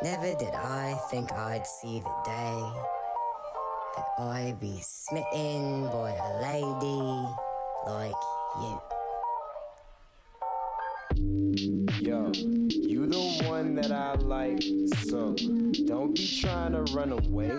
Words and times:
Never 0.00 0.32
did 0.38 0.54
I 0.54 0.96
think 1.10 1.32
I'd 1.32 1.66
see 1.66 1.98
the 1.98 2.14
day 2.24 2.62
that 3.96 4.06
I'd 4.20 4.60
be 4.60 4.78
smitten 4.80 5.90
by 5.90 6.12
a 6.12 6.40
lady 6.40 7.26
like 7.84 8.14
you. 8.62 8.80
Yo, 12.00 12.30
you 12.32 13.06
the 13.06 13.44
one 13.48 13.74
that 13.74 13.90
I 13.90 14.14
like, 14.14 14.62
so 15.08 15.34
don't 15.88 16.14
be 16.14 16.40
trying 16.42 16.74
to 16.74 16.82
run 16.92 17.10
away. 17.10 17.58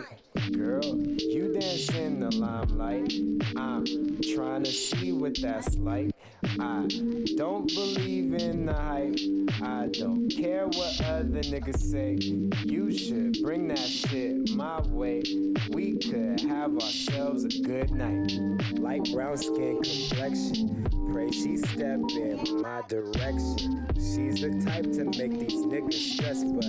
Girl, 0.54 0.86
you 0.86 1.58
dance 1.60 1.90
in 1.90 2.22
the 2.22 2.34
limelight. 2.34 3.12
I'm 3.58 3.86
trying 4.34 4.64
to 4.64 4.72
see 4.72 5.12
what 5.12 5.38
that's 5.42 5.76
like. 5.76 6.12
I 6.44 6.88
don't 7.36 7.68
believe 7.68 8.34
in 8.34 8.66
the 8.66 8.74
hype. 8.74 9.20
I 9.62 9.88
don't 9.88 10.30
care 10.30 10.68
what 10.68 11.02
other 11.02 11.42
niggas 11.42 11.80
say. 11.80 12.16
You 12.64 12.92
should 12.98 13.42
bring 13.44 13.68
that 13.68 13.80
shit 13.80 14.56
my 14.56 14.82
way. 14.88 15.22
We 15.70 15.98
could 15.98 16.40
have 16.42 16.76
ourselves 16.76 17.44
a 17.44 17.62
good 17.62 17.92
night. 17.92 18.32
Light 18.80 19.12
brown 19.12 19.38
skin 19.38 19.82
complexion. 19.82 20.89
Pray 21.30 21.38
she 21.38 21.58
step 21.58 22.00
in 22.12 22.62
my 22.62 22.82
direction. 22.88 23.86
She's 23.96 24.42
the 24.42 24.62
type 24.66 24.84
to 24.94 25.06
make 25.06 25.38
these 25.40 25.64
niggas 25.64 25.94
stress, 25.94 26.44
but 26.44 26.66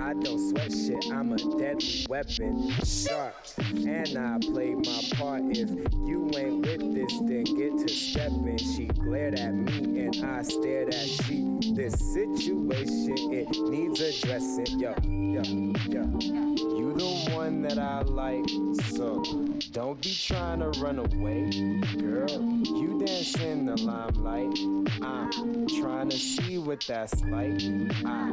I 0.00 0.14
don't 0.14 0.50
sweat 0.50 0.72
shit. 0.72 1.12
I'm 1.12 1.32
a 1.32 1.58
deadly 1.58 2.06
weapon, 2.08 2.70
sharp, 2.84 3.34
and 3.58 4.16
I 4.16 4.38
play 4.40 4.74
my 4.74 5.02
part. 5.16 5.42
If 5.46 5.70
you 6.06 6.30
ain't 6.36 6.64
with 6.64 6.94
this, 6.94 7.18
then 7.22 7.44
get 7.44 7.78
to 7.78 7.88
stepping. 7.88 8.58
She 8.58 8.86
glared 8.86 9.34
at 9.38 9.52
me 9.52 10.06
and 10.06 10.24
I 10.24 10.42
stared 10.42 10.94
at 10.94 11.08
she. 11.08 11.58
This 11.74 11.94
situation 12.12 13.32
it 13.32 13.50
needs 13.68 14.00
addressing. 14.00 14.78
Yo, 14.78 14.94
yo, 15.02 15.42
yo. 15.88 16.54
You 16.76 16.94
the 16.96 17.32
one 17.34 17.62
that 17.62 17.78
I 17.78 18.02
like, 18.02 18.48
so 18.94 19.22
don't 19.72 20.00
be 20.00 20.14
trying 20.14 20.60
to 20.60 20.68
run 20.80 21.00
away, 21.00 21.50
girl. 21.98 22.30
You 22.64 23.02
dance 23.04 23.34
in 23.36 23.66
the 23.66 23.76
limelight. 24.04 24.58
I'm 25.02 25.66
trying 25.80 26.10
to 26.10 26.18
see 26.18 26.58
what 26.58 26.80
that's 26.86 27.22
like. 27.24 27.60
I 28.04 28.32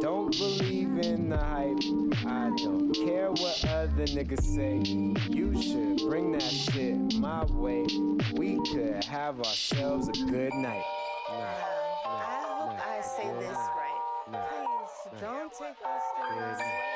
don't 0.00 0.36
believe 0.36 0.98
in 0.98 1.28
the 1.28 1.38
hype. 1.38 1.78
I 2.26 2.50
don't 2.56 2.92
care 2.92 3.30
what 3.30 3.64
other 3.68 4.06
niggas 4.06 4.42
say. 4.42 4.78
You 5.30 5.60
should 5.62 6.08
bring 6.08 6.32
that 6.32 6.42
shit 6.42 7.14
my 7.18 7.44
way. 7.44 7.86
We 8.34 8.60
could 8.72 9.04
have 9.04 9.38
ourselves 9.38 10.08
a 10.08 10.12
good 10.12 10.54
night. 10.54 10.84
Nah, 11.30 11.72
Wow. 12.04 12.18
I 12.18 12.44
hope 12.46 12.86
I 12.86 13.00
say 13.00 13.28
this 13.38 13.56
right. 13.56 14.02
Please 14.26 15.20
don't 15.20 15.52
take 15.52 15.80
us 15.84 16.04
the 16.16 16.22
wrong 16.22 16.58
way. 16.58 16.92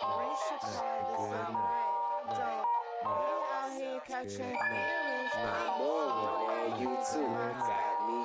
But 0.00 0.18
we 0.18 0.28
should 0.42 0.60
call 0.60 1.00
this 1.08 1.26
a 1.28 1.52
night. 1.52 1.92
Don't 2.28 2.66
be 3.02 3.08
out 3.54 3.70
here 3.78 4.00
catching 4.06 4.56
feelings. 4.56 5.32
Nah, 5.36 5.78
more 5.78 6.51
you 6.68 6.98
too. 7.12 7.26
Got 7.26 8.06
me 8.06 8.24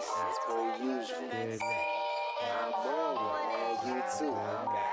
shit 0.00 0.06
to 0.06 0.46
per 0.46 0.76
usual. 0.82 1.20
the 1.20 1.34
next 1.34 1.58
day. 1.60 1.86
I'm 2.40 2.70
more 2.84 3.14
one 3.14 3.50
and 3.52 3.78
you 3.88 4.02
too. 4.18 4.32
Got 4.32 4.89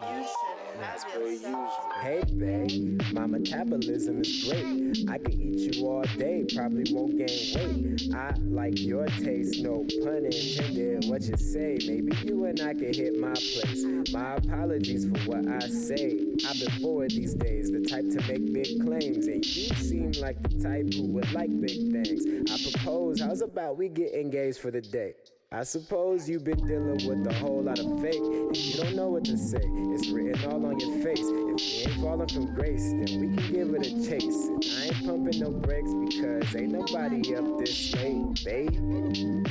You 0.00 0.22
should 0.22 0.80
as 0.80 1.02
have 1.02 1.12
per 1.12 2.00
Hey, 2.00 2.22
babe, 2.38 3.02
my 3.12 3.26
metabolism 3.26 4.20
is 4.20 4.44
great. 4.44 5.08
I 5.10 5.18
could 5.18 5.34
eat 5.34 5.74
you 5.74 5.88
all 5.88 6.04
day, 6.16 6.46
probably 6.54 6.92
won't 6.94 7.18
gain 7.18 7.26
weight. 7.26 8.14
I 8.14 8.32
like 8.46 8.78
your 8.78 9.06
taste, 9.06 9.60
no 9.60 9.84
pun 10.04 10.24
intended. 10.24 11.10
What 11.10 11.22
you 11.22 11.36
say? 11.36 11.78
Maybe 11.86 12.16
you 12.24 12.44
and 12.44 12.60
I 12.60 12.74
can 12.74 12.94
hit 12.94 13.18
my 13.18 13.32
place. 13.32 13.84
My 14.12 14.36
apologies 14.36 15.06
for 15.06 15.18
what 15.30 15.48
I 15.48 15.66
say. 15.68 16.26
I've 16.46 16.60
been 16.60 16.80
bored 16.80 17.10
these 17.10 17.34
days, 17.34 17.72
the 17.72 17.80
type 17.80 18.08
to 18.10 18.32
make 18.32 18.52
big 18.52 18.84
claims, 18.84 19.26
and 19.26 19.44
you 19.44 19.74
seem 19.74 20.12
like 20.20 20.40
the 20.42 20.62
type 20.62 20.94
who 20.94 21.08
would 21.14 21.32
like 21.32 21.50
big 21.60 21.90
things. 21.90 22.24
I 22.50 22.70
propose, 22.70 23.20
how's 23.20 23.42
about 23.42 23.76
we 23.76 23.88
get 23.88 24.14
engaged 24.14 24.58
for 24.58 24.70
the 24.70 24.80
day? 24.80 25.14
I 25.50 25.62
suppose 25.62 26.28
you've 26.28 26.44
been 26.44 26.66
dealing 26.66 27.08
with 27.08 27.26
a 27.26 27.32
whole 27.32 27.62
lot 27.62 27.78
of 27.78 28.02
fake, 28.02 28.20
and 28.20 28.54
you 28.54 28.82
don't 28.82 28.94
know 28.94 29.08
what 29.08 29.24
to 29.24 29.38
say. 29.38 29.62
It's 29.64 30.10
written 30.10 30.44
all 30.44 30.66
on 30.66 30.78
your 30.78 31.02
face. 31.02 31.20
If 31.22 31.26
you 31.26 31.90
ain't 31.90 32.02
falling 32.02 32.28
from 32.28 32.54
grace, 32.54 32.82
then 32.82 33.18
we 33.18 33.34
can 33.34 33.52
give 33.52 33.74
it 33.74 33.86
a 33.86 34.06
chase. 34.06 34.46
And 34.48 34.62
I 34.76 34.84
ain't 34.84 35.06
pumping 35.06 35.40
no 35.40 35.50
brakes 35.50 35.94
because 35.94 36.54
ain't 36.54 36.72
nobody 36.72 37.34
up 37.34 37.58
this 37.58 37.94
late, 37.94 38.44
baby. 38.44 38.76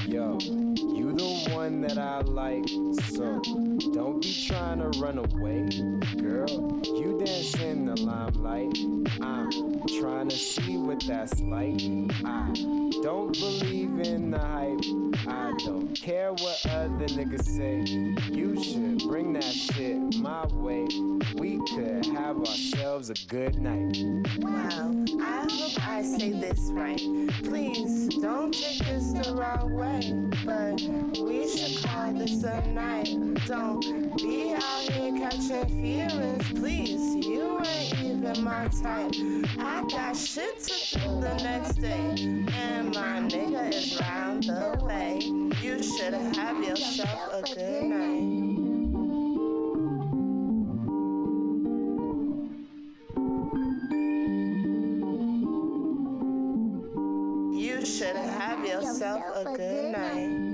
Yo, 0.07 0.37
you 0.39 1.13
the 1.17 1.49
one 1.55 1.81
that 1.81 1.97
I 1.97 2.19
like, 2.19 2.69
so 3.15 3.41
don't 3.91 4.21
be 4.21 4.45
trying 4.47 4.79
to 4.79 4.99
run 4.99 5.17
away, 5.17 5.67
girl. 6.21 6.79
You 6.85 7.19
dance 7.25 7.55
in 7.59 7.87
the 7.87 7.99
limelight. 7.99 8.77
I'm 9.19 9.49
trying 9.99 10.29
to 10.29 10.37
see 10.37 10.77
what 10.77 11.03
that's 11.07 11.39
like. 11.41 11.81
I 12.23 12.51
don't 13.01 13.33
believe 13.33 13.99
in 14.01 14.29
the 14.29 14.39
hype. 14.39 15.07
I 15.27 15.53
don't 15.65 15.86
care 15.95 16.31
what 16.33 16.65
other 16.69 17.05
niggas 17.07 17.43
say. 17.43 17.81
You 18.31 18.61
should 18.63 19.07
bring 19.09 19.33
that 19.33 19.43
shit 19.43 20.17
my 20.17 20.45
way. 20.47 20.87
We 21.35 21.59
could 21.67 22.05
have 22.07 22.37
ourselves 22.39 23.09
a 23.09 23.15
good 23.27 23.59
night. 23.59 23.97
Wow, 24.39 25.05
I 25.21 25.47
hope 25.49 25.87
I 25.87 26.01
say 26.01 26.31
this 26.31 26.59
right. 26.71 27.01
Please 27.43 28.07
don't 28.15 28.53
take 28.53 28.79
this 28.79 29.11
the 29.13 29.35
wrong 29.35 29.73
way, 29.73 30.13
but 30.45 30.81
we 31.23 31.47
should 31.47 31.83
call 31.83 32.13
this 32.13 32.43
a 32.43 32.65
night. 32.67 33.15
Don't 33.45 33.81
be 34.17 34.53
out 34.53 34.91
here 34.91 35.17
catching 35.17 35.67
feelings, 35.81 36.49
please. 36.53 37.25
You 37.25 37.59
ain't 37.59 37.99
even 37.99 38.43
my 38.43 38.67
type. 38.81 39.13
I 39.59 39.85
got 39.89 40.15
shit 40.15 40.63
to 40.63 40.99
do 40.99 41.21
the 41.21 41.35
next 41.43 41.75
day, 41.75 42.45
and 42.57 42.93
my 42.93 43.21
nigga 43.21 43.73
is 43.73 43.99
round 43.99 44.43
the 44.43 44.79
way. 44.83 45.19
You 45.61 45.76
should 45.83 46.13
have 46.13 46.63
yourself 46.63 47.33
a 47.33 47.41
good 47.43 47.83
night. 47.83 48.47
You 57.53 57.85
should 57.85 58.15
have 58.15 58.65
yourself 58.65 59.23
a 59.35 59.43
good 59.55 59.91
night. 59.91 60.47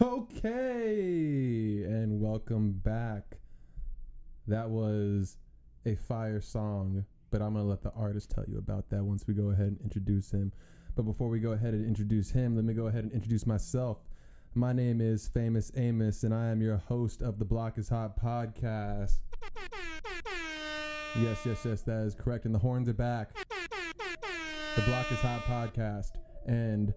Okay, 0.00 1.82
and 1.84 2.20
welcome 2.20 2.72
back. 2.72 3.43
That 4.46 4.68
was 4.68 5.38
a 5.86 5.94
fire 5.94 6.40
song, 6.40 7.04
but 7.30 7.40
I'm 7.40 7.54
gonna 7.54 7.66
let 7.66 7.82
the 7.82 7.92
artist 7.92 8.30
tell 8.30 8.44
you 8.46 8.58
about 8.58 8.90
that 8.90 9.02
once 9.02 9.26
we 9.26 9.34
go 9.34 9.50
ahead 9.50 9.68
and 9.68 9.80
introduce 9.80 10.30
him. 10.30 10.52
But 10.96 11.04
before 11.04 11.28
we 11.28 11.40
go 11.40 11.52
ahead 11.52 11.74
and 11.74 11.84
introduce 11.84 12.30
him, 12.30 12.54
let 12.54 12.64
me 12.64 12.74
go 12.74 12.86
ahead 12.86 13.04
and 13.04 13.12
introduce 13.12 13.46
myself. 13.46 13.98
My 14.54 14.72
name 14.72 15.00
is 15.00 15.28
Famous 15.28 15.72
Amos, 15.76 16.22
and 16.22 16.32
I 16.32 16.50
am 16.50 16.60
your 16.60 16.76
host 16.76 17.22
of 17.22 17.38
the 17.38 17.44
Block 17.44 17.78
is 17.78 17.88
Hot 17.88 18.20
podcast. 18.20 19.18
Yes, 21.20 21.38
yes, 21.44 21.64
yes, 21.64 21.82
that 21.82 22.04
is 22.06 22.14
correct. 22.14 22.44
And 22.44 22.54
the 22.54 22.58
horns 22.58 22.88
are 22.88 22.94
back. 22.94 23.34
The 24.76 24.82
Block 24.82 25.10
is 25.10 25.18
Hot 25.20 25.42
podcast. 25.42 26.12
And 26.46 26.92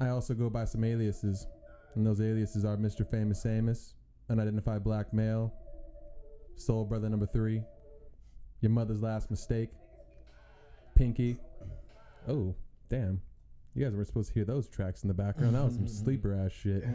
I 0.00 0.08
also 0.08 0.32
go 0.34 0.48
by 0.48 0.64
some 0.64 0.84
aliases. 0.84 1.46
And 1.94 2.06
those 2.06 2.20
aliases 2.20 2.64
are 2.64 2.76
Mr. 2.76 3.08
Famous 3.08 3.44
Amos, 3.44 3.94
Unidentified 4.30 4.82
Black 4.82 5.12
Male, 5.12 5.52
Soul 6.56 6.84
Brother 6.84 7.08
Number 7.08 7.26
Three, 7.26 7.62
Your 8.60 8.70
Mother's 8.70 9.02
Last 9.02 9.30
Mistake, 9.30 9.70
Pinky. 10.94 11.36
Oh, 12.28 12.54
damn. 12.88 13.20
You 13.74 13.84
guys 13.84 13.94
weren't 13.94 14.06
supposed 14.06 14.28
to 14.28 14.34
hear 14.34 14.44
those 14.44 14.68
tracks 14.68 15.02
in 15.02 15.08
the 15.08 15.14
background. 15.14 15.54
That 15.54 15.64
was 15.64 15.74
some 15.74 15.88
sleeper 16.04 16.34
ass 16.34 16.52
shit. 16.52 16.84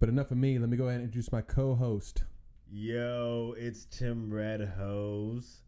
But 0.00 0.08
enough 0.08 0.30
of 0.30 0.36
me. 0.36 0.60
Let 0.60 0.68
me 0.68 0.76
go 0.76 0.84
ahead 0.84 1.00
and 1.00 1.06
introduce 1.06 1.32
my 1.32 1.40
co 1.40 1.74
host. 1.74 2.22
Yo, 2.70 3.56
it's 3.58 3.84
Tim 3.86 4.32
Red 4.32 4.60
Hose. 4.78 5.62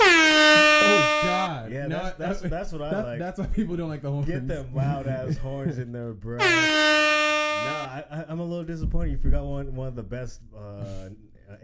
Oh, 0.00 1.20
God. 1.22 1.70
Yeah, 1.70 1.86
No, 1.86 1.98
that's- 1.98 2.16
that's- 2.18 2.50
that's 2.50 2.72
what 2.72 2.82
I 2.82 2.90
that- 2.90 3.06
like. 3.06 3.18
That's 3.20 3.38
why 3.38 3.46
people 3.46 3.76
don't 3.76 3.88
like 3.88 4.02
the 4.02 4.10
horns. 4.10 4.26
Get 4.26 4.48
them 4.48 4.74
loud 4.74 5.06
ass 5.06 5.36
horns 5.42 5.78
in 5.78 5.92
there, 5.92 6.14
bro. 6.14 6.38
Nah, 6.38 6.44
I, 6.44 8.04
I, 8.10 8.24
I'm 8.28 8.40
a 8.40 8.44
little 8.44 8.64
disappointed. 8.64 9.12
You 9.12 9.18
forgot 9.18 9.44
one 9.44 9.72
one 9.76 9.86
of 9.86 9.94
the 9.94 10.02
best 10.02 10.40
uh, 10.56 11.10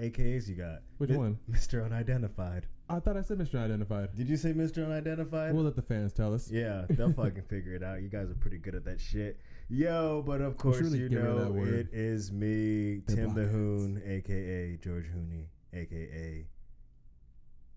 AKAs 0.01 0.49
you 0.49 0.55
got. 0.55 0.81
Which 0.99 1.11
Mi- 1.11 1.17
one? 1.17 1.39
Mr. 1.51 1.85
Unidentified. 1.85 2.67
I 2.89 3.01
thought 3.01 3.17
I 3.17 3.23
said 3.23 3.39
Mr. 3.39 3.55
Unidentified. 3.55 4.15
Did 4.15 4.29
you 4.29 4.37
say 4.37 4.53
Mr. 4.53 4.85
Unidentified? 4.85 5.55
We'll 5.55 5.65
let 5.65 5.77
the 5.77 5.83
fans 5.83 6.13
tell 6.13 6.35
us. 6.35 6.51
Yeah, 6.51 6.85
they'll 6.91 7.13
fucking 7.15 7.43
figure 7.43 7.75
it 7.75 7.83
out. 7.83 8.03
You 8.03 8.09
guys 8.09 8.31
are 8.31 8.35
pretty 8.35 8.59
good 8.59 8.75
at 8.75 8.85
that 8.85 9.01
shit. 9.01 9.41
Yo, 9.69 10.23
but 10.27 10.41
of 10.41 10.57
course, 10.59 10.81
really 10.81 10.99
you 10.99 11.09
get 11.09 11.23
rid 11.23 11.27
of 11.27 11.55
know 11.55 11.65
it 11.65 11.89
is 11.93 12.31
me, 12.31 13.03
Tim 13.09 13.33
the 13.35 13.45
Hoon, 13.45 14.03
aka 14.05 14.77
George 14.83 15.07
Hooney, 15.07 15.47
aka 15.73 16.47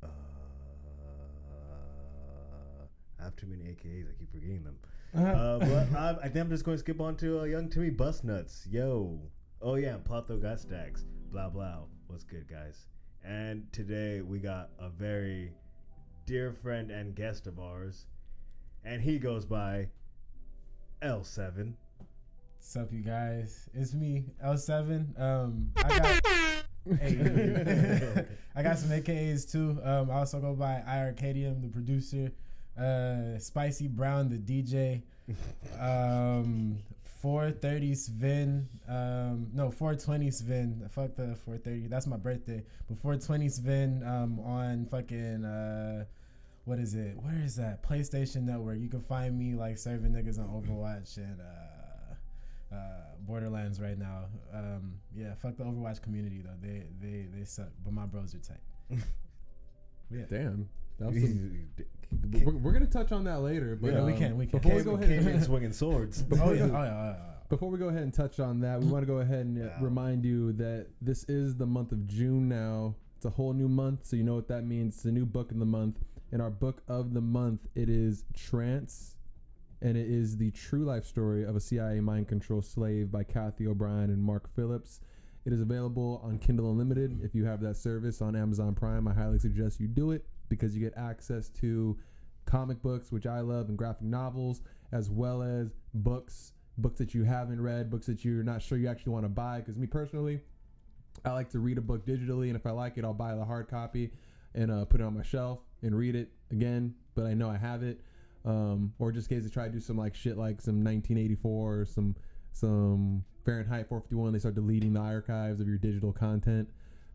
uh, 0.04 0.08
have 3.22 3.36
too 3.36 3.48
many 3.48 3.64
AKAs. 3.64 4.10
I 4.10 4.20
keep 4.20 4.32
forgetting 4.32 4.64
them. 4.64 4.78
Uh, 5.16 5.60
but 5.60 5.98
I, 5.98 6.18
I 6.24 6.30
think 6.30 6.38
I'm 6.38 6.50
just 6.50 6.66
going 6.66 6.76
to 6.76 6.80
skip 6.80 7.00
on 7.02 7.16
to 7.18 7.42
uh, 7.42 7.44
Young 7.44 7.70
Timmy 7.70 7.90
Bust 7.90 8.24
Nuts. 8.24 8.68
Yo. 8.70 9.20
Oh, 9.62 9.76
yeah. 9.76 9.98
Plato 10.04 10.38
got 10.38 10.60
stacks. 10.60 11.06
Blah, 11.32 11.50
blah. 11.50 11.84
What's 12.08 12.24
good, 12.24 12.48
guys? 12.48 12.86
And 13.24 13.72
today 13.74 14.22
we 14.22 14.40
got 14.40 14.70
a 14.80 14.90
very 14.90 15.52
dear 16.26 16.54
friend 16.54 16.92
and 16.92 17.16
guest 17.16 17.48
of 17.48 17.60
ours. 17.60 18.06
And 18.84 19.02
he 19.02 19.18
goes 19.18 19.44
by 19.44 19.88
L7. 21.02 21.74
What's 22.58 22.76
up, 22.76 22.94
you 22.94 23.02
guys? 23.02 23.70
It's 23.74 23.94
me, 23.94 24.26
L7. 24.46 25.20
Um, 25.20 25.72
I 25.78 26.00
got, 26.00 26.26
hey, 27.00 28.26
I 28.56 28.64
got 28.64 28.78
some 28.78 28.92
AKAs 28.92 29.52
too. 29.52 29.80
Um, 29.84 30.12
I 30.12 30.16
also 30.16 30.40
go 30.40 30.54
by 30.54 30.84
I 30.86 30.98
Arcadium, 30.98 31.62
the 31.62 31.70
producer. 31.70 32.32
Uh, 32.78 33.40
Spicy 33.40 33.88
Brown, 33.88 34.30
the 34.30 34.38
DJ. 34.38 35.02
Um, 35.80 36.78
430 37.26 37.96
Sven. 37.96 38.70
Um, 38.88 39.48
no, 39.52 39.72
420 39.72 40.30
Sven. 40.30 40.88
Fuck 40.92 41.16
the 41.16 41.36
430. 41.44 41.88
That's 41.88 42.06
my 42.06 42.18
birthday. 42.18 42.64
But 42.88 43.00
420 43.00 43.50
Sven. 43.50 44.04
Um, 44.06 44.40
on 44.42 44.86
fucking 44.86 45.44
uh, 45.44 46.06
what 46.66 46.78
is 46.78 46.94
it? 46.94 47.18
Where 47.18 47.44
is 47.44 47.56
that? 47.56 47.82
PlayStation 47.82 48.44
Network. 48.44 48.78
You 48.78 48.90
can 48.90 49.02
find 49.02 49.36
me 49.40 49.56
like 49.56 49.80
serving 49.80 50.12
niggas 50.12 50.38
on 50.38 50.50
Overwatch 50.50 51.18
and 51.18 51.42
uh, 51.42 52.76
uh, 52.76 52.78
Borderlands 53.22 53.82
right 53.82 53.98
now. 53.98 54.26
Um, 54.54 54.94
yeah, 55.18 55.34
fuck 55.34 55.58
the 55.58 55.64
Overwatch 55.64 56.04
community 56.04 56.44
though. 56.44 56.62
They 56.62 56.84
they 57.02 57.26
they 57.36 57.44
suck, 57.44 57.70
but 57.84 57.92
my 57.92 58.06
bros 58.06 58.36
are 58.36 58.38
tight. 58.38 58.62
yeah. 60.12 60.26
Damn. 60.30 60.70
That 61.00 61.12
was 61.12 61.24
some, 61.24 61.70
we're, 62.44 62.56
we're 62.56 62.72
gonna 62.72 62.86
touch 62.86 63.12
on 63.12 63.24
that 63.26 63.42
later, 63.42 63.78
but 63.80 63.94
Yeah, 63.94 64.04
we 64.04 64.14
um, 64.14 64.18
can, 64.18 64.38
we 64.38 64.46
can. 64.46 64.60
Before 64.60 64.78
we 64.78 64.84
go 64.84 64.96
ahead, 64.96 65.10
in 65.10 65.42
swinging 65.44 65.74
swords. 65.74 66.24
Oh 66.26 66.30
before, 66.30 66.56
yeah, 66.56 66.64
oh 66.64 66.68
we, 66.68 66.72
yeah, 66.72 66.80
oh 66.80 66.84
yeah, 66.84 67.02
oh 67.02 67.06
yeah. 67.06 67.34
before 67.50 67.70
we 67.70 67.78
go 67.78 67.90
ahead 67.90 68.04
and 68.04 68.14
touch 68.14 68.40
on 68.40 68.60
that, 68.62 68.80
we 68.80 68.88
want 68.88 69.04
to 69.04 69.08
go 69.08 69.20
ahead 69.20 69.46
and 69.46 69.72
remind 69.82 70.26
you 70.26 70.54
that 70.54 70.88
this 71.02 71.24
is 71.26 71.56
the 71.56 71.66
month 71.66 71.92
of 71.92 72.08
June 72.08 72.48
now. 72.48 72.96
It's 73.18 73.26
a 73.26 73.30
whole 73.30 73.54
new 73.54 73.70
month, 73.70 74.06
so 74.06 74.16
you 74.16 74.24
know 74.24 74.36
what 74.36 74.48
that 74.50 74.66
means. 74.66 74.96
It's 74.96 75.06
a 75.06 75.12
new 75.12 75.26
book 75.26 75.52
in 75.52 75.60
the 75.60 75.66
month, 75.66 76.00
and 76.32 76.42
our 76.42 76.50
book 76.50 76.82
of 76.88 77.14
the 77.14 77.22
month 77.22 77.68
it 77.76 77.90
is 77.90 78.26
Trance, 78.36 79.16
and 79.82 79.98
it 79.98 80.08
is 80.08 80.38
the 80.38 80.52
true 80.52 80.84
life 80.84 81.06
story 81.06 81.44
of 81.44 81.56
a 81.56 81.60
CIA 81.60 82.00
mind 82.02 82.28
control 82.28 82.62
slave 82.62 83.12
by 83.12 83.24
Cathy 83.24 83.68
O'Brien 83.68 84.10
and 84.10 84.22
Mark 84.22 84.54
Phillips. 84.56 85.00
It 85.46 85.54
is 85.54 85.62
available 85.62 86.22
on 86.24 86.40
Kindle 86.40 86.72
Unlimited. 86.72 87.20
If 87.24 87.36
you 87.36 87.46
have 87.46 87.62
that 87.62 87.78
service 87.78 88.20
on 88.20 88.36
Amazon 88.36 88.74
Prime, 88.74 89.08
I 89.08 89.14
highly 89.14 89.38
suggest 89.38 89.80
you 89.80 89.88
do 89.88 90.12
it 90.12 90.26
because 90.50 90.76
you 90.76 90.82
get 90.82 90.98
access 90.98 91.50
to 91.50 91.98
comic 92.46 92.82
books, 92.82 93.12
which 93.12 93.26
I 93.26 93.40
love, 93.40 93.70
and 93.70 93.78
graphic 93.78 94.04
novels, 94.04 94.62
as 94.92 95.10
well 95.10 95.42
as 95.42 95.74
books, 95.94 96.54
books 96.78 96.98
that 97.00 97.14
you 97.14 97.24
haven't 97.24 97.62
read, 97.62 97.90
books 97.90 98.06
that 98.08 98.24
you're 98.24 98.44
not 98.44 98.62
sure 98.62 98.78
you 98.78 98.88
actually 98.88 99.14
want 99.14 99.26
to 99.26 99.30
buy. 99.30 99.60
Because 99.60 99.78
me 99.78 99.88
personally, 99.88 100.40
I 101.24 101.32
like 101.32 101.50
to 101.52 101.60
read 101.60 101.78
a 101.78 101.82
book 101.82 102.06
digitally, 102.06 102.48
and 102.48 102.56
if 102.56 102.66
I 102.66 102.72
like 102.72 102.98
it, 102.98 103.06
I'll 103.06 103.14
buy 103.14 103.36
the 103.36 103.46
hard 103.46 103.68
copy 103.68 104.12
and 104.54 104.72
uh, 104.72 104.86
put 104.86 105.02
it 105.02 105.04
on 105.04 105.16
my 105.16 105.24
shelf 105.24 105.60
and 105.82 105.96
read 105.96 106.16
it 106.16 106.32
again. 106.52 106.94
But 107.16 107.26
I 107.26 107.34
know 107.34 107.50
I 107.50 107.58
have 107.58 107.84
it, 107.84 108.02
um, 108.46 108.94
or 109.00 109.12
just 109.12 109.32
in 109.32 109.38
case 109.38 109.48
I 109.50 109.54
try 109.54 109.66
to 109.66 109.72
do 109.72 109.80
some 109.80 109.98
like 109.98 110.16
shit 110.16 110.38
like 110.38 110.62
some 110.62 110.84
1984 110.84 111.80
or 111.80 111.86
some 111.86 112.16
some 112.52 113.24
Fahrenheit 113.44 113.88
451. 113.90 114.34
They 114.34 114.40
start 114.40 114.56
deleting 114.56 114.94
the 114.94 115.00
archives 115.00 115.60
of 115.60 115.68
your 115.68 115.78
digital 115.78 116.12
content. 116.12 116.70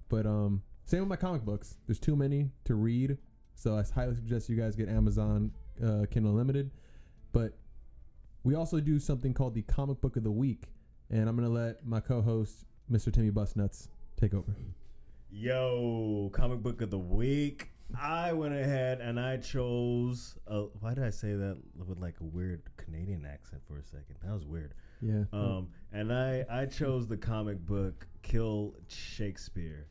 But 0.08 0.26
um, 0.26 0.62
same 0.90 1.00
with 1.00 1.08
my 1.08 1.16
comic 1.16 1.42
books. 1.42 1.76
There's 1.86 2.00
too 2.00 2.16
many 2.16 2.50
to 2.64 2.74
read, 2.74 3.16
so 3.54 3.76
I 3.76 3.84
highly 3.94 4.16
suggest 4.16 4.48
you 4.48 4.56
guys 4.56 4.74
get 4.74 4.88
Amazon 4.88 5.52
uh, 5.80 6.06
Kindle 6.10 6.32
Unlimited. 6.32 6.72
But 7.32 7.56
we 8.42 8.56
also 8.56 8.80
do 8.80 8.98
something 8.98 9.32
called 9.32 9.54
the 9.54 9.62
Comic 9.62 10.00
Book 10.00 10.16
of 10.16 10.24
the 10.24 10.32
Week, 10.32 10.64
and 11.08 11.28
I'm 11.28 11.36
gonna 11.36 11.48
let 11.48 11.86
my 11.86 12.00
co-host, 12.00 12.64
Mr. 12.90 13.12
Timmy 13.12 13.30
Bustnuts, 13.30 13.86
take 14.16 14.34
over. 14.34 14.52
Yo, 15.30 16.28
comic 16.32 16.60
book 16.60 16.82
of 16.82 16.90
the 16.90 16.98
week. 16.98 17.70
I 17.96 18.32
went 18.32 18.54
ahead 18.54 19.00
and 19.00 19.18
I 19.20 19.36
chose. 19.36 20.36
Uh, 20.48 20.62
why 20.80 20.94
did 20.94 21.04
I 21.04 21.10
say 21.10 21.34
that 21.34 21.56
with 21.76 22.00
like 22.00 22.16
a 22.20 22.24
weird 22.24 22.62
Canadian 22.76 23.24
accent 23.24 23.62
for 23.68 23.78
a 23.78 23.84
second? 23.84 24.16
That 24.24 24.34
was 24.34 24.44
weird. 24.44 24.74
Yeah. 25.00 25.22
Um, 25.32 25.68
and 25.92 26.12
I 26.12 26.44
I 26.50 26.66
chose 26.66 27.06
the 27.06 27.16
comic 27.16 27.64
book 27.64 28.08
Kill 28.22 28.74
Shakespeare. 28.88 29.86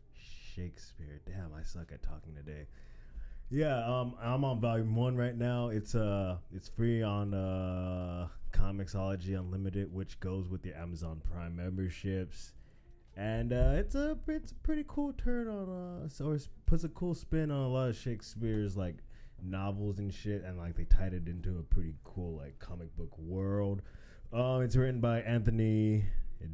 Shakespeare. 0.59 1.21
Damn, 1.25 1.53
I 1.57 1.63
suck 1.63 1.91
at 1.93 2.03
talking 2.03 2.35
today. 2.35 2.67
Yeah, 3.49 3.77
um, 3.85 4.15
I'm 4.21 4.43
on 4.43 4.59
volume 4.59 4.93
one 4.93 5.15
right 5.15 5.35
now. 5.35 5.69
It's 5.69 5.95
uh, 5.95 6.35
it's 6.53 6.67
free 6.67 7.01
on 7.01 7.33
uh, 7.33 8.27
Comixology 8.51 9.39
Unlimited, 9.39 9.93
which 9.93 10.19
goes 10.19 10.49
with 10.49 10.65
your 10.65 10.75
Amazon 10.75 11.21
Prime 11.31 11.55
memberships, 11.55 12.51
and 13.15 13.53
uh, 13.53 13.71
it's 13.75 13.95
a 13.95 14.17
it's 14.27 14.51
a 14.51 14.55
pretty 14.55 14.83
cool 14.89 15.13
turn 15.13 15.47
on 15.47 16.09
uh, 16.09 16.33
it 16.33 16.47
puts 16.65 16.83
a 16.83 16.89
cool 16.89 17.15
spin 17.15 17.51
on 17.51 17.61
a 17.61 17.69
lot 17.69 17.87
of 17.87 17.95
Shakespeare's 17.95 18.75
like 18.75 18.97
novels 19.41 19.99
and 19.99 20.13
shit, 20.13 20.43
and 20.43 20.57
like 20.57 20.75
they 20.75 20.83
tied 20.83 21.13
it 21.13 21.27
into 21.29 21.57
a 21.57 21.63
pretty 21.63 21.95
cool 22.03 22.35
like 22.37 22.59
comic 22.59 22.93
book 22.97 23.17
world. 23.17 23.81
Um, 24.33 24.61
it's 24.61 24.75
written 24.75 24.99
by 24.99 25.21
Anthony 25.21 26.03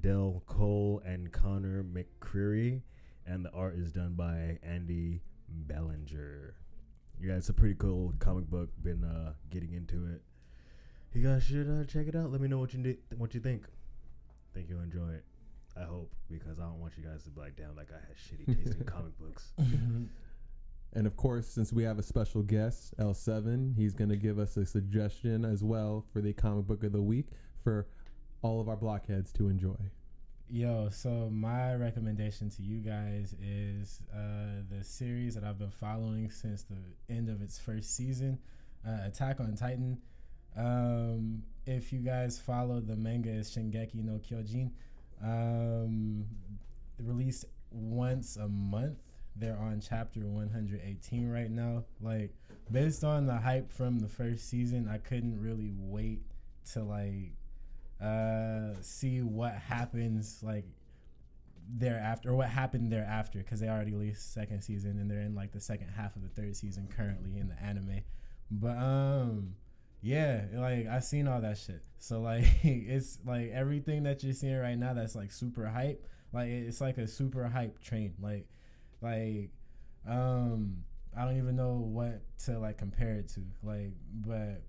Del 0.02 0.44
Col 0.46 1.02
and 1.06 1.32
Conor 1.32 1.84
McCreery, 1.84 2.82
and 3.26 3.44
the 3.44 3.52
art 3.52 3.76
is 3.76 3.92
done 3.92 4.14
by 4.14 4.60
Andy 4.64 5.22
Belanger. 5.50 6.56
Yeah, 7.22 7.36
it's 7.36 7.50
a 7.50 7.54
pretty 7.54 7.76
cool 7.76 8.14
comic 8.20 8.46
book. 8.48 8.70
Been 8.84 9.04
uh, 9.04 9.34
getting 9.50 9.74
into 9.74 10.06
it. 10.08 10.22
You 11.14 11.26
guys 11.26 11.44
should 11.44 11.70
uh, 11.70 11.86
check 11.86 12.08
it 12.08 12.16
out. 12.16 12.32
Let 12.32 12.42
me 12.42 12.48
know 12.48 12.60
what 12.60 12.74
you 12.74 12.84
di- 12.84 13.16
what 13.18 13.34
you 13.34 13.40
think. 13.40 13.66
Think 14.54 14.68
you'll 14.70 14.82
enjoy 14.82 15.10
it. 15.14 15.24
I 15.78 15.84
hope 15.84 16.14
because 16.30 16.60
I 16.60 16.64
don't 16.64 16.80
want 16.80 16.94
you 16.98 17.04
guys 17.04 17.24
to 17.24 17.30
be 17.30 17.42
like, 17.42 17.56
damn, 17.56 17.76
that 17.76 17.90
guy 17.90 17.96
has 18.08 18.18
shitty 18.18 18.64
taste 18.64 18.78
in 18.78 18.86
comic 18.86 19.18
books. 19.20 19.54
And 20.94 21.06
of 21.06 21.18
course, 21.18 21.48
since 21.48 21.74
we 21.74 21.84
have 21.84 22.00
a 22.00 22.04
special 22.04 22.42
guest, 22.42 22.98
L7, 22.98 23.76
he's 23.76 23.94
going 23.94 24.10
to 24.10 24.16
give 24.16 24.40
us 24.40 24.56
a 24.56 24.66
suggestion 24.66 25.44
as 25.44 25.64
well 25.64 26.06
for 26.14 26.22
the 26.22 26.32
comic 26.32 26.66
book 26.68 26.84
of 26.84 26.94
the 26.94 27.02
week 27.02 27.28
for 27.64 27.88
all 28.42 28.62
of 28.62 28.70
our 28.70 28.78
blockheads 28.78 29.34
to 29.34 29.50
enjoy. 29.50 29.76
Yo, 30.48 30.90
so 30.92 31.28
my 31.32 31.74
recommendation 31.74 32.52
to 32.52 32.62
you 32.62 32.78
guys 32.78 33.34
is 33.42 34.02
uh, 34.14 34.62
the 34.70 34.84
series 34.84 35.34
that 35.34 35.44
I've 35.44 35.58
been 35.58 35.72
following 35.72 36.30
since 36.30 36.62
the 36.62 36.78
end 37.10 37.30
of 37.30 37.42
its 37.42 37.58
first 37.58 37.96
season, 37.98 38.38
uh, 38.88 39.08
Attack 39.08 39.40
on 39.40 39.56
Titan. 39.56 39.98
Um, 40.56 41.42
if 41.66 41.92
you 41.92 42.00
guys 42.00 42.40
follow 42.40 42.80
the 42.80 42.96
manga, 42.96 43.32
is 43.32 43.50
Shingeki 43.50 44.04
no 44.04 44.20
Kyojin. 44.20 44.70
Um, 45.24 46.26
released 47.00 47.46
once 47.72 48.38
a 48.38 48.48
month. 48.48 49.00
They're 49.36 49.58
on 49.58 49.82
chapter 49.82 50.20
118 50.20 51.28
right 51.28 51.50
now. 51.50 51.86
Like, 52.00 52.36
based 52.72 53.04
on 53.04 53.26
the 53.26 53.36
hype 53.36 53.72
from 53.72 53.98
the 53.98 54.08
first 54.08 54.48
season, 54.48 54.88
I 54.88 55.00
couldn't 55.00 55.42
really 55.42 55.74
wait 55.76 56.22
to 56.74 56.84
like 56.84 57.34
uh 58.02 58.74
see 58.82 59.22
what 59.22 59.54
happens 59.54 60.40
like 60.44 60.66
thereafter 61.78 62.30
or 62.30 62.36
what 62.36 62.50
happened 62.50 62.92
thereafter 62.92 63.40
because 63.40 63.60
they 63.60 63.68
already 63.68 63.94
released 63.94 64.34
second 64.34 64.62
season 64.62 65.00
and 65.00 65.10
they're 65.10 65.22
in 65.22 65.34
like 65.34 65.52
the 65.52 65.60
second 65.60 65.88
half 65.90 66.16
of 66.16 66.22
the 66.22 66.30
third 66.30 66.56
season 66.56 66.88
currently 66.96 67.40
in 67.40 67.48
the 67.48 67.62
anime. 67.62 68.02
But 68.52 68.78
um 68.78 69.56
yeah 70.02 70.44
like 70.54 70.88
i've 70.88 71.04
seen 71.04 71.28
all 71.28 71.42
that 71.42 71.58
shit. 71.58 71.82
So 71.98 72.22
like 72.22 72.46
it's 72.64 73.20
like 73.26 73.52
everything 73.52 74.04
that 74.04 74.24
you're 74.24 74.34
seeing 74.34 74.58
right 74.58 74.78
now 74.78 74.94
that's 74.94 75.16
like 75.16 75.32
super 75.32 75.66
hype 75.66 76.06
like 76.34 76.50
it's 76.50 76.82
like 76.82 76.98
a 76.98 77.08
super 77.08 77.48
hype 77.48 77.82
train. 77.82 78.14
Like 78.22 78.48
like 79.02 79.50
um 80.08 80.78
i 81.18 81.24
don't 81.24 81.38
even 81.38 81.56
know 81.56 81.74
what 81.74 82.22
to 82.46 82.60
like 82.60 82.78
compare 82.78 83.16
it 83.16 83.30
to. 83.30 83.42
Like 83.64 83.94
but 84.14 84.62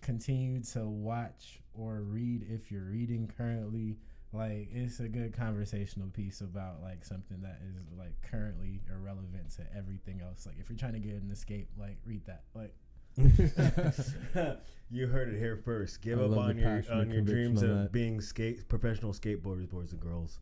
continue 0.00 0.62
to 0.62 0.86
watch 0.86 1.60
or 1.78 2.02
read 2.02 2.46
if 2.50 2.70
you're 2.70 2.84
reading 2.84 3.30
currently 3.36 3.96
like 4.32 4.68
it's 4.72 5.00
a 5.00 5.08
good 5.08 5.32
conversational 5.32 6.08
piece 6.08 6.40
about 6.40 6.82
like 6.82 7.04
something 7.04 7.40
that 7.40 7.58
is 7.66 7.76
like 7.96 8.12
currently 8.22 8.80
irrelevant 8.90 9.50
to 9.56 9.62
everything 9.76 10.20
else 10.20 10.46
like 10.46 10.56
if 10.60 10.68
you're 10.68 10.78
trying 10.78 10.92
to 10.92 10.98
get 10.98 11.14
an 11.14 11.30
escape 11.30 11.68
like 11.78 11.96
read 12.04 12.24
that 12.26 12.42
like 12.54 12.74
you 14.90 15.08
heard 15.08 15.28
it 15.34 15.38
here 15.38 15.56
first. 15.56 16.00
Give 16.02 16.20
I 16.20 16.24
up 16.24 16.38
on 16.38 16.56
your 16.56 16.84
on 16.92 17.10
your 17.10 17.22
dreams 17.22 17.64
on 17.64 17.70
of 17.70 17.78
that. 17.82 17.92
being 17.92 18.20
skate 18.20 18.68
professional 18.68 19.12
skateboarders, 19.12 19.68
boys 19.68 19.90
and 19.90 20.00
girls, 20.00 20.38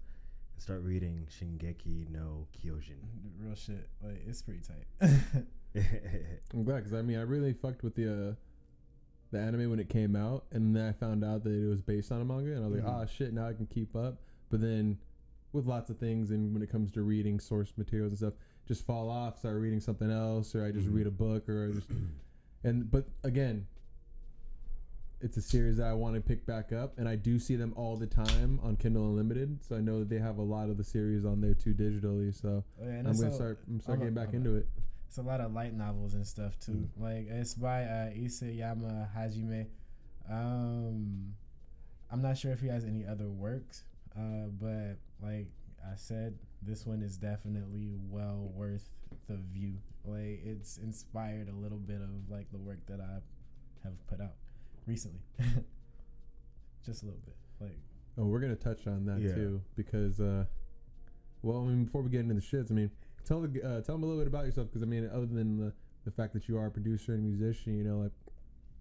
and 0.54 0.62
start 0.62 0.82
reading 0.82 1.26
Shingeki 1.30 2.10
no 2.10 2.46
Kyojin. 2.58 2.98
real 3.38 3.54
shit 3.54 3.88
like 4.02 4.22
it's 4.26 4.42
pretty 4.42 4.60
tight 4.60 4.84
I'm 6.54 6.64
glad 6.64 6.76
because 6.78 6.92
I 6.92 7.02
mean 7.02 7.18
I 7.18 7.22
really 7.22 7.52
fucked 7.54 7.82
with 7.82 7.94
the 7.94 8.30
uh, 8.30 8.34
the 9.30 9.38
anime 9.38 9.70
when 9.70 9.78
it 9.80 9.88
came 9.88 10.14
out, 10.16 10.44
and 10.52 10.74
then 10.74 10.86
I 10.88 10.92
found 10.92 11.24
out 11.24 11.42
that 11.44 11.50
it 11.52 11.66
was 11.68 11.82
based 11.82 12.12
on 12.12 12.20
a 12.20 12.24
manga, 12.24 12.52
and 12.54 12.64
I 12.64 12.68
was 12.68 12.76
like, 12.80 12.84
Mhm. 12.84 12.94
ah 13.02 13.06
shit, 13.06 13.32
now 13.32 13.46
I 13.48 13.52
can 13.54 13.66
keep 13.66 13.94
up. 13.96 14.20
But 14.50 14.60
then 14.60 14.98
with 15.52 15.66
lots 15.66 15.90
of 15.90 15.98
things, 15.98 16.30
and 16.30 16.52
when 16.52 16.62
it 16.62 16.70
comes 16.70 16.92
to 16.92 17.02
reading 17.02 17.40
source 17.40 17.72
materials 17.76 18.12
and 18.12 18.18
stuff, 18.18 18.34
just 18.66 18.84
fall 18.84 19.08
off, 19.10 19.38
start 19.38 19.60
reading 19.60 19.80
something 19.80 20.10
else, 20.10 20.54
or 20.54 20.64
I 20.64 20.70
just 20.70 20.88
Mhm. 20.88 20.94
read 20.94 21.06
a 21.06 21.10
book, 21.10 21.48
or 21.48 21.68
I 21.68 21.72
just 21.72 21.88
and 22.64 22.90
but 22.90 23.08
again, 23.24 23.66
it's 25.20 25.36
a 25.36 25.42
series 25.42 25.78
that 25.78 25.86
I 25.86 25.94
want 25.94 26.14
to 26.14 26.20
pick 26.20 26.44
back 26.46 26.72
up, 26.72 26.98
and 26.98 27.08
I 27.08 27.16
do 27.16 27.38
see 27.38 27.56
them 27.56 27.72
all 27.74 27.96
the 27.96 28.06
time 28.06 28.60
on 28.62 28.76
Kindle 28.76 29.08
Unlimited. 29.08 29.64
So 29.64 29.74
I 29.76 29.80
know 29.80 30.00
that 30.00 30.08
they 30.10 30.18
have 30.18 30.36
a 30.38 30.42
lot 30.42 30.68
of 30.68 30.76
the 30.76 30.84
series 30.84 31.24
on 31.24 31.40
there 31.40 31.54
too 31.54 31.74
digitally. 31.74 32.34
So 32.34 32.62
Oh, 32.80 32.84
yeah, 32.86 32.98
I'm 32.98 33.04
gonna 33.04 33.28
a- 33.28 33.32
start 33.32 33.58
I'm 33.66 33.80
start 33.80 33.96
I'm 33.96 34.02
a- 34.02 34.04
getting 34.04 34.14
back 34.14 34.28
I'm 34.28 34.34
a- 34.34 34.36
into 34.36 34.54
it. 34.56 34.68
It's 35.08 35.18
a 35.18 35.22
lot 35.22 35.40
of 35.40 35.52
light 35.52 35.72
novels 35.74 36.14
and 36.14 36.26
stuff 36.26 36.58
too. 36.58 36.88
Like 36.98 37.26
it's 37.28 37.54
by 37.54 37.84
uh, 37.84 38.10
Isayama 38.10 39.08
Hajime. 39.16 39.66
Um, 40.30 41.34
I'm 42.10 42.20
not 42.22 42.36
sure 42.36 42.52
if 42.52 42.60
he 42.60 42.68
has 42.68 42.84
any 42.84 43.06
other 43.06 43.28
works, 43.28 43.84
uh, 44.16 44.48
but 44.60 44.96
like 45.22 45.46
I 45.84 45.94
said, 45.96 46.38
this 46.62 46.84
one 46.86 47.02
is 47.02 47.16
definitely 47.16 47.94
well 48.10 48.50
worth 48.54 48.88
the 49.28 49.36
view. 49.52 49.74
Like 50.04 50.40
it's 50.44 50.76
inspired 50.78 51.48
a 51.48 51.52
little 51.52 51.78
bit 51.78 52.00
of 52.02 52.10
like 52.30 52.50
the 52.50 52.58
work 52.58 52.84
that 52.86 53.00
I 53.00 53.20
have 53.84 54.06
put 54.08 54.20
out 54.20 54.34
recently, 54.86 55.20
just 56.84 57.02
a 57.02 57.06
little 57.06 57.20
bit. 57.24 57.36
Like 57.60 57.78
Oh, 58.18 58.24
we're 58.26 58.40
gonna 58.40 58.56
touch 58.56 58.86
on 58.86 59.04
that 59.06 59.20
Yeah. 59.20 59.34
too 59.34 59.62
because, 59.76 60.20
uh, 60.20 60.44
well, 61.42 61.62
I 61.62 61.66
mean, 61.66 61.84
before 61.84 62.02
we 62.02 62.10
get 62.10 62.20
into 62.20 62.34
the 62.34 62.40
shits, 62.40 62.70
I 62.70 62.74
mean, 62.74 62.90
tell 63.26 63.40
the 63.40 63.62
uh, 63.62 63.80
tell 63.82 63.96
them 63.96 64.04
a 64.04 64.06
little 64.06 64.20
bit 64.20 64.28
about 64.28 64.46
yourself 64.46 64.68
because 64.68 64.82
I 64.82 64.86
mean, 64.86 65.08
other 65.12 65.26
than 65.26 65.58
the 65.58 65.72
the 66.04 66.10
fact 66.10 66.32
that 66.34 66.48
you 66.48 66.56
are 66.56 66.66
a 66.66 66.70
producer 66.70 67.14
and 67.14 67.24
musician, 67.24 67.76
you 67.76 67.84
know, 67.84 67.98
like, 67.98 68.12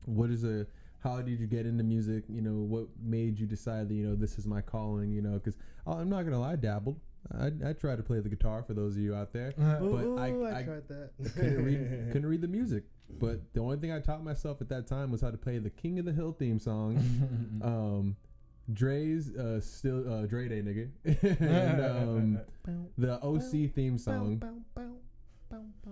what 0.06 0.30
is 0.30 0.44
a 0.44 0.66
how 1.04 1.22
did 1.22 1.40
you 1.40 1.48
get 1.48 1.66
into 1.66 1.84
music? 1.84 2.24
You 2.30 2.42
know, 2.42 2.54
what 2.54 2.88
made 3.04 3.40
you 3.40 3.46
decide 3.46 3.90
that 3.90 3.94
you 3.94 4.08
know 4.08 4.16
this 4.16 4.38
is 4.38 4.48
my 4.48 4.62
calling? 4.62 5.12
You 5.12 5.22
know, 5.22 5.34
because 5.34 5.58
I'm 5.86 6.10
not 6.10 6.24
gonna 6.24 6.40
lie, 6.40 6.54
I 6.54 6.56
dabbled. 6.56 7.00
I, 7.34 7.48
I 7.68 7.74
tried 7.74 7.98
to 7.98 8.04
play 8.04 8.20
the 8.20 8.30
guitar 8.30 8.64
for 8.64 8.76
those 8.76 8.96
of 8.96 9.02
you 9.02 9.16
out 9.16 9.34
there, 9.34 9.52
but 9.58 9.66
I, 9.66 9.80
Ooh, 9.82 10.46
I, 10.46 10.62
tried 10.64 10.88
that. 10.88 11.10
couldn't 11.36 11.66
read 11.66 11.80
couldn't 12.12 12.28
read 12.28 12.42
the 12.42 12.48
music. 12.48 12.84
But 13.20 13.54
the 13.54 13.62
only 13.62 13.78
thing 13.78 13.92
I 13.92 14.00
taught 14.00 14.24
myself 14.24 14.62
at 14.62 14.70
that 14.70 14.88
time 14.88 15.12
was 15.12 15.22
how 15.22 15.32
to 15.32 15.38
play 15.38 15.58
the 15.60 15.70
King 15.70 16.00
of 16.00 16.06
the 16.06 16.12
Hill 16.12 16.36
theme 16.38 16.60
song. 16.60 16.98
um, 17.64 18.16
Dre's 18.74 19.30
uh, 19.36 19.62
still 19.62 20.12
uh, 20.12 20.26
Dre 20.26 20.48
Day 20.48 20.62
nigga, 20.62 20.90
and 21.40 21.82
um, 21.82 22.40
the 22.98 23.24
OC 23.24 23.72
theme 23.74 23.98
song. 23.98 24.42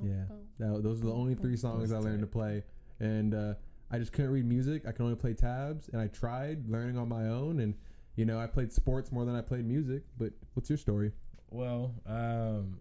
Yeah, 0.03 0.24
that, 0.60 0.84
those 0.84 1.01
are 1.01 1.06
the 1.06 1.13
only 1.13 1.36
three 1.36 1.56
songs 1.56 1.92
I 1.92 1.98
learned 1.98 2.22
to 2.22 2.27
play, 2.27 2.63
and 3.00 3.36
uh, 3.36 3.53
I 3.92 4.00
just 4.00 4.12
couldn't 4.12 4.32
read 4.32 4.46
music. 4.46 4.88
I 4.88 4.92
could 4.92 5.03
only 5.03 5.15
play 5.15 5.34
tabs, 5.34 5.89
and 5.89 6.01
I 6.01 6.08
tried 6.08 6.68
learning 6.68 6.98
on 6.98 7.08
my 7.08 7.27
own, 7.27 7.60
and 7.60 7.75
you 8.15 8.25
know 8.25 8.39
I 8.39 8.48
played 8.48 8.72
sports 8.72 9.12
more 9.12 9.24
than 9.24 9.36
I 9.36 9.42
played 9.42 9.68
music. 9.68 10.03
But 10.18 10.34
what's 10.56 10.70
your 10.70 10.77
story? 10.77 11.12
Well, 11.51 11.94
um, 12.08 12.80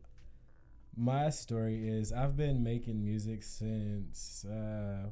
my 0.96 1.28
story 1.28 1.86
is 1.86 2.12
I've 2.12 2.36
been 2.36 2.62
making 2.62 3.04
music 3.04 3.42
since 3.42 4.46
uh, 4.46 5.08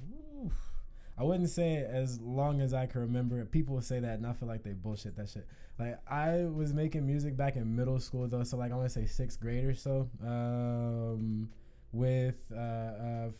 I 1.20 1.22
wouldn't 1.22 1.50
say 1.50 1.84
as 1.84 2.18
long 2.18 2.62
as 2.62 2.72
I 2.72 2.86
can 2.86 3.02
remember. 3.02 3.44
People 3.44 3.78
say 3.82 4.00
that, 4.00 4.14
and 4.14 4.26
I 4.26 4.32
feel 4.32 4.48
like 4.48 4.62
they 4.62 4.72
bullshit 4.72 5.16
that 5.16 5.28
shit. 5.28 5.46
Like 5.78 5.98
I 6.08 6.46
was 6.46 6.72
making 6.72 7.06
music 7.06 7.36
back 7.36 7.56
in 7.56 7.76
middle 7.76 8.00
school 8.00 8.26
though, 8.26 8.42
so 8.42 8.56
like 8.56 8.72
I 8.72 8.74
want 8.74 8.88
to 8.88 8.94
say 8.94 9.04
sixth 9.04 9.38
grade 9.38 9.66
or 9.66 9.74
so, 9.74 10.08
um, 10.26 11.50
with 11.92 12.36
uh, 12.50 12.58
a 12.58 13.30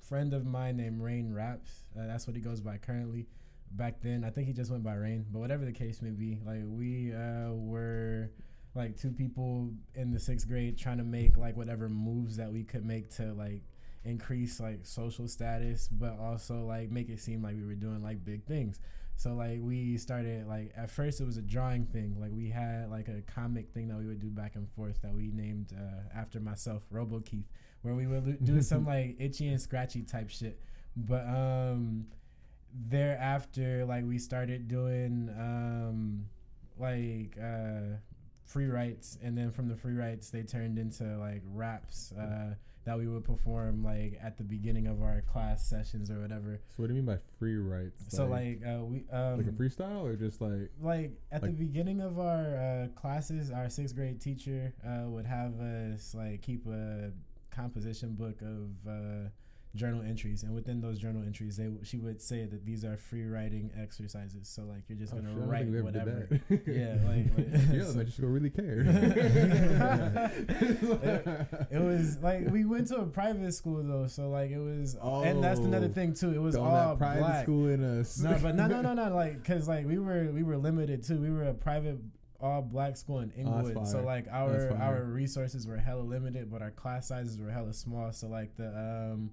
friend 0.00 0.34
of 0.34 0.46
mine 0.46 0.76
named 0.76 1.02
Rain 1.02 1.34
Raps. 1.34 1.82
Uh, 1.98 2.06
that's 2.06 2.28
what 2.28 2.36
he 2.36 2.42
goes 2.42 2.60
by 2.60 2.76
currently. 2.76 3.26
Back 3.72 4.00
then, 4.00 4.22
I 4.22 4.30
think 4.30 4.46
he 4.46 4.52
just 4.52 4.70
went 4.70 4.84
by 4.84 4.94
Rain, 4.94 5.26
but 5.32 5.40
whatever 5.40 5.64
the 5.64 5.72
case 5.72 6.00
may 6.00 6.10
be, 6.10 6.38
like 6.46 6.62
we 6.64 7.12
uh, 7.12 7.50
were 7.50 8.30
like 8.76 8.96
two 8.96 9.10
people 9.10 9.72
in 9.96 10.12
the 10.12 10.20
sixth 10.20 10.46
grade 10.46 10.78
trying 10.78 10.98
to 10.98 11.04
make 11.04 11.36
like 11.36 11.56
whatever 11.56 11.88
moves 11.88 12.36
that 12.36 12.52
we 12.52 12.62
could 12.62 12.84
make 12.84 13.12
to 13.16 13.32
like 13.32 13.62
increase 14.06 14.60
like 14.60 14.80
social 14.84 15.28
status 15.28 15.88
but 15.88 16.18
also 16.18 16.64
like 16.64 16.90
make 16.90 17.08
it 17.08 17.20
seem 17.20 17.42
like 17.42 17.56
we 17.56 17.64
were 17.66 17.74
doing 17.74 18.02
like 18.02 18.24
big 18.24 18.44
things. 18.44 18.80
So 19.16 19.34
like 19.34 19.58
we 19.62 19.96
started 19.96 20.46
like 20.46 20.72
at 20.76 20.90
first 20.90 21.20
it 21.20 21.26
was 21.26 21.36
a 21.36 21.42
drawing 21.42 21.86
thing. 21.86 22.16
Like 22.20 22.32
we 22.32 22.50
had 22.50 22.90
like 22.90 23.08
a 23.08 23.22
comic 23.22 23.70
thing 23.72 23.88
that 23.88 23.98
we 23.98 24.06
would 24.06 24.20
do 24.20 24.28
back 24.28 24.56
and 24.56 24.68
forth 24.70 25.00
that 25.02 25.14
we 25.14 25.30
named 25.32 25.72
uh, 25.76 26.18
after 26.18 26.38
myself 26.38 26.82
robo 26.90 27.20
keith 27.20 27.48
where 27.82 27.94
we 27.94 28.06
would 28.06 28.44
do 28.44 28.60
some 28.62 28.86
like 28.94 29.16
itchy 29.18 29.48
and 29.48 29.60
scratchy 29.60 30.02
type 30.02 30.30
shit. 30.30 30.60
But 30.96 31.26
um 31.26 32.06
thereafter 32.88 33.84
like 33.86 34.04
we 34.06 34.18
started 34.18 34.68
doing 34.68 35.30
um 35.38 36.26
like 36.78 37.36
uh 37.42 37.96
free 38.44 38.66
writes 38.66 39.18
and 39.22 39.36
then 39.36 39.50
from 39.50 39.68
the 39.68 39.74
free 39.74 39.94
writes 39.94 40.30
they 40.30 40.42
turned 40.42 40.78
into 40.78 41.04
like 41.18 41.42
raps 41.52 42.12
uh 42.12 42.54
that 42.86 42.96
we 42.96 43.06
would 43.06 43.24
perform 43.24 43.84
like 43.84 44.18
at 44.22 44.38
the 44.38 44.44
beginning 44.44 44.86
of 44.86 45.02
our 45.02 45.20
class 45.30 45.68
sessions 45.68 46.10
or 46.10 46.20
whatever 46.20 46.60
So 46.76 46.82
what 46.82 46.86
do 46.88 46.94
you 46.94 47.02
mean 47.02 47.14
by 47.14 47.20
free 47.38 47.56
rights? 47.56 48.02
so 48.08 48.26
like 48.26 48.62
uh 48.66 48.82
we 48.84 49.04
um 49.12 49.36
like 49.36 49.46
a 49.46 49.50
freestyle 49.50 50.02
or 50.02 50.16
just 50.16 50.40
like 50.40 50.70
like 50.80 51.10
at 51.30 51.42
the 51.42 51.48
beginning 51.50 52.00
of 52.00 52.18
our 52.18 52.56
uh, 52.56 52.88
classes, 53.00 53.50
our 53.50 53.68
sixth 53.68 53.94
grade 53.94 54.20
teacher 54.20 54.72
uh, 54.86 55.08
would 55.08 55.26
have 55.26 55.60
us 55.60 56.14
like 56.14 56.40
keep 56.42 56.66
a 56.66 57.10
composition 57.50 58.14
book 58.14 58.40
of 58.42 58.70
uh, 58.88 59.28
journal 59.76 60.02
entries, 60.02 60.42
and 60.42 60.52
within 60.54 60.80
those 60.80 60.98
journal 60.98 61.22
entries, 61.24 61.56
they 61.56 61.68
she 61.84 61.98
would 61.98 62.20
say 62.20 62.44
that 62.46 62.64
these 62.64 62.84
are 62.84 62.96
free 62.96 63.24
writing 63.26 63.70
exercises. 63.80 64.48
So 64.48 64.62
like 64.62 64.82
you're 64.88 64.98
just 64.98 65.12
Oh, 65.12 65.16
gonna 65.18 65.30
I 65.30 65.34
don't 65.34 65.48
write 65.48 65.60
think 65.64 65.72
we 65.72 65.78
ever 65.78 65.90
did 65.92 66.06
whatever. 66.06 66.40
yeah, 66.66 66.98
like, 67.08 67.26
like 67.36 67.46
yeah, 67.72 67.84
so- 67.84 68.00
I 68.00 68.04
just 68.04 68.20
don't 68.20 68.32
really 68.32 68.50
care. 68.50 68.80
it 71.70 71.80
was 71.82 72.18
like 72.22 72.48
we 72.50 72.64
went 72.64 72.88
to 72.88 72.96
a 72.96 73.06
private 73.06 73.52
school 73.54 73.82
though, 73.82 74.06
so 74.06 74.28
like 74.30 74.50
it 74.50 74.58
was, 74.58 74.94
all 74.96 75.22
and 75.24 75.42
that's 75.42 75.60
another 75.60 75.86
Oh, 75.86 75.92
thing 75.92 76.14
too. 76.14 76.32
It 76.32 76.40
was 76.40 76.56
all 76.56 76.96
private 76.96 77.20
black. 77.20 77.44
school 77.44 77.68
in 77.68 77.84
us. 77.84 78.18
no, 78.18 78.36
but 78.42 78.54
no, 78.54 78.66
no, 78.66 78.80
no, 78.82 78.94
no. 78.94 79.14
Like, 79.14 79.44
cause 79.44 79.68
like 79.68 79.86
we 79.86 79.98
were 79.98 80.30
we 80.32 80.42
were 80.42 80.56
limited 80.56 81.02
too. 81.04 81.20
We 81.20 81.30
were 81.30 81.44
a 81.44 81.54
private 81.54 81.98
all 82.40 82.62
black 82.62 82.96
school 82.96 83.20
in 83.20 83.32
Oh, 83.46 83.84
so 83.84 84.02
like 84.02 84.26
our 84.30 84.72
our 84.78 85.04
resources 85.04 85.66
were 85.66 85.76
hella 85.76 86.02
limited, 86.02 86.50
but 86.50 86.62
our 86.62 86.70
class 86.70 87.08
sizes 87.08 87.38
were 87.38 87.50
hella 87.50 87.72
small. 87.72 88.12
So 88.12 88.28
like 88.28 88.56
the 88.56 88.68
um, 88.68 89.30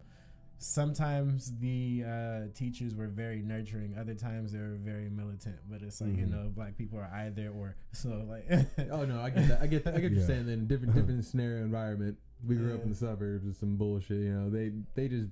sometimes 0.63 1.57
the 1.59 2.03
uh, 2.07 2.41
teachers 2.55 2.95
were 2.95 3.07
very 3.07 3.41
nurturing. 3.41 3.95
Other 3.99 4.13
times 4.15 4.51
they 4.53 4.59
were 4.59 4.77
very 4.81 5.09
militant. 5.09 5.57
But 5.69 5.81
it's 5.81 6.01
like 6.01 6.17
you 6.17 6.25
Mhm. 6.25 6.31
know, 6.31 6.49
black 6.55 6.77
people 6.77 6.99
are 6.99 7.11
either 7.13 7.49
or. 7.49 7.75
So 7.91 8.25
like, 8.27 8.47
Oh 8.91 9.05
no, 9.05 9.19
I 9.21 9.29
get 9.29 9.47
that. 9.49 9.61
I 9.61 9.67
get. 9.67 9.85
I 9.87 9.99
get 9.99 10.11
you 10.11 10.19
Yeah. 10.19 10.25
saying 10.27 10.45
that 10.47 10.53
in 10.53 10.67
different, 10.67 10.95
different 10.99 11.25
scenario 11.25 11.63
environment. 11.63 12.17
We 12.47 12.55
grew 12.55 12.73
up 12.75 12.83
in 12.83 12.89
the 12.89 12.95
suburbs 12.95 13.45
with 13.45 13.55
some 13.57 13.75
bullshit. 13.77 14.17
You 14.17 14.33
know, 14.33 14.49
they 14.49 14.71
they 14.95 15.07
just 15.07 15.29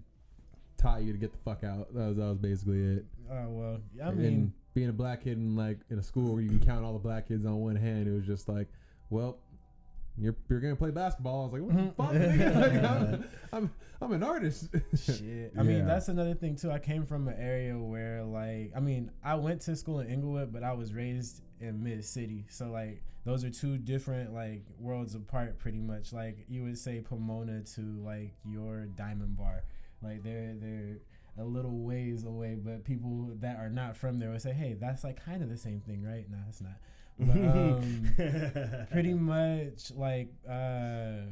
taught 0.77 1.03
you 1.03 1.11
to 1.11 1.17
get 1.19 1.31
the 1.31 1.37
fuck 1.39 1.63
out. 1.63 1.93
That 1.93 2.07
was 2.07 2.17
that 2.17 2.23
was 2.25 2.37
basically 2.37 2.81
it. 2.97 3.05
oh 3.31 3.49
well, 3.49 3.77
I 4.03 4.09
And 4.09 4.17
mean, 4.17 4.53
being 4.73 4.89
a 4.89 4.93
black 4.93 5.23
kid 5.23 5.37
in 5.37 5.55
like 5.55 5.79
in 5.89 5.99
a 5.99 6.03
school 6.03 6.33
where 6.33 6.41
you 6.41 6.49
can 6.49 6.59
count 6.59 6.85
all 6.85 6.93
the 6.93 6.99
black 6.99 7.27
kids 7.27 7.45
on 7.45 7.55
one 7.59 7.75
hand, 7.75 8.07
it 8.07 8.11
was 8.11 8.25
just 8.25 8.47
like, 8.47 8.67
well, 9.09 9.37
you're 10.17 10.35
you're 10.49 10.59
gonna 10.59 10.75
play 10.75 10.91
basketball. 10.91 11.41
I 11.41 11.43
was 11.45 11.53
like, 11.53 11.61
what 11.61 11.75
the 11.75 11.81
mm-hmm. 11.81 11.95
fuck? 11.95 12.11
nigga? 12.11 12.55
Like, 12.61 12.83
I'm, 12.91 13.25
I'm 13.53 13.71
I'm 14.01 14.11
an 14.13 14.23
artist. 14.23 14.69
Shit. 14.95 15.53
I 15.57 15.63
mean, 15.63 15.79
Yeah. 15.79 15.85
that's 15.85 16.07
another 16.07 16.33
thing 16.33 16.55
too. 16.55 16.71
I 16.71 16.79
came 16.79 17.05
from 17.05 17.27
an 17.27 17.35
area 17.37 17.77
where, 17.77 18.23
like, 18.23 18.71
I 18.75 18.79
mean, 18.79 19.11
I 19.23 19.35
went 19.35 19.61
to 19.61 19.75
school 19.75 19.99
in 19.99 20.07
Inglewood, 20.07 20.51
but 20.51 20.63
I 20.63 20.73
was 20.73 20.93
raised 20.93 21.43
in 21.59 21.83
Mid 21.83 22.03
City. 22.03 22.45
So, 22.49 22.71
like, 22.71 23.03
those 23.25 23.43
are 23.43 23.51
two 23.51 23.77
different 23.77 24.33
like 24.33 24.65
worlds 24.79 25.13
apart, 25.13 25.59
pretty 25.59 25.79
much. 25.79 26.13
Like, 26.13 26.45
you 26.49 26.63
would 26.63 26.77
say 26.77 27.01
Pomona 27.01 27.61
to 27.75 27.81
like 28.03 28.33
your 28.43 28.87
Diamond 28.97 29.37
Bar. 29.37 29.63
Like, 30.01 30.23
they're 30.23 30.55
they're 30.59 30.97
a 31.37 31.43
little 31.43 31.77
ways 31.79 32.25
away, 32.25 32.55
but 32.55 32.83
people 32.83 33.31
that 33.39 33.57
are 33.57 33.69
not 33.69 33.95
from 33.95 34.17
there 34.17 34.31
would 34.31 34.41
say, 34.41 34.51
"Hey, 34.51 34.73
that's 34.73 35.03
like 35.03 35.23
kind 35.23 35.43
of 35.43 35.49
the 35.49 35.57
same 35.57 35.79
thing, 35.79 36.03
right?" 36.03 36.25
No, 36.29 36.37
it's 36.49 36.61
not. 36.61 36.77
But, 37.19 37.35
um, 37.37 38.87
pretty 38.91 39.13
much 39.13 39.91
like 39.95 40.29
uh 40.49 41.27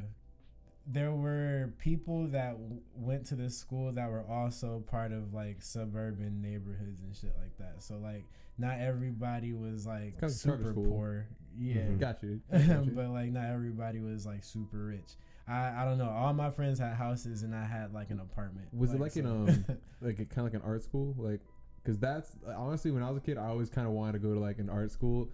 there 0.86 1.12
were 1.12 1.72
people 1.78 2.26
that 2.28 2.52
w- 2.52 2.80
went 2.96 3.26
to 3.26 3.34
this 3.36 3.56
school 3.56 3.92
that 3.92 4.10
were 4.10 4.24
also 4.28 4.82
part 4.90 5.12
of 5.12 5.32
like 5.34 5.62
suburban 5.62 6.40
neighborhoods 6.42 7.00
and 7.02 7.14
shit 7.14 7.34
like 7.40 7.56
that 7.58 7.82
so 7.82 7.96
like 7.98 8.24
not 8.58 8.80
everybody 8.80 9.52
was 9.52 9.86
like 9.86 10.18
Kind 10.18 10.32
of 10.32 10.42
charter 10.42 10.62
super 10.64 10.74
poor 10.74 11.26
yeah 11.58 11.74
Mhm. 11.82 11.98
Got 12.00 12.22
you. 12.22 12.40
Got 12.50 12.84
you. 12.86 12.92
but 12.94 13.10
like 13.10 13.30
not 13.32 13.46
everybody 13.46 14.00
was 14.00 14.26
like 14.26 14.42
super 14.44 14.84
rich 14.86 15.14
I, 15.48 15.82
I 15.82 15.84
don't 15.84 15.98
know. 15.98 16.08
All 16.08 16.32
my 16.32 16.48
friends 16.50 16.78
had 16.78 16.94
houses 16.94 17.42
and 17.42 17.52
I 17.56 17.64
had 17.64 17.92
like 17.92 18.10
an 18.10 18.20
apartment. 18.20 18.68
Was 18.72 18.92
it 18.94 19.00
like 19.00 19.16
in, 19.16 19.24
so- 19.24 19.30
um, 19.30 19.64
like 20.00 20.16
kind 20.18 20.38
of 20.38 20.44
like 20.44 20.54
an 20.54 20.62
art 20.64 20.84
school, 20.84 21.12
like 21.18 21.40
because 21.82 21.98
that's 21.98 22.36
honestly 22.56 22.92
when 22.92 23.02
I 23.02 23.08
was 23.08 23.16
a 23.16 23.20
kid, 23.20 23.36
I 23.36 23.46
always 23.46 23.68
kind 23.68 23.84
of 23.88 23.92
wanted 23.92 24.12
to 24.12 24.18
go 24.20 24.32
to 24.32 24.38
like 24.38 24.60
an 24.60 24.70
art 24.70 24.92
school. 24.92 25.28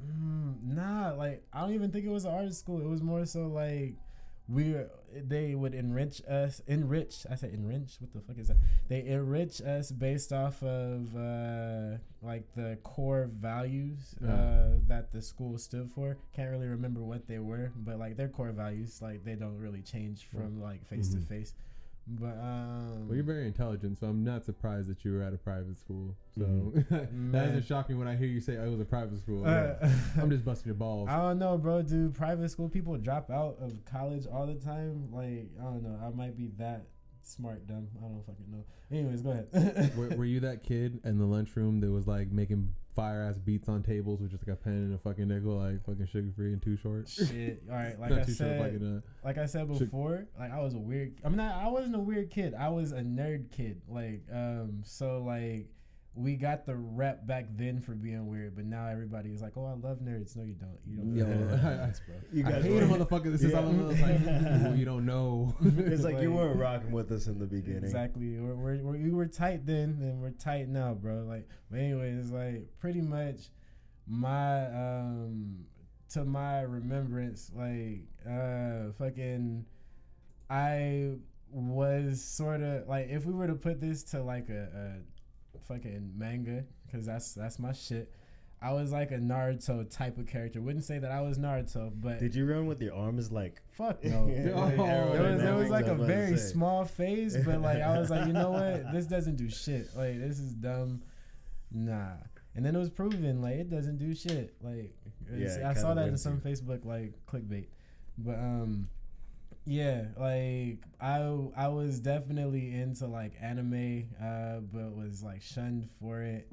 Mm, 0.00 0.74
nah, 0.74 1.12
like 1.14 1.44
I 1.52 1.60
don't 1.60 1.74
even 1.74 1.90
think 1.90 2.04
it 2.06 2.10
was 2.10 2.24
an 2.24 2.32
art 2.34 2.54
school. 2.54 2.80
It 2.80 2.88
was 2.88 3.02
more 3.02 3.24
so 3.26 3.46
like 3.48 3.94
we 4.48 4.74
they 5.14 5.54
would 5.54 5.72
enrich 5.72 6.20
us 6.28 6.60
enrich 6.66 7.24
I 7.30 7.36
said 7.36 7.52
enrich? 7.54 7.96
What 8.00 8.12
the 8.12 8.20
fuck 8.20 8.38
is 8.38 8.48
that? 8.48 8.56
They 8.88 9.04
enrich 9.06 9.60
us 9.62 9.92
based 9.92 10.32
off 10.32 10.62
of 10.62 11.14
uh 11.16 11.98
like 12.22 12.52
the 12.56 12.76
core 12.82 13.30
values 13.32 14.14
uh 14.26 14.78
that 14.88 15.12
the 15.12 15.22
school 15.22 15.58
stood 15.58 15.90
for. 15.90 16.16
Can't 16.34 16.50
really 16.50 16.66
remember 16.68 17.02
what 17.02 17.28
they 17.28 17.38
were 17.38 17.70
but 17.76 17.98
like 17.98 18.16
their 18.16 18.28
core 18.28 18.50
values 18.52 19.00
like 19.00 19.24
they 19.24 19.36
don't 19.36 19.58
really 19.58 19.82
change 19.82 20.26
from 20.32 20.60
like 20.60 20.84
face 20.86 21.08
to 21.10 21.18
Mhm. 21.18 21.28
face 21.28 21.54
But 22.06 22.36
um, 22.38 23.06
Well, 23.06 23.14
you're 23.14 23.24
very 23.24 23.46
intelligent, 23.46 23.98
so 23.98 24.08
I'm 24.08 24.24
not 24.24 24.44
surprised 24.44 24.88
that 24.88 25.04
you 25.04 25.12
were 25.12 25.22
at 25.22 25.32
a 25.32 25.38
private 25.38 25.78
school. 25.78 26.16
So 26.36 26.42
Mhm. 26.44 26.88
that 26.90 27.12
Man. 27.12 27.46
doesn't 27.48 27.64
shock 27.66 27.88
me 27.88 27.94
when 27.94 28.08
I 28.08 28.16
hear 28.16 28.26
you 28.26 28.40
say 28.40 28.56
oh, 28.58 28.64
it 28.66 28.70
was 28.70 28.80
a 28.80 28.84
private 28.84 29.18
school. 29.20 29.46
uh, 29.46 29.74
I'm 30.20 30.28
just 30.30 30.44
busting 30.44 30.66
your 30.66 30.74
balls. 30.74 31.08
I 31.08 31.16
don't 31.18 31.38
know, 31.38 31.56
bro. 31.58 31.82
Do 31.82 32.10
private 32.10 32.50
school 32.50 32.68
people 32.68 32.96
drop 32.98 33.30
out 33.30 33.56
of 33.60 33.84
college 33.84 34.26
all 34.26 34.46
the 34.46 34.54
time. 34.56 35.08
Like, 35.12 35.48
I 35.60 35.64
don't 35.64 35.82
know. 35.82 35.98
I 36.04 36.10
might 36.10 36.36
be 36.36 36.48
that 36.58 36.86
smart, 37.22 37.66
dumb. 37.68 37.86
I 37.98 38.08
don't 38.08 38.24
fucking 38.26 38.50
know. 38.50 38.64
Anyways, 38.90 39.22
go 39.22 39.30
ahead. 39.30 39.92
were, 39.96 40.08
were 40.16 40.24
you 40.24 40.40
that 40.40 40.64
kid 40.64 41.00
in 41.04 41.18
the 41.18 41.24
lunchroom 41.24 41.80
that 41.80 41.90
was 41.90 42.06
like 42.08 42.32
making 42.32 42.74
fire 42.94 43.22
ass 43.22 43.38
beats 43.38 43.68
on 43.68 43.82
tables 43.82 44.20
with 44.20 44.30
just 44.30 44.46
like 44.46 44.54
a 44.54 44.58
pen 44.58 44.72
and 44.72 44.94
a 44.94 44.98
fucking 44.98 45.28
nickel, 45.28 45.58
like 45.58 45.84
fucking 45.84 46.06
sugar 46.06 46.30
free 46.36 46.52
and 46.52 46.62
too 46.62 46.76
short? 46.76 47.08
Shit. 47.08 47.62
All 47.70 47.76
right. 47.76 47.96
Like 48.02 48.12
I 48.12 48.24
said, 48.24 48.60
like 48.60 48.72
in 48.72 49.02
like 49.24 49.38
I 49.38 49.46
said 49.46 49.68
before, 49.68 50.26
like 50.38 50.52
I 50.52 50.60
was 50.60 50.74
a 50.74 50.78
weird. 50.78 51.14
I 51.24 51.28
mean, 51.28 51.40
I, 51.40 51.66
I 51.66 51.68
wasn't 51.68 51.94
a 51.94 52.00
weird 52.00 52.30
kid. 52.30 52.54
I 52.54 52.68
was 52.68 52.92
a 52.92 53.00
nerd 53.00 53.52
kid. 53.52 53.80
Like, 53.88 54.22
um, 54.32 54.82
so 54.84 55.22
like 55.22 55.68
we 56.14 56.36
got 56.36 56.66
the 56.66 56.76
rep 56.76 57.26
back 57.26 57.46
then 57.56 57.80
for 57.80 57.92
being 57.94 58.26
weird, 58.26 58.54
but 58.54 58.66
now 58.66 58.86
everybody 58.86 59.30
is 59.30 59.40
like, 59.40 59.52
"Oh, 59.56 59.64
I 59.64 59.72
love 59.72 60.00
nerds." 60.00 60.36
No, 60.36 60.42
you 60.42 60.54
don't. 60.54 60.78
You 60.86 60.96
don't. 60.98 61.14
Yo, 61.16 61.24
know 61.26 61.54
I- 61.54 61.56
nerds, 61.88 62.00
bro. 62.06 62.14
You 62.32 62.46
I 62.46 62.50
guys 62.50 62.64
hate 62.64 62.70
a 62.82 62.86
weren't- 62.86 63.08
motherfucker 63.08 63.32
that 63.32 63.40
says 63.40 63.52
Yeah. 63.52 63.58
I 63.60 63.62
love 63.62 63.90
It's 63.92 64.00
like, 64.02 64.66
"Ooh, 64.72 64.76
you 64.76 64.84
don't 64.84 65.06
know. 65.06 65.56
It's 65.62 66.02
like 66.04 66.20
you 66.20 66.32
weren't 66.32 66.58
rocking 66.58 66.90
with 66.92 67.10
us 67.12 67.26
in 67.28 67.38
the 67.38 67.46
beginning. 67.46 67.84
Exactly. 67.84 68.38
We're, 68.38 68.54
we're, 68.54 68.76
we're, 68.82 68.98
we 68.98 69.10
were 69.10 69.26
tight 69.26 69.64
then, 69.64 69.98
and 70.02 70.20
we're 70.20 70.30
tight 70.32 70.68
now, 70.68 70.92
bro. 70.94 71.24
Like, 71.26 71.48
but 71.70 71.80
anyways, 71.80 72.30
like 72.30 72.68
pretty 72.78 73.00
much 73.00 73.48
my 74.06 74.66
um 74.66 75.64
to 76.10 76.24
my 76.26 76.60
remembrance, 76.60 77.50
like 77.54 78.02
uh 78.28 78.92
fucking 78.98 79.64
I 80.50 81.12
was 81.50 82.22
sort 82.22 82.62
of 82.62 82.86
like 82.88 83.08
if 83.08 83.24
we 83.24 83.32
were 83.32 83.46
to 83.46 83.54
put 83.54 83.80
this 83.80 84.02
to 84.02 84.22
like 84.22 84.48
a, 84.50 84.68
a 84.74 85.11
fucking 85.68 86.12
manga 86.16 86.64
because 86.86 87.06
that's 87.06 87.32
that's 87.34 87.58
my 87.58 87.72
shit. 87.72 88.12
I 88.64 88.72
was 88.72 88.92
like 88.92 89.10
a 89.10 89.16
Naruto 89.18 89.90
type 89.90 90.18
of 90.18 90.28
character. 90.28 90.60
Wouldn't 90.60 90.84
say 90.84 91.00
that 91.00 91.10
I 91.10 91.20
was 91.20 91.36
Naruto, 91.36 91.90
but 92.00 92.20
Did 92.20 92.32
you 92.34 92.46
run 92.46 92.66
with 92.66 92.80
your 92.80 92.94
arms 92.94 93.32
like? 93.32 93.60
fuck 93.72 94.04
no. 94.04 94.28
Yeah, 94.30 94.52
Oh, 94.54 94.60
like 94.60 94.76
There 94.76 95.22
was, 95.32 95.42
there 95.42 95.54
was 95.56 95.68
like 95.70 95.86
I 95.86 95.88
a 95.88 95.94
was 95.94 96.00
about 96.02 96.06
to 96.06 96.14
very 96.14 96.36
small 96.38 96.84
phase, 96.84 97.36
but 97.44 97.60
like 97.60 97.82
I 97.82 97.98
was 97.98 98.08
like, 98.10 98.26
you 98.28 98.32
know 98.32 98.50
what? 98.52 98.84
This 98.92 99.06
doesn't 99.06 99.36
do 99.36 99.48
shit. 99.50 99.88
Like 99.96 100.20
this 100.20 100.38
is 100.38 100.52
dumb. 100.54 101.02
Nah. 101.72 102.12
And 102.54 102.64
then 102.64 102.76
it 102.76 102.78
was 102.78 102.90
proven 102.90 103.40
like 103.42 103.56
it 103.56 103.70
doesn't 103.70 103.98
do 103.98 104.14
shit. 104.14 104.54
Like 104.62 104.94
it's- 105.32 105.58
Yeah, 105.58 105.68
I 105.70 105.74
saw 105.74 105.94
that 105.94 106.06
in 106.06 106.16
some 106.16 106.40
through. 106.40 106.52
Facebook 106.52 106.84
like 106.84 107.14
clickbait. 107.26 107.66
But 108.18 108.38
um 108.38 108.88
yeah, 109.64 110.06
like 110.18 110.78
I 111.00 111.18
I 111.56 111.68
was 111.68 112.00
definitely 112.00 112.74
into 112.74 113.06
like 113.06 113.32
anime, 113.40 114.08
uh, 114.20 114.60
but 114.72 114.96
was 114.96 115.22
like 115.22 115.42
shunned 115.42 115.88
for 116.00 116.22
it. 116.22 116.50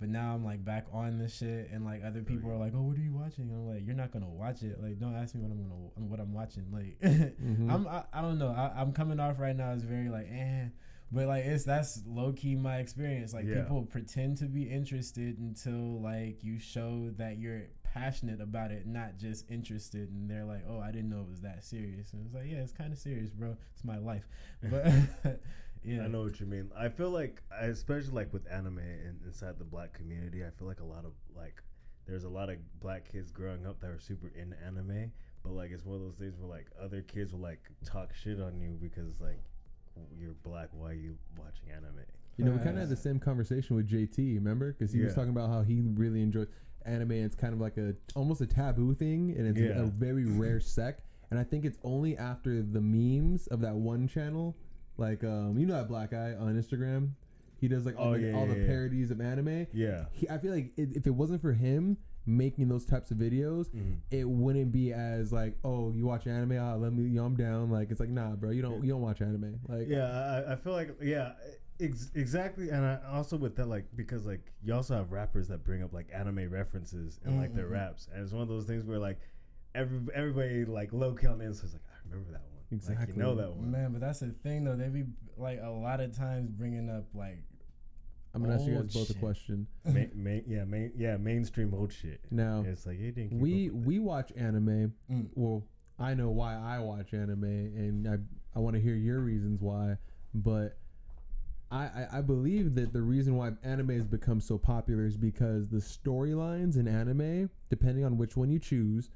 But 0.00 0.08
now 0.08 0.34
I'm 0.34 0.44
like 0.44 0.64
back 0.64 0.86
on 0.92 1.18
this 1.18 1.36
shit, 1.36 1.70
and 1.72 1.84
like 1.84 2.02
other 2.04 2.22
people 2.22 2.50
are 2.50 2.56
like, 2.56 2.72
"Oh, 2.74 2.82
what 2.82 2.96
are 2.96 3.00
you 3.00 3.14
watching?" 3.14 3.50
I'm 3.52 3.68
like, 3.68 3.86
"You're 3.86 3.94
not 3.94 4.10
gonna 4.10 4.28
watch 4.28 4.62
it. 4.62 4.82
Like, 4.82 4.98
don't 4.98 5.14
ask 5.14 5.34
me 5.34 5.42
what 5.42 5.52
I'm 5.52 5.62
gonna 5.62 6.08
what 6.08 6.18
I'm 6.20 6.32
watching." 6.32 6.66
Like, 6.72 6.98
Mhm. 7.40 7.70
I'm 7.70 7.86
I, 7.86 8.04
I 8.12 8.20
don't 8.20 8.38
know. 8.38 8.48
I, 8.48 8.72
I'm 8.80 8.92
coming 8.92 9.20
off 9.20 9.38
right 9.38 9.54
now 9.54 9.70
as 9.70 9.82
very 9.84 10.08
like, 10.08 10.26
eh. 10.32 10.66
But 11.12 11.26
like 11.26 11.44
it's 11.44 11.64
that's 11.64 12.02
low 12.06 12.32
key 12.32 12.56
my 12.56 12.78
experience. 12.78 13.32
Like 13.32 13.46
Yeah. 13.46 13.62
people 13.62 13.82
pretend 13.82 14.38
to 14.38 14.46
be 14.46 14.62
interested 14.64 15.38
until 15.38 16.00
like 16.00 16.42
you 16.42 16.58
show 16.58 17.10
that 17.18 17.38
you're 17.38 17.64
passionate 17.92 18.40
about 18.40 18.70
it, 18.70 18.86
not 18.86 19.16
just 19.18 19.50
interested. 19.50 20.10
And 20.10 20.28
they're 20.28 20.44
like, 20.44 20.64
"Oh, 20.68 20.80
I 20.80 20.90
didn't 20.90 21.10
know 21.10 21.20
it 21.20 21.28
was 21.28 21.40
that 21.42 21.64
serious." 21.64 22.12
And 22.12 22.24
it's 22.24 22.34
like, 22.34 22.46
yeah, 22.46 22.58
it's 22.58 22.72
kind 22.72 22.92
of 22.92 22.98
serious, 22.98 23.30
bro. 23.30 23.56
It's 23.74 23.84
my 23.84 23.98
life. 23.98 24.26
But 24.70 24.86
yeah, 25.84 26.04
I 26.04 26.08
know 26.08 26.22
what 26.22 26.38
you 26.40 26.46
mean. 26.46 26.70
I 26.76 26.88
feel 26.88 27.10
like, 27.10 27.42
especially 27.60 28.12
like 28.12 28.32
with 28.32 28.50
anime 28.50 28.78
and 28.78 29.20
inside 29.26 29.58
the 29.58 29.64
black 29.64 29.92
community, 29.92 30.44
I 30.44 30.50
feel 30.50 30.68
like 30.68 30.80
a 30.80 30.84
lot 30.84 31.04
of 31.04 31.12
like, 31.36 31.62
there's 32.06 32.24
a 32.24 32.28
lot 32.28 32.48
of 32.48 32.56
black 32.80 33.10
kids 33.10 33.30
growing 33.30 33.66
up 33.66 33.80
that 33.80 33.90
are 33.90 33.98
super 33.98 34.28
into 34.28 34.56
anime, 34.64 35.12
but 35.42 35.52
like 35.52 35.72
it's 35.72 35.84
one 35.84 35.96
of 35.96 36.02
those 36.02 36.16
things 36.16 36.38
where 36.38 36.48
like 36.48 36.66
other 36.80 37.02
kids 37.02 37.32
will 37.32 37.40
like 37.40 37.60
talk 37.84 38.14
shit 38.14 38.40
on 38.40 38.60
you 38.60 38.78
because 38.80 39.20
like 39.20 39.42
you're 40.16 40.34
black. 40.42 40.68
Why 40.72 40.90
are 40.90 40.94
you 40.94 41.18
watching 41.36 41.70
anime? 41.70 42.04
You 42.38 42.46
know, 42.46 42.52
we 42.52 42.58
kind 42.58 42.70
of 42.70 42.78
had 42.78 42.88
the 42.88 42.96
same 42.96 43.18
conversation 43.20 43.76
with 43.76 43.88
JT, 43.90 44.36
remember? 44.36 44.72
Because 44.72 44.90
he 44.90 45.00
was 45.00 45.14
talking 45.14 45.30
about 45.30 45.50
how 45.50 45.60
he 45.62 45.82
really 45.82 46.22
enjoys 46.22 46.46
anime. 46.86 47.12
And 47.12 47.24
it's 47.24 47.34
kind 47.34 47.52
of 47.52 47.60
like 47.60 47.76
a 47.76 47.94
almost 48.14 48.40
a 48.40 48.46
taboo 48.46 48.94
thing, 48.94 49.34
and 49.36 49.46
it's 49.46 49.58
a, 49.60 49.62
Yeah. 49.74 49.82
a 49.82 49.86
very 49.86 50.24
rare 50.24 50.60
sect. 50.60 51.02
And 51.30 51.38
I 51.40 51.44
think 51.44 51.64
it's 51.64 51.78
only 51.82 52.16
after 52.18 52.62
the 52.62 52.80
memes 52.80 53.46
of 53.46 53.60
that 53.62 53.74
one 53.74 54.06
channel, 54.06 54.56
like 54.98 55.24
um, 55.24 55.56
you 55.58 55.66
know 55.66 55.74
that 55.74 55.88
black 55.88 56.10
guy 56.10 56.34
on 56.38 56.54
Instagram. 56.60 57.10
He 57.60 57.68
does 57.68 57.86
like 57.86 57.96
all, 57.96 58.08
Oh, 58.08 58.18
the, 58.18 58.26
yeah, 58.26 58.34
all 58.36 58.48
yeah, 58.48 58.54
the 58.54 58.66
parodies 58.66 59.10
of 59.12 59.20
anime. 59.20 59.68
Yeah. 59.72 60.06
He, 60.10 60.28
I 60.28 60.36
feel 60.38 60.52
like 60.52 60.72
it, 60.76 60.96
if 60.96 61.06
it 61.06 61.10
wasn't 61.14 61.40
for 61.40 61.52
him 61.52 61.96
making 62.26 62.68
those 62.68 62.84
types 62.84 63.12
of 63.12 63.18
videos, 63.18 63.68
Mhm. 63.70 63.98
it 64.10 64.28
wouldn't 64.28 64.72
be 64.72 64.92
as 64.92 65.32
like, 65.32 65.56
oh, 65.64 65.92
you 65.92 66.04
watch 66.04 66.26
anime, 66.26 66.58
ah, 66.60 66.74
let 66.74 66.92
me, 66.92 67.04
you 67.04 67.20
know, 67.20 67.24
I'm 67.24 67.36
down. 67.36 67.70
Like 67.70 67.90
it's 67.92 68.00
like, 68.00 68.08
nah, 68.08 68.34
bro, 68.34 68.50
you 68.50 68.62
don't, 68.62 68.82
you 68.84 68.90
don't 68.90 69.00
watch 69.00 69.20
anime. 69.22 69.60
Like, 69.68 69.86
Yeah, 69.88 70.42
I, 70.48 70.52
I 70.52 70.56
feel 70.56 70.72
like 70.72 70.96
yeah, 71.00 71.32
ex- 71.80 72.10
exactly, 72.14 72.70
and 72.70 72.84
I 72.84 72.98
also 73.12 73.36
with 73.36 73.56
that 73.56 73.66
like 73.68 73.84
because 73.96 74.26
like 74.26 74.52
you 74.62 74.74
also 74.74 74.94
have 74.94 75.12
rappers 75.12 75.48
that 75.48 75.64
bring 75.64 75.82
up 75.82 75.92
like 75.92 76.08
anime 76.12 76.48
references 76.50 77.20
in 77.24 77.38
like 77.38 77.54
their 77.54 77.66
Mhm. 77.66 77.72
raps, 77.72 78.08
and 78.12 78.22
it's 78.22 78.32
one 78.32 78.42
of 78.42 78.48
those 78.48 78.66
things 78.66 78.84
where 78.84 78.98
like 78.98 79.18
every 79.74 80.00
everybody 80.14 80.64
like 80.64 80.92
low 80.92 81.14
key 81.14 81.26
on 81.26 81.38
the 81.38 81.44
inside 81.46 81.66
is 81.66 81.72
like 81.74 81.82
I 81.88 82.08
remember 82.08 82.32
that 82.32 82.40
one, 82.42 82.56
like 82.60 82.72
Exactly. 82.72 83.14
you 83.16 83.22
know 83.22 83.34
that 83.36 83.54
one. 83.54 83.70
man. 83.70 83.92
But 83.92 84.00
that's 84.00 84.20
the 84.20 84.30
thing 84.30 84.64
though. 84.64 84.76
They 84.76 84.88
be 84.88 85.04
like 85.36 85.60
a 85.62 85.70
lot 85.70 86.00
of 86.00 86.16
times 86.16 86.50
bringing 86.50 86.90
up 86.90 87.06
like 87.14 87.42
I'm 88.34 88.42
gonna 88.42 88.54
ask 88.54 88.64
you 88.66 88.72
guys 88.72 88.80
Old 88.82 88.92
both 88.94 89.10
a 89.10 89.14
question. 89.18 89.66
main, 89.84 90.10
main, 90.14 90.44
yeah, 90.46 90.64
main, 90.64 90.92
yeah, 90.96 91.18
mainstream 91.18 91.74
old 91.74 91.92
shit. 91.92 92.20
Now, 92.30 92.64
It's 92.66 92.86
like 92.86 92.98
you 92.98 93.12
didn't. 93.12 93.30
keep 93.30 93.38
we 93.40 93.68
up 93.68 93.74
we 93.76 93.98
watch 93.98 94.32
anime. 94.36 94.94
Mm. 95.10 95.28
Well, 95.34 95.66
I 95.98 96.14
know 96.14 96.30
why 96.30 96.54
I 96.54 96.78
watch 96.78 97.12
anime, 97.12 97.44
and 97.44 98.08
I 98.08 98.16
I 98.54 98.58
want 98.60 98.74
to 98.74 98.80
hear 98.80 98.94
your 98.94 99.20
reasons 99.20 99.60
why. 99.60 99.96
But 100.34 100.78
I, 101.72 101.84
I 102.12 102.18
I 102.18 102.20
believe 102.20 102.74
that 102.74 102.92
the 102.92 103.00
reason 103.02 103.36
why 103.36 103.52
anime 103.64 103.88
has 103.90 104.06
become 104.06 104.40
so 104.40 104.58
popular 104.58 105.06
is 105.06 105.16
because 105.16 105.68
the 105.68 105.78
storylines 105.78 106.76
in 106.76 106.86
anime, 106.86 107.48
depending 107.70 108.04
on 108.04 108.18
which 108.18 108.36
one 108.36 108.50
you 108.50 108.58
choose, 108.58 109.10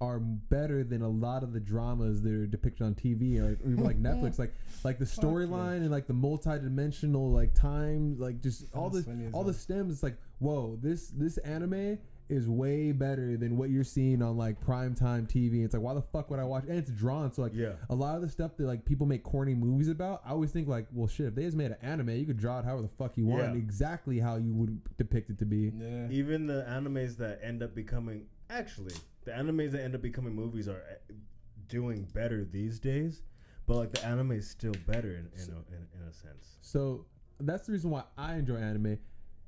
are 0.00 0.20
better 0.20 0.84
than 0.84 1.02
a 1.02 1.08
lot 1.08 1.42
of 1.42 1.52
the 1.52 1.58
dramas 1.60 2.22
that 2.22 2.32
are 2.32 2.46
depicted 2.46 2.86
on 2.86 2.94
TV 2.94 3.40
or, 3.40 3.58
or 3.64 3.72
even 3.72 3.82
like 3.82 4.00
Netflix. 4.02 4.38
Like 4.38 4.54
like 4.84 4.98
the 4.98 5.04
storyline 5.04 5.78
and 5.78 5.90
like 5.90 6.06
the 6.06 6.14
multi-dimensional 6.14 7.30
like 7.32 7.54
time, 7.54 8.16
like 8.18 8.40
just 8.40 8.72
all 8.72 8.88
the 8.88 9.30
all 9.32 9.42
the 9.42 9.54
stems. 9.54 9.92
It's 9.92 10.02
like 10.02 10.16
whoa, 10.38 10.78
this 10.80 11.08
this 11.08 11.38
anime 11.38 11.98
is 12.28 12.48
way 12.48 12.90
better 12.92 13.36
than 13.36 13.56
what 13.56 13.70
you're 13.70 13.84
seeing 13.84 14.20
on 14.20 14.36
like 14.36 14.60
primetime 14.60 15.28
TV. 15.28 15.64
It's 15.64 15.74
like 15.74 15.82
why 15.82 15.94
the 15.94 16.02
fuck 16.02 16.28
would 16.30 16.40
I 16.40 16.44
watch? 16.44 16.64
And 16.68 16.76
it's 16.76 16.90
drawn, 16.90 17.32
so 17.32 17.42
like 17.42 17.52
Yeah. 17.54 17.72
a 17.88 17.94
lot 17.94 18.16
of 18.16 18.22
the 18.22 18.28
stuff 18.28 18.56
that 18.56 18.64
like 18.66 18.84
people 18.84 19.06
make 19.06 19.22
corny 19.22 19.54
movies 19.54 19.88
about. 19.88 20.22
I 20.26 20.30
always 20.30 20.50
think 20.50 20.66
like, 20.68 20.86
well, 20.92 21.06
shit, 21.06 21.26
if 21.26 21.34
they 21.34 21.42
just 21.44 21.56
made 21.56 21.70
an 21.70 21.76
anime, 21.82 22.10
you 22.10 22.26
could 22.26 22.36
draw 22.38 22.58
it 22.58 22.64
however 22.64 22.82
the 22.82 22.88
fuck 22.88 23.16
you 23.16 23.26
want, 23.26 23.42
Yeah. 23.54 23.58
exactly 23.58 24.18
how 24.18 24.36
you 24.36 24.54
would 24.54 24.80
depict 24.96 25.30
it 25.30 25.38
to 25.38 25.44
be. 25.46 25.72
yeah. 25.76 26.08
Even 26.10 26.46
the 26.46 26.66
animes 26.68 27.16
that 27.18 27.38
end 27.42 27.62
up 27.62 27.74
becoming 27.74 28.26
actually 28.50 28.94
the 29.24 29.30
animes 29.32 29.72
that 29.72 29.82
end 29.82 29.94
up 29.94 30.02
becoming 30.02 30.34
movies 30.34 30.68
are 30.68 30.82
uh, 30.90 31.12
doing 31.68 32.06
better 32.14 32.44
these 32.44 32.78
days, 32.78 33.22
but 33.66 33.76
like 33.76 33.92
the 33.92 34.04
anime 34.04 34.32
is 34.32 34.48
still 34.48 34.74
better 34.86 35.10
in 35.10 35.28
in 35.36 35.48
a, 35.52 35.74
in, 35.74 35.86
in 36.00 36.08
a 36.08 36.12
sense. 36.12 36.56
So 36.60 37.06
that's 37.40 37.66
the 37.66 37.72
reason 37.72 37.90
why 37.90 38.04
I 38.16 38.36
enjoy 38.36 38.56
anime. 38.56 38.86
It's 38.86 39.00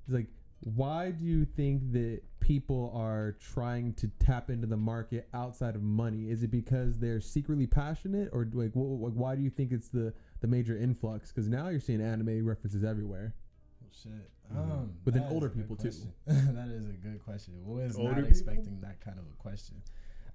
like, 0.09 0.27
why 0.61 1.11
do 1.12 1.25
you 1.25 1.44
think 1.44 1.92
that 1.92 2.21
people 2.40 2.90
are 2.94 3.37
trying 3.40 3.92
to 3.94 4.09
tap 4.18 4.51
into 4.51 4.66
the 4.66 4.77
market 4.77 5.29
outside 5.33 5.77
of 5.77 5.83
money? 5.83 6.31
Is 6.31 6.42
it 6.42 6.51
because 6.51 6.99
they're 6.99 7.21
secretly 7.21 7.66
passionate, 7.66 8.29
or 8.33 8.49
like, 8.53 8.73
wh- 8.73 9.01
like 9.01 9.12
why 9.12 9.35
do 9.37 9.42
you 9.42 9.51
think 9.51 9.73
it's 9.73 9.88
the 9.88 10.12
the 10.40 10.47
major 10.47 10.77
influx? 10.77 11.31
Because 11.33 11.49
now 11.49 11.68
you're 11.68 11.81
seeing 11.81 12.01
anime 12.01 12.44
references 12.47 12.83
everywhere. 12.85 13.35
Oh 13.83 13.87
Shit. 14.03 14.31
Mhm. 14.53 14.57
Um, 14.59 14.92
Within 15.05 15.23
that 15.23 15.29
is 15.29 15.33
older 15.35 15.47
a 15.47 15.51
good 15.51 15.59
people, 15.68 15.77
too. 15.77 15.90
that 16.27 16.68
is 16.68 16.88
a 16.88 16.92
good 16.92 17.23
question. 17.25 17.55
Was 17.64 17.97
Older 17.97 18.09
not 18.09 18.14
people? 18.16 18.31
expecting 18.31 18.81
that 18.81 19.01
kind 19.01 19.18
of 19.18 19.25
a 19.27 19.37
question. 19.42 19.83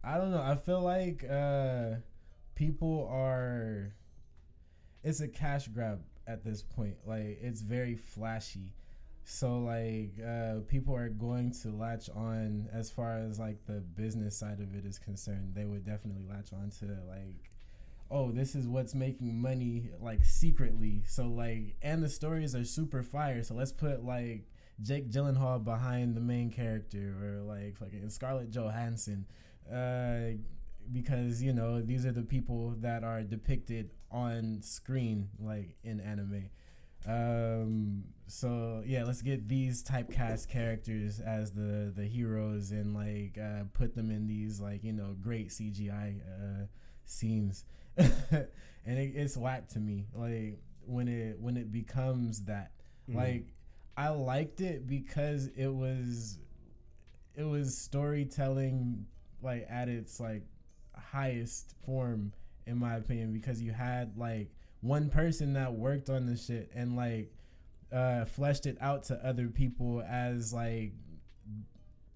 I 0.04 0.18
don't 0.18 0.32
know. 0.32 0.42
I 0.42 0.56
feel 0.56 0.82
like 0.82 1.24
uh, 1.30 1.96
people 2.56 3.08
are. 3.12 3.94
It's 5.04 5.20
a 5.20 5.28
cash 5.28 5.68
grab 5.68 6.02
at 6.28 6.44
this 6.46 6.62
point. 6.62 6.96
Like 7.06 7.40
it's 7.42 7.62
very 7.62 7.96
flashy. 7.96 8.74
So 9.26 9.60
like 9.60 10.14
uh, 10.26 10.62
people 10.68 10.96
are 10.96 11.10
going 11.10 11.52
to 11.62 11.70
latch 11.70 12.10
on 12.10 12.68
as 12.74 12.92
far 12.92 13.18
as 13.18 13.40
like 13.40 13.66
the 13.66 13.82
business 13.96 14.38
side 14.38 14.60
of 14.60 14.76
it 14.76 14.86
is 14.86 15.00
concerned. 15.00 15.54
They 15.56 15.66
would 15.66 15.86
definitely 15.86 16.26
latch 16.30 16.52
on 16.54 16.70
to 16.80 16.86
like 17.08 17.52
oh, 18.14 18.32
this 18.32 18.54
is 18.54 18.68
what's 18.68 18.94
making 18.94 19.42
money 19.42 19.90
like 20.00 20.24
secretly. 20.24 21.02
So 21.08 21.28
like, 21.28 21.76
and 21.82 22.04
the 22.04 22.10
stories 22.10 22.56
are 22.56 22.64
super 22.64 23.02
fire. 23.02 23.44
So 23.44 23.56
let's 23.56 23.72
put 23.72 24.06
like 24.06 24.48
Jake 24.82 25.10
Gyllenhaal 25.10 25.64
behind 25.64 26.16
the 26.16 26.22
main 26.22 26.52
character, 26.52 27.16
or 27.22 27.42
like 27.42 27.78
fucking 27.78 28.10
Scarlett 28.10 28.52
Johansson. 28.52 29.26
Uh, 29.72 30.38
because 30.92 31.42
you 31.42 31.54
know 31.54 31.82
these 31.82 32.06
are 32.06 32.12
the 32.12 32.22
people 32.22 32.76
that 32.82 33.04
are 33.04 33.24
depicted 33.24 33.90
on 34.12 34.62
screen 34.62 35.30
like 35.40 35.78
in 35.84 36.02
anime 36.02 36.50
um 37.08 38.04
so 38.28 38.82
yeah 38.86 39.04
let's 39.04 39.22
get 39.22 39.48
these 39.48 39.84
typecast 39.84 40.48
characters 40.48 41.20
as 41.20 41.52
the 41.52 41.92
the 41.96 42.04
heroes 42.06 42.72
and 42.72 42.94
like 42.94 43.38
uh 43.38 43.64
put 43.74 43.94
them 43.96 44.10
in 44.10 44.26
these 44.28 44.60
like 44.60 44.84
you 44.84 44.94
know 44.94 45.16
great 45.22 45.50
cgi 45.50 46.20
uh 46.22 46.66
scenes 47.06 47.66
and 47.98 48.48
it, 48.86 49.12
it's 49.16 49.36
whack 49.36 49.68
to 49.68 49.80
me 49.80 50.06
like 50.14 50.60
when 50.86 51.08
it 51.08 51.38
when 51.40 51.58
it 51.58 51.72
becomes 51.72 52.44
that 52.44 52.72
Mhm. 53.10 53.16
like 53.16 53.54
i 53.98 54.08
liked 54.10 54.62
it 54.62 54.88
because 54.88 55.48
it 55.58 55.68
was 55.68 56.40
it 57.36 57.44
was 57.44 57.78
storytelling 57.78 59.06
like 59.42 59.66
at 59.70 59.90
its 59.90 60.20
like 60.22 60.44
highest 60.96 61.76
form 61.86 62.32
in 62.66 62.78
my 62.78 62.96
opinion 62.96 63.34
because 63.34 63.62
you 63.62 63.74
had 63.74 64.18
like 64.18 64.50
one 64.84 65.10
person 65.10 65.54
that 65.54 65.74
worked 65.74 66.10
on 66.10 66.28
the 66.28 66.38
shit 66.38 66.70
and 66.76 66.96
like 66.96 67.34
uh 67.92 68.26
fleshed 68.26 68.68
it 68.68 68.78
out 68.80 69.04
to 69.04 69.16
other 69.26 69.48
people 69.48 70.04
as 70.08 70.54
like 70.54 70.94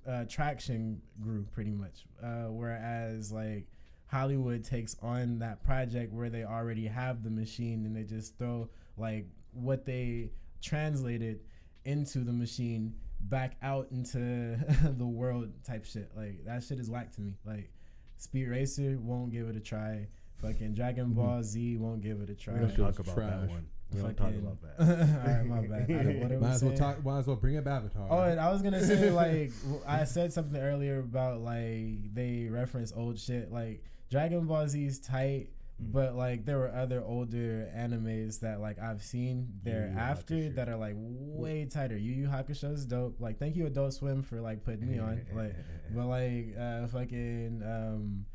uh 0.08 0.26
traction 0.26 1.02
grew 1.20 1.44
pretty 1.52 1.72
much 1.72 2.06
uh 2.24 2.46
whereas 2.50 3.32
like 3.32 3.68
hollywood 4.06 4.64
takes 4.64 4.96
on 5.02 5.40
that 5.40 5.64
project 5.64 6.14
where 6.14 6.30
they 6.30 6.44
already 6.44 6.86
have 6.86 7.24
the 7.24 7.30
machine 7.30 7.86
and 7.86 7.96
they 7.96 8.04
just 8.04 8.38
throw 8.38 8.70
like 8.98 9.26
what 9.54 9.86
they 9.86 10.30
translated 10.62 11.40
into 11.86 12.20
the 12.20 12.34
machine 12.34 12.94
back 13.22 13.56
out 13.62 13.88
into 13.92 14.58
the 14.98 15.06
world 15.06 15.50
type 15.64 15.86
shit. 15.86 16.12
Like 16.16 16.46
that 16.46 16.64
shit 16.64 16.80
is 16.80 16.90
whack 16.90 17.12
to 17.14 17.22
me. 17.22 17.36
Like 17.46 17.72
Speed 18.18 18.48
Racer 18.48 18.98
won't 19.00 19.32
give 19.32 19.48
it 19.48 19.56
a 19.56 19.60
try. 19.60 20.08
Fucking 20.41 20.73
Dragon 20.73 21.13
Ball 21.13 21.41
Z 21.43 21.78
won't 21.78 22.02
give 22.02 22.21
it 22.21 22.30
a 22.30 22.36
try. 22.36 22.54
We 22.54 22.60
don't 22.60 22.69
That 22.69 22.78
talk 22.78 22.97
was 23.00 23.08
about 23.08 23.15
that 23.15 23.50
one. 23.50 23.67
We 23.93 24.02
don't 24.02 24.15
talk 24.17 24.34
about 24.34 24.58
that. 24.78 24.80
All 24.80 25.34
right, 25.34 25.45
my 25.45 25.62
bad. 25.62 25.89
I 25.89 26.19
what 26.21 26.32
Might 26.41 26.50
as 26.52 26.63
well 26.63 26.76
talk. 26.76 27.04
Might 27.04 27.19
as 27.19 27.28
well 27.28 27.36
bring 27.38 27.58
up 27.58 27.65
Avatar. 27.67 28.08
Oh, 28.10 28.21
and 28.23 28.39
I 28.39 28.52
was 28.52 28.62
gonna 28.62 28.84
say 28.84 29.10
like 29.12 29.52
I 29.88 30.04
said 30.04 30.32
something 30.34 30.60
earlier 30.62 31.00
about 31.00 31.41
like 31.41 32.13
they 32.13 32.47
reference 32.52 32.91
old 32.95 33.17
shit. 33.19 33.52
Like 33.52 33.84
Dragon 34.12 34.45
Ball 34.45 34.67
Z's 34.67 35.00
tight, 35.00 35.50
Mm. 35.80 35.91
but 35.91 36.15
like 36.15 36.43
there 36.43 36.58
were 36.58 36.73
other 36.73 37.04
older 37.06 37.69
animes 37.78 38.39
that 38.39 38.60
like 38.60 38.80
I've 38.80 39.04
seen 39.04 39.38
Yu 39.63 39.71
Yu 39.71 39.78
thereafter 39.78 40.34
Hakusho. 40.34 40.56
that 40.56 40.69
are 40.69 40.76
like 40.76 40.95
way 40.97 41.65
tighter. 41.65 41.95
Yu 41.95 42.13
Yu 42.13 42.28
Hakusho's 42.28 42.84
dope. 42.84 43.17
Like 43.21 43.38
thank 43.38 43.56
you 43.56 43.67
Adult 43.67 43.93
Swim 43.93 44.23
for 44.23 44.41
like 44.41 44.63
putting 44.65 44.89
me 44.89 44.97
on. 44.97 45.21
Like 45.36 45.56
but 45.93 46.06
like 46.08 46.56
uh 46.60 46.88
fucking 46.88 47.62
um 47.63 48.26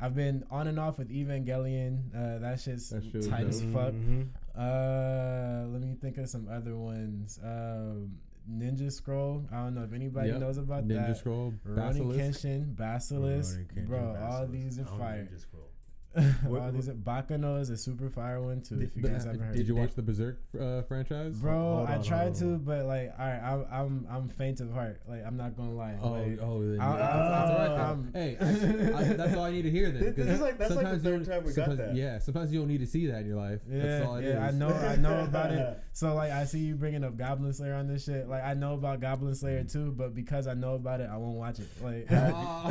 I've 0.00 0.14
been 0.14 0.44
on 0.50 0.66
and 0.66 0.78
off 0.78 0.98
with 0.98 1.10
Evangelion. 1.10 2.14
Uh 2.14 2.38
that 2.38 2.58
shit's 2.60 2.88
That 2.90 3.04
shit 3.04 3.14
was 3.14 3.28
tight 3.28 3.46
as 3.46 3.60
dope. 3.60 3.72
fuck. 3.72 3.92
Mhm. 3.94 4.28
Uh, 4.54 5.66
let 5.72 5.80
me 5.80 5.94
think 6.00 6.18
of 6.18 6.28
some 6.28 6.48
other 6.48 6.76
ones. 6.76 7.38
Um, 7.42 8.18
Ninja 8.50 8.90
Scroll. 8.90 9.46
I 9.52 9.56
don't 9.62 9.74
know 9.74 9.84
if 9.84 9.92
anybody 9.92 10.28
Yep. 10.30 10.40
knows 10.40 10.58
about 10.58 10.84
Ninja 10.84 10.88
that. 10.96 11.08
Ninja 11.10 11.16
Scroll, 11.16 11.54
Ronnie 11.64 12.00
Basilisk. 12.00 12.40
Kenshin, 12.44 12.76
Basilisk, 12.76 13.58
Rurouni 13.60 13.66
Kenshin, 13.74 13.86
bro. 13.86 14.16
All 14.16 14.46
these 14.48 14.78
are 14.80 14.84
fire. 14.86 15.24
Ninja 15.30 15.38
Scroll. 15.40 15.69
all 16.16 16.22
What- 16.50 16.74
these 16.74 16.88
are 16.88 16.94
Baccano 16.94 17.60
is 17.60 17.70
a 17.70 17.76
super 17.76 18.10
fire 18.10 18.40
one 18.42 18.62
too. 18.62 18.80
If 18.80 18.96
you 18.96 19.02
guys 19.02 19.24
haven't 19.24 19.40
heard, 19.40 19.54
Did 19.56 19.68
you 19.68 19.76
watch 19.76 19.94
the 19.94 20.02
Berserk 20.02 20.38
uh, 20.60 20.82
franchise? 20.82 21.36
Bro, 21.36 21.52
Hold 21.52 21.88
I 21.88 21.96
on, 21.96 22.02
tried 22.02 22.34
to, 22.36 22.56
but 22.58 22.86
like, 22.86 23.12
all 23.18 23.26
right, 23.26 23.40
I'm 23.42 23.66
I'm 23.70 24.06
I'm 24.10 24.28
faint 24.28 24.60
of 24.60 24.72
heart. 24.72 25.00
Like, 25.08 25.24
I'm 25.24 25.36
not 25.36 25.56
gonna 25.56 25.72
lie. 25.72 25.96
Oh, 26.02 26.10
like, 26.10 26.38
oh, 26.42 26.60
then, 26.62 26.80
I- 26.80 26.96
that's, 26.96 27.12
I- 27.12 27.28
that's 27.28 27.50
all 27.50 27.86
right. 27.86 28.12
Then. 28.12 28.38
hey, 28.38 28.92
I, 28.94 28.98
I, 28.98 29.02
that's 29.14 29.34
all 29.36 29.44
I 29.44 29.50
need 29.52 29.62
to 29.62 29.70
hear 29.70 29.90
then. 29.92 30.02
This- 30.02 30.16
this 30.16 30.26
'cause 30.26 30.34
is 30.34 30.40
like- 30.40 30.58
that's 30.58 30.74
like 30.74 30.90
the 30.90 30.98
third 30.98 31.26
time 31.26 31.44
we 31.44 31.52
got 31.52 31.76
that. 31.76 31.94
Yeah, 31.94 32.18
sometimes 32.18 32.52
you 32.52 32.58
don't 32.58 32.68
need 32.68 32.80
to 32.80 32.86
see 32.86 33.06
that 33.06 33.20
in 33.20 33.26
your 33.28 33.36
life. 33.36 33.60
that's 33.66 34.04
all 34.06 34.16
it 34.16 34.24
yeah, 34.24 34.30
yeah. 34.34 34.46
I 34.46 34.50
know, 34.50 34.68
I 34.68 34.96
know 34.96 35.20
about 35.24 35.52
it. 35.52 35.78
So 35.92 36.14
like, 36.14 36.30
I 36.30 36.44
see 36.44 36.60
you 36.60 36.76
bringing 36.76 37.04
up 37.04 37.16
Goblin 37.18 37.52
Slayer 37.52 37.74
on 37.74 37.86
this 37.86 38.04
shit. 38.04 38.26
Like, 38.28 38.42
I 38.42 38.54
know 38.54 38.72
about 38.74 39.00
Goblin 39.00 39.34
Slayer 39.34 39.64
too, 39.64 39.92
but 39.92 40.14
because 40.14 40.46
I 40.46 40.54
know 40.54 40.74
about 40.76 41.00
it, 41.00 41.10
I 41.12 41.16
won't 41.18 41.36
watch 41.36 41.58
it. 41.58 41.68
Like, 41.82 42.06
Ah, 42.10 42.70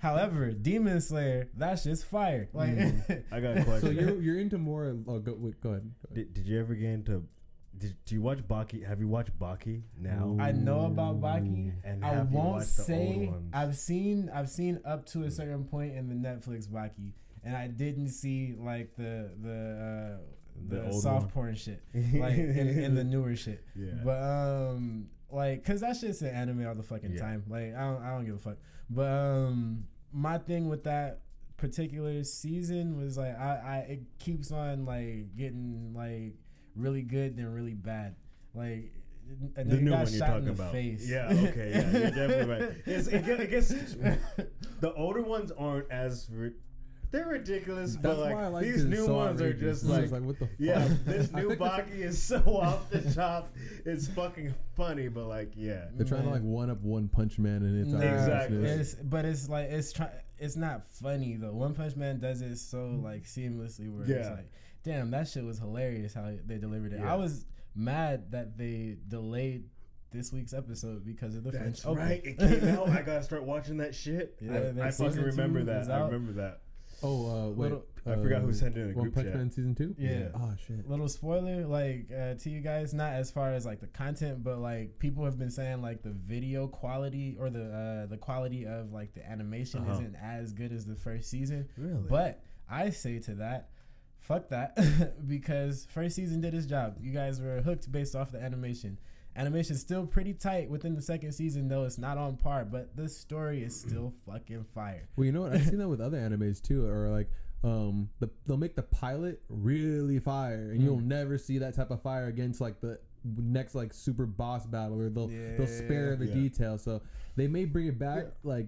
however, 0.00 0.50
Demon 0.52 1.00
Slayer, 1.00 1.48
that 1.58 1.78
shit's 1.78 2.01
fire. 2.04 2.48
Like, 2.52 2.70
I 3.32 3.40
got 3.40 3.58
a 3.58 3.64
question. 3.64 3.80
So 3.80 3.88
you're 3.90 4.20
you're 4.20 4.38
into 4.40 4.58
more. 4.58 4.96
Oh, 5.08 5.18
go, 5.18 5.34
wait, 5.38 5.60
go 5.60 5.70
ahead. 5.70 5.82
Go 5.82 6.12
ahead. 6.12 6.14
did, 6.14 6.34
did 6.34 6.46
you 6.46 6.60
ever 6.60 6.74
get 6.74 6.90
into? 6.90 7.24
Did, 7.78 7.96
do 8.04 8.14
you 8.14 8.20
watch 8.22 8.38
Baki? 8.46 8.86
Have 8.86 9.00
you 9.00 9.08
watched 9.08 9.36
Baki 9.38 9.82
now? 9.98 10.36
I 10.38 10.52
know 10.52 10.86
about 10.86 11.20
Baki. 11.20 11.72
And 11.84 12.04
I 12.04 12.16
won't 12.18 12.30
watched 12.30 12.76
the 12.76 12.82
old 12.82 12.86
say? 12.86 13.32
I've 13.52 13.76
seen 13.76 14.30
I've 14.34 14.50
seen 14.50 14.80
up 14.84 15.06
to 15.06 15.24
a 15.24 15.30
certain 15.30 15.64
point 15.64 15.96
in 15.96 16.08
the 16.08 16.14
Netflix 16.14 16.68
Baki, 16.68 17.12
and 17.42 17.56
I 17.56 17.68
didn't 17.68 18.10
see 18.10 18.54
like 18.58 18.94
the 18.96 19.30
the 19.42 20.18
uh, 20.20 20.68
The 20.68 20.88
the, 20.88 20.92
soft 20.92 21.22
one? 21.22 21.30
porn 21.30 21.54
shit 21.56 21.82
like 21.94 22.34
in, 22.34 22.68
in 22.68 22.94
the 22.94 23.04
newer 23.04 23.34
shit. 23.36 23.64
Yeah. 23.74 23.92
But 24.04 24.22
um, 24.22 25.08
like, 25.30 25.64
cause 25.64 25.80
that 25.80 25.96
shit's 25.96 26.20
an 26.20 26.28
anime 26.28 26.66
all 26.66 26.74
the 26.74 26.82
fucking 26.82 27.12
Yeah. 27.12 27.20
time. 27.22 27.44
Like, 27.48 27.74
I 27.74 27.80
don't 27.80 28.02
I 28.02 28.10
don't 28.10 28.26
give 28.26 28.34
a 28.34 28.38
fuck. 28.38 28.58
But 28.90 29.08
um, 29.08 29.86
my 30.12 30.36
thing 30.36 30.68
with 30.68 30.84
that 30.84 31.20
particular 31.62 32.24
season 32.24 33.00
was 33.00 33.16
like 33.16 33.38
I, 33.38 33.50
I 33.64 33.76
it 33.92 34.00
keeps 34.18 34.50
on 34.50 34.84
like 34.84 35.36
getting 35.36 35.92
like 35.94 36.34
really 36.74 37.02
good 37.02 37.36
then 37.36 37.46
really 37.52 37.74
bad. 37.74 38.16
Like 38.52 38.92
a 39.56 39.62
the 39.62 39.76
new 39.76 39.90
got 39.90 40.04
one 40.04 40.12
you're 40.12 40.26
talking 40.26 40.48
about. 40.48 40.72
face. 40.72 41.08
Yeah. 41.08 41.28
Okay. 41.30 41.70
Yeah. 41.70 41.90
You're 41.92 42.10
definitely 42.10 42.52
right. 42.52 42.72
It's, 42.86 43.06
it, 43.06 43.24
get- 43.24 43.40
it 43.40 43.50
gets 43.50 43.68
the 43.68 44.92
older 44.96 45.22
ones 45.22 45.52
aren't 45.56 45.88
as 45.92 46.28
ri- 46.32 46.54
they're 47.12 47.26
ridiculous, 47.28 47.92
That's 47.92 48.02
but 48.02 48.18
like 48.18 48.34
why 48.34 48.44
I 48.44 48.48
like 48.48 48.64
these 48.64 48.84
it. 48.84 48.88
new 48.88 49.06
so 49.06 49.14
ones 49.14 49.40
are 49.40 49.44
outrageous. 49.46 49.82
just 49.82 49.92
It's 50.02 50.12
like, 50.12 50.22
what 50.22 50.38
the 50.40 50.46
fuck? 50.46 50.54
yeah, 50.58 50.88
this 51.04 51.30
I 51.32 51.40
new 51.42 51.48
think 51.50 51.60
it's- 51.60 51.80
Baki 51.80 51.98
is 52.00 52.20
so 52.22 52.38
off 52.46 52.90
the 52.90 53.00
top. 53.14 53.48
It's 53.84 54.08
fucking 54.08 54.52
funny, 54.74 55.06
but 55.08 55.26
like, 55.26 55.52
yeah. 55.54 55.84
They're 55.94 56.06
trying 56.06 56.24
to 56.24 56.30
like 56.30 56.42
one 56.42 56.70
up 56.70 56.80
One 56.82 57.08
Punch 57.08 57.38
Man, 57.38 57.62
and 57.62 57.80
it's 57.80 57.90
Nah, 57.92 58.00
Exactly. 58.00 58.64
It's, 58.64 58.94
but 58.94 59.24
it's 59.24 59.48
like 59.48 59.66
it's 59.70 59.92
try. 59.92 60.10
It's 60.38 60.56
not 60.56 60.88
funny 60.88 61.36
though. 61.36 61.52
One 61.52 61.74
Punch 61.74 61.94
Man 61.94 62.18
does 62.18 62.42
it 62.42 62.56
so 62.56 62.98
like 63.02 63.24
seamlessly. 63.24 63.92
Where 63.92 64.02
it's 64.02 64.10
Yeah. 64.10 64.30
like, 64.34 64.50
damn, 64.82 65.10
that 65.12 65.28
shit 65.28 65.44
was 65.44 65.58
hilarious 65.58 66.14
how 66.14 66.28
they 66.46 66.58
delivered 66.58 66.92
it. 66.94 67.00
Yeah. 67.00 67.12
I 67.12 67.16
was 67.16 67.44
mad 67.76 68.32
that 68.32 68.58
they 68.58 68.96
delayed 69.08 69.68
this 70.10 70.30
week's 70.32 70.52
episode 70.52 71.06
because 71.06 71.36
of 71.36 71.44
the 71.44 71.52
That's 71.52 71.80
French 71.82 71.86
Open. 71.86 72.02
right. 72.04 72.20
It 72.24 72.38
came 72.38 72.68
out. 72.76 72.88
I 72.90 73.02
gotta 73.02 73.22
start 73.22 73.44
watching 73.44 73.76
that 73.78 73.94
shit. 73.94 74.36
Yeah, 74.42 74.56
I, 74.56 74.60
that 74.60 74.78
I 74.78 74.90
fucking 74.90 75.12
season 75.12 75.24
remember 75.24 75.60
two 75.60 75.66
that. 75.66 75.82
is 75.82 75.88
I 75.88 76.00
out. 76.00 76.10
remember 76.12 76.32
that. 76.42 76.60
Oh, 77.02 77.26
uh, 77.30 77.48
wait. 77.50 77.58
Little- 77.58 77.86
I 78.04 78.16
forgot 78.16 78.42
who 78.42 78.48
uh, 78.50 78.52
sent 78.52 78.76
it 78.76 78.80
in 78.80 78.90
a 78.90 78.94
One 78.94 79.04
group 79.04 79.14
Punch 79.14 79.26
chat. 79.28 79.36
Man 79.36 79.48
season 79.50 79.76
two. 79.76 79.94
Yeah. 79.96 80.28
Oh 80.34 80.52
shit. 80.66 80.88
Little 80.88 81.06
spoiler, 81.08 81.64
like 81.66 82.06
uh, 82.10 82.34
to 82.34 82.50
you 82.50 82.60
guys, 82.60 82.92
not 82.92 83.12
as 83.12 83.30
far 83.30 83.52
as 83.52 83.64
like 83.64 83.78
the 83.80 83.86
content, 83.86 84.42
but 84.42 84.58
like 84.58 84.98
people 84.98 85.24
have 85.24 85.38
been 85.38 85.50
saying 85.52 85.82
like 85.82 86.02
the 86.02 86.10
video 86.10 86.66
quality 86.66 87.36
or 87.38 87.48
the 87.48 87.62
uh, 87.72 88.06
the 88.06 88.16
quality 88.16 88.66
of 88.66 88.92
like 88.92 89.14
the 89.14 89.24
animation 89.24 89.82
Uh-huh. 89.82 89.92
isn't 89.92 90.16
as 90.16 90.52
good 90.52 90.72
as 90.72 90.84
the 90.84 90.96
first 90.96 91.30
season. 91.30 91.68
Really? 91.76 92.02
But 92.08 92.42
I 92.68 92.90
say 92.90 93.20
to 93.20 93.34
that, 93.36 93.68
fuck 94.18 94.48
that, 94.48 94.76
because 95.28 95.86
first 95.88 96.16
season 96.16 96.40
did 96.40 96.54
its 96.54 96.66
job. 96.66 96.96
You 97.00 97.12
guys 97.12 97.40
were 97.40 97.60
hooked 97.62 97.92
based 97.92 98.16
off 98.16 98.32
the 98.32 98.40
animation. 98.42 98.98
Animation's 99.34 99.80
still 99.80 100.06
pretty 100.06 100.34
tight 100.34 100.68
within 100.68 100.94
the 100.94 101.00
second 101.02 101.32
season, 101.32 101.66
though 101.68 101.84
it's 101.84 101.98
not 101.98 102.18
on 102.18 102.36
par. 102.36 102.64
But 102.64 102.96
the 102.96 103.08
story 103.08 103.62
is 103.62 103.74
still 103.78 104.12
fucking 104.26 104.64
fire. 104.74 105.08
Well, 105.16 105.24
you 105.24 105.32
know 105.32 105.42
what? 105.42 105.52
I've 105.54 105.64
seen 105.66 105.78
that 105.78 105.88
with 105.88 106.00
other 106.00 106.18
animes 106.18 106.60
too, 106.62 106.86
or 106.86 107.08
like 107.08 107.28
um, 107.64 108.10
the, 108.18 108.28
they'll 108.46 108.56
make 108.56 108.74
the 108.76 108.82
pilot 108.82 109.40
really 109.48 110.18
fire, 110.18 110.70
and 110.72 110.82
you'll 110.82 110.98
Mm. 110.98 111.04
never 111.06 111.38
see 111.38 111.58
that 111.58 111.74
type 111.74 111.90
of 111.90 112.02
fire 112.02 112.26
against 112.26 112.60
like 112.60 112.80
the 112.80 112.98
next 113.24 113.74
like 113.74 113.94
super 113.94 114.26
boss 114.26 114.66
battle, 114.66 115.00
or 115.00 115.08
they'll 115.08 115.28
they'll 115.56 115.66
spare 115.66 116.16
the 116.16 116.26
Yeah. 116.26 116.34
details. 116.34 116.82
So 116.82 117.00
they 117.36 117.46
may 117.48 117.64
bring 117.64 117.86
it 117.86 117.98
back, 117.98 118.26
like 118.42 118.66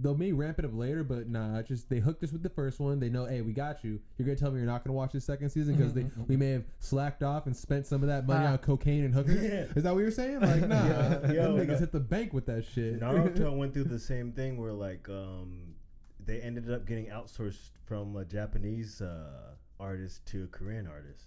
they 0.00 0.14
may 0.14 0.32
ramp 0.32 0.58
it 0.58 0.64
up 0.64 0.70
later, 0.74 1.04
but 1.04 1.28
nah, 1.28 1.58
it's 1.58 1.68
just 1.68 1.90
they 1.90 1.98
hooked 1.98 2.24
us 2.24 2.32
with 2.32 2.42
the 2.42 2.48
first 2.48 2.80
one. 2.80 2.98
They 2.98 3.10
know, 3.10 3.26
hey, 3.26 3.42
we 3.42 3.52
got 3.52 3.84
you. 3.84 4.00
You're 4.16 4.24
gonna 4.26 4.38
tell 4.38 4.50
me 4.50 4.56
you're 4.58 4.66
not 4.66 4.84
gonna 4.84 4.94
watch 4.96 5.12
the 5.12 5.20
second 5.20 5.50
season 5.50 5.76
because 5.76 5.92
they 5.92 6.06
we 6.28 6.36
may 6.36 6.50
have 6.52 6.64
slacked 6.78 7.22
off 7.22 7.46
and 7.46 7.54
spent 7.54 7.86
some 7.86 8.02
of 8.02 8.08
that 8.08 8.26
money 8.26 8.46
Ah. 8.46 8.52
on 8.52 8.58
cocaine 8.58 9.04
and 9.04 9.12
hookers. 9.14 9.42
Yeah. 9.42 9.66
Is 9.76 9.82
that 9.82 9.92
what 9.92 10.00
you're 10.00 10.10
saying? 10.10 10.40
Like, 10.40 10.60
nah, 10.68 10.86
Yo, 10.86 11.18
them 11.20 11.34
yo, 11.34 11.56
niggas 11.56 11.68
no. 11.68 11.76
hit 11.78 11.92
the 11.92 12.00
bank 12.00 12.32
with 12.32 12.46
that 12.46 12.64
shit. 12.64 13.00
Naruto 13.00 13.54
went 13.56 13.74
through 13.74 13.84
the 13.84 13.98
same 13.98 14.32
thing 14.32 14.56
where 14.60 14.72
like 14.72 15.08
um 15.10 15.74
they 16.24 16.40
ended 16.40 16.70
up 16.70 16.86
getting 16.86 17.06
outsourced 17.06 17.70
from 17.84 18.16
a 18.16 18.24
Japanese 18.24 19.00
uh, 19.02 19.54
artist 19.80 20.24
to 20.26 20.44
a 20.44 20.46
Korean 20.46 20.86
artist. 20.86 21.24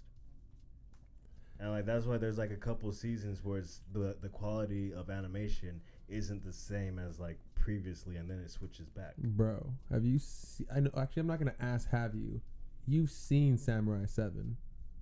And 1.60 1.70
like 1.70 1.86
that's 1.86 2.04
why 2.04 2.18
there's 2.18 2.38
like 2.38 2.50
a 2.50 2.56
couple 2.56 2.90
seasons 2.92 3.42
where 3.44 3.58
it's 3.58 3.80
the 3.92 4.16
the 4.20 4.28
quality 4.28 4.92
of 4.92 5.08
animation 5.08 5.80
isn't 6.08 6.44
the 6.44 6.52
same 6.52 6.98
as 6.98 7.18
like 7.18 7.38
previously 7.54 8.16
and 8.16 8.30
then 8.30 8.38
it 8.38 8.50
switches 8.50 8.88
back. 8.88 9.16
Bro, 9.18 9.72
have 9.90 10.04
you 10.04 10.18
seen? 10.18 10.66
I 10.74 10.80
know. 10.80 10.90
Actually, 10.96 11.20
I'm 11.20 11.26
not 11.26 11.38
gonna 11.38 11.54
ask. 11.60 11.88
Have 11.90 12.14
you? 12.14 12.40
You've 12.86 13.10
seen 13.10 13.58
Samurai 13.58 14.06
Seven? 14.06 14.56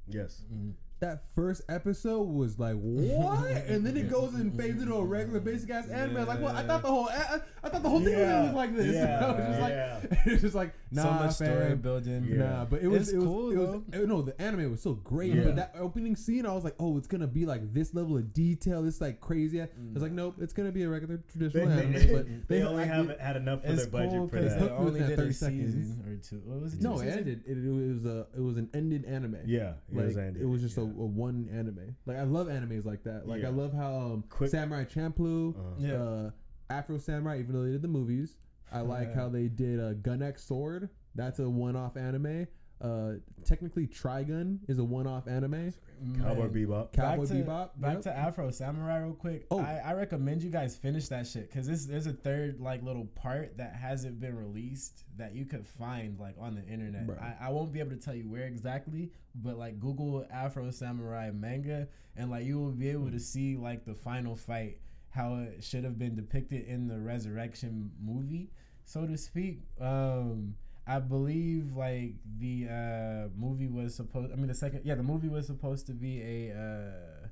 Yes. 0.08 0.44
Mhm. 0.52 0.72
That 1.00 1.24
first 1.34 1.62
episode 1.68 2.22
was 2.22 2.58
like 2.58 2.76
what, 2.76 3.46
and 3.50 3.84
then 3.84 3.96
it 3.96 4.08
goes 4.10 4.34
and 4.34 4.56
fades 4.56 4.80
into 4.80 4.94
a 4.94 5.04
regular 5.04 5.40
basic 5.40 5.68
ass 5.70 5.88
anime. 5.88 6.16
I 6.16 6.20
was 6.20 6.28
like, 6.28 6.40
what? 6.40 6.54
I 6.54 6.62
thought 6.62 6.82
the 6.82 6.88
whole 6.88 7.08
I, 7.08 7.40
I 7.62 7.68
thought 7.68 7.82
the 7.82 7.88
whole 7.88 7.98
thing 8.00 8.14
was 8.14 8.18
Yeah. 8.22 8.32
gonna 8.32 8.46
look 8.46 8.54
like 8.54 8.76
this. 8.76 8.86
Yeah. 8.94 9.26
I 9.26 9.30
was 9.32 9.44
just 9.46 9.60
Yeah. 9.60 9.98
like, 10.10 10.18
it's 10.26 10.42
just 10.42 10.54
like 10.54 10.74
nah, 10.92 11.02
so 11.02 11.10
much 11.12 11.30
story 11.32 11.50
fam. 11.68 11.80
building. 11.80 12.24
Yeah. 12.24 12.36
Nah, 12.36 12.64
but 12.64 12.80
it 12.82 12.88
was 12.88 13.02
It's 13.02 13.12
it 13.12 13.16
was, 13.18 13.26
cool, 13.26 13.50
it 13.50 13.56
was 13.58 13.82
uh, 13.92 14.06
no 14.06 14.22
the 14.22 14.40
anime 14.40 14.70
was 14.70 14.80
so 14.82 14.94
great. 14.94 15.34
Yeah. 15.34 15.44
But 15.44 15.56
that 15.56 15.74
opening 15.78 16.16
scene, 16.16 16.46
I 16.46 16.52
was 16.54 16.64
like, 16.64 16.76
oh, 16.78 16.96
it's 16.96 17.08
gonna 17.08 17.26
be 17.26 17.44
like 17.44 17.74
this 17.74 17.92
level 17.94 18.16
of 18.16 18.32
detail, 18.32 18.82
this 18.82 19.00
like 19.00 19.20
crazy. 19.20 19.60
I 19.60 19.68
was 19.92 20.02
like, 20.02 20.12
nope, 20.12 20.36
it's 20.40 20.52
gonna 20.52 20.72
be 20.72 20.84
a 20.84 20.88
regular 20.88 21.20
traditional 21.30 21.66
they, 21.68 21.82
anime. 21.82 22.12
But 22.14 22.26
they 22.48 22.58
they 22.60 22.62
only 22.62 22.84
I- 22.84 22.86
haven't 22.86 23.20
had 23.20 23.36
enough 23.36 23.62
for 23.64 23.72
their 23.72 23.86
budget 23.88 24.10
cool 24.12 24.28
for 24.28 24.36
because 24.36 24.54
that. 24.54 24.60
they 24.60 24.70
only 24.70 24.92
within 24.92 25.08
did 25.08 25.18
a 25.18 25.22
30 25.22 25.32
seconds. 25.32 25.96
or 26.06 26.16
two. 26.16 26.42
What 26.46 26.60
was 26.62 26.74
it? 26.74 26.80
No, 26.82 26.98
it 27.00 27.08
ended. 27.08 27.42
It, 27.46 27.58
it 27.58 27.70
was 27.70 28.04
a 28.06 28.26
it 28.34 28.40
was 28.40 28.56
an 28.56 28.70
ended 28.72 29.04
anime. 29.06 29.36
Yeah, 29.44 29.74
it 29.92 29.96
was 29.96 30.16
ended, 30.16 30.40
it 30.42 30.46
was 30.46 30.62
just 30.62 30.78
a, 30.78 30.82
yeah. 30.82 30.83
A 30.84 31.06
one 31.06 31.48
anime. 31.52 31.96
Like 32.06 32.16
I 32.18 32.22
love 32.22 32.46
animes 32.48 32.84
like 32.84 33.02
that. 33.04 33.26
Like 33.28 33.42
Yeah. 33.42 33.48
I 33.48 33.50
love 33.50 33.72
how 33.72 33.94
um, 33.94 34.24
Quick- 34.28 34.50
Samurai 34.50 34.84
Champloo, 34.84 35.54
Uh, 35.56 35.60
Yeah. 35.78 35.94
uh, 36.02 36.30
Afro 36.70 36.98
Samurai, 36.98 37.38
even 37.40 37.54
though 37.54 37.64
they 37.64 37.72
did 37.72 37.82
the 37.82 37.88
movies. 37.88 38.36
I 38.72 38.80
like 38.80 39.08
Yeah. 39.08 39.14
how 39.14 39.28
they 39.28 39.48
did 39.48 39.78
uh, 39.80 39.92
Gun 39.94 40.22
X 40.22 40.42
Sword. 40.44 40.88
That's 41.14 41.38
a 41.38 41.48
one-off 41.48 41.96
anime. 41.96 42.46
Uh, 42.80 43.12
technically, 43.44 43.86
Trigun 43.86 44.58
is 44.68 44.78
a 44.78 44.84
one-off 44.84 45.26
anime. 45.26 45.72
Cowboy 46.18 46.42
Man. 46.42 46.50
Bebop. 46.50 46.92
Cowboy 46.92 47.22
back 47.22 47.28
to, 47.28 47.34
Bebop. 47.34 47.70
Back 47.76 47.92
yep. 47.94 48.02
to 48.02 48.16
Afro 48.16 48.50
Samurai 48.50 48.98
real 48.98 49.14
quick. 49.14 49.46
Oh. 49.50 49.60
I, 49.60 49.80
I 49.84 49.92
recommend 49.94 50.42
you 50.42 50.50
guys 50.50 50.76
finish 50.76 51.08
that 51.08 51.26
shit 51.26 51.50
because 51.50 51.86
there's 51.86 52.06
a 52.06 52.12
third 52.12 52.60
like 52.60 52.82
little 52.82 53.06
part 53.06 53.56
that 53.56 53.74
hasn't 53.74 54.20
been 54.20 54.36
released 54.36 55.04
that 55.16 55.34
you 55.34 55.46
could 55.46 55.66
find 55.66 56.18
like 56.18 56.34
on 56.38 56.54
the 56.54 56.64
internet. 56.66 57.06
Bro. 57.06 57.16
I, 57.20 57.46
I 57.46 57.50
won't 57.50 57.72
be 57.72 57.80
able 57.80 57.90
to 57.90 57.96
tell 57.96 58.14
you 58.14 58.28
where 58.28 58.46
exactly, 58.46 59.12
but 59.34 59.56
like 59.56 59.80
Google 59.80 60.26
Afro 60.30 60.70
Samurai 60.70 61.30
manga 61.32 61.88
and 62.16 62.30
like 62.30 62.44
you 62.44 62.58
will 62.58 62.72
be 62.72 62.90
able 62.90 63.10
to 63.10 63.20
see 63.20 63.56
like 63.56 63.84
the 63.84 63.94
final 63.94 64.36
fight 64.36 64.78
how 65.10 65.36
it 65.36 65.62
should 65.62 65.84
have 65.84 65.98
been 65.98 66.16
depicted 66.16 66.66
in 66.66 66.88
the 66.88 67.00
resurrection 67.00 67.92
movie, 68.02 68.50
so 68.84 69.06
to 69.06 69.16
speak. 69.16 69.62
Um 69.80 70.56
I 70.86 70.98
believe 71.00 71.76
like 71.76 72.14
the 72.38 72.66
uh 72.68 73.28
movie 73.36 73.68
was 73.68 73.94
supposed 73.94 74.32
I 74.32 74.36
mean 74.36 74.48
the 74.48 74.54
second 74.54 74.82
yeah, 74.84 74.94
the 74.96 75.02
movie 75.02 75.28
was 75.28 75.46
supposed 75.46 75.86
to 75.86 75.92
be 75.92 76.20
a 76.22 76.54
uh 76.54 77.28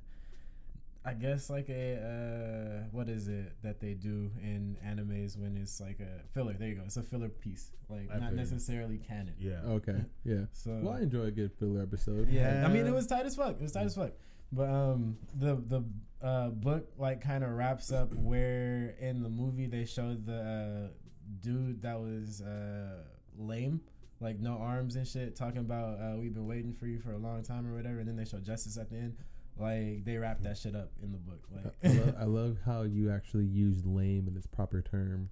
I 1.05 1.13
guess 1.13 1.49
like 1.49 1.67
a 1.69 1.97
uh 1.97 2.87
what 2.91 3.09
is 3.09 3.27
it 3.27 3.51
that 3.61 3.81
they 3.81 3.93
do 3.93 4.31
in 4.41 4.77
animes 4.85 5.37
when 5.37 5.57
it's 5.57 5.79
like 5.81 5.99
a 5.99 6.23
filler. 6.33 6.53
There 6.53 6.69
you 6.69 6.75
go. 6.75 6.83
It's 6.85 6.97
a 6.97 7.03
filler 7.03 7.29
piece. 7.29 7.71
Like 7.89 8.09
I 8.11 8.19
not 8.19 8.29
feel 8.29 8.37
necessarily 8.37 8.97
canon. 8.99 9.35
Yeah. 9.37 9.59
Okay. 9.65 9.97
Yeah. 10.23 10.45
So 10.53 10.79
Well, 10.81 10.93
I 10.93 11.01
enjoy 11.01 11.23
a 11.23 11.31
good 11.31 11.51
filler 11.59 11.81
episode. 11.81 12.29
yeah, 12.29 12.63
I 12.65 12.69
mean 12.69 12.87
it 12.87 12.93
was 12.93 13.05
tight 13.07 13.25
as 13.25 13.35
fuck. 13.35 13.51
It 13.59 13.61
was 13.61 13.73
tight 13.73 13.85
as 13.85 13.95
fuck. 13.95 14.11
But 14.51 14.69
um, 14.69 15.17
the 15.35 15.55
the 15.55 15.83
uh, 16.25 16.49
book 16.49 16.87
like 16.97 17.21
kind 17.21 17.43
of 17.43 17.49
wraps 17.51 17.91
up 17.91 18.13
where 18.13 18.95
in 18.99 19.23
the 19.23 19.29
movie 19.29 19.65
they 19.67 19.83
showed 19.85 20.25
the 20.25 20.89
uh, 20.89 20.93
dude 21.41 21.81
that 21.81 21.99
was 21.99 22.41
uh, 22.41 23.01
lame, 23.37 23.81
like 24.19 24.39
no 24.39 24.57
arms 24.57 24.95
and 24.95 25.07
shit, 25.07 25.35
talking 25.35 25.59
about 25.59 25.99
uh, 25.99 26.17
we've 26.17 26.33
been 26.33 26.47
waiting 26.47 26.73
for 26.73 26.87
you 26.87 26.99
for 26.99 27.13
a 27.13 27.17
long 27.17 27.43
time 27.43 27.67
or 27.67 27.75
whatever, 27.75 27.99
and 27.99 28.07
then 28.07 28.15
they 28.15 28.25
show 28.25 28.39
justice 28.39 28.77
at 28.77 28.89
the 28.89 28.97
end. 28.97 29.15
Like 29.57 30.03
they 30.03 30.17
wrap 30.17 30.41
that 30.41 30.57
shit 30.57 30.75
up 30.75 30.89
in 31.03 31.11
the 31.11 31.17
book. 31.19 31.39
I 31.53 31.87
Like 31.87 32.05
love, 32.05 32.15
I 32.21 32.23
love 32.25 32.57
how 32.65 32.81
you 32.81 33.11
actually 33.11 33.45
used 33.45 33.85
lame 33.85 34.27
in 34.27 34.35
its 34.35 34.47
proper 34.47 34.81
term. 34.81 35.29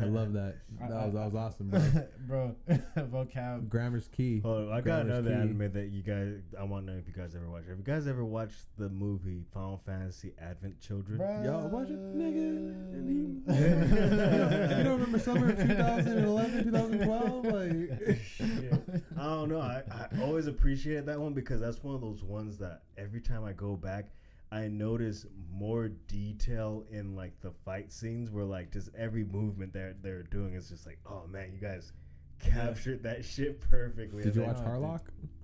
I 0.00 0.04
love 0.04 0.32
that. 0.34 0.56
I- 0.80 0.86
That 0.88 1.06
was, 1.06 1.14
I- 1.16 1.18
that 1.18 1.32
was 1.32 1.34
awesome, 1.34 1.68
bro. 1.70 2.06
bro, 2.28 2.56
vocab. 2.96 3.68
Grammar's 3.68 4.08
key. 4.08 4.40
Oh, 4.44 4.70
I 4.70 4.76
got 4.76 4.82
Grammar's 5.04 5.08
another 5.10 5.30
key. 5.30 5.36
anime 5.36 5.72
that 5.72 5.88
you 5.90 6.02
guys. 6.02 6.38
I 6.58 6.62
want 6.64 6.86
to 6.86 6.92
know 6.92 6.98
if 6.98 7.06
you 7.08 7.12
guys 7.14 7.34
ever 7.34 7.50
watched. 7.50 7.68
Have 7.68 7.78
you 7.78 7.84
guys 7.84 8.06
ever 8.06 8.24
watched 8.24 8.66
the 8.78 8.88
movie 8.88 9.42
Final 9.52 9.80
Fantasy 9.84 10.32
Advent 10.40 10.80
Children? 10.80 11.18
Bro. 11.18 11.42
Yo, 11.44 11.66
watch 11.66 11.88
it, 11.90 12.16
nigga. 12.16 13.10
You, 13.10 13.42
don't, 13.46 14.78
you 14.78 14.84
don't 14.84 14.92
remember 14.92 15.18
summer 15.18 15.50
of 15.50 15.58
2011, 15.58 16.64
2012? 16.64 17.44
Like, 17.46 18.18
Shit. 18.36 19.02
I 19.18 19.24
don't 19.24 19.48
know. 19.48 19.60
I, 19.60 19.82
I 19.90 20.22
always 20.22 20.46
appreciate 20.46 21.06
that 21.06 21.20
one 21.20 21.32
because 21.34 21.60
that's 21.60 21.82
one 21.82 21.94
of 21.94 22.00
those 22.00 22.22
ones 22.22 22.58
that 22.58 22.82
every 23.00 23.20
time 23.20 23.44
I 23.44 23.52
go 23.52 23.76
back, 23.76 24.10
I 24.52 24.66
notice 24.68 25.26
more 25.52 25.88
detail 25.88 26.84
in 26.90 27.14
like 27.14 27.40
the 27.40 27.52
fight 27.64 27.92
scenes 27.92 28.30
where 28.30 28.44
like 28.44 28.72
just 28.72 28.90
every 28.96 29.24
movement 29.24 29.72
they're 29.72 29.94
they're 30.02 30.24
doing 30.24 30.54
is 30.54 30.68
just 30.68 30.86
like, 30.86 30.98
oh 31.06 31.22
man, 31.28 31.52
you 31.52 31.60
guys 31.60 31.92
captured 32.40 33.02
that 33.04 33.24
shit 33.24 33.60
perfectly. 33.60 34.22
did 34.22 34.34
you 34.36 34.42
watch 34.42 34.56
then- 34.56 34.66
Harlock? 34.66 35.00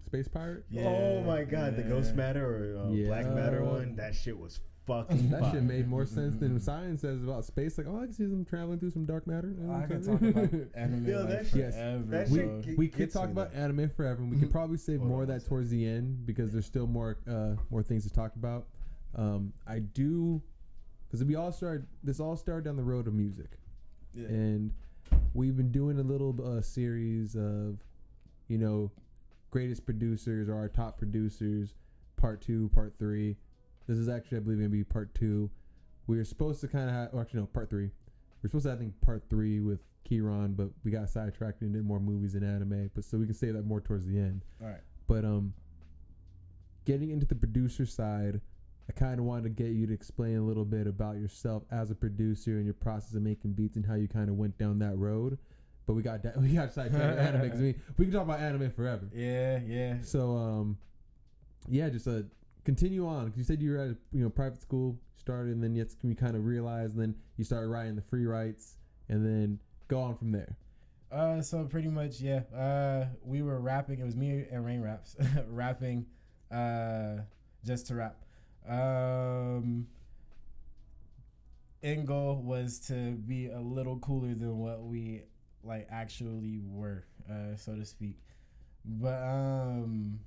Space 0.06 0.28
Pirate? 0.28 0.64
Yeah, 0.70 0.84
oh 0.84 1.20
my 1.22 1.42
god, 1.42 1.76
the 1.76 1.82
Ghost. 1.82 2.14
Matter 2.14 2.44
or 2.46 2.80
uh, 2.80 3.06
Black 3.06 3.26
Matter 3.26 3.64
one, 3.64 3.96
that 3.96 4.14
shit 4.14 4.38
was 4.38 4.60
fucking. 4.86 5.30
That 5.30 5.40
fire. 5.40 5.52
shit 5.52 5.62
made 5.64 5.88
more 5.88 6.06
sense 6.06 6.36
than 6.36 6.58
science 6.60 7.02
says 7.02 7.22
about 7.22 7.44
space. 7.44 7.76
Like, 7.78 7.86
oh, 7.88 7.96
I 8.00 8.04
can 8.04 8.12
see 8.12 8.24
them 8.24 8.44
traveling 8.44 8.78
through 8.78 8.90
some 8.90 9.04
dark 9.04 9.26
matter. 9.26 9.48
You 9.48 9.64
know 9.64 9.68
what 9.72 9.76
I 9.80 9.82
I'm 9.82 9.88
could 9.88 10.04
saying? 10.04 10.18
talk 10.18 10.28
about 10.52 10.60
anime 10.74 11.06
Yo, 11.06 11.20
like 11.20 11.28
that 11.28 11.46
shit- 11.46 11.72
forever. 11.74 12.02
that 12.06 12.28
we, 12.28 12.38
shit 12.38 12.62
bro. 12.64 12.74
we 12.76 12.88
could 12.88 13.12
talk 13.12 13.30
about 13.30 13.52
though. 13.52 13.58
anime 13.60 13.90
forever. 13.90 14.22
and 14.22 14.30
We 14.32 14.38
could 14.38 14.50
probably 14.52 14.78
save 14.78 14.98
Hold 14.98 15.10
more 15.10 15.22
of 15.22 15.28
one 15.28 15.38
that 15.38 15.46
towards 15.46 15.70
the 15.70 15.86
end 15.86 16.24
because 16.26 16.52
there's 16.52 16.66
still 16.66 16.86
more 16.86 17.18
uh, 17.28 17.54
more 17.70 17.82
things 17.82 18.04
to 18.04 18.12
talk 18.12 18.34
about. 18.36 18.66
Um, 19.14 19.52
I 19.66 19.78
do 19.80 20.42
because 21.06 21.24
we 21.24 21.34
all 21.36 21.52
start. 21.52 21.86
This 22.02 22.20
all 22.20 22.36
started 22.36 22.64
down 22.64 22.76
the 22.76 22.82
road 22.84 23.06
of 23.06 23.14
music, 23.14 23.58
Yeah. 24.14 24.26
and 24.28 24.72
we've 25.34 25.56
been 25.56 25.70
doing 25.72 25.98
a 25.98 26.02
little 26.02 26.34
uh, 26.44 26.60
series 26.60 27.34
of, 27.36 27.78
you 28.48 28.58
know, 28.58 28.90
greatest 29.50 29.84
producers 29.86 30.48
or 30.48 30.54
our 30.56 30.68
top 30.68 30.98
producers, 30.98 31.74
part 32.16 32.40
two, 32.40 32.68
part 32.74 32.94
three. 32.98 33.36
This 33.86 33.98
is 33.98 34.08
actually, 34.08 34.38
I 34.38 34.40
believe, 34.40 34.58
gonna 34.58 34.68
be 34.68 34.84
part 34.84 35.14
two. 35.14 35.50
We 36.06 36.16
were 36.16 36.24
supposed 36.24 36.60
to 36.60 36.68
kind 36.68 36.88
of 36.88 36.94
have, 36.94 37.08
or 37.12 37.20
actually, 37.20 37.40
no, 37.40 37.46
part 37.46 37.70
three. 37.70 37.90
We're 38.42 38.48
supposed 38.50 38.64
to 38.64 38.70
have, 38.70 38.78
I 38.78 38.82
think, 38.82 39.00
part 39.00 39.24
three 39.28 39.60
with 39.60 39.80
Kieran, 40.04 40.54
but 40.54 40.68
we 40.84 40.90
got 40.90 41.08
sidetracked 41.08 41.62
and 41.62 41.72
did 41.72 41.84
more 41.84 42.00
movies 42.00 42.34
and 42.34 42.44
anime. 42.44 42.90
But 42.94 43.04
so 43.04 43.18
we 43.18 43.26
can 43.26 43.34
say 43.34 43.50
that 43.50 43.66
more 43.66 43.80
towards 43.80 44.06
the 44.06 44.18
end. 44.18 44.44
All 44.62 44.68
right. 44.68 44.80
But 45.06 45.24
um, 45.24 45.52
getting 46.84 47.10
into 47.10 47.26
the 47.26 47.34
producer 47.34 47.86
side, 47.86 48.40
I 48.88 48.92
kind 48.92 49.18
of 49.18 49.26
wanted 49.26 49.44
to 49.44 49.50
get 49.50 49.72
you 49.72 49.86
to 49.86 49.92
explain 49.92 50.36
a 50.36 50.42
little 50.42 50.64
bit 50.64 50.86
about 50.86 51.16
yourself 51.16 51.64
as 51.70 51.90
a 51.90 51.94
producer 51.94 52.56
and 52.56 52.64
your 52.64 52.74
process 52.74 53.14
of 53.14 53.22
making 53.22 53.52
beats 53.52 53.76
and 53.76 53.84
how 53.84 53.94
you 53.94 54.06
kind 54.06 54.28
of 54.28 54.36
went 54.36 54.56
down 54.58 54.78
that 54.78 54.96
road. 54.96 55.38
But 55.86 55.94
we 55.94 56.02
got 56.02 56.22
that 56.22 56.36
we 56.40 56.50
got 56.50 56.72
sidetracked 56.72 57.18
anime 57.18 57.42
because 57.42 57.60
we 57.60 57.74
we 57.96 58.04
can 58.06 58.14
talk 58.14 58.24
about 58.24 58.40
anime 58.40 58.70
forever. 58.70 59.08
Yeah, 59.12 59.60
yeah. 59.66 59.96
So 60.02 60.36
um, 60.36 60.78
yeah, 61.68 61.88
just 61.88 62.06
uh, 62.06 62.22
continue 62.66 63.06
on. 63.06 63.28
'cause 63.30 63.38
you 63.38 63.44
said 63.44 63.62
you 63.62 63.70
were 63.70 63.78
at 63.78 63.90
a, 63.90 63.96
you 64.12 64.22
know 64.22 64.28
private 64.28 64.60
school, 64.60 64.98
started, 65.16 65.54
and 65.54 65.62
then 65.62 65.74
you, 65.74 65.86
you 66.02 66.14
kind 66.14 66.36
of 66.36 66.44
realized, 66.44 66.94
and 66.96 67.02
then 67.02 67.14
you 67.38 67.44
started 67.44 67.68
writing 67.68 67.94
the 67.96 68.02
free 68.02 68.26
writes, 68.26 68.76
and 69.08 69.24
then 69.24 69.58
go 69.88 70.00
on 70.00 70.14
from 70.16 70.32
there. 70.32 70.56
Uh, 71.10 71.40
so 71.40 71.64
pretty 71.64 71.88
much, 71.88 72.20
yeah. 72.20 72.40
Uh, 72.54 73.06
we 73.24 73.40
were 73.40 73.60
rapping. 73.60 74.00
It 74.00 74.04
was 74.04 74.16
me 74.16 74.44
and 74.50 74.66
Rain 74.66 74.82
Raps 74.82 75.16
rapping, 75.48 76.04
uh, 76.50 77.18
just 77.64 77.86
to 77.86 77.94
rap. 77.94 78.16
Um, 78.68 79.86
end 81.84 82.06
goal 82.08 82.42
was 82.42 82.80
to 82.88 83.12
be 83.12 83.46
a 83.46 83.60
little 83.60 83.98
cooler 84.00 84.34
than 84.34 84.58
what 84.58 84.82
we 84.82 85.22
like 85.62 85.86
actually 85.90 86.60
were, 86.64 87.04
uh, 87.30 87.54
so 87.56 87.76
to 87.76 87.84
speak. 87.84 88.18
But 88.84 89.22
um, 89.22 90.18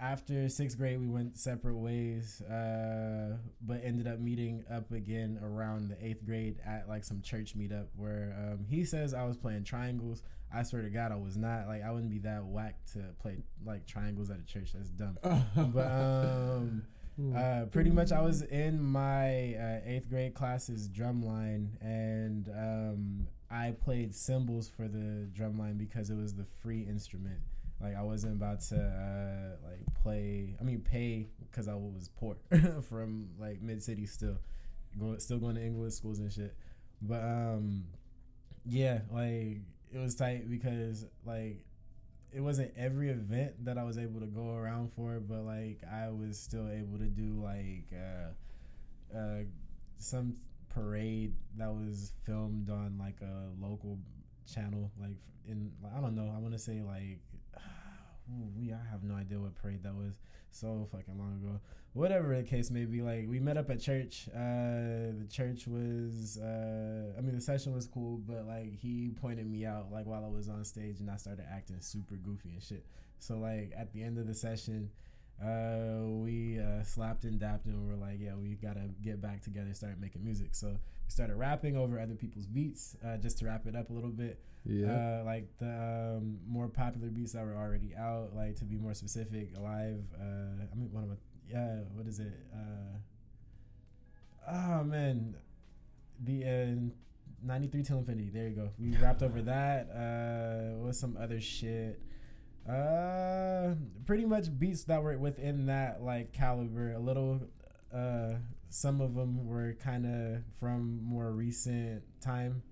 after 0.00 0.48
sixth 0.48 0.78
grade, 0.78 1.00
we 1.00 1.08
went 1.08 1.38
separate 1.38 1.76
ways, 1.76 2.40
uh, 2.42 3.36
but 3.62 3.80
ended 3.82 4.06
up 4.06 4.20
meeting 4.20 4.64
up 4.70 4.92
again 4.92 5.38
around 5.42 5.88
the 5.88 6.04
eighth 6.04 6.24
grade 6.24 6.56
at 6.64 6.88
like 6.88 7.04
some 7.04 7.20
church 7.20 7.56
meetup 7.58 7.86
where 7.96 8.36
um, 8.38 8.64
he 8.68 8.84
says 8.84 9.14
I 9.14 9.24
was 9.24 9.36
playing 9.36 9.64
triangles. 9.64 10.22
I 10.54 10.62
swear 10.62 10.82
to 10.82 10.90
God, 10.90 11.12
I 11.12 11.16
was 11.16 11.36
not. 11.36 11.66
Like, 11.66 11.82
I 11.84 11.90
wouldn't 11.90 12.10
be 12.10 12.20
that 12.20 12.44
whack 12.44 12.76
to 12.92 13.00
play 13.20 13.38
like 13.66 13.86
triangles 13.86 14.30
at 14.30 14.38
a 14.38 14.44
church. 14.44 14.72
That's 14.72 14.90
dumb. 14.90 15.18
but 15.74 15.86
um, 15.86 16.82
uh, 17.36 17.64
pretty 17.70 17.90
much, 17.90 18.12
I 18.12 18.22
was 18.22 18.42
in 18.42 18.80
my 18.80 19.54
uh, 19.54 19.80
eighth 19.84 20.08
grade 20.08 20.34
class's 20.34 20.88
drumline, 20.88 21.68
and 21.80 22.48
um, 22.48 23.26
I 23.50 23.72
played 23.72 24.14
cymbals 24.14 24.68
for 24.68 24.86
the 24.88 25.28
drumline 25.36 25.76
because 25.76 26.10
it 26.10 26.16
was 26.16 26.34
the 26.34 26.44
free 26.62 26.82
instrument. 26.82 27.40
Like 27.80 27.96
I 27.96 28.02
wasn't 28.02 28.34
about 28.34 28.60
to 28.68 28.76
uh, 28.76 29.68
like 29.68 29.80
play. 30.02 30.56
I 30.60 30.64
mean, 30.64 30.80
pay 30.80 31.28
because 31.38 31.68
I 31.68 31.74
was 31.74 32.10
poor 32.18 32.36
from 32.88 33.28
like 33.38 33.62
mid 33.62 33.82
city 33.82 34.06
still, 34.06 34.38
going 34.98 35.20
still 35.20 35.38
going 35.38 35.54
to 35.54 35.64
English 35.64 35.94
schools 35.94 36.18
and 36.18 36.32
shit. 36.32 36.56
But 37.00 37.22
um, 37.22 37.84
yeah, 38.64 39.00
like 39.12 39.60
it 39.92 39.98
was 39.98 40.14
tight 40.14 40.50
because 40.50 41.06
like 41.24 41.64
it 42.32 42.40
wasn't 42.40 42.72
every 42.76 43.10
event 43.10 43.64
that 43.64 43.78
I 43.78 43.84
was 43.84 43.96
able 43.96 44.20
to 44.20 44.26
go 44.26 44.54
around 44.54 44.92
for, 44.92 45.20
but 45.20 45.44
like 45.44 45.80
I 45.90 46.08
was 46.10 46.38
still 46.38 46.68
able 46.68 46.98
to 46.98 47.06
do 47.06 47.40
like 47.42 47.86
uh, 47.94 49.16
uh, 49.16 49.42
some 49.98 50.36
parade 50.68 51.34
that 51.56 51.68
was 51.70 52.12
filmed 52.24 52.70
on 52.70 52.96
like 52.98 53.20
a 53.22 53.48
local 53.64 53.98
channel, 54.52 54.90
like 55.00 55.16
in 55.46 55.70
I 55.96 56.00
don't 56.00 56.14
know, 56.14 56.32
I 56.34 56.38
want 56.38 56.52
to 56.52 56.58
say 56.58 56.82
like 56.82 57.20
we 58.56 58.72
I 58.72 58.90
have 58.90 59.02
no 59.02 59.14
idea 59.14 59.38
what 59.38 59.54
parade 59.54 59.82
that 59.82 59.94
was. 59.94 60.14
So 60.50 60.88
fucking 60.90 61.18
long 61.18 61.40
ago. 61.42 61.60
Whatever 61.92 62.36
the 62.36 62.42
case 62.42 62.70
may 62.70 62.84
be, 62.84 63.02
like 63.02 63.26
we 63.28 63.40
met 63.40 63.56
up 63.56 63.70
at 63.70 63.80
church. 63.80 64.28
Uh, 64.34 65.12
the 65.18 65.26
church 65.30 65.66
was, 65.66 66.38
uh, 66.38 67.12
I 67.16 67.20
mean, 67.20 67.34
the 67.34 67.40
session 67.40 67.74
was 67.74 67.86
cool, 67.86 68.18
but 68.18 68.46
like 68.46 68.74
he 68.74 69.10
pointed 69.20 69.50
me 69.50 69.66
out 69.66 69.90
like 69.92 70.06
while 70.06 70.24
I 70.24 70.28
was 70.28 70.48
on 70.48 70.64
stage, 70.64 71.00
and 71.00 71.10
I 71.10 71.16
started 71.16 71.44
acting 71.50 71.80
super 71.80 72.16
goofy 72.16 72.50
and 72.50 72.62
shit. 72.62 72.86
So 73.18 73.38
like 73.38 73.72
at 73.76 73.92
the 73.92 74.02
end 74.02 74.18
of 74.18 74.26
the 74.26 74.34
session, 74.34 74.90
uh, 75.42 76.02
we 76.04 76.58
uh, 76.58 76.82
slapped 76.82 77.24
and 77.24 77.38
dapped 77.38 77.66
and 77.66 77.80
we 77.80 77.88
were 77.88 77.96
like, 77.96 78.18
yeah, 78.20 78.34
we 78.34 78.56
gotta 78.56 78.88
get 79.02 79.20
back 79.20 79.40
together, 79.42 79.72
start 79.72 80.00
making 80.00 80.24
music. 80.24 80.48
So 80.52 80.68
we 80.68 81.10
started 81.10 81.36
rapping 81.36 81.76
over 81.76 82.00
other 82.00 82.14
people's 82.14 82.46
beats, 82.46 82.96
uh, 83.06 83.18
just 83.18 83.38
to 83.38 83.46
wrap 83.46 83.66
it 83.66 83.76
up 83.76 83.90
a 83.90 83.92
little 83.92 84.10
bit. 84.10 84.40
Yeah. 84.64 85.20
Uh, 85.20 85.24
like 85.24 85.48
the 85.58 86.16
um, 86.18 86.38
more 86.46 86.68
popular 86.68 87.08
beats 87.08 87.32
that 87.32 87.44
were 87.44 87.54
already 87.54 87.94
out, 87.96 88.30
like 88.34 88.56
to 88.56 88.64
be 88.64 88.76
more 88.76 88.94
specific, 88.94 89.56
alive. 89.56 90.02
Uh, 90.20 90.64
I 90.72 90.74
mean, 90.74 90.88
what 90.90 91.04
am 91.04 91.12
I? 91.12 91.16
Yeah, 91.48 91.76
what 91.94 92.06
is 92.06 92.18
it? 92.18 92.34
Uh, 92.52 92.98
oh 94.50 94.84
man, 94.84 95.36
the 96.24 96.44
uh, 96.44 97.46
93 97.46 97.82
Till 97.82 97.98
Infinity. 97.98 98.30
There 98.30 98.48
you 98.48 98.56
go. 98.56 98.70
We 98.78 98.96
rapped 98.96 99.22
over 99.22 99.40
that. 99.42 99.88
Uh, 99.90 100.78
what's 100.78 100.98
some 100.98 101.16
other 101.20 101.40
shit? 101.40 102.00
Uh, 102.68 103.74
pretty 104.06 104.24
much 104.26 104.46
beats 104.58 104.84
that 104.84 105.02
were 105.02 105.16
within 105.18 105.66
that 105.66 106.02
like 106.02 106.32
caliber. 106.32 106.92
A 106.92 106.98
little. 106.98 107.40
Uh, 107.94 108.34
some 108.70 109.00
of 109.00 109.14
them 109.14 109.46
were 109.46 109.72
kind 109.82 110.04
of 110.04 110.42
from 110.60 111.00
more 111.02 111.32
recent 111.32 112.02
time 112.20 112.62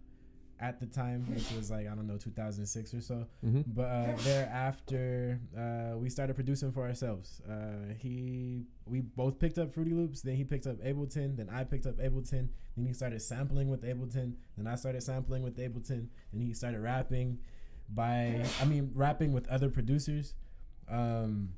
at 0.61 0.79
the 0.81 0.87
time, 0.87 1.25
which 1.35 1.51
was 1.53 1.71
like 1.71 1.87
I 1.87 1.95
don't 1.95 2.07
know 2.07 2.19
2006 2.19 2.95
or 2.95 3.01
so. 3.01 3.27
hmm 3.43 3.63
But 3.67 3.83
uh, 3.83 4.17
thereafter, 4.25 5.41
uh, 5.57 5.97
we 5.97 6.11
started 6.11 6.35
producing 6.35 6.73
for 6.73 6.83
ourselves. 6.87 7.41
Uh, 7.49 7.95
he, 7.99 8.65
we 8.87 9.01
both 9.01 9.39
picked 9.39 9.59
up 9.59 9.73
Fruity 9.73 9.93
Loops. 9.93 10.21
Then 10.23 10.37
he 10.37 10.45
picked 10.45 10.67
up 10.67 10.77
Ableton. 10.83 11.37
Then 11.37 11.49
I 11.51 11.65
picked 11.65 11.87
up 11.87 11.97
Ableton. 11.97 12.49
Then 12.77 12.87
he 12.87 12.93
started 12.93 13.21
sampling 13.23 13.69
with 13.71 13.83
Ableton. 13.83 14.35
Then 14.57 14.67
I 14.67 14.75
started 14.77 15.03
sampling 15.03 15.43
with 15.43 15.57
Ableton. 15.59 16.09
Then 16.33 16.41
he 16.43 16.53
started 16.53 16.81
rapping 16.81 17.39
by, 17.89 18.45
I 18.61 18.65
mean, 18.65 18.91
rapping 18.95 19.33
with 19.33 19.49
other 19.49 19.69
producers. 19.69 20.35
Um, 20.89 21.51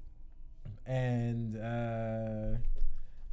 and 0.86 1.56
uh, 1.56 2.58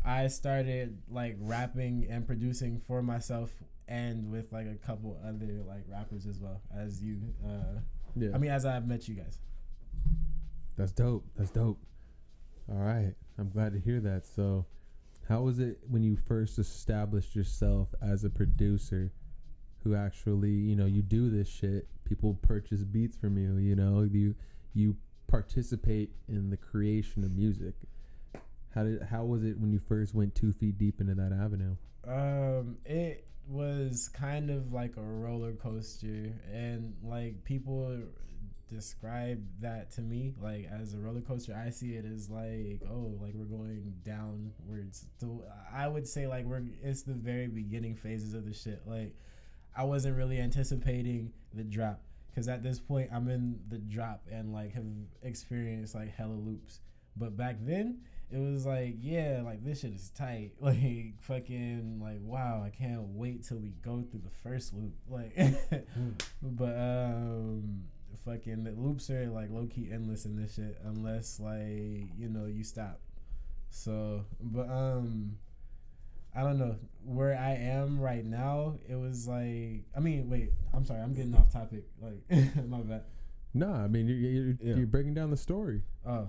I 0.03 0.27
started 0.27 0.97
like 1.09 1.35
rapping 1.39 2.07
and 2.09 2.27
producing 2.27 2.79
for 2.79 3.01
myself 3.01 3.51
and 3.87 4.31
with 4.31 4.51
like 4.51 4.67
a 4.67 4.75
couple 4.75 5.17
other 5.25 5.61
like 5.67 5.83
rappers 5.87 6.25
as 6.25 6.39
well 6.39 6.61
as 6.75 7.03
you 7.03 7.19
uh 7.45 7.79
Yeah. 8.15 8.29
I 8.33 8.39
mean 8.39 8.49
as 8.49 8.65
I've 8.65 8.87
met 8.87 9.07
you 9.07 9.15
guys. 9.15 9.39
That's 10.75 10.91
dope. 10.91 11.25
That's 11.37 11.51
dope. 11.51 11.79
All 12.69 12.79
right. 12.79 13.13
I'm 13.37 13.49
glad 13.49 13.73
to 13.73 13.79
hear 13.79 13.99
that. 14.01 14.25
So, 14.25 14.65
how 15.29 15.41
was 15.41 15.59
it 15.59 15.79
when 15.87 16.03
you 16.03 16.15
first 16.15 16.59
established 16.59 17.35
yourself 17.35 17.89
as 18.01 18.23
a 18.23 18.29
producer 18.29 19.11
who 19.83 19.95
actually, 19.95 20.51
you 20.51 20.75
know, 20.75 20.85
you 20.85 21.01
do 21.01 21.29
this 21.29 21.47
shit, 21.47 21.87
people 22.05 22.37
purchase 22.41 22.83
beats 22.83 23.17
from 23.17 23.37
you, 23.37 23.57
you 23.57 23.75
know, 23.75 24.07
you 24.09 24.35
you 24.73 24.95
participate 25.27 26.11
in 26.27 26.49
the 26.49 26.57
creation 26.57 27.23
of 27.23 27.31
music. 27.31 27.73
How 28.73 28.83
did 28.83 29.01
how 29.03 29.25
was 29.25 29.43
it 29.43 29.59
when 29.59 29.71
you 29.71 29.79
first 29.79 30.13
went 30.13 30.35
2 30.35 30.51
feet 30.53 30.77
deep 30.77 31.01
into 31.01 31.15
that 31.15 31.31
avenue? 31.31 31.75
Um 32.07 32.77
it 32.85 33.27
was 33.47 34.09
kind 34.09 34.49
of 34.49 34.73
like 34.73 34.97
a 34.97 35.01
roller 35.01 35.53
coaster 35.53 36.31
and 36.51 36.95
like 37.03 37.43
people 37.43 37.97
describe 38.67 39.43
that 39.61 39.91
to 39.91 40.01
me 40.01 40.33
like 40.41 40.67
as 40.71 40.95
a 40.95 40.97
roller 40.97 41.21
coaster 41.21 41.55
i 41.55 41.69
see 41.69 41.93
it 41.93 42.03
as 42.03 42.29
like 42.29 42.81
oh 42.89 43.15
like 43.21 43.33
we're 43.35 43.45
going 43.45 43.93
downwards 44.03 45.05
so 45.19 45.43
i 45.71 45.87
would 45.87 46.07
say 46.07 46.25
like 46.25 46.45
we're 46.45 46.63
it's 46.83 47.03
the 47.03 47.13
very 47.13 47.47
beginning 47.47 47.95
phases 47.95 48.33
of 48.33 48.43
the 48.43 48.53
shit 48.53 48.81
like 48.87 49.13
i 49.77 49.83
wasn't 49.83 50.15
really 50.15 50.39
anticipating 50.39 51.31
the 51.55 51.63
drop 51.63 52.01
because 52.29 52.47
at 52.47 52.63
this 52.63 52.79
point 52.79 53.09
i'm 53.13 53.29
in 53.29 53.59
the 53.69 53.77
drop 53.77 54.21
and 54.31 54.53
like 54.53 54.73
have 54.73 54.85
experienced 55.23 55.95
like 55.95 56.13
hella 56.15 56.33
loops 56.33 56.79
but 57.17 57.37
back 57.37 57.55
then 57.61 57.99
it 58.31 58.39
was 58.39 58.65
like, 58.65 58.95
yeah, 59.01 59.41
like 59.43 59.63
this 59.63 59.81
shit 59.81 59.93
is 59.93 60.09
tight. 60.09 60.51
Like 60.59 61.21
fucking 61.21 61.99
like 62.01 62.19
wow, 62.21 62.63
I 62.65 62.69
can't 62.69 63.01
wait 63.09 63.43
till 63.43 63.57
we 63.57 63.69
go 63.83 64.03
through 64.09 64.21
the 64.23 64.49
first 64.49 64.73
loop. 64.73 64.93
Like 65.09 65.35
but 66.41 66.75
um 66.75 67.83
fucking 68.25 68.63
the 68.63 68.71
loops 68.71 69.09
are 69.09 69.27
like 69.27 69.51
low 69.51 69.67
key 69.67 69.89
endless 69.91 70.25
in 70.25 70.35
this 70.35 70.55
shit 70.55 70.79
unless 70.83 71.39
like, 71.39 72.09
you 72.17 72.29
know, 72.29 72.45
you 72.45 72.63
stop. 72.63 72.99
So 73.69 74.25
but 74.41 74.69
um 74.69 75.37
I 76.35 76.41
don't 76.41 76.57
know 76.57 76.77
where 77.03 77.37
I 77.37 77.51
am 77.51 77.94
right 78.15 78.25
now. 78.25 78.75
It 78.89 78.95
was 78.95 79.27
like, 79.27 79.83
I 79.95 79.99
mean, 79.99 80.29
wait, 80.29 80.51
I'm 80.73 80.85
sorry, 80.85 81.01
I'm 81.01 81.13
getting 81.13 81.35
off 81.35 81.51
topic. 81.51 81.83
Like, 82.01 82.21
my 82.67 82.79
bad. 82.81 83.03
No, 83.53 83.71
I 83.71 83.87
mean 83.87 84.07
you're 84.07 84.17
you're, 84.17 84.55
Yeah. 84.61 84.75
you're 84.75 84.87
breaking 84.87 85.13
down 85.13 85.29
the 85.31 85.37
story. 85.37 85.81
Oh, 86.05 86.27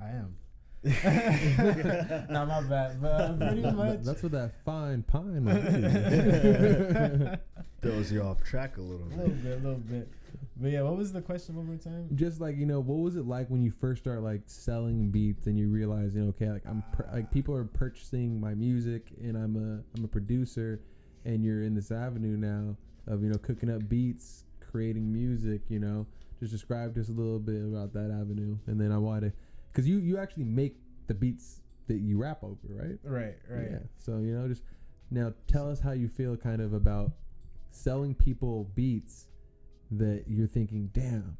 I 0.00 0.10
am. 0.10 0.36
Not 2.30 2.48
my 2.48 2.62
bad, 2.62 3.02
but 3.02 3.08
uh, 3.20 3.32
pretty 3.34 3.62
much. 3.62 4.02
That's 4.02 4.22
what 4.22 4.32
that 4.32 4.52
fine 4.64 5.02
pine 5.02 5.44
like 5.44 5.62
is. 5.64 7.38
Throws 7.82 8.12
you 8.12 8.22
off 8.22 8.42
track 8.44 8.76
a 8.78 8.80
little 8.80 9.06
bit. 9.06 9.18
a 9.18 9.20
little 9.20 9.34
bit. 9.34 9.42
bit, 9.42 9.52
a 9.52 9.56
little 9.62 9.78
bit. 9.80 10.08
But 10.56 10.70
yeah, 10.70 10.82
what 10.82 10.96
was 10.96 11.12
the 11.12 11.22
question 11.22 11.56
one 11.56 11.66
more 11.66 11.76
time? 11.76 12.08
just 12.14 12.40
like 12.40 12.56
you 12.56 12.66
know 12.66 12.80
what 12.80 12.98
was 12.98 13.16
it 13.16 13.26
like 13.26 13.48
when 13.48 13.62
you 13.62 13.70
first 13.80 14.02
start 14.02 14.22
like 14.22 14.42
selling 14.46 15.10
beats 15.10 15.46
and 15.46 15.58
you 15.58 15.68
realize 15.68 16.14
you 16.14 16.20
know 16.22 16.28
okay 16.28 16.50
like 16.50 16.62
i'm 16.68 16.82
pur- 16.92 17.08
like 17.12 17.30
people 17.30 17.54
are 17.54 17.64
purchasing 17.64 18.38
my 18.40 18.52
music 18.54 19.06
and 19.22 19.36
i'm 19.36 19.56
a 19.56 19.82
i'm 19.98 20.04
a 20.04 20.08
producer 20.08 20.80
and 21.24 21.44
you're 21.44 21.62
in 21.62 21.74
this 21.74 21.90
avenue 21.90 22.36
now 22.36 22.76
of 23.06 23.22
you 23.22 23.28
know 23.28 23.38
cooking 23.38 23.70
up 23.70 23.88
beats 23.88 24.44
creating 24.70 25.12
music 25.12 25.62
you 25.68 25.78
know 25.78 26.06
just 26.38 26.52
describe 26.52 26.94
just 26.94 27.08
a 27.10 27.12
little 27.12 27.38
bit 27.38 27.62
about 27.62 27.92
that 27.92 28.10
avenue 28.10 28.56
and 28.66 28.80
then 28.80 28.92
i 28.92 28.98
want 28.98 29.22
to 29.22 29.32
because 29.72 29.86
you 29.88 29.98
you 29.98 30.16
actually 30.18 30.44
make 30.44 30.76
the 31.06 31.14
beats 31.14 31.60
that 31.88 31.98
you 31.98 32.16
rap 32.18 32.38
over 32.42 32.56
right 32.68 32.98
Right, 33.02 33.36
right. 33.48 33.68
yeah 33.72 33.78
so 33.98 34.18
you 34.18 34.32
know 34.36 34.46
just 34.48 34.62
now 35.10 35.32
tell 35.46 35.68
us 35.70 35.80
how 35.80 35.90
you 35.92 36.08
feel 36.08 36.36
kind 36.36 36.60
of 36.62 36.72
about 36.72 37.12
selling 37.72 38.14
people 38.14 38.70
beats 38.74 39.26
that 39.90 40.24
you're 40.28 40.46
thinking 40.46 40.88
damn 40.92 41.36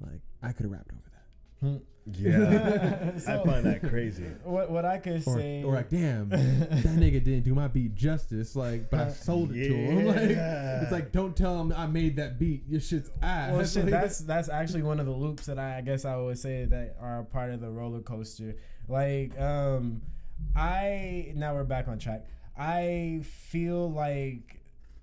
like 0.00 0.20
i 0.42 0.52
could 0.52 0.64
have 0.64 0.72
rapped 0.72 0.90
over 0.92 1.07
that 1.62 1.82
Yeah, 2.12 3.12
I 3.28 3.44
find 3.44 3.66
that 3.66 3.82
crazy. 3.88 4.24
What 4.44 4.70
what 4.70 4.84
I 4.84 4.98
could 4.98 5.26
or, 5.26 5.36
say? 5.36 5.62
or 5.62 5.74
like, 5.74 5.90
damn, 5.90 6.28
that 6.30 6.84
nigga 6.84 7.22
didn't 7.22 7.42
do 7.42 7.54
my 7.54 7.68
beat 7.68 7.94
justice. 7.94 8.56
Like, 8.56 8.90
but 8.90 9.00
I 9.00 9.10
sold 9.12 9.50
it 9.54 9.68
to 9.68 9.74
him. 9.74 10.06
Like, 10.08 10.30
it's 10.82 10.92
like, 10.92 11.12
don't 11.12 11.36
tell 11.36 11.60
him 11.60 11.72
I 11.76 11.86
made 11.86 12.16
that 12.16 12.38
beat. 12.38 12.64
Your 12.66 12.80
shit's 12.80 13.10
ass. 13.20 13.52
well, 13.52 13.66
shit, 13.66 13.86
that's 13.86 14.20
that's 14.20 14.48
actually 14.48 14.82
one 14.82 15.00
of 15.00 15.06
the 15.06 15.12
loops 15.12 15.46
that 15.46 15.58
I, 15.58 15.78
I 15.78 15.80
guess 15.82 16.04
I 16.04 16.16
would 16.16 16.38
say 16.38 16.64
that 16.64 16.96
are 17.00 17.24
part 17.24 17.50
of 17.50 17.60
the 17.60 17.70
roller 17.70 18.00
coaster. 18.00 18.56
Like, 18.88 19.38
um, 19.38 20.00
I 20.56 21.32
now 21.34 21.54
we're 21.54 21.64
back 21.64 21.88
on 21.88 21.98
track. 21.98 22.26
I 22.56 23.20
feel 23.22 23.90
like 23.90 24.57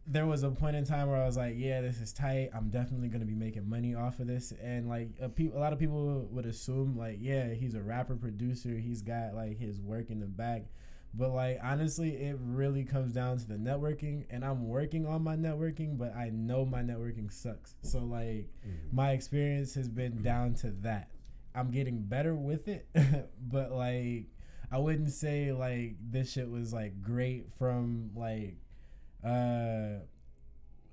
there 0.08 0.28
was 0.28 0.44
a 0.44 0.52
point 0.52 0.76
in 0.76 0.86
time 0.86 1.10
where 1.10 1.22
I 1.22 1.26
was 1.26 1.38
like, 1.38 1.56
yeah, 1.58 1.82
this 1.82 2.00
is 2.00 2.14
tight. 2.14 2.50
I'm 2.54 2.70
definitely 2.70 3.08
gonna 3.08 3.26
be 3.26 3.36
making 3.36 3.68
money 3.68 3.96
off 3.96 4.20
of 4.20 4.28
this. 4.28 4.54
And 4.62 4.88
like 4.88 5.10
a, 5.20 5.30
pe- 5.30 5.52
a 5.52 5.58
lot 5.58 5.74
of 5.74 5.80
people 5.80 6.28
would 6.32 6.46
assume 6.46 6.96
like, 6.96 7.18
yeah, 7.20 7.54
he's 7.54 7.74
a 7.74 7.82
rapper 7.82 8.16
producer. 8.16 8.70
He's 8.70 9.02
got 9.02 9.34
like 9.34 9.58
his 9.58 9.82
work 9.82 10.12
in 10.12 10.20
the 10.20 10.28
back. 10.28 10.66
But 11.18 11.32
like 11.32 11.60
honestly, 11.64 12.12
it 12.12 12.38
really 12.40 12.84
comes 12.84 13.14
down 13.14 13.38
to 13.38 13.48
the 13.48 13.56
networking, 13.56 14.26
and 14.30 14.44
I'm 14.44 14.68
working 14.68 15.08
on 15.08 15.24
my 15.24 15.36
networking, 15.36 15.98
but 15.98 16.14
I 16.16 16.30
know 16.30 16.66
my 16.66 16.82
networking 16.82 17.32
sucks. 17.32 17.76
So 17.82 18.00
like, 18.00 18.50
mm-hmm. 18.68 18.96
my 18.96 19.12
experience 19.12 19.74
has 19.76 19.88
been 19.88 20.14
mm-hmm. 20.14 20.24
down 20.24 20.54
to 20.56 20.72
that. 20.82 21.10
I'm 21.56 21.72
getting 21.72 22.02
better 22.02 22.36
with 22.36 22.68
it, 22.68 22.88
but 23.42 23.72
like, 23.72 24.26
I 24.72 24.78
wouldn't 24.78 25.12
say 25.12 25.54
like 25.54 25.96
this 26.02 26.34
shit 26.34 26.50
was 26.50 26.74
like 26.74 27.02
great 27.02 27.50
from 27.58 28.12
like 28.14 28.58
uh 29.26 30.00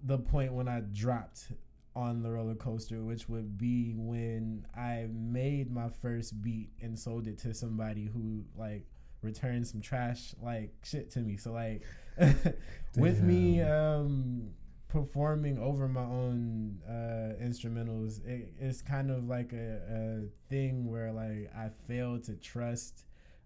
the 0.04 0.18
point 0.18 0.52
when 0.52 0.68
I 0.68 0.80
dropped 0.80 1.52
on 1.94 2.22
the 2.22 2.30
roller 2.30 2.54
coaster, 2.54 3.02
which 3.02 3.28
would 3.28 3.58
be 3.58 3.92
when 3.96 4.66
I 4.76 5.08
made 5.12 5.70
my 5.70 5.88
first 6.00 6.42
beat 6.42 6.70
and 6.80 6.98
sold 6.98 7.26
it 7.26 7.38
to 7.40 7.52
somebody 7.52 8.06
who 8.06 8.44
like 8.56 8.86
returned 9.20 9.66
some 9.66 9.80
trash 9.80 10.34
like 10.42 10.72
shit 10.82 11.10
to 11.12 11.20
me. 11.20 11.36
So 11.36 11.52
like 11.52 11.82
with 12.96 13.22
me 13.22 13.60
um 13.62 14.50
performing 14.88 15.58
over 15.58 15.88
my 15.88 16.02
own 16.02 16.78
uh 16.88 17.42
instrumentals, 17.42 18.24
it, 18.26 18.52
it's 18.58 18.82
kind 18.82 19.10
of 19.10 19.28
like 19.28 19.52
a, 19.52 19.80
a 19.90 20.50
thing 20.50 20.90
where 20.90 21.12
like 21.12 21.50
I 21.54 21.68
fail 21.86 22.18
to 22.20 22.34
trust 22.36 23.04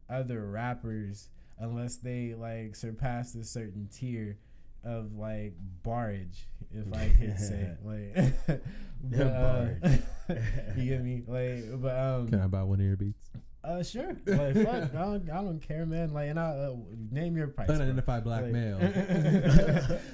other 0.08 0.46
rappers 0.46 1.28
unless 1.58 1.96
they 1.96 2.34
like 2.34 2.76
surpass 2.76 3.34
a 3.34 3.44
certain 3.44 3.88
tier 3.92 4.38
of 4.86 5.12
like 5.14 5.54
barrage, 5.82 6.38
if 6.72 6.92
I 6.94 7.08
could 7.18 7.38
say. 7.38 7.70
Like 7.84 8.34
but, 9.02 9.20
uh, 9.20 9.66
barrage. 9.80 9.98
you 10.76 10.84
get 10.90 11.02
me? 11.04 11.22
Like, 11.26 11.80
but 11.80 11.98
um, 11.98 12.28
Can 12.28 12.40
I 12.40 12.46
buy 12.46 12.62
one 12.62 12.80
of 12.80 12.86
your 12.86 12.96
beats? 12.96 13.30
uh, 13.64 13.82
sure. 13.82 14.16
Like, 14.26 14.54
fuck, 14.54 14.94
I 14.94 15.02
don't, 15.02 15.28
I 15.30 15.42
don't 15.42 15.58
care, 15.60 15.84
man. 15.86 16.12
Like, 16.12 16.28
and 16.30 16.38
I 16.38 16.50
uh, 16.50 16.74
name 17.10 17.36
your 17.36 17.48
price. 17.48 17.66
bro. 17.66 17.74
Unidentified 17.76 18.22
black 18.22 18.42
Like- 18.42 18.52
male. 18.52 18.78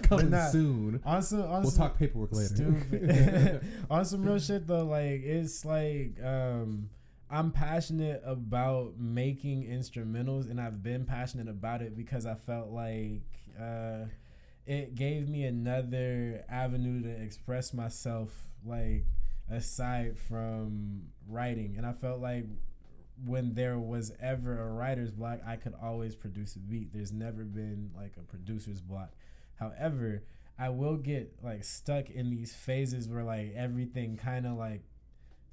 Coming 0.04 0.30
nah, 0.30 0.48
soon. 0.48 1.00
On 1.04 1.22
some, 1.22 1.42
on 1.42 1.62
We'll 1.62 1.70
some, 1.70 1.88
talk 1.88 1.98
paperwork 1.98 2.32
later. 2.32 2.54
Stupid. 2.54 3.60
on 3.90 4.04
some 4.06 4.22
real 4.22 4.38
shit 4.38 4.66
though, 4.66 4.86
like 4.86 5.22
it's 5.22 5.64
like 5.66 6.16
um 6.24 6.88
I'm 7.30 7.50
passionate 7.50 8.22
about 8.24 8.98
making 8.98 9.64
instrumentals 9.64 10.50
and 10.50 10.60
I've 10.60 10.82
been 10.82 11.04
passionate 11.06 11.48
about 11.48 11.80
it 11.82 11.96
because 11.96 12.26
I 12.26 12.34
felt 12.34 12.68
like 12.70 13.22
uh 13.60 14.04
it 14.66 14.94
gave 14.94 15.28
me 15.28 15.44
another 15.44 16.44
avenue 16.48 17.02
to 17.02 17.08
express 17.08 17.74
myself 17.74 18.30
like 18.64 19.04
aside 19.50 20.18
from 20.18 21.02
writing. 21.28 21.74
And 21.76 21.84
I 21.84 21.92
felt 21.92 22.20
like 22.20 22.46
when 23.24 23.54
there 23.54 23.78
was 23.78 24.12
ever 24.20 24.60
a 24.60 24.70
writer's 24.72 25.10
block 25.10 25.40
I 25.46 25.56
could 25.56 25.74
always 25.80 26.14
produce 26.14 26.56
a 26.56 26.60
beat. 26.60 26.92
There's 26.92 27.12
never 27.12 27.44
been 27.44 27.90
like 27.96 28.14
a 28.16 28.22
producer's 28.22 28.80
block. 28.80 29.10
However 29.56 30.22
I 30.58 30.68
will 30.68 30.96
get 30.96 31.34
like 31.42 31.64
stuck 31.64 32.10
in 32.10 32.30
these 32.30 32.54
phases 32.54 33.08
where 33.08 33.24
like 33.24 33.54
everything 33.56 34.16
kind 34.16 34.46
of 34.46 34.56
like 34.56 34.82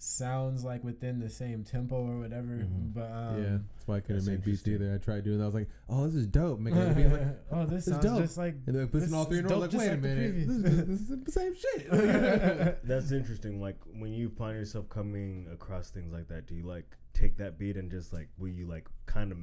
sounds 0.02 0.64
like 0.64 0.84
within 0.84 1.20
the 1.20 1.30
same 1.30 1.64
tempo 1.64 1.96
or 1.98 2.20
whatever. 2.20 2.48
Mhm. 2.64 2.94
But 2.94 3.12
um, 3.12 3.44
yeah, 3.44 3.58
that's 3.76 3.86
why 3.88 3.98
I 3.98 4.00
couldn't 4.00 4.26
make 4.26 4.44
beats 4.46 4.68
either. 4.68 4.94
I 4.94 4.98
tried 4.98 5.26
doing 5.26 5.38
that. 5.40 5.44
I 5.44 5.48
was 5.48 5.56
like, 5.56 5.70
oh, 5.90 6.06
this 6.06 6.16
is 6.16 6.28
dope. 6.28 6.60
Making 6.60 6.82
a 6.82 6.94
beat 6.94 7.08
like, 7.08 7.22
oh, 7.52 7.66
this 7.66 7.86
It's 7.88 7.92
sounds 7.96 8.06
dope. 8.06 8.22
just 8.22 8.38
like 8.38 8.56
and 8.66 8.76
then 8.76 8.88
putting 8.88 9.08
This 9.08 9.14
all 9.14 9.26
three 9.26 9.40
is 9.40 9.46
in 9.46 9.52
a 9.52 9.56
row. 9.56 9.62
dope 9.62 9.74
Like, 9.74 9.80
wait 9.80 9.88
a 9.88 9.92
like 9.92 10.02
the 10.02 10.08
minute, 10.08 10.48
this 10.48 10.50
is, 10.50 10.88
this 10.88 11.00
is 11.10 11.24
the 11.26 11.32
same 11.32 11.54
shit. 11.56 12.80
That's 12.88 13.12
interesting. 13.12 13.60
Like 13.62 13.78
when 13.94 14.14
you 14.14 14.30
find 14.30 14.56
yourself 14.58 14.88
coming 14.90 15.48
across 15.52 15.90
things 15.92 16.14
like 16.14 16.28
that, 16.30 16.48
do 16.48 16.56
you 16.56 16.64
like 16.64 16.86
take 17.14 17.38
that 17.38 17.60
beat 17.60 17.76
and 17.76 17.92
just 17.92 18.14
like 18.14 18.30
will 18.38 18.48
you 18.48 18.66
like 18.68 18.88
kind 19.06 19.32
of 19.32 19.38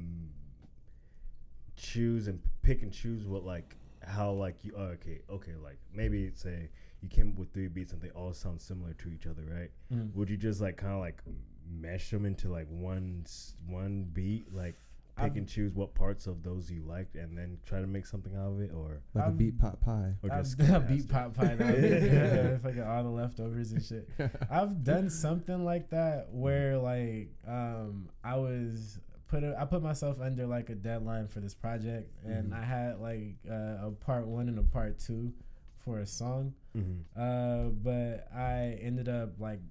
choose 1.75 2.27
and 2.27 2.39
pick 2.63 2.81
and 2.81 2.91
choose 2.91 3.27
what 3.27 3.43
like 3.43 3.75
how 4.03 4.31
like 4.31 4.63
you 4.63 4.71
oh, 4.75 4.81
okay 4.83 5.21
okay 5.29 5.53
like 5.63 5.77
maybe 5.93 6.31
say 6.33 6.69
you 7.09 7.15
came 7.15 7.31
up 7.31 7.37
with 7.39 7.53
three 7.53 7.67
beats 7.67 7.93
and 7.93 8.01
they 8.01 8.09
all 8.09 8.33
sound 8.33 8.61
similar 8.61 8.93
to 8.93 9.09
each 9.09 9.25
other, 9.27 9.43
right? 9.49 9.71
Mm. 9.93 10.13
Would 10.15 10.29
you 10.29 10.37
just 10.37 10.61
like 10.61 10.77
kind 10.77 10.93
of 10.93 10.99
like 10.99 11.21
mesh 11.69 12.09
them 12.11 12.25
into 12.25 12.49
like 12.49 12.67
one 12.69 13.25
one 13.67 14.03
beat, 14.13 14.53
like 14.53 14.75
pick 15.15 15.25
I've- 15.31 15.39
and 15.39 15.47
choose 15.47 15.73
what 15.73 15.95
parts 15.95 16.27
of 16.27 16.43
those 16.43 16.69
you 16.69 16.83
liked, 16.83 17.15
and 17.15 17.37
then 17.37 17.57
try 17.65 17.81
to 17.81 17.87
make 17.87 18.05
something 18.05 18.35
out 18.35 18.51
of 18.51 18.61
it, 18.61 18.71
or 18.73 19.01
like 19.13 19.23
a 19.23 19.27
I'm- 19.27 19.37
beat 19.37 19.57
pot 19.57 19.79
pie. 19.81 20.13
or 20.23 20.31
I've 20.31 20.43
just 20.43 20.59
a 20.59 20.79
beat 20.79 21.01
it? 21.01 21.09
pot 21.09 21.33
pie. 21.33 21.55
That 21.55 21.67
would 21.67 21.81
be 21.81 21.89
good. 21.89 22.75
Yeah, 22.77 22.91
all 22.93 23.03
the 23.03 23.09
leftovers 23.09 23.71
and 23.71 23.83
shit. 23.83 24.09
I've 24.51 24.83
done 24.83 25.09
something 25.09 25.63
like 25.65 25.89
that 25.89 26.27
where 26.31 26.77
like 26.77 27.29
um 27.47 28.09
I 28.23 28.35
was 28.37 28.99
put 29.27 29.43
a, 29.43 29.57
I 29.59 29.65
put 29.65 29.81
myself 29.83 30.21
under 30.21 30.45
like 30.45 30.69
a 30.69 30.75
deadline 30.75 31.27
for 31.27 31.41
this 31.41 31.53
project 31.53 32.09
and 32.25 32.51
Mhm. 32.53 32.61
I 32.61 32.63
had 32.63 32.99
like 33.01 33.35
uh, 33.49 33.87
a 33.87 33.91
part 33.99 34.25
one 34.25 34.47
and 34.47 34.57
a 34.59 34.63
part 34.63 34.99
two 34.99 35.33
for 35.87 35.99
a 35.99 36.05
song. 36.05 36.53
Mhm. 36.75 37.03
Uh, 37.15 37.69
but 37.69 38.27
I 38.35 38.77
ended 38.81 39.07
up 39.07 39.39
like 39.39 39.61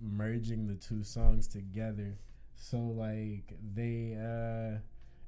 merging 0.00 0.68
the 0.68 0.76
two 0.76 1.02
songs 1.02 1.48
together. 1.48 2.16
So 2.54 2.78
like 2.78 3.52
they 3.74 4.16
uh 4.16 4.78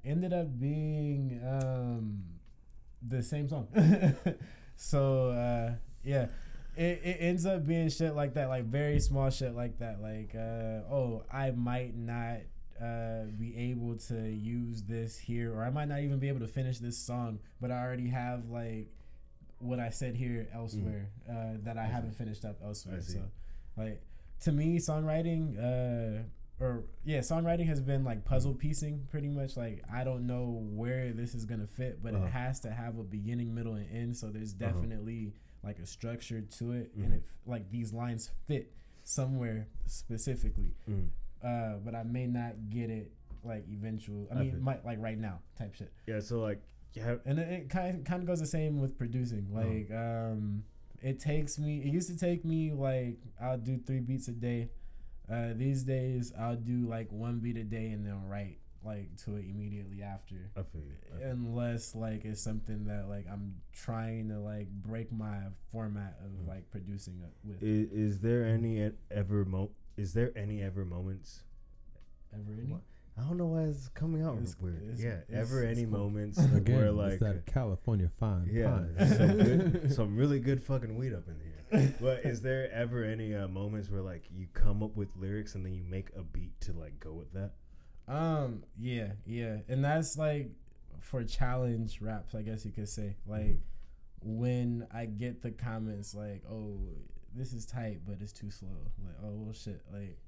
ended 0.09 0.33
up 0.33 0.59
being 0.59 1.41
um 1.45 2.23
the 3.07 3.21
same 3.23 3.49
song. 3.49 3.67
so 4.77 5.31
uh 5.31 5.73
yeah. 6.05 6.29
It, 6.77 7.01
it 7.03 7.17
ends 7.19 7.45
up 7.45 7.67
being 7.67 7.89
shit 7.89 8.15
like 8.15 8.35
that, 8.35 8.49
like 8.49 8.67
very 8.67 9.01
small 9.01 9.31
shit 9.31 9.53
like 9.57 9.81
that. 9.81 10.01
Like, 10.01 10.33
uh, 10.37 10.87
oh, 10.95 11.25
I 11.29 11.51
might 11.51 11.97
not 11.97 12.37
uh, 12.81 13.25
be 13.37 13.57
able 13.73 13.97
to 13.97 14.31
use 14.31 14.85
this 14.85 15.19
here, 15.19 15.53
or 15.53 15.65
I 15.65 15.71
might 15.71 15.89
not 15.89 15.99
even 16.03 16.21
be 16.21 16.29
able 16.29 16.39
to 16.39 16.47
finish 16.47 16.79
this 16.79 16.97
song, 16.97 17.41
but 17.61 17.73
I 17.73 17.83
already 17.83 18.07
have 18.11 18.49
like 18.49 18.95
what 19.61 19.81
I 19.81 19.91
said 19.91 20.15
here 20.17 20.49
elsewhere 20.53 21.09
uh, 21.29 21.55
that 21.65 21.77
I, 21.77 21.85
haven't 21.87 22.17
finished 22.17 22.45
up 22.45 22.59
elsewhere. 22.65 23.01
So, 23.03 23.21
like 23.77 24.01
to 24.43 24.53
me, 24.53 24.79
songwriting, 24.79 25.59
uh, 25.59 26.23
or 26.61 26.85
yeah, 27.05 27.19
songwriting 27.21 27.67
has 27.67 27.81
been 27.81 28.05
like 28.05 28.25
puzzle 28.25 28.55
piecing 28.55 29.07
pretty 29.11 29.29
much. 29.29 29.57
Like 29.57 29.83
I 29.93 30.05
don't 30.05 30.27
know 30.27 30.65
where 30.73 31.13
this 31.13 31.35
is 31.35 31.45
gonna 31.45 31.67
fit, 31.67 32.03
but 32.03 32.15
Uh-huh. 32.15 32.25
it 32.27 32.31
has 32.31 32.61
to 32.61 32.71
have 32.71 32.99
a 32.99 33.03
beginning, 33.05 33.55
middle, 33.55 33.75
and 33.75 33.87
end. 33.93 34.17
So 34.17 34.31
there's 34.31 34.53
Uh-huh. 34.55 34.73
definitely 34.73 35.35
like 35.65 35.79
a 35.81 35.87
structure 35.87 36.41
to 36.41 36.73
it, 36.73 36.97
Mhm. 36.97 37.05
and 37.05 37.15
it 37.15 37.23
like 37.47 37.71
these 37.71 37.93
lines 37.93 38.31
fit 38.47 38.73
somewhere 39.05 39.67
specifically. 39.87 40.75
Mhm. 40.89 41.09
Uh, 41.43 41.79
but 41.85 41.95
I 41.95 42.03
may 42.05 42.27
not 42.27 42.71
get 42.71 42.91
it 42.91 43.13
like 43.45 43.65
eventual. 43.69 44.29
I 44.31 44.35
mean, 44.43 44.61
might, 44.61 44.85
like 44.85 45.01
right 45.01 45.19
now 45.19 45.41
type 45.57 45.75
shit. 45.75 45.93
Yeah, 46.07 46.21
so 46.21 46.41
like 46.41 46.61
have 46.97 47.21
And 47.25 47.39
it, 47.39 47.49
it 47.49 47.71
kind 47.71 48.05
kind 48.05 48.23
of 48.23 48.27
goes 48.27 48.41
the 48.41 48.47
same 48.47 48.81
with 48.81 48.97
producing. 48.99 49.49
Like, 49.53 49.91
um, 49.97 50.65
it 51.03 51.21
takes 51.21 51.59
me. 51.59 51.79
It 51.79 51.93
used 51.93 52.09
to 52.09 52.17
take 52.19 52.45
me 52.45 52.73
like 52.73 53.19
I'll 53.41 53.59
do 53.59 53.79
three 53.79 54.01
beats 54.01 54.29
a 54.29 54.33
day. 54.33 54.71
Uh, 55.31 55.53
these 55.55 55.83
days 55.85 56.33
I'll 56.39 56.57
do 56.57 56.89
like 56.89 57.13
one 57.13 57.39
beat 57.41 57.57
a 57.59 57.65
day 57.65 57.89
and 57.91 58.07
then 58.07 58.27
write 58.27 58.59
like 58.85 59.15
to 59.25 59.37
it 59.37 59.45
immediately 59.49 60.03
after. 60.03 60.51
I 60.57 60.63
feel. 60.63 60.81
I 61.15 61.19
feel 61.19 61.29
Unless 61.31 61.95
like 61.95 62.25
it's 62.25 62.41
something 62.41 62.85
that 62.87 63.09
like 63.09 63.27
I'm 63.31 63.57
trying 63.73 64.29
to 64.31 64.39
like 64.39 64.69
break 64.71 65.13
my 65.13 65.37
format 65.71 66.19
of 66.25 66.31
Mhm. 66.31 66.49
like 66.49 66.71
producing 66.71 67.21
it 67.23 67.35
with. 67.45 67.63
Is, 67.63 67.91
is 68.15 68.21
there 68.21 68.45
any 68.45 68.91
ever 69.11 69.45
mo? 69.45 69.71
Is 69.97 70.15
there 70.15 70.33
any 70.37 70.63
ever 70.63 70.85
moments? 70.85 71.43
Ever 72.33 72.53
any? 72.61 72.73
What? 72.73 72.83
I 73.19 73.23
don't 73.29 73.37
know 73.37 73.47
why 73.47 73.63
it's 73.65 73.89
coming 73.89 74.23
out 74.23 74.35
It's- 74.35 74.57
weird. 74.61 74.83
it's- 74.83 75.01
yeah, 75.01 75.19
it's- 75.29 75.51
ever 75.51 75.65
it's 75.65 75.77
any 75.79 75.87
cool. 75.89 75.99
moments 75.99 76.39
Again, 76.39 76.77
where 76.77 76.87
it's 76.87 76.97
like 76.97 77.19
that 77.21 77.47
California 77.47 78.09
fine 78.19 78.49
yeah, 78.51 78.71
pine. 78.71 79.09
some, 79.09 79.37
good, 79.39 79.93
some 79.93 80.17
really 80.17 80.41
good 80.41 80.63
fucking 80.63 80.97
weed 80.97 81.13
up 81.15 81.25
in 81.29 81.35
here. 81.41 81.95
But 82.01 82.25
is 82.25 82.41
there 82.41 82.71
ever 82.73 83.05
any 83.05 83.35
uh, 83.35 83.49
moments 83.49 83.91
where 83.91 84.01
like 84.03 84.25
you 84.35 84.47
come 84.55 84.83
up 84.83 84.97
with 84.97 85.09
lyrics 85.17 85.55
and 85.55 85.65
then 85.67 85.75
you 85.75 85.83
make 85.85 86.09
a 86.17 86.23
beat 86.23 86.59
to 86.63 86.73
like 86.73 86.99
go 87.01 87.13
with 87.13 87.33
that? 87.35 87.53
Um, 88.07 88.63
yeah, 88.79 89.13
yeah, 89.27 89.59
and 89.69 89.85
that's 89.85 90.17
like 90.17 90.51
for 91.01 91.23
challenge 91.25 92.01
raps, 92.01 92.35
I 92.35 92.43
guess 92.43 92.65
you 92.65 92.73
could 92.73 92.89
say. 92.89 93.17
Like 93.27 93.59
when 94.23 94.87
I 94.93 95.05
get 95.07 95.43
the 95.43 95.51
comments 95.51 96.15
like, 96.15 96.43
"Oh, 96.51 96.79
this 97.35 97.53
is 97.53 97.67
tight, 97.67 98.01
but 98.07 98.17
it's 98.21 98.33
too 98.33 98.51
slow." 98.51 98.91
Like, 99.05 99.15
"Oh, 99.23 99.33
well, 99.35 99.53
shit." 99.53 99.83
Like, 99.93 100.19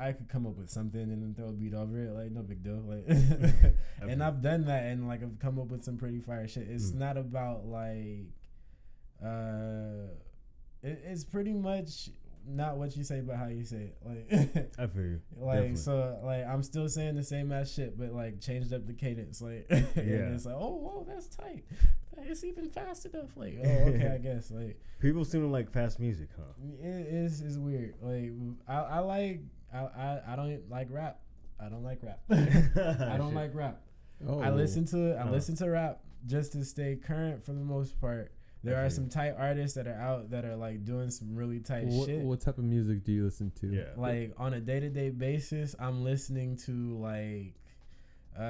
I 0.00 0.12
could 0.12 0.28
come 0.28 0.46
up 0.46 0.56
with 0.56 0.70
something 0.70 1.00
and 1.00 1.22
then 1.22 1.34
throw 1.34 1.50
a 1.50 1.52
beat 1.52 1.74
over 1.74 1.98
it. 2.02 2.10
Like, 2.12 2.30
no 2.32 2.42
big 2.42 2.62
deal. 2.64 2.82
Like, 2.86 3.04
and 4.00 4.22
I've 4.22 4.40
done 4.42 4.64
that, 4.66 4.84
and 4.84 5.06
like 5.06 5.22
I've 5.22 5.38
come 5.38 5.58
up 5.58 5.68
with 5.68 5.84
some 5.84 5.96
pretty 5.98 6.20
fire 6.20 6.48
shit. 6.48 6.68
It's 6.68 6.90
Mm. 6.92 6.96
not 6.98 7.16
about 7.16 7.66
like, 7.66 8.26
uh, 9.24 10.08
it, 10.82 11.02
it's 11.04 11.24
pretty 11.24 11.52
much 11.52 12.10
not 12.48 12.78
what 12.78 12.96
you 12.96 13.04
say, 13.04 13.20
but 13.20 13.36
how 13.36 13.46
you 13.48 13.64
say 13.64 13.92
it. 13.92 13.98
Like. 14.04 14.72
I 14.78 14.86
feel 14.86 15.02
you. 15.02 15.20
Like 15.36 15.56
Definitely. 15.56 15.76
so, 15.76 16.18
like 16.24 16.46
I'm 16.46 16.62
still 16.62 16.88
saying 16.88 17.14
the 17.16 17.22
same 17.22 17.52
ass 17.52 17.70
shit, 17.72 17.98
but 17.98 18.12
like 18.12 18.40
changed 18.40 18.72
up 18.72 18.86
the 18.86 18.94
cadence. 18.94 19.42
Like, 19.42 19.66
and 19.70 19.86
Yeah. 19.96 20.32
it's 20.34 20.46
like, 20.46 20.56
oh, 20.58 20.76
whoa, 20.76 21.06
that's 21.08 21.26
tight. 21.28 21.64
It's 22.22 22.44
even 22.44 22.68
fast 22.70 23.06
enough. 23.06 23.36
Like, 23.36 23.58
oh, 23.62 23.68
okay, 23.68 24.10
I 24.14 24.18
guess. 24.18 24.50
Like, 24.50 24.78
People 25.00 25.24
seem 25.24 25.42
to 25.42 25.46
like 25.48 25.70
fast 25.70 26.00
music, 26.00 26.28
huh? 26.36 26.44
it 26.82 27.06
is 27.06 27.40
is 27.40 27.58
weird. 27.58 27.94
Like, 28.02 28.32
I, 28.68 28.96
I 28.96 28.98
like 29.00 29.40
I, 29.72 29.78
I 29.78 30.20
I 30.32 30.36
don't 30.36 30.62
like 30.70 30.88
rap. 30.90 31.20
I 31.60 31.68
don't 31.68 31.82
like 31.84 32.00
rap. 32.02 32.20
I 32.30 33.16
don't 33.16 33.34
like 33.34 33.54
rap. 33.54 33.80
Oh, 34.26 34.40
I 34.40 34.50
listen 34.50 34.84
to 34.86 35.14
I 35.18 35.28
Oh. 35.28 35.30
listen 35.30 35.56
to 35.56 35.68
rap 35.70 36.00
just 36.26 36.52
to 36.52 36.64
stay 36.64 36.96
current 36.96 37.42
for 37.44 37.52
the 37.52 37.60
most 37.64 38.00
part. 38.00 38.32
There 38.62 38.76
are 38.84 38.90
some 38.90 39.08
tight 39.08 39.34
artists 39.38 39.74
that 39.76 39.86
are 39.86 39.94
out 39.94 40.30
that 40.32 40.44
are 40.44 40.56
like 40.56 40.84
doing 40.84 41.10
some 41.10 41.34
really 41.34 41.60
tight 41.60 41.86
What, 41.86 42.06
shit. 42.06 42.20
what 42.20 42.40
type 42.42 42.58
of 42.58 42.64
music 42.64 43.04
do 43.04 43.12
you 43.12 43.24
listen 43.24 43.50
to? 43.60 43.68
Yeah. 43.68 43.84
like 43.96 44.34
on 44.36 44.52
a 44.52 44.60
day-to-day 44.60 45.08
basis 45.10 45.74
i'm 45.80 46.04
listening 46.04 46.56
to 46.66 46.72
like 46.98 47.54
uh, 48.38 48.42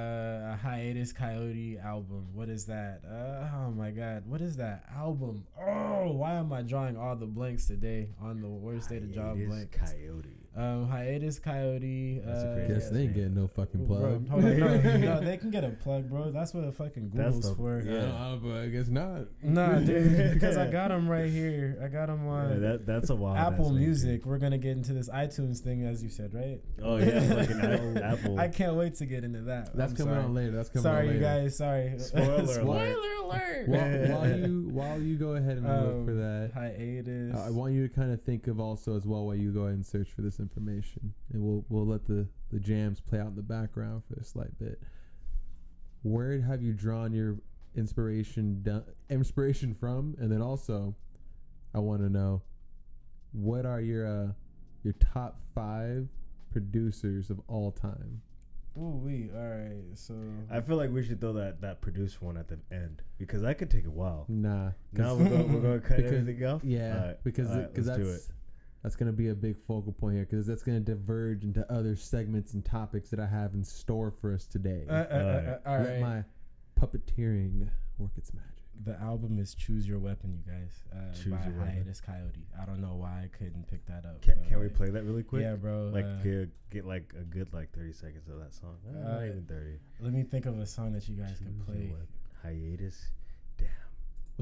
a 0.53 0.59
Hiatus 0.61 1.11
Kaiyote 1.13 1.83
album 1.83 2.27
what 2.33 2.49
is 2.49 2.65
that 2.65 3.01
uh, 3.09 3.47
oh 3.57 3.71
my 3.71 3.91
god 3.91 4.23
what 4.27 4.41
is 4.41 4.57
that 4.57 4.83
album 4.95 5.45
oh 5.59 6.11
why 6.11 6.33
am 6.33 6.51
i 6.53 6.61
drawing 6.61 6.97
all 6.97 7.15
the 7.15 7.25
blanks 7.25 7.65
today 7.65 8.09
on 8.21 8.41
the 8.41 8.47
worst 8.49 8.89
day 8.89 8.99
to 8.99 9.05
draw 9.07 9.33
Hiatus 9.33 9.47
blanks 9.47 9.93
Kaiyote. 9.93 10.25
Um 10.53 10.89
Hiatus 10.89 11.39
Kaiyote 11.39 12.25
That's 12.25 12.43
uh, 12.43 12.53
great 12.55 12.67
Guess 12.67 12.89
they 12.89 13.01
ain't 13.03 13.13
getting 13.13 13.35
no 13.35 13.47
fucking 13.47 13.85
Bro, 13.87 13.97
plug. 13.97 14.29
hold 14.29 14.43
on, 14.45 14.59
no, 14.59 14.97
no, 14.97 15.19
they 15.23 15.37
can 15.37 15.49
get 15.49 15.63
a 15.63 15.69
plug, 15.69 16.09
bro. 16.09 16.29
That's 16.31 16.53
what 16.53 16.65
a 16.65 16.73
fucking 16.73 17.09
Google's 17.09 17.49
the- 17.49 17.55
for. 17.55 17.81
yeah. 17.85 17.99
Uh, 18.11 18.35
but 18.35 18.57
I 18.57 18.67
guess 18.67 18.87
not. 18.89 19.27
Nah, 19.41 19.79
dude, 19.79 20.33
because 20.33 20.57
I 20.57 20.67
got 20.69 20.89
them 20.89 21.07
right 21.07 21.29
here. 21.31 21.79
I 21.81 21.87
got 21.87 22.07
them 22.07 22.27
on 22.27 22.51
Yeah, 22.51 22.57
that 22.71 22.85
that's 22.85 23.09
a 23.09 23.15
wild. 23.15 23.37
Apple 23.37 23.67
ass 23.67 23.71
name, 23.71 23.79
too. 23.79 23.85
Music. 23.85 24.25
We're 24.25 24.39
gonna 24.39 24.57
get 24.57 24.71
into 24.71 24.91
this 24.91 25.09
iTunes 25.09 25.59
thing, 25.59 25.85
as 25.85 26.03
you 26.03 26.09
said, 26.09 26.33
right? 26.33 26.59
Oh 26.83 26.97
yeah, 26.97 27.21
fucking 27.21 27.61
Apple. 27.61 28.03
Apple. 28.03 28.39
I 28.39 28.49
can't 28.49 28.75
wait 28.75 28.95
to 28.95 29.05
get 29.05 29.23
into 29.23 29.41
that. 29.43 29.73
That's 29.73 29.91
I'm 29.91 29.97
coming 29.97 30.13
sorry. 30.15 30.25
on 30.25 30.33
later. 30.35 30.51
That's 30.51 30.67
coming 30.69 30.85
out 30.85 31.05
later. 31.05 31.07
Sorry, 31.07 31.15
you 31.15 31.21
guys. 31.21 31.57
Sorry. 31.57 31.93
Spoiler 31.97 32.59
alert. 32.59 33.23
alert. 33.23 33.67
While, 33.67 34.19
while 34.19 34.37
you 34.37 34.69
while 34.73 34.99
you 35.01 35.15
go 35.15 35.35
ahead 35.35 35.57
and 35.59 35.65
look 35.65 36.05
for 36.05 36.11
Um, 36.11 36.17
that, 36.19 36.51
hiatus. 36.53 37.35
uh, 37.35 37.45
I 37.47 37.49
want 37.51 37.73
you 37.73 37.87
to 37.87 37.93
kind 37.93 38.11
of 38.11 38.21
think 38.23 38.47
of 38.47 38.59
also 38.59 38.97
as 38.97 39.05
well 39.05 39.25
while 39.27 39.35
you 39.35 39.51
go 39.51 39.61
ahead 39.61 39.75
and 39.75 39.85
search 39.85 40.09
for 40.13 40.21
this 40.21 40.39
information, 40.41 41.13
and 41.31 41.41
we'll 41.41 41.63
we'll 41.69 41.85
let 41.85 42.05
the 42.05 42.27
the 42.51 42.59
jams 42.59 42.99
play 42.99 43.19
out 43.19 43.27
in 43.27 43.35
the 43.35 43.41
background 43.41 44.03
for 44.07 44.19
a 44.19 44.23
slight 44.23 44.57
bit. 44.59 44.81
Where 46.03 46.41
have 46.41 46.61
you 46.61 46.73
drawn 46.73 47.13
your 47.13 47.37
inspiration 47.75 48.61
do- 48.63 48.83
inspiration 49.09 49.73
from, 49.73 50.15
and 50.19 50.31
then 50.31 50.41
also, 50.41 50.95
I 51.73 51.79
want 51.79 52.01
to 52.01 52.09
know 52.09 52.41
what 53.31 53.65
are 53.65 53.79
your 53.81 54.05
uh, 54.07 54.31
your 54.83 54.93
top 54.93 55.39
five 55.55 56.07
producers 56.51 57.29
of 57.29 57.39
all 57.47 57.71
time. 57.71 58.21
Ooh, 58.77 59.01
we 59.03 59.29
all 59.35 59.47
right. 59.47 59.83
So 59.95 60.15
I 60.49 60.61
feel 60.61 60.77
like 60.77 60.91
we 60.91 61.03
should 61.03 61.21
throw 61.21 61.33
that 61.33 61.61
that 61.61 61.81
producer 61.81 62.17
one 62.21 62.37
at 62.37 62.47
the 62.47 62.57
end 62.71 63.01
because 63.19 63.41
that 63.43 63.57
could 63.57 63.69
take 63.69 63.85
a 63.85 63.91
while. 63.91 64.25
Nah, 64.27 64.69
'cause- 64.69 64.73
Now 64.93 65.15
we're 65.15 65.29
going, 65.29 65.53
we're 65.53 65.61
going 65.61 65.81
to 65.81 65.87
cut 65.87 65.97
Because- 65.97 66.11
everything 66.13 66.45
off. 66.45 66.63
Yeah, 66.63 66.95
Alright, 66.97 67.23
because 67.23 67.49
alright, 67.51 67.73
because 67.73 67.87
let's 67.87 67.99
do 68.27 68.33
that's 68.83 68.93
that's 68.93 68.95
gonna 68.95 69.11
be 69.11 69.29
a 69.29 69.35
big 69.35 69.57
focal 69.67 69.91
point 69.93 70.15
here 70.15 70.25
because 70.29 70.45
that's 70.47 70.63
gonna 70.63 70.79
diverge 70.79 71.43
into 71.43 71.69
other 71.71 71.95
segments 71.95 72.53
and 72.53 72.63
topics 72.65 73.09
that 73.09 73.19
I 73.19 73.25
have 73.27 73.53
in 73.53 73.63
store 73.63 74.11
for 74.11 74.33
us 74.33 74.45
today. 74.45 74.85
uh, 74.89 74.93
uh, 74.93 74.95
uh, 74.95 74.99
uh, 75.05 75.57
all 75.69 75.77
Let 75.79 75.89
right. 75.89 75.99
my 76.01 76.23
puppeteering 76.79 77.69
work 77.97 78.11
its 78.17 78.33
magic. 78.33 78.47
The 78.83 78.99
album 78.99 79.37
is 79.37 79.53
"Choose 79.53 79.87
Your 79.87 79.99
Weapon," 79.99 80.33
you 80.33 80.51
guys, 80.51 80.71
uh, 80.91 81.13
Choose 81.13 81.33
by 81.33 81.45
Your 81.45 81.59
Weapon. 81.59 81.73
Hiatus 81.75 82.01
Kaiyote. 82.01 82.45
I 82.59 82.65
don't 82.65 82.81
know 82.81 82.95
why 82.95 83.25
I 83.25 83.27
couldn't 83.37 83.67
pick 83.69 83.85
that 83.85 84.05
up. 84.05 84.21
Can, 84.23 84.43
can 84.49 84.59
we 84.59 84.69
play 84.69 84.89
that 84.89 85.03
really 85.03 85.21
quick? 85.21 85.43
Yeah, 85.43 85.53
bro. 85.55 85.91
Like 85.93 86.05
uh, 86.05 86.23
get, 86.23 86.49
get 86.71 86.85
like 86.87 87.13
a 87.19 87.23
good 87.23 87.53
like 87.53 87.71
thirty 87.73 87.93
seconds 87.93 88.27
of 88.27 88.39
that 88.39 88.55
song. 88.55 88.77
Not 88.91 89.19
Uh, 89.21 89.25
even 89.25 89.45
thirty. 89.47 89.77
let 89.99 90.13
me 90.13 90.23
think 90.23 90.47
of 90.47 90.57
a 90.57 90.65
song 90.65 90.93
that 90.93 91.07
you 91.07 91.15
guys 91.15 91.37
can 91.37 91.47
Choose 91.49 91.55
your 91.57 91.65
play. 91.65 91.91
weapon. 91.91 92.07
Hiatus. 92.41 93.11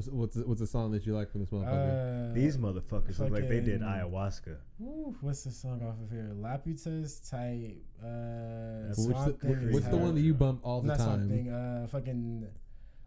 Damn. 0.06 0.16
What's 0.18 0.34
what's 0.34 0.36
the, 0.36 0.46
what's 0.48 0.60
the 0.60 0.66
song 0.66 0.90
that 0.92 1.06
you 1.06 1.14
like 1.14 1.30
from 1.30 1.40
this 1.40 1.50
motherfucker? 1.50 2.30
Uh, 2.30 2.34
These 2.34 2.56
motherfuckers 2.58 3.18
look 3.18 3.30
like 3.30 3.48
they 3.48 3.60
did 3.60 3.80
ayahuasca. 3.82 4.56
Woo, 4.78 5.14
what's 5.20 5.44
the 5.44 5.50
song 5.50 5.82
off 5.82 5.96
of 6.02 6.10
here? 6.10 6.30
Laputas 6.34 7.28
type. 7.30 7.82
Uh, 8.02 8.94
what's 8.96 9.24
the, 9.24 9.48
what- 9.48 9.72
what's 9.72 9.88
the 9.88 9.96
one 9.96 10.14
that 10.14 10.20
you 10.22 10.34
bump 10.34 10.60
all 10.64 10.80
the 10.80 10.88
Not 10.88 10.98
time? 10.98 11.28
Thing, 11.28 11.50
uh, 11.50 11.86
fucking. 11.88 12.46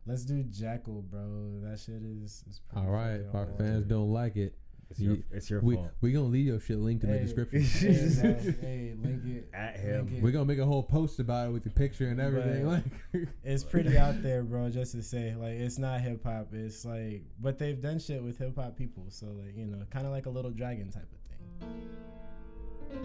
Let's 0.06 0.26
do 0.26 0.44
Jekyll, 0.44 1.02
bro. 1.04 1.62
That 1.64 1.80
shit 1.80 2.02
is. 2.04 2.44
is 2.50 2.60
All 2.76 2.88
right, 2.88 3.22
if 3.22 3.34
our 3.34 3.48
fans 3.58 3.86
don't 3.86 4.12
like 4.12 4.36
it, 4.36 4.54
It's 4.94 5.00
your, 5.02 5.16
Ye- 5.16 5.24
it's 5.32 5.50
your 5.50 5.60
we 5.62 5.74
fault. 5.76 5.90
we 6.02 6.12
gonna 6.12 6.26
leave 6.26 6.46
your 6.46 6.60
shit 6.60 6.78
linked 6.78 7.04
in 7.04 7.12
the 7.12 7.18
description. 7.18 7.62
hey, 7.64 8.56
hey, 8.62 8.94
link 9.04 9.26
it. 9.26 9.50
At 9.52 9.80
him. 9.80 10.08
It. 10.16 10.22
We're 10.22 10.30
gonna 10.32 10.46
make 10.46 10.60
a 10.60 10.66
whole 10.66 10.84
post 10.84 11.20
about 11.20 11.48
it 11.48 11.52
with 11.52 11.66
your 11.66 11.74
picture 11.74 12.10
and 12.10 12.20
everything. 12.22 12.68
Right. 12.68 12.84
Like, 13.14 13.28
It's 13.44 13.64
pretty 13.64 13.98
out 14.06 14.22
there, 14.22 14.44
bro. 14.44 14.70
Just 14.70 14.92
to 14.92 15.02
say, 15.02 15.34
like, 15.36 15.54
it's 15.54 15.80
not 15.80 16.02
hip 16.02 16.24
hop. 16.24 16.50
It's 16.54 16.86
like, 16.86 17.24
but 17.42 17.58
they've 17.58 17.82
done 17.82 17.98
shit 17.98 18.22
with 18.24 18.38
hip 18.38 18.56
hop 18.56 18.78
people. 18.78 19.06
So, 19.10 19.26
like, 19.26 19.58
you 19.58 19.66
know, 19.66 19.80
kind 19.90 20.06
of 20.06 20.12
like 20.12 20.28
a 20.28 20.30
little 20.30 20.52
dragon 20.52 20.92
type 20.92 21.08
of 21.12 21.20
thing. 21.58 23.00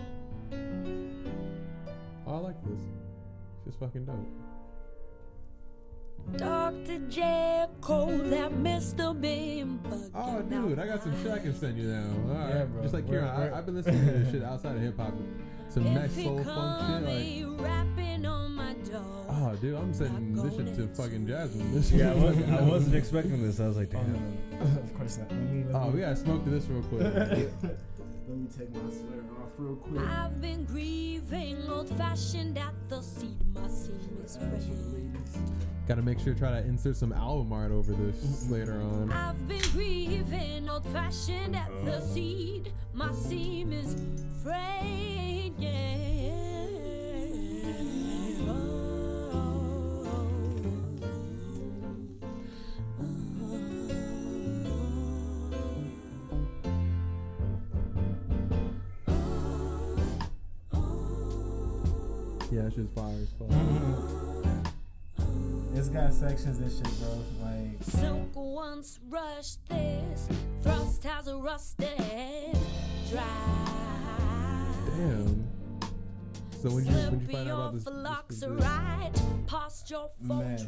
oh, 2.26 2.34
I 2.34 2.39
like 2.39 2.62
this. 2.64 2.80
It's 3.57 3.64
just 3.64 3.78
fucking 3.80 4.05
dope. 4.05 4.26
Dr. 6.37 6.99
Jekyll, 7.09 8.18
that 8.31 8.53
Mr. 8.53 9.18
Bean 9.18 9.81
Oh, 10.14 10.43
dude, 10.43 10.79
I 10.79 10.87
got 10.87 11.03
some 11.03 11.20
shit 11.22 11.33
I 11.33 11.39
can 11.39 11.55
send 11.55 11.79
you 11.79 11.85
now. 11.89 12.05
All 12.29 12.35
right, 12.39 12.49
Yeah, 12.57 12.64
bro. 12.64 12.83
just 12.83 12.95
like 12.95 13.05
We're- 13.07 13.22
Kieran, 13.22 13.53
I, 13.55 13.59
I've 13.59 13.66
been 13.66 13.74
listening 13.76 14.05
to 14.07 14.12
this 14.12 14.31
shit 14.33 14.43
outside 14.43 14.76
of 14.76 14.83
hip 14.83 14.97
hop. 14.99 15.14
Some 15.70 15.87
If 15.87 15.93
next 15.95 16.14
he 16.16 16.24
soul 16.24 16.43
funk 16.45 17.07
shit. 17.09 17.47
Like, 17.51 17.61
rapping 17.66 18.26
on 18.26 18.53
my 18.55 18.72
door. 18.74 19.26
oh, 19.29 19.57
dude, 19.61 19.74
I'm 19.76 19.93
sending 19.95 20.35
this 20.35 20.55
shit 20.57 20.76
to 20.76 20.89
fucking 20.95 21.26
Jasmine. 21.26 21.74
This 21.74 21.91
Yeah, 21.93 22.12
I 22.12 22.14
wasn't, 22.14 22.51
I 22.53 22.62
wasn't 22.62 22.95
expecting 22.95 23.43
this. 23.43 23.61
I 23.61 23.66
was 23.68 23.76
like, 23.76 23.91
Oh, 23.95 23.99
damn. 23.99 24.12
no. 24.61 24.81
of 24.83 24.95
course 24.97 25.18
not. 25.18 25.31
Let 25.31 25.41
me, 25.41 25.64
let 25.64 25.74
Oh, 25.74 25.87
me, 25.89 25.95
we 25.95 26.01
gotta 26.01 26.16
smoke 26.16 26.45
to 26.45 26.51
this 26.51 26.64
real 26.66 26.83
quick. 26.83 27.49
let 28.29 28.37
me 28.39 28.47
take 28.47 28.70
my 28.74 28.91
sweater 28.91 29.24
off 29.43 29.53
real 29.57 29.76
quick. 29.76 30.03
I've 30.03 30.41
been 30.41 30.64
grieving, 30.64 31.57
old 31.68 31.89
fashioned 31.97 32.59
at 32.59 32.74
the 32.89 33.01
seed. 33.01 33.55
My 33.55 33.66
seam 33.68 34.22
is 34.22 34.37
fraying. 34.37 35.16
gotta 35.87 36.03
make 36.03 36.18
sure 36.18 36.35
to 36.35 36.39
try 36.39 36.51
to 36.51 36.59
insert 36.59 36.97
some 36.97 37.12
album 37.12 37.53
art 37.53 37.72
over 37.72 37.93
this 37.93 38.51
later 38.51 38.81
on. 38.83 39.11
I've 39.11 39.49
been 39.49 39.62
grieving, 39.72 40.68
old 40.68 40.85
fashioned 40.93 41.57
at 41.57 41.70
the 41.87 41.97
uh. 41.97 42.01
seed. 42.01 42.72
My 42.93 43.12
seam 43.12 43.72
is 43.72 43.97
fraying. 44.43 45.55
Yeah, 45.59 46.07
It's 66.09 66.20
got 66.20 66.30
sections 66.30 66.59
and 66.59 66.72
shit, 66.72 67.00
bro. 67.00 67.22
Like, 67.42 67.82
Silk 67.82 68.34
once 68.34 68.98
rushed 69.11 69.59
this, 69.68 70.28
thrust 70.62 71.04
has 71.04 71.28
a 71.28 71.36
rusted 71.36 72.56
dry. 73.11 73.22
Damn. 74.86 75.46
So 76.62 76.70
when 76.70 76.86
you 76.86 76.92
when 76.92 77.20
you 77.20 77.26
find 77.26 77.48
out 77.50 77.54
about 77.54 77.72
this, 77.74 77.84
this, 77.84 78.40
this, 78.40 78.48
right 78.48 79.12
Man. 80.20 80.59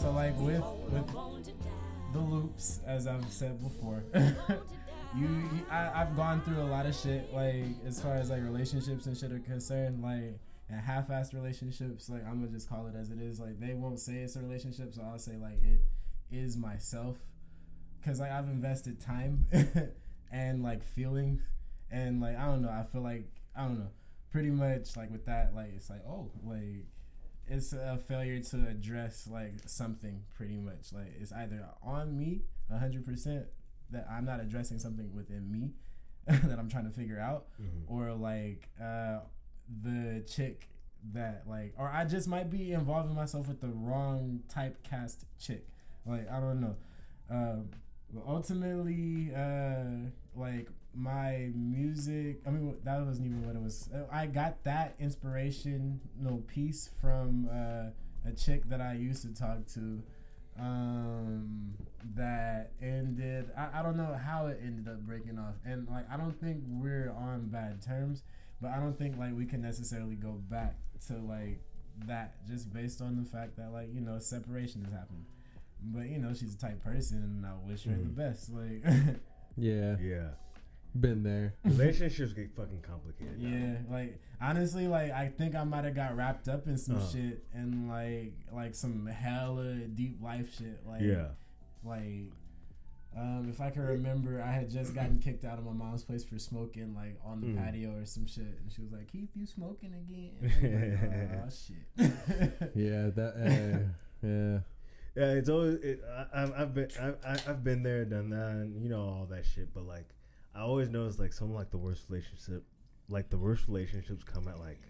so 0.00 0.12
like 0.12 0.38
with 0.38 0.62
with 0.90 1.12
Born 1.12 1.42
to 1.42 1.50
die. 1.50 1.66
the 2.12 2.20
loops, 2.20 2.78
as 2.86 3.08
I've 3.08 3.28
said 3.28 3.60
before. 3.60 4.04
you, 4.14 5.26
you 5.26 5.66
I, 5.68 6.02
I've 6.02 6.16
gone 6.16 6.42
through 6.42 6.62
a 6.62 6.70
lot 6.70 6.86
of 6.86 6.94
shit 6.94 7.34
like 7.34 7.64
as 7.86 8.00
far 8.00 8.14
as 8.14 8.30
like 8.30 8.42
relationships 8.44 9.06
and 9.06 9.16
shit 9.16 9.32
are 9.32 9.40
concerned 9.40 10.00
like 10.00 10.38
and 10.70 10.80
half-assed 10.80 11.34
relationships 11.34 12.08
like 12.08 12.24
i'm 12.26 12.40
gonna 12.40 12.52
just 12.52 12.68
call 12.68 12.86
it 12.86 12.94
as 12.94 13.10
it 13.10 13.18
is. 13.20 13.40
Like 13.40 13.58
they 13.58 13.74
won't 13.74 14.00
say 14.00 14.14
it's 14.18 14.36
a 14.36 14.40
relationship 14.40 14.94
so 14.94 15.02
i'll 15.02 15.18
say 15.18 15.36
like 15.36 15.62
it 15.62 15.80
is 16.30 16.56
myself. 16.56 17.16
Because 18.00 18.20
like 18.20 18.30
i've 18.30 18.48
invested 18.48 19.00
time 19.00 19.46
and 20.32 20.62
like 20.62 20.84
feelings 20.84 21.40
and 21.90 22.20
like 22.20 22.36
i 22.36 22.44
don't 22.44 22.62
know 22.62 22.70
i 22.70 22.84
feel 22.84 23.02
like 23.02 23.28
i 23.56 23.62
don't 23.62 23.78
know. 23.78 23.90
Pretty 24.30 24.50
much 24.50 24.96
like 24.96 25.10
with 25.10 25.26
that 25.26 25.54
like 25.54 25.72
it's 25.74 25.90
like 25.90 26.02
oh 26.06 26.30
like 26.44 26.86
it's 27.48 27.72
a 27.72 27.98
failure 28.06 28.38
to 28.38 28.68
address 28.68 29.28
like 29.30 29.54
something 29.66 30.22
pretty 30.36 30.56
much. 30.56 30.92
Like 30.92 31.14
it's 31.20 31.32
either 31.32 31.66
on 31.82 32.16
me 32.16 32.42
100% 32.72 33.46
that 33.90 34.06
i'm 34.10 34.24
not 34.24 34.40
addressing 34.40 34.78
something 34.78 35.12
within 35.14 35.50
me 35.50 35.72
that 36.26 36.58
i'm 36.58 36.68
trying 36.68 36.84
to 36.84 36.90
figure 36.90 37.18
out 37.18 37.46
or 37.88 38.12
like 38.12 38.68
uh 38.80 39.18
the 39.82 40.24
chick 40.26 40.68
that 41.12 41.44
like 41.48 41.72
or 41.78 41.88
i 41.88 42.04
just 42.04 42.28
might 42.28 42.50
be 42.50 42.72
involving 42.72 43.14
myself 43.14 43.48
with 43.48 43.60
the 43.60 43.68
wrong 43.68 44.40
typecast 44.48 45.24
chick. 45.38 45.66
Like 46.06 46.30
i 46.30 46.40
don't 46.40 46.60
know. 46.60 46.76
Um 47.30 47.70
but 48.12 48.24
ultimately 48.26 49.32
uh 49.34 50.10
like 50.34 50.68
my 50.92 51.50
music 51.54 52.40
i 52.46 52.50
mean 52.50 52.76
that 52.84 53.06
wasn't 53.06 53.26
even 53.26 53.46
what 53.46 53.54
it 53.54 53.62
was. 53.62 53.88
I 54.12 54.26
got 54.26 54.64
that 54.64 54.96
inspirational 54.98 56.38
piece 56.48 56.90
from 57.00 57.48
uh 57.50 57.90
a 58.28 58.32
chick 58.36 58.68
that 58.68 58.80
i 58.82 58.92
used 58.92 59.22
to 59.22 59.32
talk 59.34 59.66
to 59.74 60.02
um 60.58 61.72
that 62.14 62.72
ended 62.82 63.50
I, 63.56 63.80
I 63.80 63.82
don't 63.82 63.96
know 63.96 64.14
how 64.22 64.48
it 64.48 64.60
ended 64.62 64.92
up 64.92 65.00
breaking 65.00 65.38
off. 65.38 65.54
And 65.64 65.88
like 65.88 66.10
i 66.10 66.16
don't 66.16 66.38
think 66.38 66.62
we're 66.66 67.10
on 67.16 67.46
bad 67.46 67.80
terms 67.80 68.24
but 68.60 68.70
i 68.70 68.78
don't 68.78 68.98
think 68.98 69.16
like 69.18 69.36
we 69.36 69.44
can 69.46 69.60
necessarily 69.62 70.14
go 70.16 70.32
back 70.50 70.76
to 71.06 71.14
like 71.18 71.60
that 72.06 72.34
just 72.46 72.72
based 72.72 73.00
on 73.00 73.16
the 73.16 73.24
fact 73.28 73.56
that 73.56 73.72
like 73.72 73.88
you 73.94 74.00
know 74.00 74.18
separation 74.18 74.82
has 74.84 74.92
happened 74.92 75.24
but 75.82 76.06
you 76.06 76.18
know 76.18 76.32
she's 76.32 76.54
a 76.54 76.58
type 76.58 76.82
person 76.82 77.18
and 77.18 77.46
i 77.46 77.52
wish 77.68 77.84
her 77.84 77.92
the 77.92 78.04
best 78.08 78.50
like 78.52 78.82
yeah, 79.56 79.96
Yeah. 80.00 80.28
been 80.98 81.22
there. 81.22 81.54
Relationships 81.64 82.32
get 82.32 82.50
fucking 82.56 82.82
complicated. 82.82 83.40
now. 83.40 83.48
Yeah, 83.48 83.74
like 83.90 84.18
honestly, 84.40 84.86
like 84.88 85.10
I 85.12 85.28
think 85.28 85.54
I 85.54 85.64
might 85.64 85.84
have 85.84 85.94
got 85.94 86.16
wrapped 86.16 86.48
up 86.48 86.66
in 86.66 86.76
some 86.78 86.96
Uh. 86.96 87.08
shit 87.10 87.44
and 87.52 87.88
like 87.88 88.32
like 88.52 88.74
some 88.74 89.06
hella 89.06 89.74
deep 89.94 90.22
life 90.22 90.54
shit. 90.56 90.80
Like 90.86 91.02
Yeah. 91.02 91.28
like 91.84 92.30
um, 93.16 93.48
if 93.50 93.60
I 93.60 93.70
can 93.70 93.82
remember, 93.82 94.40
I 94.42 94.52
had 94.52 94.70
just 94.70 94.94
gotten 94.94 95.18
kicked 95.18 95.44
out 95.44 95.58
of 95.58 95.64
my 95.64 95.72
mom's 95.72 96.04
place 96.04 96.24
for 96.24 96.38
smoking 96.38 96.94
like 96.94 97.18
on 97.24 97.40
the 97.40 97.48
Mm. 97.48 97.56
patio 97.64 97.96
or 97.96 98.04
some 98.06 98.26
shit, 98.26 98.44
and 98.62 98.70
she 98.70 98.80
was 98.82 98.92
like, 98.92 99.10
"Keep 99.10 99.30
you 99.34 99.46
smoking 99.46 99.92
again?" 99.94 100.30
Like, 100.40 101.42
oh 101.44 101.50
shit. 101.50 102.72
Yeah, 102.76 103.10
that. 103.10 103.34
Uh, 104.22 104.26
yeah. 104.26 104.58
Yeah, 105.16 105.32
it's 105.32 105.48
always. 105.48 105.74
It, 105.76 106.00
I, 106.32 106.42
I've- 106.42 106.52
I've 106.56 106.72
been. 106.74 106.88
I, 107.00 107.08
I- 107.28 107.42
I've 107.48 107.64
been 107.64 107.82
there, 107.82 108.04
done 108.04 108.30
that, 108.30 108.50
and 108.50 108.80
you 108.82 108.88
know 108.88 109.00
all 109.02 109.26
that 109.30 109.44
shit. 109.44 109.74
But 109.74 109.86
like, 109.86 110.08
I 110.54 110.60
always 110.60 110.88
notice 110.88 111.18
like 111.18 111.32
some 111.32 111.52
like 111.52 111.70
the 111.72 111.78
worst 111.78 112.04
relationship, 112.08 112.64
like 113.08 113.28
the 113.28 113.38
worst 113.38 113.66
relationships 113.66 114.22
come 114.22 114.46
at 114.46 114.60
like 114.60 114.80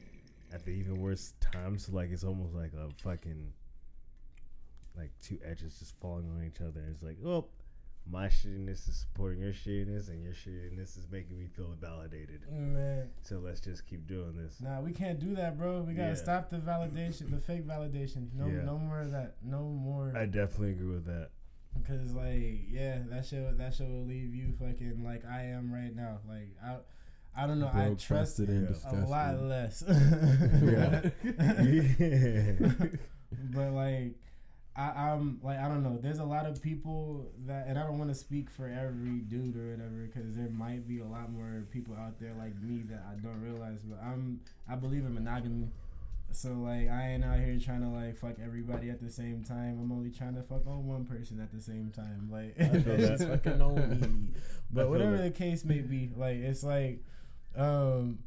at 0.53 0.65
the 0.67 0.73
even 0.73 1.01
worst 1.01 1.41
times. 1.41 1.87
So 1.87 1.93
like 1.93 2.11
it's 2.11 2.23
almost 2.25 2.55
like 2.55 2.73
a 2.75 2.91
fucking 3.03 3.51
like 4.97 5.11
two 5.23 5.39
edges 5.45 5.79
just 5.79 5.95
falling 6.01 6.29
on 6.31 6.45
each 6.45 6.61
other. 6.61 6.85
It's 6.91 7.03
like, 7.03 7.17
oh, 7.25 7.47
my 8.11 8.27
shittiness 8.27 8.89
is 8.89 8.97
supporting 9.09 9.41
your 9.41 9.53
shittiness, 9.53 10.09
and 10.09 10.23
your 10.23 10.33
shittiness 10.33 10.99
is 10.99 11.07
making 11.11 11.39
me 11.39 11.47
feel 11.47 11.75
validated. 11.81 12.41
Man, 12.51 13.09
So 13.23 13.39
let's 13.39 13.61
just 13.61 13.87
keep 13.87 14.07
doing 14.07 14.37
this. 14.37 14.61
nah, 14.61 14.81
we 14.81 14.93
can't 14.93 15.19
do 15.21 15.35
that, 15.37 15.57
bro. 15.57 15.83
We 15.83 15.95
gotta 15.95 16.09
Yeah. 16.11 16.15
stop 16.15 16.51
the 16.51 16.59
validation, 16.59 17.31
the 17.31 17.39
fake 17.39 17.67
validation. 17.67 18.33
No, 18.35 18.47
Yeah. 18.47 18.63
no 18.65 18.79
more 18.79 19.01
of 19.01 19.13
that. 19.13 19.37
No 19.43 19.63
more. 19.69 20.13
I 20.17 20.27
definitely 20.27 20.73
agree 20.73 20.91
with 20.95 21.07
that. 21.07 21.31
Cause 21.87 22.13
like, 22.13 22.65
yeah, 22.69 22.99
that 23.11 23.25
shit, 23.27 23.57
that 23.59 23.75
shit 23.75 23.89
will 23.89 24.05
leave 24.05 24.35
you 24.35 24.53
fucking 24.59 25.05
like 25.05 25.25
I 25.25 25.43
am 25.45 25.73
right 25.73 25.95
now. 25.95 26.19
Like 26.29 26.57
I, 26.63 26.79
I 27.37 27.47
don't 27.47 27.61
know. 27.61 27.71
I 27.73 27.87
Broke, 27.87 27.99
trust 28.01 28.39
busted, 28.39 28.49
and 28.49 28.77
Yeah. 28.93 29.05
a 29.05 29.07
lot 29.07 29.41
less. 29.41 29.83
Yeah. 32.01 32.71
but 33.55 33.71
like 33.73 34.15
I, 34.81 35.13
I'm 35.13 35.41
like 35.43 35.59
I 35.59 35.69
don't 35.69 35.83
know. 35.83 35.99
There's 36.01 36.21
a 36.21 36.25
lot 36.25 36.47
of 36.47 36.63
people 36.63 37.27
that, 37.47 37.67
and 37.69 37.79
I 37.79 37.83
don't 37.83 37.99
want 37.99 38.11
to 38.11 38.15
speak 38.15 38.49
for 38.49 38.67
every 38.67 39.19
dude 39.19 39.57
or 39.57 39.73
whatever, 39.73 40.09
because 40.11 40.35
there 40.35 40.49
might 40.49 40.89
be 40.89 41.01
a 41.01 41.05
lot 41.05 41.31
more 41.31 41.67
people 41.71 41.95
out 41.95 42.19
there 42.19 42.33
like 42.39 42.61
me 42.63 42.83
that 42.89 43.05
I 43.11 43.21
don't 43.21 43.43
realize. 43.43 43.81
But 43.85 44.01
I'm 44.03 44.41
I 44.69 44.77
believe 44.77 45.05
in 45.05 45.13
monogamy, 45.13 45.69
so 46.33 46.51
like 46.55 46.89
I 46.89 47.11
ain't 47.11 47.25
out 47.25 47.39
here 47.41 47.59
trying 47.63 47.83
to 47.83 47.89
like 47.89 48.17
fuck 48.17 48.37
everybody 48.43 48.89
at 48.89 49.03
the 49.03 49.11
same 49.11 49.45
time. 49.45 49.79
I'm 49.83 49.93
only 49.93 50.11
trying 50.11 50.35
to 50.37 50.43
fuck 50.43 50.67
on 50.67 50.87
one 50.87 51.05
person 51.05 51.41
at 51.41 51.53
the 51.53 51.61
same 51.61 51.93
time. 51.95 52.31
Like 52.33 52.57
that's 52.57 53.25
fucking 53.45 53.61
on 53.61 54.01
me. 54.01 54.41
But 54.73 54.89
whatever 54.89 55.17
that. 55.17 55.23
the 55.25 55.31
case 55.33 55.65
may 55.65 55.81
be, 55.81 56.13
like 56.17 56.37
it's 56.37 56.63
like, 56.63 57.03
um, 57.57 58.21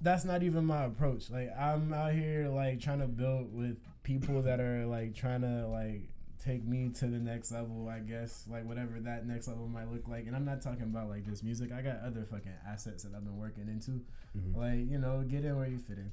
that's 0.00 0.24
not 0.24 0.42
even 0.42 0.64
my 0.64 0.84
approach. 0.84 1.30
Like 1.30 1.50
I'm 1.56 1.92
out 1.94 2.12
here 2.12 2.48
like 2.48 2.80
trying 2.80 2.98
to 2.98 3.06
build 3.06 3.54
with 3.54 3.78
people 4.08 4.40
that 4.42 4.58
are 4.60 4.86
like 4.86 5.14
trying 5.14 5.42
to 5.42 5.66
like 5.68 6.08
take 6.42 6.64
me 6.64 6.88
to 6.88 7.06
the 7.06 7.18
next 7.18 7.52
level, 7.52 7.88
I 7.88 7.98
guess. 7.98 8.44
Like 8.50 8.64
whatever 8.64 8.98
that 9.00 9.26
next 9.26 9.48
level 9.48 9.68
might 9.68 9.90
look 9.92 10.08
like. 10.08 10.26
And 10.26 10.34
I'm 10.34 10.44
not 10.46 10.62
talking 10.62 10.84
about 10.84 11.08
like 11.10 11.24
just 11.26 11.44
music. 11.44 11.70
I 11.72 11.82
got 11.82 12.00
other 12.04 12.24
fucking 12.24 12.52
assets 12.66 13.02
that 13.02 13.14
I've 13.14 13.24
been 13.24 13.36
working 13.36 13.68
into. 13.68 14.00
Mhm. 14.36 14.56
Like, 14.56 14.90
you 14.90 14.98
know, 14.98 15.22
get 15.28 15.44
in 15.44 15.56
where 15.56 15.68
you 15.68 15.78
fit 15.78 15.98
in. 15.98 16.10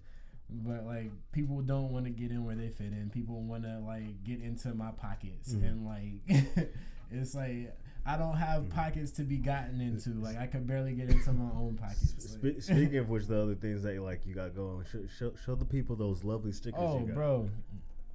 But 0.50 0.86
like 0.86 1.12
people 1.32 1.62
don't 1.62 1.92
want 1.92 2.06
to 2.06 2.12
get 2.12 2.32
in 2.32 2.44
where 2.44 2.56
they 2.56 2.70
fit 2.70 2.92
in. 2.92 3.10
People 3.14 3.42
want 3.42 3.64
to 3.64 3.80
like 3.80 4.24
get 4.24 4.42
into 4.42 4.74
my 4.74 4.92
pockets 4.92 5.54
Mhm. 5.54 5.68
and 5.70 5.86
like 5.86 6.70
it's 7.12 7.34
like 7.34 7.76
I 8.08 8.18
don't 8.18 8.38
have 8.38 8.66
Mhm. 8.66 8.70
pockets 8.70 9.10
to 9.14 9.24
be 9.24 9.38
gotten 9.38 9.82
into. 9.82 10.12
Like 10.12 10.38
I 10.38 10.46
could 10.46 10.68
barely 10.68 10.94
get 10.94 11.10
into 11.10 11.34
my 11.34 11.50
own 11.60 11.76
pockets. 11.82 12.38
Like- 12.44 12.62
speaking 12.62 12.98
of 12.98 13.10
which, 13.14 13.26
the 13.26 13.42
other 13.42 13.56
things 13.56 13.82
that 13.82 14.00
like 14.00 14.26
you 14.28 14.36
got 14.36 14.54
going, 14.56 14.86
show, 14.92 15.08
show, 15.18 15.34
show 15.44 15.56
the 15.56 15.66
people 15.66 15.96
those 15.96 16.24
lovely 16.24 16.52
stickers. 16.52 16.80
Oh, 16.84 17.00
you 17.00 17.08
got. 17.08 17.16
bro. 17.16 17.50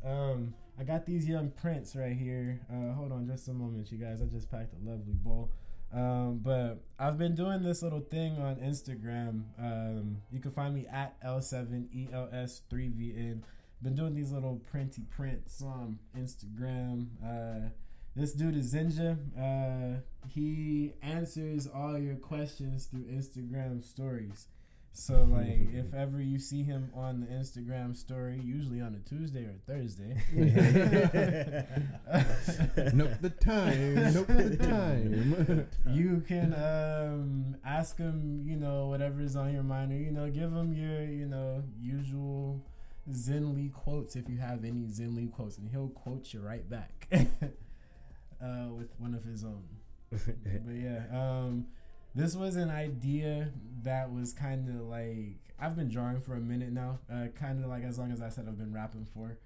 Um, 0.04 0.54
I 0.78 0.84
got 0.84 1.04
these 1.04 1.28
young 1.28 1.50
prints 1.50 1.94
right 1.94 2.16
here. 2.16 2.60
Uh, 2.72 2.94
hold 2.94 3.12
on 3.12 3.26
just 3.26 3.46
a 3.48 3.52
moment, 3.52 3.92
you 3.92 3.98
guys. 3.98 4.22
I 4.22 4.24
just 4.24 4.50
packed 4.50 4.72
a 4.74 4.78
lovely 4.88 5.12
bowl. 5.14 5.50
Um, 5.92 6.40
but 6.42 6.82
I've 6.98 7.18
been 7.18 7.34
doing 7.34 7.62
this 7.62 7.82
little 7.82 8.00
thing 8.00 8.38
on 8.38 8.56
Instagram. 8.56 9.42
Um, 9.58 10.22
you 10.30 10.40
can 10.40 10.52
find 10.52 10.74
me 10.74 10.86
at 10.86 11.22
L7ELS3VN. 11.22 13.42
Been 13.82 13.94
doing 13.94 14.14
these 14.14 14.30
little 14.30 14.62
printy 14.72 15.06
prints 15.10 15.60
on 15.62 15.98
Instagram. 16.16 17.08
Uh, 17.24 17.70
this 18.14 18.32
dude 18.32 18.56
is 18.56 18.72
Zinja. 18.74 19.18
Uh, 19.38 20.00
he 20.28 20.92
answers 21.02 21.66
all 21.66 21.98
your 21.98 22.16
questions 22.16 22.86
through 22.86 23.04
Instagram 23.04 23.84
stories. 23.84 24.48
So 24.92 25.24
like, 25.30 25.68
if 25.72 25.94
ever 25.94 26.20
you 26.20 26.38
see 26.38 26.62
him 26.62 26.90
on 26.94 27.20
the 27.20 27.26
Instagram 27.26 27.96
story, 27.96 28.40
usually 28.42 28.80
on 28.80 28.94
a 28.94 29.08
Tuesday 29.08 29.44
or 29.44 29.50
a 29.50 29.72
Thursday, 29.72 30.16
nope 32.92 33.12
the 33.20 33.30
time. 33.30 34.12
Nope 34.12 34.26
the 34.26 34.56
time. 34.56 35.68
you 35.94 36.22
can 36.26 36.54
um, 36.54 37.56
ask 37.64 37.98
him, 37.98 38.42
you 38.44 38.56
know, 38.56 38.88
whatever's 38.88 39.36
on 39.36 39.52
your 39.52 39.62
mind, 39.62 39.92
or 39.92 39.96
you 39.96 40.10
know, 40.10 40.28
give 40.28 40.52
him 40.52 40.74
your, 40.74 41.04
you 41.04 41.26
know, 41.26 41.62
usual 41.80 42.60
Zenly 43.10 43.72
quotes 43.72 44.16
if 44.16 44.28
you 44.28 44.38
have 44.38 44.64
any 44.64 44.82
Zenly 44.82 45.30
quotes, 45.30 45.58
and 45.58 45.68
he'll 45.68 45.88
quote 45.88 46.32
you 46.32 46.40
right 46.40 46.68
back 46.68 47.08
uh, 47.12 48.68
with 48.70 48.88
one 48.98 49.14
of 49.14 49.24
his 49.24 49.44
own. 49.44 49.64
but 50.10 50.74
yeah, 50.74 51.04
um, 51.12 51.66
this 52.14 52.34
was 52.34 52.56
an 52.56 52.70
idea 52.70 53.52
that 53.82 54.12
was 54.12 54.32
kind 54.32 54.68
of 54.68 54.86
like 54.86 55.38
I've 55.58 55.76
been 55.76 55.88
drawing 55.88 56.20
for 56.20 56.34
a 56.34 56.40
minute 56.40 56.72
now. 56.72 56.98
Uh, 57.12 57.26
kind 57.34 57.62
of 57.62 57.70
like 57.70 57.84
as 57.84 57.98
long 57.98 58.12
as 58.12 58.22
I 58.22 58.28
said 58.28 58.46
I've 58.48 58.58
been 58.58 58.72
rapping 58.72 59.06
for, 59.14 59.38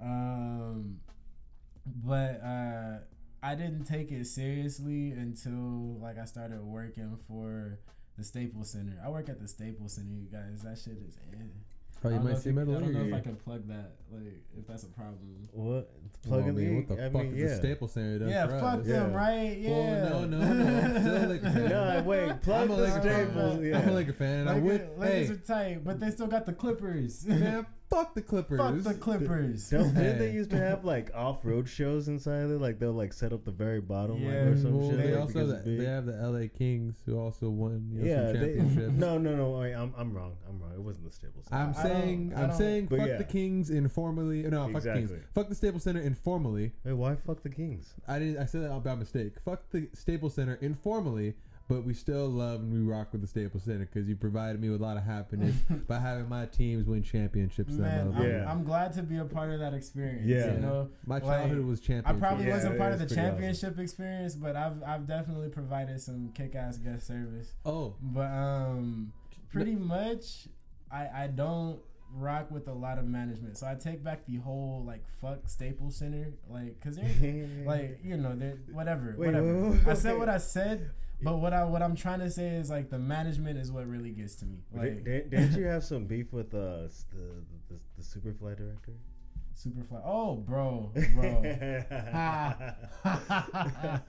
um, 0.00 1.00
but 1.84 2.40
uh, 2.42 2.98
I 3.42 3.54
didn't 3.54 3.84
take 3.84 4.10
it 4.10 4.26
seriously 4.26 5.10
until 5.12 5.98
like 6.00 6.18
I 6.18 6.24
started 6.24 6.62
working 6.62 7.18
for 7.28 7.80
the 8.16 8.24
Staples 8.24 8.70
Center. 8.70 8.98
I 9.04 9.10
work 9.10 9.28
at 9.28 9.40
the 9.40 9.48
Staples 9.48 9.94
Center, 9.94 10.14
you 10.14 10.28
guys. 10.30 10.62
That 10.62 10.78
shit 10.78 10.98
is. 11.06 11.16
Eh. 11.32 11.44
Oh, 12.06 12.08
I 12.08 12.12
you 12.12 12.16
don't 12.16 12.24
know 12.24 12.30
might 12.30 12.36
if 12.38 12.42
see 12.42 12.50
metal 12.52 12.76
I 12.76 12.80
don't 12.80 12.92
know 12.92 13.04
if 13.04 13.14
I 13.14 13.20
can 13.20 13.36
plug 13.36 13.68
that, 13.68 13.90
like 14.12 14.22
if 14.58 14.66
that's 14.66 14.82
a 14.84 14.86
problem. 14.88 15.48
What? 15.52 15.66
Well, 15.74 16.40
Plug 16.40 16.44
I 16.44 16.48
in 16.48 16.54
mean, 16.56 16.68
the. 16.68 16.74
what 16.76 16.88
the 16.98 17.06
I 17.06 17.10
fuck 17.10 17.22
mean, 17.22 17.34
is 17.34 17.40
yeah. 17.40 17.48
the 17.48 17.56
Staples 17.56 17.92
Center 17.92 18.18
done 18.18 18.28
yeah, 18.28 18.46
for 18.46 18.58
fuck 18.60 18.80
us? 18.80 18.86
them, 18.86 19.10
Yeah. 19.12 19.16
right? 19.16 19.56
Oh, 19.56 19.60
yeah. 19.60 19.70
Well, 19.70 20.20
no, 20.22 20.38
no, 20.38 20.54
no. 20.54 20.78
I'm 20.78 21.00
still 21.00 21.16
a 21.16 21.26
Laker 21.26 21.50
fan. 21.50 21.68
No, 21.68 22.02
wait. 22.04 22.42
Plug 22.42 22.62
I'm 22.62 22.70
a 22.70 22.76
the 22.76 22.82
Laker 22.82 23.00
fan. 23.02 23.26
Staples. 23.30 23.64
Yeah. 23.64 23.78
I'm 23.78 23.88
a 23.88 23.92
Laker 23.92 24.12
fan, 24.12 24.38
and 24.40 24.48
I 24.50 24.52
Lakers, 24.54 24.64
would. 24.88 24.98
Lakers 24.98 25.28
Hey, 25.28 25.34
are 25.34 25.36
tight, 25.36 25.84
but 25.84 26.00
they 26.00 26.10
still 26.10 26.26
got 26.26 26.46
the 26.46 26.52
Clippers. 26.52 27.26
man, 27.26 27.66
fuck 27.90 28.14
the 28.14 28.22
Clippers. 28.22 28.58
Fuck 28.58 28.82
the 28.82 28.94
Clippers. 28.94 29.70
Don't, 29.70 29.94
didn't 29.94 30.18
they 30.18 30.30
used 30.32 30.50
to 30.50 30.56
have 30.58 30.84
like 30.84 31.10
off-road 31.14 31.68
shows 31.68 32.08
inside 32.08 32.46
there? 32.46 32.58
Like 32.58 32.78
they'll 32.78 32.92
like 32.92 33.12
set 33.12 33.32
up 33.32 33.44
the 33.44 33.50
very 33.50 33.80
bottom, 33.80 34.24
like, 34.24 34.32
Yeah, 34.34 34.40
or 34.40 34.56
some 34.56 34.78
Well, 34.78 34.90
shit. 34.90 34.98
they 34.98 35.10
like, 35.12 35.20
also 35.20 35.32
because 35.32 35.48
have 35.50 35.56
it's 35.58 35.64
the, 35.66 35.76
they 35.76 35.84
have 35.84 36.06
the 36.06 36.12
LA 36.12 36.46
Kings 36.56 36.96
who 37.06 37.18
also 37.18 37.48
won 37.50 37.88
you 37.92 38.02
know, 38.02 38.06
yeah, 38.06 38.32
some 38.32 38.40
they, 38.40 38.54
championships. 38.56 38.92
no, 38.96 39.18
no, 39.18 39.36
no. 39.36 39.50
Wait, 39.60 39.74
I'm 39.74 39.94
I'm 39.96 40.12
wrong. 40.12 40.36
I'm 40.48 40.60
wrong. 40.60 40.72
It 40.74 40.80
wasn't 40.80 41.06
the 41.06 41.12
Staples. 41.12 41.46
I'm 41.50 41.74
saying 41.74 42.32
I 42.36 42.42
I'm 42.44 42.52
saying, 42.52 42.86
But 42.86 42.98
fuck 42.98 43.08
yeah. 43.08 43.16
the 43.18 43.24
Kings 43.24 43.70
informally. 43.70 44.42
No, 44.42 44.64
fuck 44.64 44.72
the 44.72 44.76
Exactly. 44.78 45.06
Kings. 45.08 45.26
Fuck 45.34 45.48
the 45.48 45.54
Staples 45.54 45.82
Center 45.84 46.00
informally. 46.00 46.72
Wait, 46.84 46.92
why 46.92 47.14
fuck 47.16 47.42
the 47.42 47.50
Kings? 47.50 47.94
I 48.08 48.18
didn't. 48.18 48.38
I 48.38 48.46
said 48.46 48.62
that 48.62 48.84
by 48.84 48.94
mistake. 48.94 49.34
Fuck 49.44 49.70
the 49.70 49.88
Staples 49.94 50.34
Center 50.34 50.58
informally, 50.60 51.34
but 51.68 51.84
we 51.84 51.94
still 51.94 52.28
love 52.28 52.60
and 52.60 52.72
we 52.72 52.80
rock 52.80 53.08
with 53.12 53.20
the 53.20 53.26
Staples 53.26 53.64
Center 53.64 53.88
because 53.92 54.08
you 54.08 54.14
provided 54.16 54.60
me 54.60 54.68
with 54.70 54.80
a 54.80 54.84
lot 54.84 54.96
of 54.96 55.02
happiness 55.02 55.54
by 55.88 55.98
having 55.98 56.28
my 56.28 56.46
teams 56.46 56.86
win 56.86 57.02
championships. 57.02 57.72
in 57.74 57.82
that 57.82 58.06
Man. 58.06 58.14
I'm, 58.16 58.22
Yeah. 58.30 58.50
I'm 58.50 58.64
glad 58.64 58.92
to 58.94 59.02
be 59.02 59.18
a 59.18 59.24
part 59.24 59.50
of 59.50 59.58
that 59.60 59.74
experience. 59.74 60.26
Yeah. 60.26 60.52
You 60.54 60.58
know, 60.60 60.90
My 61.06 61.16
like, 61.16 61.24
childhood 61.24 61.64
was 61.66 61.80
champion. 61.80 62.16
I 62.16 62.18
probably 62.18 62.46
Yeah, 62.46 62.54
wasn't 62.54 62.74
it 62.74 62.78
part 62.78 62.92
of 62.92 62.98
the 63.00 63.06
pretty 63.06 63.20
awesome. 63.20 63.32
championship 63.32 63.78
experience, 63.78 64.34
but 64.36 64.54
I've 64.56 64.82
I've 64.84 65.06
definitely 65.06 65.48
provided 65.48 66.00
some 66.00 66.30
kick 66.34 66.54
ass 66.54 66.76
guest 66.78 67.06
service. 67.06 67.52
Oh, 67.64 67.94
But 68.00 68.30
um, 68.30 69.12
pretty 69.50 69.74
much, 69.74 70.48
I 70.90 71.08
I 71.24 71.26
don't 71.34 71.80
rock 72.14 72.50
with 72.52 72.68
a 72.68 72.72
lot 72.72 72.98
of 72.98 73.04
management, 73.04 73.58
so 73.58 73.66
I 73.66 73.74
take 73.74 74.04
back 74.04 74.24
the 74.26 74.36
whole 74.36 74.84
like 74.86 75.02
fuck 75.20 75.48
Staples 75.48 75.96
Center, 75.96 76.32
like 76.48 76.78
because 76.78 76.96
they're 76.96 77.48
like 77.66 77.98
you 78.04 78.16
know 78.16 78.36
they're 78.36 78.58
whatever 78.70 79.14
Wait, 79.18 79.26
whatever. 79.26 79.62
wait, 79.70 79.70
wait, 79.84 79.88
I 79.88 79.94
said 79.94 80.12
wait. 80.12 80.18
what 80.20 80.28
I 80.28 80.38
said, 80.38 80.90
but 81.22 81.36
what 81.38 81.52
I 81.52 81.64
what 81.64 81.82
I'm 81.82 81.96
trying 81.96 82.20
to 82.20 82.30
say 82.30 82.48
is 82.48 82.68
like 82.70 82.90
the 82.90 82.98
management 82.98 83.58
is 83.58 83.70
what 83.72 83.86
really 83.88 84.10
gets 84.10 84.34
to 84.36 84.46
me. 84.46 84.58
Like 84.74 85.04
Did, 85.04 85.30
didn't 85.30 85.52
you 85.58 85.64
have 85.66 85.84
some 85.84 86.04
beef 86.04 86.32
with 86.32 86.54
uh, 86.54 86.84
s- 86.86 87.06
the, 87.10 87.74
the 87.74 87.80
the 87.96 88.02
Superfly 88.02 88.56
director? 88.56 88.92
Superfly. 89.56 90.02
Oh, 90.04 90.36
bro, 90.36 90.92
bro. 91.14 91.42
Ha. 93.02 94.02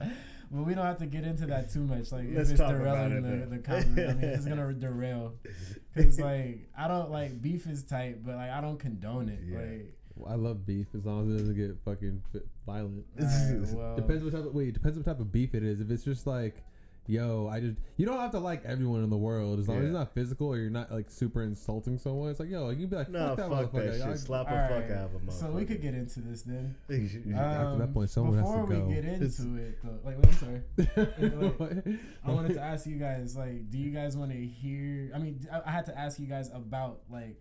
well, 0.50 0.64
we 0.64 0.74
don't 0.74 0.84
have 0.84 0.98
to 0.98 1.06
get 1.06 1.24
into 1.24 1.46
that 1.46 1.72
too 1.72 1.80
much. 1.80 2.12
Like, 2.12 2.26
Let's 2.32 2.48
if 2.50 2.52
it's 2.52 2.60
talk 2.60 2.70
about 2.74 3.08
derailing 3.08 3.12
it 3.18 3.22
the, 3.22 3.28
then. 3.28 3.50
the 3.50 3.58
conversation, 3.58 4.10
I 4.10 4.14
mean, 4.14 4.24
it's 4.30 4.44
gonna 4.46 4.72
derail. 4.74 5.34
Cause 5.94 6.18
like, 6.20 6.68
I 6.76 6.86
don't 6.88 7.10
like 7.10 7.40
beef 7.40 7.66
is 7.66 7.82
tight, 7.84 8.24
but 8.24 8.36
like, 8.36 8.50
I 8.50 8.60
don't 8.60 8.78
condone 8.78 9.28
it. 9.28 9.40
Yeah. 9.44 9.58
Like, 9.58 9.94
I 10.30 10.34
love 10.34 10.66
beef 10.66 10.88
as 10.96 11.04
long 11.06 11.28
as 11.28 11.36
it 11.36 11.38
doesn't 11.38 11.56
get 11.56 11.76
fucking 11.84 12.22
violent. 12.66 13.06
alright, 13.20 13.68
well, 13.72 13.96
Depends 13.96 14.24
what 14.24 14.32
type 14.32 14.44
of 14.46 14.54
wait. 14.54 14.74
Depends 14.74 14.98
what 14.98 15.06
type 15.06 15.20
of 15.20 15.30
beef 15.32 15.54
it 15.54 15.62
is. 15.62 15.80
If 15.80 15.90
it's 15.90 16.04
just 16.04 16.26
like, 16.26 16.62
yo, 17.08 17.48
I 17.50 17.58
just 17.60 17.76
you 17.96 18.06
don't 18.06 18.20
have 18.20 18.30
to 18.32 18.38
like 18.38 18.64
everyone 18.64 19.02
in 19.02 19.10
the 19.10 19.16
world 19.16 19.58
as 19.58 19.66
long 19.66 19.78
as 19.78 19.84
it's 19.86 19.92
not 19.94 20.12
physical 20.14 20.46
or 20.48 20.58
you're 20.58 20.70
not 20.70 20.92
like 20.92 21.10
super 21.10 21.42
insulting 21.42 21.98
someone. 21.98 22.30
It's 22.30 22.38
like, 22.38 22.50
yo, 22.50 22.68
you 22.70 22.76
can 22.76 22.86
be 22.88 22.96
like, 22.96 23.08
no, 23.08 23.34
fuck 23.34 23.36
that 23.38 23.50
fuck 23.50 23.72
that 23.72 23.92
shit. 23.94 24.02
I- 24.02 24.14
Slap 24.14 24.46
all 24.50 24.56
the 24.56 24.74
fuck 24.82 24.90
out 24.96 25.10
of 25.14 25.28
a 25.28 25.32
So 25.32 25.50
we 25.50 25.64
could 25.64 25.80
get 25.82 25.94
into 25.94 26.20
this 26.20 26.42
then. 26.42 26.76
get. 26.88 26.98
After 27.34 27.78
that 27.78 27.84
Um, 27.84 27.92
point, 27.94 28.10
someone 28.10 28.38
has 28.38 28.46
to 28.48 28.56
go. 28.56 28.66
Before 28.66 28.66
we 28.86 28.94
go. 28.94 29.00
get 29.00 29.04
into 29.04 29.24
It's- 29.26 29.40
it, 29.40 29.78
though, 29.82 29.98
like, 30.04 30.16
I'm 30.24 30.32
sorry. 30.34 31.98
I 32.24 32.30
wanted 32.30 32.54
to 32.54 32.60
ask 32.60 32.86
you 32.86 32.96
guys, 32.96 33.36
like, 33.36 33.70
do 33.70 33.78
you 33.78 33.90
guys 33.90 34.16
want 34.16 34.30
to 34.30 34.36
hear? 34.46 35.10
I 35.14 35.18
mean, 35.18 35.40
I, 35.52 35.62
I 35.66 35.70
had 35.70 35.86
to 35.86 35.98
ask 35.98 36.18
you 36.20 36.26
guys 36.26 36.50
about 36.52 37.00
like 37.10 37.36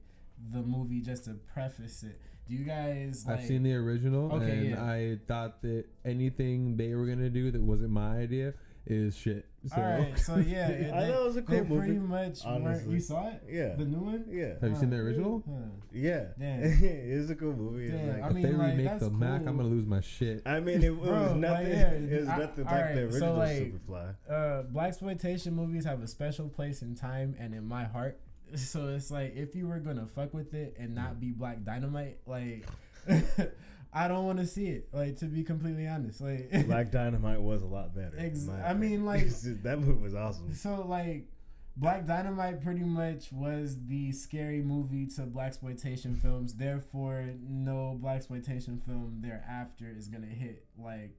the 0.53 0.61
movie 0.61 1.01
just 1.01 1.25
to 1.25 1.33
preface 1.53 2.03
it. 2.03 2.19
Do 2.47 2.55
you 2.55 2.63
guys? 2.63 3.25
Like, 3.27 3.39
I've 3.39 3.45
seen 3.45 3.63
the 3.63 3.73
original, 3.73 4.31
Okay, 4.33 4.51
and 4.51 4.69
yeah. 4.69 4.81
I 4.83 5.17
thought 5.27 5.61
that 5.63 5.83
anything 6.05 6.77
they 6.77 6.93
were 6.93 7.05
gonna 7.05 7.29
do 7.29 7.51
that 7.51 7.61
wasn't 7.61 7.89
my 7.91 8.17
idea 8.19 8.53
is 8.89 9.15
shit. 9.17 9.45
So, 9.67 9.75
All 9.75 9.83
right, 9.83 10.17
so 10.17 10.37
yeah, 10.37 10.67
it, 10.69 10.93
I 10.93 11.01
they, 11.05 11.11
thought 11.11 11.21
it 11.21 11.25
was 11.25 11.37
a 11.37 11.41
they 11.41 11.59
cool 11.59 11.77
pretty 11.77 11.99
much 11.99 12.39
honestly. 12.45 12.93
You 12.93 12.99
saw 13.01 13.27
it? 13.29 13.43
Yeah. 13.49 13.75
the 13.75 13.85
new 13.85 13.99
one. 13.99 14.25
Yeah. 14.29 14.53
Have 14.61 14.69
you 14.71 14.75
seen 14.77 14.89
the 14.91 14.97
original? 14.97 15.43
Huh. 15.45 15.69
Yeah. 15.91 16.25
Damn. 16.39 16.61
it 16.83 17.17
was 17.17 17.29
a 17.29 17.35
cool 17.35 17.53
movie. 17.53 17.89
Damn, 17.89 18.07
like- 18.07 18.23
I 18.23 18.27
if 18.27 18.33
they 18.33 18.51
like, 18.53 18.67
remake 18.71 18.85
that's 18.85 19.03
the 19.03 19.09
Mack, 19.09 19.41
I'm 19.45 19.57
gonna 19.57 19.63
lose 19.67 19.85
my 19.85 19.99
shit. 20.01 20.41
I 20.45 20.59
mean, 20.61 20.81
it, 20.83 20.89
was 20.97 21.09
Bro, 21.09 21.21
like, 21.23 21.35
nothing. 21.35 21.67
yeah, 21.71 21.89
it 21.91 22.19
was 22.21 22.29
I- 22.29 22.37
nothing 22.37 22.63
like 22.65 22.73
alright, 22.73 22.95
the 22.95 23.01
so, 23.11 23.35
original 23.35 23.37
like, 23.37 23.73
Superfly. 23.89 24.15
uh, 24.29 24.63
blaxploitation 24.73 25.51
movies 25.53 25.83
have 25.85 26.01
a 26.01 26.07
special 26.07 26.47
place 26.47 26.81
in 26.81 26.95
time 26.95 27.35
and 27.39 27.53
in 27.53 27.65
my 27.65 27.83
heart. 27.83 28.19
So 28.55 28.87
it's 28.87 29.11
like 29.11 29.35
if 29.35 29.53
you 29.55 29.67
were 29.67 29.79
gonna 29.79 30.07
fuck 30.07 30.33
with 30.33 30.53
it 30.53 30.77
and 30.79 30.95
not 30.95 31.19
be 31.19 31.31
Black 31.31 31.65
Dynamite, 31.65 32.19
like 32.25 32.65
I 34.03 34.07
don't 34.07 34.25
want 34.25 34.39
to 34.39 34.45
see 34.47 34.67
it. 34.67 34.89
Like 34.93 35.17
to 35.19 35.25
be 35.25 35.43
completely 35.43 35.87
honest, 35.87 36.21
like 36.21 36.51
Black 36.67 36.91
Dynamite 36.91 37.41
was 37.41 37.61
a 37.61 37.65
lot 37.67 37.95
better. 37.95 38.15
in 38.17 38.25
Ex- 38.25 38.47
I 38.49 38.73
mean, 38.73 39.05
like- 39.05 39.27
that 39.63 39.79
movie 39.79 40.01
was 40.01 40.13
awesome. 40.15 40.53
So 40.53 40.85
like 40.87 41.25
Black 41.75 42.05
Dynamite 42.05 42.63
pretty 42.63 42.83
much 42.83 43.31
was 43.31 43.77
the 43.87 44.11
scary 44.11 44.61
movie 44.61 45.05
to 45.15 45.21
blaxploitation 45.21 46.17
films. 46.21 46.55
Therefore, 46.55 47.25
no 47.47 47.99
blaxploitation 48.03 48.83
film 48.83 49.17
thereafter 49.21 49.93
is 49.95 50.07
gonna 50.07 50.25
hit 50.27 50.65
like 50.77 51.15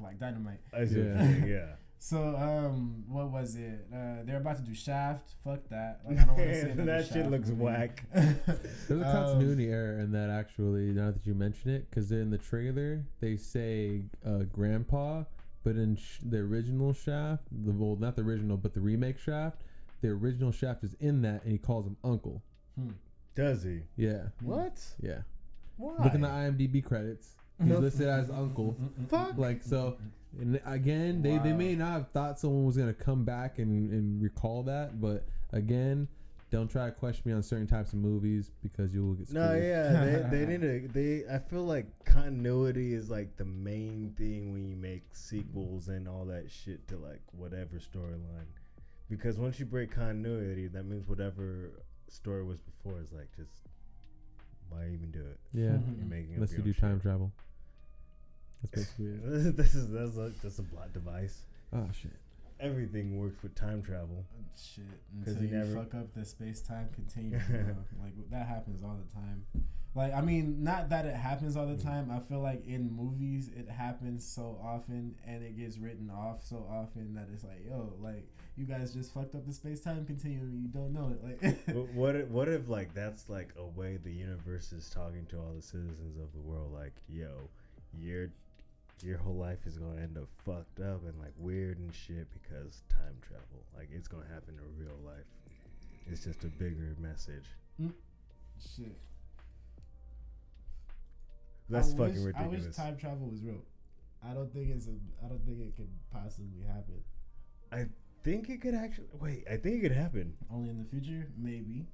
Black 0.00 0.18
Dynamite. 0.18 0.60
I 0.72 0.84
see 0.86 0.98
what 1.00 1.06
Yeah. 1.06 1.12
you're 1.24 1.32
saying, 1.34 1.48
yeah. 1.48 1.66
So 2.00 2.36
um, 2.36 3.04
what 3.08 3.30
was 3.30 3.56
it? 3.56 3.86
Uh, 3.92 4.22
they're 4.24 4.36
about 4.36 4.56
to 4.56 4.62
do 4.62 4.74
Shaft. 4.74 5.30
Fuck 5.44 5.68
that. 5.70 6.00
Like 6.06 6.18
I 6.18 6.24
don't 6.24 6.36
want 6.36 6.48
to 6.50 6.60
see 6.60 6.72
that 6.84 7.04
shit 7.06 7.12
Shaft 7.14 7.30
looks 7.30 7.48
movie. 7.48 7.62
whack. 7.64 8.04
There's 8.14 8.90
a 8.90 8.94
Um, 9.08 9.24
continuity 9.26 9.68
error 9.70 9.98
in 9.98 10.12
that 10.12 10.30
actually. 10.30 10.92
Now 10.92 11.10
that 11.10 11.26
you 11.26 11.34
mention 11.34 11.70
it, 11.72 11.90
because 11.90 12.12
in 12.12 12.30
the 12.30 12.38
trailer 12.38 13.04
they 13.20 13.36
say 13.36 14.02
uh, 14.24 14.44
Grandpa, 14.52 15.24
but 15.64 15.74
in 15.76 15.96
sh- 15.96 16.20
the 16.24 16.38
original 16.38 16.92
Shaft, 16.92 17.44
the 17.50 17.72
well, 17.72 17.96
not 17.96 18.14
the 18.16 18.22
original, 18.22 18.56
but 18.56 18.74
the 18.74 18.80
remake 18.80 19.18
Shaft, 19.18 19.62
the 20.00 20.08
original 20.10 20.52
Shaft 20.52 20.84
is 20.84 20.94
in 21.00 21.22
that, 21.22 21.42
and 21.42 21.50
he 21.52 21.58
calls 21.58 21.84
him 21.86 21.96
Uncle. 22.04 22.42
Does 23.34 23.64
he? 23.64 23.80
Yeah, 23.96 24.26
What? 24.42 24.80
yeah. 25.02 25.22
Why? 25.76 25.94
Look 26.04 26.14
in 26.14 26.20
the 26.20 26.28
IMDb 26.28 26.82
credits. 26.84 27.30
He's 27.62 27.76
listed 27.76 28.06
as 28.08 28.30
Uncle. 28.30 28.76
Fuck. 29.08 29.36
Like 29.36 29.62
so, 29.64 29.96
and 30.38 30.60
again, 30.66 31.22
they, 31.22 31.38
they 31.38 31.52
may 31.52 31.74
not 31.74 31.92
have 31.92 32.08
thought 32.10 32.38
someone 32.38 32.66
was 32.66 32.76
gonna 32.76 32.92
come 32.92 33.24
back 33.24 33.58
and, 33.58 33.90
and 33.90 34.22
recall 34.22 34.62
that, 34.64 35.00
but 35.00 35.24
again, 35.52 36.08
don't 36.50 36.70
try 36.70 36.86
to 36.86 36.92
question 36.92 37.22
me 37.26 37.32
on 37.34 37.42
certain 37.42 37.66
types 37.66 37.92
of 37.92 37.98
movies 37.98 38.50
because 38.62 38.94
you 38.94 39.04
will 39.04 39.14
get 39.14 39.28
screwed. 39.28 39.42
No, 39.42 39.54
yeah, 39.54 40.04
they, 40.30 40.36
they 40.38 40.46
need 40.46 40.60
to. 40.62 40.88
They, 40.88 41.24
I 41.30 41.38
feel 41.38 41.64
like 41.64 41.86
continuity 42.04 42.94
is 42.94 43.10
like 43.10 43.36
the 43.36 43.44
main 43.44 44.14
thing 44.16 44.52
when 44.52 44.66
you 44.68 44.76
make 44.76 45.02
sequels 45.12 45.88
and 45.88 46.08
all 46.08 46.24
that 46.26 46.50
shit 46.50 46.86
to 46.88 46.96
like 46.96 47.20
whatever 47.32 47.76
storyline, 47.76 48.46
because 49.10 49.38
once 49.38 49.58
you 49.60 49.66
break 49.66 49.90
continuity, 49.90 50.68
that 50.68 50.84
means 50.84 51.06
whatever 51.06 51.82
story 52.08 52.44
was 52.44 52.58
before 52.60 53.00
is 53.00 53.12
like 53.12 53.28
just 53.36 53.52
why 54.70 54.84
even 54.92 55.10
do 55.10 55.20
it? 55.20 55.38
Yeah, 55.52 55.70
Mhm. 55.72 56.08
Making 56.08 56.34
unless 56.36 56.52
you 56.52 56.58
do 56.62 56.70
own 56.70 56.74
time 56.74 56.96
shit. 56.96 57.02
travel. 57.02 57.32
That's 58.62 58.86
basically 58.90 59.06
it. 59.48 59.56
this 59.56 59.74
is 59.74 59.88
that's 59.88 60.16
a, 60.16 60.32
just 60.42 60.58
a 60.58 60.62
plot 60.62 60.92
device. 60.92 61.42
Oh 61.72 61.86
shit. 61.92 62.12
Everything 62.60 63.18
works 63.20 63.40
with 63.42 63.54
time 63.54 63.82
travel. 63.82 64.24
Shit, 64.60 64.84
'Cause 65.24 65.34
until 65.34 65.42
he 65.42 65.48
you 65.48 65.54
never- 65.58 65.74
fuck 65.84 65.94
up 65.94 66.12
the 66.14 66.24
space 66.24 66.60
time 66.60 66.88
continuum. 66.94 67.40
like 68.02 68.14
that 68.30 68.46
happens 68.48 68.82
all 68.82 68.96
the 69.06 69.12
time. 69.14 69.44
Like 69.94 70.12
I 70.12 70.20
mean, 70.20 70.62
not 70.64 70.88
that 70.90 71.06
it 71.06 71.14
happens 71.14 71.56
all 71.56 71.66
the 71.66 71.74
Mm. 71.74 71.84
time. 71.84 72.10
I 72.10 72.18
feel 72.20 72.40
like 72.40 72.66
in 72.66 72.90
movies 72.90 73.48
it 73.56 73.68
happens 73.68 74.26
so 74.26 74.58
often, 74.62 75.14
and 75.24 75.42
it 75.44 75.56
gets 75.56 75.78
written 75.78 76.10
off 76.10 76.44
so 76.44 76.66
often 76.68 77.14
that 77.14 77.28
it's 77.32 77.44
like, 77.44 77.64
yo, 77.64 77.92
like 78.00 78.26
you 78.56 78.64
guys 78.66 78.92
just 78.92 79.14
fucked 79.14 79.36
up 79.36 79.46
the 79.46 79.52
space 79.52 79.80
time 79.80 80.04
continuum. 80.04 80.52
You 80.60 80.68
don't 80.68 80.92
know 80.92 81.14
it. 81.14 81.22
Like, 81.68 81.76
what 81.94 82.16
if, 82.16 82.28
what 82.28 82.48
if 82.48 82.68
like 82.68 82.92
that's 82.92 83.28
like 83.28 83.50
a 83.56 83.64
way 83.64 83.98
the 84.02 84.12
universe 84.12 84.72
is 84.72 84.90
talking 84.90 85.26
to 85.26 85.36
all 85.38 85.52
the 85.54 85.62
citizens 85.62 86.18
of 86.18 86.32
the 86.32 86.40
world 86.40 86.72
like 86.72 86.94
yo 87.08 87.48
your 87.96 88.28
your 89.02 89.18
whole 89.18 89.36
life 89.36 89.66
is 89.66 89.78
going 89.78 89.96
to 89.96 90.02
end 90.02 90.16
up 90.16 90.28
fucked 90.44 90.80
up 90.80 91.04
and 91.04 91.18
like 91.18 91.32
weird 91.38 91.78
and 91.78 91.94
shit 91.94 92.26
because 92.32 92.82
time 92.88 93.16
travel 93.22 93.64
like 93.76 93.88
it's 93.92 94.08
going 94.08 94.22
to 94.22 94.32
happen 94.32 94.54
in 94.58 94.84
real 94.84 94.96
life 95.04 95.26
it's 96.10 96.24
just 96.24 96.44
a 96.44 96.48
bigger 96.48 96.96
message 97.00 97.44
hmm? 97.78 97.88
shit. 98.60 98.96
that's 101.68 101.94
I 101.94 101.96
fucking 101.96 102.24
wish, 102.24 102.34
I 102.36 102.46
wish 102.46 102.74
time 102.74 102.96
travel 102.96 103.28
was 103.28 103.42
real. 103.42 103.62
I 104.28 104.34
don't 104.34 104.52
think 104.52 104.70
it's 104.70 104.86
a. 104.86 104.96
I 105.24 105.28
don't 105.28 105.44
think 105.46 105.60
it 105.60 105.76
could 105.76 105.88
possibly 106.12 106.62
happen. 106.66 107.02
I 107.70 107.86
think 108.24 108.48
it 108.48 108.60
could 108.60 108.74
actually 108.74 109.06
wait 109.20 109.44
I 109.48 109.56
think 109.56 109.76
it 109.76 109.80
could 109.80 109.92
happen 109.92 110.34
Only 110.52 110.70
in 110.70 110.78
the 110.78 110.84
future, 110.84 111.28
maybe. 111.36 111.86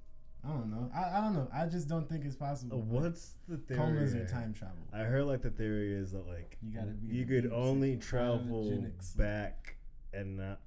I 0.45 0.49
don't 0.49 0.71
know. 0.71 0.91
I, 0.95 1.19
I 1.19 1.21
don't 1.23 1.33
know. 1.35 1.49
I 1.55 1.67
just 1.67 1.89
don't 1.89 2.07
think 2.09 2.25
it's 2.25 2.37
Uh, 2.37 2.39
possible. 2.39 2.81
what's 2.83 3.35
the 3.49 3.57
theory 3.57 3.79
comas 3.79 4.15
are 4.15 4.27
time 4.27 4.53
travel? 4.53 4.77
I 4.93 5.01
heard 5.01 5.25
like 5.25 5.41
the 5.43 5.51
theory 5.51 5.95
is 5.95 6.13
that 6.13 6.27
like 6.27 6.59
You 6.63 6.73
gotta 6.75 6.91
be 6.93 7.15
you 7.15 7.25
could 7.25 7.51
only 7.53 7.97
travel 7.97 8.85
back 9.17 9.77
and 10.13 10.37
not 10.37 10.61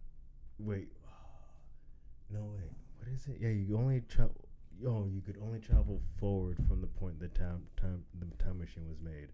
wait. 0.59 0.89
No 2.29 2.39
wait, 2.55 2.71
what 2.99 3.07
is 3.13 3.25
it? 3.27 3.37
Yeah, 3.39 3.49
you 3.49 3.77
only 3.77 4.01
travel. 4.01 4.35
Oh, 4.85 5.07
you 5.07 5.21
could 5.21 5.37
only 5.41 5.59
travel 5.59 6.01
forward 6.19 6.57
from 6.67 6.81
the 6.81 6.87
point 6.87 7.19
the 7.19 7.29
time 7.29 7.63
time 7.77 8.03
the 8.19 8.25
time 8.43 8.59
machine 8.59 8.87
was 8.87 8.99
made. 8.99 9.29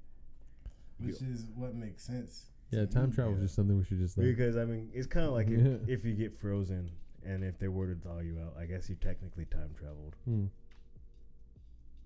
which 0.99 1.21
is 1.21 1.47
what 1.55 1.73
makes 1.75 2.03
sense. 2.03 2.45
Yeah, 2.69 2.85
time 2.85 3.09
me. 3.09 3.15
travel 3.15 3.33
is 3.35 3.41
just 3.41 3.55
something 3.55 3.77
we 3.77 3.83
should 3.83 3.99
just 3.99 4.17
like. 4.17 4.27
Because 4.27 4.57
I 4.57 4.65
mean, 4.65 4.89
it's 4.93 5.07
kind 5.07 5.25
of 5.25 5.33
like 5.33 5.47
Yeah. 5.49 5.57
if, 5.87 5.89
if 5.99 6.05
you 6.05 6.13
get 6.13 6.39
frozen 6.39 6.91
and 7.25 7.43
if 7.43 7.57
they 7.59 7.67
were 7.67 7.87
to 7.87 7.95
thaw 7.95 8.19
you 8.19 8.37
out, 8.43 8.55
I 8.59 8.65
guess 8.65 8.89
you 8.89 8.95
technically 8.95 9.45
time 9.45 9.71
traveled. 9.77 10.15
Hmm. 10.25 10.45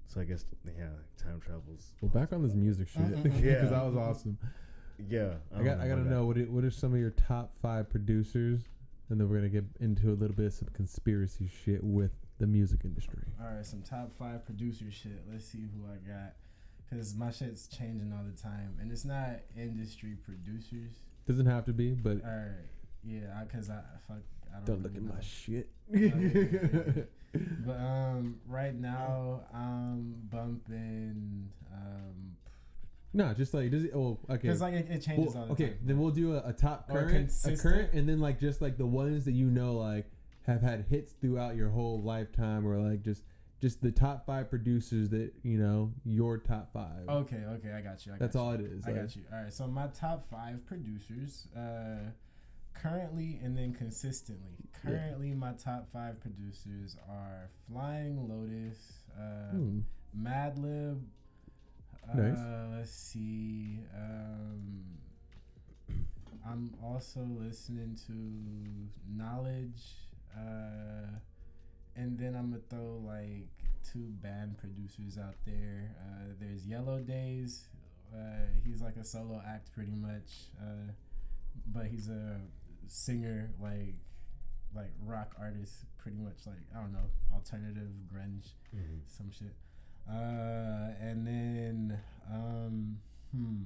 So 0.08 0.22
I 0.22 0.24
guess 0.24 0.46
yeah, 0.66 0.88
time 1.22 1.42
travels. 1.42 1.94
Well, 2.02 2.10
back 2.10 2.32
on 2.34 2.42
this 2.42 2.54
music 2.54 2.88
shit 2.88 3.24
because 3.24 3.42
Yeah. 3.42 3.66
that 3.66 3.86
was 3.86 3.96
awesome. 3.96 4.38
Yeah, 5.10 5.34
I 5.56 5.62
got 5.64 5.80
I 5.80 5.88
gotta 5.88 6.10
know 6.10 6.26
what 6.26 6.38
it, 6.38 6.50
what 6.50 6.64
are 6.64 6.72
some 6.72 6.94
of 6.94 7.00
your 7.00 7.12
top 7.12 7.54
five 7.62 7.90
producers, 7.90 8.62
and 9.10 9.20
then 9.20 9.30
we're 9.30 9.36
gonna 9.38 9.50
get 9.50 9.66
into 9.80 10.10
a 10.10 10.16
little 10.16 10.36
bit 10.36 10.48
of 10.48 10.54
some 10.54 10.70
conspiracy 10.74 11.50
shit 11.64 11.84
with 11.84 12.12
the 12.40 12.48
music 12.48 12.82
industry. 12.84 13.24
All 13.40 13.48
right, 13.54 13.66
some 13.66 13.82
top 13.84 14.12
five 14.18 14.46
producer 14.46 14.86
shit. 14.92 15.24
Let's 15.32 15.46
see 15.46 15.60
who 15.60 15.86
I 15.92 15.98
got. 16.10 16.34
Cause 16.90 17.14
my 17.16 17.32
shit's 17.32 17.68
changing 17.68 18.14
all 18.14 18.24
the 18.24 18.42
time, 18.42 18.78
and 18.80 18.92
it's 18.92 19.04
not 19.04 19.42
industry 19.58 20.16
producers. 20.24 21.02
Doesn't 21.28 21.46
have 21.46 21.66
to 21.66 21.74
be, 21.74 21.92
but 21.92 22.24
All 22.24 22.32
right, 22.32 22.66
yeah, 23.04 23.38
I, 23.40 23.44
cause 23.46 23.70
I 23.70 23.82
fuck. 24.08 24.22
I 24.58 24.66
don't, 24.66 24.82
don't 24.82 24.84
look 24.84 24.96
at 24.96 25.04
my 25.04 25.22
shit. 25.22 25.70
But 27.66 27.74
um, 27.80 28.38
right 28.48 28.74
now 28.74 29.42
I'm 29.54 30.16
bumping 30.32 31.50
um, 31.72 32.36
no, 33.14 33.34
just 33.34 33.54
like 33.54 33.70
does 33.70 33.84
it? 33.84 33.92
Oh, 33.96 34.18
okay. 34.30 34.48
cause 34.48 34.62
like 34.62 34.74
it, 34.74 34.88
it 34.90 35.02
changes 35.02 35.34
Well, 35.34 35.44
all 35.44 35.48
the 35.48 35.54
okay, 35.54 35.68
time. 35.70 35.78
then 35.84 36.00
we'll 36.00 36.12
do 36.12 36.34
a, 36.36 36.50
a 36.50 36.54
top 36.54 36.88
current, 36.90 37.10
a 37.10 37.14
consistent. 37.20 37.60
current, 37.62 37.94
and 37.94 38.08
then 38.08 38.20
like 38.20 38.40
just 38.40 38.62
like 38.62 38.78
the 38.78 38.86
ones 38.86 39.26
that 39.26 39.34
you 39.34 39.48
know 39.48 39.74
like 39.74 40.10
have 40.48 40.62
had 40.62 40.86
hits 40.90 41.12
throughout 41.14 41.56
your 41.56 41.70
whole 41.70 42.02
lifetime, 42.02 42.66
or 42.66 42.78
like 42.78 43.02
just 43.04 43.24
just 43.62 43.82
the 43.82 43.92
top 43.92 44.26
five 44.26 44.50
producers 44.50 45.10
that 45.10 45.32
you 45.44 45.58
know 45.58 45.92
your 46.06 46.38
top 46.38 46.72
five. 46.74 47.08
Okay, 47.08 47.44
okay, 47.56 47.72
I 47.74 47.82
got 47.82 48.06
you. 48.06 48.14
I 48.14 48.16
got 48.16 48.20
That's 48.20 48.36
you. 48.36 48.42
all 48.42 48.52
it 48.54 48.62
is. 48.62 48.84
I 48.86 48.92
like- 48.92 49.02
got 49.02 49.16
you. 49.16 49.24
All 49.32 49.44
right, 49.44 49.54
so 49.54 49.68
my 49.68 49.88
top 49.88 50.26
five 50.30 50.66
producers, 50.66 51.48
uh, 51.56 52.10
currently 52.82 53.40
and 53.44 53.58
then 53.58 53.74
consistently. 53.74 54.56
Yeah. 54.84 54.92
Currently, 54.92 55.34
my 55.34 55.54
top 55.54 55.88
five 55.92 56.20
producers 56.22 56.96
are 57.10 57.50
Flying 57.70 58.28
Lotus, 58.30 58.78
uh, 59.18 59.52
Hmm. 59.52 59.80
Madlib. 60.18 61.02
Uh, 62.10 62.16
Nice. 62.16 62.40
Let's 62.78 62.92
see. 62.92 63.80
Um, 63.96 64.84
I'm 66.46 66.74
also 66.82 67.22
listening 67.22 67.98
to 68.08 68.14
Knxwledge, 69.12 69.96
uh, 70.36 71.20
and 71.96 72.18
then 72.18 72.36
I'm 72.36 72.52
gonna 72.52 72.62
throw 72.70 73.02
like 73.06 73.50
two 73.84 74.12
band 74.22 74.58
producers 74.58 75.18
out 75.18 75.36
there. 75.46 75.96
Uh, 76.00 76.34
there's 76.40 76.66
Yellow 76.66 77.00
Days. 77.02 77.68
Uh, 78.16 78.46
he's 78.64 78.82
like 78.82 78.96
a 78.96 79.04
solo 79.04 79.42
act, 79.46 79.74
pretty 79.74 79.96
much, 79.96 80.52
uh, 80.62 80.92
but 81.68 81.88
he's 81.88 82.08
a 82.08 82.40
singer, 82.88 83.52
like 83.62 83.96
like 84.76 84.92
rock 85.04 85.34
artist, 85.40 85.86
pretty 85.98 86.18
much 86.18 86.46
like 86.46 86.58
I 86.76 86.82
don't 86.82 86.92
know, 86.94 87.10
alternative 87.34 87.90
grunge 88.14 88.54
Mhm. 88.76 89.00
some 89.08 89.32
shit. 89.32 89.56
Uh, 90.10 90.94
and 91.02 91.26
then, 91.28 92.00
um, 92.32 93.00
hmm, 93.32 93.64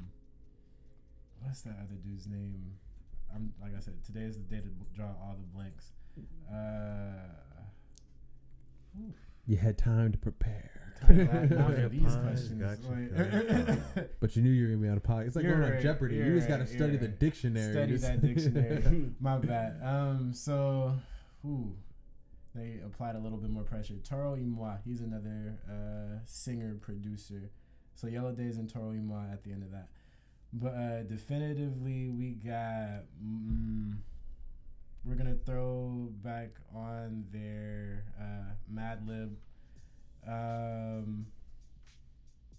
what's 1.39 1.61
that 1.61 1.78
other 1.80 1.95
dude's 2.03 2.28
name? 2.28 2.78
I'm 3.34 3.53
like 3.61 3.76
I 3.76 3.80
said, 3.80 4.03
today 4.03 4.22
is 4.24 4.38
the 4.38 4.43
day 4.43 4.61
to 4.61 4.67
b- 4.69 4.86
draw 4.93 5.07
all 5.22 5.36
the 5.39 5.47
blanks. 5.55 5.91
Uh, 6.51 7.63
You 9.45 9.57
had 9.57 9.78
time 9.78 10.11
to 10.11 10.17
prepare. 10.17 10.80
Not, 11.10 11.49
not 11.49 11.74
for 11.76 11.89
these 11.89 12.04
Pies, 12.04 12.16
questions. 12.16 12.62
gotcha. 12.62 12.88
like- 13.97 14.20
But 14.20 14.36
you 14.36 14.41
knew 14.43 14.49
you 14.52 14.64
were 14.64 14.70
gonna 14.76 14.82
be 14.82 14.89
out 14.89 14.97
of 14.97 15.04
pocket. 15.04 15.28
It's 15.28 15.36
like 15.36 15.43
You're 15.43 15.54
going 15.56 15.66
on 15.66 15.72
right, 15.74 15.82
Jeopardy. 15.82 16.16
You 16.16 16.24
you're 16.26 16.36
just 16.36 16.47
gotta 16.47 16.62
right, 16.64 16.70
study 16.70 16.91
you're 16.93 17.02
the 17.02 17.08
right. 17.08 17.20
dictionary. 17.20 17.72
Study 17.74 17.91
Just- 17.93 18.04
that 18.04 18.22
dictionary. 18.26 19.12
My 19.20 19.38
bad. 19.38 19.80
Um, 19.84 20.34
so, 20.34 20.93
ooh, 21.45 21.76
they 22.56 22.80
applied 22.86 23.16
a 23.16 23.20
little 23.20 23.38
bit 23.38 23.49
more 23.49 23.64
pressure. 23.64 23.95
Toro 24.04 24.34
y 24.34 24.41
Moi, 24.41 24.76
he's 24.86 25.02
another 25.02 25.60
uh, 25.70 26.20
singer 26.26 26.76
producer. 26.82 27.49
So 27.95 28.08
Yellow 28.08 28.32
Days 28.32 28.58
and 28.58 28.70
Toro 28.72 28.89
y 28.89 28.97
Moi 28.99 29.24
at 29.32 29.43
the 29.43 29.52
end 29.52 29.64
of 29.64 29.72
that. 29.72 29.89
But 30.54 30.74
uh, 30.74 31.04
definitively, 31.04 32.10
we 32.10 32.32
got. 32.32 33.04
Mm, 33.24 33.97
we're 35.04 35.16
gonna 35.16 35.36
throw 35.45 36.10
back 36.24 36.49
on 36.76 37.26
their 37.32 38.04
uh, 38.20 38.54
Madlib. 38.72 39.32
Um, 40.28 41.28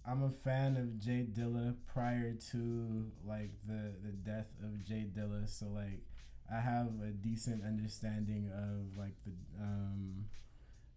I'm 0.05 0.23
a 0.23 0.31
fan 0.31 0.75
of 0.75 0.99
J 0.99 1.25
Dilla 1.31 1.75
prior 1.87 2.33
to 2.51 3.11
like 3.25 3.51
the 3.65 3.93
the 4.03 4.11
death 4.11 4.49
of 4.61 4.83
J 4.83 5.07
Dilla, 5.15 5.47
so 5.47 5.67
like 5.67 6.01
I 6.51 6.59
have 6.59 6.87
a 7.01 7.11
decent 7.11 7.63
understanding 7.63 8.49
of 8.53 8.97
like 8.97 9.15
the 9.25 9.31
um 9.61 10.25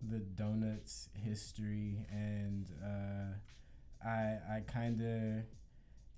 the 0.03 0.19
donuts 0.19 1.09
history 1.15 2.05
and 2.11 2.71
uh 2.85 4.07
I 4.07 4.39
I 4.57 4.61
kind 4.67 5.01
of 5.01 5.45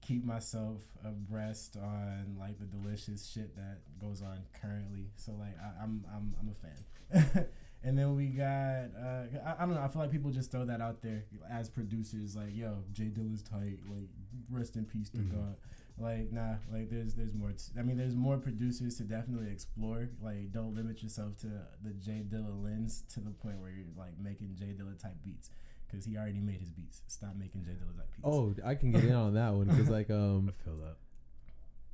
keep 0.00 0.24
myself 0.24 0.82
abreast 1.04 1.76
on 1.76 2.36
like 2.38 2.58
the 2.58 2.64
delicious 2.66 3.28
shit 3.28 3.54
that 3.56 3.80
goes 4.00 4.22
on 4.22 4.40
currently. 4.60 5.10
So 5.16 5.32
like 5.32 5.56
I, 5.62 5.82
I'm 5.82 6.04
I'm 6.14 6.34
I'm 6.40 6.48
a 6.48 7.24
fan. 7.34 7.46
and 7.84 7.96
then 7.98 8.14
we 8.16 8.26
got 8.26 8.90
uh 8.98 9.24
I, 9.46 9.54
I 9.58 9.66
don't 9.66 9.74
know, 9.74 9.82
I 9.82 9.88
feel 9.88 10.02
like 10.02 10.10
people 10.10 10.30
just 10.30 10.50
throw 10.50 10.64
that 10.66 10.80
out 10.80 11.02
there 11.02 11.24
as 11.50 11.68
producers 11.68 12.34
like, 12.36 12.54
yo, 12.54 12.78
J 12.92 13.04
Dilla's 13.04 13.42
tight, 13.42 13.78
like 13.88 14.08
rest 14.50 14.76
in 14.76 14.84
peace 14.84 15.10
to 15.10 15.18
Mhm. 15.18 15.30
God. 15.32 15.56
Like 16.00 16.30
nah, 16.32 16.54
like 16.72 16.90
there's 16.90 17.14
there's 17.14 17.34
more. 17.34 17.50
T- 17.50 17.72
I 17.76 17.82
mean, 17.82 17.96
there's 17.96 18.14
more 18.14 18.36
producers 18.38 18.96
to 18.98 19.02
definitely 19.02 19.50
explore. 19.50 20.08
Like, 20.22 20.52
don't 20.52 20.72
limit 20.72 21.02
yourself 21.02 21.36
to 21.38 21.48
the 21.82 21.90
J 21.94 22.22
Dilla 22.28 22.54
lens 22.62 23.02
to 23.14 23.20
the 23.20 23.30
point 23.32 23.58
where 23.60 23.70
you're 23.70 23.86
like 23.96 24.16
making 24.16 24.54
J 24.54 24.66
Dilla 24.66 24.96
type 24.96 25.16
beats 25.24 25.50
because 25.90 26.04
he 26.04 26.16
already 26.16 26.38
made 26.40 26.60
his 26.60 26.70
beats. 26.70 27.02
Stop 27.08 27.34
making 27.36 27.64
J 27.64 27.72
Dilla 27.72 27.96
type 27.96 28.06
beats. 28.14 28.22
Oh, 28.28 28.54
I 28.64 28.76
can 28.76 28.92
get 28.92 29.02
in 29.06 29.12
on 29.12 29.34
that 29.34 29.52
one 29.54 29.66
because 29.66 29.88
like 29.88 30.08
um 30.08 30.52
I 30.60 30.64
feel 30.64 30.76
that. 30.76 30.98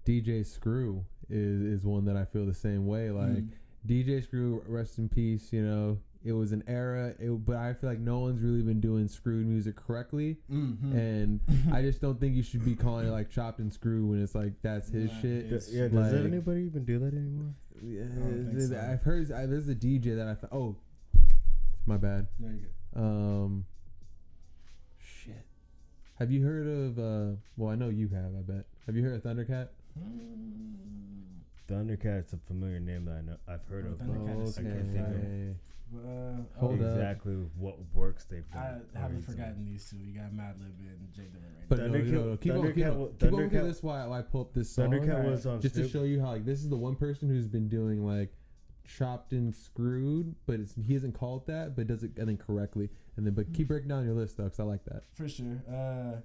DJ 0.04 0.44
Screw 0.44 1.04
is 1.30 1.62
is 1.62 1.84
one 1.86 2.04
that 2.04 2.16
I 2.16 2.26
feel 2.26 2.44
the 2.44 2.52
same 2.54 2.86
way. 2.86 3.10
Like 3.10 3.28
Mm. 3.30 3.48
DJ 3.86 4.22
Screw, 4.22 4.62
rest 4.66 4.98
in 4.98 5.08
peace. 5.08 5.52
You 5.52 5.62
know, 5.62 5.98
it 6.24 6.32
was 6.32 6.52
an 6.52 6.64
era, 6.66 7.14
it, 7.18 7.28
but 7.44 7.56
I 7.56 7.74
feel 7.74 7.90
like 7.90 7.98
no 7.98 8.20
one's 8.20 8.40
really 8.40 8.62
been 8.62 8.80
doing 8.80 9.08
screwed 9.08 9.46
music 9.46 9.76
correctly, 9.76 10.38
Mhm. 10.50 10.94
and 10.94 11.40
I 11.72 11.82
just 11.82 12.00
don't 12.00 12.18
think 12.18 12.34
you 12.34 12.42
should 12.42 12.64
be 12.64 12.74
calling 12.74 13.06
it 13.06 13.10
like 13.10 13.30
chopped 13.30 13.58
and 13.58 13.72
screw 13.72 14.06
when 14.06 14.22
it's 14.22 14.34
like 14.34 14.54
that's 14.62 14.88
his 14.88 15.10
Nah, 15.12 15.20
shit. 15.20 15.44
it's- 15.46 15.70
Yeah, 15.72 15.88
does 15.88 16.12
like- 16.12 16.24
anybody 16.24 16.62
even 16.62 16.84
do 16.84 16.98
that 16.98 17.12
anymore? 17.14 17.54
Yeah, 17.82 18.04
don't 18.04 18.46
think 18.50 18.60
so. 18.62 18.78
I've 18.80 19.02
heard 19.02 19.30
I, 19.32 19.44
there's 19.46 19.68
a 19.68 19.74
DJ 19.74 20.16
that 20.16 20.28
I 20.28 20.34
fo- 20.34 20.48
oh, 20.52 20.76
my 21.86 21.96
bad. 21.98 22.26
there 22.40 22.52
you 22.52 22.60
go. 22.94 23.00
Um, 23.02 23.66
shit. 24.98 25.44
Have 26.14 26.30
you 26.30 26.42
heard 26.42 26.66
of? 26.66 26.98
uh 26.98 27.36
Well, 27.58 27.70
I 27.70 27.74
know 27.74 27.88
you 27.90 28.08
have. 28.08 28.32
I 28.34 28.40
bet. 28.40 28.64
Have 28.86 28.96
you 28.96 29.02
heard 29.02 29.14
of 29.16 29.22
Thundercat? 29.24 29.68
Thundercat's 31.68 32.32
a 32.32 32.36
familiar 32.46 32.80
name 32.80 33.04
that 33.06 33.16
I 33.16 33.20
know 33.22 33.36
I've 33.48 33.64
heard 33.66 33.84
Bro, 33.84 33.92
of. 33.92 33.98
Thundercat 34.00 34.36
but 34.38 34.48
is 34.48 34.58
I 34.58 34.62
can't 34.62 34.86
think 34.86 34.98
of 35.08 35.14
Okay. 35.14 35.54
Uh, 35.94 36.58
Hold 36.58 36.80
oh, 36.82 36.86
up. 36.86 36.92
exactly 36.92 37.34
what 37.56 37.76
works 37.94 38.24
they've 38.24 38.42
I 38.52 38.56
done. 38.56 38.82
or 38.94 38.98
haven't 38.98 39.16
recently. 39.18 39.36
forgotten 39.40 39.64
these 39.64 39.88
two. 39.88 39.96
We 40.04 40.12
got 40.12 40.32
Madlib 40.32 40.74
and 40.80 41.12
J 41.14 41.22
Dilla 41.22 41.44
right 41.44 41.68
But 41.68 41.78
now. 41.78 41.86
no, 41.86 41.92
no, 41.92 41.98
Thundercat- 42.00 42.12
no, 42.12 42.36
keep 42.36 42.52
on, 42.54 42.62
keep 42.72 42.74
Thundercat 42.84 42.90
on, 42.90 42.98
wa- 42.98 43.06
keep 43.06 43.22
on 43.22 43.30
Thundercat- 43.38 43.50
because 43.50 43.66
this 43.68 43.82
why 43.82 44.06
why 44.06 44.18
I 44.18 44.22
pull 44.22 44.40
up 44.40 44.52
this 44.54 44.70
song. 44.70 44.90
Thundercat 44.90 45.24
was 45.24 45.46
on 45.46 45.60
just 45.60 45.74
to 45.76 45.82
Snoop- 45.82 45.92
show 45.92 46.02
you 46.02 46.20
how 46.20 46.28
like 46.32 46.44
this 46.44 46.60
is 46.60 46.68
the 46.68 46.76
one 46.76 46.96
person 46.96 47.28
who's 47.28 47.46
been 47.46 47.68
doing 47.68 48.04
like 48.04 48.32
chopped 48.86 49.32
and 49.32 49.54
screwed, 49.54 50.34
but 50.46 50.58
it's, 50.60 50.74
he 50.74 50.94
isn't 50.94 51.12
called 51.12 51.46
that, 51.46 51.76
but 51.76 51.86
does 51.86 52.02
it 52.02 52.10
I 52.20 52.24
think 52.24 52.40
correctly. 52.44 52.88
And 53.16 53.24
then 53.24 53.34
but 53.34 53.52
keep 53.54 53.68
breaking 53.68 53.88
down 53.88 54.04
your 54.04 54.14
list 54.14 54.36
though, 54.36 54.44
because 54.44 54.58
I 54.60 54.64
like 54.64 54.84
that. 54.86 55.04
For 55.12 55.28
sure. 55.28 55.62
Uh, 55.70 56.16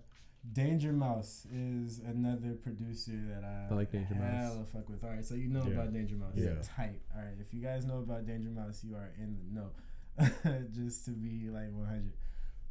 Danger 0.51 0.91
Mouse 0.91 1.45
is 1.53 1.99
another 1.99 2.53
producer 2.63 3.11
that 3.29 3.43
I, 3.43 3.71
I 3.71 3.75
like 3.77 3.91
Danger 3.91 4.15
Mouse. 4.15 4.33
hella 4.53 4.65
fuck 4.73 4.89
with. 4.89 5.03
All 5.03 5.09
right, 5.11 5.23
so 5.23 5.35
you 5.35 5.47
know 5.49 5.63
Yeah. 5.65 5.73
about 5.73 5.93
Danger 5.93 6.15
Mouse. 6.15 6.33
Yeah. 6.35 6.53
Tight. 6.63 7.01
All 7.15 7.21
right, 7.21 7.35
if 7.39 7.53
you 7.53 7.61
guys 7.61 7.85
know 7.85 7.99
about 7.99 8.25
Danger 8.25 8.49
Mouse, 8.49 8.83
you 8.83 8.95
are 8.95 9.11
in 9.17 9.37
the 9.37 9.59
know. 9.59 9.69
Just 10.73 11.05
to 11.05 11.11
be 11.11 11.49
like 11.49 11.71
100. 11.71 12.11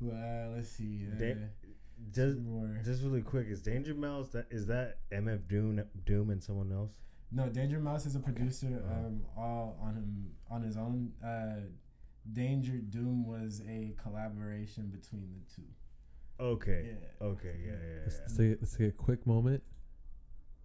Well, 0.00 0.16
uh, 0.16 0.56
let's 0.56 0.68
see. 0.70 1.06
Uh, 1.12 1.18
Da- 1.18 1.34
Just, 2.12 2.38
more. 2.38 2.80
just 2.84 3.02
really 3.02 3.22
quick, 3.22 3.48
is 3.48 3.60
Danger 3.62 3.94
Mouse 3.94 4.28
that 4.30 4.46
is 4.50 4.66
that 4.66 4.98
MF 5.12 5.48
Doom, 5.48 5.82
Doom 6.04 6.30
and 6.30 6.42
someone 6.42 6.70
else? 6.72 6.92
No, 7.32 7.48
Danger 7.48 7.78
Mouse 7.80 8.06
is 8.06 8.14
a 8.16 8.20
producer 8.20 8.82
Uh-huh. 8.84 9.06
um, 9.06 9.22
all 9.36 9.78
on 9.82 9.94
him 9.94 10.30
on 10.50 10.62
his 10.62 10.76
own. 10.76 11.12
Uh, 11.24 11.60
Danger 12.32 12.78
Doom 12.78 13.26
was 13.26 13.62
a 13.68 13.94
collaboration 14.02 14.88
between 14.88 15.28
the 15.34 15.54
two. 15.54 15.66
Okay. 16.41 16.86
Yeah. 16.86 17.26
Okay. 17.26 17.55
Yeah. 17.64 17.72
Yeah. 17.72 18.01
Let's, 18.05 18.14
yeah. 18.14 18.20
let's, 18.22 18.36
take, 18.36 18.57
let's 18.61 18.76
take 18.76 18.89
a 18.89 18.93
quick 18.93 19.26
moment 19.26 19.62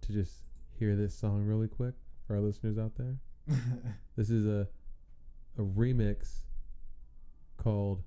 to 0.02 0.12
just 0.12 0.32
hear 0.78 0.94
this 0.96 1.14
song 1.14 1.42
really 1.42 1.68
quick 1.68 1.94
for 2.26 2.34
our 2.36 2.40
listeners 2.40 2.78
out 2.78 2.92
there. 2.96 3.16
This 4.16 4.30
is 4.30 4.46
a 4.46 4.68
a 5.58 5.62
remix 5.62 6.42
called 7.56 8.04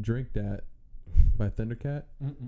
"Drink 0.00 0.32
That" 0.32 0.64
by 1.36 1.50
Thundercat 1.50 2.02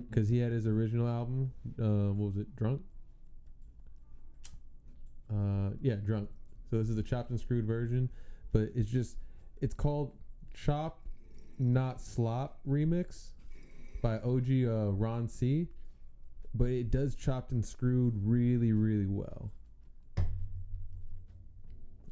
because 0.09 0.27
he 0.27 0.39
had 0.39 0.51
his 0.51 0.67
original 0.67 1.07
album. 1.07 1.53
Um, 1.79 2.17
what 2.17 2.27
was 2.27 2.37
it? 2.37 2.53
Drunk. 2.57 2.81
Uh, 5.31 5.69
yeah, 5.81 5.95
drunk. 5.95 6.29
So 6.69 6.77
this 6.77 6.89
is 6.89 6.97
the 6.97 7.03
chopped 7.03 7.29
and 7.29 7.39
screwed 7.39 7.65
version, 7.65 8.09
but 8.51 8.69
it's 8.75 8.89
just 8.89 9.15
it's 9.61 9.73
called 9.73 10.11
"Chop 10.53 10.99
Not 11.57 12.01
Slop" 12.01 12.59
remix 12.67 13.29
by 14.05 14.17
OG 14.17 14.51
uh, 14.67 14.91
Ron 14.91 15.27
C. 15.27 15.67
But 16.53 16.69
it 16.69 16.91
does 16.91 17.15
chopped 17.15 17.51
and 17.51 17.65
screwed 17.65 18.13
really, 18.23 18.71
really 18.71 19.07
well. 19.07 19.49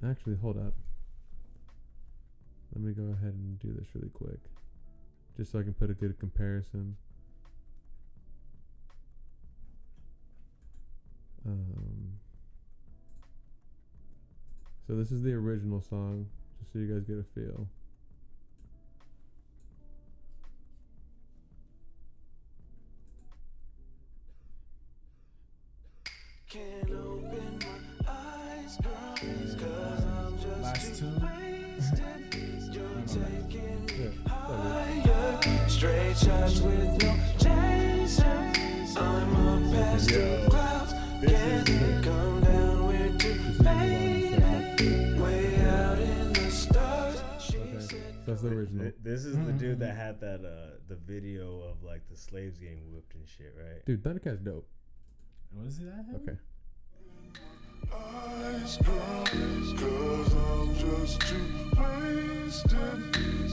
Actually, 0.03 0.37
hold 0.37 0.57
up. 0.57 0.73
Let 2.73 2.83
me 2.83 2.93
go 2.93 3.03
ahead 3.03 3.35
and 3.35 3.59
do 3.59 3.71
this 3.77 3.85
really 3.93 4.09
quick, 4.09 4.39
just 5.37 5.51
so 5.51 5.59
I 5.59 5.61
can 5.61 5.73
put 5.73 5.91
a 5.91 5.93
good 5.93 6.19
comparison. 6.19 6.97
Um, 11.45 12.13
so 14.87 14.95
this 14.95 15.11
is 15.11 15.21
the 15.21 15.33
original 15.33 15.79
song, 15.79 16.25
just 16.59 16.73
so 16.73 16.79
you 16.79 16.87
guys 16.87 17.03
get 17.03 17.19
a 17.19 17.23
feel. 17.35 17.67
Can't 26.53 26.91
open 26.91 27.59
my 28.05 28.11
eyes, 28.11 28.77
girl, 28.77 29.15
cause 29.15 30.05
I'm 30.05 30.37
just 30.37 30.61
Last 30.61 30.99
too 30.99 31.09
two. 31.09 31.25
wasted. 31.25 32.75
You're 32.75 33.01
taking 33.07 33.85
me 33.87 33.93
Yeah, 33.97 34.29
higher. 34.29 35.67
Straight 35.67 36.15
shots 36.15 36.59
with 36.59 37.01
no 37.01 37.15
chaser. 37.39 38.51
I'm 38.99 39.35
up 39.35 39.73
past 39.73 40.09
the 40.09 40.47
clouds. 40.51 40.93
Can't 41.25 42.03
come 42.03 42.41
down, 42.41 42.87
we're 42.87 43.17
too 43.17 43.33
faded. 43.63 45.19
Way 45.19 45.55
out 45.65 45.97
in 45.97 46.33
the 46.33 46.51
stars. 46.51 47.23
Okay, 47.49 47.97
that's 48.27 48.41
the 48.43 48.49
original. 48.49 48.91
This 49.01 49.25
is 49.25 49.35
the 49.43 49.53
dude 49.53 49.79
that 49.79 49.95
had 49.95 50.21
that 50.21 50.45
uh 50.45 50.77
the 50.87 50.97
video 50.97 51.61
of 51.61 51.81
like 51.81 52.07
the 52.09 52.15
slaves 52.15 52.59
getting 52.59 52.91
whipped 52.93 53.15
and 53.15 53.27
shit, 53.27 53.55
right? 53.57 53.83
Dude, 53.87 54.03
Thundercat's 54.03 54.41
dope. 54.41 54.67
Was 55.61 55.77
it 55.77 55.85
that? 55.85 56.05
Okay. 56.15 56.37
eyes, 57.93 58.77
girl, 58.77 59.23
cause 59.77 60.33
I'm 60.33 60.75
just 60.75 61.21
too 61.21 61.47
wasted. 61.77 63.01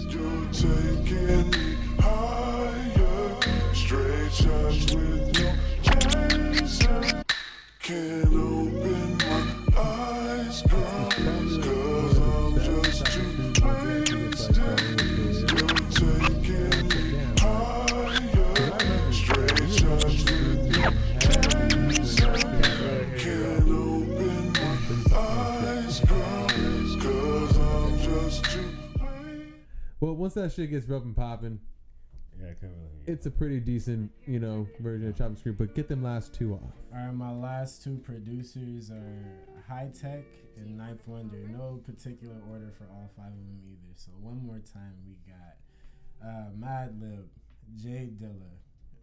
You're 0.09 0.47
taking 0.53 1.51
me 1.51 1.77
higher, 1.99 3.37
straight 3.75 4.33
shots 4.33 4.95
with 4.95 5.39
no 5.39 5.49
chaser. 5.83 7.23
Can't 7.81 8.35
open 8.35 9.19
my 9.19 9.41
eyes, 9.77 10.20
Well, 30.01 30.15
once 30.17 30.35
that 30.35 30.53
shit 30.53 30.71
gets 30.71 30.91
up 30.91 31.05
and 31.05 31.15
popping, 31.15 31.61
Yeah, 32.41 32.51
I 32.51 32.55
couldn't 32.55 32.71
really. 32.77 32.89
hear 33.05 33.15
it's 33.15 33.27
a 33.27 33.31
pretty 33.31 33.61
decent, 33.61 34.11
you 34.27 34.39
know, 34.41 34.67
version 34.81 35.09
of 35.09 35.17
Chopping 35.17 35.37
Screw. 35.37 35.53
But 35.53 35.75
get 35.75 35.89
them 35.89 36.03
last 36.03 36.33
two 36.35 36.55
off. 36.55 36.73
All 36.93 36.99
right, 37.07 37.15
my 37.15 37.31
last 37.33 37.83
two 37.85 37.97
producers 37.99 38.91
are 38.91 39.25
Hi-Tek 39.69 40.25
and 40.57 40.77
Ninth 40.79 41.03
Wonder. 41.07 41.37
No 41.49 41.81
particular 41.85 42.37
order 42.51 42.73
for 42.79 42.85
all 42.85 43.11
five 43.17 43.27
of 43.27 43.33
them 43.33 43.61
either. 43.69 43.93
So 43.97 44.13
one 44.21 44.45
more 44.45 44.61
time, 44.61 44.95
we 45.07 45.17
got 45.31 46.27
uh, 46.27 46.51
Mad 46.57 46.99
Lib, 47.01 47.29
J 47.77 48.09
Dilla, 48.19 48.57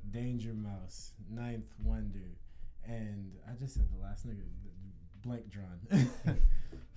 Danger 0.09 0.53
Mouse, 0.53 1.11
Ninth 1.29 1.73
Wonder, 1.83 2.37
and 2.85 3.33
I 3.47 3.53
just 3.59 3.75
said 3.75 3.87
the 3.95 4.01
last 4.01 4.27
nigga, 4.27 4.41
blank 5.21 5.49
drawn. 5.49 5.79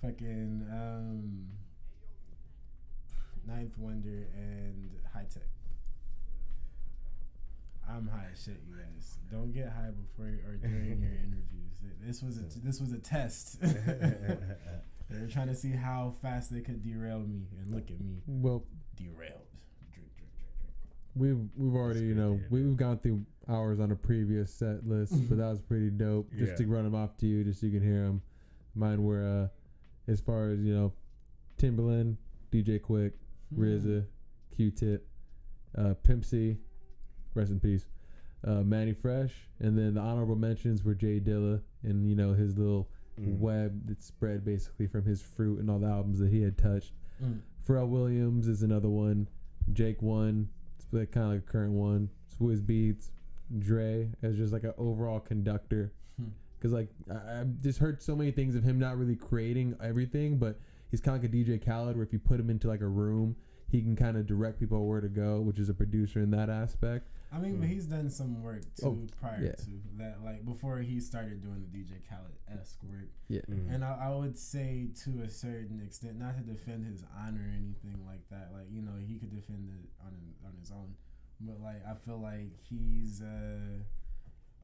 Fucking 0.03 0.67
um, 0.73 1.47
Ninth 3.47 3.77
Wonder 3.79 4.27
and 4.37 4.91
Hi-Tek. 5.13 5.43
I'm 7.89 8.07
high 8.07 8.29
as 8.33 8.43
shit, 8.45 8.61
you 8.69 8.77
guys. 8.77 9.19
Don't 9.31 9.53
get 9.53 9.69
high 9.71 9.91
before 9.91 10.27
or 10.49 10.57
during 10.57 11.01
your 11.01 11.11
interviews. 11.25 11.81
This 12.01 12.23
was 12.23 12.39
a 12.39 12.43
this 12.61 12.81
was 12.81 12.93
a 12.93 12.99
test. 12.99 13.61
they 13.63 15.21
were 15.21 15.27
trying 15.29 15.49
to 15.49 15.57
see 15.57 15.71
how 15.73 16.15
fast 16.23 16.53
they 16.53 16.61
could 16.61 16.83
derail 16.85 17.19
me, 17.21 17.47
and 17.59 17.75
look 17.75 17.91
at 17.91 18.01
me, 18.01 18.19
Well, 18.29 18.65
derailed. 18.97 19.41
Drink, 19.93 20.11
drink, 20.17 20.31
drink, 20.37 20.53
drink. 20.61 20.75
we've 21.17 21.49
we've 21.57 21.75
already, 21.75 22.01
you 22.07 22.15
know, 22.15 22.35
to 22.37 22.43
we've 22.51 22.77
gone 22.77 22.99
through 22.99 23.25
hours 23.49 23.81
on 23.81 23.91
a 23.91 23.97
previous 23.97 24.53
set 24.55 24.87
list, 24.87 25.13
but 25.29 25.39
that 25.39 25.49
was 25.49 25.61
pretty 25.61 25.91
dope. 25.91 26.31
Just 26.39 26.53
Yeah. 26.53 26.57
to 26.59 26.67
run 26.69 26.85
them 26.85 26.95
off 26.95 27.17
to 27.19 27.27
you, 27.27 27.43
just 27.43 27.61
so 27.61 27.67
you 27.67 27.73
can 27.81 27.83
hear 27.87 28.05
them. 28.05 28.23
Mine 28.77 29.03
were, 29.03 29.49
uh, 29.51 30.11
as 30.13 30.21
far 30.21 30.51
as 30.51 30.61
you 30.61 30.73
know, 30.73 30.93
Timbaland, 31.59 32.17
DJ 32.53 32.79
Quik. 32.79 33.13
RZA, 33.57 34.05
Q-Tip, 34.57 35.07
uh, 35.77 35.95
Pimp 36.03 36.25
C, 36.25 36.57
rest 37.35 37.51
in 37.51 37.61
peace, 37.61 37.87
uh, 38.47 38.63
Mannie 38.63 38.93
Fresh, 38.93 39.33
and 39.61 39.77
then 39.77 39.95
the 39.95 40.01
honorable 40.01 40.37
mentions 40.37 40.83
were 40.85 40.95
J 40.95 41.21
Dilla 41.21 41.61
and 41.83 42.09
you 42.09 42.17
know 42.17 42.33
his 42.33 42.57
little 42.57 42.89
Mm. 43.21 43.39
web 43.39 43.87
that 43.87 44.03
spread 44.03 44.45
basically 44.47 44.87
from 44.87 45.05
his 45.05 45.21
fruit 45.21 45.59
and 45.59 45.69
all 45.69 45.79
the 45.79 45.87
albums 45.87 46.21
that 46.21 46.31
he 46.31 46.41
had 46.41 46.57
touched. 46.57 46.93
Mm. 47.23 47.41
Pharrell 47.67 47.89
Williams 47.89 48.49
is 48.49 48.63
another 48.63 48.89
one. 48.89 49.29
Jake 49.75 50.01
one, 50.01 50.49
it's 50.79 50.87
like 50.91 51.11
kind 51.11 51.27
of 51.27 51.33
like 51.33 51.41
a 51.43 51.53
current 51.53 51.73
one. 51.73 52.09
Swizz 52.39 52.63
Beatz, 52.63 53.11
Dre 53.59 54.09
as 54.23 54.37
just 54.37 54.53
like 54.55 54.65
an 54.65 54.73
overall 54.79 55.21
conductor. 55.21 55.93
Hmm. 56.17 56.29
Because 56.59 56.73
like 56.73 56.89
I, 57.11 57.41
I've 57.41 57.61
just 57.61 57.79
heard 57.79 58.01
so 58.01 58.17
many 58.17 58.31
things 58.31 58.55
of 58.55 58.63
him 58.63 58.79
not 58.79 58.97
really 58.97 59.17
creating 59.17 59.75
everything, 59.83 60.39
but 60.39 60.59
he's 60.91 61.01
kind 61.01 61.17
of 61.17 61.23
like 61.23 61.33
a 61.33 61.35
DJ 61.35 61.65
Khaled, 61.65 61.97
where 61.97 62.05
if 62.05 62.13
you 62.13 62.19
put 62.19 62.39
him 62.41 62.51
into 62.51 62.69
like 62.69 62.81
a 62.81 62.89
room, 62.89 63.37
he 63.69 63.81
can 63.81 63.95
kind 63.97 64.17
of 64.17 64.27
direct 64.27 64.59
people 64.59 64.87
where 64.87 65.01
to 65.01 65.09
go, 65.09 65.41
which 65.41 65.59
is 65.59 65.69
a 65.69 65.75
producer 65.75 66.21
in 66.21 66.31
that 66.33 66.51
aspect. 66.51 67.09
I 67.33 67.39
mean, 67.39 67.59
but 67.61 67.69
he's 67.69 67.87
done 67.87 68.11
some 68.11 68.43
work 68.43 68.63
too 68.75 68.87
Oh, 68.87 69.07
prior 69.21 69.41
yeah. 69.41 69.53
to 69.53 69.71
that, 69.99 70.19
like 70.25 70.45
before 70.45 70.79
he 70.79 70.99
started 70.99 71.41
doing 71.43 71.63
the 71.71 71.79
DJ 71.79 72.01
Khaled 72.09 72.35
esque 72.61 72.83
work. 72.83 73.09
Yeah. 73.29 73.43
Mm. 73.49 73.73
And 73.73 73.85
I, 73.85 74.07
I 74.07 74.11
would 74.11 74.37
say 74.37 74.89
to 75.05 75.23
a 75.23 75.31
certain 75.31 75.81
extent, 75.81 76.19
not 76.19 76.37
to 76.39 76.43
defend 76.43 76.87
his 76.87 77.05
honor 77.17 77.43
or 77.43 77.53
anything 77.55 78.05
like 78.05 78.29
that. 78.31 78.51
Like 78.53 78.67
you 78.73 78.83
know, 78.83 78.99
he 79.07 79.15
could 79.19 79.31
defend 79.33 79.71
it 79.71 79.89
on 80.05 80.13
on 80.45 80.55
his 80.59 80.73
own, 80.73 80.95
but 81.41 81.61
like 81.63 81.87
I 81.87 81.95
feel 82.05 82.21
like 82.21 82.51
he's 82.69 83.23
uh, 83.23 83.79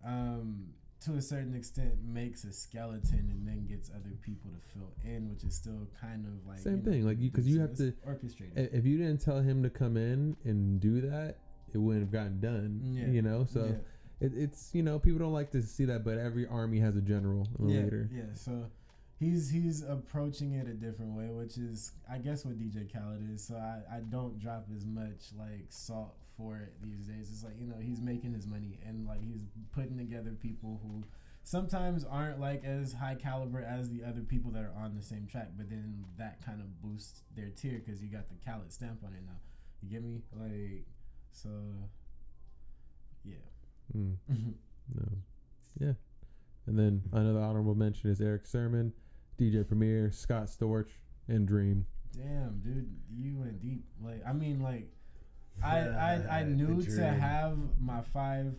um, 0.04 0.70
to 1.06 1.14
a 1.14 1.22
certain 1.22 1.54
extent 1.54 1.94
makes 2.04 2.44
a 2.44 2.52
skeleton 2.52 3.28
and 3.30 3.46
then 3.46 3.66
gets 3.66 3.90
other 3.90 4.16
people 4.22 4.50
to 4.50 4.58
fill 4.72 4.92
in, 5.04 5.28
which 5.30 5.44
is 5.44 5.54
still 5.54 5.86
kind 6.00 6.26
of 6.26 6.46
like 6.46 6.58
Same 6.58 6.78
you 6.78 6.82
know, 6.82 6.90
thing, 6.90 7.04
like, 7.06 7.18
you- 7.20 7.30
'cause 7.30 7.46
you 7.46 7.60
have 7.60 7.74
to 7.76 7.92
orchestrate. 8.06 8.56
I- 8.56 8.74
If 8.76 8.84
you 8.84 8.98
didn't 8.98 9.20
tell 9.20 9.40
him 9.40 9.62
to 9.62 9.70
come 9.70 9.96
in 9.96 10.36
and 10.44 10.80
do 10.80 11.00
that, 11.02 11.38
it 11.72 11.78
wouldn't 11.78 12.04
have 12.04 12.12
gotten 12.12 12.40
done. 12.40 12.80
Yeah. 12.82 13.06
You 13.08 13.22
know, 13.22 13.44
so 13.44 13.66
yeah. 13.66 14.26
it, 14.26 14.34
it's 14.36 14.74
you 14.74 14.82
know 14.82 14.98
people 14.98 15.18
don't 15.18 15.32
like 15.32 15.50
to 15.52 15.62
see 15.62 15.84
that, 15.86 16.04
but 16.04 16.18
every 16.18 16.46
army 16.46 16.80
has 16.80 16.96
a 16.96 17.02
general 17.02 17.46
a 17.58 17.62
yeah, 17.62 17.82
leader. 17.82 18.08
Yeah, 18.12 18.34
so 18.34 18.70
he's 19.18 19.50
he's 19.50 19.82
approaching 19.82 20.52
it 20.54 20.66
a 20.66 20.74
different 20.74 21.12
way, 21.16 21.30
which 21.30 21.56
is 21.56 21.92
I 22.08 22.18
guess 22.18 22.44
what 22.44 22.58
DJ 22.58 22.90
Khaled 22.92 23.30
is. 23.30 23.44
So 23.44 23.56
I, 23.56 23.98
I 23.98 24.00
don't 24.00 24.38
drop 24.40 24.68
as 24.74 24.84
much 24.84 25.32
like 25.38 25.66
salt 25.68 26.16
for 26.36 26.56
it 26.56 26.74
these 26.82 27.06
days. 27.06 27.30
It's 27.32 27.44
like, 27.44 27.58
you 27.58 27.66
know, 27.66 27.76
he's 27.80 28.00
making 28.00 28.32
his 28.32 28.46
money 28.46 28.78
and 28.86 29.06
like 29.06 29.22
he's 29.22 29.42
putting 29.72 29.96
together 29.98 30.30
people 30.30 30.80
who 30.82 31.04
sometimes 31.42 32.04
aren't 32.04 32.40
like 32.40 32.64
as 32.64 32.94
high 32.94 33.14
caliber 33.14 33.60
as 33.60 33.88
the 33.88 34.02
other 34.02 34.22
people 34.22 34.50
that 34.52 34.64
are 34.64 34.74
on 34.76 34.94
the 34.94 35.02
same 35.02 35.26
track, 35.26 35.50
but 35.56 35.70
then 35.70 36.04
that 36.18 36.44
kind 36.44 36.60
of 36.60 36.82
boosts 36.82 37.22
their 37.36 37.50
tier 37.50 37.82
because 37.84 38.02
you 38.02 38.08
got 38.08 38.28
the 38.28 38.34
Khaled 38.44 38.72
stamp 38.72 38.98
on 39.04 39.12
it 39.12 39.22
now. 39.24 39.38
You 39.82 39.90
get 39.90 40.02
me? 40.02 40.22
Like 40.32 40.86
so 41.32 41.48
yeah. 43.24 43.36
Mm, 43.96 44.16
no. 44.94 45.08
Yeah. 45.78 45.92
And 46.66 46.78
then 46.78 47.02
another 47.12 47.40
honorable 47.40 47.74
mention 47.74 48.10
is 48.10 48.20
Erick 48.20 48.46
Sermon, 48.46 48.92
DJ 49.38 49.66
Premier, 49.66 50.10
Scott 50.10 50.46
Storch, 50.46 50.88
and 51.28 51.46
Dream. 51.46 51.86
Damn, 52.12 52.60
dude, 52.64 52.90
you 53.14 53.36
went 53.36 53.60
deep. 53.60 53.84
Like, 54.02 54.22
I 54.26 54.32
mean, 54.32 54.60
like, 54.60 54.90
I 55.64 55.78
I, 55.78 56.38
I 56.40 56.42
knew 56.44 56.82
to 56.82 57.06
have 57.06 57.58
my 57.80 58.02
five 58.02 58.54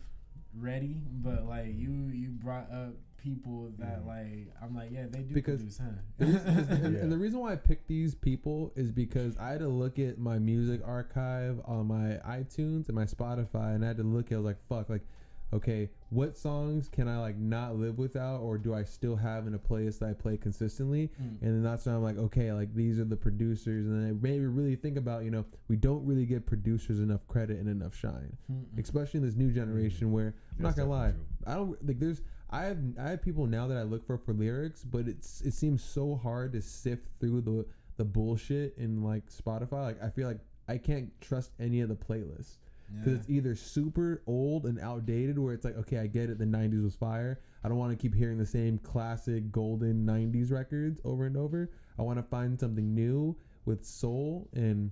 ready, 0.55 1.01
but 1.11 1.45
like 1.47 1.67
you 1.75 1.91
you 2.13 2.29
brought 2.29 2.71
up 2.71 2.93
people 3.17 3.71
that 3.79 4.05
like 4.05 4.53
I'm 4.61 4.75
like, 4.75 4.91
yeah, 4.91 5.05
they 5.09 5.21
do 5.21 5.33
Because- 5.33 5.59
produce, 5.59 5.79
huh? 5.79 5.85
and, 6.19 6.93
Yeah. 6.95 7.01
and 7.01 7.11
the 7.11 7.17
reason 7.17 7.39
why 7.39 7.53
I 7.53 7.55
picked 7.55 7.87
these 7.87 8.15
people 8.15 8.71
is 8.75 8.91
because 8.91 9.35
I 9.37 9.49
had 9.49 9.59
to 9.59 9.67
look 9.67 9.99
at 9.99 10.17
my 10.17 10.39
music 10.39 10.81
archive 10.85 11.59
on 11.65 11.87
my 11.87 12.19
iTunes 12.27 12.87
and 12.87 12.95
my 12.95 13.05
Spotify, 13.05 13.75
and 13.75 13.83
I 13.83 13.87
had 13.89 13.97
to 13.97 14.03
look 14.03 14.31
at 14.31 14.35
I 14.35 14.37
was 14.37 14.45
like, 14.45 14.67
fuck, 14.69 14.89
like, 14.89 15.05
okay, 15.53 15.89
what 16.09 16.37
songs 16.37 16.89
can 16.89 17.07
I 17.07 17.19
like 17.19 17.37
not 17.37 17.75
live 17.75 17.97
without, 17.97 18.41
or 18.41 18.57
do 18.57 18.73
I 18.73 18.83
still 18.83 19.15
have 19.15 19.47
in 19.47 19.53
a 19.53 19.59
playlist 19.59 19.99
that 19.99 20.09
I 20.09 20.13
play 20.13 20.37
consistently? 20.37 21.09
Mm. 21.21 21.41
And 21.41 21.55
then 21.55 21.63
that's 21.63 21.85
when 21.85 21.95
I'm 21.95 22.03
like, 22.03 22.17
okay, 22.17 22.51
like 22.51 22.73
these 22.73 22.99
are 22.99 23.05
the 23.05 23.15
producers, 23.15 23.87
and 23.87 24.01
then 24.03 24.09
I 24.09 24.13
maybe 24.21 24.45
really 24.45 24.75
think 24.75 24.97
about, 24.97 25.23
you 25.23 25.31
know, 25.31 25.45
we 25.67 25.75
don't 25.75 26.05
really 26.05 26.25
give 26.25 26.45
producers 26.45 26.99
enough 26.99 27.25
credit 27.27 27.59
and 27.59 27.69
enough 27.69 27.95
shine, 27.95 28.35
Mm-mm. 28.51 28.79
especially 28.79 29.19
in 29.19 29.25
this 29.25 29.35
new 29.35 29.51
generation 29.51 30.11
where 30.11 30.35
I'm 30.57 30.63
not 30.63 30.75
gonna 30.75 30.89
lie, 30.89 31.07
definitely 31.07 31.25
I 31.45 31.53
don't 31.55 31.87
like. 31.87 31.99
There's 31.99 32.21
I 32.49 32.63
have 32.63 32.77
I 32.99 33.09
have 33.09 33.21
people 33.21 33.45
now 33.45 33.67
that 33.67 33.77
I 33.77 33.83
look 33.83 34.05
for 34.05 34.17
for 34.17 34.33
lyrics, 34.33 34.83
but 34.83 35.07
it's 35.07 35.41
it 35.41 35.53
seems 35.53 35.83
so 35.83 36.15
hard 36.15 36.53
to 36.53 36.61
sift 36.61 37.07
through 37.19 37.41
the 37.41 37.65
the 37.97 38.05
bullshit 38.05 38.77
in 38.77 39.03
like 39.03 39.23
Spotify. 39.29 39.83
Like 39.83 40.03
I 40.03 40.09
feel 40.09 40.27
like 40.27 40.39
I 40.67 40.77
can't 40.77 41.09
trust 41.21 41.51
any 41.59 41.81
of 41.81 41.89
the 41.89 41.95
playlists 41.95 42.57
because 42.93 43.13
Yeah. 43.13 43.19
it's 43.19 43.29
either 43.29 43.55
super 43.55 44.21
old 44.27 44.65
and 44.65 44.79
outdated, 44.79 45.37
where 45.37 45.53
it's 45.53 45.65
like 45.65 45.77
okay, 45.77 45.97
I 45.99 46.07
get 46.07 46.29
it, 46.29 46.37
the 46.37 46.45
'90s 46.45 46.83
was 46.83 46.95
fire. 46.95 47.39
I 47.63 47.67
don't 47.69 47.77
want 47.77 47.91
to 47.91 47.97
keep 48.01 48.13
hearing 48.15 48.37
the 48.37 48.45
same 48.45 48.77
classic 48.79 49.51
golden 49.51 50.05
'90s 50.05 50.51
records 50.51 51.01
over 51.03 51.25
and 51.25 51.35
over. 51.37 51.71
I 51.99 52.03
want 52.03 52.17
to 52.19 52.23
find 52.23 52.59
something 52.59 52.93
new 52.93 53.35
with 53.65 53.85
soul, 53.85 54.49
and 54.53 54.91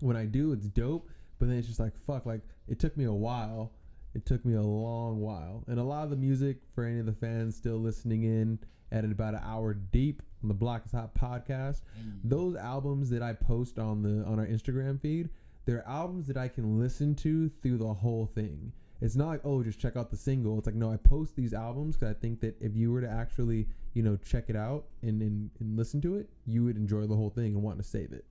when 0.00 0.16
I 0.16 0.26
do, 0.26 0.52
it's 0.52 0.66
dope. 0.68 1.08
But 1.38 1.48
then 1.48 1.58
it's 1.58 1.66
just 1.68 1.80
like 1.80 1.96
fuck. 2.06 2.26
Like 2.26 2.42
it 2.68 2.78
took 2.78 2.96
me 2.96 3.04
a 3.04 3.12
while. 3.12 3.72
It 4.14 4.24
took 4.24 4.44
me 4.46 4.54
a 4.54 4.62
long 4.62 5.20
while, 5.20 5.64
and 5.68 5.78
a 5.78 5.82
lot 5.84 6.04
of 6.04 6.10
the 6.10 6.16
music 6.16 6.58
for 6.74 6.84
any 6.84 6.98
of 7.00 7.06
the 7.06 7.12
fans 7.12 7.54
still 7.56 7.76
listening 7.78 8.22
in 8.24 8.58
at 8.92 9.04
about 9.04 9.34
an 9.34 9.40
hour 9.42 9.74
deep 9.74 10.22
on 10.42 10.48
the 10.48 10.54
Block 10.54 10.86
is 10.86 10.92
Hot 10.92 11.14
podcast. 11.14 11.82
Mm. 12.00 12.20
Those 12.24 12.56
albums 12.56 13.10
that 13.10 13.20
I 13.22 13.34
post 13.34 13.78
on 13.78 14.00
the 14.02 14.24
on 14.24 14.38
our 14.38 14.46
Instagram 14.46 14.98
feed, 15.00 15.28
they're 15.66 15.86
albums 15.86 16.26
that 16.28 16.36
I 16.36 16.48
can 16.48 16.78
listen 16.78 17.14
to 17.16 17.50
through 17.60 17.78
the 17.78 17.92
whole 17.92 18.30
thing. 18.34 18.72
It's 19.02 19.16
not 19.16 19.28
like 19.28 19.40
oh, 19.44 19.62
just 19.62 19.78
check 19.78 19.96
out 19.96 20.10
the 20.10 20.16
single. 20.16 20.56
It's 20.58 20.66
like 20.66 20.74
no, 20.74 20.90
I 20.90 20.96
post 20.96 21.36
these 21.36 21.52
albums 21.52 21.96
because 21.96 22.16
I 22.16 22.18
think 22.18 22.40
that 22.40 22.56
if 22.62 22.74
you 22.74 22.90
were 22.90 23.02
to 23.02 23.10
actually 23.10 23.68
you 23.92 24.02
know 24.02 24.16
check 24.16 24.44
it 24.48 24.56
out 24.56 24.86
and, 25.02 25.20
and 25.20 25.50
and 25.60 25.76
listen 25.76 26.00
to 26.02 26.16
it, 26.16 26.30
you 26.46 26.64
would 26.64 26.76
enjoy 26.76 27.06
the 27.06 27.16
whole 27.16 27.30
thing 27.30 27.54
and 27.54 27.62
want 27.62 27.78
to 27.78 27.84
save 27.84 28.12
it. 28.12 28.24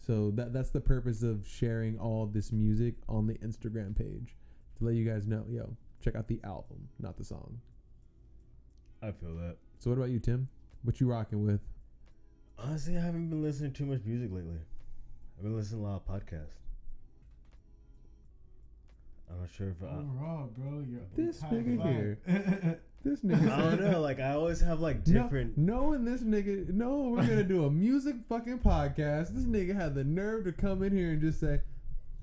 So 0.00 0.30
that 0.32 0.52
that's 0.52 0.70
the 0.70 0.80
purpose 0.80 1.22
of 1.22 1.46
sharing 1.48 1.98
all 1.98 2.22
of 2.22 2.32
this 2.32 2.52
music 2.52 2.94
on 3.08 3.26
the 3.26 3.34
Instagram 3.34 3.96
page 3.96 4.36
to 4.78 4.84
let 4.84 4.94
you 4.94 5.04
guys 5.04 5.26
know, 5.26 5.44
yo, 5.48 5.76
check 6.00 6.14
out 6.14 6.28
the 6.28 6.40
album, 6.44 6.88
not 7.00 7.16
the 7.16 7.24
song. 7.24 7.58
I 9.02 9.12
feel 9.12 9.34
that. 9.36 9.56
So 9.80 9.90
what 9.90 9.96
about 9.96 10.10
you, 10.10 10.18
Tim? 10.18 10.48
What 10.82 11.00
you 11.00 11.08
rocking 11.08 11.44
with? 11.44 11.60
Honestly, 12.58 12.96
I 12.96 13.00
haven't 13.00 13.28
been 13.30 13.42
listening 13.42 13.72
to 13.72 13.78
too 13.78 13.86
much 13.86 14.00
music 14.04 14.32
lately. 14.32 14.58
I've 15.38 15.42
been 15.44 15.56
listening 15.56 15.82
to 15.82 15.86
a 15.86 15.90
lot 15.90 16.02
of 16.06 16.06
podcasts. 16.06 16.56
I'm 19.30 19.40
not 19.40 19.50
sure 19.50 19.68
if 19.68 19.76
I, 19.82 19.86
Overall, 19.98 20.48
bro, 20.56 20.84
you're 20.90 21.00
This 21.16 21.40
nigga 21.42 21.78
five. 21.78 21.92
here. 21.92 22.80
This 23.04 23.20
nigga. 23.24 23.52
I 23.52 23.60
don't 23.76 23.80
know. 23.92 24.00
Like 24.00 24.18
I 24.18 24.32
always 24.32 24.60
have 24.60 24.80
like 24.80 25.04
different. 25.04 25.56
No, 25.56 25.90
knowing 25.92 26.04
this 26.04 26.22
nigga, 26.22 26.68
no, 26.70 27.10
we're 27.10 27.24
gonna 27.26 27.44
do 27.44 27.64
a 27.66 27.70
music 27.70 28.16
fucking 28.28 28.58
podcast. 28.58 29.28
This 29.34 29.44
nigga 29.44 29.72
had 29.76 29.94
the 29.94 30.02
nerve 30.02 30.44
to 30.44 30.52
come 30.52 30.82
in 30.82 30.96
here 30.96 31.10
and 31.12 31.20
just 31.20 31.38
say, 31.38 31.60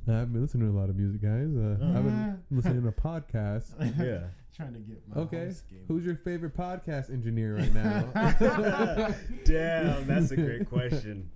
"I've 0.08 0.34
been 0.34 0.42
listening 0.42 0.70
to 0.70 0.78
a 0.78 0.78
lot 0.78 0.90
of 0.90 0.98
music, 0.98 1.22
guys. 1.22 1.56
Uh, 1.56 1.78
I've 1.98 2.04
been 2.04 2.44
listening 2.52 2.84
to 2.84 2.92
podcasts." 2.92 3.72
Yeah. 4.06 4.24
Trying 4.54 4.74
to 4.74 4.80
get 4.80 5.02
my 5.08 5.22
Okay, 5.24 5.52
game. 5.70 5.80
who's 5.88 6.06
your 6.06 6.16
favorite 6.16 6.56
podcast 6.56 7.10
engineer 7.10 7.56
right 7.58 7.74
now? 7.74 9.14
Damn, 9.46 10.08
that's 10.08 10.32
a 10.32 10.36
great 10.38 10.70
question. 10.70 11.30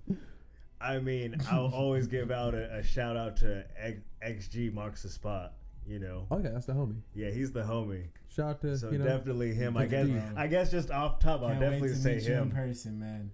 I 0.80 0.98
mean, 0.98 1.36
I'll 1.50 1.66
always 1.74 2.06
give 2.06 2.30
out 2.30 2.54
a, 2.54 2.74
a 2.76 2.82
shout 2.82 3.16
out 3.16 3.36
to 3.38 3.64
X- 3.78 4.00
XG 4.48 4.72
Marks 4.72 5.02
the 5.02 5.08
Spot. 5.08 5.52
You 5.86 5.98
know, 5.98 6.26
Oh 6.30 6.38
yeah, 6.38 6.50
that's 6.50 6.66
the 6.66 6.72
homie. 6.74 7.00
yeah, 7.14 7.30
he's 7.30 7.50
the 7.52 7.62
homie. 7.62 8.04
Shout 8.28 8.46
out 8.50 8.60
to 8.60 8.76
So 8.78 8.90
you 8.90 8.98
know. 8.98 9.04
definitely 9.06 9.52
him. 9.54 9.76
I 9.76 9.86
guess. 9.86 10.06
XG. 10.06 10.36
I 10.36 10.46
guess 10.46 10.70
just 10.70 10.90
off 10.90 11.18
top, 11.18 11.40
I'll 11.42 11.48
Can't 11.48 11.60
definitely 11.60 11.88
wait 11.88 11.94
to 11.94 12.00
say 12.00 12.14
meet 12.16 12.24
you 12.24 12.32
in 12.34 12.38
him. 12.42 12.50
person, 12.50 13.00
man. 13.00 13.30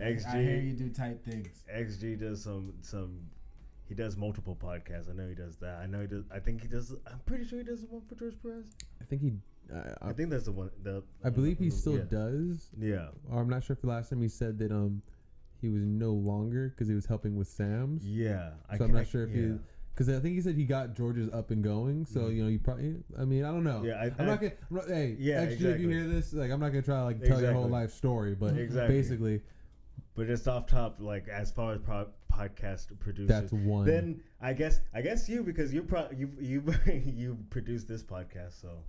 XG. 0.00 0.26
I 0.34 0.42
hear 0.42 0.56
you 0.60 0.72
do 0.74 0.88
tight 0.90 1.20
things. 1.24 1.64
XG 1.74 2.18
does 2.20 2.42
some 2.44 2.74
some. 2.82 3.18
He 3.88 3.94
does 3.96 4.16
multiple 4.16 4.56
podcasts. 4.62 5.10
I 5.10 5.14
know 5.14 5.28
he 5.28 5.34
does 5.34 5.56
that. 5.56 5.78
I 5.82 5.86
know 5.86 6.02
he 6.02 6.06
does. 6.06 6.24
I 6.32 6.38
think 6.38 6.62
he 6.62 6.68
does. 6.68 6.92
I'm 7.10 7.18
pretty 7.26 7.44
sure 7.44 7.58
he 7.58 7.64
does 7.64 7.80
the 7.80 7.88
one 7.88 8.02
for 8.08 8.14
George 8.14 8.34
Perez. 8.40 8.66
I 9.00 9.04
think 9.04 9.22
he. 9.22 9.32
I, 9.74 9.78
I 10.06 10.10
I, 10.10 10.12
think 10.12 10.30
that's 10.30 10.44
the 10.44 10.52
one. 10.52 10.70
The 10.84 11.02
I 11.24 11.30
believe 11.30 11.58
he 11.58 11.70
still 11.70 11.96
yeah. 11.96 12.04
does. 12.08 12.70
Yeah. 12.78 13.08
Or 13.30 13.40
I'm 13.40 13.48
not 13.48 13.64
sure 13.64 13.74
if 13.74 13.80
the 13.80 13.88
last 13.88 14.10
time 14.10 14.20
he 14.22 14.28
said 14.28 14.58
that 14.60 14.70
um 14.70 15.02
he 15.60 15.68
was 15.68 15.82
no 15.84 16.12
longer 16.12 16.68
because 16.70 16.88
he 16.88 16.94
was 16.94 17.06
helping 17.06 17.36
with 17.36 17.48
Sam's. 17.48 18.04
Yeah. 18.04 18.50
I 18.68 18.74
so 18.74 18.78
ca- 18.78 18.84
I'm 18.84 18.92
not 18.92 19.06
sure 19.06 19.24
if 19.24 19.30
yeah. 19.30 19.42
he 19.42 19.58
because 19.94 20.08
I 20.08 20.20
think 20.20 20.34
he 20.36 20.40
said 20.40 20.54
he 20.54 20.64
got 20.64 20.94
George's 20.94 21.28
up 21.32 21.50
and 21.50 21.62
going. 21.62 22.06
So 22.06 22.20
Mhm. 22.20 22.36
you 22.36 22.42
know 22.44 22.48
you 22.48 22.58
probably. 22.58 22.96
I 23.18 23.24
mean 23.24 23.44
I 23.44 23.48
don't 23.48 23.64
know. 23.64 23.82
Yeah, 23.84 23.94
I- 24.00 24.06
am 24.06 24.14
I- 24.18 24.24
not 24.24 24.40
gonna. 24.40 24.52
I'm 24.70 24.76
not, 24.76 24.88
hey, 24.88 25.16
Yeah, 25.18 25.44
XG, 25.46 25.60
if 25.74 25.80
you 25.80 25.88
hear 25.88 26.06
this, 26.08 26.32
like 26.32 26.50
I'm 26.50 26.60
not 26.60 26.68
gonna 26.70 26.82
try 26.82 26.96
to 26.98 27.04
like 27.04 27.22
tell 27.22 27.40
your 27.40 27.52
whole 27.52 27.68
life 27.68 27.90
story, 27.92 28.34
but 28.34 28.56
Exactly. 28.56 28.96
basically 28.96 29.42
But 30.14 30.26
just 30.26 30.46
off 30.48 30.66
top, 30.66 30.96
like 31.00 31.28
as 31.28 31.50
far 31.50 31.72
as 31.74 31.78
pro- 31.80 32.08
podcast 32.32 32.98
producers, 33.00 33.28
that's 33.28 33.52
one. 33.52 33.86
then 33.86 34.20
I 34.40 34.52
guess 34.54 34.80
I 34.94 35.02
guess 35.02 35.28
you 35.28 35.42
because 35.42 35.74
you 35.74 35.82
pro- 35.82 36.10
you 36.16 36.30
you 36.40 36.62
you 37.04 37.36
produced 37.50 37.86
this 37.88 38.02
podcast, 38.02 38.60
so 38.60 38.82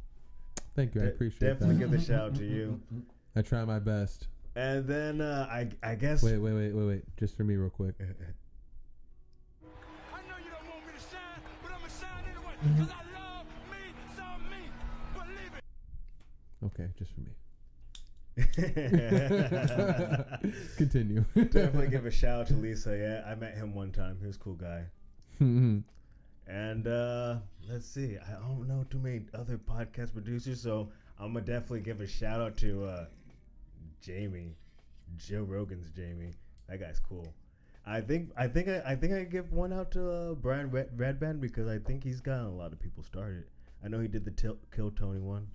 Thank 0.76 0.96
you, 0.96 1.02
I 1.02 1.06
de- 1.06 1.10
appreciate 1.12 1.48
definitely 1.50 1.76
that. 1.76 1.92
give 1.92 1.94
a 1.94 2.02
shout 2.02 2.22
out 2.22 2.36
to 2.36 2.46
you. 2.46 2.80
I 3.36 3.42
try 3.42 3.66
my 3.66 3.80
best. 3.80 4.28
And 4.56 4.86
then 4.86 5.22
uh, 5.22 5.48
I 5.50 5.70
I 5.82 5.96
guess 5.96 6.22
Wait, 6.24 6.38
wait, 6.38 6.52
wait, 6.54 6.74
wait, 6.74 6.86
wait. 6.88 7.04
Just 7.18 7.36
for 7.38 7.44
me, 7.44 7.56
real 7.56 7.70
quick. 7.70 7.96
I 8.00 8.04
know 8.04 8.10
you 10.44 10.52
don't 10.52 10.68
want 10.70 10.86
me 10.86 10.92
to 10.94 11.00
shine, 11.00 11.42
but 11.64 11.72
I'ma 11.72 11.88
shine 11.88 12.26
anyway. 12.28 12.54
Cause 12.80 12.90
I 12.92 12.94
love 13.18 13.48
me 13.72 13.78
some 14.16 14.44
me. 14.50 14.70
Believe 15.14 15.54
it. 15.58 15.64
Okay, 16.66 16.88
just 16.98 17.12
for 17.14 17.22
me. 17.22 17.32
Continue. 20.78 21.24
Definitely 21.36 21.88
give 21.90 22.06
a 22.06 22.12
shout 22.12 22.42
out 22.42 22.48
to 22.48 22.54
Lisa. 22.56 22.98
Yeah, 22.98 23.24
I 23.30 23.36
met 23.36 23.56
him 23.56 23.74
one 23.74 23.92
time. 23.92 24.18
He 24.20 24.28
was 24.28 24.36
a 24.36 24.40
cool 24.40 24.56
guy. 24.56 24.84
Mhm. 25.40 25.84
And 26.48 26.88
uh 26.88 27.38
let's 27.70 27.86
see. 27.88 28.18
I 28.18 28.32
don't 28.34 28.68
know 28.68 28.86
too 28.90 29.00
many 29.00 29.22
other 29.34 29.58
podcast 29.58 30.14
producers, 30.14 30.62
so 30.62 30.90
I'm 31.20 31.34
gonna 31.34 31.46
definitely 31.46 31.82
give 31.82 32.02
a 32.02 32.08
shout 32.08 32.42
out 32.42 32.58
to 32.58 32.86
uh 32.86 33.06
Jamie, 34.02 34.56
Joe 35.18 35.44
Rogan's 35.44 35.90
Jamie. 35.92 36.34
That 36.68 36.80
guy's 36.80 37.00
cool. 37.00 37.34
I 37.86 38.02
think 38.02 38.30
I 38.38 38.48
think 38.48 38.68
I, 38.70 38.82
I 38.86 38.96
think 38.96 39.14
I 39.14 39.24
give 39.24 39.52
one 39.52 39.74
out 39.74 39.92
to 39.92 40.12
uh, 40.12 40.34
Brian 40.36 40.70
Red, 40.70 40.96
Redban 40.96 41.40
because 41.42 41.68
I 41.68 41.80
think 41.80 42.04
he's 42.04 42.22
gotten 42.22 42.46
a 42.46 42.52
lot 42.56 42.72
of 42.74 42.80
people 42.80 43.04
started. 43.04 43.46
I 43.84 43.88
know 43.88 44.00
he 44.00 44.08
did 44.08 44.24
the 44.26 44.32
til- 44.32 44.60
Kill 44.76 44.92
Tony 44.92 45.20
one, 45.20 45.48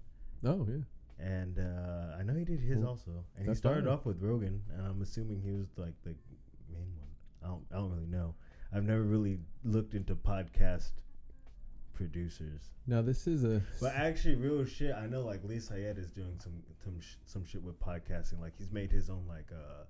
oh 0.44 0.66
yeah. 0.68 1.24
and 1.24 1.58
uh, 1.60 2.16
I 2.18 2.24
know 2.24 2.34
he 2.34 2.44
did 2.44 2.58
his 2.60 2.78
Cool. 2.78 2.88
also. 2.88 3.24
And 3.38 3.48
he 3.48 3.54
started 3.54 3.86
off 3.86 4.04
with 4.04 4.20
Rogan, 4.20 4.60
and 4.76 4.84
I'm 4.86 5.00
assuming 5.02 5.40
he 5.40 5.52
was 5.52 5.68
like 5.76 5.94
the 6.02 6.14
main 6.72 6.90
one. 6.98 7.08
I 7.44 7.46
don't 7.46 7.64
I 7.72 7.76
don't 7.76 7.90
really 7.92 8.06
know. 8.08 8.34
I've 8.74 8.82
never 8.84 9.02
really 9.02 9.38
looked 9.64 9.94
into 9.94 10.16
podcast 10.16 10.90
producers. 11.96 12.70
Now 12.86 13.02
this 13.02 13.26
is 13.26 13.42
a. 13.44 13.60
But 13.80 13.94
actually, 13.96 14.36
real 14.36 14.64
shit. 14.64 14.94
I 14.94 15.06
know 15.06 15.22
like 15.22 15.42
Lee 15.44 15.58
Sayed 15.58 15.98
is 15.98 16.10
doing 16.12 16.38
some 16.38 16.52
some 16.84 17.00
sh- 17.00 17.16
some 17.24 17.44
shit 17.44 17.62
with 17.62 17.80
podcasting. 17.80 18.40
Like 18.40 18.52
he's 18.56 18.70
made 18.70 18.92
his 18.92 19.10
own 19.10 19.24
like 19.28 19.48
uh 19.52 19.84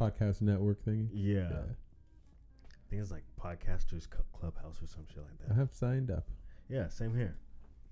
podcast 0.00 0.40
network 0.42 0.84
thingy. 0.84 1.08
yeah. 1.12 1.34
Yeah. 1.40 1.46
I 1.50 2.90
think 2.90 3.02
it's 3.02 3.10
like 3.10 3.24
podcasters 3.40 4.06
clubhouse 4.32 4.82
or 4.82 4.86
some 4.86 5.04
shit 5.12 5.18
like 5.22 5.38
that. 5.46 5.52
I 5.54 5.56
have 5.58 5.70
signed 5.74 6.10
up, 6.10 6.24
Yeah, 6.70 6.88
same 6.88 7.14
here. 7.14 7.36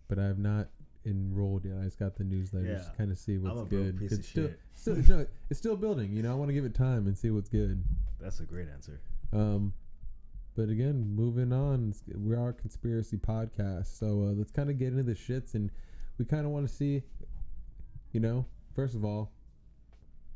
but 0.08 0.18
I 0.18 0.24
have 0.24 0.38
not 0.38 0.68
enrolled 1.04 1.66
yet. 1.66 1.74
I 1.78 1.84
just 1.84 1.98
got 1.98 2.16
the 2.16 2.24
newsletter 2.24 2.64
Yeah. 2.66 2.78
to 2.78 2.92
kind 2.96 3.12
of 3.12 3.18
see 3.18 3.36
what's 3.36 3.68
good. 3.68 3.98
it's 4.00 4.26
still, 4.26 4.50
still, 4.74 4.96
no, 4.96 5.26
it's 5.50 5.58
still 5.58 5.76
building. 5.76 6.12
You 6.12 6.22
know, 6.22 6.32
I 6.32 6.34
want 6.34 6.48
to 6.48 6.54
give 6.54 6.64
it 6.64 6.74
time 6.74 7.06
and 7.06 7.16
see 7.16 7.30
what's 7.30 7.50
good. 7.50 7.84
That's 8.18 8.40
a 8.40 8.44
great 8.44 8.68
answer. 8.70 8.98
Um, 9.34 9.74
but 10.56 10.70
again, 10.70 11.14
moving 11.14 11.52
on, 11.52 11.94
we 12.16 12.34
are 12.34 12.48
a 12.48 12.52
conspiracy 12.54 13.18
podcast, 13.18 13.98
so 13.98 14.06
uh, 14.06 14.32
let's 14.32 14.50
kind 14.50 14.70
of 14.70 14.78
get 14.78 14.88
into 14.88 15.02
the 15.02 15.12
shits, 15.12 15.54
and 15.54 15.70
we 16.18 16.24
kind 16.24 16.46
of 16.46 16.50
want 16.50 16.66
to 16.66 16.74
see, 16.74 17.02
you 18.12 18.20
know, 18.20 18.46
first 18.74 18.94
of 18.94 19.04
all, 19.04 19.32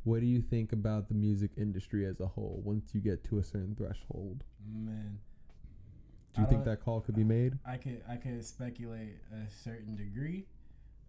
what 0.04 0.20
do 0.20 0.26
you 0.26 0.42
think 0.42 0.72
about 0.72 1.08
the 1.08 1.14
music 1.14 1.50
industry 1.56 2.06
as 2.06 2.20
a 2.20 2.26
whole? 2.26 2.60
Once 2.64 2.94
you 2.94 3.00
get 3.00 3.24
to 3.24 3.38
a 3.38 3.44
certain 3.44 3.74
threshold, 3.74 4.44
Man, 4.66 5.18
do 6.34 6.42
you 6.42 6.46
I 6.46 6.50
think 6.50 6.64
that 6.64 6.84
call 6.84 7.00
could 7.00 7.16
be 7.16 7.24
made? 7.24 7.58
I 7.66 7.76
could 7.76 8.02
I 8.08 8.16
could 8.16 8.44
speculate 8.44 9.16
a 9.32 9.50
certain 9.50 9.96
degree. 9.96 10.46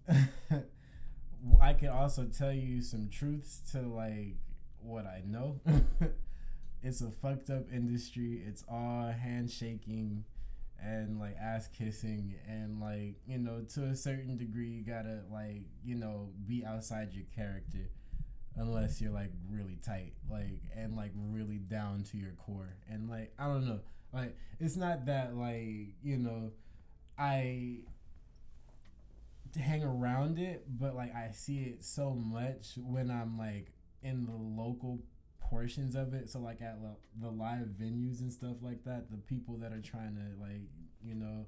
I 1.62 1.74
could 1.74 1.90
also 1.90 2.26
tell 2.26 2.52
you 2.54 2.82
some 2.82 3.10
truths 3.10 3.62
to 3.72 3.82
like 3.82 4.38
what 4.82 5.06
I 5.06 5.22
know. 5.26 5.60
it's 6.84 7.02
a 7.02 7.12
fucked 7.12 7.50
up 7.50 7.72
industry. 7.72 8.42
It's 8.46 8.64
all 8.70 9.12
handshaking 9.12 10.26
and 10.84 11.20
like 11.20 11.36
ass 11.42 11.68
kissing. 11.68 12.36
And 12.48 12.80
like 12.80 13.16
you 13.26 13.38
know 13.38 13.62
to 13.74 13.86
a 13.86 13.96
certain 13.96 14.38
degree 14.38 14.70
you 14.70 14.84
gotta 14.84 15.22
like 15.32 15.64
you 15.84 15.96
know 15.96 16.30
be 16.48 16.66
outside 16.66 17.14
your 17.14 17.26
character 17.36 17.90
unless 18.58 19.00
you're 19.00 19.12
like 19.14 19.32
really 19.50 19.78
tight 19.86 20.14
like 20.30 20.60
and 20.76 20.96
like 20.96 21.12
really 21.16 21.58
down 21.58 22.04
to 22.12 22.18
your 22.18 22.32
core. 22.32 22.76
And 22.90 23.10
like 23.10 23.34
i 23.40 23.46
don't 23.46 23.68
know. 23.68 23.80
Like 24.14 24.36
it's 24.60 24.76
not 24.76 25.06
that 25.06 25.36
like 25.36 25.96
you 26.04 26.18
know 26.18 26.52
i 27.18 27.78
hang 29.60 29.84
around 29.84 30.40
it 30.40 30.64
but 30.80 30.96
like 30.96 31.14
i 31.14 31.30
see 31.32 31.60
it 31.60 31.84
so 31.84 32.12
much 32.12 32.74
when 32.78 33.12
i'm 33.12 33.38
like 33.38 33.74
in 34.02 34.26
the 34.26 34.32
local 34.32 35.00
portions 35.52 35.94
of 35.96 36.14
it 36.14 36.30
so 36.30 36.40
like 36.40 36.62
at 36.62 36.78
lo- 36.82 36.98
the 37.22 37.30
live 37.30 37.68
venues 37.80 38.22
and 38.22 38.32
stuff 38.34 38.58
like 38.62 38.82
that 38.86 39.12
the 39.12 39.18
people 39.18 39.56
that 39.58 39.72
are 39.74 39.82
trying 39.94 40.16
to 40.16 40.28
like 40.42 40.64
you 41.04 41.14
know 41.14 41.46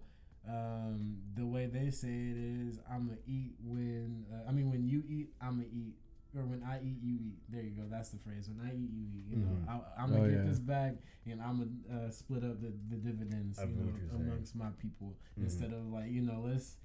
um 0.47 1.15
the 1.35 1.45
way 1.45 1.65
they 1.67 1.89
say 1.89 2.09
it 2.33 2.37
is 2.37 2.79
i'm 2.91 3.07
gonna 3.07 3.17
eat 3.25 3.53
when 3.63 4.25
uh, 4.33 4.49
i 4.49 4.51
mean 4.51 4.69
when 4.69 4.83
you 4.85 5.01
eat 5.07 5.29
i'm 5.41 5.55
gonna 5.57 5.67
eat 5.73 5.95
or 6.35 6.41
when 6.49 6.63
I 6.63 6.79
eat, 6.81 6.97
you 7.03 7.13
eat. 7.29 7.37
There 7.47 7.61
you 7.61 7.77
go. 7.77 7.83
That's 7.87 8.09
the 8.09 8.17
phrase. 8.17 8.49
When 8.49 8.57
I 8.67 8.73
eat, 8.73 8.89
you 8.89 9.05
eat. 9.05 9.25
You 9.29 9.37
know, 9.45 9.53
Mhm. 9.53 9.69
I, 9.69 10.01
I'm 10.01 10.09
gonna 10.09 10.23
Oh, 10.23 10.27
get 10.33 10.37
yeah. 10.41 10.49
this 10.49 10.57
back, 10.57 10.93
and 11.29 11.39
I'm 11.39 11.57
gonna 11.61 12.07
uh, 12.07 12.09
split 12.09 12.43
up 12.43 12.57
the, 12.59 12.73
the 12.89 12.95
dividends, 12.97 13.59
you 13.61 13.67
know, 13.77 13.93
amongst 14.17 14.55
my 14.55 14.69
people 14.81 15.13
Mhm. 15.37 15.43
instead 15.43 15.73
of 15.73 15.85
like 15.93 16.09
you 16.09 16.21
know, 16.23 16.41
let's 16.43 16.77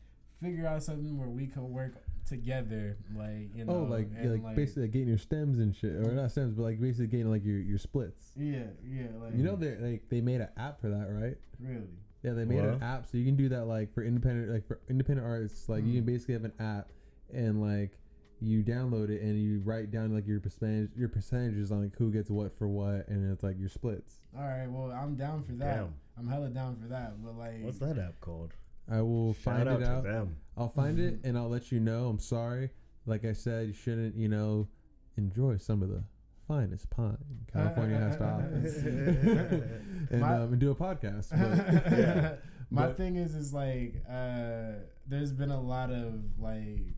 figure 0.43 0.66
out 0.66 0.82
something 0.82 1.18
where 1.18 1.28
we 1.28 1.47
can 1.47 1.70
work 1.72 1.95
together, 2.26 2.97
like 3.16 3.55
you 3.55 3.64
know, 3.64 3.72
Oh, 3.72 3.82
like 3.84 4.09
yeah, 4.14 4.30
and, 4.30 4.43
like, 4.45 4.57
basically 4.57 4.82
like 4.82 4.93
getting 4.93 5.09
your 5.09 5.18
stems 5.18 5.59
and 5.59 5.74
shit, 5.74 5.93
or 5.93 6.12
not 6.12 6.30
stems, 6.30 6.55
but 6.55 6.62
like 6.62 6.80
basically 6.80 7.07
getting 7.07 7.30
like 7.30 7.45
your 7.45 7.59
your 7.59 7.78
splits. 7.78 8.32
yeah, 8.36 8.64
yeah, 8.86 9.07
like 9.20 9.34
You 9.34 9.43
know, 9.43 9.57
they 9.57 9.76
like 9.76 10.09
they 10.11 10.20
made 10.20 10.41
an 10.41 10.49
app 10.57 10.80
for 10.80 10.89
that, 10.91 11.09
right? 11.11 11.36
really, 11.61 11.89
Yeah, 12.22 12.32
they 12.32 12.45
made 12.45 12.61
an 12.64 12.82
app 12.82 13.07
so 13.07 13.16
you 13.18 13.24
can 13.24 13.36
do 13.36 13.49
that 13.51 13.64
like 13.66 13.93
for 13.95 14.03
independent 14.05 14.51
like 14.53 14.66
for 14.66 14.80
independent 14.89 15.26
artists. 15.26 15.68
Like 15.68 15.84
you 15.84 15.95
can 15.95 16.03
Mm. 16.03 16.07
basically 16.07 16.34
have 16.34 16.45
an 16.45 16.53
app 16.61 16.89
and 17.32 17.61
like 17.62 17.93
you 18.41 18.62
download 18.62 19.09
it 19.11 19.20
and 19.22 19.36
you 19.43 19.61
write 19.64 19.91
down 19.91 20.14
like 20.14 20.26
your 20.26 20.39
percentage 20.39 20.91
your 20.95 21.09
percentages 21.09 21.72
on 21.72 21.82
like 21.82 21.97
who 21.97 22.12
gets 22.12 22.30
what 22.30 22.57
for 22.57 22.68
what 22.68 23.09
and 23.09 23.32
it's 23.32 23.43
like 23.43 23.59
your 23.59 23.68
splits. 23.68 24.20
all 24.36 24.43
right. 24.43 24.69
Well, 24.70 24.93
I'm 24.93 25.15
down 25.16 25.43
for 25.43 25.52
that. 25.52 25.77
Damn. 25.78 25.94
I'm 26.19 26.28
hella 26.28 26.48
down 26.51 26.77
for 26.77 26.89
that. 26.89 27.23
But 27.24 27.36
like, 27.39 27.62
What's 27.62 27.78
that 27.78 27.98
app 27.98 28.20
called? 28.20 28.52
I 28.90 29.02
will 29.02 29.35
Shout 29.35 29.43
find 29.56 29.69
out 29.69 29.82
it 29.82 29.86
out. 29.89 30.02
them. 30.05 30.36
I'll 30.56 30.69
find 30.70 30.98
it 30.98 31.20
and 31.24 31.36
I'll 31.39 31.48
let 31.51 31.70
you 31.70 31.78
know. 31.81 32.09
I'm 32.09 32.19
sorry. 32.19 32.70
Like 33.06 33.24
I 33.24 33.32
said, 33.32 33.69
you 33.69 33.73
shouldn't, 33.74 34.16
you 34.16 34.28
know, 34.28 34.69
enjoy 35.16 35.56
some 35.59 35.82
of 35.82 35.89
the 35.89 36.02
finest 36.47 36.89
pine 36.90 37.16
California 37.52 37.98
has 37.98 38.16
to 38.16 38.24
offer. 38.24 39.69
and 40.10 40.20
My- 40.20 40.36
um, 40.36 40.52
and 40.52 40.59
do 40.59 40.70
a 40.70 40.74
podcast. 40.74 41.31
But, 41.31 41.98
Yeah. 41.98 42.35
My 42.70 42.86
But- 42.89 42.97
thing 42.98 43.16
is, 43.16 43.35
is 43.35 43.52
like, 43.55 44.02
uh, 44.09 44.73
there's 45.06 45.32
been 45.32 45.51
a 45.51 45.60
lot 45.60 45.90
of 45.90 46.39
like 46.39 46.94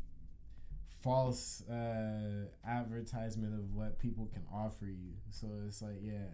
false 1.02 1.62
uh, 1.68 2.46
advertisement 2.66 3.54
of 3.54 3.72
what 3.74 3.98
people 3.98 4.26
can 4.32 4.42
offer 4.52 4.86
you. 4.86 5.14
So 5.30 5.46
it's 5.66 5.80
like, 5.82 5.98
yeah, 6.02 6.26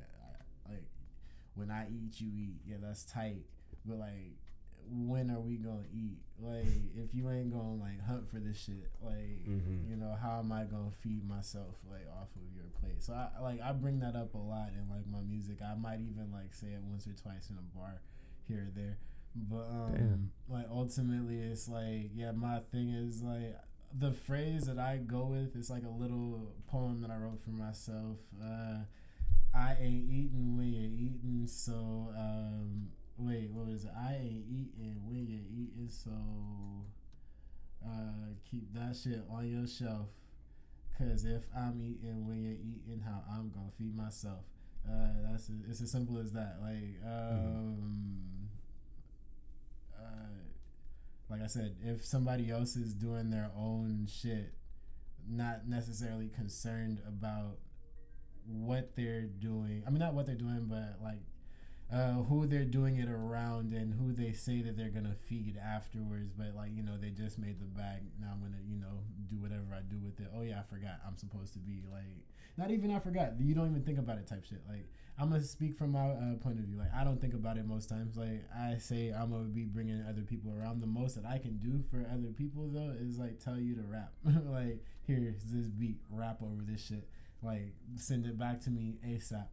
I- 0.68 0.72
like 0.72 0.84
when 1.54 1.70
I 1.70 1.86
eat, 1.88 2.20
you 2.20 2.28
eat. 2.34 2.60
Yeah, 2.66 2.76
that's 2.82 3.04
tight. 3.04 3.42
But 3.84 3.98
like, 3.98 4.38
when 4.90 5.30
are 5.30 5.40
we 5.40 5.56
gonna 5.56 5.86
eat? 5.92 6.18
Like, 6.38 6.66
if 6.94 7.14
you 7.14 7.30
ain't 7.30 7.50
gonna 7.52 7.74
like 7.76 8.00
hunt 8.04 8.28
for 8.28 8.38
this 8.38 8.56
shit, 8.58 8.90
like, 9.02 9.44
Mhm. 9.48 9.88
you 9.88 9.96
know, 9.96 10.14
how 10.20 10.38
am 10.38 10.52
I 10.52 10.64
gonna 10.64 10.90
feed 10.90 11.26
myself 11.26 11.76
like 11.90 12.06
off 12.08 12.28
of 12.36 12.42
your 12.54 12.66
plate? 12.80 13.02
So 13.02 13.14
I 13.14 13.30
like 13.40 13.60
I 13.60 13.72
bring 13.72 14.00
that 14.00 14.14
up 14.16 14.34
a 14.34 14.38
lot 14.38 14.70
in 14.74 14.88
like 14.88 15.06
my 15.06 15.20
music. 15.22 15.62
I 15.62 15.74
might 15.74 16.00
even 16.00 16.30
like 16.32 16.52
say 16.54 16.68
it 16.74 16.82
once 16.82 17.06
or 17.06 17.12
twice 17.14 17.48
in 17.50 17.56
a 17.56 17.76
bar 17.78 18.00
here 18.46 18.68
or 18.68 18.70
there. 18.74 18.98
But 19.34 19.66
um 19.70 19.92
Damn. 19.94 20.32
like 20.48 20.66
ultimately 20.70 21.40
it's 21.40 21.68
like 21.68 22.10
yeah, 22.14 22.32
my 22.32 22.58
thing 22.60 22.90
is 22.90 23.22
like 23.22 23.56
the 23.98 24.12
phrase 24.12 24.66
that 24.66 24.78
I 24.78 24.98
go 24.98 25.26
with 25.26 25.56
is 25.56 25.70
like 25.70 25.84
a 25.84 25.88
little 25.90 26.52
poem 26.66 27.00
that 27.00 27.10
I 27.10 27.16
wrote 27.16 27.40
for 27.40 27.50
myself. 27.50 28.18
Uh 28.42 28.84
I 29.54 29.74
ain't 29.80 30.10
eating 30.10 30.54
when 30.54 30.70
you're 30.70 30.82
eating, 30.84 31.46
so 31.46 32.12
um, 32.14 32.90
wait, 33.18 33.50
what 33.52 33.66
was 33.66 33.84
it? 33.84 33.90
I 33.96 34.14
ain't 34.14 34.44
eating 34.50 35.00
when 35.06 35.26
you're 35.26 35.48
eating, 35.50 35.88
so 35.88 36.10
uh, 37.84 38.34
keep 38.50 38.72
that 38.74 38.96
shit 38.96 39.22
on 39.30 39.48
your 39.48 39.66
shelf. 39.66 40.08
Cause 40.98 41.24
if 41.26 41.42
I'm 41.54 41.80
eating 41.82 42.26
when 42.26 42.42
you're 42.42 42.54
eating, 42.54 43.02
how 43.04 43.22
I'm 43.30 43.50
gonna 43.50 43.70
feed 43.76 43.94
myself. 43.94 44.44
Uh, 44.88 45.08
that's 45.30 45.50
it's 45.68 45.82
as 45.82 45.90
simple 45.90 46.18
as 46.18 46.32
that. 46.32 46.56
Like, 46.62 47.00
um, 47.04 48.48
uh, 49.94 50.48
like 51.28 51.42
I 51.42 51.46
said, 51.48 51.76
if 51.84 52.04
somebody 52.04 52.50
else 52.50 52.76
is 52.76 52.94
doing 52.94 53.28
their 53.28 53.50
own 53.54 54.06
shit, 54.10 54.54
not 55.28 55.68
necessarily 55.68 56.28
concerned 56.28 57.00
about 57.06 57.58
what 58.46 58.96
they're 58.96 59.26
doing. 59.26 59.82
I 59.86 59.90
mean, 59.90 59.98
not 59.98 60.14
what 60.14 60.24
they're 60.24 60.34
doing, 60.34 60.66
but 60.66 60.98
like 61.02 61.20
uh, 61.92 62.24
who 62.24 62.46
they're 62.46 62.64
doing 62.64 62.96
it 62.96 63.08
around 63.08 63.72
and 63.72 63.94
who 63.94 64.12
they 64.12 64.32
say 64.32 64.60
that 64.62 64.76
they're 64.76 64.90
gonna 64.90 65.14
feed 65.28 65.56
afterwards. 65.56 66.32
But 66.36 66.54
like 66.56 66.70
you 66.74 66.82
know, 66.82 66.96
they 67.00 67.10
just 67.10 67.38
made 67.38 67.60
the 67.60 67.66
bag. 67.66 68.02
Now 68.20 68.28
I'm 68.32 68.40
gonna 68.40 68.62
you 68.66 68.78
know 68.78 69.04
do 69.26 69.36
whatever 69.36 69.74
I 69.74 69.82
do 69.82 69.96
with 70.04 70.18
it. 70.20 70.28
Oh 70.36 70.42
yeah, 70.42 70.60
I 70.60 70.62
forgot. 70.62 71.00
I'm 71.06 71.16
supposed 71.16 71.52
to 71.54 71.58
be 71.60 71.82
like 71.90 72.26
not 72.58 72.70
even 72.70 72.90
I 72.90 72.98
forgot. 72.98 73.32
You 73.38 73.54
don't 73.54 73.70
even 73.70 73.82
think 73.82 73.98
about 73.98 74.18
it 74.18 74.26
type 74.26 74.44
shit. 74.44 74.62
Like 74.68 74.88
I'm 75.18 75.30
gonna 75.30 75.42
speak 75.42 75.76
from 75.76 75.92
my 75.92 76.10
uh, 76.10 76.34
point 76.42 76.58
of 76.58 76.64
view. 76.64 76.78
Like 76.78 76.92
I 76.94 77.04
don't 77.04 77.20
think 77.20 77.34
about 77.34 77.56
it 77.56 77.66
most 77.66 77.88
times. 77.88 78.16
Like 78.16 78.44
I 78.56 78.78
say 78.78 79.12
I'm 79.16 79.30
gonna 79.30 79.44
be 79.44 79.64
bringing 79.64 80.04
other 80.08 80.22
people 80.22 80.52
around. 80.52 80.80
The 80.80 80.86
most 80.86 81.14
that 81.14 81.24
I 81.24 81.38
can 81.38 81.58
do 81.58 81.84
for 81.90 82.06
other 82.12 82.32
people 82.36 82.68
though 82.68 82.94
is 82.98 83.18
like 83.18 83.38
tell 83.38 83.58
you 83.58 83.76
to 83.76 83.82
rap. 83.82 84.12
like 84.24 84.82
here's 85.06 85.44
this 85.44 85.68
beat, 85.68 86.00
rap 86.10 86.42
over 86.42 86.62
this 86.66 86.84
shit. 86.84 87.08
Like 87.42 87.74
send 87.96 88.26
it 88.26 88.38
back 88.38 88.60
to 88.62 88.70
me 88.70 88.98
ASAP. 89.06 89.46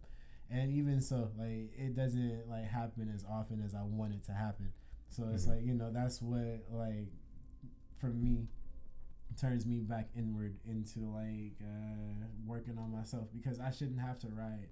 And 0.51 0.71
even 0.71 1.01
so, 1.01 1.31
like 1.37 1.71
it 1.77 1.95
doesn't 1.95 2.43
like 2.49 2.65
happen 2.65 3.11
as 3.13 3.25
often 3.29 3.61
as 3.65 3.73
I 3.73 3.83
want 3.83 4.13
it 4.13 4.23
to 4.25 4.33
happen. 4.33 4.71
So 5.09 5.29
it's 5.33 5.47
like 5.47 5.63
you 5.63 5.73
know 5.73 5.91
that's 5.91 6.21
what 6.21 6.65
like 6.71 7.11
for 7.99 8.07
me 8.07 8.47
turns 9.39 9.65
me 9.65 9.79
back 9.79 10.09
inward 10.15 10.57
into 10.65 10.99
like 10.99 11.53
uh, 11.61 12.27
working 12.45 12.77
on 12.77 12.91
myself 12.91 13.27
because 13.33 13.59
I 13.59 13.71
shouldn't 13.71 13.99
have 13.99 14.19
to 14.19 14.27
ride 14.27 14.69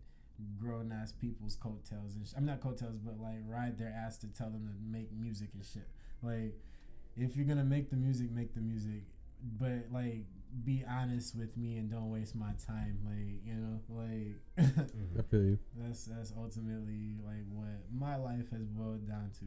grown 0.60 0.91
ass 0.91 1.11
people's 1.11 1.56
coattails 1.56 2.15
and 2.15 2.27
sh- 2.27 2.34
I'm 2.35 2.45
not 2.45 2.61
coattails 2.61 2.98
but 2.98 3.19
like 3.19 3.38
ride 3.48 3.77
their 3.77 3.93
ass 3.95 4.18
to 4.19 4.27
tell 4.27 4.49
them 4.49 4.68
to 4.68 4.73
make 4.84 5.11
music 5.14 5.49
and 5.53 5.64
shit. 5.64 5.88
Like 6.22 6.60
if 7.18 7.35
you're 7.35 7.45
gonna 7.45 7.64
make 7.64 7.89
the 7.89 7.95
music, 7.95 8.31
make 8.31 8.53
the 8.53 8.61
music, 8.61 9.03
but 9.60 9.85
like 9.91 10.26
be 10.65 10.83
honest 10.89 11.35
with 11.37 11.55
me 11.57 11.77
and 11.77 11.89
don't 11.89 12.09
waste 12.09 12.35
my 12.35 12.51
time. 12.67 12.99
Like 13.05 13.41
you 13.45 13.55
know, 13.55 13.79
like 13.89 14.35
I 15.19 15.21
feel 15.29 15.43
you. 15.43 15.59
that's 15.77 16.05
that's 16.05 16.33
ultimately 16.37 17.15
like 17.25 17.45
what 17.49 17.85
my 17.93 18.15
life 18.17 18.49
has 18.51 18.65
boiled 18.67 19.07
down 19.07 19.31
to. 19.39 19.45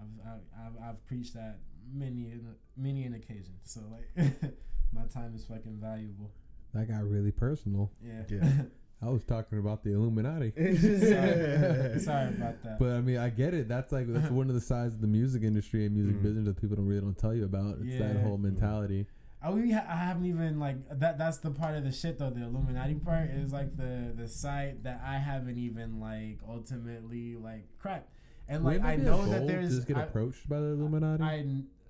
I've 0.00 0.26
I've, 0.26 0.66
I've, 0.66 0.88
I've 0.90 1.06
preached 1.06 1.34
that 1.34 1.58
many 1.92 2.24
an- 2.32 2.54
many 2.76 3.04
an 3.04 3.14
occasion. 3.14 3.54
So 3.64 3.80
like 3.90 4.08
my 4.92 5.02
time 5.12 5.34
is 5.34 5.44
fucking 5.44 5.78
valuable. 5.80 6.32
That 6.72 6.88
got 6.88 7.04
really 7.08 7.30
personal. 7.30 7.90
Yeah. 8.02 8.22
Yeah. 8.28 8.50
I 9.02 9.08
was 9.08 9.22
talking 9.24 9.58
about 9.58 9.84
the 9.84 9.92
Illuminati. 9.92 10.52
sorry, 10.56 12.00
sorry 12.00 12.28
about 12.28 12.62
that. 12.62 12.78
But 12.78 12.92
I 12.92 13.00
mean, 13.02 13.18
I 13.18 13.28
get 13.28 13.52
it. 13.52 13.68
That's 13.68 13.92
like 13.92 14.06
that's 14.10 14.30
one 14.30 14.48
of 14.48 14.54
the 14.54 14.60
sides 14.62 14.94
of 14.94 15.00
the 15.02 15.06
music 15.06 15.42
industry 15.42 15.84
and 15.84 15.94
music 15.94 16.16
Mhm. 16.16 16.22
business 16.22 16.44
that 16.46 16.60
people 16.60 16.76
don't 16.76 16.86
really 16.86 17.02
don't 17.02 17.18
tell 17.18 17.34
you 17.34 17.44
about. 17.44 17.76
It's 17.82 17.98
that 17.98 18.16
whole 18.22 18.38
mentality. 18.38 19.06
I, 19.44 19.50
we 19.50 19.70
ha- 19.72 19.84
I 19.88 19.96
haven't 19.96 20.24
even 20.26 20.58
like 20.58 20.76
that. 20.98 21.18
That's 21.18 21.36
the 21.38 21.50
part 21.50 21.74
of 21.76 21.84
the 21.84 21.92
shit 21.92 22.18
though. 22.18 22.30
The 22.30 22.44
Illuminati 22.44 22.94
part 22.94 23.30
is 23.30 23.52
like 23.52 23.76
the 23.76 24.12
the 24.16 24.26
side 24.28 24.84
that 24.84 25.02
I 25.04 25.18
haven't 25.18 25.58
even 25.58 26.00
like 26.00 26.38
ultimately 26.48 27.36
like 27.36 27.66
cracked. 27.78 28.08
And 28.48 28.64
like 28.64 28.82
I 28.82 28.94
it 28.94 28.96
be 29.00 29.02
a 29.02 29.04
know 29.10 29.26
that 29.26 29.40
to 29.40 29.46
there's 29.46 29.74
just 29.76 29.88
get 29.88 29.96
I, 29.98 30.02
approached 30.04 30.48
by 30.48 30.60
the 30.60 30.66
Illuminati. 30.68 31.22
I 31.22 31.46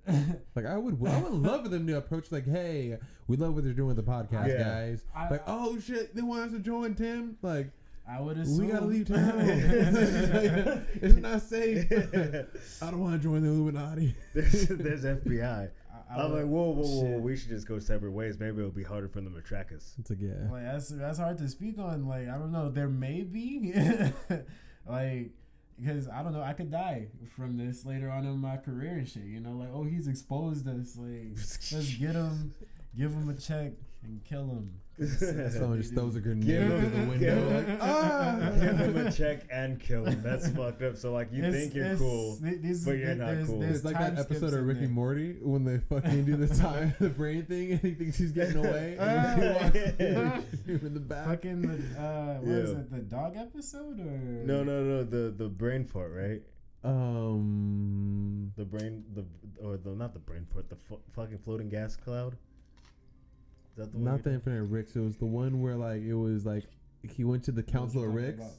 like 0.54 0.66
I 0.66 0.76
would, 0.76 0.98
I 1.06 1.18
would 1.22 1.32
love 1.32 1.62
for 1.62 1.68
them 1.68 1.86
to 1.86 1.96
approach 1.96 2.30
like, 2.30 2.46
"Hey, 2.46 2.98
we 3.26 3.36
love 3.36 3.54
what 3.54 3.64
they're 3.64 3.72
doing 3.72 3.88
with 3.88 3.96
the 3.96 4.02
podcast, 4.02 4.48
Yeah. 4.48 4.58
guys." 4.64 5.04
I- 5.16 5.30
like, 5.30 5.42
"Oh 5.46 5.78
shit, 5.78 6.14
they 6.14 6.22
want 6.22 6.42
us 6.46 6.52
to 6.52 6.58
join 6.58 6.94
Tim." 6.94 7.38
Like, 7.40 7.70
I 8.06 8.20
would 8.20 8.36
assume 8.36 8.66
we 8.66 8.72
gotta 8.72 8.84
leave 8.84 9.06
town. 9.08 9.32
it's 9.38 11.14
not 11.16 11.40
safe. 11.40 11.90
I 12.82 12.90
don't 12.90 13.00
want 13.00 13.14
to 13.16 13.22
join 13.26 13.42
the 13.42 13.48
Illuminati. 13.48 14.14
there's, 14.34 14.66
there's 14.68 15.04
FBI. 15.04 15.70
I, 16.10 16.20
I 16.20 16.24
I'm 16.24 16.32
like, 16.32 16.44
whoa, 16.44 16.70
whoa, 16.70 16.82
whoa, 16.82 17.00
shit. 17.12 17.20
we 17.20 17.36
should 17.36 17.48
just 17.48 17.66
go 17.66 17.78
separate 17.78 18.12
ways. 18.12 18.38
Maybe 18.38 18.58
it'll 18.58 18.70
be 18.70 18.82
harder 18.82 19.08
for 19.08 19.20
them 19.20 19.34
to 19.34 19.40
track 19.40 19.72
us. 19.74 19.94
It's 19.98 20.10
like, 20.10 20.20
yeah, 20.20 20.50
Like 20.50 20.64
that's 20.64 20.88
that's 20.88 21.18
hard 21.18 21.38
to 21.38 21.48
speak 21.48 21.78
on. 21.78 22.06
Like 22.06 22.28
I 22.28 22.38
don't 22.38 22.52
know. 22.52 22.70
There 22.70 22.88
may 22.88 23.22
be, 23.22 23.72
like, 24.88 25.30
because 25.78 26.08
I 26.08 26.22
don't 26.22 26.32
know. 26.32 26.42
I 26.42 26.52
could 26.52 26.70
die 26.70 27.08
from 27.36 27.56
this 27.56 27.84
later 27.84 28.10
on 28.10 28.24
in 28.26 28.38
my 28.38 28.56
career 28.56 28.92
and 28.94 29.08
shit. 29.08 29.24
You 29.24 29.40
know, 29.40 29.52
like 29.52 29.70
oh 29.72 29.84
he's 29.84 30.06
exposed 30.08 30.68
us. 30.68 30.96
Like 30.96 31.30
let's 31.36 31.94
get 31.94 32.14
him, 32.14 32.54
give 32.96 33.12
him 33.12 33.28
a 33.28 33.34
check 33.34 33.72
and 34.02 34.22
kill 34.24 34.46
him. 34.46 34.80
'Cause 34.98 35.54
someone 35.56 35.80
just 35.82 35.92
throws 35.94 36.14
a 36.20 36.20
grenade 36.20 36.46
Give 36.46 36.68
through 36.68 36.90
the 36.90 37.06
window. 37.08 37.48
him- 37.50 37.66
Like, 37.68 37.78
ah! 37.80 38.50
Give 38.60 38.78
him 38.78 38.96
a 39.06 39.10
check 39.12 39.42
and 39.50 39.80
kill 39.80 40.04
him. 40.04 40.22
That's 40.22 40.48
fucked 40.50 40.82
up. 40.82 40.96
So 40.96 41.12
like, 41.12 41.32
you 41.32 41.42
It's- 41.44 41.54
think 41.62 41.74
you're 41.74 41.84
it's- 41.86 41.98
cool, 41.98 42.36
th- 42.36 42.60
these- 42.62 42.84
but 42.84 42.92
you're 42.98 43.14
not 43.16 43.26
there's- 43.32 43.46
cool. 43.48 43.58
there's 43.60 43.76
It's 43.76 43.84
like 43.84 43.98
that 43.98 44.18
episode 44.18 44.52
of 44.54 44.60
in 44.60 44.66
Ricky. 44.66 44.86
Morty 44.86 45.32
when 45.42 45.64
they 45.64 45.78
fucking 45.78 46.24
do 46.24 46.36
the 46.36 46.46
time 46.54 46.94
the 47.00 47.08
brain 47.08 47.44
thing 47.46 47.72
and 47.72 47.80
he 47.80 47.94
thinks 47.94 48.18
he's 48.18 48.32
getting 48.32 48.56
away 48.64 48.96
and 48.98 49.42
he 49.42 49.48
walks 49.54 49.76
in, 49.98 50.86
in 50.86 50.94
the 50.94 51.00
back. 51.00 51.26
Fucking 51.26 51.62
the 51.62 52.00
uh, 52.00 52.34
what 52.40 52.48
is 52.54 52.70
Yeah. 52.70 52.78
it? 52.78 52.90
The 52.92 52.98
dog 52.98 53.36
episode 53.36 53.98
or 53.98 54.04
No, 54.46 54.62
no, 54.62 54.84
no. 54.84 55.02
The 55.04 55.34
the 55.36 55.48
brain 55.48 55.84
fart, 55.86 56.12
right? 56.14 56.42
Um, 56.84 58.52
The 58.56 58.64
brain, 58.64 59.04
the 59.14 59.24
or 59.64 59.76
the 59.76 59.90
not 59.90 60.12
the 60.12 60.18
brain 60.20 60.46
part, 60.52 60.68
the 60.68 60.76
fu- 60.76 61.00
fucking 61.12 61.38
floating 61.38 61.68
gas 61.68 61.96
cloud. 61.96 62.36
Is 63.76 63.84
that 63.84 63.92
the 63.92 63.98
not 63.98 64.10
you're 64.12 64.18
the 64.22 64.32
Infinite 64.34 64.62
Ricks. 64.64 64.94
It 64.96 65.00
was 65.00 65.16
the 65.16 65.26
one 65.26 65.60
where 65.60 65.74
like 65.76 66.02
it 66.02 66.14
was 66.14 66.46
like 66.46 66.64
he 67.02 67.24
went 67.24 67.42
to 67.44 67.52
the 67.52 67.62
Council 67.62 68.04
of 68.04 68.14
Ricks, 68.14 68.38
about? 68.38 68.52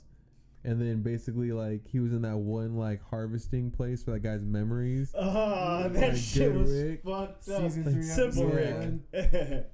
and 0.65 0.79
then 0.81 1.01
basically 1.01 1.51
like 1.51 1.87
he 1.87 1.99
was 1.99 2.11
in 2.11 2.21
that 2.23 2.37
one 2.37 2.75
like 2.75 3.01
harvesting 3.09 3.71
place 3.71 4.03
for 4.03 4.11
that 4.11 4.19
guy's 4.19 4.43
memories. 4.43 5.13
Oh, 5.17 5.81
Like, 5.83 5.93
that 5.93 6.17
shit 6.17 6.51
Good 6.51 6.61
was 6.61 6.71
Rick. 6.71 7.03
fucked 7.03 7.49
up. 7.49 7.61
Season 7.63 7.85
Like, 7.85 7.93
three, 7.93 8.03
Simple 8.03 8.51
episode 8.57 9.01
Rick. 9.13 9.65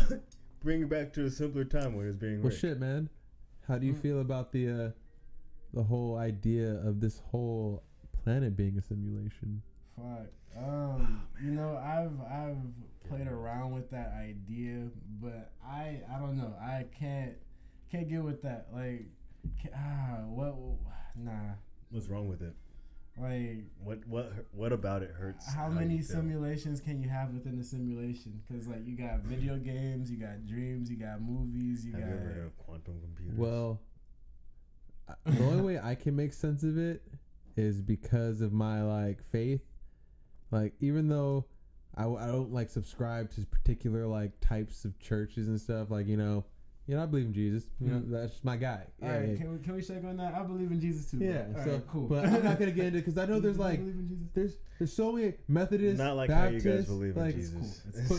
one. 0.00 0.12
Bring 0.62 0.82
it 0.82 0.88
back 0.88 1.12
to 1.14 1.24
a 1.24 1.30
simpler 1.30 1.64
time 1.64 1.96
when 1.96 2.04
it 2.06 2.08
was 2.10 2.16
being 2.16 2.40
Well, 2.40 2.50
Rick. 2.50 2.58
shit, 2.58 2.78
man. 2.78 3.08
How 3.66 3.78
do 3.78 3.86
you 3.86 3.94
Mm. 3.94 4.00
feel 4.00 4.20
about 4.20 4.52
the 4.52 4.68
uh, 4.70 4.90
the 5.74 5.82
whole 5.82 6.16
idea 6.16 6.74
of 6.86 7.00
this 7.00 7.18
whole 7.18 7.82
planet 8.22 8.56
being 8.56 8.78
a 8.78 8.82
simulation? 8.82 9.62
Fuck. 9.96 10.26
Um, 10.56 11.22
you 11.42 11.50
know, 11.50 11.76
I've 11.78 12.20
I've 12.20 12.56
played 13.12 13.28
around 13.28 13.72
with 13.72 13.90
that 13.90 14.12
idea, 14.18 14.88
but 15.20 15.52
I 15.64 16.00
I 16.12 16.18
don't 16.18 16.36
know. 16.36 16.54
I 16.60 16.86
can't 16.98 17.34
can't 17.90 18.08
get 18.08 18.22
with 18.22 18.42
that. 18.42 18.68
Like, 18.72 19.06
ca 19.62 19.68
ah, 19.76 20.18
what? 20.26 20.54
Nah. 21.16 21.54
What's 21.90 22.08
wrong 22.08 22.28
with 22.28 22.42
it? 22.42 22.54
Like, 23.18 23.64
What 23.84 24.06
what 24.06 24.32
what 24.52 24.72
about 24.72 25.02
it 25.02 25.10
hurts? 25.10 25.52
how 25.52 25.68
you 25.68 25.74
many 25.74 26.00
simulations 26.00 26.80
can 26.80 27.02
you 27.02 27.08
have 27.10 27.34
within 27.34 27.58
a 27.58 27.62
simulation? 27.62 28.40
Because 28.48 28.66
like, 28.66 28.86
you 28.86 28.96
got 28.96 29.20
video 29.20 29.56
games, 29.56 30.10
you 30.10 30.16
got 30.16 30.46
dreams, 30.46 30.90
you 30.90 30.96
got 30.96 31.20
movies, 31.20 31.84
you 31.84 31.92
Have 31.92 32.00
got. 32.00 32.08
you 32.08 32.14
ever 32.14 32.24
heard 32.24 32.46
of 32.46 32.56
quantum 32.56 33.00
computers? 33.02 33.38
Well, 33.38 33.80
the 35.26 35.44
only 35.44 35.62
way 35.62 35.78
I 35.78 35.94
can 35.94 36.16
make 36.16 36.32
sense 36.32 36.62
of 36.62 36.78
it 36.78 37.02
is 37.56 37.82
because 37.82 38.40
of 38.40 38.54
my 38.54 38.82
like 38.82 39.22
faith. 39.22 39.60
Like, 40.50 40.72
even 40.80 41.08
though 41.08 41.44
I, 41.96 42.06
I 42.06 42.26
don't 42.26 42.52
like 42.52 42.70
subscribe 42.70 43.30
to 43.34 43.42
particular 43.46 44.06
like 44.06 44.32
types 44.40 44.84
of 44.84 44.98
churches 44.98 45.48
and 45.48 45.60
stuff, 45.60 45.90
like 45.90 46.06
you 46.06 46.16
know, 46.16 46.44
you 46.86 46.96
know, 46.96 47.02
I 47.02 47.06
believe 47.06 47.26
in 47.26 47.32
Jesus. 47.34 47.64
You 47.80 47.88
know, 47.92 47.98
Mm. 47.98 48.10
that's 48.10 48.42
my 48.42 48.56
guy. 48.56 48.84
All 49.02 49.08
Yeah, 49.08 49.16
right, 49.18 49.28
yeah. 49.30 49.36
can 49.36 49.52
we 49.52 49.58
can 49.64 49.74
we 49.74 49.82
shake 49.82 50.04
on 50.04 50.16
that? 50.16 50.34
I 50.34 50.42
believe 50.42 50.70
in 50.72 50.80
Jesus 50.80 51.10
too. 51.10 51.18
Yeah, 51.18 51.44
All 51.56 51.64
so 51.64 51.70
right, 51.72 51.82
cool. 51.88 52.08
But 52.08 52.26
I'm 52.26 52.42
not 52.44 52.58
gonna 52.58 52.72
get 52.72 52.86
into 52.86 52.98
it 52.98 53.02
because 53.06 53.18
I 53.18 53.26
know 53.26 53.40
there's 53.44 53.58
like 53.58 53.78
believe 53.80 53.94
in 53.94 54.08
Jesus? 54.08 54.28
there's 54.34 54.56
there's 54.78 54.92
so 54.92 55.12
many 55.12 55.34
Methodists, 55.48 55.98
not 55.98 56.16
like 56.16 56.28
Baptists, 56.30 56.64
how 56.64 56.70
you 56.70 56.76
guys 56.78 56.86
believe 56.86 57.16
in 57.16 57.32
Jesus. 57.32 57.82
cool. 58.08 58.18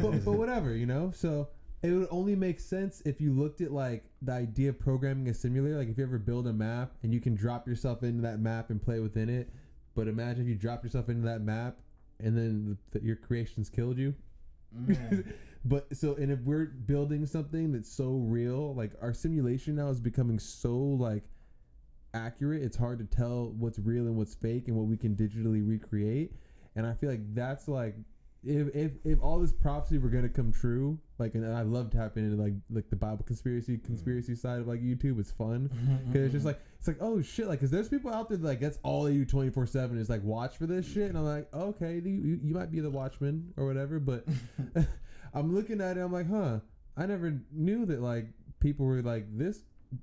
but, 0.00 0.02
but, 0.12 0.24
but 0.24 0.32
whatever, 0.32 0.74
you 0.74 0.86
know. 0.86 1.12
So 1.14 1.48
it 1.82 1.90
would 1.90 2.08
only 2.10 2.34
make 2.34 2.60
sense 2.60 3.02
if 3.04 3.20
you 3.20 3.32
looked 3.32 3.60
at 3.60 3.72
like 3.72 4.04
the 4.22 4.32
idea 4.32 4.70
of 4.70 4.78
programming 4.80 5.28
a 5.28 5.34
simulator. 5.34 5.78
Like 5.78 5.88
if 5.88 5.98
you 5.98 6.04
ever 6.04 6.18
build 6.18 6.46
a 6.46 6.52
map 6.52 6.92
and 7.02 7.12
you 7.12 7.20
can 7.20 7.34
drop 7.34 7.68
yourself 7.68 8.02
into 8.02 8.22
that 8.22 8.40
map 8.40 8.70
and 8.70 8.80
play 8.82 9.00
within 9.00 9.28
it. 9.28 9.50
But 9.94 10.08
imagine 10.08 10.42
if 10.44 10.48
you 10.48 10.54
drop 10.54 10.82
yourself 10.82 11.08
into 11.08 11.26
that 11.26 11.42
map 11.42 11.76
and 12.20 12.36
then 12.36 12.78
the, 12.90 13.02
your 13.02 13.16
creations 13.16 13.68
killed 13.68 13.98
you. 13.98 14.14
But 15.64 15.96
so, 15.96 16.14
and 16.16 16.32
if 16.32 16.40
we're 16.40 16.66
building 16.66 17.24
something 17.24 17.72
that's 17.72 17.90
so 17.90 18.14
real, 18.14 18.74
like 18.74 18.92
our 19.00 19.14
simulation 19.14 19.76
now 19.76 19.88
is 19.88 20.00
becoming 20.00 20.38
so 20.38 20.74
like 20.76 21.22
accurate, 22.14 22.62
it's 22.62 22.76
hard 22.76 22.98
to 22.98 23.04
tell 23.04 23.50
what's 23.58 23.78
real 23.78 24.06
and 24.06 24.16
what's 24.16 24.34
fake 24.34 24.66
and 24.66 24.76
what 24.76 24.86
we 24.86 24.96
can 24.96 25.14
digitally 25.14 25.66
recreate. 25.66 26.32
And 26.74 26.86
I 26.86 26.94
feel 26.94 27.10
like 27.10 27.34
that's 27.34 27.68
like 27.68 27.94
if 28.44 28.74
if 28.74 28.92
if 29.04 29.22
all 29.22 29.38
this 29.38 29.52
prophecy 29.52 29.98
were 29.98 30.08
gonna 30.08 30.28
come 30.28 30.52
true, 30.52 30.98
like, 31.18 31.34
and 31.34 31.46
I 31.46 31.62
love 31.62 31.90
tapping 31.90 32.24
into 32.24 32.42
like 32.42 32.54
like 32.70 32.90
the 32.90 32.96
Bible 32.96 33.22
conspiracy 33.24 33.76
Mm. 33.76 33.84
conspiracy 33.84 34.34
side 34.34 34.60
of 34.60 34.66
like 34.66 34.80
YouTube. 34.82 35.20
It's 35.20 35.30
fun 35.30 35.70
because 36.06 36.22
it's 36.24 36.32
just 36.32 36.46
like 36.46 36.60
it's 36.78 36.88
like 36.88 36.98
oh 37.00 37.22
shit, 37.22 37.46
like, 37.46 37.60
cause 37.60 37.70
there's 37.70 37.88
people 37.88 38.12
out 38.12 38.28
there 38.28 38.38
that, 38.38 38.46
like 38.46 38.60
that's 38.60 38.78
all 38.82 39.04
they 39.04 39.12
do 39.12 39.24
twenty 39.24 39.50
four 39.50 39.66
seven 39.66 39.96
is 39.98 40.10
like 40.10 40.22
watch 40.24 40.56
for 40.56 40.66
this 40.66 40.86
shit, 40.86 41.08
and 41.08 41.16
I'm 41.16 41.24
like 41.24 41.52
okay, 41.54 41.94
you, 42.04 42.10
you 42.10 42.40
you 42.42 42.54
might 42.54 42.70
be 42.72 42.80
the 42.80 42.90
watchman 42.90 43.52
or 43.56 43.66
whatever, 43.66 44.00
but 44.00 44.26
I'm 45.34 45.54
looking 45.54 45.80
at 45.80 45.96
it, 45.96 46.00
I'm 46.00 46.12
like, 46.12 46.28
huh, 46.28 46.58
I 46.96 47.06
never 47.06 47.40
knew 47.52 47.86
that 47.86 48.00
like 48.02 48.26
people 48.60 48.86
were 48.86 49.02
like 49.02 49.26
this 49.38 49.60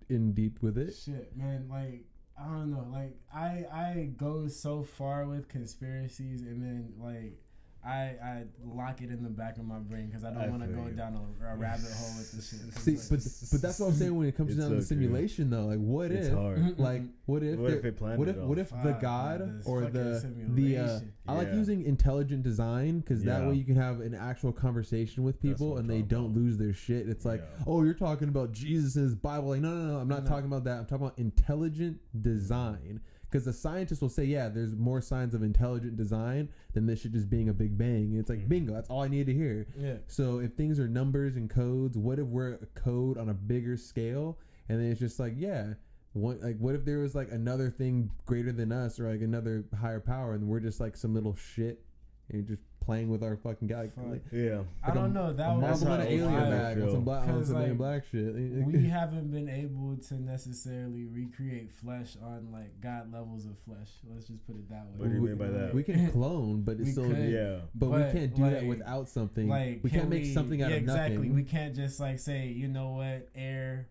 in 0.09 0.33
deep 0.33 0.61
with 0.61 0.77
it. 0.77 0.93
Shit, 0.95 1.35
man, 1.35 1.67
like 1.69 2.05
I 2.39 2.45
don't 2.45 2.71
know, 2.71 2.87
like 2.91 3.17
I 3.33 3.65
I 3.71 4.09
go 4.15 4.47
so 4.47 4.83
far 4.83 5.25
with 5.25 5.49
conspiracies, 5.49 6.41
and 6.43 6.61
then 6.63 6.93
like 6.97 7.37
I 7.85 7.91
I 8.21 8.43
lock 8.65 9.01
it 9.01 9.09
in 9.09 9.23
the 9.23 9.29
back 9.29 9.57
of 9.57 9.63
my 9.63 9.79
brain 9.79 10.07
because 10.07 10.25
I 10.25 10.29
I 10.31 10.33
don't 10.33 10.51
want 10.51 10.63
to 10.63 10.67
go 10.69 10.85
you. 10.87 10.91
down 10.91 11.15
a, 11.15 11.53
a 11.53 11.55
rabbit 11.55 11.89
hole 11.97 12.17
with 12.17 12.31
this 12.33 12.49
shit. 12.49 12.73
See, 12.81 12.91
it's 12.93 13.07
but 13.07 13.19
but 13.53 13.61
that's 13.61 13.79
what 13.79 13.87
I'm 13.87 13.93
saying 13.93 14.15
when 14.17 14.27
it 14.27 14.35
comes 14.35 14.51
It's 14.51 14.59
down 14.59 14.71
to 14.71 14.81
so 14.81 14.87
true. 14.95 15.01
simulation 15.01 15.49
though. 15.49 15.65
Like, 15.67 15.79
what 15.79 16.11
It's 16.11 16.27
if? 16.27 16.33
hard. 16.33 16.77
Like, 16.77 17.03
what 17.25 17.41
if? 17.41 17.57
What 17.57 17.71
if 17.71 17.81
there- 17.81 17.91
they 17.91 17.97
planned 17.97 18.19
what 18.19 18.27
if? 18.27 18.37
all? 18.37 18.47
What 18.47 18.57
if 18.59 18.69
the 18.69 18.97
god 19.01 19.39
man, 19.39 19.61
or 19.65 19.83
fucking 19.83 19.93
the 19.93 20.03
the 20.03 20.15
uh, 20.15 20.19
simulation. 20.19 21.13
I 21.27 21.33
like 21.35 21.47
Yeah. 21.47 21.55
using 21.55 21.85
intelligent 21.85 22.43
design 22.43 22.99
because 22.99 23.23
that 23.23 23.47
way 23.47 23.53
you 23.55 23.63
can 23.63 23.75
have 23.77 24.01
an 24.01 24.13
actual 24.13 24.51
conversation 24.51 25.23
with 25.23 25.41
people 25.41 25.77
and 25.77 25.89
they 25.89 26.01
don't 26.01 26.25
about. 26.25 26.35
lose 26.37 26.57
their 26.57 26.73
shit. 26.73 27.07
It's 27.07 27.23
like, 27.23 27.39
Yeah. 27.41 27.63
oh, 27.67 27.83
you're 27.83 27.93
talking 27.93 28.27
about 28.27 28.51
Jesus 28.51 28.95
and 28.97 29.05
his 29.05 29.15
Bible. 29.15 29.49
Like, 29.49 29.61
no, 29.61 29.73
no, 29.73 29.93
no, 29.93 29.99
I'm 29.99 30.07
not 30.09 30.23
No. 30.25 30.29
talking 30.29 30.47
about 30.47 30.65
that. 30.65 30.79
I'm 30.79 30.85
talking 30.85 31.05
about 31.05 31.17
intelligent 31.19 31.99
design. 32.21 32.99
Because 33.29 33.45
the 33.45 33.53
scientists 33.53 34.01
will 34.01 34.09
say, 34.09 34.23
yeah, 34.25 34.49
there's 34.49 34.75
more 34.75 35.01
signs 35.01 35.33
of 35.35 35.43
intelligent 35.43 35.95
design 35.95 36.49
than 36.73 36.87
this 36.87 37.01
shit 37.01 37.11
just 37.11 37.29
being 37.29 37.47
a 37.49 37.53
big 37.53 37.77
bang. 37.77 38.11
And 38.11 38.19
it's 38.19 38.29
like, 38.29 38.39
Mhm. 38.39 38.49
bingo, 38.49 38.73
that's 38.73 38.89
all 38.89 39.01
I 39.03 39.07
need 39.07 39.27
to 39.27 39.33
hear. 39.33 39.67
yeah. 39.77 39.97
So 40.07 40.39
if 40.39 40.53
things 40.53 40.79
are 40.79 40.87
numbers 40.87 41.35
and 41.35 41.47
codes, 41.49 41.95
what 41.97 42.17
if 42.17 42.25
we're 42.27 42.53
a 42.53 42.65
code 42.73 43.17
on 43.17 43.29
a 43.29 43.33
bigger 43.35 43.77
scale? 43.77 44.39
And 44.67 44.79
then 44.79 44.87
it's 44.91 44.99
just 44.99 45.19
like, 45.19 45.33
yeah, 45.37 45.73
what 46.13 46.41
like 46.41 46.57
what 46.57 46.73
if 46.73 46.85
there 46.85 46.97
was 46.99 47.13
like 47.13 47.31
another 47.31 47.69
thing 47.69 48.09
greater 48.25 48.51
than 48.51 48.71
us 48.71 48.99
or 48.99 49.11
like 49.11 49.21
another 49.21 49.63
higher 49.79 49.99
power, 49.99 50.33
and 50.33 50.47
we're 50.47 50.59
just 50.59 50.79
like 50.79 50.97
some 50.97 51.13
little 51.13 51.35
shit 51.35 51.85
and 52.29 52.47
just 52.47 52.63
playing 52.89 53.09
with 53.09 53.21
our 53.23 53.37
fucking 53.37 53.67
guy. 53.67 53.81
Like, 53.81 53.93
Fuck. 53.95 54.05
like 54.09 54.21
Yeah. 54.31 54.63
I 54.83 54.91
don't 54.95 55.13
know. 55.13 55.31
That 55.31 55.49
a 55.51 55.53
was 55.53 55.61
That's 55.61 55.81
Marvel 55.83 55.87
how 55.87 55.93
and 55.93 56.01
an 56.03 56.07
alien 56.09 56.41
feel. 56.41 56.49
bag 56.59 56.81
on 56.81 56.89
some 56.91 57.03
black 57.03 57.21
on 57.21 57.27
'Cause, 57.35 57.47
some 57.49 57.61
like, 57.61 57.77
black 57.77 58.03
shit. 58.11 58.33
we 58.65 58.87
haven't 58.87 59.31
been 59.31 59.47
able 59.47 59.95
to 60.07 60.13
necessarily 60.15 61.05
recreate 61.05 61.71
flesh 61.71 62.17
on 62.23 62.51
like 62.51 62.81
God 62.81 63.13
levels 63.13 63.45
of 63.45 63.57
flesh. 63.59 63.89
Let's 64.11 64.25
just 64.27 64.43
put 64.47 64.55
it 64.55 64.67
that 64.69 64.85
way. 64.87 64.97
What 64.97 65.09
do 65.09 65.15
you 65.15 65.21
mean 65.21 65.35
by 65.35 65.47
that? 65.49 65.73
We 65.75 65.83
can 65.83 66.09
clone, 66.11 66.63
but 66.63 66.77
it's 66.77 66.85
We 66.85 66.91
still 66.93 67.09
could. 67.09 67.29
Yeah. 67.31 67.59
but, 67.75 67.89
we 67.91 67.97
can't 68.11 68.35
do 68.35 68.49
that 68.49 68.65
without 68.65 69.07
something. 69.07 69.47
Like 69.47 69.81
we 69.83 69.91
can 69.91 69.99
can't 69.99 70.09
make 70.09 70.23
we- 70.23 70.33
something 70.33 70.61
out 70.63 70.71
yeah, 70.71 70.77
of 70.77 70.81
exactly. 70.83 71.29
We 71.29 71.43
can't 71.43 71.75
just 71.75 71.99
like 71.99 72.17
say, 72.19 72.47
you 72.47 72.67
know 72.67 72.89
what, 72.93 73.29
air, 73.35 73.87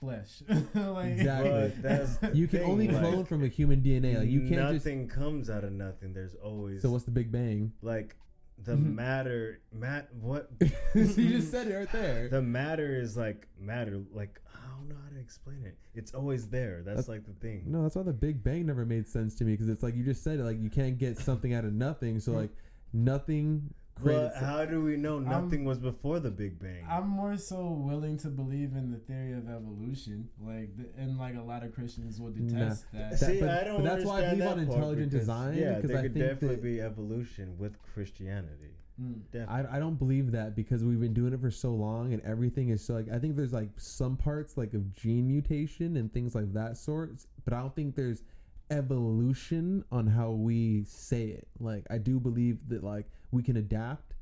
flesh. 0.00 0.42
like, 0.74 1.06
Exactly. 1.12 1.72
That's 1.82 2.18
you 2.34 2.46
can 2.48 2.60
thing, 2.60 2.70
only 2.70 2.88
like, 2.88 3.02
clone 3.02 3.24
from 3.26 3.44
a 3.44 3.48
human 3.48 3.82
DNA. 3.82 4.18
Like 4.20 4.28
you 4.30 4.40
can't 4.48 4.72
just. 4.72 4.86
nothing 4.86 5.08
comes 5.08 5.50
out 5.50 5.64
of 5.64 5.72
nothing. 5.72 6.14
There's 6.14 6.34
always 6.36 6.80
So 6.82 6.90
what's 6.90 7.04
the 7.04 7.10
Big 7.10 7.30
Bang? 7.30 7.72
like 7.82 8.16
the 8.64 8.72
Mhm. 8.72 8.94
matter. 8.94 9.60
Mat. 9.72 10.08
What 10.20 10.50
you 10.94 11.04
just 11.38 11.50
said 11.50 11.68
it 11.68 11.74
right 11.74 11.92
there. 11.92 12.28
the 12.28 12.42
matter 12.42 13.00
is 13.00 13.16
like 13.16 13.46
matter. 13.60 14.00
Like 14.12 14.40
I 14.54 14.66
don't 14.76 14.88
know 14.88 14.96
how 15.02 15.10
to 15.14 15.20
explain 15.20 15.62
it. 15.64 15.76
It's 15.94 16.12
always 16.14 16.48
there. 16.48 16.82
That's, 16.84 17.06
That's- 17.06 17.08
like 17.08 17.24
the 17.26 17.32
thing. 17.34 17.64
No, 17.66 17.82
that's 17.82 17.94
why 17.96 18.02
the 18.02 18.12
Big 18.12 18.42
Bang 18.42 18.66
never 18.66 18.84
made 18.84 19.06
sense 19.08 19.34
to 19.36 19.44
me 19.44 19.52
because 19.52 19.68
it's 19.68 19.82
like 19.82 19.94
you 19.94 20.04
just 20.04 20.22
said 20.24 20.40
it. 20.40 20.44
Like 20.44 20.60
you 20.60 20.70
can't 20.70 20.98
get 20.98 21.18
something 21.18 21.54
out 21.54 21.64
of 21.64 21.72
nothing. 21.72 22.20
So 22.20 22.32
like 22.32 22.50
nothing. 22.92 23.72
But 24.02 24.34
how 24.36 24.64
do 24.64 24.82
we 24.82 24.96
know 24.96 25.16
I'm- 25.16 25.24
nothing 25.28 25.64
was 25.64 25.78
before 25.78 26.20
the 26.20 26.30
Big 26.30 26.58
Bang? 26.58 26.84
I'm 26.88 27.08
more 27.08 27.36
so 27.36 27.70
willing 27.70 28.16
to 28.18 28.28
believe 28.28 28.74
in 28.74 28.90
the 28.90 28.98
theory 28.98 29.32
of 29.32 29.48
evolution, 29.48 30.28
like, 30.40 30.76
the, 30.76 30.86
and 31.00 31.18
like 31.18 31.36
a 31.36 31.42
lot 31.42 31.64
of 31.64 31.74
Christians 31.74 32.20
will 32.20 32.30
detest 32.30 32.84
that. 32.92 33.10
That- 33.12 33.18
See, 33.18 33.40
but- 33.40 33.48
I 33.50 33.64
don't 33.64 33.82
but 33.82 33.84
that's 33.96 34.04
why 34.04 34.22
I 34.22 34.24
understand 34.26 34.38
believe 34.38 34.50
on 34.52 34.58
that 34.58 34.66
part 34.66 34.76
intelligent 34.78 35.10
because, 35.12 35.26
design, 35.26 35.54
Yeah, 35.58 35.80
'cause 35.80 35.88
there 35.90 35.98
I 35.98 36.02
could 36.02 36.14
think 36.14 36.24
definitely 36.26 36.56
that- 36.56 36.62
be 36.62 36.80
evolution 36.80 37.58
with 37.58 37.80
Christianity. 37.82 38.74
Mm. 39.00 39.20
Definitely. 39.30 39.68
I, 39.70 39.76
I 39.76 39.78
don't 39.78 39.96
believe 39.96 40.32
that 40.32 40.56
because 40.56 40.84
we've 40.84 40.98
been 41.00 41.14
doing 41.14 41.32
it 41.32 41.40
for 41.40 41.52
so 41.52 41.72
long 41.72 42.12
and 42.12 42.20
everything 42.22 42.70
is 42.70 42.82
so 42.84 42.94
like 42.94 43.08
I 43.08 43.20
think 43.20 43.36
there's 43.36 43.52
like 43.52 43.68
some 43.78 44.16
parts 44.16 44.56
like 44.56 44.74
of 44.74 44.92
gene 44.92 45.28
mutation 45.28 45.96
and 45.98 46.12
things 46.12 46.34
like 46.34 46.52
that 46.54 46.76
sort, 46.76 47.12
but 47.44 47.54
I 47.54 47.60
don't 47.60 47.72
think 47.76 47.94
there's 47.94 48.24
evolution 48.70 49.84
on 49.92 50.06
how 50.06 50.30
we 50.32 50.82
say 50.84 51.26
it. 51.28 51.46
Like 51.60 51.86
I 51.90 51.98
do 51.98 52.18
believe 52.18 52.58
that 52.70 52.82
like 52.82 53.06
we 53.30 53.42
can 53.42 53.56
adapt. 53.56 54.14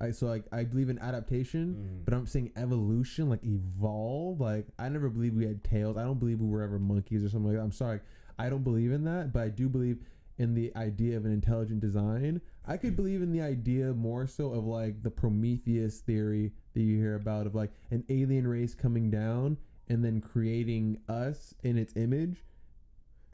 I 0.00 0.10
so 0.10 0.26
like 0.26 0.44
I 0.52 0.64
believe 0.64 0.88
in 0.90 0.98
adaptation, 0.98 1.74
Mhm. 1.74 2.04
but 2.04 2.14
I'm 2.14 2.26
saying 2.26 2.52
evolution, 2.56 3.28
like 3.30 3.42
evolve. 3.44 4.40
Like 4.40 4.66
I 4.78 4.88
never 4.88 5.08
believe 5.08 5.34
we 5.34 5.46
had 5.46 5.64
tails. 5.64 5.96
I 5.96 6.04
don't 6.04 6.18
believe 6.18 6.40
we 6.40 6.48
were 6.48 6.62
ever 6.62 6.78
monkeys 6.78 7.24
or 7.24 7.28
something 7.28 7.48
like 7.48 7.56
that. 7.56 7.62
I'm 7.62 7.72
sorry, 7.72 8.00
I 8.38 8.50
don't 8.50 8.62
believe 8.64 8.92
in 8.92 9.04
that, 9.04 9.32
but 9.32 9.42
I 9.42 9.48
do 9.48 9.68
believe 9.68 10.04
in 10.38 10.52
the 10.52 10.70
idea 10.76 11.16
of 11.16 11.24
an 11.24 11.32
intelligent 11.32 11.80
design. 11.80 12.42
I 12.66 12.76
could 12.76 12.94
believe 12.94 13.22
in 13.22 13.32
the 13.32 13.40
idea 13.40 13.94
more 13.94 14.26
so 14.26 14.52
of 14.52 14.66
like 14.66 15.02
the 15.02 15.10
Prometheus 15.10 16.00
theory 16.02 16.52
that 16.74 16.80
you 16.82 16.96
hear 16.98 17.14
about 17.14 17.46
of 17.46 17.54
like 17.54 17.72
an 17.90 18.04
alien 18.10 18.46
race 18.46 18.74
coming 18.74 19.08
down 19.10 19.56
and 19.88 20.04
then 20.04 20.20
creating 20.20 20.98
us 21.08 21.54
in 21.62 21.78
its 21.78 21.96
image. 21.96 22.44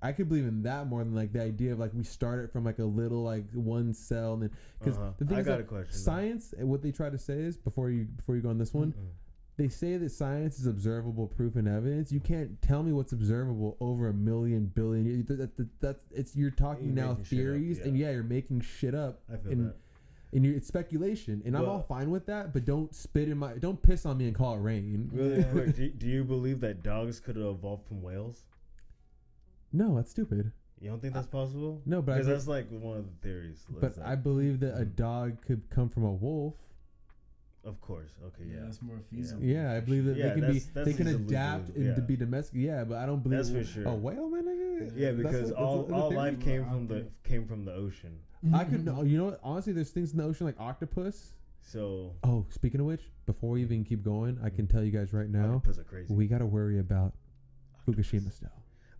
I 0.02 0.12
could 0.12 0.28
believe 0.28 0.44
in 0.46 0.62
that 0.64 0.88
more 0.88 1.04
than 1.04 1.14
like 1.14 1.32
the 1.32 1.42
idea 1.42 1.72
of 1.72 1.78
like 1.78 1.92
we 1.94 2.02
started 2.04 2.50
from 2.52 2.64
like 2.64 2.78
a 2.80 2.84
little 2.84 3.22
like 3.22 3.44
one 3.54 3.94
cell 3.94 4.34
and 4.34 4.42
then 4.42 4.50
because 4.78 4.98
Uh-huh. 4.98 5.12
the 5.18 5.24
thing 5.24 5.36
I 5.36 5.40
is 5.40 5.46
a 5.48 5.62
question, 5.62 5.94
science 5.96 6.52
and 6.58 6.68
what 6.68 6.82
they 6.82 6.90
try 6.90 7.08
to 7.08 7.18
say 7.18 7.34
is 7.34 7.56
before 7.56 7.88
you 7.90 8.04
before 8.04 8.34
you 8.36 8.42
go 8.42 8.50
on 8.50 8.58
this 8.58 8.74
one 8.74 8.92
Mm-mm. 8.92 9.10
they 9.56 9.68
say 9.68 9.96
that 9.98 10.10
science 10.10 10.58
is 10.58 10.66
observable 10.66 11.26
proof 11.28 11.54
and 11.56 11.68
evidence. 11.68 12.10
You 12.10 12.20
can't 12.20 12.60
tell 12.62 12.82
me 12.82 12.90
what's 12.92 13.12
observable 13.12 13.76
over 13.80 14.08
a 14.08 14.14
million 14.14 14.66
billion. 14.74 15.04
years. 15.06 15.24
That, 15.26 15.56
that, 15.56 15.80
that's 15.80 16.04
it's 16.10 16.34
you're 16.34 16.50
talking 16.50 16.86
You're 16.86 16.94
now 17.06 17.12
shit 17.14 17.20
up, 17.20 17.26
theories, 17.26 17.78
and 17.78 17.96
yeah. 17.96 18.06
yeah, 18.06 18.12
you're 18.14 18.22
making 18.24 18.62
shit 18.62 18.94
up. 18.94 19.20
I 19.32 19.36
feel 19.36 19.52
and, 19.52 19.66
that. 19.68 19.76
and 20.32 20.46
it's 20.46 20.66
speculation, 20.66 21.42
and 21.44 21.54
I'm 21.56 21.68
all 21.68 21.82
fine 21.82 22.10
with 22.10 22.24
that. 22.26 22.52
But 22.54 22.64
don't 22.64 22.92
spit 22.94 23.28
in 23.28 23.36
my, 23.38 23.52
don't 23.58 23.80
piss 23.80 24.04
on 24.06 24.16
me 24.18 24.26
and 24.26 24.34
call 24.34 24.54
it 24.56 24.60
rain. 24.60 25.10
Really 25.12 25.44
quick, 25.52 25.76
do, 25.76 25.90
do 25.90 26.06
you 26.08 26.24
believe 26.24 26.60
that 26.62 26.82
dogs 26.82 27.20
could 27.20 27.36
have 27.36 27.44
evolved 27.44 27.86
from 27.86 28.00
whales? 28.02 28.44
No, 29.72 29.96
that's 29.96 30.10
stupid. 30.10 30.52
You 30.80 30.90
don't 30.90 31.00
think 31.00 31.14
that's 31.14 31.26
possible? 31.28 31.80
No, 31.86 32.02
but 32.02 32.12
I, 32.12 32.14
because 32.16 32.26
be- 32.26 32.32
that's 32.32 32.48
like 32.48 32.68
one 32.70 32.98
of 32.98 33.04
the 33.06 33.28
theories. 33.28 33.64
but 33.80 33.96
I 34.04 34.14
believe 34.16 34.60
that 34.60 34.74
a 34.80 34.84
Mm. 34.84 34.96
dog 34.96 35.42
could 35.46 35.62
come 35.70 35.88
from 35.88 36.04
a 36.04 36.12
wolf. 36.12 36.54
of 37.64 37.80
course, 37.80 38.10
okay, 38.26 38.42
yeah, 38.44 38.56
yeah, 38.56 38.60
that's 38.64 38.82
more 38.82 38.98
feasible. 39.08 39.40
Yeah, 39.44 39.72
I 39.72 39.78
believe 39.78 40.04
that 40.06 40.16
Yeah, 40.16 40.30
they 40.30 40.40
can 40.40 40.40
be, 40.40 40.46
that's- 40.58 40.66
that's 40.74 40.84
they 40.88 40.94
can 40.94 41.06
easily 41.06 41.24
adapt 41.26 41.66
believable, 41.68 41.86
and 41.86 41.94
to 41.94 42.00
yeah. 42.02 42.06
be 42.08 42.16
domestic. 42.16 42.54
Yeah, 42.56 42.82
but 42.84 42.98
I 42.98 43.06
don't 43.06 43.22
believe 43.22 43.38
That's 43.38 43.50
for 43.50 43.62
sure. 43.64 43.86
a 43.86 43.94
whale, 43.94 44.28
man. 44.28 44.44
nigga? 44.44 44.92
yeah, 44.96 45.12
That's 45.12 45.16
because 45.18 45.32
what- 45.34 45.42
that's 45.50 45.52
all 45.52 45.76
what- 45.78 45.88
that's 45.88 46.00
all 46.02 46.10
the 46.10 46.16
life 46.16 46.38
theory. 46.40 46.58
came 46.58 46.64
from 46.68 46.86
the 46.88 47.06
came 47.22 47.46
from 47.46 47.64
the 47.64 47.72
ocean. 47.72 48.18
I 48.52 48.64
could 48.64 48.84
know. 48.84 49.02
You 49.02 49.16
know 49.18 49.24
what? 49.26 49.40
Honestly, 49.44 49.72
there's 49.72 49.90
things 49.92 50.10
in 50.10 50.18
the 50.18 50.24
ocean 50.24 50.44
like 50.46 50.58
octopus. 50.58 51.34
So 51.60 52.16
Oh, 52.24 52.44
speaking 52.50 52.80
of 52.80 52.86
which, 52.86 53.08
before 53.26 53.50
we 53.50 53.62
even 53.62 53.84
keep 53.84 54.02
going, 54.02 54.36
I 54.42 54.50
can 54.50 54.66
tell 54.66 54.82
you 54.82 54.90
guys 54.90 55.12
right 55.12 55.30
now, 55.30 55.54
octopus 55.54 55.78
are 55.78 55.84
crazy. 55.84 56.12
we 56.12 56.26
got 56.26 56.38
to 56.38 56.46
worry 56.46 56.80
about 56.80 57.14
Fukushima 57.86 58.32
still. 58.32 58.50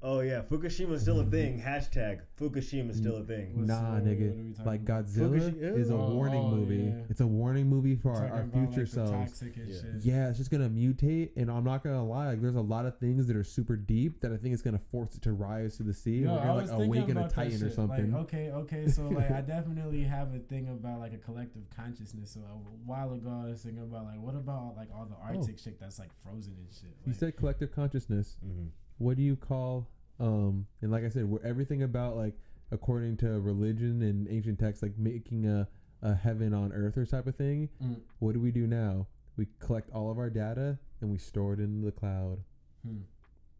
Oh 0.04 0.18
yeah, 0.18 0.42
Fukushima's 0.42 1.02
still 1.02 1.20
a 1.20 1.24
thing. 1.24 1.60
Hashtag 1.60 2.22
Fukushima's 2.36 2.96
still 2.96 3.18
a 3.18 3.22
thing. 3.24 3.66
Nah, 3.66 3.74
uh, 3.74 3.92
what 3.94 4.04
nigga. 4.04 4.36
we 4.36 4.52
talking 4.52 4.64
Like? 4.66 4.84
Godzilla 4.84 5.38
Fukushi- 5.52 5.78
is 5.78 5.90
a 5.90 5.94
Oh, 5.94 6.14
warning 6.14 6.42
oh, 6.42 6.50
movie. 6.50 6.76
yeah. 6.78 7.04
It's 7.08 7.20
a 7.20 7.26
warning 7.26 7.68
movie 7.68 7.94
for 7.94 8.10
our, 8.10 8.16
Talking 8.28 8.32
our 8.34 8.40
about, 8.42 8.74
future 8.74 8.80
like, 8.80 8.88
selves. 9.28 9.44
Yeah. 9.56 9.90
Yeah, 10.00 10.28
it's 10.28 10.38
just 10.38 10.50
gonna 10.50 10.68
mutate, 10.68 11.30
and 11.36 11.48
I'm 11.48 11.62
not 11.62 11.84
gonna 11.84 12.04
lie. 12.04 12.26
Like, 12.30 12.40
there's 12.42 12.56
a 12.56 12.60
lot 12.60 12.84
of 12.84 12.98
things 12.98 13.28
that 13.28 13.36
are 13.36 13.44
super 13.44 13.76
deep 13.76 14.20
that 14.22 14.32
I 14.32 14.36
think 14.38 14.54
it's 14.54 14.62
gonna 14.62 14.80
force 14.90 15.14
it 15.14 15.22
to 15.22 15.32
rise 15.34 15.76
to 15.76 15.84
the 15.84 15.94
sea. 15.94 16.22
Yo, 16.22 16.32
We're 16.34 16.38
gonna 16.40 16.54
like 16.54 16.70
awaken 16.70 17.16
a 17.18 17.28
titan 17.28 17.62
or 17.62 17.70
something. 17.70 18.10
Like, 18.12 18.22
okay, 18.22 18.50
okay, 18.50 18.88
so 18.88 19.08
like 19.08 19.30
I 19.30 19.40
definitely 19.52 20.02
have 20.02 20.34
a 20.34 20.40
thing 20.40 20.66
about 20.66 20.98
like 20.98 21.12
a 21.12 21.18
collective 21.18 21.62
consciousness. 21.76 22.32
So 22.32 22.40
a 22.40 22.54
while 22.84 23.12
ago 23.12 23.30
I 23.46 23.50
was 23.50 23.62
thinking 23.62 23.82
about 23.84 24.06
like 24.06 24.20
what 24.20 24.34
about 24.34 24.74
like 24.76 24.88
all 24.92 25.04
the 25.06 25.14
Arctic 25.22 25.60
shit 25.60 25.78
that's 25.78 26.00
like 26.00 26.10
frozen 26.24 26.54
and 26.58 26.66
shit. 26.72 26.90
you 27.06 27.12
said 27.12 27.36
collective 27.36 27.70
consciousness. 27.72 28.36
hmm 28.42 28.66
What 29.02 29.16
do 29.16 29.22
you 29.22 29.36
call? 29.36 29.88
Um, 30.20 30.66
and 30.80 30.92
like 30.92 31.04
I 31.04 31.08
said, 31.08 31.24
we're 31.24 31.44
everything 31.44 31.82
about 31.82 32.16
like 32.16 32.34
according 32.70 33.16
to 33.18 33.40
religion 33.40 34.02
and 34.02 34.28
ancient 34.30 34.58
texts, 34.60 34.82
like 34.82 34.96
making 34.96 35.46
a 35.46 35.66
a 36.02 36.14
heaven 36.14 36.52
on 36.52 36.72
earth 36.72 36.96
or 36.96 37.06
type 37.06 37.26
of 37.26 37.36
thing. 37.36 37.68
Mm. 37.82 38.00
What 38.18 38.34
do 38.34 38.40
we 38.40 38.50
do 38.50 38.66
now? 38.66 39.06
We 39.36 39.46
collect 39.60 39.90
all 39.92 40.10
of 40.10 40.18
our 40.18 40.30
data 40.30 40.78
and 41.00 41.10
we 41.10 41.18
store 41.18 41.54
it 41.54 41.60
in 41.60 41.80
the 41.80 41.92
cloud. 41.92 42.38
Hmm. 42.86 43.02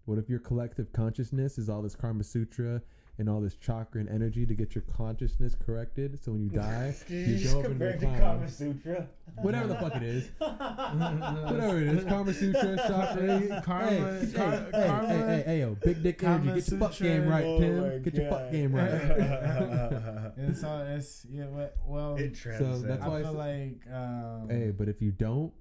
What 0.05 0.19
if 0.19 0.28
your 0.28 0.40
collective 0.40 0.93
consciousness 0.93 1.56
is 1.56 1.69
all 1.69 1.82
this 1.82 1.94
Karma 1.94 2.24
Sutra 2.24 2.82
and 3.19 3.29
all 3.29 3.41
this 3.41 3.55
chakra 3.57 4.01
and 4.01 4.09
energy 4.09 4.47
to 4.47 4.55
get 4.55 4.75
your 4.75 4.83
consciousness 4.97 5.55
corrected? 5.55 6.19
So 6.25 6.33
when 6.33 6.43
you 6.45 6.51
die, 6.61 6.95
you 7.09 7.45
go 7.45 7.61
up 7.61 7.67
into 7.67 7.79
the 7.79 7.85
compared 7.93 8.01
cloud. 8.01 8.19
Kama 8.21 8.49
Sutra. 8.51 9.07
Whatever 9.37 9.69
the 9.69 9.75
fuck 9.77 9.97
it 9.97 10.03
is. 10.03 10.29
Whatever 10.39 11.79
it 11.81 11.89
is. 11.89 12.05
Karma 12.05 12.33
Sutra, 12.35 12.77
chakra. 12.77 13.63
Karma- 13.65 13.91
hey, 13.91 14.33
car- 14.33 14.51
hey, 14.73 14.87
karma 14.87 15.09
hey, 15.09 15.15
is 15.19 15.27
hey, 15.27 15.43
hey, 15.47 15.61
yo, 15.61 15.77
big 15.83 16.03
dick 16.03 16.23
energy. 16.23 16.47
Get 16.61 16.69
your 16.71 16.79
fuck 16.81 16.93
Sutra. 16.93 17.07
game 17.09 17.29
right, 17.29 17.45
Oh 17.45 17.61
Tim. 17.61 17.81
my 17.81 17.99
Get 17.99 18.15
your 18.15 18.31
fuck 18.31 18.51
game 18.51 18.75
right. 18.75 20.33
it's 20.39 20.65
all 20.65 20.81
it's 20.83 21.27
yeah. 21.31 21.47
Well, 21.49 21.71
well 21.87 22.17
it 22.17 22.35
transcends. 22.35 22.83
that's 22.83 23.05
why 23.05 23.19
I 23.19 23.23
feel 23.23 23.33
said- 23.33 23.39
like 23.87 23.95
um, 23.95 24.49
hey, 24.51 24.71
but 24.77 24.89
if 24.89 25.01
you 25.03 25.13
don't, 25.13 25.53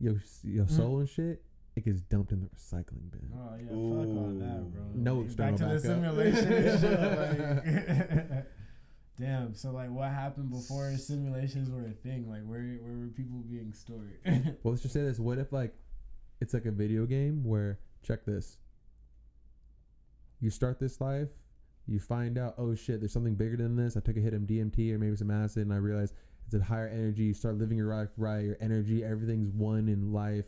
your 0.00 0.14
your 0.42 0.64
Mhm. 0.64 0.70
soul 0.76 0.98
and 1.00 1.08
shit, 1.08 1.42
it 1.76 1.84
gets 1.84 2.00
dumped 2.02 2.32
in 2.32 2.40
the 2.40 2.46
recycling 2.46 3.10
bin. 3.10 3.32
Oh 3.34 3.56
yeah, 3.56 3.68
fuck 3.68 4.16
all 4.16 4.34
that, 4.38 4.72
bro. 4.72 4.82
No 4.94 5.16
Like, 5.16 5.26
external 5.26 5.58
Back 5.58 5.68
to 5.68 5.74
the 5.74 5.80
simulation 5.80 6.80
shit. 6.80 8.22
Like, 8.32 8.46
damn. 9.18 9.54
So 9.54 9.70
like, 9.70 9.90
what 9.90 10.10
happened 10.10 10.50
before 10.50 10.94
simulations 10.96 11.70
were 11.70 11.86
a 11.86 11.92
thing? 11.92 12.28
Like, 12.28 12.44
where 12.44 12.78
where 12.82 12.98
were 12.98 13.08
people 13.08 13.38
being 13.48 13.72
stored? 13.72 14.18
Well, 14.62 14.72
let's 14.72 14.82
just 14.82 14.94
say 14.94 15.02
this: 15.02 15.18
What 15.18 15.38
if 15.38 15.52
like 15.52 15.74
it's 16.40 16.54
like 16.54 16.66
a 16.66 16.72
video 16.72 17.06
game 17.06 17.44
where 17.44 17.78
check 18.02 18.24
this. 18.24 18.58
You 20.40 20.50
start 20.50 20.80
this 20.80 21.00
life, 21.00 21.28
you 21.86 22.00
find 22.00 22.36
out, 22.36 22.54
oh 22.58 22.74
shit, 22.74 23.00
there's 23.00 23.12
something 23.12 23.34
bigger 23.34 23.56
than 23.56 23.76
this. 23.76 23.96
I 23.96 24.00
took 24.00 24.16
a 24.16 24.20
hit 24.20 24.34
of 24.34 24.42
DMT 24.42 24.92
or 24.92 24.98
maybe 24.98 25.16
some 25.16 25.30
acid, 25.30 25.62
and 25.62 25.72
I 25.72 25.76
realized 25.76 26.14
it's 26.46 26.54
a 26.54 26.62
higher 26.62 26.88
energy. 26.88 27.24
You 27.24 27.34
start 27.34 27.58
living 27.58 27.78
your 27.78 27.94
life 27.94 28.10
right, 28.16 28.44
your 28.44 28.56
energy, 28.60 29.04
everything's 29.04 29.50
one 29.52 29.88
in 29.88 30.12
life, 30.12 30.46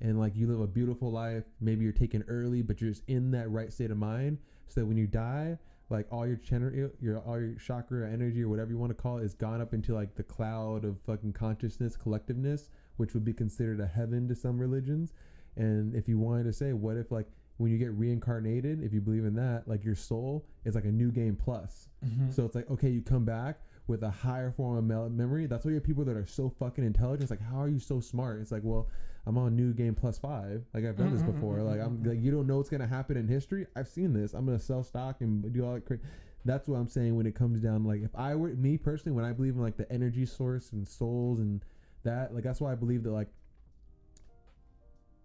and 0.00 0.18
like 0.18 0.36
you 0.36 0.46
live 0.46 0.60
a 0.60 0.66
beautiful 0.66 1.10
life. 1.10 1.44
Maybe 1.60 1.84
you're 1.84 1.92
taken 1.92 2.24
early, 2.28 2.62
but 2.62 2.80
you're 2.80 2.90
just 2.90 3.02
in 3.08 3.30
that 3.32 3.50
right 3.50 3.72
state 3.72 3.90
of 3.90 3.98
mind, 3.98 4.38
so 4.68 4.80
that 4.80 4.86
when 4.86 4.96
you 4.96 5.06
die, 5.06 5.58
like 5.88 6.06
all 6.10 6.26
your 6.26 6.36
chakra, 6.36 6.90
your 7.00 7.18
all 7.20 7.40
your 7.40 7.54
chakra 7.54 8.10
energy 8.10 8.42
or 8.42 8.48
whatever 8.48 8.70
you 8.70 8.78
want 8.78 8.90
to 8.90 9.00
call 9.00 9.18
it 9.18 9.24
is 9.24 9.34
gone 9.34 9.60
up 9.60 9.72
into 9.72 9.94
like 9.94 10.14
the 10.14 10.22
cloud 10.22 10.84
of 10.84 11.00
fucking 11.06 11.32
consciousness, 11.32 11.96
collectiveness, 11.96 12.68
which 12.96 13.14
would 13.14 13.24
be 13.24 13.32
considered 13.32 13.80
a 13.80 13.86
heaven 13.86 14.28
to 14.28 14.34
some 14.34 14.58
religions. 14.58 15.12
And 15.56 15.94
if 15.94 16.08
you 16.08 16.18
wanted 16.18 16.44
to 16.44 16.52
say, 16.52 16.72
what 16.72 16.96
if 16.96 17.10
like 17.10 17.26
when 17.58 17.70
you 17.70 17.78
get 17.78 17.92
reincarnated, 17.92 18.82
if 18.82 18.92
you 18.92 19.00
believe 19.00 19.24
in 19.24 19.34
that, 19.36 19.66
like 19.66 19.84
your 19.84 19.94
soul 19.94 20.44
is 20.64 20.74
like 20.74 20.84
a 20.84 20.92
new 20.92 21.10
game 21.10 21.36
plus. 21.36 21.88
Mm-hmm. 22.04 22.30
So 22.30 22.44
it's 22.44 22.54
like 22.54 22.68
okay, 22.70 22.90
you 22.90 23.00
come 23.00 23.24
back 23.24 23.60
with 23.86 24.02
a 24.02 24.10
higher 24.10 24.50
form 24.50 24.90
of 24.90 25.12
memory. 25.12 25.46
That's 25.46 25.64
why 25.64 25.70
you 25.70 25.76
have 25.76 25.84
people 25.84 26.04
that 26.04 26.16
are 26.16 26.26
so 26.26 26.52
fucking 26.58 26.84
intelligent. 26.84 27.22
It's 27.22 27.30
like, 27.30 27.40
how 27.40 27.60
are 27.62 27.68
you 27.68 27.78
so 27.78 28.00
smart? 28.00 28.40
It's 28.40 28.50
like, 28.50 28.62
well, 28.64 28.88
I'm 29.26 29.36
on 29.36 29.56
new 29.56 29.72
game 29.72 29.94
plus 29.94 30.18
five. 30.18 30.64
Like 30.72 30.84
I've 30.84 30.96
done 30.96 31.12
this 31.12 31.22
mm-hmm, 31.22 31.32
before. 31.32 31.56
Mm-hmm, 31.56 31.66
like 31.66 31.80
I'm 31.80 31.98
mm-hmm. 31.98 32.10
like 32.10 32.22
you 32.22 32.30
don't 32.30 32.46
know 32.46 32.58
what's 32.58 32.70
gonna 32.70 32.86
happen 32.86 33.16
in 33.16 33.26
history. 33.26 33.66
I've 33.74 33.88
seen 33.88 34.12
this. 34.12 34.34
I'm 34.34 34.46
gonna 34.46 34.58
sell 34.58 34.84
stock 34.84 35.20
and 35.20 35.52
do 35.52 35.64
all 35.64 35.74
that. 35.74 35.84
Cra- 35.84 35.98
That's 36.44 36.68
what 36.68 36.76
I'm 36.76 36.88
saying 36.88 37.16
when 37.16 37.26
it 37.26 37.34
comes 37.34 37.60
down. 37.60 37.84
Like 37.84 38.02
if 38.02 38.14
I 38.14 38.36
were 38.36 38.50
me 38.50 38.78
personally, 38.78 39.16
when 39.16 39.24
I 39.24 39.32
believe 39.32 39.56
in 39.56 39.62
like 39.62 39.76
the 39.76 39.90
energy 39.92 40.26
source 40.26 40.70
and 40.72 40.88
souls 40.88 41.40
and 41.40 41.64
that, 42.04 42.32
like 42.32 42.44
that's 42.44 42.60
why 42.60 42.70
I 42.70 42.76
believe 42.76 43.02
that 43.02 43.10
like 43.10 43.28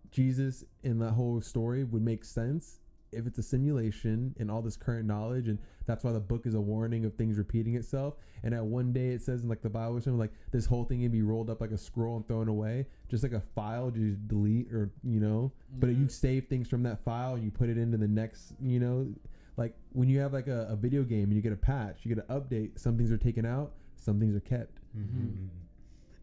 Jesus 0.10 0.64
in 0.84 1.00
that 1.00 1.12
whole 1.12 1.40
story 1.40 1.84
would 1.84 2.02
make 2.02 2.26
sense 2.26 2.81
if 3.12 3.28
it's 3.28 3.38
a 3.38 3.44
simulation 3.44 4.34
and 4.40 4.50
all 4.50 4.62
this 4.62 4.78
current 4.78 5.06
knowledge 5.06 5.48
and 5.48 5.60
that's 5.86 6.04
why 6.04 6.12
the 6.12 6.20
book 6.20 6.46
is 6.46 6.54
a 6.56 6.62
warning 6.62 7.06
of 7.06 7.14
things 7.16 7.38
repeating 7.38 7.76
itself. 7.76 8.16
And 8.44 8.54
at 8.54 8.64
one 8.64 8.94
day 8.94 9.10
it 9.10 9.22
says 9.22 9.44
in 9.44 9.50
like 9.50 9.62
the 9.62 9.70
bible 9.70 9.98
or 9.98 10.02
something 10.02 10.20
like 10.20 10.34
this 10.52 10.66
whole 10.66 10.86
thing 10.86 11.02
can 11.02 11.12
be 11.12 11.22
rolled 11.22 11.50
up 11.50 11.62
like 11.62 11.72
a 11.72 11.78
scroll 11.78 12.18
and 12.18 12.28
thrown 12.28 12.48
away 12.48 12.86
just 13.10 13.24
like 13.24 13.34
a 13.34 13.42
file 13.56 13.92
you 13.96 14.16
delete 14.28 14.72
or 14.72 14.92
you 15.04 15.20
know? 15.20 15.52
But 15.80 15.90
you 15.90 16.08
save 16.08 16.48
things 16.48 16.68
from 16.68 16.84
that 16.84 17.04
file 17.04 17.34
and 17.36 17.44
you 17.44 17.52
put 17.52 17.70
it 17.70 17.78
into 17.78 17.98
the 17.98 18.08
next 18.08 18.54
you 18.62 18.80
know? 18.80 19.08
Like 19.58 19.76
when 19.92 20.08
you 20.10 20.20
have 20.20 20.34
like 20.34 20.48
a, 20.48 20.68
a 20.70 20.76
video 20.76 21.04
game 21.04 21.26
and 21.26 21.34
you 21.34 21.42
get 21.42 21.54
a 21.54 21.58
patch 21.58 22.00
you 22.04 22.16
get 22.16 22.26
an 22.28 22.36
update 22.42 22.80
some 22.80 22.98
things 22.98 23.12
are 23.12 23.18
taken 23.18 23.46
out 23.46 23.74
some 23.96 24.20
things 24.20 24.36
are 24.36 24.40
kept. 24.42 24.80
Mhm. 24.98 25.48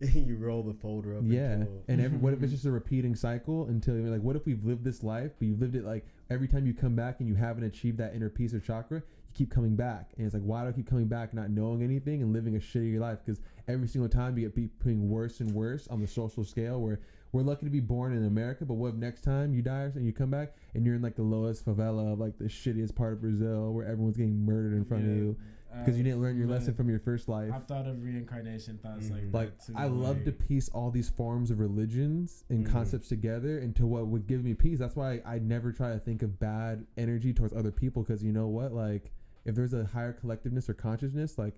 you 0.27 0.37
roll 0.37 0.63
the 0.63 0.75
folder 0.75 1.17
up. 1.17 1.23
yeah, 1.27 1.65
and 1.89 2.01
every, 2.01 2.19
what 2.19 2.33
if 2.33 2.43
it's 2.43 2.53
just 2.59 2.65
a 2.67 2.71
repeating 2.71 3.15
cycle 3.17 3.67
until 3.67 3.97
you're 3.97 4.11
like, 4.11 4.21
what 4.21 4.37
if 4.37 4.47
we've 4.47 4.65
lived 4.65 4.85
this 4.85 5.03
life, 5.03 5.33
but 5.39 5.49
you've 5.49 5.61
lived 5.61 5.75
it 5.75 5.85
like 5.85 6.07
every 6.31 6.49
time 6.49 6.67
you 6.67 6.75
come 6.75 6.95
back 6.95 7.21
and 7.21 7.29
you 7.29 7.35
haven't 7.35 7.65
achieved 7.65 7.99
that 7.99 8.15
inner 8.15 8.29
peace 8.29 8.55
or 8.55 8.61
chakra, 8.61 8.99
you 8.99 9.35
keep 9.35 9.51
coming 9.51 9.77
back, 9.77 10.11
and 10.17 10.27
it's 10.27 10.35
like, 10.35 10.43
why 10.43 10.63
do 10.63 10.69
I 10.69 10.73
keep 10.73 10.89
coming 10.89 11.07
back, 11.07 11.35
not 11.35 11.51
knowing 11.51 11.83
anything 11.83 12.23
and 12.23 12.33
living 12.33 12.57
a 12.57 12.59
shittier 12.59 13.01
life? 13.01 13.19
Because 13.25 13.41
every 13.67 13.89
single 13.89 14.09
time 14.09 14.37
you 14.37 14.49
get 14.49 14.55
becoming 14.55 15.09
worse 15.09 15.41
and 15.41 15.53
worse 15.53 15.89
on 15.89 16.01
the 16.01 16.07
social 16.07 16.45
scale. 16.45 16.81
Where 16.81 17.01
we're 17.33 17.43
lucky 17.43 17.67
to 17.67 17.71
be 17.71 17.81
born 17.81 18.17
in 18.17 18.25
America, 18.25 18.65
but 18.65 18.75
what 18.75 18.89
if 18.89 18.95
next 18.95 19.21
time 19.21 19.53
you 19.53 19.61
die 19.61 19.83
or 19.83 19.87
something 19.89 20.01
and 20.01 20.07
you 20.07 20.15
come 20.15 20.31
back 20.31 20.55
and 20.75 20.87
you're 20.87 20.95
in 20.95 21.03
like 21.03 21.15
the 21.15 21.23
lowest 21.23 21.67
favela 21.67 22.13
of 22.13 22.19
like 22.19 22.39
the 22.39 22.47
shittiest 22.47 22.95
part 22.95 23.13
of 23.13 23.21
Brazil, 23.21 23.73
where 23.73 23.87
everyone's 23.87 24.17
getting 24.17 24.45
murdered 24.47 24.73
in 24.73 24.85
front 24.85 25.05
of 25.05 25.11
you 25.11 25.37
because 25.71 25.97
you 25.99 26.03
didn't 26.05 26.21
learn 26.21 26.37
your 26.37 26.47
lesson 26.47 26.75
from 26.75 26.89
your 26.89 26.99
first 26.99 27.29
life. 27.29 27.53
I've 27.53 27.67
thought 27.67 27.87
of 27.87 28.03
reincarnation 28.03 28.79
thoughts 28.79 29.11
like 29.11 29.25
Mhm. 29.25 29.35
like 29.35 29.59
that 29.59 29.67
too. 29.67 29.73
I 29.77 29.87
love 29.87 30.25
to 30.25 30.33
piece 30.33 30.69
all 30.71 30.91
these 30.91 31.09
forms 31.11 31.51
of 31.51 31.59
religions 31.61 32.45
and 32.49 32.65
Mhm. 32.67 32.71
concepts 32.71 33.09
together 33.09 33.59
into 33.59 33.87
what 33.87 34.07
would 34.09 34.27
give 34.27 34.43
me 34.45 34.55
peace. 34.55 34.79
That's 34.79 34.97
why 34.97 35.21
I 35.25 35.39
never 35.39 35.73
try 35.73 35.93
to 35.93 35.99
think 35.99 36.23
of 36.23 36.39
bad 36.39 36.87
energy 36.97 37.33
towards 37.35 37.53
other 37.53 37.71
people 37.71 38.03
because 38.03 38.25
you 38.25 38.33
know 38.33 38.49
what, 38.49 38.73
like 38.73 39.13
if 39.45 39.55
there's 39.55 39.75
a 39.75 39.85
higher 39.85 40.13
collectiveness 40.13 40.69
or 40.69 40.75
consciousness, 40.75 41.39
like 41.39 41.55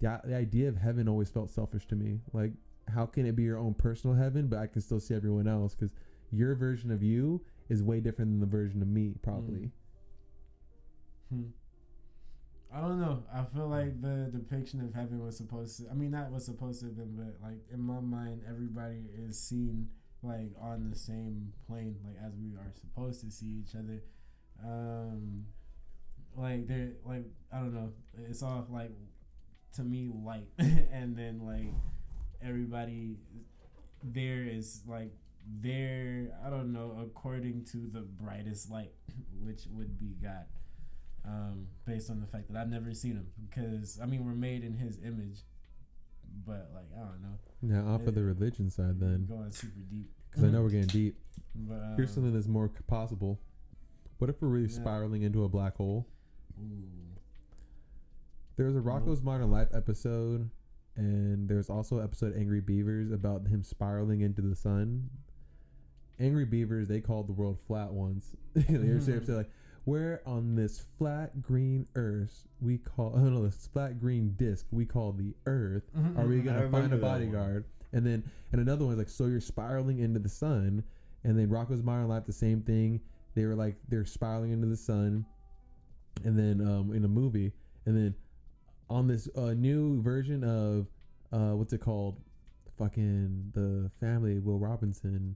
the, 0.00 0.20
the 0.24 0.34
idea 0.34 0.68
of 0.68 0.76
heaven 0.76 1.08
always 1.08 1.30
felt 1.30 1.50
selfish 1.50 1.86
to 1.88 1.96
me. 1.96 2.20
Like 2.32 2.52
how 2.88 3.04
can 3.06 3.26
it 3.26 3.36
be 3.36 3.42
your 3.42 3.58
own 3.58 3.74
personal 3.74 4.16
heaven, 4.16 4.48
but 4.48 4.58
I 4.58 4.66
can 4.66 4.80
still 4.80 5.00
see 5.00 5.14
everyone 5.14 5.46
else 5.48 5.74
because 5.74 5.92
your 6.30 6.54
version 6.54 6.90
of 6.90 7.02
you 7.02 7.42
is 7.68 7.82
way 7.82 8.00
different 8.00 8.30
than 8.32 8.40
the 8.40 8.46
version 8.46 8.80
of 8.82 8.88
me, 8.88 9.14
probably. 9.22 9.72
Hmm. 11.30 11.46
I 12.74 12.80
don't 12.80 13.00
know. 13.00 13.22
I 13.32 13.44
feel 13.44 13.68
like 13.68 14.00
the 14.00 14.28
depiction 14.32 14.80
of 14.80 14.92
heaven 14.92 15.24
was 15.24 15.36
supposed 15.36 15.78
to. 15.78 15.90
I 15.90 15.94
mean, 15.94 16.10
not 16.10 16.30
was 16.30 16.44
supposed 16.44 16.80
to 16.80 16.86
have 16.86 16.96
been, 16.96 17.14
but 17.16 17.36
like 17.42 17.60
in 17.72 17.80
my 17.80 18.00
mind, 18.00 18.42
everybody 18.48 19.04
is 19.16 19.38
seen 19.38 19.88
like 20.22 20.50
on 20.60 20.90
the 20.90 20.96
same 20.96 21.52
plane, 21.66 21.96
like 22.04 22.16
as 22.24 22.32
we 22.36 22.56
are 22.56 22.72
supposed 22.80 23.20
to 23.22 23.30
see 23.30 23.62
each 23.64 23.74
other. 23.74 24.02
Um, 24.64 25.46
like 26.36 26.66
they're 26.66 26.92
like 27.04 27.24
I 27.52 27.58
don't 27.58 27.74
know. 27.74 27.92
It's 28.28 28.42
all 28.42 28.66
like 28.68 28.90
to 29.74 29.82
me 29.82 30.10
light, 30.24 30.48
and 30.58 31.16
then 31.16 31.40
like 31.46 31.72
everybody 32.42 33.16
there 34.02 34.44
is 34.44 34.82
like 34.86 35.12
there. 35.62 36.36
I 36.44 36.50
don't 36.50 36.72
know 36.72 36.98
according 37.00 37.64
to 37.72 37.88
the 37.92 38.00
brightest 38.00 38.70
light, 38.70 38.92
which 39.40 39.62
would 39.70 39.98
be 40.00 40.16
God 40.20 40.46
um, 41.26 41.66
based 41.84 42.10
on 42.10 42.20
the 42.20 42.26
fact 42.26 42.50
that 42.52 42.58
I've 42.58 42.68
never 42.70 42.92
seen 42.94 43.12
him. 43.12 43.26
Because 43.48 43.98
I 44.02 44.06
mean, 44.06 44.24
we're 44.24 44.32
made 44.34 44.62
in 44.64 44.74
His 44.74 44.98
image, 45.04 45.40
but 46.46 46.70
like 46.74 46.86
I 46.96 47.00
don't 47.00 47.22
know. 47.22 47.38
Now 47.84 47.94
off 47.94 48.06
of 48.06 48.14
the 48.14 48.22
religion 48.22 48.70
side, 48.70 49.00
then 49.00 49.26
going 49.28 49.50
super 49.50 49.80
deep. 49.90 50.10
because 50.30 50.44
I 50.44 50.48
know 50.48 50.62
we're 50.62 50.70
getting 50.70 50.86
deep. 50.88 51.16
But, 51.58 51.74
um, 51.76 51.94
Here's 51.96 52.12
something 52.12 52.34
that's 52.34 52.46
more 52.48 52.68
possible. 52.86 53.40
What 54.18 54.28
if 54.28 54.42
we're 54.42 54.48
really 54.48 54.66
Yeah. 54.68 54.74
spiraling 54.74 55.22
into 55.22 55.44
a 55.44 55.48
black 55.48 55.74
hole? 55.76 56.06
Ooh. 56.60 56.82
There 58.56 58.66
was 58.66 58.76
a 58.76 58.80
Rocko's 58.80 59.22
Modern 59.22 59.50
Life 59.50 59.68
episode, 59.72 60.50
and 60.96 61.48
there's 61.48 61.70
also 61.70 61.98
an 61.98 62.04
episode 62.04 62.36
Angry 62.36 62.60
Beavers 62.60 63.10
about 63.10 63.46
him 63.46 63.62
spiraling 63.62 64.20
into 64.20 64.42
the 64.42 64.54
sun. 64.54 65.08
Angry 66.20 66.44
Beavers, 66.44 66.88
they 66.88 67.00
called 67.00 67.26
the 67.26 67.32
world 67.32 67.58
flat 67.66 67.92
once. 67.92 68.34
they 68.54 68.78
were 68.92 69.00
seriously 69.00 69.34
like, 69.34 69.50
"We're 69.86 70.20
on 70.26 70.54
this 70.54 70.84
flat 70.98 71.40
green 71.40 71.86
Earth. 71.94 72.46
We 72.60 72.78
call 72.78 73.12
oh 73.14 73.18
no, 73.28 73.44
this 73.44 73.68
flat 73.72 73.98
green 74.00 74.34
disc. 74.36 74.66
We 74.70 74.84
call 74.84 75.12
the 75.12 75.34
Earth. 75.46 75.84
Are 76.16 76.26
we 76.26 76.40
gonna 76.40 76.68
find 76.68 76.92
a 76.92 76.98
bodyguard?" 76.98 77.64
And 77.92 78.04
then 78.04 78.22
and 78.52 78.60
another 78.60 78.84
one 78.84 78.88
one's 78.88 78.98
like, 78.98 79.08
"So 79.08 79.26
you're 79.26 79.40
spiraling 79.40 80.00
into 80.00 80.18
the 80.18 80.28
sun." 80.28 80.84
And 81.24 81.36
then 81.36 81.48
Rocko's 81.48 81.82
Modern 81.82 82.06
Life, 82.06 82.24
the 82.24 82.32
same 82.32 82.62
thing. 82.62 83.00
They 83.34 83.44
were 83.46 83.56
like, 83.56 83.76
they're 83.88 84.04
spiraling 84.04 84.52
into 84.52 84.66
the 84.66 84.76
sun, 84.76 85.26
and 86.24 86.38
then 86.38 86.66
um, 86.66 86.92
in 86.94 87.04
a 87.04 87.08
movie, 87.08 87.52
and 87.84 87.96
then 87.96 88.14
on 88.88 89.06
this 89.06 89.28
uh, 89.36 89.52
new 89.52 90.00
version 90.02 90.44
of 90.44 90.86
uh, 91.32 91.54
what's 91.54 91.72
it 91.72 91.80
called? 91.80 92.20
Fucking 92.78 93.52
the 93.54 93.90
family, 94.00 94.38
Will 94.38 94.58
Robinson, 94.58 95.34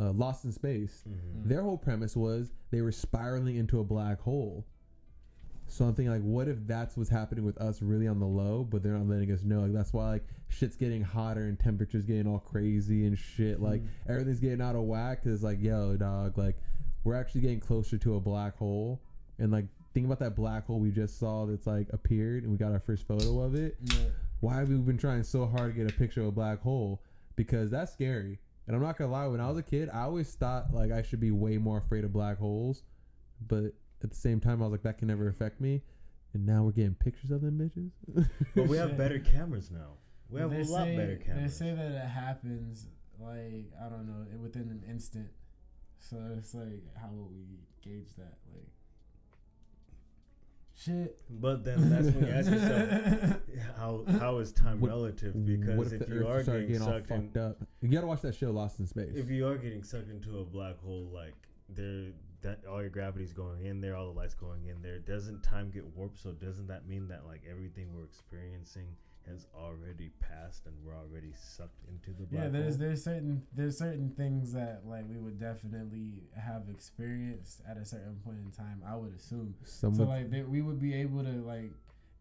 uh, 0.00 0.12
Lost 0.12 0.44
in 0.44 0.52
Space. 0.52 1.04
Mhm. 1.08 1.48
Their 1.48 1.62
whole 1.62 1.76
premise 1.78 2.16
was 2.16 2.52
they 2.70 2.80
were 2.80 2.92
spiraling 2.92 3.56
into 3.56 3.80
a 3.80 3.84
black 3.84 4.20
hole. 4.20 4.64
So 5.66 5.84
I'm 5.84 5.94
thinking 5.94 6.10
like, 6.12 6.22
what 6.22 6.48
if 6.48 6.66
that's 6.66 6.96
what's 6.96 7.10
happening 7.10 7.44
with 7.44 7.56
us 7.58 7.80
really 7.80 8.08
on 8.08 8.18
the 8.18 8.26
low, 8.26 8.64
but 8.64 8.82
they're 8.82 8.94
not 8.94 9.06
letting 9.06 9.30
us 9.30 9.44
know? 9.44 9.60
Like 9.60 9.72
that's 9.72 9.92
why 9.92 10.08
like 10.10 10.24
shit's 10.48 10.74
getting 10.74 11.02
hotter 11.02 11.44
and 11.44 11.58
temperatures 11.58 12.04
getting 12.04 12.26
all 12.26 12.40
crazy 12.40 13.06
and 13.06 13.16
shit. 13.16 13.60
Like 13.60 13.82
everything's 14.08 14.40
getting 14.40 14.60
out 14.60 14.74
of 14.74 14.82
whack 14.82 15.22
because 15.22 15.44
like, 15.44 15.62
yo, 15.62 15.96
dog, 15.96 16.36
like 16.36 16.56
we're 17.04 17.14
actually 17.14 17.42
getting 17.42 17.60
closer 17.60 17.98
to 17.98 18.16
a 18.16 18.20
black 18.20 18.56
hole. 18.56 19.00
And 19.38 19.52
like, 19.52 19.66
think 19.94 20.06
about 20.06 20.18
that 20.20 20.34
black 20.34 20.66
hole 20.66 20.80
we 20.80 20.90
just 20.90 21.18
saw 21.18 21.46
that's 21.46 21.66
like 21.68 21.86
appeared 21.92 22.42
and 22.42 22.50
we 22.50 22.58
got 22.58 22.72
our 22.72 22.80
first 22.80 23.06
photo 23.06 23.40
of 23.40 23.54
it. 23.54 23.76
Yeah. 23.84 24.06
Why 24.40 24.56
have 24.56 24.70
we 24.70 24.76
been 24.76 24.98
trying 24.98 25.22
so 25.22 25.46
hard 25.46 25.74
to 25.74 25.84
get 25.84 25.92
a 25.92 25.96
picture 25.96 26.22
of 26.22 26.28
a 26.28 26.32
black 26.32 26.60
hole? 26.62 27.00
Because 27.36 27.70
that's 27.70 27.92
scary. 27.92 28.40
And 28.70 28.76
I'm 28.76 28.82
not 28.82 28.96
gonna 28.96 29.10
lie, 29.10 29.26
when 29.26 29.40
I 29.40 29.48
was 29.48 29.58
a 29.58 29.64
kid, 29.64 29.90
I 29.92 30.02
always 30.02 30.32
thought 30.32 30.72
like 30.72 30.92
I 30.92 31.02
should 31.02 31.18
be 31.18 31.32
way 31.32 31.58
more 31.58 31.78
afraid 31.78 32.04
of 32.04 32.12
black 32.12 32.38
holes. 32.38 32.84
But 33.48 33.74
at 34.04 34.10
the 34.10 34.14
same 34.14 34.38
time, 34.38 34.62
I 34.62 34.66
was 34.66 34.70
like, 34.70 34.84
that 34.84 34.96
can 34.96 35.08
never 35.08 35.26
affect 35.26 35.60
me. 35.60 35.82
And 36.34 36.46
now 36.46 36.62
we're 36.62 36.70
getting 36.70 36.94
pictures 36.94 37.32
of 37.32 37.40
them 37.40 37.58
bitches. 37.58 38.28
But 38.54 38.68
we 38.68 38.76
have 38.76 38.96
better 38.96 39.18
cameras 39.18 39.72
now. 39.72 39.94
We 40.28 40.38
have 40.38 40.52
they 40.52 40.60
a 40.60 40.64
lot 40.66 40.84
say, 40.84 40.96
better 40.96 41.16
cameras. 41.16 41.58
They 41.58 41.66
say 41.66 41.74
that 41.74 41.90
it 41.90 42.06
happens 42.06 42.86
like 43.18 43.72
I 43.84 43.88
don't 43.88 44.06
know 44.06 44.38
within 44.38 44.68
an 44.68 44.84
instant. 44.88 45.30
So 45.98 46.16
it's 46.38 46.54
like, 46.54 46.94
how 46.94 47.08
will 47.08 47.28
we 47.28 47.58
gauge 47.82 48.14
that? 48.18 48.38
Like, 48.54 48.68
shit. 50.80 51.16
But 51.28 51.64
then 51.64 51.90
that's 51.90 52.06
when 52.14 52.26
you 52.26 52.32
ask 52.32 52.50
yourself, 52.50 53.36
how 53.76 54.04
how 54.18 54.38
is 54.38 54.52
time 54.52 54.80
What- 54.80 54.90
relative? 54.90 55.34
what 55.34 55.46
Because 55.46 55.92
if 55.92 56.02
if 56.02 56.08
the 56.08 56.14
you 56.14 56.20
Earth 56.28 56.40
are 56.40 56.42
started 56.42 56.68
getting 56.68 56.72
getting 56.82 56.82
all 56.94 56.98
sucked 57.00 57.10
in, 57.10 57.22
fucked 57.22 57.36
up? 57.36 57.56
You 57.80 57.88
gotta 57.88 58.06
watch 58.06 58.20
that 58.22 58.34
show, 58.34 58.50
Lost 58.50 58.80
in 58.80 58.86
Space. 58.86 59.14
if 59.14 59.30
you 59.30 59.46
are 59.46 59.56
getting 59.56 59.82
sucked 59.82 60.10
into 60.10 60.38
a 60.38 60.44
black 60.44 60.78
hole, 60.80 61.10
like 61.12 61.34
there, 61.68 62.06
that 62.42 62.64
all 62.68 62.80
your 62.80 62.90
gravity's 62.90 63.32
going 63.32 63.64
in 63.66 63.80
there, 63.80 63.94
all 63.96 64.06
the 64.12 64.18
lights 64.18 64.34
going 64.34 64.66
in 64.66 64.80
there. 64.82 64.98
Doesn't 64.98 65.42
time 65.42 65.70
get 65.70 65.84
warped? 65.96 66.18
So 66.18 66.32
doesn't 66.32 66.66
that 66.68 66.88
mean 66.88 67.08
that 67.08 67.26
like 67.26 67.42
everything 67.48 67.92
we're 67.94 68.04
experiencing 68.04 68.86
has 69.28 69.46
already 69.54 70.10
passed 70.20 70.66
and 70.66 70.74
we're 70.84 70.96
already 70.96 71.32
sucked 71.38 71.84
into 71.88 72.10
the 72.18 72.26
black 72.26 72.44
Yeah, 72.44 72.48
there's 72.48 72.76
hole? 72.76 72.86
there's 72.86 73.04
certain 73.04 73.42
there's 73.54 73.78
certain 73.78 74.10
things 74.16 74.52
that 74.52 74.82
like 74.86 75.04
we 75.08 75.18
would 75.18 75.38
definitely 75.38 76.24
have 76.36 76.68
experienced 76.68 77.60
at 77.68 77.76
a 77.76 77.84
certain 77.84 78.16
point 78.24 78.38
in 78.44 78.50
time. 78.50 78.82
I 78.86 78.96
would 78.96 79.14
assume. 79.14 79.54
Some 79.64 79.94
So 79.94 80.04
like 80.04 80.30
that 80.30 80.48
we 80.48 80.62
would 80.62 80.80
be 80.80 80.94
able 80.94 81.22
to 81.24 81.32
like 81.46 81.70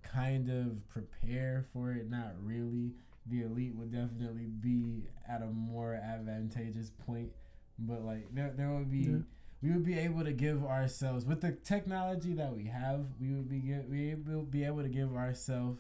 kind 0.04 0.50
of 0.50 0.88
prepare 0.90 1.66
for 1.74 1.92
it. 1.92 2.10
Not 2.10 2.34
really. 2.44 2.94
The 3.26 3.44
elite 3.44 3.76
would 3.76 3.92
definitely 3.92 4.48
be 4.48 5.08
at 5.28 5.42
a 5.42 5.48
more 5.48 5.94
advantageous 5.94 6.92
point, 7.06 7.30
but 7.78 8.04
like 8.04 8.34
there 8.34 8.54
there 8.56 8.70
would 8.72 8.92
be. 8.92 9.00
Yeah. 9.00 9.18
We 9.62 9.72
would 9.72 9.84
be 9.86 10.00
able 10.00 10.24
to 10.24 10.32
give 10.32 10.64
ourselves 10.64 11.26
with 11.26 11.42
the 11.42 11.52
technology 11.52 12.34
that 12.36 12.56
we 12.56 12.68
have. 12.68 13.08
We 13.20 13.34
would 13.34 13.50
be 13.50 13.60
get, 13.60 13.90
we 13.90 14.16
will 14.16 14.44
be 14.44 14.64
able 14.64 14.84
to 14.84 14.88
give 14.88 15.14
ourselves. 15.14 15.80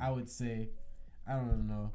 I 0.00 0.10
would 0.10 0.28
say, 0.28 0.70
I 1.28 1.34
don't 1.36 1.66
know, 1.68 1.92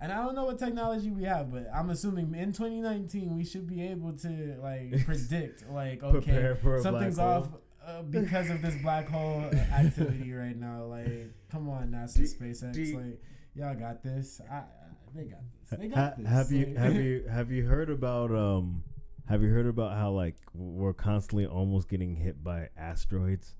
and 0.00 0.12
I 0.12 0.24
don't 0.24 0.34
know 0.34 0.44
what 0.44 0.58
technology 0.58 1.10
we 1.10 1.24
have, 1.24 1.50
but 1.50 1.68
I'm 1.74 1.90
assuming 1.90 2.34
in 2.34 2.52
2019 2.52 3.36
we 3.36 3.44
should 3.44 3.66
be 3.66 3.82
able 3.82 4.12
to 4.18 4.56
like 4.62 5.04
predict 5.04 5.68
like 5.70 6.02
okay 6.02 6.18
Prepare 6.20 6.56
for 6.56 6.76
a 6.76 6.80
something's 6.82 7.18
off 7.18 7.48
uh, 7.84 8.02
because 8.02 8.50
of 8.50 8.62
this 8.62 8.74
black 8.82 9.08
hole 9.08 9.42
activity 9.72 10.32
right 10.32 10.56
now. 10.56 10.84
Like, 10.84 11.30
come 11.50 11.68
on, 11.68 11.88
NASA, 11.88 12.20
SpaceX, 12.20 12.72
do 12.74 12.96
like 12.96 13.22
y'all 13.54 13.74
got 13.74 14.02
this. 14.02 14.40
I, 14.50 14.62
they 15.14 15.24
got 15.24 15.40
this. 15.70 15.78
They 15.78 15.88
Ha- 15.88 15.94
got 15.94 16.18
this. 16.18 16.28
have 16.28 16.52
you 16.52 16.74
have 16.76 16.94
you 17.02 17.24
have 17.30 17.50
you 17.50 17.64
heard 17.66 17.90
about 17.90 18.30
um 18.30 18.84
have 19.26 19.42
you 19.42 19.48
heard 19.48 19.66
about 19.66 19.96
how 19.96 20.10
like 20.10 20.36
we're 20.54 20.92
constantly 20.94 21.46
almost 21.46 21.88
getting 21.88 22.14
hit 22.14 22.42
by 22.44 22.68
asteroids 22.78 23.54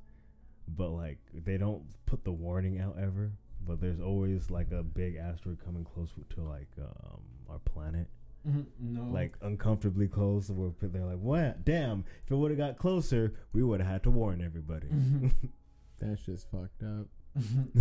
but 0.68 0.90
like 0.90 1.18
they 1.34 1.56
don't 1.56 1.82
put 2.06 2.24
the 2.24 2.32
warning 2.32 2.78
out 2.80 2.96
ever 3.00 3.32
but 3.68 3.80
there's 3.80 4.00
always 4.00 4.50
like 4.50 4.70
a 4.72 4.82
big 4.82 5.16
asteroid 5.16 5.58
coming 5.64 5.84
close 5.84 6.08
to 6.34 6.40
like 6.42 6.68
um 6.80 7.20
our 7.50 7.58
planet 7.60 8.08
Mhm, 8.48 8.66
no, 8.80 9.02
like 9.12 9.34
uncomfortably 9.42 10.06
close 10.06 10.48
where 10.48 10.70
pe- 10.70 10.86
they're 10.88 11.04
like 11.04 11.18
what 11.18 11.64
damn 11.64 12.04
if 12.24 12.30
it 12.30 12.36
would 12.36 12.50
have 12.52 12.58
got 12.58 12.78
closer 12.78 13.34
we 13.52 13.62
would 13.64 13.80
have 13.80 13.88
had 13.90 14.02
to 14.04 14.10
warn 14.10 14.40
everybody 14.40 14.86
That's 16.00 16.22
just 16.24 16.48
fucked 16.50 16.82
up. 16.84 17.06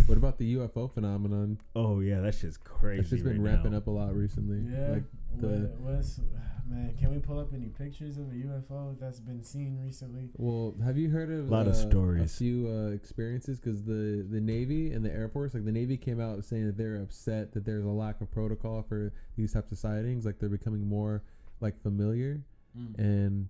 what 0.06 0.18
about 0.18 0.38
the 0.38 0.56
UFO 0.56 0.92
phenomenon? 0.92 1.58
oh 1.76 2.00
yeah 2.00 2.20
that 2.20 2.34
shit's 2.34 2.56
crazy 2.56 2.98
That's 3.02 3.10
just 3.10 3.24
been 3.24 3.40
right 3.42 3.52
ramping 3.52 3.70
now. 3.72 3.78
up 3.78 3.86
a 3.86 3.90
lot 3.90 4.14
recently. 4.14 4.60
Yeah. 4.70 4.94
Like 4.94 5.04
the 5.40 5.46
what, 5.46 5.94
what's 5.94 6.20
man? 6.68 6.94
Can 6.98 7.10
we 7.10 7.18
pull 7.18 7.38
up 7.38 7.52
any 7.54 7.66
pictures 7.66 8.18
of 8.18 8.24
a 8.30 8.34
UFO 8.34 8.98
that's 9.00 9.20
been 9.20 9.42
seen 9.42 9.78
recently? 9.82 10.28
well, 10.36 10.74
have 10.84 10.96
you 10.98 11.10
heard 11.10 11.30
of 11.30 11.48
a 11.48 11.52
Lot 11.52 11.66
of 11.66 11.72
uh, 11.74 11.88
stories. 11.88 12.34
a 12.34 12.36
few 12.36 12.68
uh, 12.68 12.90
experiences? 12.94 13.58
Because 13.58 13.84
the 13.84 14.26
the 14.30 14.40
Navy 14.40 14.92
and 14.92 15.04
the 15.04 15.12
Air 15.12 15.28
Force, 15.28 15.54
like 15.54 15.64
the 15.64 15.72
Navy, 15.72 15.96
came 15.96 16.20
out 16.20 16.44
saying 16.44 16.66
that 16.66 16.76
they're 16.76 17.00
upset 17.02 17.52
that 17.54 17.64
there's 17.64 17.84
a 17.84 17.88
lack 17.90 18.20
of 18.20 18.30
protocol 18.30 18.82
for 18.88 19.12
these 19.36 19.52
types 19.52 19.72
of 19.72 19.78
sightings. 19.78 20.24
Like 20.26 20.38
they're 20.38 20.48
becoming 20.48 20.86
more 20.86 21.22
like 21.60 21.80
familiar, 21.82 22.42
Mm. 22.78 22.98
and 22.98 23.48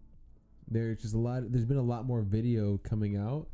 there's 0.71 1.03
just 1.03 1.15
a 1.15 1.19
lot. 1.19 1.51
There's 1.51 1.65
been 1.65 1.77
a 1.77 1.83
lot 1.83 2.05
more 2.07 2.23
video 2.23 2.79
coming 2.79 3.17
out. 3.17 3.49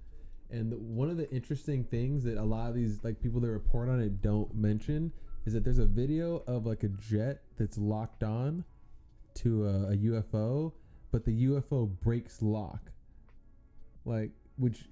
And 0.50 0.70
the, 0.70 0.76
one 0.76 1.08
of 1.10 1.16
the 1.16 1.28
interesting 1.32 1.84
things 1.84 2.22
that 2.24 2.36
a 2.36 2.44
lot 2.44 2.68
of 2.68 2.74
these 2.74 3.02
like 3.02 3.20
people 3.20 3.40
that 3.40 3.48
report 3.50 3.88
on 3.88 3.98
it 4.00 4.20
don't 4.20 4.54
mention 4.54 5.10
is 5.46 5.52
that 5.54 5.64
there's 5.64 5.78
a 5.78 5.86
video 5.86 6.44
of 6.46 6.66
like 6.66 6.82
a 6.84 6.88
jet 6.88 7.42
that's 7.58 7.76
locked 7.78 8.22
on 8.22 8.64
to 9.35 9.66
a, 9.66 9.93
a 9.93 9.97
UFO, 9.97 10.73
but 11.11 11.24
the 11.24 11.47
UFO 11.47 11.89
breaks 12.01 12.43
lock. 12.43 12.90
Like, 14.05 14.31
which, 14.56 14.85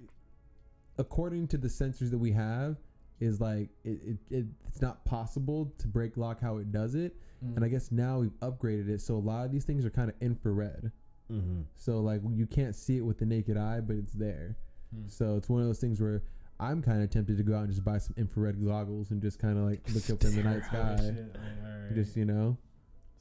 according 0.98 1.48
to 1.48 1.58
the 1.58 1.68
sensors 1.68 2.10
that 2.10 2.18
we 2.18 2.32
have, 2.32 2.76
is 3.20 3.40
like 3.40 3.68
it, 3.84 4.00
it, 4.04 4.16
it 4.30 4.46
it's 4.66 4.80
not 4.82 5.04
possible 5.04 5.72
to 5.78 5.86
break 5.86 6.16
lock 6.16 6.40
how 6.40 6.56
it 6.56 6.72
does 6.72 6.94
it. 6.94 7.14
Mm. 7.44 7.56
And 7.56 7.64
I 7.64 7.68
guess 7.68 7.92
now 7.92 8.18
we've 8.18 8.38
upgraded 8.40 8.88
it, 8.88 9.00
so 9.00 9.14
a 9.14 9.18
lot 9.18 9.44
of 9.44 9.52
these 9.52 9.64
things 9.64 9.84
are 9.84 9.90
kind 9.90 10.08
of 10.08 10.16
infrared. 10.20 10.90
Mhm. 11.30 11.64
So 11.76 12.00
like 12.00 12.20
you 12.34 12.46
can't 12.46 12.74
see 12.74 12.96
it 12.98 13.02
with 13.02 13.18
the 13.18 13.26
naked 13.26 13.56
eye, 13.56 13.80
but 13.80 13.96
it's 13.96 14.12
there. 14.12 14.56
Hmm. 14.94 15.08
So 15.08 15.36
it's 15.36 15.48
one 15.48 15.60
of 15.60 15.66
those 15.66 15.78
things 15.78 16.00
where 16.00 16.22
I'm 16.58 16.82
kind 16.82 17.02
of 17.02 17.10
tempted 17.10 17.36
to 17.36 17.42
go 17.42 17.54
out 17.54 17.64
and 17.64 17.70
just 17.70 17.84
buy 17.84 17.98
some 17.98 18.14
infrared 18.16 18.64
goggles 18.64 19.10
and 19.10 19.22
just 19.22 19.38
kind 19.38 19.56
of 19.56 19.64
like 19.64 19.80
look 19.94 20.10
up 20.10 20.22
in 20.24 20.36
the 20.36 20.42
night 20.50 20.64
sky, 20.64 20.98
alright, 20.98 21.94
just 21.94 22.16
you 22.16 22.24
know. 22.24 22.56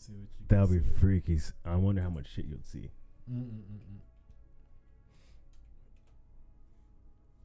See 0.02 0.14
what 0.14 0.22
you 0.40 0.46
that'll 0.48 0.68
be 0.68 0.80
see. 0.80 1.00
freaky 1.00 1.40
I 1.66 1.76
wonder 1.76 2.02
how 2.02 2.10
much 2.10 2.28
shit 2.34 2.46
you'll 2.46 2.60
see 2.64 2.90
Mm-mm-mm-mm. 3.32 4.00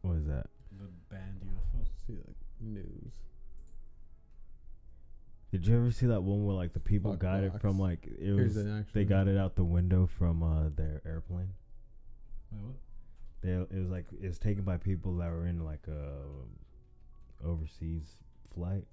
what 0.03 0.17
is 0.17 0.27
that 0.27 0.47
The 0.79 0.89
band 1.11 1.41
UFO. 1.43 1.85
See 2.07 2.15
like 2.15 2.37
news. 2.61 3.13
Did 5.53 5.67
you 5.67 5.77
ever 5.77 5.91
see 5.91 6.07
that 6.07 6.23
one 6.23 6.45
where 6.45 6.57
like 6.57 6.73
the 6.73 6.81
people 6.81 7.13
Fuck 7.13 7.21
got 7.21 7.45
it 7.45 7.53
from 7.61 7.79
like 7.79 8.07
it 8.07 8.19
Here's 8.21 8.55
was 8.57 8.65
an 8.65 8.87
they 8.93 9.05
got 9.05 9.29
it 9.29 9.37
out 9.39 9.55
the 9.57 9.65
window 9.65 10.09
from 10.19 10.43
uh, 10.43 10.69
their 10.75 11.01
airplane? 11.07 11.53
Wait, 12.53 12.63
what? 12.63 12.75
They 13.43 13.51
it 13.51 13.81
was 13.81 13.91
like 13.91 14.07
it 14.21 14.27
was 14.27 14.39
taken 14.39 14.65
by 14.65 14.77
people 14.77 15.17
that 15.19 15.31
were 15.31 15.47
in 15.47 15.65
like 15.65 15.87
a 15.89 17.47
overseas 17.47 18.17
flight, 18.55 18.85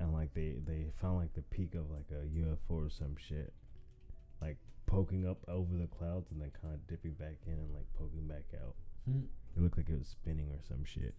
and 0.00 0.12
like 0.12 0.34
they 0.34 0.56
they 0.66 0.86
found 1.00 1.18
like 1.18 1.34
the 1.34 1.42
peak 1.42 1.74
of 1.74 1.90
like 1.90 2.06
a 2.10 2.24
UFO 2.38 2.86
or 2.86 2.90
some 2.90 3.16
shit, 3.16 3.52
like 4.40 4.56
poking 4.86 5.26
up 5.26 5.38
over 5.48 5.76
the 5.76 5.86
clouds 5.86 6.30
and 6.30 6.40
then 6.40 6.50
kind 6.60 6.74
of 6.74 6.86
dipping 6.86 7.12
back 7.12 7.36
in 7.46 7.52
and 7.54 7.74
like 7.74 7.86
poking 7.98 8.26
back 8.26 8.44
out. 8.62 8.74
Hmm. 9.08 9.24
It 9.56 9.62
looked 9.62 9.76
like 9.76 9.88
it 9.88 9.98
was 9.98 10.08
spinning 10.08 10.48
or 10.50 10.58
some 10.66 10.84
shit. 10.84 11.14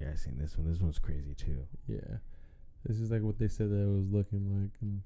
Yeah, 0.00 0.08
I 0.12 0.16
seen 0.16 0.38
this 0.38 0.56
one. 0.56 0.70
This 0.70 0.80
one's 0.80 0.98
crazy 0.98 1.34
too. 1.34 1.66
Yeah, 1.88 2.18
this 2.84 2.98
is 2.98 3.10
like 3.10 3.22
what 3.22 3.38
they 3.38 3.48
said 3.48 3.70
that 3.70 3.80
it 3.82 3.88
was 3.88 4.08
looking 4.10 4.62
like, 4.62 4.72
and 4.82 5.00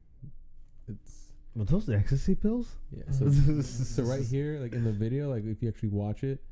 it's 0.89 1.33
Were 1.55 1.65
those 1.65 1.89
ecstasy 1.89 2.35
pills? 2.35 2.77
yeah. 2.91 3.05
So 3.13 3.31
so 3.63 4.03
right 4.03 4.25
here, 4.25 4.59
like 4.61 4.73
in 4.73 4.85
the 4.85 4.93
video, 4.93 5.31
like 5.31 5.45
if 5.45 5.63
you 5.63 5.69
actually 5.69 5.91
watch 5.91 6.25
it, 6.25 6.43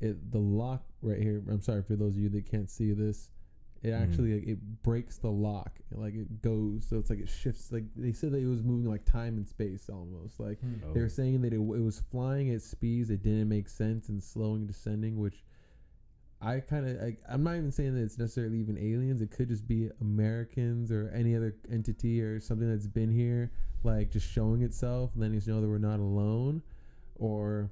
it 0.00 0.30
the 0.30 0.38
lock 0.38 0.82
right 1.02 1.20
here. 1.20 1.42
I'm 1.50 1.62
sorry 1.62 1.82
for 1.82 1.96
those 1.96 2.14
of 2.16 2.20
you 2.20 2.28
that 2.30 2.48
can't 2.50 2.70
see 2.70 2.92
this. 2.92 3.30
It 3.82 3.90
Mhm. 3.90 4.00
actually 4.00 4.34
like, 4.34 4.48
it 4.48 4.82
breaks 4.82 5.18
the 5.18 5.30
lock, 5.30 5.78
like 5.92 6.14
it 6.14 6.42
goes. 6.42 6.84
So 6.86 6.98
it's 6.98 7.10
like 7.10 7.20
it 7.20 7.28
shifts. 7.28 7.70
Like 7.70 7.84
they 7.94 8.12
said 8.12 8.32
that 8.32 8.38
it 8.42 8.46
was 8.46 8.62
moving 8.62 8.88
like 8.90 9.04
time 9.04 9.36
and 9.36 9.46
space 9.46 9.88
almost. 9.88 10.40
Like 10.40 10.58
Hmm. 10.60 10.74
Oh. 10.84 10.92
they 10.94 11.00
were 11.00 11.08
saying 11.08 11.40
that 11.42 11.52
it, 11.52 11.58
it 11.58 11.60
was 11.60 12.00
flying 12.00 12.50
at 12.50 12.62
speeds 12.62 13.08
that 13.08 13.22
didn't 13.22 13.48
make 13.48 13.68
sense 13.68 14.08
and 14.08 14.22
slowing 14.22 14.66
descending, 14.66 15.18
which 15.18 15.44
I 16.40 16.60
kind 16.60 16.86
of 16.86 17.00
I, 17.02 17.16
I'm 17.28 17.42
not 17.42 17.56
even 17.56 17.72
saying 17.72 17.94
that 17.94 18.02
it's 18.02 18.18
necessarily 18.18 18.58
even 18.58 18.76
aliens. 18.76 19.20
It 19.22 19.30
could 19.30 19.48
just 19.48 19.66
be 19.66 19.90
Americans 20.00 20.90
or 20.92 21.10
any 21.14 21.34
other 21.36 21.54
entity 21.70 22.20
or 22.20 22.40
something 22.40 22.68
that's 22.68 22.86
been 22.86 23.10
here, 23.10 23.52
like 23.84 24.10
just 24.10 24.28
showing 24.30 24.62
itself, 24.62 25.12
letting 25.16 25.36
us 25.36 25.46
know 25.46 25.60
that 25.60 25.68
we're 25.68 25.78
not 25.78 25.98
alone, 26.00 26.62
or 27.14 27.70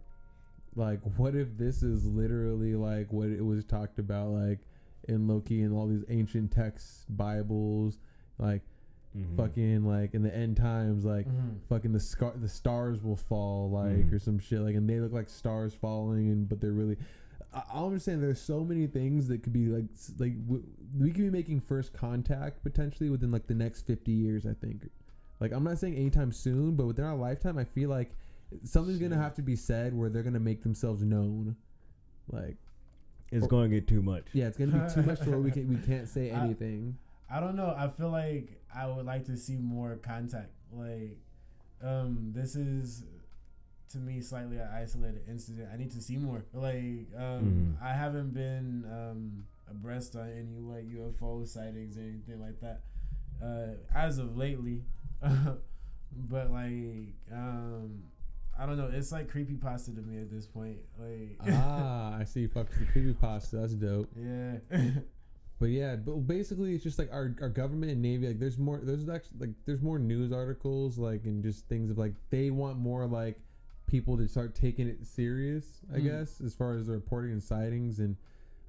like 0.77 1.01
what 1.19 1.35
if 1.37 1.57
this 1.59 1.83
is 1.83 2.05
literally 2.07 2.75
like 2.75 3.13
what 3.13 3.29
it 3.29 3.45
was 3.45 3.65
talked 3.65 3.99
about 3.99 4.31
like 4.31 4.61
in 5.09 5.27
Loki 5.29 5.63
and 5.63 5.73
all 5.75 5.87
these 5.87 6.05
ancient 6.09 6.51
texts, 6.51 7.05
Bibles, 7.09 7.99
like 8.39 8.63
Mhm. 9.17 9.37
fucking 9.37 9.85
like 9.87 10.15
in 10.15 10.23
the 10.23 10.35
end 10.35 10.57
times, 10.57 11.05
like 11.05 11.29
Mhm. 11.29 11.59
fucking 11.69 11.93
the 11.93 12.01
scar 12.01 12.33
the 12.37 12.49
stars 12.49 13.03
will 13.03 13.17
fall 13.17 13.71
like 13.71 14.07
Mhm. 14.07 14.13
or 14.13 14.19
some 14.19 14.39
shit 14.39 14.61
like 14.61 14.75
and 14.75 14.89
they 14.91 14.99
look 15.01 15.13
like 15.13 15.29
stars 15.29 15.73
falling 15.75 16.29
and 16.31 16.49
but 16.49 16.61
they're 16.61 16.73
really 16.73 16.97
I, 17.53 17.63
I'm 17.73 17.93
just 17.95 18.07
saying 18.07 18.21
there's 18.21 18.41
so 18.41 18.65
many 18.65 18.89
things 18.89 19.29
that 19.29 19.45
could 19.45 19.53
be 19.53 19.67
like 19.67 19.85
like 20.19 20.37
w- 20.49 20.65
we 20.99 21.13
could 21.13 21.23
be 21.23 21.31
making 21.31 21.61
first 21.61 21.93
contact 21.93 22.65
potentially 22.65 23.09
within 23.09 23.31
like 23.31 23.47
the 23.47 23.55
next 23.55 23.83
50 23.83 24.11
years 24.11 24.45
I 24.47 24.55
think 24.55 24.91
like 25.39 25.53
I'm 25.53 25.63
not 25.63 25.79
saying 25.79 25.95
anytime 25.95 26.33
soon 26.33 26.75
but 26.75 26.87
within 26.87 27.05
our 27.05 27.15
lifetime 27.17 27.57
I 27.57 27.65
feel 27.65 27.91
like 27.91 28.17
something's 28.65 28.99
gonna 28.99 29.15
have 29.17 29.35
to 29.35 29.43
be 29.43 29.55
said 29.55 29.95
where 29.95 30.09
they're 30.11 30.25
gonna 30.25 30.41
make 30.41 30.65
themselves 30.65 31.05
known 31.05 31.55
like 32.33 32.57
It's 33.35 33.47
going 33.47 33.71
to 33.71 33.77
get 33.77 33.87
too 33.89 34.03
much. 34.03 34.25
yeah 34.33 34.47
it's 34.47 34.57
gonna 34.57 34.73
be 34.87 34.95
too 34.95 35.03
much 35.03 35.21
to 35.21 35.31
where 35.31 35.39
we 35.41 35.51
can 35.51 35.69
we 35.69 35.77
can't 35.87 36.09
say 36.09 36.31
anything 36.31 36.97
I 37.31 37.41
don't 37.41 37.57
know. 37.57 37.75
I 37.77 37.89
feel 37.89 38.11
like 38.11 38.61
I 38.73 38.87
would 38.87 39.07
like 39.07 39.25
to 39.27 39.37
see 39.37 39.57
more 39.57 39.97
contact. 39.97 40.51
Like, 40.71 41.17
um, 41.83 42.33
this 42.35 42.55
is 42.55 43.05
to 43.93 43.99
me 43.99 44.21
slightly 44.21 44.59
an 44.59 44.69
isolated 44.73 45.23
incident. 45.29 45.69
I 45.73 45.77
need 45.79 45.91
to 45.93 46.03
see 46.03 46.17
more. 46.19 46.45
Like, 46.53 47.09
um, 47.17 47.77
Mhm. 47.81 47.83
I 47.83 47.93
haven't 47.95 48.35
been 48.35 48.85
um 49.01 49.47
abreast 49.69 50.15
on 50.17 50.29
any 50.31 50.59
like 50.61 50.85
UFO 50.87 51.45
sightings 51.49 51.97
or 51.97 52.03
anything 52.03 52.41
like 52.41 52.61
that 52.61 52.83
uh, 53.43 53.75
as 53.95 54.19
of 54.19 54.37
lately. 54.37 54.85
but 55.23 56.51
like, 56.51 57.15
um, 57.33 58.03
I 58.59 58.67
don't 58.67 58.77
know. 58.77 58.89
It's 58.93 59.11
like 59.13 59.29
creepy 59.29 59.55
pasta 59.55 59.93
to 59.93 60.01
me 60.01 60.21
at 60.21 60.31
this 60.31 60.47
point. 60.47 60.79
Like, 60.99 61.39
ah, 61.53 62.17
I 62.19 62.25
see. 62.25 62.47
Fuck 62.47 62.69
the 62.71 62.85
creepypasta. 62.87 63.61
That's 63.61 63.75
dope. 63.75 64.09
yeah. 64.17 64.91
But 65.61 65.67
yeah, 65.71 65.97
but 65.97 66.27
basically, 66.27 66.75
it's 66.75 66.83
just 66.85 66.99
like 66.99 67.13
our, 67.13 67.35
our 67.41 67.49
government 67.49 67.91
and 67.93 68.03
navy. 68.03 68.27
Like, 68.29 68.39
there's 68.39 68.59
more. 68.59 68.81
There's 68.83 69.09
actually 69.09 69.39
like 69.41 69.51
there's 69.67 69.83
more 69.83 69.99
news 69.99 70.33
articles 70.33 70.99
like 70.99 71.25
and 71.25 71.43
just 71.43 71.67
things 71.69 71.91
of 71.91 71.99
like 71.99 72.13
they 72.31 72.51
want 72.51 72.79
more 72.79 73.07
like 73.07 73.39
people 73.87 74.17
to 74.19 74.27
start 74.29 74.55
taking 74.55 74.89
it 74.89 75.07
serious. 75.07 75.81
I 75.95 75.99
Mm. 75.99 76.05
guess 76.05 76.41
as 76.41 76.55
far 76.55 76.75
as 76.75 76.87
the 76.87 76.93
reporting 76.93 77.33
and 77.33 77.43
sightings 77.43 77.99
and 78.01 78.17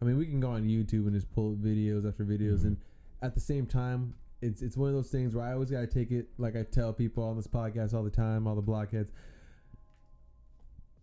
I 0.01 0.05
mean 0.05 0.17
we 0.17 0.25
can 0.25 0.39
go 0.39 0.51
on 0.51 0.63
YouTube 0.63 1.05
and 1.07 1.13
just 1.13 1.31
pull 1.33 1.55
videos 1.55 2.07
after 2.07 2.23
videos 2.25 2.59
Mhm. 2.59 2.65
and 2.65 2.77
at 3.21 3.33
the 3.33 3.39
same 3.39 3.65
time 3.65 4.13
it's 4.41 4.61
it's 4.61 4.75
one 4.75 4.89
of 4.89 4.95
those 4.95 5.09
things 5.09 5.33
where 5.33 5.45
I 5.45 5.53
always 5.53 5.71
gotta 5.71 5.87
take 5.87 6.11
it 6.11 6.27
like 6.37 6.55
I 6.57 6.63
tell 6.63 6.91
people 6.93 7.23
on 7.23 7.37
this 7.37 7.47
podcast 7.47 7.93
all 7.93 8.03
the 8.03 8.09
time, 8.09 8.45
all 8.45 8.55
the 8.55 8.61
blockheads. 8.61 9.11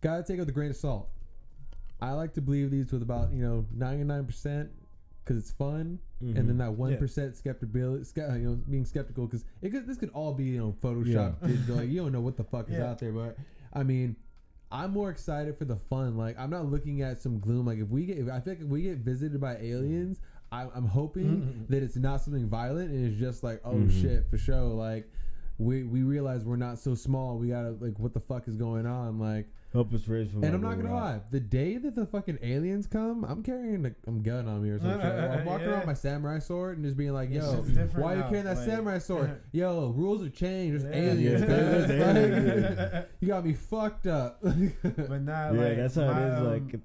Gotta 0.03 0.21
take 0.21 0.35
it 0.35 0.41
with 0.41 0.49
a 0.49 0.51
grain 0.53 0.69
of 0.69 0.75
salt. 0.75 1.07
I 2.01 2.11
like 2.11 2.33
to 2.33 2.41
believe 2.41 2.69
these 2.71 2.91
with 2.91 3.01
about 3.01 3.31
you 3.31 3.41
know 3.41 3.65
ninety 3.73 4.03
nine 4.03 4.25
percent 4.25 4.69
because 5.23 5.37
it's 5.41 5.53
fun, 5.53 5.97
and 6.19 6.35
then 6.35 6.45
mm-hmm. 6.45 6.57
that 6.57 6.73
one 6.73 6.97
percent 6.97 7.37
skeptical, 7.37 8.03
ske- 8.03 8.17
uh, 8.19 8.33
you 8.35 8.49
know, 8.49 8.55
being 8.69 8.83
skeptical 8.83 9.25
because 9.25 9.45
it 9.61 9.69
could, 9.69 9.87
this 9.87 9.97
could 9.97 10.09
all 10.13 10.33
be 10.33 10.43
you 10.43 10.59
know 10.59 10.75
Photoshop, 10.83 11.35
Yeah. 11.41 11.47
digital, 11.47 11.77
like 11.77 11.89
you 11.89 12.01
don't 12.01 12.11
know 12.11 12.19
what 12.19 12.35
the 12.35 12.43
fuck 12.43 12.67
is 12.69 12.77
Yeah. 12.77 12.89
out 12.89 12.99
there. 12.99 13.13
But 13.13 13.37
I 13.71 13.83
mean, 13.83 14.17
I'm 14.73 14.91
more 14.91 15.09
excited 15.09 15.57
for 15.57 15.63
the 15.63 15.77
fun. 15.77 16.17
Like 16.17 16.37
I'm 16.37 16.49
not 16.49 16.65
looking 16.65 17.01
at 17.01 17.21
some 17.21 17.39
gloom. 17.39 17.65
Like 17.65 17.79
if 17.79 17.87
we 17.87 18.05
get, 18.05 18.17
if 18.17 18.27
I 18.27 18.41
feel 18.41 18.55
like 18.55 18.61
if 18.61 18.67
we 18.67 18.81
get 18.81 18.97
visited 18.97 19.39
by 19.39 19.55
aliens, 19.55 20.19
I, 20.51 20.67
I'm 20.75 20.85
hoping 20.85 21.25
mm-hmm. 21.25 21.73
that 21.73 21.81
it's 21.81 21.95
not 21.95 22.19
something 22.19 22.49
violent 22.49 22.91
and 22.91 23.07
it's 23.07 23.17
just 23.17 23.41
like, 23.41 23.61
oh 23.63 23.75
Mhm. 23.75 24.01
shit, 24.01 24.29
for 24.29 24.37
sure. 24.37 24.59
Like 24.63 25.09
we 25.59 25.83
we 25.83 26.03
realize 26.03 26.43
we're 26.43 26.57
not 26.57 26.77
so 26.77 26.93
small. 26.93 27.37
We 27.37 27.47
gotta 27.47 27.77
like, 27.79 27.97
what 27.99 28.13
the 28.13 28.19
fuck 28.19 28.49
is 28.49 28.57
going 28.57 28.85
on? 28.85 29.17
Like. 29.17 29.47
Help 29.73 29.91
us 29.93 30.07
raise 30.07 30.29
from. 30.31 30.43
And 30.43 30.53
I'm 30.53 30.61
not 30.61 30.75
gonna 30.77 30.89
at. 30.95 31.01
lie, 31.03 31.21
the 31.31 31.39
day 31.39 31.77
that 31.77 31.95
the 31.95 32.05
fucking 32.05 32.37
aliens 32.43 32.85
come, 32.85 33.23
I'm 33.25 33.41
carrying 33.41 33.83
a 33.87 33.91
I'm 34.07 34.21
gun 34.21 34.47
on 34.47 34.61
me 34.61 34.69
or 34.69 34.79
something. 34.79 35.01
I'm 35.01 35.45
walking 35.45 35.65
around 35.67 35.79
with 35.79 35.87
my 35.87 35.93
samurai 35.95 36.37
sword 36.37 36.77
and 36.77 36.85
just 36.85 36.95
being 36.95 37.11
like, 37.13 37.31
"Yo, 37.31 37.41
why 37.95 38.13
are 38.13 38.17
you 38.17 38.23
carrying 38.23 38.43
that 38.45 38.57
like- 38.57 38.65
samurai 38.67 38.97
sword? 39.09 39.41
Yo, 39.51 39.89
rules 39.89 40.23
have 40.23 40.33
changed. 40.33 40.85
There's 40.85 40.95
Yeah. 40.95 41.11
aliens. 41.11 41.41
Yeah, 41.41 41.47
there's 41.47 42.79
Like, 42.93 43.09
you 43.19 43.27
got 43.29 43.43
me 43.45 43.53
fucked 43.53 44.05
up. 44.05 44.39
but 44.43 45.21
not 45.23 45.55
Yeah, 45.55 45.59
like 45.61 45.77
that's 45.77 45.95
how 45.95 46.05
my, 46.05 46.21
it 46.23 46.27
is. 46.33 46.37
um, 46.39 46.45
Like, 46.51 46.79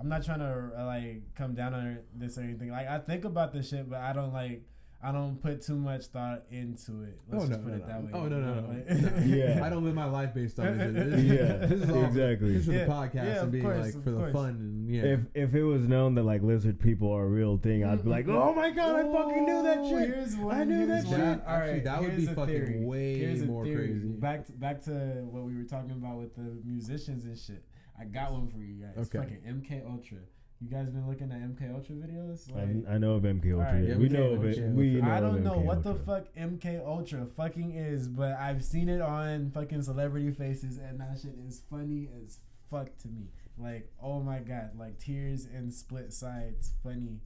I'm 0.00 0.08
not 0.08 0.24
trying 0.24 0.38
to 0.38 0.70
uh, 0.78 0.86
like 0.86 1.34
come 1.34 1.54
down 1.54 1.74
on 1.74 1.98
this 2.14 2.38
or 2.38 2.40
anything. 2.40 2.70
Like 2.70 2.88
I 2.88 2.98
think 3.00 3.26
about 3.26 3.52
this 3.52 3.68
shit, 3.68 3.90
but 3.90 4.00
I 4.00 4.14
don't 4.14 4.32
like. 4.32 4.62
I 5.02 5.12
don't 5.12 5.40
put 5.40 5.62
too 5.62 5.76
much 5.76 6.06
thought 6.06 6.42
into 6.50 7.04
it. 7.04 7.20
Let's 7.30 7.44
oh 7.44 7.46
no, 7.46 7.54
just 7.54 7.64
put 7.64 7.72
no, 7.72 7.76
it 7.76 7.86
that 7.86 8.04
no. 8.04 8.06
way. 8.06 8.10
Oh 8.12 8.28
no, 8.28 8.38
no, 8.38 8.54
no. 8.54 9.20
no. 9.20 9.24
Yeah. 9.24 9.64
I 9.64 9.70
don't 9.70 9.82
live 9.82 9.94
my 9.94 10.04
life 10.04 10.34
based 10.34 10.58
on 10.58 10.76
this. 10.76 10.90
This, 11.10 11.24
Yeah, 11.24 11.66
this 11.66 11.82
is 11.82 11.90
all, 11.90 12.04
exactly. 12.04 12.52
This 12.52 12.60
is 12.62 12.66
for 12.66 12.72
Yeah, 12.72 12.84
the 12.84 12.92
podcast 12.92 13.14
yeah, 13.14 13.42
and 13.42 13.52
being 13.52 13.64
course, 13.64 13.94
like 13.94 14.04
for 14.04 14.10
the 14.10 14.16
course. 14.18 14.32
fun 14.32 14.48
and 14.50 14.94
yeah. 14.94 15.02
if 15.02 15.20
if 15.34 15.54
it 15.54 15.64
was 15.64 15.88
known 15.88 16.14
that 16.16 16.24
like 16.24 16.42
lizard 16.42 16.78
people 16.78 17.10
are 17.10 17.24
a 17.24 17.28
real 17.28 17.56
thing, 17.56 17.82
I'd 17.82 18.02
be 18.02 18.08
mm. 18.08 18.12
like, 18.12 18.28
oh 18.28 18.52
my 18.54 18.70
god, 18.70 18.96
I 18.96 19.12
fucking 19.12 19.46
knew 19.46 19.62
that 19.62 19.86
shit. 19.88 20.14
Here's 20.14 20.36
one. 20.36 20.54
I 20.54 20.64
knew 20.64 20.86
here's 20.86 21.04
that 21.04 21.10
one. 21.10 21.20
shit. 21.20 21.46
All 21.46 21.56
Actually, 21.56 21.80
that 21.80 22.02
would 22.02 22.16
be 22.16 22.26
fucking 22.26 22.46
theory. 22.46 22.84
way 22.84 23.18
Here's 23.18 23.42
more 23.42 23.64
crazy. 23.64 24.08
Back 24.08 24.46
to, 24.46 24.52
back 24.52 24.84
to 24.84 24.90
what 25.30 25.44
we 25.44 25.56
were 25.56 25.64
talking 25.64 25.92
about 25.92 26.18
with 26.18 26.34
the 26.36 26.60
musicians 26.64 27.24
and 27.24 27.38
shit. 27.38 27.64
I 27.98 28.04
got 28.04 28.32
one 28.32 28.48
for 28.48 28.58
you 28.58 28.74
guys. 28.74 29.06
Okay. 29.06 29.18
Fucking 29.18 29.40
MK 29.46 29.90
Ultra. 29.90 30.18
You 30.62 30.68
guys 30.68 30.90
been 30.90 31.08
looking 31.08 31.32
at 31.32 31.38
MK 31.40 31.74
Ultra 31.74 31.94
videos? 31.94 32.54
Like, 32.54 32.86
I, 32.86 32.94
I 32.96 32.98
know 32.98 33.14
of 33.14 33.22
MK 33.22 33.52
Ultra. 33.52 33.66
Alright, 33.66 33.88
yeah. 33.88 33.96
we 33.96 34.08
MK 34.08 34.12
know 34.12 34.24
of 34.34 34.44
it. 34.44 34.58
We 34.74 35.00
know 35.00 35.10
I 35.10 35.20
don't 35.20 35.42
know 35.42 35.54
MK 35.54 35.64
what 35.64 35.82
the 35.82 35.94
fuck 35.94 36.26
MK 36.38 36.86
Ultra 36.86 37.24
fucking 37.24 37.72
is, 37.76 38.08
but 38.08 38.32
I've 38.36 38.62
seen 38.62 38.90
it 38.90 39.00
on 39.00 39.50
fucking 39.52 39.82
celebrity 39.82 40.30
faces, 40.32 40.76
and 40.76 41.00
that 41.00 41.18
shit 41.22 41.34
is 41.48 41.62
funny 41.70 42.10
as 42.22 42.40
fuck 42.70 42.94
to 42.98 43.08
me. 43.08 43.28
Like, 43.56 43.90
oh 44.02 44.20
my 44.20 44.40
god, 44.40 44.72
like 44.78 44.98
tears 44.98 45.46
and 45.46 45.72
split 45.72 46.12
sides, 46.12 46.72
funny 46.82 47.20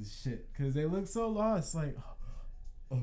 as 0.00 0.16
shit, 0.22 0.48
cause 0.56 0.74
they 0.74 0.84
look 0.86 1.08
so 1.08 1.28
lost. 1.28 1.74
Like, 1.74 1.96
oh, 2.92 3.02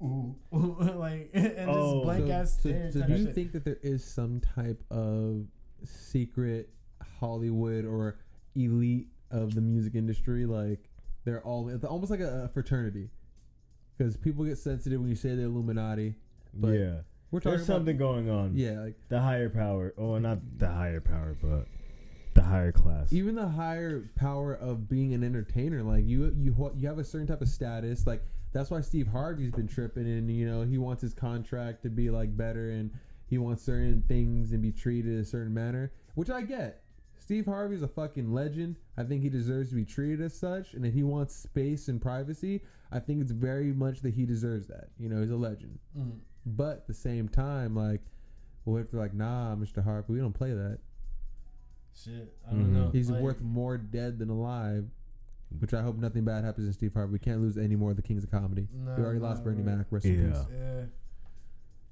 ooh, 0.00 0.36
like, 0.52 1.30
and 1.34 1.68
Oh. 1.68 1.94
just 1.94 2.04
blank 2.04 2.26
so, 2.28 2.32
ass 2.32 2.54
so, 2.54 2.68
stare 2.68 2.92
so 2.92 3.02
do 3.02 3.12
you 3.12 3.24
shit. 3.26 3.34
think 3.34 3.52
that 3.52 3.64
there 3.64 3.78
is 3.82 4.04
some 4.04 4.40
type 4.54 4.80
of 4.92 5.46
secret 5.84 6.70
Hollywood 7.18 7.84
or 7.84 8.18
elite 8.54 9.08
of 9.30 9.54
the 9.54 9.60
music 9.60 9.94
industry? 9.94 10.46
Like 10.46 10.90
they're 11.24 11.42
all 11.42 11.68
it's 11.68 11.84
almost 11.84 12.10
like 12.10 12.20
a, 12.20 12.44
a 12.44 12.48
fraternity, 12.48 13.10
because 13.96 14.16
people 14.16 14.44
get 14.44 14.58
sensitive 14.58 15.00
when 15.00 15.08
you 15.08 15.16
say 15.16 15.34
the 15.34 15.42
Illuminati. 15.42 16.14
But 16.52 16.68
yeah, 16.68 16.94
we're 17.30 17.40
talking 17.40 17.56
there's 17.56 17.66
something 17.66 17.96
going 17.96 18.30
on. 18.30 18.52
Yeah, 18.54 18.80
like 18.80 18.94
the 19.08 19.20
higher 19.20 19.50
power. 19.50 19.94
Oh, 19.98 20.18
not 20.18 20.38
the 20.58 20.68
higher 20.68 21.00
power, 21.00 21.36
but 21.42 21.66
the 22.34 22.42
higher 22.42 22.72
class. 22.72 23.12
even 23.12 23.34
the 23.34 23.48
higher 23.48 24.04
power 24.16 24.54
of 24.54 24.88
being 24.88 25.14
an 25.14 25.24
entertainer. 25.24 25.82
Like 25.82 26.04
you, 26.06 26.34
you, 26.36 26.72
you 26.76 26.88
have 26.88 26.98
a 26.98 27.04
certain 27.04 27.26
type 27.26 27.40
of 27.40 27.48
status. 27.48 28.06
Like 28.06 28.22
that's 28.52 28.70
why 28.70 28.80
Steve 28.82 29.08
Harvey's 29.08 29.50
been 29.50 29.66
tripping, 29.68 30.04
and 30.06 30.30
you 30.30 30.46
know 30.48 30.62
he 30.62 30.78
wants 30.78 31.02
his 31.02 31.14
contract 31.14 31.82
to 31.82 31.90
be 31.90 32.10
like 32.10 32.36
better, 32.36 32.70
and 32.70 32.90
he 33.26 33.38
wants 33.38 33.64
certain 33.64 34.02
things 34.06 34.52
and 34.52 34.62
be 34.62 34.70
treated 34.70 35.18
a 35.18 35.24
certain 35.24 35.52
manner, 35.52 35.92
which 36.14 36.30
I 36.30 36.42
get. 36.42 36.83
Steve 37.24 37.46
Harvey's 37.46 37.80
a 37.80 37.88
fucking 37.88 38.34
legend. 38.34 38.76
I 38.98 39.02
think 39.02 39.22
he 39.22 39.30
deserves 39.30 39.70
to 39.70 39.76
be 39.76 39.86
treated 39.86 40.20
as 40.20 40.38
such, 40.38 40.74
and 40.74 40.84
if 40.84 40.92
he 40.92 41.02
wants 41.02 41.34
space 41.34 41.88
and 41.88 41.98
privacy, 41.98 42.60
I 42.92 42.98
think 42.98 43.22
it's 43.22 43.32
very 43.32 43.72
much 43.72 44.02
that 44.02 44.12
he 44.12 44.26
deserves 44.26 44.66
that. 44.66 44.90
You 44.98 45.08
know, 45.08 45.22
he's 45.22 45.30
a 45.30 45.36
legend. 45.36 45.78
Mm. 45.98 46.18
But 46.44 46.76
at 46.76 46.86
the 46.86 46.92
same 46.92 47.30
time, 47.30 47.74
like, 47.74 48.02
what 48.64 48.80
if 48.82 48.90
they're 48.90 49.00
like, 49.00 49.14
nah, 49.14 49.56
Mr. 49.56 49.82
Harvey, 49.82 50.12
we 50.12 50.18
don't 50.18 50.34
play 50.34 50.52
that. 50.52 50.80
Shit, 51.94 52.36
I 52.46 52.50
don't 52.50 52.66
Mhm. 52.66 52.72
know. 52.74 52.90
He's 52.90 53.08
like- 53.08 53.22
worth 53.22 53.40
more 53.40 53.78
dead 53.78 54.18
than 54.18 54.28
alive. 54.28 54.90
Which 55.60 55.72
I 55.72 55.80
hope 55.80 55.96
nothing 55.96 56.24
bad 56.26 56.44
happens 56.44 56.66
to 56.66 56.72
Steve 56.74 56.92
Harvey. 56.92 57.12
We 57.12 57.18
can't 57.20 57.40
lose 57.40 57.56
any 57.56 57.76
more 57.76 57.92
of 57.92 57.96
the 57.96 58.02
kings 58.02 58.22
of 58.24 58.30
comedy. 58.30 58.68
No, 58.74 58.96
we 58.96 59.02
already 59.02 59.20
no, 59.20 59.26
lost 59.28 59.42
Bernie 59.44 59.62
right. 59.62 59.78
Mac. 59.78 59.86
Rest 59.90 60.04
in 60.04 60.20
Yeah. 60.20 60.28
peace. 60.30 60.46
Yeah. 60.52 60.84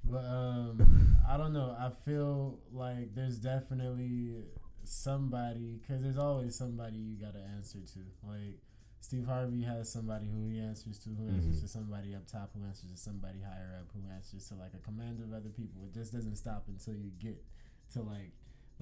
But 0.03 0.25
um, 0.25 1.15
I 1.27 1.37
don't 1.37 1.53
know. 1.53 1.75
I 1.79 1.89
feel 2.05 2.59
like 2.71 3.15
there's 3.15 3.39
definitely 3.39 4.43
somebody 4.85 5.79
because 5.81 6.01
there's 6.03 6.17
always 6.17 6.55
somebody 6.55 6.97
you 6.97 7.15
got 7.17 7.33
to 7.33 7.39
answer 7.55 7.79
to. 7.93 7.99
Like 8.27 8.59
Steve 8.99 9.25
Harvey 9.25 9.61
has 9.63 9.91
somebody 9.91 10.27
who 10.27 10.47
he 10.47 10.59
answers 10.59 10.97
to, 10.99 11.09
who 11.09 11.27
answers 11.29 11.57
Mhm. 11.59 11.61
to 11.61 11.67
somebody 11.67 12.15
up 12.15 12.25
top, 12.25 12.53
who 12.55 12.63
answers 12.65 12.91
to 12.91 12.97
somebody 12.97 13.41
higher 13.41 13.77
up, 13.81 13.91
who 13.93 14.07
answers 14.09 14.47
to 14.47 14.55
like 14.55 14.73
a 14.73 14.79
command 14.79 15.19
of 15.21 15.33
other 15.33 15.49
people. 15.49 15.85
It 15.85 15.93
just 15.93 16.13
doesn't 16.13 16.35
stop 16.37 16.67
until 16.67 16.95
you 16.95 17.11
get 17.19 17.43
to 17.91 18.01
like 18.01 18.31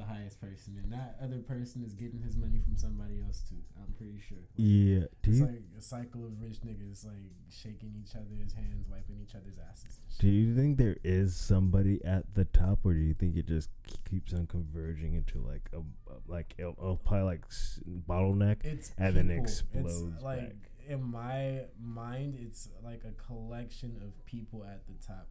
the 0.01 0.07
highest 0.13 0.41
person, 0.41 0.79
and 0.81 0.91
that 0.91 1.15
other 1.23 1.39
person 1.39 1.83
is 1.85 1.93
getting 1.93 2.21
his 2.21 2.35
money 2.35 2.59
from 2.63 2.75
somebody 2.75 3.21
else 3.25 3.41
too. 3.47 3.55
I'm 3.79 3.93
pretty 3.93 4.19
sure. 4.27 4.37
Like, 4.39 4.49
yeah. 4.57 5.05
It's 5.23 5.37
you 5.39 5.45
like 5.45 5.63
a 5.77 5.81
cycle 5.81 6.25
of 6.25 6.41
rich 6.41 6.57
niggas 6.65 7.05
like 7.05 7.31
shaking 7.49 7.93
each 8.03 8.15
other's 8.15 8.53
hands, 8.53 8.87
wiping 8.89 9.17
each 9.21 9.35
other's 9.35 9.57
asses. 9.69 9.99
do 10.19 10.27
you 10.27 10.55
think 10.55 10.77
there 10.77 10.97
is 11.03 11.35
somebody 11.35 12.03
at 12.03 12.33
the 12.33 12.45
top, 12.45 12.79
or 12.83 12.93
do 12.93 12.99
you 12.99 13.13
think 13.13 13.35
it 13.37 13.47
just 13.47 13.69
keeps 14.09 14.33
on 14.33 14.47
converging 14.47 15.13
into 15.13 15.39
like 15.39 15.69
a 15.73 15.81
like 16.27 16.55
a, 16.59 16.67
a 16.69 16.95
probably 16.97 17.21
like 17.23 17.45
s- 17.47 17.79
bottleneck? 18.07 18.63
It's 18.65 18.91
and 18.97 19.15
then 19.15 19.27
people. 19.29 19.43
explodes 19.43 20.01
It's 20.15 20.23
like 20.23 20.39
back. 20.39 20.69
in 20.87 21.03
my 21.03 21.61
mind, 21.79 22.37
it's 22.41 22.69
like 22.83 23.03
a 23.07 23.11
collection 23.21 23.97
of 24.03 24.25
people 24.25 24.63
at 24.65 24.81
the 24.87 24.93
top, 25.05 25.27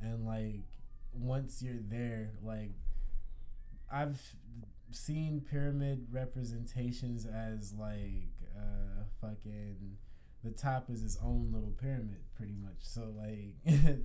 and 0.00 0.24
like 0.26 0.62
once 1.12 1.62
you're 1.62 1.82
there, 1.88 2.30
like 2.42 2.72
I've 3.94 4.20
seen 4.90 5.40
pyramid 5.40 6.06
representations 6.12 7.26
as 7.26 7.72
like 7.72 8.32
uh 8.56 9.04
fucking 9.20 9.96
the 10.42 10.50
top 10.50 10.90
is 10.90 11.02
its 11.02 11.18
own 11.22 11.50
little 11.52 11.72
pyramid, 11.80 12.18
pretty 12.36 12.54
much. 12.60 12.78
So 12.80 13.12
like. 13.16 13.54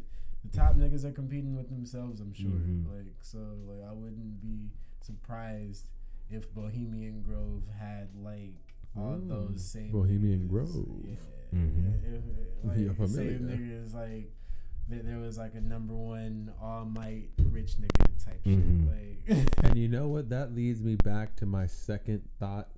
The 0.49 0.57
top 0.57 0.77
niggas 0.77 1.03
are 1.03 1.11
competing 1.11 1.53
with 1.57 1.69
themselves, 1.69 2.21
I'm 2.21 2.33
sure. 2.33 2.47
Mhm. 2.49 2.87
Like 2.87 3.13
so, 3.21 3.39
like 3.67 3.83
I 3.85 3.91
wouldn't 3.91 4.39
be 4.41 4.69
surprised 5.01 5.89
if 6.29 6.49
Bohemian 6.53 7.23
Grove 7.23 7.63
had 7.77 8.07
like 8.15 8.55
all 8.95 9.17
Mm, 9.17 9.27
those 9.27 9.69
same 9.69 9.91
Bohemian 9.91 10.47
niggas. 10.47 10.49
Grove. 10.49 10.87
Yeah. 11.03 11.59
Mhm. 11.59 11.93
If, 12.05 12.13
if, 12.13 12.23
like, 12.63 12.77
Yeah, 12.79 12.93
familiar. 12.93 13.37
same 13.37 13.47
niggas 13.49 13.93
like 13.93 14.31
that 14.87 15.05
there 15.05 15.17
was 15.17 15.37
like 15.37 15.55
a 15.55 15.61
number 15.61 15.93
one 15.93 16.53
all 16.61 16.85
might 16.85 17.31
rich 17.51 17.73
nigga 17.75 17.98
type 18.25 18.43
Mhm. 18.45 18.87
shit. 18.87 19.37
Like 19.37 19.49
And 19.63 19.77
you 19.77 19.87
know 19.87 20.07
what? 20.07 20.29
That 20.29 20.53
leads 20.55 20.81
me 20.81 20.95
back 20.95 21.35
to 21.37 21.45
my 21.45 21.67
second 21.67 22.21
thought. 22.39 22.69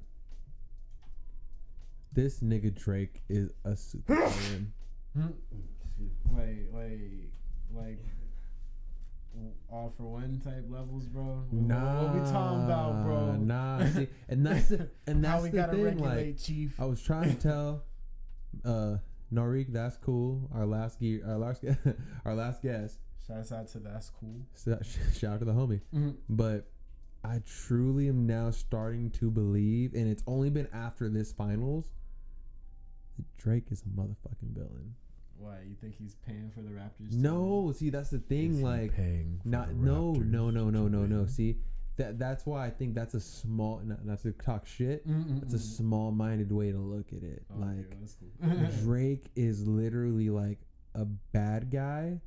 This 2.13 2.39
nigga 2.41 2.73
Drake 2.73 3.21
is 3.29 3.49
a 3.63 3.71
supervillain. 3.71 4.67
Hmm? 5.13 5.27
like 6.33 6.69
like 6.73 7.29
like 7.73 7.99
all 9.69 9.89
for 9.95 10.03
one 10.03 10.39
type 10.41 10.65
levels, 10.69 11.05
bro. 11.05 11.43
What- 11.49 11.53
nah, 11.53 12.03
what 12.03 12.13
we 12.15 12.31
talking 12.31 12.63
about, 12.63 13.03
bro? 13.03 13.35
Nah, 13.35 13.85
see, 13.93 14.07
and 14.29 14.45
that's 14.45 14.69
the, 14.69 14.87
and 15.07 15.21
that's 15.23 15.33
How 15.35 15.43
we 15.43 15.49
the 15.49 15.55
gotta 15.57 15.73
thing. 15.73 15.83
regulate, 15.83 16.27
Like, 16.27 16.37
chief. 16.37 16.79
I 16.79 16.85
was 16.85 17.01
trying 17.01 17.35
to 17.35 17.41
tell 17.41 17.83
uh 18.63 18.97
Norik, 19.33 19.73
that's 19.73 19.97
cool. 19.97 20.49
Our 20.53 20.65
last 20.65 20.99
gear, 21.01 21.21
our 21.27 21.37
last, 21.37 21.63
our 22.25 22.35
last 22.35 22.61
guest. 22.61 22.97
Shouts 23.27 23.51
out 23.51 23.67
to 23.69 23.79
that's 23.79 24.09
cool. 24.09 24.41
So, 24.53 24.79
shout 25.13 25.33
out 25.33 25.39
to 25.39 25.45
the 25.45 25.53
homie. 25.53 25.81
Mm-hmm. 25.93 26.11
But 26.29 26.67
I 27.23 27.41
truly 27.45 28.07
am 28.09 28.25
now 28.25 28.51
starting 28.51 29.11
to 29.11 29.29
believe, 29.29 29.93
and 29.93 30.07
it's 30.09 30.23
only 30.27 30.49
been 30.49 30.67
after 30.73 31.07
this 31.09 31.31
finals. 31.31 31.85
that 33.17 33.37
Drake 33.37 33.65
is 33.71 33.83
a 33.83 33.89
motherfucking 33.99 34.53
villain. 34.55 34.95
Why 35.37 35.57
you 35.67 35.75
think 35.79 35.95
he's 35.97 36.15
paying 36.25 36.51
for 36.53 36.61
the 36.61 36.69
Raptors? 36.69 37.09
to 37.11 37.17
No, 37.17 37.71
see 37.75 37.89
that's 37.89 38.09
the 38.11 38.19
thing. 38.19 38.57
he 38.57 38.63
Like, 38.63 38.95
paying 38.95 39.39
for 39.41 39.49
not 39.49 39.69
the 39.69 39.73
no 39.75 40.11
no 40.13 40.49
no 40.49 40.69
no 40.69 40.87
no 40.87 41.05
no. 41.05 41.25
See 41.25 41.57
that 41.97 42.17
that's 42.19 42.45
why 42.45 42.65
I 42.65 42.69
think 42.69 42.93
that's 42.95 43.13
a 43.15 43.19
small. 43.19 43.81
Not, 43.83 44.05
not 44.05 44.21
to 44.21 44.31
talk 44.33 44.65
shit. 44.67 45.05
win? 45.05 45.41
It's 45.43 45.53
a 45.53 45.59
small-minded 45.59 46.51
way 46.51 46.71
to 46.71 46.77
look 46.77 47.07
at 47.11 47.23
it. 47.23 47.43
Oh, 47.51 47.55
okay, 47.63 47.65
like 47.77 47.99
that's 47.99 48.15
cool. 48.15 48.67
Drake 48.83 49.29
is 49.35 49.67
literally 49.67 50.29
like 50.29 50.59
a 50.95 51.05
bad 51.05 51.71
guy 51.71 52.19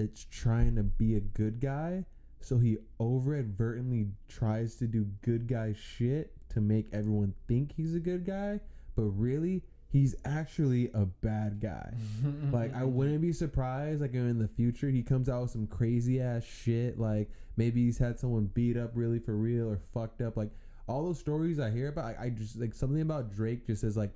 that's 0.00 0.24
trying 0.30 0.76
to 0.76 0.82
be 0.82 1.16
a 1.16 1.20
good 1.20 1.60
guy. 1.60 2.04
So 2.40 2.58
he 2.58 2.78
overadvertently 2.98 4.10
tries 4.28 4.76
to 4.76 4.86
do 4.86 5.06
good 5.22 5.46
guy 5.46 5.74
shit 5.74 6.32
to 6.50 6.60
make 6.60 6.86
everyone 6.92 7.34
think 7.46 7.72
he's 7.76 7.94
a 7.94 8.00
good 8.00 8.24
guy, 8.24 8.60
but 8.96 9.02
really 9.02 9.62
he's 9.90 10.14
actually 10.24 10.90
a 10.94 11.04
bad 11.04 11.60
guy. 11.60 11.92
like 12.52 12.74
I 12.74 12.84
wouldn't 12.84 13.20
be 13.20 13.32
surprised 13.32 14.00
like 14.00 14.14
in 14.14 14.38
the 14.38 14.48
future 14.48 14.88
he 14.88 15.02
comes 15.02 15.28
out 15.28 15.42
with 15.42 15.50
some 15.50 15.66
crazy 15.66 16.20
ass 16.20 16.44
shit 16.44 16.98
like 16.98 17.30
maybe 17.56 17.84
he's 17.84 17.98
had 17.98 18.18
someone 18.18 18.46
beat 18.54 18.76
up 18.76 18.92
really 18.94 19.18
for 19.18 19.36
real 19.36 19.68
or 19.68 19.80
fucked 19.92 20.22
up 20.22 20.36
like 20.36 20.50
all 20.88 21.04
those 21.04 21.18
stories 21.18 21.60
I 21.60 21.70
hear 21.70 21.88
about 21.88 22.04
I, 22.04 22.24
I 22.24 22.28
just 22.30 22.58
like 22.58 22.72
something 22.72 23.02
about 23.02 23.34
Drake 23.34 23.66
just 23.66 23.82
says 23.82 23.96
like 23.96 24.12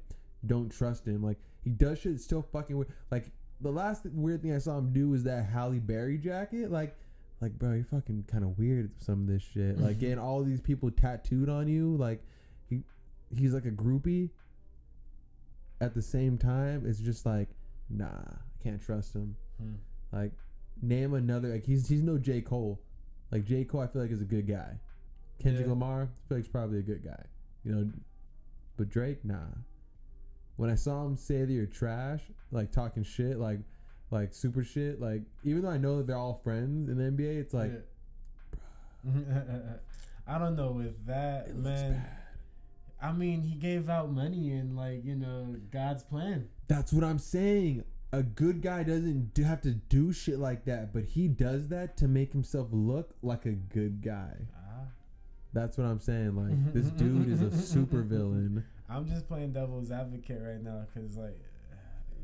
don't 0.47 0.71
trust 0.71 1.07
him 1.07 1.23
like 1.23 1.39
he 1.63 1.71
does 1.71 1.99
shit 1.99 2.21
still 2.21 2.43
fucking 2.43 2.77
weird 2.77 2.93
like 3.11 3.31
the 3.65 3.73
last 3.73 4.05
weird 4.13 4.43
thing 4.43 4.55
I 4.55 4.59
saw 4.59 4.77
him 4.79 4.93
do 4.93 5.09
was 5.09 5.25
that 5.25 5.47
Halle 5.47 5.79
Berry 5.81 6.19
jacket. 6.19 6.71
Like 6.71 6.95
like 7.41 7.59
bro 7.59 7.73
you're 7.73 7.85
fucking 7.85 8.27
kind 8.31 8.45
of 8.45 8.59
weird 8.59 8.91
some 9.03 9.23
of 9.23 9.27
this 9.27 9.43
shit. 9.43 9.79
Like 9.81 9.99
getting 10.01 10.19
all 10.19 10.45
these 10.45 10.61
people 10.61 10.91
tattooed 10.91 11.49
on 11.49 11.67
you. 11.67 11.97
Like 11.97 12.23
he 12.69 12.83
he's 13.35 13.55
like 13.55 13.65
a 13.65 13.71
groupie. 13.71 14.29
At 15.81 15.95
the 15.95 16.03
same 16.03 16.37
time 16.39 16.85
it's 16.87 17.01
just 17.01 17.25
like 17.27 17.49
nah 17.89 18.07
I 18.07 18.63
can't 18.63 18.81
trust 18.81 19.15
him. 19.15 19.35
Hmm. 19.59 19.75
like 20.13 20.33
name 20.83 21.15
another 21.15 21.49
like 21.49 21.65
he's 21.65 21.89
he's 21.89 22.03
no 22.03 22.19
J. 22.19 22.43
Cole. 22.43 22.81
Like 23.33 23.47
J. 23.47 23.65
Cole 23.65 23.81
I 23.81 23.87
feel 23.87 24.03
like 24.03 24.11
is 24.11 24.21
a 24.21 24.27
good 24.27 24.47
guy. 24.47 24.79
Kendrick 25.43 25.65
Yeah. 25.65 25.73
Lamar 25.73 26.03
I 26.03 26.29
feel 26.29 26.37
like 26.37 26.45
he's 26.45 26.49
probably 26.49 26.81
a 26.81 26.83
good 26.83 27.03
guy. 27.03 27.25
You 27.65 27.73
know 27.73 27.91
but 28.77 28.91
Drake 28.91 29.25
nah 29.25 29.47
when 30.57 30.71
I 30.71 30.75
saw 30.75 31.05
him 31.07 31.17
say 31.17 31.45
that 31.45 31.53
you're 31.53 31.67
trash 31.67 32.21
like 32.51 32.71
talking 32.71 33.03
shit 33.03 33.39
like 33.39 33.61
like 34.11 34.33
super 34.33 34.63
shit 34.63 35.01
like 35.01 35.23
even 35.43 35.63
though 35.63 35.71
I 35.71 35.79
know 35.79 35.99
that 35.99 36.07
they're 36.07 36.17
all 36.17 36.41
friends 36.45 36.89
in 36.89 36.99
the 36.99 37.05
NBA 37.05 37.41
it's 37.41 37.55
like 37.55 37.73
Yeah. 39.05 39.61
I 40.27 40.39
don't 40.39 40.57
know 40.57 40.71
with 40.71 41.07
that 41.07 41.49
it 41.49 41.57
man. 41.57 41.93
bad 41.93 42.25
I 43.05 43.13
mean, 43.13 43.43
he 43.43 43.55
gave 43.57 43.91
out 43.91 44.11
money 44.11 44.53
and 44.53 44.77
like 44.77 45.05
you 45.05 45.15
know 45.15 45.57
God's 45.71 46.03
plan. 46.03 46.49
That's 46.69 46.93
what 46.93 47.05
I'm 47.05 47.19
saying. 47.19 47.85
A 48.13 48.23
good 48.23 48.63
guy 48.63 48.83
doesn't 48.83 49.35
do, 49.35 49.43
have 49.43 49.61
to 49.63 49.73
do 49.73 50.13
shit 50.13 50.39
like 50.39 50.65
that, 50.67 50.93
but 50.95 51.05
he 51.05 51.29
does 51.29 51.69
that 51.69 51.97
to 51.99 52.09
make 52.09 52.33
himself 52.33 52.69
look 52.71 53.15
like 53.23 53.45
a 53.45 53.53
good 53.53 54.03
guy. 54.03 54.37
Ah. 54.57 54.87
That's 55.53 55.77
what 55.77 55.87
I'm 55.87 55.99
saying. 55.99 56.35
Like 56.35 56.73
this 56.75 56.87
dude 56.87 57.29
is 57.29 57.43
a 57.43 57.51
super 57.55 58.01
villain. 58.03 58.65
I'm 58.89 59.07
just 59.09 59.27
playing 59.29 59.53
devil's 59.53 59.91
advocate 59.91 60.41
right 60.43 60.63
now 60.63 60.85
because 60.93 61.17
like, 61.17 61.39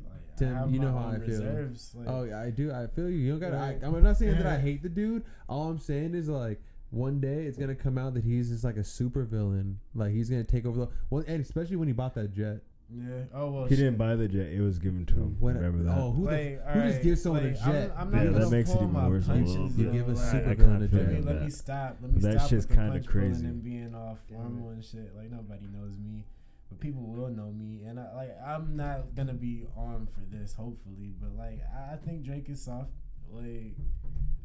like 0.08 0.36
Tim, 0.36 0.54
I 0.54 0.58
have 0.60 0.70
you 0.72 0.78
know 0.80 0.92
how 0.92 1.06
own 1.08 1.22
I 1.22 1.26
feel. 1.26 1.40
Like, 1.42 2.08
Oh, 2.08 2.24
yeah, 2.24 2.40
I 2.40 2.50
do. 2.50 2.72
I 2.72 2.86
feel 2.86 3.08
you. 3.08 3.16
You 3.18 3.30
don't 3.32 3.40
gotta. 3.40 3.56
I, 3.56 3.68
Right. 3.72 3.78
I'm 3.82 4.02
not 4.02 4.16
saying 4.16 4.36
that 4.36 4.46
I 4.46 4.58
hate 4.60 4.82
the 4.82 4.88
dude. 4.88 5.24
All 5.48 5.68
I'm 5.70 5.78
saying 5.78 6.14
is 6.14 6.28
like 6.28 6.60
one 6.90 7.20
day 7.20 7.44
it's 7.46 7.56
gonna 7.56 7.74
come 7.74 7.96
out 7.98 8.14
that 8.14 8.24
he's 8.24 8.50
just 8.50 8.64
like 8.64 8.76
a 8.76 8.84
super 8.84 9.24
villain. 9.24 9.78
Like 9.94 10.12
he's 10.12 10.28
gonna 10.28 10.44
take 10.44 10.66
over 10.66 10.80
the 10.80 10.88
one, 11.08 11.24
and 11.26 11.40
especially 11.42 11.76
when 11.76 11.88
he 11.88 11.94
bought 11.94 12.14
that 12.14 12.32
jet. 12.32 12.58
yeah. 12.92 13.22
Oh 13.32 13.50
well. 13.50 13.64
He 13.64 13.70
shit. 13.70 13.78
didn't 13.84 13.96
buy 13.98 14.16
the 14.16 14.28
jet; 14.28 14.48
it 14.52 14.60
was 14.60 14.78
given 14.78 15.06
to 15.06 15.14
him. 15.14 15.36
What? 15.40 15.54
Remember 15.54 15.84
that? 15.84 15.96
Oh, 15.96 16.10
who, 16.12 16.24
the, 16.26 16.30
Like, 16.32 16.66
who 16.68 16.80
just 16.90 17.02
gives 17.02 17.22
someone 17.22 17.44
like, 17.44 17.62
a 17.62 17.64
jet? 17.64 17.92
I'm, 17.96 18.08
I'm 18.08 18.10
not 18.10 18.24
Yeah, 18.34 18.38
that 18.44 18.50
makes 18.50 18.70
it 18.70 18.76
even 18.76 18.92
worse 19.10 19.26
punches, 19.26 19.78
You 19.78 19.86
though, 19.86 19.92
give 19.92 20.08
a 20.08 20.12
like, 20.12 20.30
super 20.30 20.54
villain 20.56 20.82
a 20.82 20.88
kinda 20.88 20.96
Let 20.96 21.08
me, 21.08 21.14
jet. 21.16 21.24
let 21.24 21.42
me 21.42 21.50
stop. 21.50 21.96
Let 22.02 22.12
me 22.12 22.20
That 22.20 22.32
stop 22.38 22.50
shit's 22.50 22.66
with 22.66 22.76
kinda 22.76 23.00
crazy. 23.02 23.46
and 23.46 23.62
being 23.62 23.94
all 23.94 24.18
formal 24.28 24.70
and 24.70 24.84
shit. 24.84 25.14
Like 25.16 25.30
nobody 25.30 25.66
knows 25.72 25.92
me, 26.04 26.24
but 26.70 26.80
people 26.80 27.02
will 27.02 27.28
know 27.28 27.52
me, 27.52 27.82
and 27.86 28.00
I, 28.00 28.14
like 28.14 28.36
I'm 28.44 28.76
not 28.76 29.14
gonna 29.14 29.34
be 29.34 29.66
on 29.76 30.06
for 30.06 30.20
this, 30.20 30.54
hopefully. 30.54 31.12
But 31.20 31.36
like 31.36 31.60
I, 31.74 31.94
I 31.94 31.96
think 31.96 32.22
Drake 32.22 32.48
is 32.48 32.62
soft. 32.62 32.92
Like 33.30 33.76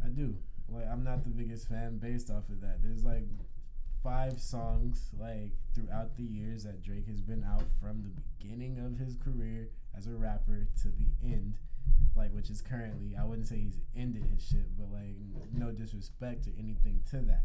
I 0.04 0.10
do. 0.10 0.36
Like 0.68 0.88
I'm 0.92 1.04
not 1.04 1.24
the 1.24 1.30
biggest 1.30 1.70
fan 1.70 2.00
based 2.00 2.30
off 2.30 2.50
of 2.50 2.62
that. 2.62 2.82
There's 2.84 3.04
like 3.04 3.28
five 4.04 4.40
songs 4.40 5.12
like 5.18 5.54
throughout 5.74 6.18
the 6.18 6.24
years 6.24 6.64
that 6.64 6.84
Drake 6.84 7.08
has 7.08 7.22
been 7.22 7.44
out 7.44 7.64
from 7.80 8.04
the 8.04 8.10
beginning 8.10 8.80
of 8.80 9.00
his 9.00 9.16
career 9.16 9.70
as 9.98 10.08
a 10.08 10.14
rapper 10.14 10.68
to 10.82 10.90
the 10.90 11.08
end 11.24 11.54
like 12.16 12.32
which 12.32 12.50
is 12.50 12.62
currently 12.62 13.16
I 13.20 13.26
wouldn't 13.26 13.48
say 13.48 13.58
he's 13.58 13.80
ended 13.96 14.26
his 14.34 14.46
shit, 14.48 14.78
but 14.78 14.92
like 14.92 15.16
no 15.54 15.72
disrespect 15.72 16.48
or 16.48 16.52
anything 16.58 17.02
to 17.12 17.18
that. 17.22 17.44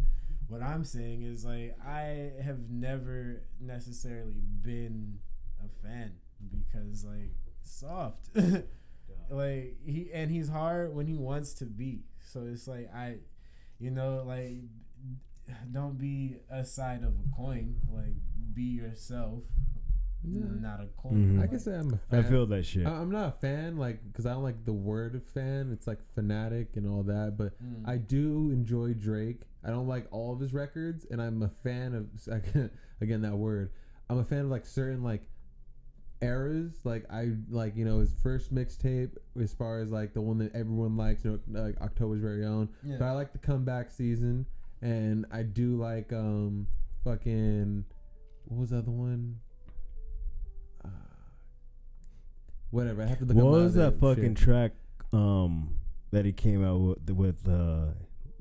What 0.51 0.62
I'm 0.62 0.85
saying 0.85 1.22
is 1.22 1.44
like 1.44 1.77
I 1.86 2.32
have 2.43 2.68
never 2.68 3.43
necessarily 3.60 4.43
been 4.62 5.20
a 5.64 5.68
fan 5.86 6.12
because 6.51 7.05
like 7.05 7.32
soft. 7.62 8.28
like 9.31 9.77
he 9.86 10.10
and 10.12 10.31
he's 10.31 10.48
hard 10.48 10.94
when 10.94 11.06
he 11.06 11.14
wants 11.14 11.55
to 11.55 11.64
be. 11.66 12.02
So 12.22 12.47
it's 12.52 12.66
like 12.66 12.90
I 12.94 13.18
you 13.78 13.90
know, 13.90 14.24
like 14.27 14.56
don't 15.72 15.98
be 15.98 16.36
a 16.51 16.64
side 16.64 17.02
of 17.05 17.12
a 17.14 17.36
coin. 17.36 17.77
Like 17.93 18.14
be 18.52 18.62
yourself, 18.62 19.44
Yeah. 20.24 20.43
not 20.60 20.81
a 20.81 20.86
coin. 20.97 21.39
Mhm. 21.39 21.43
I 21.43 21.47
can 21.47 21.59
say 21.60 21.77
I'm 21.78 21.93
a 21.93 21.94
I 21.94 21.98
fan. 22.10 22.24
I 22.24 22.28
feel 22.28 22.47
that 22.47 22.64
shit. 22.66 22.86
I- 22.86 22.90
I'm 23.01 23.10
not 23.10 23.28
a 23.28 23.39
fan, 23.39 23.77
like, 23.78 24.05
because 24.05 24.27
I 24.27 24.32
don't 24.32 24.43
like 24.43 24.64
the 24.64 24.72
word 24.72 25.22
fan. 25.32 25.70
It's 25.72 25.86
like 25.86 26.01
fanatic 26.14 26.77
and 26.77 26.86
all 26.89 27.05
that, 27.05 27.36
but 27.39 27.52
Mm. 27.62 27.86
I 27.89 27.97
do 27.98 28.51
enjoy 28.51 28.94
Drake. 28.94 29.43
I 29.65 29.70
don't 29.70 29.89
like 29.89 30.07
all 30.11 30.32
of 30.32 30.41
his 30.41 30.53
records, 30.53 31.07
and 31.11 31.20
I'm 31.20 31.43
a 31.43 31.51
fan 31.62 31.95
of 31.95 32.07
again 33.01 33.23
that 33.23 33.35
word. 33.37 33.70
I'm 34.09 34.19
a 34.19 34.24
fan 34.24 34.41
of 34.41 34.47
like 34.47 34.66
certain 34.66 35.03
like 35.03 35.23
eras. 36.23 36.81
Like 36.85 37.05
I 37.11 37.32
like 37.49 37.77
you 37.77 37.85
know 37.85 37.99
his 37.99 38.12
first 38.23 38.55
mixtape 38.55 39.16
as 39.41 39.53
far 39.53 39.81
as 39.81 39.91
like 39.91 40.15
the 40.15 40.20
one 40.20 40.39
that 40.39 40.55
everyone 40.55 40.97
likes, 40.97 41.24
you 41.24 41.41
know, 41.47 41.61
like 41.62 41.81
October's 41.81 42.20
very 42.20 42.45
own. 42.45 42.69
Yeah. 42.82 42.97
But 42.99 43.07
I 43.07 43.12
like 43.12 43.32
the 43.32 43.39
comeback 43.39 43.91
season, 43.91 44.47
and 44.82 45.27
I 45.31 45.43
do 45.43 45.77
like 45.77 46.12
um 46.12 46.66
fucking 47.05 47.85
what 48.47 48.61
was 48.61 48.70
the 48.70 48.78
other 48.78 48.91
one? 48.91 49.37
Uh, 50.85 50.89
whatever. 52.70 53.03
I 53.03 53.07
have 53.07 53.19
to 53.19 53.24
look. 53.27 53.37
What 53.37 53.45
up 53.47 53.53
my 53.53 53.62
was 53.62 53.74
that 53.74 54.01
fucking 54.01 54.35
shit. 54.35 54.45
track 54.45 54.73
um 55.12 55.74
that 56.12 56.24
he 56.24 56.32
came 56.32 56.65
out 56.65 56.81
with? 56.81 57.11
With 57.11 57.49
uh, 57.49 57.93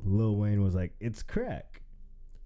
Lil 0.03 0.35
Wayne 0.35 0.61
was 0.61 0.75
like, 0.75 0.93
"It's 0.99 1.23
crack." 1.23 1.81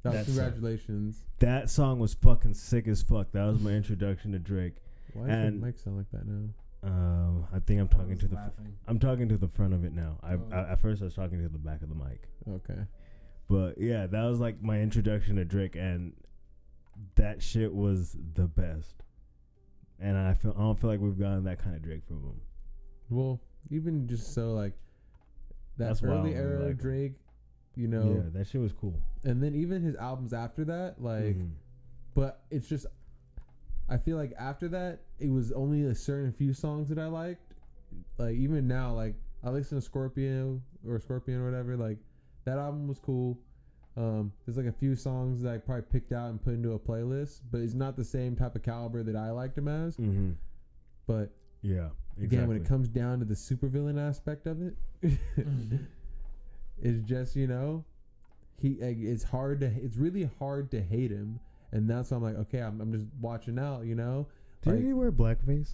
That 0.03 0.13
was 0.13 0.25
that 0.25 0.25
song. 0.25 0.35
congratulations. 0.43 1.25
That 1.39 1.69
song 1.69 1.99
was 1.99 2.13
fucking 2.13 2.53
sick 2.55 2.87
as 2.87 3.01
fuck. 3.01 3.31
That 3.31 3.45
was 3.45 3.61
my 3.61 3.71
introduction 3.71 4.31
to 4.33 4.39
Drake. 4.39 4.75
Why 5.13 5.27
does 5.27 5.35
And- 5.37 5.57
your 5.59 5.65
mic 5.67 5.79
sound 5.79 5.97
like 5.97 6.11
that 6.11 6.25
now? 6.27 6.49
Um, 6.83 7.47
I 7.53 7.59
think 7.59 7.79
I'm 7.79 7.87
talking 7.87 8.09
was 8.09 8.19
to 8.19 8.27
the. 8.27 8.35
laughing. 8.35 8.73
I'm 8.87 8.99
talking 8.99 9.29
to 9.29 9.37
the 9.37 9.47
front 9.47 9.73
of 9.73 9.85
it 9.85 9.93
now. 9.93 10.19
I, 10.21 10.33
Oh. 10.33 10.41
I 10.51 10.71
at 10.71 10.79
first 10.81 11.01
I 11.01 11.05
was 11.05 11.13
talking 11.15 11.41
to 11.41 11.47
the 11.47 11.57
back 11.57 11.81
of 11.81 11.87
the 11.87 11.95
mic. 11.95 12.27
Okay. 12.49 12.85
But 13.47 13.77
yeah, 13.77 14.07
that 14.07 14.23
was 14.23 14.39
like 14.41 14.61
my 14.61 14.81
introduction 14.81 15.37
to 15.37 15.45
Drake, 15.45 15.77
and 15.77 16.13
that 17.15 17.41
shit 17.41 17.73
was 17.73 18.17
the 18.33 18.47
best. 18.47 18.95
And 19.99 20.17
I 20.17 20.33
feel 20.33 20.53
I 20.57 20.59
don't 20.61 20.77
feel 20.77 20.89
like 20.89 20.99
we've 20.99 21.17
gotten 21.17 21.45
that 21.45 21.59
kind 21.59 21.75
of 21.77 21.81
Drake 21.81 22.05
from 22.05 22.17
him. 22.17 22.41
Well, 23.09 23.39
even 23.69 24.05
just 24.07 24.33
so 24.33 24.53
like 24.53 24.73
that 25.77 25.87
That's 25.87 26.01
why 26.01 26.09
early 26.09 26.35
era 26.35 26.59
like 26.59 26.71
him. 26.71 26.77
Drake, 26.77 27.13
you 27.75 27.87
know, 27.87 28.15
yeah, 28.23 28.29
that 28.39 28.47
shit 28.47 28.61
was 28.61 28.71
cool. 28.73 28.93
and 29.23 29.41
then 29.41 29.55
even 29.55 29.81
his 29.81 29.95
albums 29.95 30.33
after 30.33 30.63
that, 30.65 31.01
like, 31.01 31.35
Mhm. 31.37 31.51
but 32.13 32.43
it's 32.51 32.67
just, 32.67 32.85
I 33.89 33.97
feel 33.97 34.15
like 34.17 34.33
after 34.37 34.67
that, 34.69 35.01
it 35.19 35.29
was 35.29 35.51
only 35.51 35.85
a 35.85 35.95
certain 35.95 36.31
few 36.31 36.53
songs 36.53 36.89
that 36.89 36.99
I 36.99 37.07
liked. 37.07 37.53
Like 38.17 38.35
even 38.35 38.67
now, 38.67 38.93
like 38.93 39.15
I 39.43 39.49
listen 39.49 39.77
to 39.77 39.81
Scorpio 39.81 40.61
or 40.87 40.99
Scorpion 40.99 41.39
or 41.41 41.45
whatever. 41.45 41.75
Like 41.77 41.97
that 42.45 42.57
album 42.57 42.87
was 42.87 42.99
cool. 42.99 43.37
Um, 43.95 44.31
there's 44.45 44.57
like 44.57 44.65
a 44.65 44.71
few 44.71 44.95
songs 44.95 45.41
that 45.43 45.53
I 45.53 45.57
probably 45.59 45.83
picked 45.83 46.11
out 46.13 46.29
and 46.31 46.41
put 46.41 46.53
into 46.55 46.71
a 46.73 46.79
playlist, 46.79 47.41
but 47.51 47.61
it's 47.61 47.73
not 47.75 47.95
the 47.95 48.03
same 48.03 48.35
type 48.35 48.55
of 48.55 48.63
caliber 48.63 49.03
that 49.03 49.15
I 49.15 49.29
liked 49.31 49.57
him 49.57 49.67
as. 49.67 49.97
Mhm. 49.97 50.35
But 51.05 51.31
Yeah. 51.61 51.89
Exactly. 52.17 52.25
again, 52.25 52.47
when 52.47 52.57
it 52.57 52.65
comes 52.65 52.87
down 52.87 53.19
to 53.19 53.25
the 53.25 53.33
supervillain 53.35 53.99
aspect 53.99 54.45
of 54.47 54.61
it, 54.61 54.75
it's 56.83 57.01
just 57.01 57.35
you 57.35 57.47
know, 57.47 57.83
he 58.61 58.77
like, 58.79 58.97
it's 58.99 59.23
hard 59.23 59.61
to 59.61 59.65
it's 59.65 59.97
really 59.97 60.29
hard 60.37 60.69
to 60.71 60.81
hate 60.81 61.09
him, 61.09 61.39
and 61.71 61.89
that's 61.89 62.11
why 62.11 62.17
I'm 62.17 62.23
like, 62.23 62.35
okay, 62.35 62.59
I'm, 62.59 62.79
I'm 62.79 62.93
just 62.93 63.07
watching 63.19 63.57
out, 63.57 63.85
you 63.85 63.95
know. 63.95 64.27
Did 64.61 64.75
Like, 64.75 64.83
he 64.83 64.93
wear 64.93 65.11
blackface? 65.11 65.73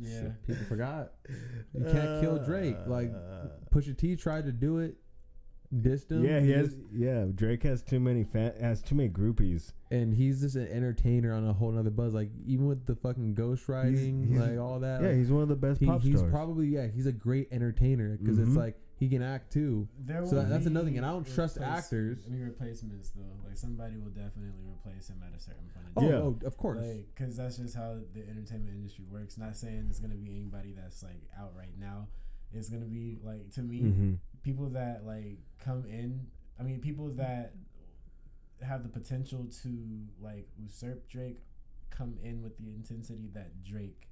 Yeah. 0.00 0.28
People 0.46 0.64
forgot. 0.68 1.12
You 1.74 1.84
can't 1.84 2.20
kill 2.20 2.38
Drake. 2.44 2.76
Like 2.86 3.12
uh. 3.12 3.48
Pusha 3.72 3.96
T 3.96 4.16
tried 4.16 4.46
to 4.46 4.52
do 4.52 4.78
it, 4.78 4.96
dissed 5.74 6.10
him. 6.10 6.24
yeah, 6.24 6.40
he 6.40 6.50
has. 6.50 6.68
just- 6.74 6.78
Yeah, 6.92 7.26
Drake 7.34 7.62
has 7.64 7.82
too 7.82 8.00
many 8.00 8.24
fan, 8.24 8.52
has 8.60 8.82
too 8.82 8.94
many 8.94 9.08
groupies. 9.10 9.72
and 9.90 10.12
he's 10.14 10.40
just 10.42 10.54
an 10.56 10.68
entertainer 10.68 11.32
on 11.32 11.46
a 11.46 11.52
whole 11.52 11.70
nother 11.72 11.90
buzz. 11.90 12.12
Like 12.14 12.30
even 12.46 12.66
with 12.68 12.84
the 12.86 12.94
fucking 12.96 13.34
ghostwriting, 13.34 14.26
he's- 14.28 14.40
like 14.40 14.58
all 14.58 14.80
that. 14.80 15.00
Yeah, 15.02 15.08
like, 15.08 15.16
he's 15.16 15.30
one 15.30 15.42
of 15.42 15.48
the 15.48 15.56
best 15.56 15.80
he- 15.80 15.86
pop 15.86 16.02
he's 16.02 16.16
stars. 16.18 16.30
probably 16.30 16.68
yeah, 16.68 16.86
he's 16.88 17.06
a 17.06 17.12
great 17.12 17.48
entertainer 17.52 18.16
because 18.16 18.38
Mhm. 18.38 18.46
it's 18.48 18.56
like 18.56 18.76
he 18.96 19.08
can 19.08 19.22
act 19.22 19.52
too. 19.52 19.86
There 20.04 20.26
So 20.26 20.36
that- 20.36 20.48
that's 20.48 20.66
another 20.66 20.86
thing, 20.86 20.96
and 20.96 21.06
I 21.06 21.12
don't 21.12 21.26
trust 21.26 21.56
replace- 21.56 21.70
actors. 21.70 22.26
Any 22.28 22.40
replacements 22.42 23.10
though, 23.10 23.22
like 23.46 23.56
somebody 23.56 23.96
will 23.96 24.10
definitely 24.10 24.52
replace 24.68 25.08
him 25.08 25.22
at 25.26 25.34
a 25.34 25.38
certain 25.40 25.68
point. 25.72 25.86
Oh, 25.96 26.02
Yeah. 26.08 26.16
oh, 26.16 26.38
of 26.44 26.56
course. 26.56 26.84
Like, 26.84 27.14
cause 27.14 27.36
that's 27.36 27.56
just 27.58 27.74
how 27.76 27.98
the 28.12 28.28
entertainment 28.28 28.74
industry 28.76 29.04
works. 29.10 29.38
Not 29.38 29.56
saying 29.56 29.86
it's 29.88 30.00
gonna 30.00 30.16
be 30.16 30.30
anybody 30.34 30.72
that's 30.74 31.02
like 31.02 31.22
out 31.38 31.54
right 31.56 31.78
now. 31.78 32.08
It's 32.52 32.68
gonna 32.68 32.86
be 32.86 33.18
like 33.22 33.50
to 33.54 33.62
me, 33.62 33.80
hmm 33.80 34.14
people 34.42 34.68
that 34.70 35.04
like 35.04 35.38
come 35.58 35.84
in. 35.86 36.26
I 36.58 36.62
mean, 36.62 36.80
people 36.80 37.08
that 37.10 37.52
have 38.62 38.82
the 38.82 38.88
potential 38.88 39.46
to 39.62 39.78
like 40.20 40.48
usurp 40.58 41.08
Drake 41.08 41.38
come 41.90 42.16
in 42.22 42.42
with 42.42 42.56
the 42.58 42.68
intensity 42.74 43.28
that 43.34 43.62
Drake 43.64 44.08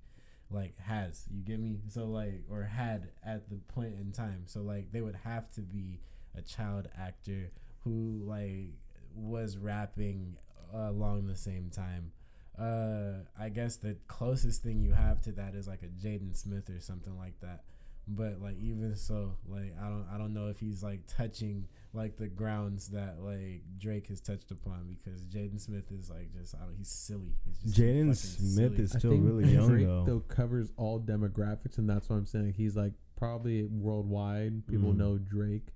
like 0.51 0.79
has. 0.81 1.25
You 1.31 1.43
get 1.43 1.59
me? 1.61 1.79
So 1.89 2.07
like 2.07 2.43
or 2.51 2.63
had 2.65 3.09
at 3.25 3.49
the 3.49 3.57
point 3.69 3.95
in 3.99 4.13
time. 4.13 4.43
So 4.47 4.61
like 4.63 4.93
they 4.93 5.01
would 5.01 5.17
have 5.25 5.51
to 5.53 5.61
be 5.61 6.01
a 6.37 6.43
child 6.43 6.89
actor 6.99 7.51
who 7.81 8.23
like 8.25 8.75
was 9.15 9.57
rapping 9.57 10.37
along 10.73 11.27
the 11.27 11.37
same 11.37 11.71
time. 11.71 12.13
Uh 12.59 13.25
I 13.39 13.49
guess 13.49 13.77
the 13.77 13.97
closest 14.07 14.63
thing 14.63 14.81
you 14.81 14.93
have 14.93 15.21
to 15.23 15.33
that 15.33 15.55
is 15.55 15.67
like 15.67 15.83
a 15.83 15.87
Jaden 16.07 16.37
Smith 16.37 16.71
or 16.71 16.81
something 16.81 17.17
like 17.19 17.41
that. 17.41 17.65
But 18.09 18.41
like 18.41 18.57
even 18.61 18.95
so, 18.95 19.33
like 19.49 19.75
I 19.83 19.89
don't 19.89 20.07
I 20.13 20.17
don't 20.17 20.33
know 20.33 20.47
if 20.47 20.61
he's 20.61 20.81
like 20.83 21.01
touching 21.09 21.67
like 21.93 22.17
the 22.17 22.29
grounds 22.29 22.89
that 22.91 23.17
like 23.21 23.63
Drake 23.79 24.07
has 24.09 24.21
touched 24.21 24.53
upon 24.53 24.87
because 24.87 25.23
Jaden 25.25 25.61
Smith 25.61 25.91
is 25.91 26.09
like 26.09 26.33
just 26.33 26.55
I 26.55 26.59
don't 26.61 26.77
he's 26.79 26.89
silly. 26.89 27.35
He's 27.45 27.59
just 27.59 27.75
too 27.77 27.83
Jaden 27.83 28.15
Smith 28.17 28.55
silly. 28.75 28.83
is 28.85 28.95
I 28.95 28.99
still 29.01 29.11
think 29.11 29.25
really 29.27 29.53
young 29.53 29.69
Drake 29.69 29.87
though. 29.87 30.23
covers 30.29 30.71
all 30.77 31.01
demographics, 31.01 31.79
and 31.79 31.91
that's 31.91 32.09
what 32.09 32.15
I'm 32.17 32.27
saying. 32.27 32.55
He's 32.57 32.77
like 32.77 32.93
probably 33.17 33.65
worldwide. 33.65 34.67
People 34.69 34.93
Mhm. 34.93 34.97
know 34.99 35.19
Drake, 35.19 35.69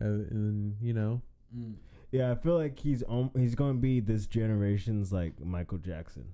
uh, 0.00 0.04
and 0.04 0.76
you 0.80 0.94
know, 0.94 1.20
Mm. 1.56 1.74
Yeah, 2.10 2.32
I 2.32 2.34
feel 2.34 2.56
like 2.56 2.78
he's 2.78 3.04
um, 3.08 3.30
he's 3.36 3.54
going 3.54 3.74
to 3.76 3.80
be 3.80 4.00
this 4.00 4.26
generation's 4.26 5.12
like 5.12 5.38
Michael 5.44 5.78
Jackson. 5.78 6.32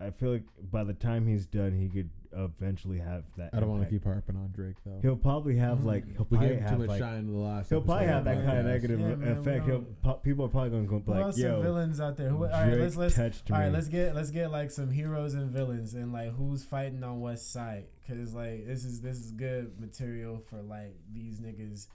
I 0.00 0.10
feel 0.10 0.32
like 0.32 0.44
by 0.70 0.84
the 0.84 0.94
time 0.94 1.26
he's 1.26 1.46
done, 1.46 1.72
he 1.78 1.88
could 1.88 2.08
eventually 2.32 2.98
have 2.98 3.24
that. 3.36 3.50
I 3.52 3.60
don't 3.60 3.68
want 3.68 3.82
to 3.82 3.90
keep 3.90 4.04
harping 4.04 4.36
on 4.36 4.50
Drake 4.52 4.76
though. 4.86 4.98
He'll 5.02 5.16
probably 5.16 5.56
have 5.56 5.78
mm-hmm. 5.78 5.86
like 5.86 6.04
he'll 6.16 6.26
we 6.30 6.38
probably 6.38 6.48
gave 6.48 6.60
him 6.60 6.70
too 6.70 6.78
much 6.78 6.88
like 6.88 6.98
shine 7.00 7.18
in 7.18 7.32
the 7.32 7.38
last. 7.38 7.68
he'll 7.68 7.80
probably 7.80 8.06
have 8.06 8.24
that 8.24 8.44
kind 8.44 8.58
of 8.58 8.66
negative 8.66 9.00
Yeah, 9.00 9.14
man, 9.16 9.38
effect. 9.38 9.66
He'll 9.66 9.84
po- 10.02 10.14
people 10.14 10.44
are 10.46 10.48
probably 10.48 10.70
going 10.70 10.84
to 10.84 10.88
go 10.88 10.98
Who 11.00 11.12
like, 11.12 11.22
else 11.22 11.36
some 11.36 11.44
"Yo, 11.44 11.62
villains 11.62 12.00
out 12.00 12.16
there? 12.16 12.28
Who, 12.28 12.44
all 12.44 12.50
right, 12.50 12.68
Drake 12.68 12.80
let's 12.80 12.96
let's 12.96 13.18
all 13.18 13.58
right, 13.58 13.66
me." 13.66 13.72
let's 13.72 13.88
get 13.88 14.14
let's 14.14 14.30
get 14.30 14.50
like 14.50 14.70
some 14.70 14.90
heroes 14.90 15.34
and 15.34 15.50
villains 15.50 15.94
and 15.94 16.12
like 16.12 16.34
who's 16.34 16.64
fighting 16.64 17.02
on 17.02 17.20
what 17.20 17.38
side 17.38 17.86
because 18.06 18.34
like 18.34 18.66
this 18.66 18.84
is 18.84 19.00
this 19.00 19.16
is 19.16 19.32
good 19.32 19.78
material 19.78 20.42
for 20.48 20.62
like 20.62 20.96
these 21.12 21.40
niggas 21.40 21.88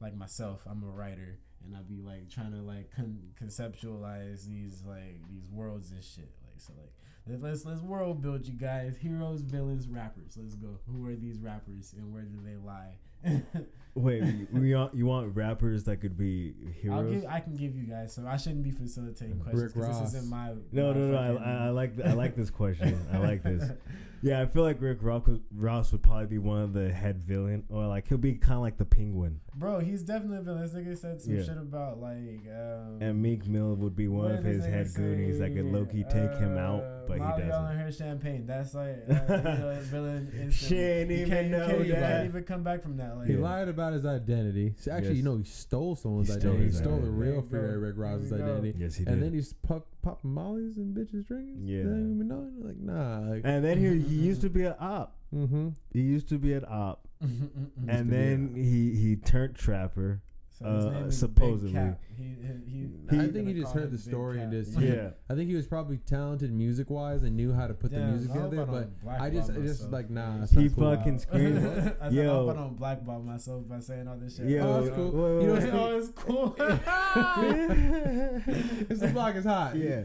like 0.00 0.16
myself. 0.16 0.62
I'm 0.66 0.82
a 0.82 0.90
writer 0.90 1.38
and 1.64 1.76
I'd 1.76 1.88
be 1.88 2.00
like 2.00 2.28
trying 2.28 2.52
to 2.52 2.62
like 2.62 2.90
con- 2.94 3.30
conceptualize 3.40 4.46
these 4.46 4.82
like 4.86 5.20
these 5.30 5.48
worlds 5.50 5.92
and 5.92 6.02
shit. 6.02 6.30
Like 6.44 6.58
so 6.58 6.72
like 6.78 6.92
let's 7.26 7.64
let's, 7.64 7.80
world 7.80 8.22
build 8.22 8.46
you 8.46 8.54
guys 8.54 8.96
heroes, 8.96 9.42
villains, 9.42 9.88
rappers. 9.88 10.36
Let's 10.40 10.54
go. 10.54 10.78
Who 10.86 11.06
are 11.06 11.14
these 11.14 11.38
rappers 11.38 11.94
and 11.96 12.12
where 12.12 12.22
do 12.22 12.38
they 12.44 12.56
lie? 12.56 12.98
Wait, 13.94 14.22
we 14.52 14.74
want, 14.74 14.94
you 14.94 15.04
want 15.04 15.36
rappers 15.36 15.84
that 15.84 15.98
could 15.98 16.16
be 16.16 16.54
I'll 16.90 17.02
heroes? 17.02 17.20
give, 17.22 17.30
I 17.30 17.40
can 17.40 17.54
give 17.56 17.76
you 17.76 17.82
guys. 17.84 18.14
So 18.14 18.26
I 18.26 18.38
shouldn't 18.38 18.62
be 18.64 18.70
facilitating 18.70 19.38
questions 19.40 19.62
Rick 19.62 19.74
because 19.74 20.00
this 20.00 20.14
isn't 20.14 20.30
my. 20.30 20.52
no, 20.72 20.92
my 20.94 20.98
no, 20.98 21.08
no. 21.10 21.16
I, 21.18 21.28
I, 21.34 21.66
I 21.66 21.70
like 21.70 21.92
I 22.02 22.12
like 22.14 22.34
this 22.34 22.48
question. 22.50 22.98
I 23.12 23.18
like 23.18 23.42
this. 23.42 23.70
Yeah, 24.24 24.40
I 24.40 24.46
feel 24.46 24.62
like 24.62 24.80
Rick 24.80 24.98
Rock, 25.00 25.26
Ross 25.52 25.90
would 25.90 26.04
probably 26.04 26.26
be 26.26 26.38
one 26.38 26.60
of 26.62 26.72
the 26.72 26.92
head 26.92 27.20
villain, 27.24 27.64
or 27.68 27.88
like 27.88 28.06
he'll 28.06 28.18
be 28.18 28.34
kind 28.34 28.54
of 28.54 28.60
like 28.60 28.76
the 28.78 28.84
Penguin, 28.84 29.40
Bro, 29.56 29.80
he's 29.80 30.04
definitely 30.04 30.36
a 30.36 30.42
villain. 30.42 30.62
This 30.62 30.72
nigga 30.74 30.96
said 30.96 31.20
some 31.20 31.34
Yeah. 31.36 31.42
shit 31.42 31.56
about 31.58 31.98
like. 32.00 32.46
Um, 32.46 32.98
and 33.00 33.20
Meek 33.20 33.48
Mill 33.48 33.74
would 33.74 33.96
be 33.96 34.06
one 34.06 34.30
of 34.30 34.44
his 34.44 34.64
head 34.64 34.94
goonies 34.94 35.40
that 35.40 35.48
could 35.56 35.64
say? 35.66 35.72
low 35.72 35.84
key 35.86 36.04
take 36.04 36.36
him 36.38 36.56
out, 36.56 36.84
Uh, 36.84 37.00
but 37.08 37.14
he 37.14 37.24
doesn't. 37.42 37.50
on 37.50 37.76
her 37.76 37.90
champagne. 37.90 38.46
That's 38.46 38.74
like 38.74 38.94
uh, 39.10 39.80
villain. 39.80 40.30
instantly. 40.40 40.50
She 40.52 40.76
ain't 40.78 41.10
You 41.10 41.16
even 41.16 41.28
can't, 41.28 41.46
you 41.46 41.50
know 41.50 41.66
can't, 41.66 41.86
you 41.86 41.92
that. 41.94 42.00
can't 42.12 42.24
even 42.28 42.44
come 42.44 42.62
back 42.62 42.82
from 42.84 42.96
that. 42.98 43.16
Like, 43.16 43.26
He 43.26 43.34
lied 43.36 43.66
about 43.66 43.81
his 43.90 44.06
identity. 44.06 44.74
So 44.78 44.92
actually, 44.92 45.14
you 45.16 45.22
know, 45.24 45.36
he 45.38 45.44
stole 45.44 45.96
someone's 45.96 46.28
He 46.32 46.38
stole 46.38 46.52
identity. 46.52 46.70
He 46.70 46.76
stole 46.76 46.98
the 47.00 47.10
real 47.10 47.42
There 47.42 47.60
you 47.60 47.66
Fred 47.66 47.74
go. 47.74 47.78
Rick 47.86 47.94
Ross's 47.96 48.30
There 48.30 48.38
you 48.38 48.44
go. 48.44 48.52
identity. 48.52 48.78
Yes, 48.78 48.94
he 48.94 49.04
did. 49.04 49.12
And 49.14 49.22
then 49.22 49.32
he's 49.32 49.52
pop, 49.52 49.86
popping 50.02 50.32
mollies 50.32 50.76
and 50.76 50.96
bitches 50.96 51.26
drinking. 51.26 51.58
Yeah. 51.64 51.78
They 51.78 51.88
don't 51.90 52.14
even 52.14 52.28
know. 52.28 52.48
Like, 52.64 52.76
nah. 52.78 53.18
Like, 53.30 53.42
and 53.44 53.64
then 53.64 53.78
he 53.78 53.98
he 54.08 54.14
used 54.22 54.40
to 54.42 54.50
be 54.50 54.64
an 54.64 54.74
op. 54.78 55.16
mm-hmm. 55.34 55.70
He 55.92 56.00
used 56.02 56.28
to 56.28 56.38
be 56.38 56.52
an 56.52 56.64
op, 56.68 57.08
and 57.20 57.50
to 57.86 57.92
and 57.92 58.10
be 58.10 58.16
then 58.16 58.54
he 58.54 58.94
he 58.94 59.16
turned 59.16 59.56
trapper. 59.56 60.20
So 60.62 60.70
his 60.76 60.84
uh, 60.86 60.90
name 60.90 61.06
is 61.06 61.18
supposedly. 61.18 61.72
Big 61.72 61.74
Cap. 61.74 62.00
He, 62.16 62.24
he, 62.24 62.88
he, 63.10 63.18
I 63.18 63.28
think 63.28 63.48
he 63.48 63.54
just 63.54 63.72
heard 63.74 63.90
the 63.90 63.96
Big 63.96 64.00
story 64.00 64.40
and 64.40 64.52
just- 64.52 64.78
Yeah. 64.78 65.10
I 65.30 65.34
think 65.34 65.48
he 65.48 65.56
was 65.56 65.66
probably 65.66 65.98
talented 65.98 66.52
music 66.52 66.88
wise 66.90 67.22
and 67.24 67.36
knew 67.36 67.52
how 67.52 67.66
to 67.66 67.74
put 67.74 67.90
the 67.90 67.98
music 68.00 68.32
together. 68.32 68.64
But 68.66 68.90
I 69.20 69.30
just, 69.30 69.50
I 69.50 69.54
just 69.54 69.90
like, 69.90 70.08
nah. 70.10 70.38
That's 70.40 70.52
He 70.52 70.68
cool. 70.70 70.94
fucking 70.94 71.18
screamed. 71.24 71.58
I 71.58 71.62
said, 71.62 71.96
I 72.00 72.24
hope 72.26 72.50
I 72.50 72.54
don't 72.54 72.76
blackball 72.76 73.20
myself 73.22 73.68
by 73.68 73.80
saying 73.80 74.06
all 74.08 74.16
this 74.16 74.36
shit. 74.36 74.46
Yo, 74.46 74.62
Oh, 74.62 74.82
that's 74.82 74.94
cool. 74.96 75.10
wait, 75.10 75.22
wait, 75.22 75.42
You 75.42 75.46
know, 75.48 75.54
wait. 75.54 75.62
it's 75.64 75.72
oh, 75.74 75.98
it's 75.98 76.10
cool. 76.16 76.54
it's 78.88 79.00
the 79.00 79.08
block 79.08 79.34
is 79.36 79.44
hot. 79.44 79.76
Yeah. 79.76 80.02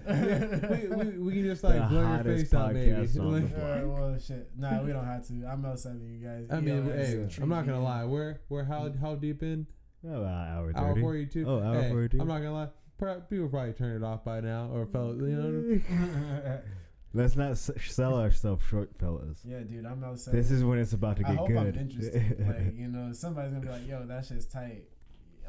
we, 0.69 0.87
we, 0.87 1.17
we 1.19 1.33
can 1.33 1.43
just 1.43 1.63
like 1.63 1.75
The 1.75 1.87
blur 1.87 2.15
your 2.15 2.23
face 2.37 2.53
out, 2.53 2.73
maybe. 2.73 2.91
podcast 2.91 3.17
Like, 3.17 3.55
block. 3.55 3.97
Well, 3.99 4.19
shit. 4.19 4.49
Nah, 4.57 4.81
we 4.81 4.91
don't 4.91 5.05
have 5.05 5.27
to. 5.27 5.33
I'm 5.45 5.63
L7, 5.63 6.19
you 6.19 6.25
guys. 6.27 6.47
I 6.51 6.59
mean, 6.59 6.85
hey, 6.85 7.27
I'm 7.41 7.49
not 7.49 7.65
gonna 7.65 7.83
lie. 7.83 8.05
We're 8.05 8.39
we're 8.49 8.63
how 8.63 8.91
how 8.99 9.15
deep 9.15 9.43
in? 9.43 9.67
About 10.15 10.47
hour 10.47 10.71
Hour 10.75 10.89
thirty. 10.89 11.01
42. 11.01 11.45
Oh, 11.47 11.61
hour 11.61 11.81
hey, 11.83 11.89
42. 11.89 12.21
I'm 12.21 12.27
not 12.27 12.37
gonna 12.39 12.53
lie. 12.53 12.67
Pro- 12.97 13.21
People 13.21 13.49
probably 13.49 13.73
turned 13.73 14.01
it 14.01 14.05
off 14.05 14.23
by 14.23 14.39
now, 14.41 14.69
or 14.73 14.85
felt 14.87 15.17
you 15.17 15.27
know. 15.27 16.59
Let's 17.13 17.35
not 17.35 17.51
s- 17.51 17.71
sell 17.79 18.19
ourselves 18.19 18.63
short, 18.65 18.91
fellas. 18.99 19.39
yeah, 19.43 19.59
dude, 19.59 19.85
I'm 19.85 20.01
L7. 20.01 20.31
This 20.31 20.51
is 20.51 20.63
when 20.63 20.77
it's 20.77 20.93
about 20.93 21.17
to 21.17 21.25
I 21.25 21.29
get 21.29 21.37
hope 21.37 21.47
good. 21.47 21.57
I'm 21.57 21.77
interested. 21.79 22.39
like, 22.47 22.75
you 22.77 22.87
know, 22.89 23.11
somebody's 23.13 23.51
gonna 23.53 23.65
be 23.65 23.71
like, 23.71 23.87
"Yo, 23.87 24.05
that 24.05 24.25
shit's 24.25 24.45
tight." 24.45 24.83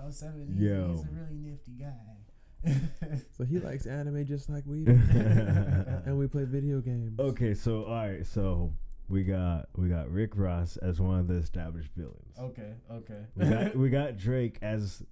L7, 0.00 0.54
he's, 0.54 0.62
Yo. 0.62 0.88
he's 0.92 1.04
a 1.04 1.08
really 1.10 1.36
nifty 1.36 1.72
guy. 1.72 1.94
So 3.36 3.44
he 3.44 3.58
likes 3.60 3.86
anime 3.86 4.24
just 4.26 4.48
like 4.50 4.64
we 4.66 4.84
do, 4.84 4.92
and 6.06 6.18
we 6.18 6.26
play 6.26 6.44
video 6.44 6.80
games. 6.80 7.18
okay, 7.18 7.54
so 7.54 7.84
all 7.84 7.94
right, 7.94 8.26
so 8.26 8.72
we 9.08 9.22
got 9.24 9.68
we 9.76 9.88
got 9.88 10.10
Rick 10.10 10.32
Ross 10.36 10.76
as 10.78 11.00
one 11.00 11.20
of 11.20 11.28
the 11.28 11.34
established 11.34 11.90
villains. 11.96 12.36
okay, 12.38 12.72
okay. 12.92 13.24
We 13.36 13.46
got 13.48 13.76
we 13.82 13.90
got 13.90 14.16
Drake 14.16 14.58
as 14.62 15.02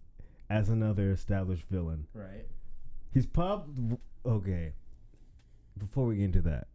as 0.50 0.68
another 0.68 1.10
established 1.10 1.64
villain. 1.70 2.06
right. 2.14 2.46
He's 3.12 3.26
pop. 3.26 3.68
Okay. 4.26 4.72
Before 5.78 6.06
we 6.06 6.16
get 6.16 6.24
into 6.24 6.42
that, 6.42 6.66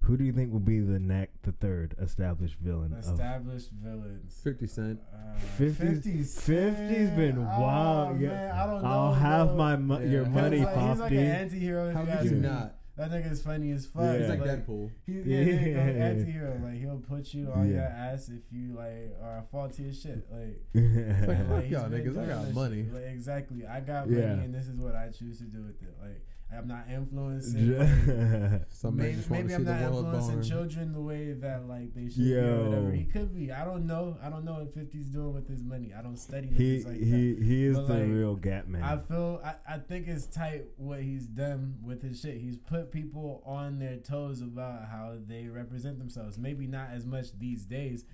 who 0.00 0.16
do 0.16 0.24
you 0.24 0.32
think 0.32 0.52
will 0.52 0.58
be 0.60 0.80
the 0.80 0.98
next, 0.98 1.42
the 1.42 1.52
third 1.52 1.94
established 2.00 2.56
villain? 2.60 2.92
of 2.92 2.98
Established 3.00 3.70
villains. 3.72 4.40
Fifty 4.42 4.66
Cent. 4.66 5.00
Uh, 5.12 5.38
50's 5.58 6.36
50's 6.38 7.10
been 7.10 7.38
Oh, 7.38 7.60
wild. 7.60 8.12
Man, 8.12 8.20
yeah, 8.22 8.62
I 8.62 8.66
don't 8.66 8.82
know. 8.82 8.88
I'll 8.88 9.12
have 9.14 9.48
bro. 9.48 9.56
my 9.56 9.76
mo- 9.76 10.00
your 10.00 10.22
Yeah. 10.22 10.28
money, 10.28 10.58
He's 10.58 10.66
like, 10.66 10.88
he's 10.88 10.98
like 11.00 11.12
an 11.12 11.18
anti-hero. 11.18 11.92
How 11.92 12.00
you 12.02 12.06
could 12.18 12.30
you 12.30 12.36
not? 12.38 12.74
That 12.96 13.10
nigga's 13.10 13.40
funny 13.40 13.70
as 13.72 13.86
fuck. 13.86 14.02
Yeah. 14.02 14.18
He's 14.18 14.28
like 14.28 14.40
like, 14.40 14.50
Deadpool. 14.66 14.90
He, 15.06 15.12
yeah, 15.14 15.22
there 15.24 15.42
you 15.68 15.74
go, 15.74 15.80
Yeah. 15.80 16.04
anti-hero. 16.04 16.60
Like 16.62 16.74
he'll 16.74 16.98
put 16.98 17.32
you 17.32 17.50
on 17.50 17.66
Yeah. 17.68 17.74
your 17.74 17.84
ass 17.84 18.28
if 18.28 18.42
you 18.52 18.74
like 18.74 19.16
are 19.22 19.44
faulty 19.50 19.88
as 19.88 19.98
shit. 20.00 20.26
Like, 20.30 20.60
Like, 20.74 21.38
like, 21.38 21.48
fuck 21.48 21.70
y'all 21.70 21.88
niggas, 21.88 22.18
I 22.22 22.26
got 22.26 22.52
money. 22.54 22.84
shit. 22.84 22.92
Like, 22.94 23.04
exactly. 23.04 23.66
I 23.66 23.80
got 23.80 24.10
Yeah. 24.10 24.34
money, 24.34 24.44
and 24.44 24.54
this 24.54 24.68
is 24.68 24.76
what 24.78 24.94
I 24.94 25.08
choose 25.08 25.38
to 25.38 25.44
do 25.44 25.62
with 25.62 25.80
it. 25.82 25.94
Like 26.02 26.20
I'm 26.56 26.68
not 26.68 26.84
influencing. 26.92 27.78
like, 27.78 28.62
Some 28.70 28.96
men 28.96 29.06
maybe 29.06 29.16
just 29.16 29.30
want 29.30 29.42
maybe 29.46 29.48
to 29.48 29.54
I'm 29.54 29.60
see 29.60 29.64
the 29.64 29.74
not 29.80 29.90
world 29.92 30.04
influencing 30.04 30.34
burn. 30.36 30.44
children 30.44 30.92
the 30.92 31.00
way 31.00 31.32
that 31.32 31.66
like 31.68 31.94
they 31.94 32.08
should 32.08 32.16
be 32.18 32.34
or 32.36 32.64
whatever. 32.68 32.90
He 32.92 33.04
could 33.04 33.34
be. 33.34 33.50
I 33.52 33.64
don't 33.64 33.86
know. 33.86 34.16
I 34.22 34.28
don't 34.28 34.44
know 34.44 34.54
what 34.54 34.74
50's 34.76 35.06
doing 35.06 35.32
with 35.34 35.48
his 35.48 35.62
money. 35.64 35.92
I 35.96 36.02
don't 36.02 36.16
study 36.18 36.48
he 36.48 36.78
niggas 36.80 36.84
like 36.86 36.98
that. 36.98 37.04
he 37.06 37.34
he 37.42 37.64
is 37.66 37.76
But, 37.78 37.86
the 37.88 37.94
like, 37.94 38.02
real 38.08 38.36
gap 38.36 38.66
man. 38.68 38.82
I 38.82 38.98
feel 38.98 39.40
I, 39.44 39.54
I 39.74 39.78
think 39.78 40.08
it's 40.08 40.26
tight 40.26 40.64
what 40.76 41.00
he's 41.02 41.26
done 41.26 41.76
with 41.82 42.02
his 42.02 42.20
shit. 42.20 42.36
He's 42.38 42.56
put 42.58 42.90
people 42.92 43.42
on 43.46 43.78
their 43.78 43.96
toes 43.96 44.42
about 44.42 44.88
how 44.90 45.14
they 45.26 45.46
represent 45.48 45.98
themselves. 45.98 46.38
Maybe 46.38 46.66
not 46.66 46.88
as 46.92 47.06
much 47.06 47.38
these 47.38 47.64
days 47.64 48.04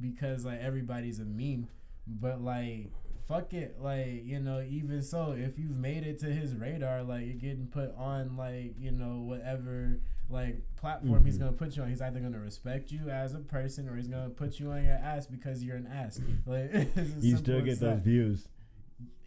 because 0.00 0.44
like 0.44 0.60
everybody's 0.60 1.18
a 1.20 1.24
meme, 1.24 1.68
but 2.06 2.40
like 2.42 2.90
fuck 3.30 3.54
it, 3.54 3.76
like 3.80 4.24
you 4.24 4.40
know, 4.40 4.60
even 4.68 5.00
so, 5.02 5.32
if 5.38 5.58
you've 5.58 5.76
made 5.78 6.02
it 6.04 6.18
to 6.18 6.26
his 6.26 6.54
radar, 6.56 7.02
like 7.04 7.24
you're 7.26 7.34
getting 7.36 7.68
put 7.68 7.94
on, 7.96 8.36
like 8.36 8.74
you 8.78 8.90
know, 8.90 9.20
whatever 9.20 10.00
like 10.28 10.62
platform 10.76 11.24
he's 11.24 11.36
Mhm. 11.36 11.40
gonna 11.40 11.52
put 11.52 11.76
you 11.76 11.82
on, 11.82 11.88
he's 11.88 12.00
either 12.02 12.20
gonna 12.20 12.38
respect 12.40 12.90
you 12.92 13.08
as 13.08 13.34
a 13.34 13.38
person 13.40 13.88
or 13.88 13.96
he's 13.96 14.08
gonna 14.08 14.30
put 14.30 14.60
you 14.60 14.70
on 14.72 14.84
your 14.84 14.94
ass 14.94 15.26
because 15.26 15.62
you're 15.64 15.76
an 15.76 15.86
ass. 15.86 16.20
Like 16.46 16.72
You 17.20 17.36
still 17.36 17.60
get 17.62 17.80
those 17.80 18.00
views. 18.00 18.48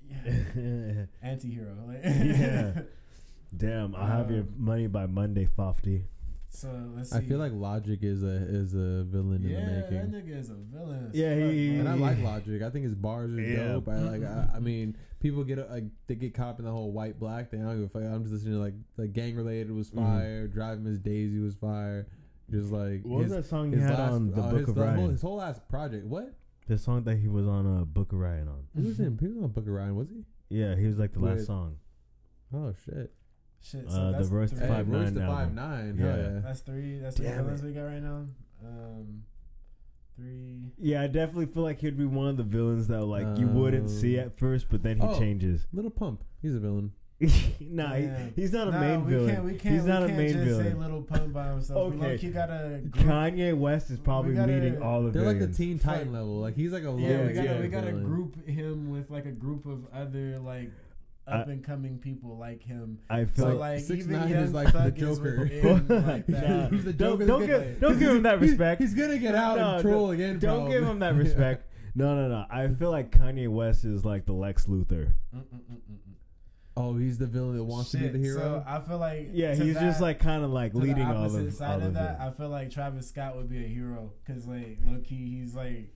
Yeah. 0.10 1.06
Anti-hero. 1.22 1.76
Like, 1.88 2.04
Yeah. 2.04 2.82
Damn, 3.56 3.96
I'll 3.96 4.08
have 4.08 4.32
your 4.32 4.42
Um, 4.42 4.54
money 4.58 4.88
by 4.88 5.06
Monday, 5.06 5.46
Fofty. 5.58 6.04
So 6.56 6.70
let's 6.96 7.10
see. 7.10 7.18
I 7.18 7.22
feel 7.22 7.40
like 7.40 7.52
Logic 7.52 7.98
is 8.04 8.22
a 8.24 8.28
is 8.28 8.74
a 8.76 9.04
villain 9.04 9.42
yeah, 9.44 9.58
in 9.58 9.66
the 9.66 9.72
making. 9.72 9.94
Yeah, 9.94 10.02
that 10.02 10.12
making. 10.12 10.30
nigga 10.34 10.40
is 10.40 10.50
a 10.52 10.54
villain. 10.56 11.10
Yeah, 11.14 11.36
he- 11.36 11.76
And 11.80 11.90
I 11.90 11.96
like 11.96 12.20
Logic. 12.22 12.62
I 12.62 12.70
think 12.70 12.86
his 12.86 12.94
bars 12.96 13.32
are 13.34 13.42
Yeah. 13.42 13.68
dope. 13.70 13.90
I 13.90 13.98
like. 14.00 14.24
I, 14.24 14.50
I 14.56 14.60
mean, 14.60 14.96
people 15.20 15.44
get 15.44 15.58
like 15.72 15.86
they 16.08 16.14
get 16.16 16.36
caught 16.36 16.50
up 16.50 16.60
in 16.60 16.66
the 16.66 16.72
whole 16.72 16.92
white 16.92 17.20
black 17.20 17.50
thing. 17.50 17.64
I 17.64 17.70
don't 17.70 17.82
give 17.82 17.86
a 17.96 18.00
fuck. 18.00 18.04
I'm 18.04 18.22
just 18.22 18.34
listening 18.34 18.54
to 18.54 18.60
like 18.60 18.76
the 18.98 19.08
gang 19.08 19.36
related 19.36 19.72
was 19.72 19.90
Mhm. 19.90 19.96
fire. 20.06 20.48
Driving 20.48 20.84
Miss 20.84 21.00
Daisy 21.00 21.40
was 21.40 21.56
fire. 21.56 22.08
Just 22.52 22.72
like 22.72 23.02
What 23.04 23.24
was 23.24 23.32
that 23.32 23.46
song 23.46 23.72
he 23.72 23.78
his 23.78 23.86
had 23.90 23.98
last- 23.98 24.12
on 24.12 24.32
the 24.32 24.42
uh, 24.42 24.52
Book 24.52 24.60
his, 24.60 24.70
of 24.70 24.76
the 24.76 24.82
whole, 24.86 24.94
Ryan? 24.96 25.10
his 25.10 25.22
whole 25.22 25.36
last 25.38 25.68
project. 25.70 26.06
What? 26.06 26.34
The 26.68 26.78
song 26.78 27.04
that 27.06 27.18
he 27.18 27.28
was 27.30 27.48
on 27.48 27.66
a 27.82 27.84
Book 27.86 28.12
of 28.14 28.20
Ryan 28.20 28.48
on. 28.48 28.68
Who 28.76 28.84
was 28.84 29.00
in? 29.00 29.18
He 29.18 29.28
was 29.28 29.38
on 29.38 29.48
Book 29.50 29.66
of 29.66 29.74
Ryan, 29.74 29.96
was 29.96 30.10
he? 30.10 30.24
Yeah, 30.50 30.76
he 30.76 30.86
was 30.86 31.00
like 31.00 31.14
the 31.14 31.20
last 31.20 31.48
song. 31.48 31.78
Oh 32.54 32.74
shit! 32.86 33.12
Shit, 33.64 33.90
so 33.90 33.98
Uh, 33.98 34.12
the 34.12 34.18
that's 34.18 34.30
Royce 34.30 34.50
three. 34.52 34.60
the 34.60 34.66
Hey, 34.68 34.74
Five 34.74 34.90
Royce 34.90 35.04
Nine 35.06 35.14
the. 35.14 35.20
Five 35.26 35.54
Nine. 35.54 35.98
Yeah. 35.98 36.06
Yeah. 36.18 36.40
That's 36.44 36.60
three. 36.62 37.00
That's 37.00 37.16
the 37.16 37.24
Damn 37.24 37.38
villains 37.46 37.62
it. 37.62 37.66
we 37.66 37.72
got 37.74 37.82
right 37.84 38.04
now. 38.04 38.26
Um, 38.66 39.24
three. 40.16 40.60
Yeah, 40.78 41.02
I 41.02 41.08
definitely 41.08 41.48
feel 41.48 41.64
like 41.64 41.80
he'd 41.80 41.98
be 41.98 42.06
one 42.06 42.28
of 42.28 42.38
the 42.38 42.44
villains 42.44 42.88
that 42.88 43.04
like 43.06 43.38
you 43.38 43.48
wouldn't 43.48 43.90
see 43.90 44.20
Um, 44.20 44.26
at 44.26 44.38
first, 44.38 44.68
but 44.70 44.84
then 44.84 44.98
he 45.00 45.08
oh. 45.08 45.18
changes. 45.18 45.66
Little 45.74 45.92
Pump. 45.92 46.24
He's 46.42 46.56
a 46.56 46.60
villain. 46.60 46.92
nah, 47.62 47.94
he, 47.94 48.10
he's 48.36 48.52
not 48.52 48.68
a 48.68 48.72
Nah, 48.72 48.80
main 48.82 49.06
we 49.06 49.12
villain. 49.14 49.36
Can't, 49.36 49.46
we 49.46 49.52
can't, 49.56 49.76
he's 49.76 49.86
not 49.86 50.04
a 50.04 50.08
can't 50.08 50.18
main 50.18 50.34
just 50.34 50.58
say. 50.60 50.74
Little 50.74 51.02
Pump 51.04 51.32
by 51.32 51.48
himself. 51.48 51.94
Okay. 51.94 52.20
We 52.22 52.30
got 52.30 52.50
a 52.50 52.80
group. 52.82 53.06
Kanye 53.06 53.58
West 53.58 53.90
is 53.92 54.00
probably 54.00 54.34
gotta- 54.34 54.52
leading 54.52 54.82
all 54.82 55.04
the 55.04 55.12
They're 55.12 55.24
like 55.26 55.40
the. 55.40 55.48
Teen 55.48 55.80
Titan 55.80 56.12
level. 56.12 56.40
Like 56.42 56.56
he's 56.58 56.74
like 56.74 56.84
a 56.84 56.90
low 56.90 56.98
Yeah, 56.98 57.26
we 57.26 57.32
gotta 57.34 57.48
yeah, 57.48 57.62
we 57.62 57.68
gotta 57.70 57.94
group 57.94 58.46
him 58.46 58.90
with 58.92 59.10
like 59.10 59.26
a 59.26 59.32
group 59.32 59.66
of 59.66 59.86
other 59.94 60.38
like 60.40 60.70
I- 60.70 60.72
up 61.28 61.48
and 61.48 61.64
coming 61.64 61.98
people 62.00 62.38
like 62.38 62.62
him. 62.64 63.00
I 63.10 63.26
feel 63.26 63.46
So 63.52 63.56
like, 63.56 63.80
Six 63.80 64.04
even 64.06 64.20
Nine 64.20 64.30
Young 64.30 64.44
is 64.44 64.54
like 64.54 64.74
the 64.74 64.92
Joker. 64.92 65.38
like 65.90 66.26
that. 66.28 66.70
He's 66.72 66.84
the 66.86 66.94
Don't- 66.94 67.26
don't 67.26 67.46
give- 67.46 67.80
don't 67.80 67.98
give 68.00 68.10
him 68.16 68.24
that 68.24 68.40
respect. 68.42 68.82
He's 68.82 68.94
gonna 68.94 69.18
get 69.18 69.34
out 69.36 69.58
No, 69.58 69.70
and 69.76 69.82
troll 69.82 70.06
don't- 70.08 70.16
again. 70.16 70.40
don't 70.40 70.66
bro. 70.66 70.72
give 70.74 70.84
him 70.84 71.00
that 71.00 71.16
respect. 71.24 71.66
No, 71.96 72.16
no, 72.16 72.28
no. 72.28 72.46
I 72.50 72.68
feel 72.70 72.90
like 72.92 73.12
Kanye 73.12 73.48
West 73.48 73.86
is 73.86 74.04
like 74.04 74.26
the 74.26 74.34
Lex 74.34 74.66
Luthor. 74.66 75.14
Oh, 76.76 76.98
he's 76.98 77.20
the 77.20 77.28
villain 77.28 77.56
that 77.56 77.64
wants 77.64 77.92
to 77.92 77.98
be 77.98 78.08
the 78.08 78.18
hero. 78.18 78.40
So 78.40 78.64
I 78.66 78.80
feel 78.82 78.98
like 78.98 79.30
Yeah, 79.32 79.54
he's 79.54 79.76
just 79.76 80.02
like 80.02 80.20
kind 80.20 80.44
of 80.44 80.50
like 80.50 80.74
leading 80.74 81.08
the 81.08 81.14
all 81.16 81.26
opposite 81.26 81.48
of 81.48 81.54
side 81.54 81.70
all 81.74 81.78
of 81.82 81.84
of 81.84 81.94
that. 81.94 82.20
it. 82.20 82.24
I 82.24 82.32
feel 82.32 82.50
like 82.50 82.72
Travis 82.72 83.08
Scott 83.10 83.38
would 83.38 83.48
be 83.48 83.64
a 83.64 83.68
hero 83.68 84.12
because 84.26 84.48
like 84.48 84.80
low 84.84 85.00
key 85.02 85.38
he's 85.40 85.54
like 85.54 85.94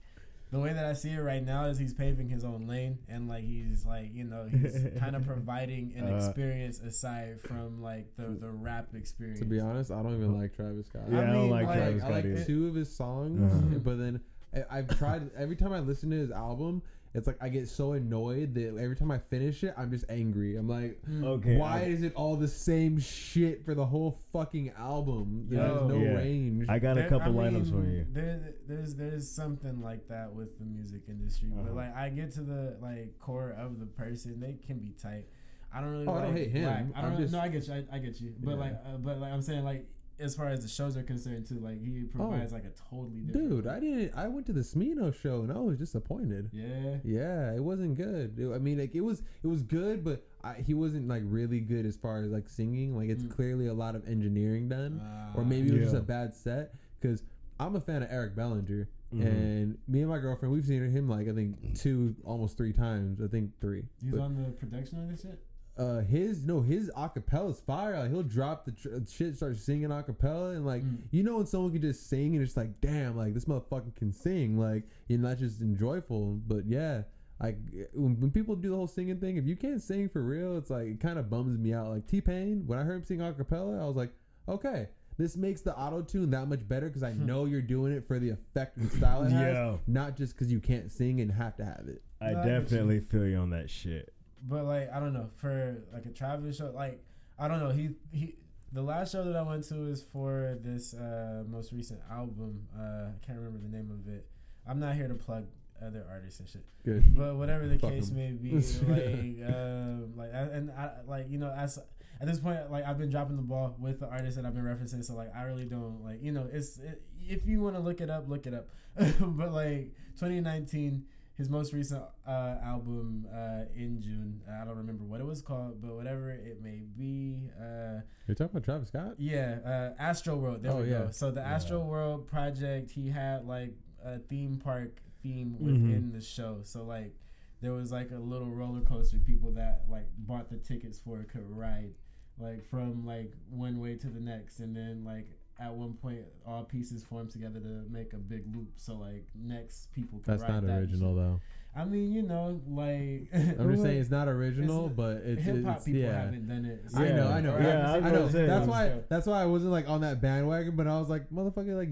the 0.50 0.58
way 0.58 0.72
that 0.72 0.84
I 0.84 0.92
see 0.94 1.10
it 1.10 1.20
right 1.20 1.44
now 1.44 1.66
is 1.66 1.78
he's 1.78 1.92
paving 1.92 2.28
his 2.28 2.44
own 2.44 2.66
lane 2.66 2.98
and 3.08 3.28
like 3.28 3.44
he's 3.44 3.84
like 3.84 4.14
you 4.14 4.24
know 4.24 4.48
he's 4.50 4.76
kind 4.98 5.14
of 5.16 5.26
providing 5.26 5.92
an 5.96 6.12
Uh, 6.12 6.16
experience 6.16 6.80
aside 6.80 7.40
from 7.42 7.82
like 7.82 8.16
the 8.16 8.28
the 8.40 8.50
rap 8.50 8.88
experience. 8.94 9.40
to 9.40 9.44
be 9.46 9.60
honest, 9.60 9.90
I 9.90 10.02
don't 10.02 10.14
even 10.16 10.38
like 10.38 10.54
Travis 10.56 10.86
Scott. 10.86 11.02
Yeah, 11.10 11.20
I, 11.20 11.32
don't 11.32 11.50
like 11.50 11.66
like- 11.66 11.76
Travis 11.78 12.02
I 12.02 12.06
Scott 12.06 12.24
like 12.24 12.46
two 12.46 12.68
of 12.68 12.74
his 12.74 12.94
songs, 12.94 13.52
Uh-huh. 13.52 13.78
but 13.84 13.98
then 13.98 14.20
I- 14.54 14.78
I've 14.78 14.98
tried 14.98 15.30
every 15.36 15.56
time 15.56 15.72
I 15.72 15.80
listen 15.80 16.10
to 16.10 16.16
his 16.16 16.30
album. 16.30 16.82
It's 17.18 17.26
like 17.26 17.36
I 17.42 17.48
get 17.48 17.68
so 17.68 17.92
annoyed 17.92 18.54
that 18.54 18.78
every 18.80 18.96
time 18.96 19.10
I 19.10 19.18
finish 19.18 19.62
it, 19.64 19.74
I'm 19.76 19.90
just 19.90 20.04
angry. 20.08 20.56
I'm 20.56 20.68
like, 20.68 20.98
Okay, 21.22 21.56
why 21.56 21.80
I- 21.80 21.84
is 21.84 22.02
it 22.02 22.14
all 22.14 22.36
the 22.36 22.48
same 22.48 22.98
shit 22.98 23.64
for 23.64 23.74
the 23.74 23.84
whole 23.84 24.20
fucking 24.32 24.70
album? 24.78 25.46
There's 25.50 25.88
no 25.88 25.98
Yeah. 25.98 26.14
range. 26.14 26.66
I 26.68 26.78
got 26.78 26.96
a 26.96 27.08
couple 27.08 27.38
I 27.40 27.44
lineups 27.50 27.70
for 27.70 27.84
you. 27.84 28.06
There, 28.12 28.54
there's 28.66 28.94
there's 28.94 29.28
something 29.28 29.82
like 29.82 30.08
that 30.08 30.32
with 30.34 30.58
the 30.58 30.64
music 30.64 31.02
industry, 31.08 31.50
Uh-huh. 31.52 31.62
but 31.66 31.74
like 31.74 31.94
I 31.94 32.08
get 32.08 32.30
to 32.32 32.40
the 32.42 32.76
like 32.80 33.18
core 33.18 33.50
of 33.50 33.78
the 33.80 33.86
person, 33.86 34.40
they 34.40 34.54
can 34.66 34.78
be 34.78 34.90
tight. 34.92 35.26
I 35.72 35.80
don't 35.82 35.90
really. 35.90 36.06
Oh, 36.06 36.12
I 36.12 36.14
like 36.14 36.24
don't 36.24 36.36
hate 36.36 36.50
him. 36.50 36.62
Black. 36.64 36.86
I 36.94 37.00
don't. 37.02 37.10
really- 37.10 37.22
just- 37.24 37.32
no, 37.34 37.40
I 37.40 37.48
get 37.48 37.66
you. 37.68 37.74
I, 37.74 37.84
I 37.92 37.98
get 37.98 38.20
you. 38.22 38.34
But 38.42 38.50
Yeah. 38.52 38.56
like, 38.56 38.72
uh, 38.86 38.96
but 38.98 39.18
like 39.18 39.32
I'm 39.32 39.42
saying, 39.42 39.64
like 39.64 39.86
as 40.20 40.34
far 40.34 40.48
as 40.48 40.62
the 40.62 40.68
shows 40.68 40.96
are 40.96 41.02
concerned 41.02 41.46
too, 41.46 41.58
like 41.60 41.80
he 41.80 42.02
provides 42.04 42.52
like 42.52 42.64
a 42.64 42.70
totally 42.90 43.20
different. 43.20 43.46
Oh. 43.52 43.56
Dude, 43.56 43.66
I 43.66 43.80
didn't. 43.80 44.12
I 44.16 44.28
went 44.28 44.46
to 44.46 44.52
the 44.52 44.60
Smino 44.60 45.14
show 45.14 45.40
and 45.42 45.52
I 45.52 45.58
was 45.58 45.76
disappointed. 45.78 46.50
Yeah. 46.52 46.96
Yeah, 47.04 47.54
it 47.54 47.62
wasn't 47.62 47.96
good. 47.96 48.38
It- 48.38 48.52
I 48.52 48.58
mean, 48.58 48.78
like 48.78 48.94
it 48.94 49.00
was, 49.02 49.22
it 49.42 49.46
was 49.46 49.62
good, 49.62 50.02
but 50.04 50.24
I, 50.42 50.54
he 50.54 50.74
wasn't 50.74 51.08
like 51.08 51.22
really 51.26 51.60
good 51.60 51.86
as 51.86 51.96
far 51.96 52.18
as 52.22 52.30
like 52.30 52.48
singing. 52.48 52.96
Like 52.96 53.08
it's 53.10 53.22
Mm. 53.24 53.30
clearly 53.30 53.66
a 53.68 53.74
lot 53.74 53.94
of 53.94 54.06
engineering 54.08 54.68
done, 54.68 55.00
or 55.34 55.42
Uh, 55.42 55.44
maybe 55.44 55.68
it 55.68 55.74
was 55.74 55.82
just 55.84 55.94
a 55.96 56.00
bad 56.00 56.34
set. 56.34 56.74
Because 57.00 57.22
I'm 57.60 57.76
a 57.76 57.80
fan 57.80 58.02
of 58.02 58.08
Eric 58.10 58.34
Bellinger, 58.36 58.88
Mhm. 59.14 59.24
and 59.26 59.78
me 59.88 60.00
and 60.00 60.08
my 60.10 60.18
girlfriend, 60.18 60.52
we've 60.52 60.66
seen 60.66 60.82
him 60.90 61.08
like 61.08 61.28
I 61.28 61.32
think 61.32 61.76
two, 61.78 62.14
almost 62.24 62.56
three 62.56 62.72
times. 62.72 63.20
I 63.20 63.28
think 63.28 63.58
three. 63.60 63.84
he's 64.02 64.10
But, 64.12 64.20
on 64.20 64.36
the 64.36 64.50
production 64.52 65.02
of 65.02 65.08
this 65.10 65.22
shit. 65.22 65.38
Uh, 65.78 66.00
his 66.00 66.42
no, 66.42 66.60
his 66.60 66.90
acapella 66.96 67.50
is 67.50 67.60
fire. 67.60 67.98
Like 68.00 68.10
he'll 68.10 68.22
drop 68.22 68.64
the 68.64 68.72
tr- 68.72 68.88
shit, 69.08 69.36
start 69.36 69.56
singing 69.56 69.88
acapella, 69.90 70.56
and 70.56 70.66
like 70.66 70.82
Mm. 70.82 70.98
you 71.10 71.22
know 71.22 71.36
when 71.36 71.46
someone 71.46 71.72
can 71.72 71.80
just 71.82 72.08
sing 72.08 72.34
and 72.34 72.42
it's 72.44 72.56
like, 72.56 72.80
damn, 72.80 73.16
like 73.16 73.34
this 73.34 73.44
motherfucker 73.44 73.94
can 73.96 74.12
sing. 74.12 74.58
Like 74.58 74.84
you're 75.08 75.18
not 75.20 75.38
just 75.38 75.60
enjoyable, 75.60 76.38
but 76.46 76.66
yeah. 76.66 77.02
Like 77.40 77.58
when, 77.94 78.20
when 78.20 78.30
people 78.32 78.56
do 78.56 78.70
the 78.70 78.76
whole 78.76 78.88
singing 78.88 79.18
thing, 79.20 79.36
if 79.36 79.46
you 79.46 79.54
can't 79.54 79.80
sing 79.80 80.08
for 80.08 80.22
real, 80.22 80.56
it's 80.58 80.70
like 80.70 80.86
it 80.88 81.00
kind 81.00 81.18
of 81.18 81.30
bums 81.30 81.56
me 81.58 81.72
out. 81.72 81.88
Like 81.90 82.06
T 82.08 82.20
Pain, 82.20 82.64
when 82.66 82.78
I 82.78 82.82
heard 82.82 82.96
him 82.96 83.04
sing 83.04 83.18
acapella, 83.18 83.80
I 83.80 83.86
was 83.86 83.94
like, 83.94 84.10
okay, 84.48 84.88
this 85.18 85.36
makes 85.36 85.60
the 85.60 85.76
auto 85.76 86.02
tune 86.02 86.30
that 86.30 86.46
much 86.48 86.66
better 86.66 86.86
because 86.88 87.04
I 87.04 87.12
know 87.12 87.44
you're 87.44 87.62
doing 87.62 87.92
it 87.92 88.06
for 88.08 88.18
the 88.18 88.30
effect 88.30 88.76
and 88.78 88.90
style 88.90 89.22
it 89.22 89.30
has, 89.32 89.54
Yeah. 89.54 89.76
not 89.86 90.16
just 90.16 90.34
because 90.34 90.50
you 90.50 90.58
can't 90.58 90.90
sing 90.90 91.20
and 91.20 91.30
have 91.30 91.56
to 91.58 91.64
have 91.64 91.84
it. 91.86 92.02
I 92.20 92.30
I 92.30 92.44
definitely 92.44 92.98
feel 93.00 93.26
you 93.28 93.36
on 93.36 93.50
that 93.50 93.70
shit. 93.70 94.12
But 94.46 94.64
like 94.64 94.92
I 94.92 95.00
don't 95.00 95.12
know 95.12 95.30
for 95.36 95.82
like 95.92 96.06
a 96.06 96.10
Travis 96.10 96.56
show, 96.58 96.70
like 96.74 97.02
I 97.38 97.48
don't 97.48 97.60
know. 97.60 97.70
He 97.70 97.90
he. 98.12 98.34
The 98.70 98.82
last 98.82 99.12
show 99.12 99.24
that 99.24 99.34
I 99.34 99.40
went 99.42 99.64
to 99.68 99.86
is 99.86 100.02
for 100.02 100.58
this 100.62 100.92
uh, 100.92 101.42
most 101.48 101.72
recent 101.72 102.00
album. 102.10 102.68
Uh, 102.78 103.08
I 103.16 103.26
can't 103.26 103.38
remember 103.38 103.58
the 103.58 103.74
name 103.74 103.90
of 103.90 104.12
it. 104.12 104.26
I'm 104.66 104.78
not 104.78 104.94
here 104.94 105.08
to 105.08 105.14
plug 105.14 105.46
other 105.80 106.04
artists 106.10 106.38
and 106.40 106.48
shit. 106.50 106.66
Good. 106.84 107.16
But 107.16 107.36
whatever 107.36 107.66
the 107.66 107.78
Fuck 107.78 107.92
case 107.92 108.10
'em. 108.10 108.16
may 108.16 108.32
be, 108.32 108.52
like, 108.86 109.54
um, 109.54 110.12
like, 110.16 110.34
I- 110.34 110.52
and 110.52 110.70
I, 110.72 110.90
like, 111.06 111.30
you 111.30 111.38
know, 111.38 111.50
as 111.50 111.78
at 112.20 112.26
this 112.26 112.40
point, 112.40 112.70
like, 112.70 112.84
I've 112.84 112.98
been 112.98 113.08
dropping 113.08 113.36
the 113.36 113.42
ball 113.42 113.74
with 113.78 114.00
the 114.00 114.06
artists 114.08 114.36
that 114.36 114.44
I've 114.44 114.54
been 114.54 114.64
referencing, 114.64 115.02
so 115.02 115.14
like, 115.14 115.34
I 115.34 115.44
really 115.44 115.64
don't 115.64 116.04
like, 116.04 116.22
you 116.22 116.32
know, 116.32 116.46
it's 116.52 116.76
it, 116.78 117.00
if 117.26 117.46
you 117.46 117.62
want 117.62 117.74
to 117.76 117.80
look 117.80 118.02
it 118.02 118.10
up, 118.10 118.28
look 118.28 118.46
it 118.46 118.52
up. 118.52 118.68
but 118.98 119.50
like, 119.50 119.94
2019, 120.20 121.04
his 121.38 121.48
most 121.48 121.72
recent 121.72 122.02
uh, 122.26 122.56
album 122.62 123.26
uh, 123.32 123.64
in 123.74 124.00
June, 124.02 124.42
I 124.60 124.64
don't 124.64 124.76
remember 124.76 125.04
what 125.04 125.20
it 125.20 125.24
was 125.26 125.40
called, 125.40 125.80
but 125.80 125.94
whatever 125.94 126.30
it 126.30 126.60
may 126.62 126.82
be. 126.96 127.48
Uh, 127.58 128.00
You're 128.26 128.34
talking 128.34 128.50
about 128.56 128.64
Travis 128.64 128.88
Scott? 128.88 129.14
yeah, 129.18 129.58
uh, 129.98 130.02
Astroworld. 130.02 130.62
There 130.62 130.72
Oh, 130.72 130.82
we 130.82 130.90
yeah. 130.90 131.04
go. 131.04 131.10
So 131.12 131.30
the 131.30 131.40
Yeah. 131.40 131.56
Astroworld 131.58 132.26
project, 132.26 132.90
he 132.90 133.08
had 133.08 133.46
like 133.46 133.74
a 134.04 134.18
theme 134.18 134.56
park 134.62 135.00
theme 135.22 135.52
Mm-hmm. 135.54 135.64
within 135.64 136.12
the 136.12 136.20
show. 136.20 136.58
So 136.64 136.82
like 136.84 137.14
there 137.60 137.72
was 137.72 137.90
like 137.92 138.10
a 138.10 138.18
little 138.18 138.50
roller 138.50 138.80
coaster 138.82 139.18
people 139.18 139.52
that 139.52 139.84
like 139.88 140.08
bought 140.18 140.48
the 140.50 140.56
tickets 140.58 140.98
for 140.98 141.22
could 141.24 141.48
ride 141.50 141.94
like 142.38 142.64
from 142.68 143.04
like 143.04 143.32
one 143.50 143.80
way 143.80 143.96
to 143.96 144.06
the 144.08 144.20
next 144.20 144.60
and 144.60 144.76
then 144.76 145.04
like 145.04 145.28
at 145.60 145.72
one 145.72 145.92
point 145.94 146.20
all 146.46 146.64
pieces 146.64 147.02
formed 147.02 147.30
together 147.30 147.58
to 147.60 147.84
make 147.90 148.12
a 148.12 148.16
big 148.16 148.44
loop 148.54 148.68
so 148.76 148.94
like 148.94 149.24
next 149.34 149.92
people 149.92 150.20
That's 150.24 150.42
not 150.42 150.64
that 150.66 150.78
original 150.78 151.14
shit. 151.14 151.22
though. 151.22 151.40
I 151.76 151.84
mean, 151.84 152.12
you 152.12 152.22
know, 152.22 152.60
like 152.68 153.28
I'm 153.32 153.70
just 153.70 153.82
saying 153.84 154.00
it's 154.00 154.10
not 154.10 154.26
original, 154.26 154.86
It's- 154.86 154.96
but 154.96 155.16
it's, 155.24 155.42
hip 155.44 155.64
hop 155.64 155.84
people 155.84 156.00
yeah. 156.00 156.22
haven't 156.22 156.48
done 156.48 156.64
it. 156.64 156.84
I 156.96 157.08
know, 157.10 157.28
I 157.28 157.40
know, 157.40 157.54
Or 157.54 157.60
Yeah, 157.62 157.66
haven't 157.66 157.84
I 157.86 157.94
seen 157.94 158.04
I 158.04 158.10
know. 158.10 158.18
gonna 158.18 158.32
say, 158.32 158.46
That's 158.46 158.66
why. 158.66 158.88
so- 158.88 159.04
That's 159.08 159.26
why 159.26 159.42
I 159.42 159.46
wasn't 159.46 159.70
like 159.72 159.88
on 159.88 160.00
that 160.00 160.20
bandwagon. 160.20 160.74
But 160.74 160.88
I 160.88 160.98
was 160.98 161.08
like, 161.08 161.30
motherfucker, 161.30 161.76
like 161.76 161.90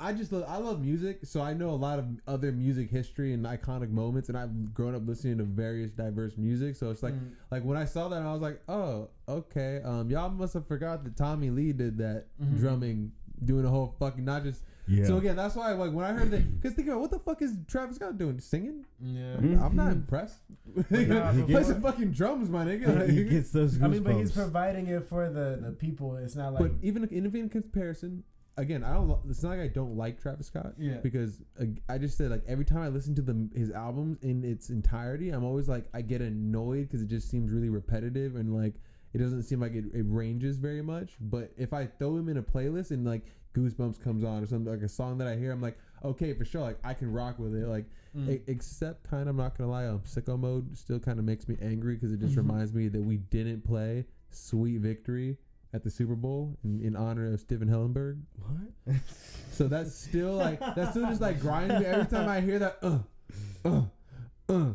I 0.00 0.12
just 0.14 0.32
lo- 0.32 0.46
I 0.48 0.56
love 0.56 0.80
music, 0.80 1.18
so 1.24 1.42
I 1.42 1.52
know 1.52 1.68
a 1.70 1.72
lot 1.72 1.98
of 1.98 2.06
other 2.26 2.50
music 2.50 2.88
history 2.88 3.34
and 3.34 3.44
iconic 3.44 3.90
moments, 3.90 4.30
and 4.30 4.38
I've 4.38 4.72
grown 4.72 4.94
up 4.94 5.06
listening 5.06 5.36
to 5.38 5.44
various 5.44 5.90
diverse 5.90 6.38
music. 6.38 6.76
So 6.76 6.90
it's 6.90 7.02
like, 7.02 7.14
Mm. 7.14 7.32
like 7.50 7.62
when 7.62 7.76
I 7.76 7.84
saw 7.84 8.08
that, 8.08 8.22
I 8.22 8.32
was 8.32 8.40
like, 8.40 8.60
oh, 8.68 9.10
okay. 9.28 9.82
Um, 9.84 10.08
y'all 10.10 10.30
must 10.30 10.54
have 10.54 10.66
forgot 10.66 11.04
that 11.04 11.14
Tommy 11.16 11.50
Lee 11.50 11.72
did 11.72 11.98
that 11.98 12.26
Mhm. 12.42 12.58
drumming, 12.58 13.12
doing 13.44 13.64
the 13.64 13.70
whole 13.70 13.94
fucking 13.98 14.24
not 14.24 14.44
just. 14.44 14.62
Yeah. 14.88 15.06
So 15.06 15.16
again, 15.18 15.36
that's 15.36 15.56
why 15.56 15.72
like 15.72 15.92
when 15.92 16.04
I 16.04 16.12
heard 16.12 16.30
that, 16.30 16.60
because 16.60 16.74
think 16.74 16.88
about 16.88 17.00
what 17.00 17.10
the 17.10 17.18
fuck 17.18 17.42
is 17.42 17.56
Travis 17.66 17.96
Scott 17.96 18.18
doing? 18.18 18.38
Singing? 18.40 18.84
Yeah. 19.00 19.36
Mhm. 19.36 19.60
I'm 19.60 19.76
not 19.76 19.92
impressed. 19.92 20.38
nah, 20.90 21.32
Play 21.46 21.62
some 21.64 21.82
fucking 21.82 22.12
drums, 22.12 22.48
my 22.48 22.64
nigga. 22.64 23.08
he 23.10 23.24
gets 23.24 23.50
those 23.50 23.76
goosebumps. 23.76 23.84
I 23.84 23.88
mean, 23.88 24.02
but 24.02 24.14
he's 24.14 24.32
providing 24.32 24.86
it 24.86 25.04
for 25.08 25.28
the, 25.28 25.58
the 25.60 25.72
people. 25.72 26.16
It's 26.16 26.36
not 26.36 26.52
like 26.54 26.62
But 26.62 26.72
even 26.82 27.08
even 27.12 27.34
in 27.34 27.48
comparison, 27.48 28.22
again, 28.56 28.84
I 28.84 28.94
don't. 28.94 29.18
It's 29.28 29.42
not 29.42 29.50
like 29.50 29.60
I 29.60 29.68
don't 29.68 29.96
like 29.96 30.20
Travis 30.20 30.46
Scott. 30.46 30.74
Yeah. 30.78 30.98
Because 31.02 31.42
uh, 31.60 31.64
I 31.88 31.98
just 31.98 32.16
said 32.16 32.30
like 32.30 32.42
every 32.46 32.64
time 32.64 32.82
I 32.82 32.88
listen 32.88 33.14
to 33.16 33.22
the 33.22 33.48
his 33.54 33.70
albums 33.72 34.18
in 34.22 34.44
its 34.44 34.70
entirety, 34.70 35.30
I'm 35.30 35.44
always 35.44 35.68
like 35.68 35.86
I 35.94 36.02
get 36.02 36.20
annoyed 36.20 36.82
because 36.88 37.02
it 37.02 37.08
just 37.08 37.30
seems 37.30 37.50
really 37.50 37.68
repetitive 37.70 38.36
and 38.36 38.54
like 38.54 38.74
it 39.12 39.18
doesn't 39.18 39.44
seem 39.44 39.60
like 39.60 39.72
it, 39.74 39.86
it 39.94 40.04
ranges 40.06 40.58
very 40.58 40.82
much. 40.82 41.14
But 41.20 41.52
if 41.56 41.72
I 41.72 41.86
throw 41.86 42.16
him 42.16 42.28
in 42.28 42.36
a 42.36 42.42
playlist 42.42 42.90
and 42.90 43.04
like 43.06 43.22
Goosebumps 43.56 44.02
comes 44.02 44.22
on 44.22 44.42
or 44.42 44.46
something 44.46 44.70
like 44.72 44.82
a 44.82 44.88
song 44.88 45.18
that 45.18 45.26
I 45.28 45.36
hear, 45.36 45.50
I'm 45.52 45.62
like 45.62 45.78
okay 46.04 46.32
for 46.34 46.44
sure. 46.44 46.60
Like 46.60 46.78
I 46.84 46.92
can 46.94 47.10
rock 47.12 47.38
with 47.38 47.54
it. 47.54 47.66
Like 47.68 47.86
Mm. 48.16 48.30
e- 48.30 48.42
except 48.46 49.02
kind 49.10 49.24
of 49.24 49.28
I'm 49.30 49.36
not 49.36 49.58
gonna 49.58 49.70
lie, 49.70 49.86
um, 49.86 50.00
Sicko 50.06 50.38
Mode 50.38 50.74
still 50.76 50.98
kind 50.98 51.18
of 51.18 51.24
makes 51.26 51.48
me 51.48 51.56
angry 51.60 51.94
because 51.96 52.12
it 52.12 52.18
just 52.20 52.36
reminds 52.36 52.72
me 52.72 52.88
that 52.88 53.02
we 53.02 53.18
didn't 53.18 53.62
play 53.62 54.06
Sweet 54.30 54.78
Victory 54.80 55.36
at 55.74 55.84
the 55.84 55.90
Super 55.90 56.14
Bowl 56.14 56.56
in, 56.64 56.80
in 56.80 56.96
honor 56.96 57.30
of 57.34 57.40
Stephen 57.40 57.68
Hillenburg. 57.68 58.18
What? 58.38 58.96
So 59.52 59.68
that's 59.68 59.94
still 59.94 60.32
like 60.34 60.60
that's 60.60 60.90
still 60.92 61.06
just 61.08 61.20
like 61.20 61.40
grinding 61.40 61.80
me 61.80 61.84
every 61.86 62.06
time 62.06 62.26
I 62.28 62.40
hear 62.40 62.58
that. 62.58 62.78
Uh, 62.82 62.98
uh, 63.66 63.82
uh, 64.48 64.52
uh, 64.54 64.72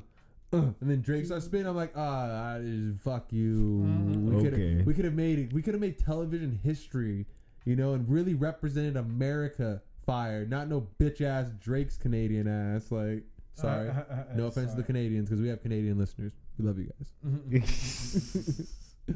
and 0.54 0.76
then 0.82 1.02
Drake 1.02 1.26
starts 1.26 1.46
spinning. 1.46 1.66
I'm 1.68 1.76
like, 1.76 1.94
ah, 1.96 2.56
uh, 2.58 2.62
fuck 3.04 3.32
you. 3.34 3.80
We 4.24 4.36
Okay. 4.48 4.78
have 4.78 4.86
we 4.86 4.94
could 4.94 5.06
have 5.06 5.14
made 5.16 5.40
it. 5.40 5.54
We 5.54 5.62
could 5.64 5.74
have 5.74 5.82
made 5.82 5.98
television 5.98 6.60
history, 6.64 7.26
you 7.66 7.76
know, 7.76 7.94
and 7.94 8.08
really 8.10 8.34
represented 8.34 8.98
America. 8.98 9.82
Fire, 10.06 10.46
not 10.48 10.68
no 10.68 10.88
bitch 11.00 11.22
ass 11.22 11.52
Drake's 11.60 11.96
Canadian 11.96 12.48
ass. 12.48 12.92
Like, 12.92 13.24
uh, 13.60 13.62
sorry, 13.62 13.90
uh, 13.90 13.94
uh, 14.10 14.24
no 14.36 14.48
offense 14.48 14.72
to 14.72 14.78
the 14.78 14.84
Canadians 14.84 15.30
because 15.30 15.40
we 15.40 15.48
have 15.50 15.62
Canadian 15.62 16.00
listeners. 16.00 16.34
We 16.58 16.66
love 16.66 16.80
you 16.80 16.90
guys. 16.90 17.12
Mm-hmm. 17.24 19.14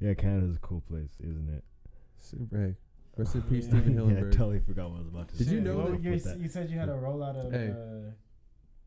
yeah, 0.00 0.14
Canada's 0.14 0.56
a 0.56 0.58
cool 0.60 0.82
place, 0.88 1.10
isn't 1.20 1.48
it? 1.54 1.62
Super, 2.18 2.56
hey, 2.56 2.74
rest 3.18 3.34
in 3.34 3.42
peace, 3.50 3.64
Yeah. 3.66 3.80
Stephen 3.80 3.94
Yeah, 4.10 4.18
I 4.26 4.30
totally 4.30 4.60
forgot 4.60 4.90
what 4.90 4.96
I 4.96 5.00
was 5.00 5.08
about 5.08 5.28
to 5.28 5.36
Did 5.36 5.46
say. 5.48 5.52
you 5.54 5.60
know 5.60 5.76
Well, 5.76 5.88
that- 5.92 6.02
you, 6.02 6.18
that. 6.18 6.38
you 6.40 6.48
said 6.48 6.70
you 6.70 6.78
had 6.78 6.88
a 6.88 6.92
rollout 6.92 7.36
of, 7.36 7.52
Hey. 7.52 7.68
uh, 7.70 8.08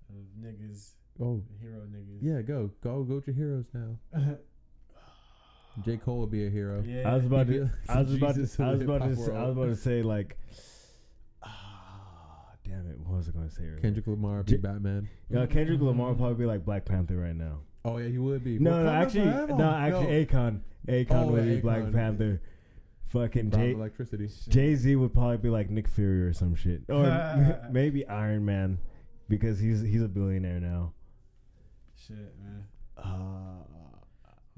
of 0.10 0.26
niggas, 0.42 0.94
oh, 1.22 1.44
hero 1.62 1.82
niggas. 1.92 2.18
yeah, 2.22 2.42
go, 2.42 2.72
go, 2.84 3.04
go 3.04 3.20
to 3.20 3.32
heroes 3.32 3.66
now. 3.72 3.98
J 5.84 5.98
Cole 5.98 6.20
would 6.20 6.32
be 6.32 6.46
a 6.48 6.50
hero. 6.50 6.84
yeah. 6.86 7.10
I 7.10 7.16
was 7.16 7.26
about 7.26 7.48
to. 7.48 7.70
I 7.90 8.02
was 8.02 8.14
about 8.14 8.36
to. 8.36 8.42
I 8.64 8.72
was 8.72 8.82
about 8.82 9.02
to. 9.04 9.16
Say, 9.16 9.34
I 9.36 9.44
was 9.44 9.52
about 9.52 9.66
to 9.70 9.76
say 9.76 10.02
like. 10.02 10.38
Ah, 11.44 12.52
damn 12.64 12.88
it! 12.90 13.00
What 13.00 13.18
was 13.18 13.30
I 13.30 13.32
going 13.32 13.48
to 13.50 13.54
say? 13.54 13.64
earlier? 13.64 13.80
Kendrick 13.80 14.08
Lamar 14.08 14.44
be 14.44 14.54
J- 14.54 14.58
Batman. 14.58 15.10
Yeah, 15.30 15.46
Kendrick 15.46 15.82
Lamar 15.82 16.10
would 16.10 16.18
probably 16.18 16.36
be 16.36 16.46
like 16.46 16.66
Black 16.66 16.86
Panther 16.86 17.18
right 17.18 17.36
now. 17.36 17.60
Oh 17.84 17.98
yeah, 17.98 18.08
he 18.10 18.18
would 18.18 18.44
be. 18.44 18.58
No, 18.60 18.84
no, 18.84 18.90
Wakanda 18.90 19.02
actually, 19.04 19.56
no, 19.56 19.70
actually, 19.70 20.26
Akon, 20.26 20.60
Akon 20.88 21.12
Oh, 21.12 21.28
would 21.28 21.46
yeah, 21.46 21.56
be 21.56 21.62
Black 21.62 21.84
Akon. 21.84 21.94
Panther. 21.94 22.42
Fucking 23.10 23.50
Brown 23.50 23.64
Jay, 23.64 23.72
electricity. 23.74 24.30
Jay 24.50 24.76
Z 24.76 24.96
would 24.96 25.14
probably 25.14 25.38
be 25.38 25.50
like 25.50 25.70
Nick 25.70 25.88
Fury 25.88 26.24
or 26.24 26.34
some 26.34 26.56
shit, 26.56 26.82
or 26.90 27.60
maybe 27.72 28.06
Iron 28.08 28.44
Man, 28.44 28.80
because 29.30 29.60
he's 29.60 29.82
he's 29.82 30.02
a 30.02 30.08
billionaire 30.08 30.60
now. 30.60 30.94
Shit, 32.08 32.18
man. 32.44 32.66
Uh, 32.98 33.64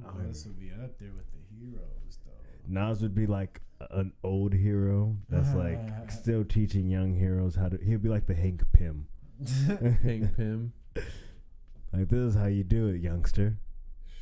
Who 0.01 0.27
else 0.27 0.45
would 0.45 0.59
be 0.59 0.71
up 0.71 0.97
there 0.99 1.11
with 1.15 1.25
the 1.31 1.55
heroes, 1.59 2.19
though? 2.25 2.31
Nas 2.67 3.01
would 3.01 3.15
be 3.15 3.25
like 3.25 3.61
an 3.91 4.11
old 4.23 4.53
hero 4.53 5.15
that's 5.29 5.53
like 5.55 6.11
still 6.11 6.43
teaching 6.43 6.87
young 6.89 7.13
heroes 7.13 7.55
how 7.55 7.69
to. 7.69 7.77
He'd 7.77 8.03
be 8.03 8.09
like 8.09 8.27
the 8.27 8.35
Hank 8.35 8.61
Pym. 8.73 9.07
Hank 10.03 10.35
Pym. 10.35 10.73
Like 11.93 12.09
this 12.09 12.19
is 12.19 12.35
how 12.35 12.47
you 12.47 12.65
do 12.65 12.89
it, 12.89 13.01
youngster. 13.01 13.57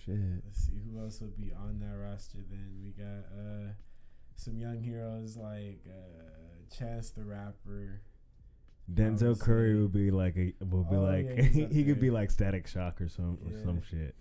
Shit. 0.06 0.16
Let's 0.46 0.68
see 0.68 0.80
who 0.88 1.00
else 1.00 1.20
would 1.20 1.36
be 1.36 1.52
on 1.52 1.80
that 1.80 1.98
roster. 1.98 2.38
Then 2.48 2.78
we 2.80 2.92
got 2.92 3.26
uh, 3.36 3.72
some 4.36 4.60
young 4.60 4.84
heroes 4.84 5.36
like 5.36 5.84
uh, 5.90 6.76
Chance 6.78 7.10
the 7.10 7.24
Rapper. 7.24 8.02
Denzel 8.94 9.30
would 9.30 9.40
Curry 9.40 9.82
would 9.82 9.92
be 9.92 10.12
like 10.12 10.38
a 10.38 10.54
would 10.64 10.90
be 10.92 10.96
Oh, 10.96 11.02
like 11.02 11.26
yeah, 11.26 11.42
he's 11.42 11.74
he 11.74 11.84
could 11.84 12.00
be 12.00 12.12
like 12.12 12.30
Static 12.30 12.68
Shock 12.68 13.02
or 13.02 13.10
some 13.10 13.40
or 13.44 13.60
some 13.64 13.82
shit. 13.82 14.16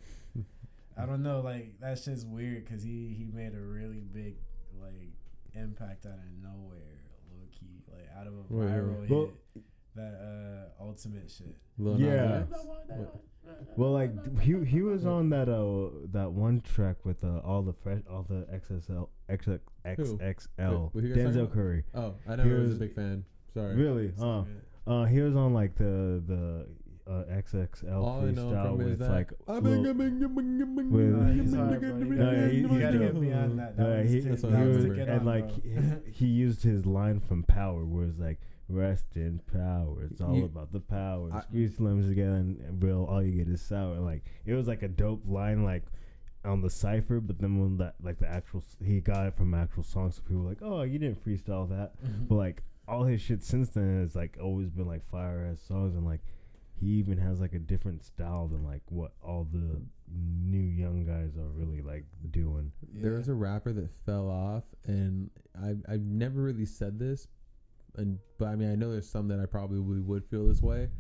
I 0.97 1.07
don't 1.07 1.23
know, 1.23 1.41
like 1.41 1.75
that's 1.81 2.05
just 2.05 2.27
weird 2.27 2.65
because 2.65 2.83
he 2.83 3.15
he 3.19 3.31
made 3.33 3.55
a 3.55 3.61
really 3.61 4.01
big 4.13 4.37
like 4.81 5.13
impact 5.55 6.07
out 6.07 6.13
of 6.13 6.43
nowhere, 6.43 7.01
low 7.31 7.47
key, 7.59 7.83
like 7.93 8.09
out 8.19 8.27
of 8.27 8.35
a 8.35 8.37
Wait, 8.49 8.51
wait, 8.51 8.69
viral 8.71 9.01
wait. 9.01 9.11
Well- 9.11 9.31
hit. 9.55 9.63
That 9.97 10.71
uh 10.81 10.83
ultimate 10.83 11.31
shit. 11.31 11.55
Lil 11.79 11.99
Nas 11.99 12.49
Yeah. 12.51 13.05
Well, 13.77 13.93
like 13.93 14.41
he 14.41 14.65
he 14.65 14.83
was 14.83 15.07
on 15.07 15.31
that 15.31 15.49
uh 15.49 15.91
that 16.13 16.33
one 16.33 16.63
track 16.63 16.97
with 17.05 17.23
uh, 17.23 17.39
all 17.45 17.63
the 17.63 17.73
fresh 17.75 18.01
all 18.11 18.25
the 18.29 18.45
XSL 18.53 19.09
XX, 19.29 19.61
XXL 19.85 20.91
Who- 20.93 21.01
who 21.01 21.07
you 21.07 21.15
guys 21.15 21.25
talking 21.25 21.47
Denzel? 21.47 21.53
Curry. 21.53 21.85
Oh, 21.95 22.15
I 22.27 22.35
never 22.35 22.49
He 22.49 22.55
was 22.57 22.73
a 22.75 22.79
big 22.81 22.95
fan. 22.97 23.25
Sorry. 23.53 23.77
Really? 23.77 24.07
It's 24.07 24.21
Uh, 24.21 24.45
uh, 24.89 25.05
he 25.05 25.21
was 25.21 25.37
on 25.37 25.55
like 25.55 25.77
the 25.77 26.21
the 26.27 26.67
uh, 27.07 27.23
XXL 27.31 27.93
All 28.03 28.21
I 28.27 28.31
know 28.31 28.47
freestyle 28.47 28.63
from 28.73 28.81
him 28.81 28.87
with 28.91 28.99
that. 29.01 29.11
like 29.11 29.33
Lil- 29.47 29.61
bing, 29.61 29.87
ah, 29.87 29.93
bing, 29.93 30.23
ah, 30.25 30.29
bing, 30.29 30.61
ah, 30.63 30.65
bing, 30.65 30.91
with- 30.91 31.27
bing, 31.27 31.39
he's 31.43 31.55
hard, 31.55 31.81
bing, 31.81 31.91
bro. 31.91 31.99
You 31.99 32.05
bing, 32.07 32.19
gotta- 32.19 32.45
ah, 32.45 32.49
he- 32.49 32.57
you 32.59 32.69
gotta 32.81 32.99
get 32.99 33.21
beyond 33.21 33.59
that. 33.59 33.77
That 33.77 34.03
was 34.03 34.11
he, 34.13 34.21
to- 34.23 34.29
That's 34.31 34.41
he 34.43 34.47
what 34.49 34.57
I 34.57 34.65
was 34.65 34.77
was, 34.77 34.85
to 34.85 34.89
was- 34.91 34.99
get 34.99 35.09
and 35.09 35.21
on, 35.21 35.27
like 35.27 35.49
bro. 35.49 36.01
he, 36.07 36.11
he 36.13 36.27
used 36.27 36.63
his 36.63 36.87
line 36.87 37.21
from 37.21 37.43
Power, 37.43 37.85
where 37.85 38.05
it's 38.07 38.19
like 38.19 38.41
"Rest 38.69 39.17
in 39.17 39.41
power." 39.53 40.05
It's 40.11 40.21
all 40.23 40.35
You- 40.35 40.45
about 40.47 40.73
the 40.73 40.81
power. 40.81 41.31
I- 41.33 41.43
Squeeze 41.43 41.79
limbs 41.79 42.09
together, 42.09 42.37
and 42.37 42.59
and 42.61 42.83
real 42.83 43.05
all 43.05 43.23
you 43.23 43.33
get 43.33 43.49
is 43.53 43.61
sour. 43.61 43.99
Like 44.01 44.25
it 44.47 44.55
was 44.55 44.67
like 44.67 44.83
a 44.83 44.89
dope 44.89 45.23
line, 45.29 45.63
like 45.63 45.85
on 46.45 46.63
the 46.63 46.71
cipher. 46.71 47.21
But 47.21 47.39
then 47.39 47.59
when 47.61 47.77
that 47.79 47.97
like 48.03 48.19
the 48.19 48.29
actual 48.29 48.63
he 48.83 49.01
got 49.01 49.27
it 49.27 49.35
from 49.37 49.53
actual 49.53 49.83
songs, 49.83 50.17
so 50.17 50.23
people 50.23 50.43
were 50.43 50.49
like, 50.49 50.63
"Oh, 50.63 50.81
you 50.83 50.99
didn't 50.99 51.23
freestyle 51.23 51.69
that." 51.69 51.93
But 52.29 52.37
like 52.37 52.63
all 52.89 53.05
his 53.05 53.21
shit 53.21 53.43
since 53.43 53.69
then 53.71 54.01
has 54.01 54.15
like 54.17 54.39
always 54.43 54.71
been 54.71 54.87
like 54.87 55.05
fire 55.11 55.47
ass 55.53 55.61
songs, 55.61 55.95
and 55.95 56.07
like 56.07 56.21
he 56.85 56.91
even 56.91 57.17
has 57.17 57.41
like 57.41 57.55
a 57.55 57.59
different 57.59 58.05
style 58.05 58.47
than 58.47 58.63
like 58.63 58.83
what 58.91 59.13
all 59.23 59.49
the 59.51 59.81
new 60.13 60.59
young 60.59 61.07
guys 61.07 61.35
are 61.39 61.49
really 61.49 61.81
like 61.81 62.05
doing. 62.31 62.71
There 62.93 63.15
was 63.15 63.29
a 63.29 63.35
rapper 63.35 63.73
that 63.73 63.89
fell 64.05 64.29
off, 64.29 64.65
and 64.85 65.31
I 65.59 65.77
I've 65.91 66.03
never 66.03 66.43
really 66.43 66.67
said 66.67 66.99
this, 66.99 67.29
and 67.97 68.19
but 68.39 68.49
I 68.49 68.57
mean 68.57 68.71
I 68.71 68.75
know 68.75 68.93
there's 68.93 69.09
some 69.09 69.29
that 69.29 69.41
I 69.41 69.47
probably 69.47 69.81
would 69.81 70.27
feel 70.27 70.47
this 70.47 70.61
way, 70.61 70.91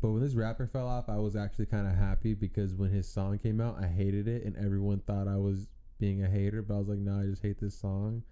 but 0.00 0.10
when 0.10 0.22
this 0.22 0.34
rapper 0.34 0.66
fell 0.66 0.88
off, 0.88 1.10
I 1.10 1.18
was 1.18 1.36
actually 1.36 1.66
kind 1.66 1.86
of 1.86 1.94
happy 1.94 2.32
because 2.32 2.74
when 2.74 2.90
his 2.90 3.06
song 3.06 3.38
came 3.38 3.60
out, 3.60 3.76
I 3.78 3.88
hated 3.88 4.28
it, 4.28 4.44
and 4.44 4.56
everyone 4.56 5.00
thought 5.00 5.28
I 5.28 5.36
was 5.36 5.68
being 5.98 6.24
a 6.24 6.30
hater, 6.30 6.62
but 6.62 6.74
I 6.74 6.78
was 6.78 6.88
like, 6.88 6.98
no, 6.98 7.20
I 7.20 7.24
just 7.24 7.42
hate 7.42 7.60
this 7.60 7.78
song, 7.78 8.22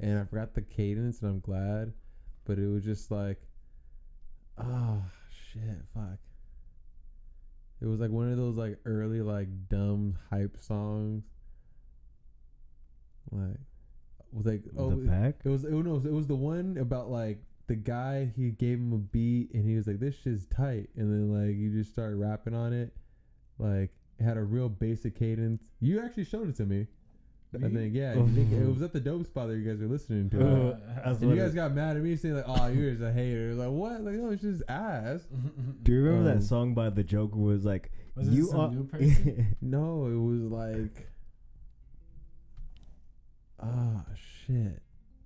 and 0.00 0.18
I 0.18 0.24
forgot 0.24 0.54
the 0.54 0.62
cadence, 0.62 1.20
and 1.20 1.30
I'm 1.30 1.40
glad, 1.40 1.92
but 2.44 2.58
it 2.58 2.66
was 2.66 2.84
just 2.84 3.12
like, 3.12 3.40
oh 4.58 5.04
shit, 5.52 5.78
fuck. 5.94 6.18
It 7.80 7.86
was 7.86 8.00
like 8.00 8.10
one 8.10 8.30
of 8.30 8.36
those 8.36 8.56
like 8.56 8.78
early 8.84 9.22
like 9.22 9.48
dumb 9.68 10.18
hype 10.30 10.56
songs. 10.60 11.24
Like, 13.30 13.56
was 14.32 14.46
like 14.46 14.62
oh 14.76 14.90
the 14.90 15.08
pack. 15.08 15.36
it 15.44 15.48
was 15.48 15.64
oh, 15.64 15.68
it 15.68 15.84
was 15.84 16.04
it 16.04 16.12
was 16.12 16.26
the 16.26 16.34
one 16.36 16.76
about 16.78 17.10
like 17.10 17.38
the 17.66 17.76
guy 17.76 18.32
he 18.36 18.50
gave 18.50 18.78
him 18.78 18.92
a 18.92 18.98
beat 18.98 19.52
and 19.54 19.64
he 19.64 19.76
was 19.76 19.86
like 19.86 20.00
this 20.00 20.16
shit's 20.16 20.46
tight 20.46 20.88
and 20.96 21.10
then 21.10 21.32
like 21.32 21.56
you 21.56 21.70
just 21.70 21.92
start 21.92 22.16
rapping 22.16 22.54
on 22.54 22.72
it 22.72 22.92
like 23.58 23.90
it 24.18 24.24
had 24.24 24.36
a 24.36 24.42
real 24.42 24.68
basic 24.68 25.18
cadence. 25.18 25.62
You 25.80 26.00
actually 26.00 26.24
showed 26.24 26.48
it 26.48 26.56
to 26.56 26.66
me. 26.66 26.86
I 27.52 27.68
think 27.68 27.94
yeah, 27.94 28.14
you 28.14 28.28
think 28.28 28.52
it 28.52 28.64
was 28.66 28.80
at 28.82 28.92
the 28.92 29.00
dope 29.00 29.26
spot 29.26 29.48
that 29.48 29.56
you 29.56 29.64
guys 29.68 29.80
were 29.80 29.88
listening 29.88 30.30
to. 30.30 30.38
Uh, 30.70 30.78
And 31.04 31.20
you 31.22 31.34
guys 31.36 31.52
it- 31.52 31.56
got 31.56 31.72
mad 31.74 31.96
at 31.96 32.02
me 32.02 32.14
saying 32.14 32.36
like, 32.36 32.44
"Oh, 32.46 32.68
you're 32.68 32.92
just 32.92 33.02
a 33.02 33.12
hater." 33.12 33.54
Like 33.54 33.70
what? 33.70 34.02
Like 34.04 34.14
no, 34.14 34.30
it's 34.30 34.42
just 34.42 34.62
ass. 34.68 35.22
Do 35.82 35.92
you 35.92 36.02
remember 36.02 36.30
Um, 36.30 36.38
that 36.38 36.44
song 36.44 36.74
by 36.74 36.90
the 36.90 37.02
Joker? 37.02 37.36
Was 37.38 37.64
like 37.64 37.90
Was 38.14 38.28
you 38.28 38.44
some 38.46 38.60
are 38.60 38.70
new 38.70 38.84
person? 38.92 39.56
No, 39.60 40.06
it 40.06 40.14
was 40.14 40.42
like, 40.42 41.08
ah, 43.60 44.04
shit. 44.46 44.80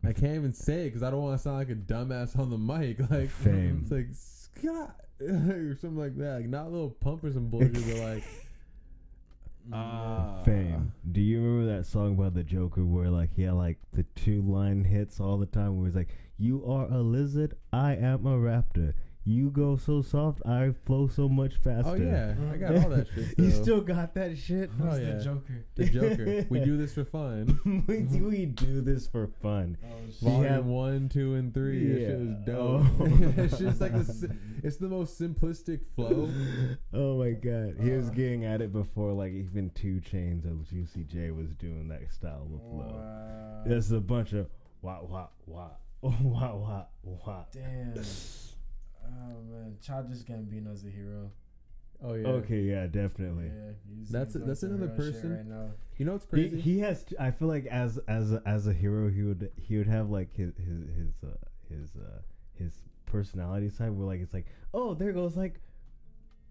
I 0.06 0.12
can't 0.12 0.34
even 0.34 0.52
say 0.52 0.82
it 0.82 0.84
because 0.86 1.02
I 1.02 1.10
don't 1.10 1.22
want 1.22 1.38
to 1.38 1.42
sound 1.42 1.56
like 1.58 1.70
a 1.70 1.74
dumbass 1.74 2.38
on 2.38 2.50
the 2.50 2.58
mic. 2.58 2.98
Like, 3.10 3.30
Fame. 3.30 3.80
it's 3.82 3.90
like 3.90 4.08
Scott 4.12 4.96
or 5.20 5.76
something 5.80 5.96
like 5.96 6.16
that. 6.18 6.36
Like 6.40 6.48
not 6.48 6.66
a 6.66 6.68
little 6.68 6.90
pump 6.90 7.24
or 7.24 7.32
some 7.32 7.48
bullshit, 7.48 7.72
but 7.74 7.96
like, 7.98 8.24
ah, 9.72 10.42
Fame. 10.44 10.92
Do 11.10 11.20
you 11.20 11.40
remember 11.40 11.76
that 11.76 11.86
song 11.86 12.16
by 12.16 12.30
the 12.30 12.42
Joker 12.42 12.84
where 12.84 13.08
like 13.08 13.30
he 13.34 13.42
had 13.42 13.54
like 13.54 13.78
the 13.92 14.04
two 14.14 14.42
line 14.42 14.84
hits 14.84 15.20
all 15.20 15.38
the 15.38 15.46
time? 15.46 15.76
Where 15.76 15.86
he's 15.86 15.96
like, 15.96 16.14
"You 16.38 16.64
are 16.66 16.86
a 16.90 16.98
lizard, 16.98 17.54
I 17.72 17.94
am 17.94 18.26
a 18.26 18.36
raptor. 18.36 18.94
You 19.26 19.48
go 19.50 19.76
so 19.76 20.02
soft, 20.02 20.42
I 20.44 20.72
flow 20.84 21.08
so 21.08 21.28
much 21.28 21.54
oh, 21.60 21.64
faster." 21.64 21.90
Oh 21.90 21.94
yeah, 21.94 22.34
I 22.52 22.56
got 22.56 22.74
all 22.84 22.90
that 22.90 23.06
shit. 23.14 23.38
you 23.38 23.50
still. 23.50 23.62
still 23.62 23.80
got 23.80 24.14
that 24.14 24.36
shit? 24.36 24.70
Oh, 24.80 24.84
Who's 24.84 25.00
yeah. 25.00 25.14
the 25.14 25.24
Joker? 25.24 25.64
the 25.76 25.84
Joker. 25.86 26.46
we 26.50 26.60
do 26.60 26.76
this 26.76 26.92
for 26.92 27.04
fun. 27.04 27.84
we, 27.88 28.00
do- 28.00 28.28
we 28.28 28.46
do 28.46 28.82
this 28.82 29.06
for 29.06 29.28
fun. 29.42 29.78
Oh 29.82 29.88
shit. 30.06 30.14
He 30.16 30.26
Volume 30.26 30.52
had- 30.52 30.64
one, 30.66 31.08
two, 31.08 31.34
and 31.34 31.54
three. 31.54 31.88
That 31.88 32.00
shit 32.00 32.18
was 32.18 32.34
dope. 32.44 32.82
Oh. 33.00 33.32
it's 33.42 33.58
just 33.58 33.80
like 33.80 33.92
the, 33.92 34.36
it's 34.62 34.76
the 34.76 34.88
most 34.88 35.18
simplistic 35.18 35.80
flow. 35.94 36.30
Oh 36.92 37.18
my 37.18 37.30
god, 37.30 37.76
he 37.80 37.90
was 37.92 38.08
uh. 38.08 38.12
getting 38.12 38.44
at 38.44 38.60
it 38.60 38.72
before 38.72 39.12
like 39.12 39.32
even 39.32 39.70
2 39.70 40.02
Chainz 40.06 40.44
of 40.44 40.68
Juicy 40.68 41.04
J 41.04 41.30
was 41.30 41.54
doing 41.54 41.88
that 41.88 42.12
style 42.12 42.48
of 42.54 42.60
flow. 42.60 42.98
Wow. 42.98 43.62
There's 43.66 43.90
a 43.90 44.00
bunch 44.00 44.34
of 44.34 44.48
wah 44.82 45.00
wah 45.02 45.28
wah 45.46 45.70
Oh 46.06 46.14
wow, 46.20 46.56
wow, 46.56 46.86
wow. 47.26 47.46
Damn. 47.50 47.94
Oh 49.06 49.42
man, 49.50 49.76
Childish 49.82 50.18
Gambino's 50.22 50.84
a 50.84 50.90
hero. 50.90 51.30
Oh 52.02 52.14
yeah. 52.14 52.26
Okay, 52.26 52.60
yeah, 52.60 52.86
definitely. 52.86 53.46
Yeah, 53.46 53.72
he's, 53.98 54.08
That's- 54.10 54.34
he's 54.34 54.42
on 54.42 54.48
that's 54.48 54.62
another 54.62 54.88
person. 54.88 55.32
right 55.36 55.46
now. 55.46 55.70
You 55.96 56.04
know 56.06 56.12
what's 56.12 56.24
He, 56.26 56.48
crazy? 56.48 56.60
he 56.60 56.78
has. 56.80 57.04
I 57.20 57.30
feel 57.30 57.48
like 57.48 57.66
as 57.66 57.98
as 58.08 58.32
a, 58.32 58.42
as 58.44 58.66
a 58.66 58.72
hero, 58.72 59.08
he 59.10 59.22
would 59.22 59.50
he 59.56 59.76
would 59.78 59.86
have 59.86 60.10
like 60.10 60.34
his 60.34 60.52
his 60.56 60.88
his 60.96 61.14
uh, 61.24 61.36
his 61.68 61.96
uh, 61.96 62.20
his 62.58 62.72
personality 63.06 63.68
side 63.68 63.92
where 63.92 64.06
like 64.06 64.20
it's 64.20 64.34
like 64.34 64.46
oh 64.74 64.94
there 64.94 65.12
goes 65.12 65.36
like 65.36 65.60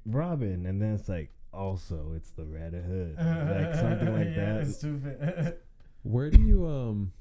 Robin, 0.06 0.66
and 0.66 0.82
then 0.82 0.94
it's 0.96 1.10
like 1.10 1.32
also 1.54 2.14
it's 2.16 2.32
the 2.32 2.46
Red 2.46 2.74
Hood, 2.74 3.16
like 3.18 3.76
something 3.80 4.14
like 4.16 4.28
yeah, 4.36 4.54
that. 4.54 4.62
It's 4.62 4.78
stupid. 4.78 5.58
Where 6.04 6.30
do 6.30 6.42
you 6.42 6.66
um, 6.68 7.14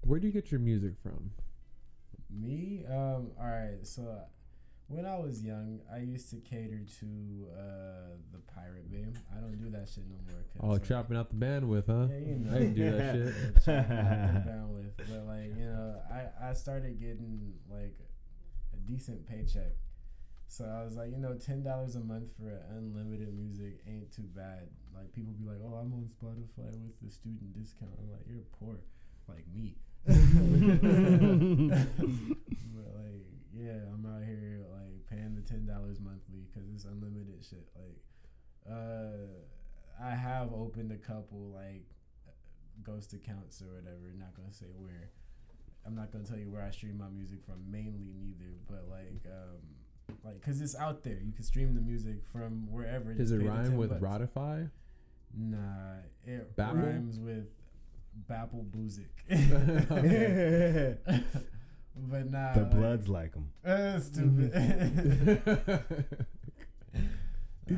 where 0.00 0.18
do 0.18 0.26
you 0.26 0.32
get 0.32 0.50
your 0.50 0.58
music 0.60 0.94
from? 1.00 1.30
Me, 2.28 2.84
um, 2.88 3.30
all 3.38 3.46
right. 3.46 3.78
So 3.84 4.02
uh, 4.02 4.24
when 4.90 5.06
I 5.06 5.16
was 5.18 5.42
young, 5.42 5.80
I 5.92 5.98
used 5.98 6.28
to 6.30 6.36
cater 6.36 6.82
to 7.00 7.06
uh 7.56 8.16
the 8.32 8.38
Pirate 8.54 8.90
Bay. 8.90 9.06
I 9.34 9.40
don't 9.40 9.56
do 9.56 9.70
that 9.70 9.88
shit 9.88 10.04
no 10.08 10.16
more. 10.30 10.42
'cause, 10.42 10.60
Oh, 10.60 10.68
like, 10.74 10.84
chopping 10.84 11.16
out 11.16 11.30
the 11.30 11.36
bandwidth, 11.36 11.86
huh? 11.86 12.08
Yeah, 12.10 12.18
you 12.18 12.36
know. 12.38 12.50
I 12.54 12.58
can 12.58 12.74
do 12.74 12.90
that 12.90 13.14
Yeah, 13.16 13.24
shit. 13.32 13.54
chopping 13.64 13.96
out 13.96 14.34
the 14.34 14.50
bandwidth. 14.50 14.96
But 15.08 15.22
like 15.26 15.50
you 15.56 15.64
know, 15.66 16.02
I 16.10 16.20
I 16.50 16.52
started 16.54 16.98
getting 17.00 17.54
like 17.70 17.96
a 18.74 18.76
decent 18.90 19.26
paycheck. 19.26 19.72
So 20.48 20.64
I 20.64 20.82
was 20.84 20.96
like, 20.96 21.10
you 21.12 21.18
know, 21.18 21.34
ten 21.34 21.62
dollars 21.62 21.94
a 21.94 22.00
month 22.00 22.32
for 22.36 22.50
unlimited 22.76 23.32
music 23.34 23.80
ain't 23.86 24.10
too 24.12 24.26
bad. 24.34 24.68
Like 24.94 25.12
people 25.12 25.32
be 25.34 25.44
like, 25.44 25.60
oh, 25.64 25.74
I'm 25.76 25.92
on 25.94 26.08
Spotify 26.10 26.72
with 26.82 26.98
the 27.00 27.10
student 27.10 27.52
discount. 27.54 27.92
I'm 28.00 28.10
like, 28.10 28.26
you're 28.28 28.42
poor, 28.58 28.80
like 29.28 29.46
me. 29.54 29.76
but 31.60 32.88
like, 32.96 33.26
yeah, 33.54 33.78
I'm 33.92 34.04
out 34.06 34.24
here 34.24 34.64
like 34.72 34.79
paying 35.10 35.34
the 35.34 35.42
ten 35.42 35.66
dollars 35.66 35.98
monthly 36.00 36.46
because 36.50 36.68
it's 36.74 36.84
unlimited 36.84 37.44
shit. 37.48 37.68
Like, 37.76 37.98
uh, 38.70 39.26
I 40.02 40.14
have 40.14 40.52
opened 40.52 40.92
a 40.92 40.96
couple 40.96 41.52
like 41.54 41.86
ghost 42.82 43.12
accounts 43.12 43.60
or 43.62 43.74
whatever. 43.74 44.12
Not 44.18 44.34
gonna 44.36 44.52
say 44.52 44.66
where. 44.76 45.10
I'm 45.86 45.94
not 45.94 46.12
gonna 46.12 46.24
tell 46.24 46.38
you 46.38 46.50
where 46.50 46.62
I 46.62 46.70
stream 46.70 46.98
my 46.98 47.08
music 47.08 47.38
from 47.44 47.70
mainly 47.70 48.12
neither, 48.20 48.52
but 48.68 48.84
like, 48.90 49.24
um, 49.26 50.16
like, 50.24 50.42
cause 50.42 50.60
it's 50.60 50.76
out 50.76 51.02
there. 51.04 51.18
You 51.24 51.32
can 51.32 51.42
stream 51.42 51.74
the 51.74 51.80
music 51.80 52.16
from 52.30 52.70
wherever. 52.70 53.14
Does 53.14 53.32
it 53.32 53.38
rhyme 53.38 53.76
with 53.76 53.90
bucks. 53.90 54.02
Ratify? 54.02 54.64
Nah, 55.36 55.94
it 56.26 56.54
Babble? 56.56 56.80
rhymes 56.80 57.18
with 57.18 57.46
Babble 58.28 58.66
Boozik. 58.70 59.06
the 61.94 62.00
but 62.00 62.30
nah, 62.30 62.52
like, 62.54 62.70
Bloods 62.70 63.08
like 63.08 63.32
them. 63.32 63.50
uh, 63.64 63.98
stupid. 64.00 65.42
Uh, 67.70 67.76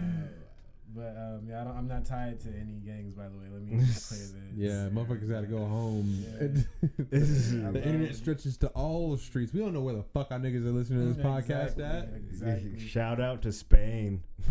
but 0.95 1.17
um, 1.17 1.43
yeah, 1.49 1.61
I 1.61 1.65
don't, 1.65 1.77
I'm 1.77 1.89
not 1.89 2.05
tied 2.05 2.41
to 2.41 2.49
any 2.49 2.81
gangs. 2.85 3.15
By 3.15 3.25
the 3.29 3.37
way, 3.39 3.45
let 3.53 3.63
me 3.63 3.79
just 3.85 4.09
clear 4.11 4.21
this. 4.21 4.57
yeah, 4.57 4.89
motherfuckers 4.91 5.29
got 5.31 5.41
to 5.43 5.47
go 5.47 5.59
home. 5.65 6.25
Yeah. 6.41 6.63
This 7.11 7.29
is 7.31 7.55
I 7.65 7.71
the 7.71 7.85
internet 7.85 8.15
stretches 8.15 8.57
to 8.59 8.69
all 8.69 9.17
streets. 9.17 9.53
We 9.53 9.61
don't 9.61 9.73
know 9.75 9.81
where 9.81 9.95
the 9.95 10.03
fuck 10.03 10.31
our 10.31 10.39
niggas 10.39 10.67
are 10.67 10.71
listening 10.73 11.01
to 11.09 11.15
this 11.15 11.25
podcast 11.25 11.79
at. 11.81 12.09
Exactly. 12.15 12.79
Shout 12.89 13.21
out 13.21 13.43
to 13.43 13.53
Spain. 13.53 14.23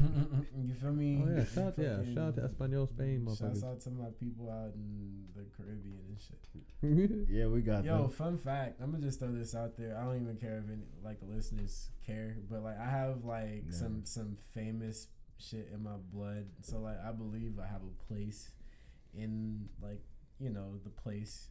you 0.63 0.73
feel 0.73 0.93
me? 0.93 1.21
Oh 1.21 1.29
yeah, 1.35 1.43
shout 1.43 1.73
yeah, 1.77 1.97
Fucking- 1.97 2.15
shout 2.15 2.27
out 2.29 2.35
to 2.35 2.43
Espanol 2.45 2.87
Spain, 2.87 3.25
Shouts 3.27 3.41
motherfuckers. 3.41 3.63
out 3.71 3.81
to 3.81 3.89
my 3.91 4.05
people 4.19 4.49
out 4.49 4.73
in 4.73 5.23
the 5.35 5.43
Caribbean 5.57 5.99
and 6.07 6.17
shit. 6.17 7.27
Yeah, 7.29 7.47
we 7.47 7.61
got 7.61 7.83
Yo, 7.83 8.03
them. 8.03 8.09
fun 8.11 8.37
fact. 8.37 8.79
I'm 8.81 8.91
gonna 8.91 9.03
just 9.03 9.19
throw 9.19 9.31
this 9.33 9.53
out 9.53 9.75
there. 9.77 9.97
I 9.97 10.05
don't 10.05 10.15
even 10.21 10.37
care 10.37 10.63
if 10.63 10.71
any 10.71 10.83
like 11.03 11.19
the 11.19 11.25
listeners 11.25 11.89
care, 12.05 12.37
but 12.49 12.63
like 12.63 12.79
I 12.79 12.89
have 12.89 13.25
like 13.25 13.65
No. 13.65 13.71
some 13.71 14.01
some 14.05 14.37
famous 14.53 15.07
shit 15.41 15.69
in 15.73 15.83
my 15.83 15.97
blood. 16.11 16.45
So 16.61 16.79
like 16.79 16.97
I 17.05 17.11
believe 17.11 17.53
I 17.61 17.67
have 17.67 17.81
a 17.81 18.13
place 18.13 18.51
in 19.13 19.69
like 19.81 20.01
you 20.39 20.49
know 20.49 20.77
the 20.83 20.89
place. 20.89 21.49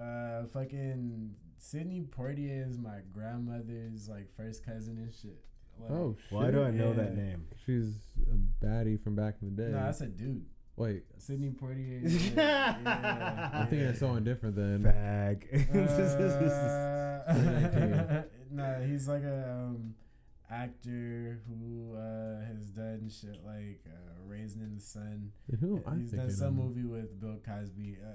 Uh, 0.00 0.46
fucking 0.52 1.34
Sidney 1.58 2.02
Poitier 2.02 2.68
is 2.68 2.78
my 2.78 2.98
grandmother's 3.12 4.08
like 4.08 4.28
first 4.36 4.64
cousin 4.64 4.98
and 4.98 5.12
shit. 5.12 5.44
Like, 5.80 5.90
oh 5.90 6.16
shit! 6.20 6.32
Why 6.32 6.50
do 6.50 6.62
I 6.62 6.70
know 6.70 6.92
that 6.92 7.16
name? 7.16 7.46
She's 7.66 7.94
a 8.30 8.64
baddie 8.64 9.02
from 9.02 9.16
back 9.16 9.36
in 9.42 9.54
the 9.54 9.62
day. 9.62 9.70
No, 9.70 9.82
that's 9.82 10.00
a 10.00 10.06
dude. 10.06 10.44
Wait, 10.76 11.02
Sidney 11.16 11.50
Poitier. 11.50 12.36
yeah, 12.36 12.76
yeah, 12.84 13.50
I'm 13.52 13.66
thinking 13.66 13.88
of 13.88 13.94
yeah. 13.94 13.98
someone 13.98 14.22
different 14.22 14.54
than 14.54 14.84
Fag. 14.84 15.42
Uh, 17.28 18.22
no, 18.52 18.86
he's 18.86 19.08
like 19.08 19.24
a 19.24 19.50
um, 19.50 19.94
actor 20.50 21.40
who 21.48 21.94
uh, 21.96 22.40
has 22.46 22.66
done 22.70 23.10
shit 23.10 23.38
like 23.44 23.80
uh, 23.86 23.92
Raising 24.26 24.62
in 24.62 24.74
the 24.76 24.80
Sun. 24.80 25.32
Who 25.60 25.76
am 25.76 25.82
I 25.86 25.96
he's 26.00 26.10
done 26.12 26.30
some 26.30 26.58
of? 26.58 26.64
movie 26.76 26.84
with 26.84 27.20
Bill 27.20 27.36
Cosby. 27.44 27.98
Uh, 28.02 28.08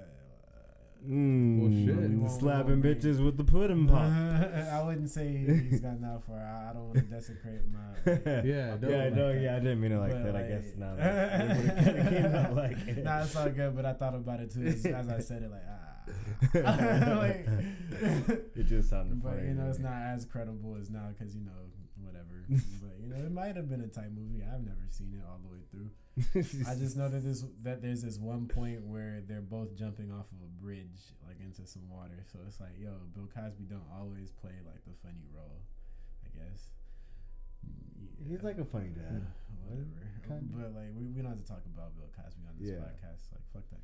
Mm, 1.06 1.60
Well, 1.60 1.70
shit. 2.00 2.10
We 2.18 2.28
slapping 2.30 2.80
won't 2.80 2.84
bitches 2.84 3.22
with 3.22 3.36
the 3.36 3.44
pudding 3.44 3.86
pop. 3.88 4.00
I 4.10 4.82
wouldn't 4.86 5.10
say 5.10 5.28
he's 5.68 5.80
gone 5.80 6.00
that 6.00 6.22
far. 6.26 6.38
I, 6.38 6.70
I 6.70 6.72
don't 6.72 6.84
want 6.84 6.94
to 6.94 7.02
desecrate 7.02 7.60
my. 7.70 7.80
Like, 8.06 8.24
Yeah, 8.46 8.70
my 8.70 8.76
don't 8.78 8.90
yeah, 8.90 9.04
like 9.04 9.14
no, 9.14 9.32
that. 9.34 9.40
yeah, 9.42 9.56
I 9.56 9.58
didn't 9.58 9.80
mean 9.82 9.92
it 9.92 9.98
like 9.98 10.12
But, 10.12 10.24
that. 10.32 10.36
I 10.36 10.42
guess 10.48 10.64
not. 10.78 10.96
Like, 10.96 11.86
it 11.86 12.08
came 12.08 12.56
like 12.56 12.88
it. 12.88 13.04
Nah, 13.04 13.22
it's 13.22 13.36
all 13.36 13.50
good, 13.50 13.76
but 13.76 13.84
I 13.84 13.92
thought 13.92 14.14
about 14.14 14.40
it 14.40 14.50
too 14.54 14.62
as, 14.62 14.86
as 14.86 15.08
I 15.10 15.20
said 15.20 15.42
it. 15.42 15.50
Like, 15.50 15.62
ah. 15.68 17.16
like, 17.18 17.48
it 18.56 18.64
just 18.64 18.88
sounded 18.88 19.22
but 19.22 19.34
funny. 19.34 19.48
you 19.48 19.54
know, 19.54 19.68
it's 19.68 19.78
not 19.78 19.92
as 20.14 20.24
credible 20.24 20.76
as 20.80 20.88
now 20.90 21.08
because 21.16 21.34
you 21.34 21.42
know, 21.42 21.52
but 22.82 22.94
you 23.00 23.08
know, 23.08 23.16
it 23.16 23.32
might 23.32 23.56
have 23.56 23.68
been 23.68 23.80
a 23.80 23.88
type 23.88 24.10
movie. 24.14 24.42
I've 24.44 24.64
never 24.64 24.86
seen 24.90 25.12
it 25.14 25.24
all 25.26 25.40
the 25.42 25.50
way 25.50 25.62
through. 25.70 25.90
I 26.68 26.74
just 26.78 26.96
know 26.96 27.08
that 27.08 27.24
this 27.24 27.44
that 27.62 27.82
there's 27.82 28.02
this 28.02 28.18
one 28.18 28.46
point 28.46 28.84
where 28.86 29.22
they're 29.26 29.40
both 29.44 29.74
jumping 29.76 30.12
off 30.12 30.26
of 30.32 30.38
a 30.42 30.50
bridge, 30.62 31.12
like 31.26 31.40
into 31.40 31.66
some 31.66 31.88
water. 31.90 32.24
So 32.32 32.38
it's 32.46 32.60
like, 32.60 32.78
yo, 32.78 32.92
Bill 33.14 33.28
Cosby 33.34 33.64
don't 33.64 33.88
always 33.92 34.30
play 34.30 34.54
like 34.64 34.84
the 34.86 34.94
funny 35.02 35.26
role, 35.34 35.60
I 36.24 36.28
guess. 36.38 36.70
Mm, 37.66 38.28
He's 38.30 38.42
like 38.42 38.58
a 38.58 38.64
funny 38.64 38.90
dad. 38.94 39.22
whatever. 39.68 39.88
Kinda. 40.26 40.44
But 40.56 40.70
like, 40.72 40.90
we, 40.96 41.08
we 41.12 41.20
don't 41.20 41.32
have 41.36 41.42
to 41.42 41.48
talk 41.48 41.62
about 41.68 41.92
Bill 41.96 42.08
Cosby 42.16 42.44
on 42.48 42.54
this 42.58 42.68
Yeah. 42.72 42.80
podcast. 42.84 43.28
Like, 43.32 43.44
fuck 43.52 43.64
that 43.70 43.83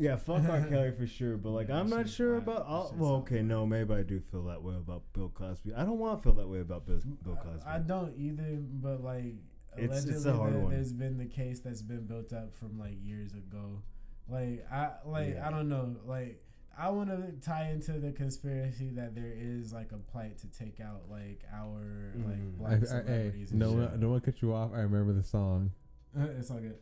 Yeah, 0.00 0.16
fuck 0.16 0.42
R. 0.48 0.62
Kelly 0.70 0.92
for 0.92 1.06
sure, 1.06 1.36
but 1.36 1.50
like 1.50 1.68
Yeah, 1.68 1.78
I'm 1.80 1.90
not 1.90 2.08
sure 2.08 2.34
whack. 2.34 2.42
about. 2.42 2.66
All, 2.66 2.94
well, 2.96 3.12
okay, 3.16 3.42
no, 3.42 3.66
maybe 3.66 3.92
I 3.94 4.02
do 4.02 4.18
feel 4.32 4.44
that 4.44 4.62
way 4.62 4.74
about 4.74 5.02
Bill 5.12 5.28
Cosby. 5.28 5.74
I 5.74 5.84
don't 5.84 5.98
want 5.98 6.18
to 6.18 6.22
feel 6.24 6.32
that 6.34 6.48
way 6.48 6.60
about 6.60 6.86
Bill, 6.86 7.00
Bill 7.22 7.36
Cosby. 7.36 7.66
I, 7.66 7.76
I 7.76 7.78
don't 7.80 8.14
either, 8.16 8.58
but 8.60 9.02
like 9.04 9.34
It's- 9.76 9.90
allegedly 9.90 10.14
it's 10.16 10.24
a 10.24 10.32
hard 10.34 10.54
there, 10.54 10.60
one. 10.60 10.72
there's 10.72 10.92
been 10.92 11.18
the 11.18 11.26
case 11.26 11.60
that's 11.60 11.82
been 11.82 12.06
built 12.06 12.32
up 12.32 12.54
from 12.54 12.78
like 12.78 12.96
years 13.02 13.34
ago. 13.34 13.82
Like 14.28 14.64
I 14.72 14.90
like 15.04 15.34
Yeah. 15.34 15.46
I 15.46 15.50
don't 15.50 15.68
know. 15.68 15.94
Like 16.06 16.42
I 16.78 16.88
want 16.88 17.10
to 17.10 17.32
tie 17.46 17.68
into 17.70 17.92
the 17.98 18.10
conspiracy 18.12 18.88
that 18.90 19.14
there 19.14 19.34
is 19.36 19.70
like 19.72 19.92
a 19.92 19.98
plight 19.98 20.38
to 20.38 20.46
take 20.46 20.80
out 20.80 21.02
like 21.10 21.42
our 21.52 22.14
Mm. 22.16 22.24
like 22.26 22.58
black 22.58 22.72
I, 22.72 22.76
hey, 22.78 22.84
celebrities. 22.86 23.50
and 23.50 23.60
no 23.60 23.70
shit. 23.70 23.90
one, 23.90 24.00
no 24.00 24.08
one 24.08 24.20
cut 24.20 24.40
you 24.40 24.54
off. 24.54 24.70
I 24.72 24.78
remember 24.80 25.12
the 25.12 25.22
song. 25.24 25.72
it's 26.16 26.50
all 26.50 26.58
good. 26.60 26.76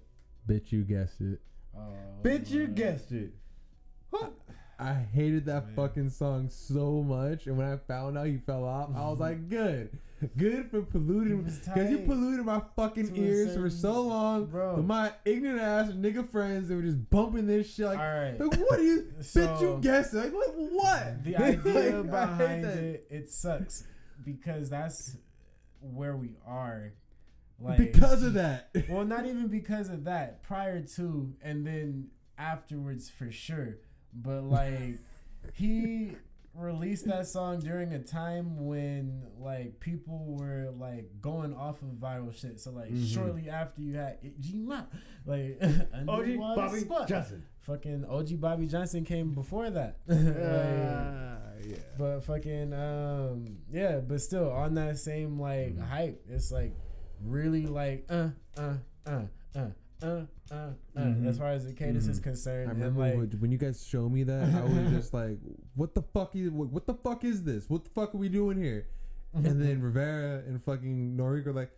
Bitch, 0.47 0.71
you 0.73 0.85
guessed 0.85 1.21
it. 1.21 1.41
Oh, 1.79 2.23
Bitch, 2.23 2.51
you 2.51 2.67
guessed 2.67 3.13
it. 3.13 3.33
I 4.81 4.95
hated 4.95 5.47
that 5.47 5.67
Man. 5.67 5.75
fucking 5.75 6.11
song 6.11 6.49
so 6.51 7.03
much, 7.03 7.47
and 7.49 7.59
when 7.59 7.67
I 7.67 7.77
found 7.77 8.17
out 8.17 8.27
he 8.29 8.39
fell 8.39 8.65
off, 8.65 8.91
I 8.95 9.09
was 9.11 9.19
like, 9.19 9.49
"Good, 9.49 9.99
good 10.37 10.71
for 10.71 10.83
polluting, 10.83 11.43
because 11.43 11.91
you 11.91 11.99
polluted 11.99 12.47
my 12.47 12.63
fucking 12.77 13.17
ears 13.17 13.57
for 13.57 13.69
so 13.71 14.03
long 14.03 14.47
Bro. 14.47 14.77
with 14.77 14.85
my 14.85 15.13
ignorant 15.25 15.61
ass 15.61 15.91
nigga 15.91 16.29
friends 16.31 16.69
that 16.69 16.77
were 16.77 16.83
just 16.83 17.11
bumping 17.11 17.49
this 17.49 17.75
shit. 17.75 17.87
Like, 17.87 17.99
All 17.99 18.05
right. 18.05 18.39
like 18.39 18.57
what 18.61 18.77
do 18.79 18.85
you, 18.85 19.13
bitch? 19.21 19.61
You 19.61 19.79
guessed 19.83 20.15
it. 20.15 20.19
Like, 20.19 20.33
what? 20.33 20.55
what? 20.55 21.25
The 21.25 21.33
Like, 21.39 21.43
idea 21.43 21.73
I 21.99 22.03
hate 22.03 22.11
behind 22.11 22.65
it, 22.65 23.07
it 23.11 23.31
sucks 23.33 23.83
because 24.25 24.71
that's 24.71 25.17
where 25.81 26.15
we 26.17 26.37
are. 26.47 26.93
Like 27.61 27.79
because 27.79 28.23
of 28.23 28.35
that. 28.35 28.71
well, 28.89 29.05
not 29.05 29.27
even 29.27 29.49
because 29.49 29.89
of 29.89 30.05
that. 30.05 30.43
Prior 30.43 30.81
to 30.97 31.35
and 31.43 31.67
then 31.67 32.09
afterwards 32.39 33.11
for 33.11 33.31
sure. 33.33 33.79
But 34.15 34.45
like 34.45 34.99
he 35.55 36.13
released 36.55 37.07
that 37.07 37.27
song 37.27 37.61
during 37.61 37.93
a 37.93 37.99
time 38.01 38.67
when 38.67 39.23
like 39.39 39.79
people 39.79 40.25
were 40.27 40.71
like 40.77 41.09
going 41.21 41.55
off 41.55 41.83
of 41.83 41.89
viral 42.01 42.35
shit. 42.35 42.59
So 42.61 42.71
like 42.73 42.91
Mhm. 42.91 43.15
shortly 43.15 43.49
after 43.49 43.81
you 43.81 43.95
had 43.97 44.19
G-Ma, 44.41 44.83
like 45.27 45.61
OG 46.09 46.37
Bobby 46.39 46.81
Spot. 46.81 47.09
Johnson. 47.09 47.45
fucking 47.61 48.05
OG 48.09 48.41
Bobby 48.41 48.67
Johnson 48.67 49.05
came 49.05 49.35
before 49.35 49.71
that. 49.71 49.99
Uh, 50.09 50.15
yeah. 51.65 51.77
but 51.99 52.21
fucking 52.21 52.73
um 52.73 53.59
yeah, 53.71 53.99
but 53.99 54.21
still 54.21 54.51
on 54.51 54.75
that 54.75 54.99
same 54.99 55.39
like 55.41 55.77
Mhm. 55.77 55.89
hype, 55.89 56.25
it's 56.29 56.51
like 56.51 56.75
really 57.25 57.67
like 57.67 58.07
uh 58.11 58.29
uh 58.57 58.75
uh 59.07 59.23
uh 59.57 59.67
uh, 60.01 60.07
uh, 60.53 60.55
uh, 60.55 60.71
Mhm. 60.97 61.27
as 61.27 61.39
far 61.39 61.49
as 61.49 61.65
the 61.67 61.73
cadence 61.73 62.07
is 62.07 62.21
Mhm. 62.21 62.23
concerned. 62.23 62.69
I 62.71 62.73
remember 62.73 63.01
like, 63.01 63.17
when- 63.17 63.41
when 63.41 63.51
you 63.51 63.59
guys 63.59 63.85
show 63.85 64.09
me 64.09 64.23
that, 64.23 64.55
I 64.55 64.63
was 64.63 64.91
just 64.93 65.13
like, 65.23 65.39
"What 65.75 65.93
the 65.95 66.03
fuck 66.03 66.37
is 66.37 66.51
what, 66.51 66.71
what 66.71 66.87
the 66.87 66.95
fuck 66.95 67.25
is 67.25 67.43
this? 67.43 67.69
What 67.69 67.83
the 67.85 67.91
fuck 67.91 68.15
are 68.15 68.19
we 68.19 68.29
doing 68.29 68.59
here?" 68.59 68.87
and 69.35 69.61
then 69.61 69.83
Rivera 69.83 70.43
and 70.47 70.63
fucking 70.63 71.17
Noriko 71.17 71.53
like, 71.55 71.71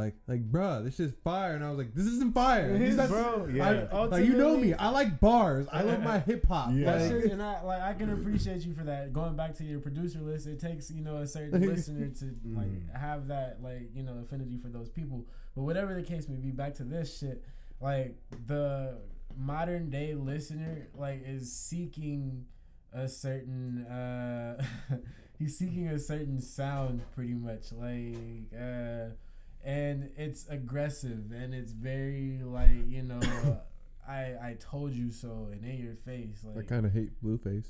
like, 0.00 0.14
like, 0.26 0.50
bruh, 0.50 0.84
this 0.84 0.98
is 1.00 1.12
fire, 1.22 1.54
and 1.54 1.64
I 1.64 1.68
was 1.70 1.78
like, 1.78 1.94
"This 1.94 2.06
isn't 2.06 2.32
fire, 2.34 2.76
This 2.78 2.94
is- 2.96 3.08
Bro, 3.10 3.46
I- 3.50 3.52
yeah. 3.54 3.98
like 4.10 4.24
you 4.24 4.34
know 4.36 4.56
me, 4.56 4.74
I 4.74 4.88
like 4.88 5.20
bars. 5.20 5.66
I 5.72 5.82
love 5.82 6.02
my 6.02 6.18
hip 6.20 6.46
hop. 6.46 6.70
Yeah. 6.74 6.94
Like, 6.96 7.10
shit, 7.10 7.32
and 7.32 7.42
I 7.42 7.62
like 7.62 7.80
I 7.82 7.92
can 7.94 8.10
appreciate 8.10 8.62
you 8.66 8.74
for 8.74 8.84
that. 8.84 9.12
Going 9.12 9.36
back 9.36 9.54
to 9.58 9.64
your 9.64 9.80
producer 9.80 10.20
list, 10.20 10.46
it 10.46 10.58
takes 10.60 10.90
you 10.90 11.02
know 11.02 11.18
a 11.18 11.26
certain 11.26 11.60
listener 11.74 12.08
to 12.20 12.24
like 12.56 12.66
Mhm. 12.68 12.96
have 12.98 13.28
that 13.28 13.62
like 13.62 13.90
you 13.94 14.02
know 14.02 14.18
affinity 14.24 14.56
for 14.58 14.68
those 14.68 14.88
people. 14.88 15.26
But 15.54 15.62
whatever 15.62 15.94
the 15.94 16.02
case 16.02 16.28
may 16.28 16.36
be, 16.36 16.50
back 16.50 16.74
to 16.74 16.84
this 16.84 17.18
shit. 17.18 17.44
Like 17.80 18.16
the 18.46 18.98
modern 19.36 19.90
day 19.90 20.14
listener, 20.14 20.88
like 20.94 21.22
is 21.26 21.52
seeking 21.52 22.46
a 22.92 23.08
certain 23.08 23.86
uh 23.86 24.60
he's 25.38 25.56
seeking 25.56 25.86
a 25.88 25.98
certain 25.98 26.40
sound 26.40 27.00
pretty 27.14 27.34
much 27.34 27.70
like 27.72 28.52
uh 28.60 29.10
and 29.64 30.10
it's 30.16 30.46
aggressive 30.48 31.32
and 31.32 31.54
it's 31.54 31.72
very 31.72 32.40
like 32.42 32.70
you 32.88 33.02
know 33.02 33.20
I 34.08 34.34
I 34.42 34.56
told 34.58 34.92
you 34.94 35.10
so 35.10 35.48
and 35.52 35.64
in 35.64 35.78
your 35.78 35.94
face 35.94 36.44
Like 36.44 36.64
I 36.64 36.68
kind 36.68 36.86
of 36.86 36.92
hate 36.92 37.10
Blueface. 37.22 37.66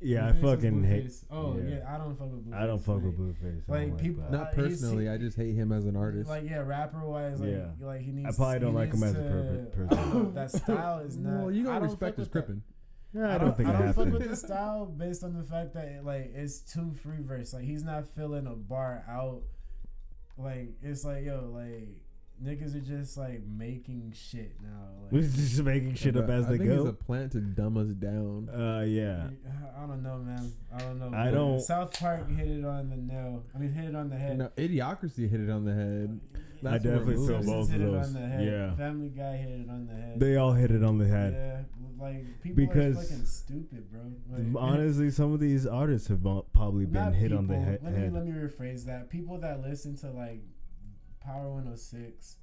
Yeah, 0.00 0.28
I 0.28 0.30
Blueface 0.30 0.36
is 0.36 0.42
fucking 0.42 0.84
hate. 0.84 1.12
Oh 1.30 1.56
yeah. 1.58 1.74
yeah. 1.78 1.94
I 1.94 1.98
don't 1.98 2.16
fuck 2.16 2.30
with 2.30 2.46
Blueface. 2.46 2.54
I 2.62 2.66
don't 2.66 2.78
fuck 2.78 3.02
with 3.02 3.18
Blueface. 3.18 3.62
I 3.68 3.72
like, 3.72 3.98
people- 3.98 4.24
Uh, 4.28 4.30
Not 4.30 4.52
personally, 4.52 5.08
I 5.08 5.18
just 5.18 5.36
hate 5.36 5.54
him 5.56 5.72
as 5.72 5.86
an 5.86 5.96
artist. 5.96 6.28
Like 6.30 6.44
yeah, 6.48 6.58
rapper 6.58 7.04
wise, 7.04 7.40
like, 7.40 7.50
Yeah. 7.50 7.66
like 7.80 8.02
he 8.02 8.12
needs. 8.12 8.28
I 8.28 8.36
probably 8.36 8.60
don't 8.60 8.74
like 8.74 8.94
him 8.94 9.02
as 9.02 9.14
a 9.16 9.22
to- 9.24 9.28
perfect 9.28 9.74
I 9.76 9.94
don't 9.96 10.10
person. 10.12 10.34
that 10.34 10.50
style 10.52 10.98
is 11.00 11.16
not. 11.16 11.40
well, 11.40 11.50
you 11.50 11.62
I 11.62 11.64
gotta 11.64 11.80
don't 11.80 11.90
respect 11.90 12.16
fuck 12.16 12.16
his 12.18 12.26
with 12.26 12.32
that. 12.32 12.46
crippin'. 12.46 12.62
Yeah, 13.14 13.34
I, 13.34 13.38
don't, 13.38 13.56
think 13.56 13.68
I 13.68 13.72
I, 13.72 13.76
don't 13.78 13.86
have 13.86 13.94
fuck 13.96 14.12
with 14.12 14.28
the 14.28 14.36
style 14.36 14.84
based 14.86 15.24
on 15.24 15.32
the 15.32 15.42
fact 15.42 15.72
that 15.74 16.04
like 16.04 16.30
it's 16.34 16.60
too 16.60 16.92
free 17.02 17.20
verse. 17.22 17.52
Like 17.54 17.64
he's 17.64 17.82
not 17.82 18.06
filling 18.14 18.46
a 18.46 18.54
bar 18.54 19.02
out. 19.08 19.42
Like 20.38 20.68
it's 20.82 21.04
like 21.04 21.24
yo, 21.24 21.50
like 21.52 21.88
niggas 22.42 22.76
are 22.76 22.80
just 22.80 23.16
like 23.18 23.42
making 23.44 24.12
shit 24.16 24.52
now. 24.62 24.68
We're 25.10 25.22
Like, 25.22 25.32
just 25.32 25.62
making 25.64 25.94
shit 25.96 26.16
up 26.16 26.28
But 26.28 26.36
as 26.36 26.46
I 26.46 26.50
they 26.52 26.58
think 26.58 26.70
it's 26.70 26.82
a 26.82 26.84
go. 26.84 26.92
plan 26.92 27.28
to 27.30 27.40
dumb 27.40 27.76
us 27.76 27.88
down. 27.88 28.48
Uh, 28.48 28.84
yeah. 28.86 29.28
I 29.76 29.86
don't 29.86 30.02
know, 30.04 30.18
man. 30.18 30.52
I 30.72 30.78
don't 30.78 30.98
know. 31.00 31.06
I 31.12 31.24
but 31.26 31.30
don't- 31.32 31.60
South 31.60 31.98
Park 31.98 32.30
hit 32.30 32.46
it 32.48 32.64
on 32.64 32.90
the 32.90 32.96
nail. 32.96 33.42
I 33.54 33.58
mean, 33.58 33.72
hit 33.72 33.86
it 33.86 33.96
on 33.96 34.08
the 34.10 34.16
head. 34.16 34.38
No, 34.38 34.48
Idiocracy 34.56 35.28
hit 35.28 35.40
it 35.40 35.50
on 35.50 35.64
the 35.64 35.74
head. 35.74 36.20
I 36.66 36.70
That's 36.72 36.84
where 36.84 36.94
definitely 36.98 37.14
it 37.24 37.26
feel 37.26 37.36
both 37.36 37.44
Simpsons 37.44 37.68
of 37.68 37.70
hit 37.72 37.80
it 37.80 37.92
those. 37.92 38.06
on 38.06 38.12
the 38.14 38.28
head. 38.28 38.44
Yeah. 38.46 38.74
Family 38.76 39.08
Guy 39.10 39.36
hit 39.36 39.50
it 39.60 39.70
on 39.70 39.86
the 39.86 39.94
head. 39.94 40.20
They 40.20 40.36
all 40.36 40.52
hit 40.52 40.70
it 40.70 40.82
on 40.84 40.98
the 40.98 41.06
head. 41.06 41.32
Yeah, 41.34 42.02
like 42.04 42.42
people 42.42 42.56
Because- 42.66 42.96
are 42.98 43.02
fucking 43.02 43.24
stupid, 43.26 43.90
bro. 43.90 44.12
Like, 44.30 44.46
Honestly, 44.62 45.10
some 45.10 45.32
of 45.32 45.40
these 45.40 45.66
artists 45.66 46.08
have 46.08 46.22
probably 46.52 46.84
been 46.84 46.92
not 47.04 47.14
hit 47.14 47.32
on 47.32 47.46
the 47.46 47.54
people- 47.54 47.64
he- 47.64 47.70
Let 47.70 47.82
me 47.92 47.98
head. 48.00 48.12
let 48.12 48.24
me 48.26 48.32
rephrase 48.32 48.84
that. 48.86 49.08
People 49.10 49.38
that 49.38 49.60
listen 49.62 49.96
to 49.98 50.10
like 50.10 50.42
Power 51.20 51.50
106, 51.50 52.36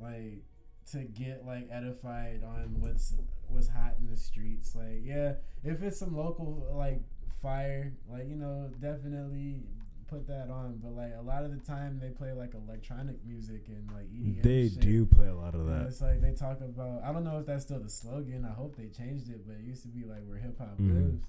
like 0.00 0.44
to 0.92 1.04
get 1.04 1.44
like 1.46 1.68
edified 1.70 2.42
on 2.44 2.76
what's 2.80 3.14
what's 3.48 3.68
hot 3.68 3.94
in 3.98 4.06
the 4.10 4.16
streets. 4.16 4.74
Like, 4.74 5.00
yeah, 5.02 5.34
if 5.64 5.82
it's 5.82 5.98
some 5.98 6.16
local 6.16 6.66
like 6.76 7.02
fire, 7.42 7.92
like 8.10 8.28
you 8.28 8.36
know, 8.36 8.70
definitely 8.80 9.62
put 10.08 10.26
that 10.26 10.50
on. 10.50 10.78
But 10.82 10.92
like 10.96 11.12
a 11.18 11.22
lot 11.22 11.44
of 11.44 11.50
the 11.52 11.58
time, 11.64 11.98
they 12.00 12.08
play 12.10 12.32
like 12.32 12.54
electronic 12.54 13.24
music 13.26 13.64
and 13.68 13.90
like 13.92 14.06
EDM. 14.12 14.42
They 14.42 14.68
shit. 14.68 14.80
do 14.80 15.06
play 15.06 15.28
a 15.28 15.34
lot 15.34 15.54
of 15.54 15.60
And 15.60 15.68
that. 15.82 15.86
It's 15.88 16.00
like 16.00 16.20
they 16.20 16.32
talk 16.32 16.60
about. 16.60 17.02
I 17.04 17.12
don't 17.12 17.24
know 17.24 17.38
if 17.38 17.46
that's 17.46 17.64
still 17.64 17.78
the 17.80 17.88
slogan. 17.88 18.44
I 18.44 18.52
hope 18.54 18.76
they 18.76 18.86
changed 18.88 19.30
it, 19.30 19.46
but 19.46 19.56
it 19.56 19.64
used 19.64 19.82
to 19.82 19.88
be 19.88 20.04
like 20.04 20.22
where 20.26 20.38
hip 20.38 20.58
hop 20.58 20.78
Mhm. 20.78 20.94
lives. 20.94 21.26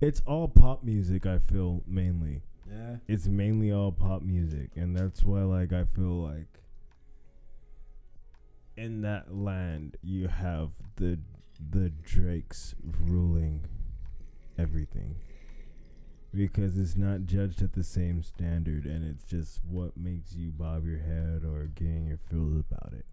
It's 0.00 0.20
all 0.26 0.48
pop 0.48 0.82
music. 0.84 1.24
I 1.26 1.38
feel 1.38 1.82
mainly. 1.86 2.42
Yeah. 2.68 2.96
It's 3.08 3.28
mainly 3.28 3.70
all 3.72 3.92
pop 3.92 4.22
music, 4.22 4.70
and 4.76 4.96
that's 4.96 5.22
why 5.24 5.42
like 5.44 5.72
I 5.72 5.84
feel 5.84 6.20
like 6.22 6.60
in 8.76 9.00
that 9.02 9.34
land 9.34 9.96
you 10.02 10.28
have 10.28 10.70
the 10.96 11.18
the 11.70 11.88
Drakes 12.02 12.74
ruling 12.82 13.64
everything 14.58 15.16
because 16.36 16.78
it's 16.78 16.96
not 16.96 17.26
judged 17.26 17.62
at 17.62 17.72
the 17.72 17.82
same 17.82 18.22
standard, 18.22 18.84
and 18.84 19.04
it's 19.08 19.24
just 19.24 19.60
what 19.64 19.96
makes 19.96 20.34
you 20.34 20.50
bob 20.50 20.86
your 20.86 20.98
head 20.98 21.42
or 21.44 21.64
getting 21.74 22.06
your 22.06 22.18
feels 22.30 22.64
about 22.70 22.92
it. 22.92 23.06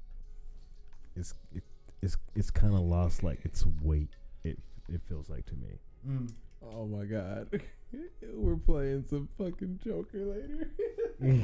It's 1.16 1.34
it, 1.56 1.64
it's 2.02 2.18
it's 2.36 2.52
kind 2.52 2.74
of 2.74 2.82
lost 2.82 3.24
like 3.24 3.46
its 3.46 3.66
weight. 3.82 4.16
It 4.44 4.60
it 4.90 5.02
feels 5.08 5.30
like 5.30 5.46
to 5.48 5.56
me. 5.56 5.80
Mm. 6.08 6.32
Oh 6.62 6.86
my 6.86 7.06
god. 7.06 7.62
We're 8.34 8.56
playing 8.56 9.06
some 9.08 9.30
fucking 9.38 9.80
Joker 9.84 10.26
later. 10.26 10.72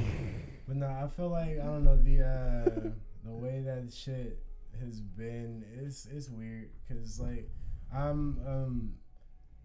But 0.66 0.76
no, 0.76 0.86
I 0.86 1.08
feel 1.08 1.30
like 1.30 1.58
I 1.58 1.64
don't 1.64 1.82
know 1.82 1.96
the 1.96 2.22
uh 2.22 2.90
the 3.24 3.32
way 3.32 3.62
that 3.64 3.92
shit 3.92 4.38
has 4.80 5.00
been. 5.00 5.64
It's 5.82 6.06
it's 6.06 6.28
weird 6.28 6.70
because 6.86 7.18
like 7.18 7.50
I'm 7.92 8.38
um 8.46 8.92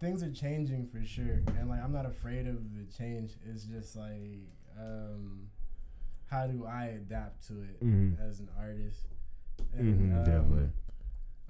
things 0.00 0.22
are 0.22 0.30
changing 0.32 0.86
for 0.86 1.02
sure, 1.04 1.42
and 1.58 1.68
like 1.68 1.82
I'm 1.82 1.92
not 1.92 2.06
afraid 2.06 2.46
of 2.46 2.74
the 2.74 2.84
change. 2.96 3.32
It's 3.48 3.64
just 3.64 3.96
like 3.96 4.48
um 4.78 5.48
how 6.28 6.46
do 6.46 6.66
I 6.66 6.86
adapt 6.86 7.46
to 7.48 7.62
it 7.62 7.80
Mhm. 7.82 8.18
as 8.20 8.40
an 8.40 8.48
artist? 8.58 9.06
Mhm, 9.76 10.24
definitely. 10.24 10.70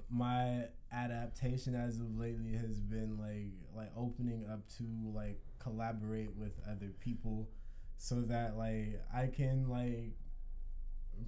my 0.09 0.69
adaptation 0.93 1.75
as 1.75 1.99
of 1.99 2.17
lately 2.17 2.53
has 2.53 2.81
been 2.81 3.19
like 3.19 3.51
like 3.75 3.91
opening 3.97 4.47
up 4.47 4.61
to 4.69 4.85
like 5.13 5.41
collaborate 5.59 6.33
with 6.37 6.53
other 6.71 6.91
people 7.01 7.49
so 7.99 8.21
that 8.23 8.57
like 8.57 9.03
I 9.13 9.27
can 9.27 9.69
like 9.69 10.13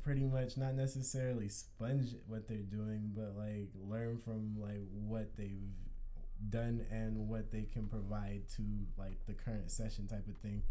pretty 0.03 0.25
much 0.27 0.57
not 0.57 0.75
necessarily 0.75 1.49
sponge 1.49 2.15
what 2.29 2.47
they're 2.47 2.59
doing 2.59 3.11
but 3.17 3.35
like 3.37 3.71
learn 3.75 4.19
from 4.19 4.55
like 4.61 4.87
what 4.93 5.35
they've 5.37 5.73
done 6.51 6.85
and 6.91 7.29
what 7.29 7.51
they 7.51 7.67
can 7.73 7.87
provide 7.87 8.43
to 8.49 8.63
like 8.97 9.19
the 9.27 9.33
current 9.33 9.71
session 9.71 10.07
type 10.07 10.27
of 10.29 10.37
thing 10.39 10.63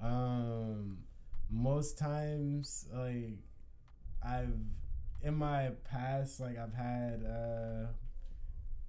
um 0.00 0.98
most 1.50 1.98
times 1.98 2.86
like 2.92 3.38
I've 4.24 4.54
in 5.22 5.34
my 5.34 5.70
past 5.84 6.40
like 6.40 6.58
I've 6.58 6.74
had 6.74 7.24
uh 7.24 7.86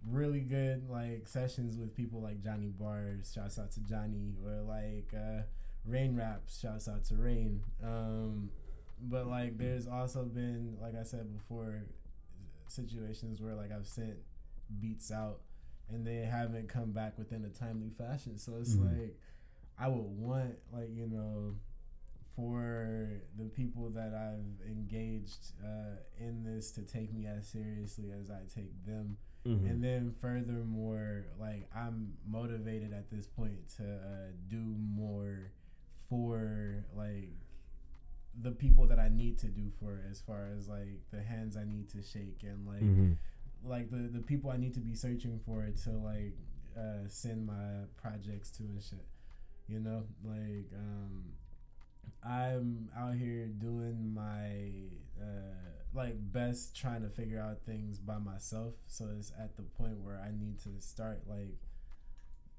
really 0.09 0.39
good 0.39 0.89
like 0.89 1.27
sessions 1.27 1.77
with 1.77 1.95
people 1.95 2.21
like 2.21 2.41
Johnny 2.41 2.69
Bars, 2.69 3.31
shouts 3.33 3.59
out 3.59 3.71
to 3.71 3.79
Johnny, 3.81 4.35
or 4.45 4.61
like 4.61 5.13
uh 5.13 5.43
Rain 5.85 6.15
Raps, 6.15 6.59
shouts 6.59 6.87
out 6.87 7.03
to 7.05 7.15
Rain. 7.15 7.63
Um 7.83 8.49
but 8.99 9.27
like 9.27 9.57
there's 9.57 9.87
also 9.87 10.23
been 10.23 10.77
like 10.81 10.95
I 10.99 11.03
said 11.03 11.31
before 11.33 11.83
situations 12.67 13.41
where 13.41 13.55
like 13.55 13.71
I've 13.71 13.87
sent 13.87 14.17
beats 14.79 15.11
out 15.11 15.39
and 15.89 16.05
they 16.05 16.17
haven't 16.17 16.67
come 16.69 16.91
back 16.91 17.17
within 17.17 17.45
a 17.45 17.49
timely 17.49 17.89
fashion. 17.89 18.37
So 18.37 18.57
it's 18.57 18.75
Mhm. 18.75 18.97
like 18.99 19.17
I 19.77 19.87
would 19.87 20.17
want 20.17 20.55
like, 20.73 20.89
you 20.93 21.07
know, 21.07 21.55
for 22.35 23.21
the 23.37 23.45
people 23.45 23.89
that 23.91 24.13
I've 24.13 24.61
engaged 24.67 25.53
uh, 25.63 25.95
in 26.19 26.43
this 26.43 26.71
to 26.73 26.83
take 26.83 27.11
me 27.13 27.25
as 27.25 27.47
seriously 27.47 28.11
as 28.11 28.29
I 28.29 28.43
take 28.53 28.85
them. 28.85 29.17
Mhm. 29.45 29.69
And 29.69 29.83
then 29.83 30.11
furthermore, 30.11 31.25
like 31.39 31.67
I'm 31.73 32.17
motivated 32.25 32.93
at 32.93 33.09
this 33.09 33.27
point 33.27 33.69
to 33.77 33.83
uh, 33.85 34.31
do 34.47 34.59
more 34.59 35.51
for 36.09 36.85
like 36.95 37.33
the 38.39 38.51
people 38.51 38.85
that 38.87 38.99
I 38.99 39.09
need 39.09 39.39
to 39.39 39.47
do 39.47 39.71
for 39.79 40.03
as 40.11 40.21
far 40.21 40.47
as 40.55 40.67
like 40.67 41.09
the 41.09 41.23
hands 41.23 41.57
I 41.57 41.65
need 41.65 41.89
to 41.89 42.03
shake 42.03 42.43
and 42.43 42.67
like 42.67 42.83
Mhm. 42.83 43.17
Like 43.63 43.89
the 43.89 44.09
the 44.11 44.19
people 44.19 44.49
I 44.49 44.57
need 44.57 44.73
to 44.75 44.79
be 44.79 44.95
searching 44.95 45.39
for 45.45 45.65
to 45.83 45.89
like 45.91 46.35
uh, 46.77 47.07
send 47.07 47.45
my 47.47 47.85
projects 47.95 48.51
to 48.51 48.63
and 48.63 48.81
shit. 48.81 49.05
You 49.67 49.79
know, 49.79 50.03
like 50.23 50.71
um, 50.73 51.33
I'm 52.23 52.89
out 52.97 53.15
here 53.15 53.47
doing 53.47 54.13
my 54.13 55.21
uh, 55.21 55.55
like 55.93 56.15
best, 56.31 56.75
trying 56.75 57.01
to 57.01 57.09
figure 57.09 57.39
out 57.39 57.59
things 57.65 57.99
by 57.99 58.17
myself. 58.17 58.75
So 58.87 59.09
it's 59.17 59.31
at 59.37 59.57
the 59.57 59.63
point 59.63 59.99
where 59.99 60.17
I 60.17 60.31
need 60.31 60.59
to 60.63 60.69
start 60.79 61.23
like 61.27 61.57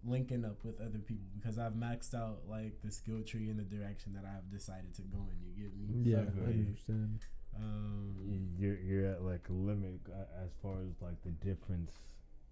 linking 0.04 0.44
up 0.44 0.64
with 0.64 0.80
other 0.80 0.98
people 0.98 1.26
because 1.38 1.58
I've 1.58 1.72
maxed 1.72 2.14
out 2.14 2.42
like 2.48 2.80
the 2.84 2.90
skill 2.90 3.22
tree 3.22 3.48
in 3.48 3.56
the 3.56 3.64
direction 3.64 4.14
that 4.14 4.24
I've 4.24 4.50
decided 4.50 4.94
to 4.96 5.02
go 5.02 5.28
in. 5.30 5.38
You 5.44 5.64
get 5.64 5.76
me? 5.76 6.10
yeah, 6.10 6.24
So, 6.24 6.42
I 6.44 6.50
understand. 6.50 7.20
Um, 7.59 8.14
you're 8.59 8.76
you're 8.76 9.06
at 9.06 9.22
like 9.22 9.43
a 9.48 9.52
limit 9.52 10.01
uh, 10.10 10.44
as 10.44 10.51
far 10.62 10.74
as 10.82 10.94
like 11.01 11.22
the 11.24 11.30
difference 11.30 11.93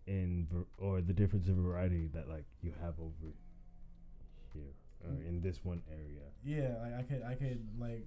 in 0.06 0.46
ver- 0.52 0.66
or 0.78 1.00
the 1.00 1.12
difference 1.12 1.48
in 1.48 1.62
variety 1.62 2.08
that 2.14 2.28
like 2.28 2.44
you 2.62 2.72
have 2.80 2.94
over 3.00 3.32
here 4.52 4.72
or 5.04 5.10
in 5.28 5.40
this 5.40 5.60
one 5.64 5.82
area. 5.90 6.22
yeah 6.44 6.74
like 6.82 6.94
i 6.98 7.02
could 7.02 7.22
i 7.22 7.34
could 7.34 7.66
like 7.78 8.06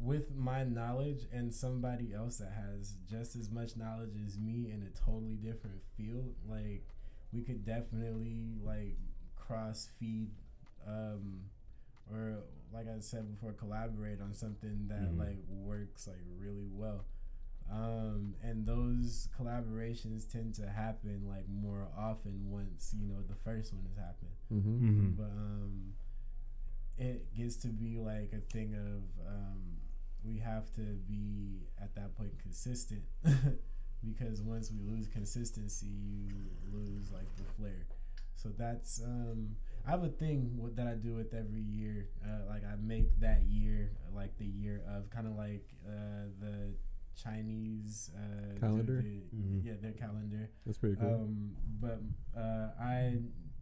with 0.00 0.34
my 0.34 0.64
knowledge 0.64 1.26
and 1.32 1.52
somebody 1.52 2.12
else 2.14 2.38
that 2.38 2.52
has 2.52 2.94
just 3.10 3.34
as 3.34 3.50
much 3.50 3.76
knowledge 3.76 4.12
as 4.24 4.38
me 4.38 4.70
in 4.72 4.82
a 4.82 5.04
totally 5.04 5.34
different 5.34 5.80
field, 5.96 6.34
like 6.48 6.84
we 7.32 7.42
could 7.42 7.64
definitely 7.64 8.54
like 8.64 8.96
cross 9.36 9.88
feed 9.98 10.30
um 10.86 11.40
or 12.10 12.38
like 12.72 12.86
I 12.88 13.00
said 13.00 13.30
before 13.30 13.52
collaborate 13.52 14.20
on 14.20 14.34
something 14.34 14.88
that 14.88 15.12
Mhm. 15.12 15.18
like 15.18 15.38
works 15.48 16.06
like 16.06 16.22
really 16.38 16.68
well. 16.70 17.04
Um 17.70 18.34
and 18.42 18.66
those 18.66 19.28
collaborations 19.38 20.26
tend 20.30 20.54
to 20.56 20.68
happen 20.68 21.26
like 21.28 21.48
more 21.48 21.88
often 21.96 22.50
once, 22.50 22.94
you 22.98 23.06
know, 23.06 23.22
the 23.28 23.34
first 23.36 23.72
one 23.74 23.84
has 23.84 23.96
happened 23.96 24.36
Mm-hmm. 24.52 24.88
Mm-hmm. 24.88 25.10
but 25.16 25.30
um 25.30 25.94
it 26.96 27.32
gets 27.36 27.56
to 27.56 27.68
be 27.68 27.98
like 27.98 28.32
a 28.32 28.40
thing 28.52 28.74
of 28.74 29.02
um 29.26 29.76
we 30.24 30.38
have 30.38 30.72
to 30.74 30.80
be 31.08 31.68
at 31.80 31.94
that 31.94 32.16
point 32.16 32.38
consistent 32.42 33.02
because 34.04 34.42
once 34.42 34.70
we 34.72 34.80
lose 34.80 35.06
consistency 35.06 35.86
you 35.86 36.32
lose 36.72 37.10
like 37.12 37.28
the 37.36 37.44
flair 37.56 37.86
so 38.34 38.48
that's 38.56 39.00
um 39.02 39.54
i 39.88 39.90
have 39.90 40.04
a 40.04 40.08
thing 40.08 40.50
with, 40.58 40.76
that 40.76 40.86
i 40.86 40.94
do 40.94 41.14
with 41.14 41.32
every 41.34 41.60
year 41.62 42.08
uh, 42.24 42.46
like 42.48 42.62
i 42.64 42.74
make 42.82 43.18
that 43.20 43.42
year 43.48 43.90
uh, 44.06 44.14
like 44.14 44.36
the 44.38 44.44
year 44.44 44.82
of 44.94 45.08
kind 45.10 45.26
of 45.26 45.34
like 45.34 45.66
uh 45.88 46.28
the 46.40 46.74
chinese 47.22 48.10
uh 48.16 48.58
Calendar? 48.60 49.02
the- 49.02 49.24
Mhm. 49.36 49.64
yeah 49.64 49.72
their 49.80 49.92
calendar 49.92 50.50
That's 50.66 50.78
pretty 50.78 50.96
cool. 50.96 51.14
um, 51.14 51.56
but 51.80 52.00
uh, 52.36 52.68
I 52.80 53.16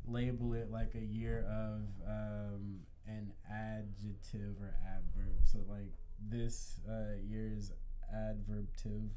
label 0.07 0.53
it 0.55 0.71
like 0.71 0.95
a 0.95 1.05
year 1.05 1.45
of 1.49 1.81
um, 2.07 2.81
an 3.09 3.33
adjective 3.51 4.55
or 4.61 4.75
adverb. 4.87 5.35
So 5.45 5.59
like 5.69 5.93
this 6.21 6.81
uh, 6.89 7.17
year's 7.27 7.73
adverbative 8.15 9.09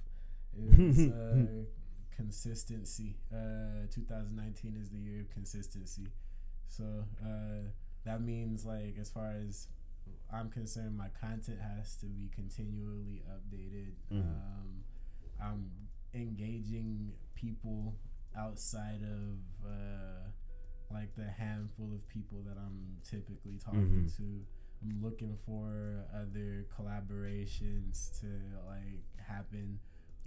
is 0.57 1.11
uh, 1.11 1.45
consistency. 2.15 3.17
Uh, 3.31 3.85
2019 3.91 4.77
is 4.81 4.89
the 4.89 4.97
year 4.97 5.21
of 5.21 5.29
consistency. 5.29 6.07
So 6.69 7.05
uh, 7.23 7.69
that 8.05 8.21
means 8.21 8.65
like 8.65 8.95
as 8.99 9.09
far 9.09 9.33
as 9.47 9.67
I'm 10.31 10.49
concerned, 10.49 10.95
my 10.97 11.09
content 11.19 11.59
has 11.59 11.95
to 11.97 12.05
be 12.05 12.29
continually 12.33 13.21
updated. 13.35 13.93
Mhm. 14.11 14.21
Um, 14.21 14.83
I'm 15.41 15.71
engaging 16.13 17.13
people 17.35 17.95
outside 18.35 19.01
of 19.03 19.39
uh, 19.67 20.29
like 20.91 21.15
the 21.15 21.25
handful 21.27 21.93
of 21.93 22.07
people 22.07 22.41
that 22.43 22.57
I'm 22.57 22.97
typically 23.03 23.57
talking 23.59 24.05
Mhm. 24.05 24.15
to. 24.17 24.45
I'm 24.81 25.01
looking 25.01 25.35
for 25.37 26.05
other 26.13 26.65
collaborations 26.75 28.19
to 28.21 28.27
like 28.67 29.03
happen 29.17 29.79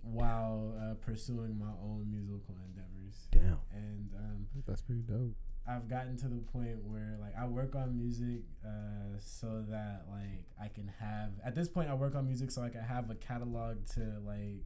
while 0.02 0.74
uh, 0.78 0.94
pursuing 0.94 1.59
my 1.59 1.73
own 1.81 2.10
musical 2.10 2.56
endeavors. 2.66 3.28
Damn. 3.31 3.59
And 3.73 4.10
um, 4.16 4.47
That's 4.66 4.82
pretty 4.82 5.02
dope. 5.02 5.36
I've 5.66 5.89
gotten 5.89 6.16
to 6.18 6.28
the 6.28 6.39
point 6.52 6.82
where 6.84 7.16
like 7.20 7.34
I 7.39 7.47
work 7.47 7.74
on 7.76 7.97
music 7.97 8.43
uh, 8.66 9.16
so 9.18 9.64
that 9.68 10.06
like 10.10 10.47
I 10.60 10.68
can 10.68 10.90
have 10.98 11.30
at 11.44 11.55
this 11.55 11.68
point 11.68 11.89
I 11.89 11.94
work 11.94 12.14
on 12.16 12.26
music 12.26 12.51
so 12.51 12.62
I 12.62 12.68
can 12.68 12.82
have 12.82 13.10
a 13.10 13.14
catalog 13.14 13.86
to 13.94 14.01
like 14.26 14.64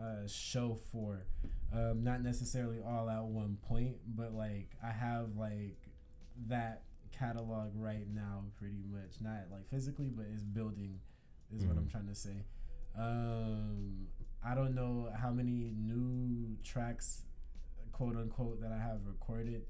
uh, 0.00 0.26
show 0.28 0.78
for. 0.92 1.26
Um, 1.72 2.02
not 2.04 2.22
necessarily 2.22 2.78
all 2.86 3.08
at 3.10 3.24
one 3.24 3.56
point 3.62 3.96
but 4.06 4.32
like 4.34 4.70
I 4.84 4.90
have 4.90 5.36
like 5.36 5.78
that 6.48 6.82
catalog 7.10 7.72
right 7.74 8.06
now 8.12 8.44
pretty 8.58 8.82
much. 8.90 9.20
Not 9.20 9.46
like 9.50 9.68
physically 9.70 10.10
but 10.10 10.26
it's 10.32 10.42
building 10.42 11.00
is 11.54 11.64
what 11.64 11.78
I'm 11.78 11.86
Mhm. 11.86 11.90
trying 11.90 12.06
to 12.08 12.14
say. 12.14 12.44
Um, 12.96 14.08
I 14.44 14.54
don't 14.54 14.74
know 14.74 15.10
how 15.16 15.30
many 15.30 15.72
new 15.74 16.56
tracks 16.62 17.24
quote 17.92 18.16
unquote 18.16 18.60
that 18.60 18.72
I 18.72 18.78
have 18.78 19.06
recorded 19.06 19.62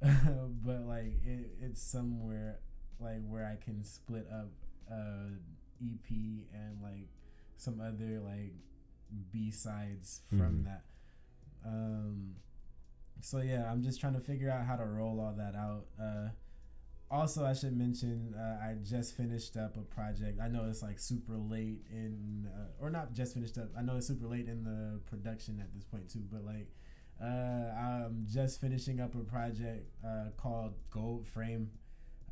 but 0.64 0.82
like 0.86 1.14
it, 1.24 1.50
it's 1.60 1.82
somewhere 1.82 2.60
like 3.00 3.20
where 3.26 3.44
I 3.46 3.56
can 3.62 3.84
split 3.84 4.26
up 4.32 4.50
uh 4.90 5.30
EP 5.82 6.10
and 6.10 6.80
like 6.82 7.08
some 7.56 7.80
other 7.80 8.20
like 8.20 8.52
B 9.32 9.50
sides 9.50 10.20
from 10.28 10.38
Mhm. 10.60 10.64
that. 10.64 10.82
Um 11.64 12.36
so 13.20 13.38
yeah, 13.38 13.70
I'm 13.70 13.82
just 13.82 14.00
trying 14.00 14.14
to 14.14 14.20
figure 14.20 14.50
out 14.50 14.64
how 14.64 14.76
to 14.76 14.84
roll 14.84 15.20
all 15.20 15.34
that 15.36 15.54
out. 15.56 15.86
Uh 16.00 16.28
also 17.10 17.44
I 17.44 17.54
should 17.54 17.76
mention 17.76 18.34
uh, 18.34 18.58
I 18.62 18.74
just 18.84 19.16
finished 19.16 19.56
up 19.56 19.76
a 19.76 19.80
project. 19.80 20.38
I 20.40 20.48
know 20.48 20.66
it's 20.68 20.82
like 20.82 20.98
super 20.98 21.36
late 21.36 21.80
in 21.90 22.46
uh, 22.54 22.66
or 22.84 22.90
not 22.90 23.14
just 23.14 23.32
finished 23.34 23.56
up. 23.58 23.70
I 23.76 23.82
know 23.82 23.96
it's 23.96 24.06
super 24.08 24.26
late 24.26 24.46
in 24.46 24.62
the 24.62 25.00
production 25.06 25.58
at 25.58 25.72
this 25.74 25.84
point 25.84 26.08
too, 26.10 26.22
but 26.30 26.44
like 26.44 26.68
uh, 27.22 27.26
I'm 27.26 28.26
just 28.30 28.60
finishing 28.60 29.00
up 29.00 29.14
a 29.14 29.18
project 29.24 29.88
uh, 30.06 30.30
called 30.36 30.74
Gold 30.90 31.26
Frame, 31.26 31.70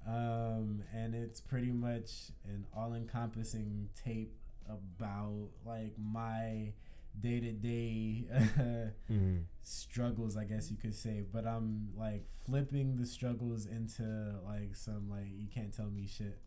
um, 0.06 0.82
and 0.94 1.14
it's 1.14 1.40
pretty 1.40 1.72
much 1.72 2.30
an 2.44 2.66
all-encompassing 2.76 3.88
tape 4.04 4.34
about 4.68 5.48
like 5.64 5.92
my 5.98 6.72
day-to-day 7.20 8.24
Mm-hmm. 9.10 9.36
struggles, 9.62 10.36
I 10.36 10.44
guess 10.44 10.70
you 10.70 10.76
could 10.76 10.94
say. 10.94 11.22
But 11.32 11.46
I'm 11.46 11.88
like 11.96 12.26
flipping 12.44 12.96
the 12.96 13.06
struggles 13.06 13.66
into 13.66 14.34
like 14.44 14.74
some 14.76 15.08
like 15.10 15.28
you 15.36 15.48
can't 15.52 15.74
tell 15.74 15.86
me 15.90 16.06
shit. 16.06 16.38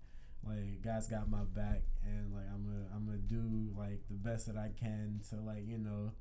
Like 0.45 0.82
God's 0.82 1.07
got 1.07 1.30
my 1.30 1.44
back, 1.44 1.82
and 2.06 2.34
like 2.34 2.45
I'm 2.53 2.64
gonna 2.66 2.86
I'm 2.95 3.06
gonna 3.06 3.18
do 3.18 3.72
like 3.78 4.02
the 4.10 4.16
best 4.16 4.48
that 4.48 4.56
I 4.57 4.72
can 4.80 5.20
to 5.30 5.36
like 5.38 5.68
you 5.68 5.78
know 5.78 6.11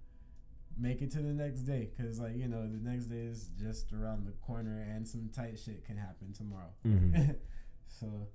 make 0.79 1.03
it 1.03 1.11
to 1.11 1.19
the 1.19 1.33
next 1.33 1.61
day 1.63 1.89
because 1.97 2.19
like 2.21 2.37
you 2.37 2.47
know 2.49 2.63
the 2.63 2.79
next 2.91 3.07
day 3.07 3.21
is 3.23 3.51
just 3.61 3.93
around 3.93 4.27
the 4.27 4.33
corner 4.47 4.87
and 4.95 5.07
some 5.09 5.29
tight 5.35 5.59
shit 5.59 5.85
can 5.85 5.97
happen 5.97 6.33
tomorrow 6.33 6.71
Mm-hmm. 6.87 7.33
so 7.89 8.29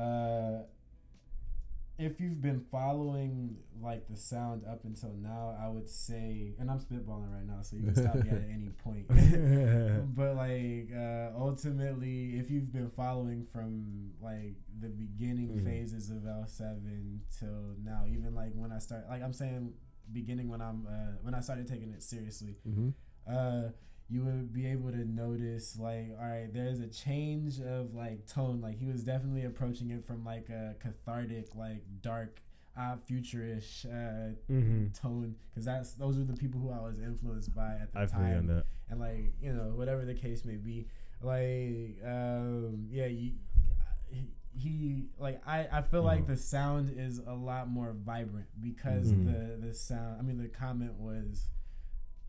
uh 0.00 0.64
if 1.96 2.20
you've 2.20 2.42
been 2.42 2.58
following 2.72 3.56
like 3.80 4.08
the 4.08 4.16
sound 4.16 4.62
up 4.68 4.84
until 4.84 5.12
now 5.12 5.56
i 5.62 5.68
would 5.68 5.88
say 5.88 6.52
and 6.58 6.68
i'm 6.68 6.80
spitballing 6.80 7.32
right 7.32 7.46
now 7.46 7.62
so 7.62 7.76
you 7.76 7.84
can 7.84 7.94
stop 7.94 8.16
me 8.16 8.28
at 8.30 8.42
any 8.52 8.68
point 8.84 9.06
but 10.16 10.34
like 10.34 10.90
uh 10.92 11.30
ultimately 11.38 12.36
if 12.36 12.50
you've 12.50 12.72
been 12.72 12.90
following 12.90 13.46
from 13.52 14.10
like 14.20 14.56
the 14.80 14.88
beginning 14.88 15.50
Mhm. 15.60 15.64
phases 15.64 16.10
of 16.10 16.24
l7 16.24 17.20
till 17.38 17.76
now 17.84 18.02
even 18.10 18.34
like 18.34 18.50
when 18.56 18.72
i 18.72 18.78
start 18.78 19.04
like 19.08 19.22
i'm 19.22 19.32
saying 19.32 19.72
beginning 20.12 20.48
when 20.48 20.60
i'm 20.60 20.86
uh 20.86 21.16
when 21.22 21.34
i 21.34 21.40
started 21.40 21.66
taking 21.66 21.90
it 21.92 22.02
seriously 22.02 22.56
Mm-hmm. 22.68 22.88
uh 23.28 23.70
you 24.10 24.22
would 24.22 24.52
be 24.52 24.66
able 24.66 24.90
to 24.90 25.04
notice 25.04 25.78
like 25.78 26.10
all 26.20 26.26
right 26.28 26.52
there's 26.52 26.80
a 26.80 26.86
change 26.88 27.58
of 27.60 27.94
like 27.94 28.26
tone 28.26 28.60
like 28.60 28.78
he 28.78 28.86
was 28.86 29.02
definitely 29.02 29.44
approaching 29.44 29.90
it 29.90 30.06
from 30.06 30.24
like 30.24 30.48
a 30.50 30.74
cathartic 30.78 31.54
like 31.54 31.82
dark 32.02 32.42
uh 32.76 32.96
futurish 33.10 33.86
uh 33.86 34.34
mm-hmm. 34.50 34.86
tone 34.92 35.34
because 35.50 35.64
that's 35.64 35.94
those 35.94 36.18
were 36.18 36.24
the 36.24 36.34
people 36.36 36.60
who 36.60 36.70
i 36.70 36.80
was 36.86 36.98
influenced 36.98 37.54
by 37.54 37.72
at 37.80 37.92
the 37.92 38.00
I 38.00 38.06
time 38.06 38.46
that. 38.48 38.64
and 38.90 39.00
like 39.00 39.32
you 39.40 39.52
know 39.52 39.72
whatever 39.74 40.04
the 40.04 40.14
case 40.14 40.44
may 40.44 40.56
be 40.56 40.86
like 41.22 41.96
um 42.04 42.86
yeah 42.90 43.06
you 43.06 43.32
he, 44.56 45.06
like 45.18 45.40
i 45.46 45.66
i 45.72 45.82
feel 45.82 46.02
like 46.02 46.24
Mhm. 46.24 46.28
the 46.28 46.36
sound 46.36 46.92
is 46.96 47.18
a 47.18 47.34
lot 47.34 47.68
more 47.68 47.92
vibrant 47.92 48.46
because 48.60 49.12
Mhm. 49.12 49.24
the 49.24 49.66
the 49.66 49.74
sound 49.74 50.18
i 50.18 50.22
mean 50.22 50.38
the 50.38 50.48
comment 50.48 50.94
was 50.94 51.48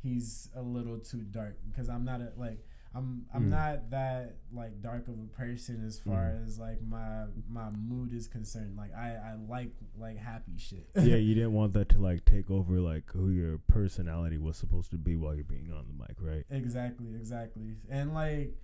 he's 0.02 0.50
a 0.56 0.62
little 0.62 1.00
too 1.00 1.22
dark 1.24 1.58
because 1.70 1.90
i'm 1.90 2.04
not 2.06 2.22
a 2.22 2.32
like 2.38 2.64
i'm 2.94 3.26
i'm 3.34 3.46
Mm. 3.46 3.50
not 3.50 3.90
that 3.92 4.38
like 4.52 4.82
dark 4.82 5.08
of 5.08 5.20
a 5.20 5.28
person 5.28 5.84
as 5.86 6.00
far 6.00 6.32
Mhm. 6.32 6.44
as 6.46 6.60
like 6.60 6.82
my 6.82 7.26
my 7.50 7.70
mood 7.72 8.14
is 8.14 8.28
concerned 8.28 8.76
like 8.78 8.94
i 8.96 9.16
i 9.16 9.34
like 9.48 9.72
like 9.98 10.18
happy 10.18 10.58
shit 10.58 10.88
yeah, 10.96 11.16
you 11.28 11.34
didn't 11.36 11.54
want 11.54 11.74
that 11.74 11.90
to 11.90 12.00
like 12.00 12.24
take 12.26 12.50
over 12.50 12.80
like 12.80 13.12
who 13.12 13.30
your 13.30 13.58
personality 13.68 14.38
was 14.38 14.58
supposed 14.58 14.92
to 14.92 14.98
be 14.98 15.16
while 15.16 15.36
you're 15.36 15.44
being 15.44 15.72
on 15.72 15.86
the 15.88 15.94
mic, 15.94 16.18
right? 16.22 16.46
Exactly, 16.50 17.14
exactly. 17.16 17.76
And 17.90 18.14
like 18.14 18.56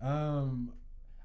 um 0.00 0.72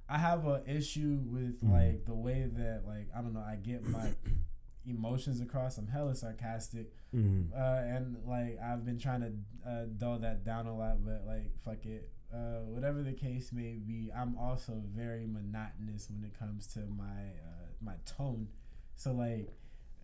I 0.07 0.17
have 0.19 0.45
a 0.45 0.61
issue 0.67 1.19
with 1.25 1.61
Mhm. 1.63 1.71
like 1.71 2.05
the 2.05 2.13
way 2.13 2.47
that 2.53 2.83
like 2.85 3.07
I 3.15 3.21
don't 3.21 3.33
know, 3.33 3.39
I 3.39 3.55
get 3.55 3.83
my 3.87 4.11
emotions 4.85 5.41
across. 5.41 5.77
I'm 5.77 5.87
hella 5.87 6.13
sarcastic. 6.15 6.91
Mm-hmm. 7.13 7.53
Uh 7.53 7.95
and 7.95 8.17
like 8.25 8.59
I've 8.61 8.85
been 8.85 8.99
trying 8.99 9.21
to 9.21 9.31
uh 9.69 9.85
dull 9.97 10.19
that 10.19 10.43
down 10.43 10.67
a 10.67 10.75
lot, 10.75 11.03
but 11.03 11.23
like 11.25 11.51
fuck 11.63 11.85
it. 11.85 12.11
Uh 12.33 12.59
whatever 12.65 13.01
the 13.01 13.13
case 13.13 13.51
may 13.51 13.73
be, 13.77 14.11
I'm 14.15 14.37
also 14.37 14.83
very 14.95 15.25
monotonous 15.25 16.09
when 16.09 16.23
it 16.23 16.37
comes 16.37 16.67
to 16.73 16.81
my 16.81 17.05
uh 17.43 17.67
my 17.81 17.95
tone. 18.05 18.49
So 18.95 19.11
like 19.13 19.49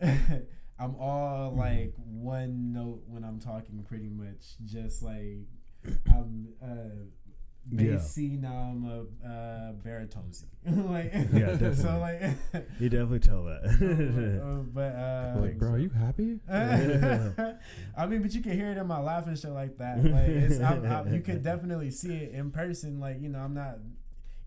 I'm 0.80 0.96
all 0.96 1.52
Mhm. 1.52 1.58
like 1.58 1.94
one 1.96 2.72
note 2.72 3.04
when 3.06 3.22
I'm 3.24 3.38
talking 3.38 3.84
pretty 3.84 4.08
much 4.08 4.56
just 4.64 5.02
like 5.02 5.46
I'm 6.12 6.48
uh 7.70 7.92
Yeah. 7.92 7.98
see 7.98 8.28
now 8.36 8.72
I'm 8.72 8.84
a 8.84 9.28
uh, 9.28 9.72
baritone 9.84 10.32
like 10.66 11.12
Yeah, 11.32 11.72
so 11.74 11.98
like 12.00 12.20
You 12.80 12.88
definitely 12.88 13.20
tell 13.20 13.44
that. 13.44 13.62
uh, 14.42 14.62
but 14.74 14.94
uh 14.94 15.40
like, 15.40 15.58
bro, 15.58 15.70
are 15.72 15.78
you 15.78 15.90
happy? 15.90 16.40
I 16.50 18.06
mean, 18.06 18.22
but 18.22 18.32
you 18.34 18.42
can 18.42 18.52
hear 18.52 18.70
it 18.70 18.78
in 18.78 18.86
my 18.86 19.00
laugh 19.00 19.26
and 19.26 19.38
shit 19.38 19.50
like 19.50 19.78
that. 19.78 20.02
Like, 20.04 20.28
it's, 20.28 20.60
I'm, 20.60 20.84
I'm, 20.84 21.12
you 21.14 21.20
could 21.20 21.42
definitely 21.42 21.90
see 21.90 22.14
it 22.14 22.32
in 22.34 22.50
person. 22.50 23.00
Like, 23.00 23.20
you 23.20 23.28
know, 23.28 23.38
I'm 23.38 23.54
not, 23.54 23.78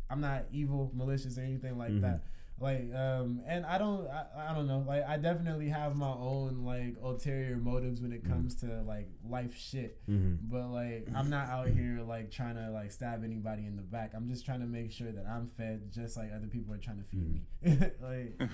I'm 0.10 0.22
not 0.22 0.46
evil, 0.52 0.92
malicious, 0.94 1.38
or 1.38 1.42
anything 1.42 1.78
like 1.78 1.92
Mhm. 1.92 2.02
that. 2.02 2.22
Like, 2.58 2.94
um, 2.96 3.42
and 3.46 3.66
I 3.66 3.78
don't, 3.78 4.08
I, 4.08 4.52
I 4.52 4.54
don't 4.54 4.66
know. 4.66 4.84
Like, 4.88 5.04
I 5.06 5.18
definitely 5.18 5.68
have 5.68 5.96
my 5.98 6.12
own 6.12 6.64
like 6.64 6.96
ulterior 7.04 7.58
motives 7.58 8.02
when 8.02 8.14
it 8.14 8.24
comes 8.24 8.56
to 8.56 8.82
like 8.84 9.10
life 9.30 9.56
shit. 9.58 10.00
Mhm. 10.10 10.38
But 10.44 10.68
like, 10.70 11.08
I'm 11.14 11.30
not 11.30 11.50
out 11.50 11.68
here 11.68 12.00
like 12.08 12.32
trying 12.32 12.56
to 12.56 12.72
like 12.72 12.92
stab 12.94 13.26
anybody 13.26 13.66
in 13.66 13.76
the 13.76 13.82
back. 13.82 14.14
I'm 14.16 14.30
just 14.30 14.46
trying 14.46 14.62
to 14.62 14.68
make 14.68 14.92
sure 14.94 15.12
that 15.12 15.26
I'm 15.28 15.48
fed, 15.48 15.92
just 15.92 16.16
like 16.16 16.32
other 16.34 16.48
people 16.48 16.74
are 16.74 16.78
trying 16.78 17.00
to 17.00 17.04
feed 17.04 17.30
me. 17.30 17.42
like, 18.02 18.50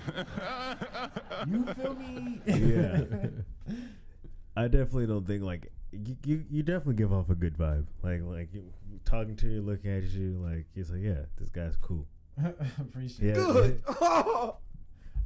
you 1.46 1.64
feel 1.74 1.94
me? 1.94 2.40
Yeah. 2.46 3.04
I 4.56 4.64
definitely 4.68 5.06
don't 5.06 5.26
think 5.26 5.42
like 5.44 5.72
you, 5.92 6.16
you. 6.24 6.44
You 6.50 6.62
definitely 6.62 6.94
give 6.94 7.12
off 7.12 7.30
a 7.30 7.34
good 7.34 7.56
vibe. 7.56 7.86
Like 8.02 8.22
like 8.22 8.52
you, 8.52 8.64
talking 9.04 9.36
to 9.36 9.48
you, 9.48 9.62
looking 9.62 9.90
at 9.90 10.02
you, 10.04 10.42
like 10.44 10.66
it's 10.74 10.90
like 10.90 11.02
yeah, 11.02 11.20
this 11.38 11.50
guy's 11.50 11.76
cool. 11.76 12.06
Appreciate 12.80 13.36
Yeah. 13.36 13.56
it. 13.58 13.80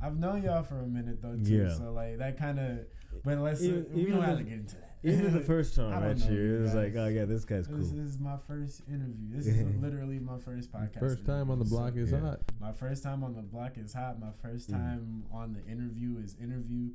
I've 0.03 0.19
known 0.19 0.43
y'all 0.43 0.63
for 0.63 0.81
a 0.81 0.87
minute 0.87 1.23
though 1.23 1.37
too, 1.37 1.65
Yeah. 1.69 1.75
so 1.75 1.93
like 1.93 2.19
that 2.19 2.37
kind 2.39 2.59
of. 2.59 2.79
But 3.25 3.39
let's 3.39 3.63
Even- 3.63 3.87
we 3.95 4.03
even 4.03 4.15
don't 4.17 4.25
have 4.25 4.39
to 4.39 4.45
get 4.45 4.53
into 4.55 4.77
that. 4.77 4.83
Even 5.03 5.33
the 5.33 5.41
first 5.55 5.75
time 5.75 5.93
I 5.93 5.97
I 5.97 6.01
met 6.13 6.31
you, 6.31 6.37
you 6.37 6.57
it 6.57 6.61
was 6.63 6.75
like, 6.75 6.95
oh 6.97 7.07
yeah, 7.07 7.25
this 7.25 7.45
guy's 7.45 7.67
cool. 7.67 7.79
This 7.79 7.93
is 7.93 8.19
my 8.19 8.37
first 8.47 8.83
interview. 8.89 9.31
This 9.37 9.47
is 9.47 9.75
literally 9.81 10.19
my 10.19 10.39
first 10.39 10.71
podcast. 10.73 11.01
First 11.01 11.25
time 11.25 11.51
on 11.51 11.59
the 11.59 11.65
block 11.65 11.95
so- 11.95 12.01
is 12.01 12.13
yeah. 12.13 12.21
hot. 12.21 12.41
My 12.61 12.73
first 12.73 13.03
time 13.03 13.25
on 13.25 13.35
the 13.35 13.43
block 13.43 13.79
is 13.79 13.93
hot. 13.95 14.19
My 14.21 14.33
first 14.43 14.71
Mhm. 14.71 14.73
time 14.75 15.25
on 15.33 15.53
the 15.55 15.65
interview 15.65 16.19
is 16.19 16.37
interview. 16.43 16.91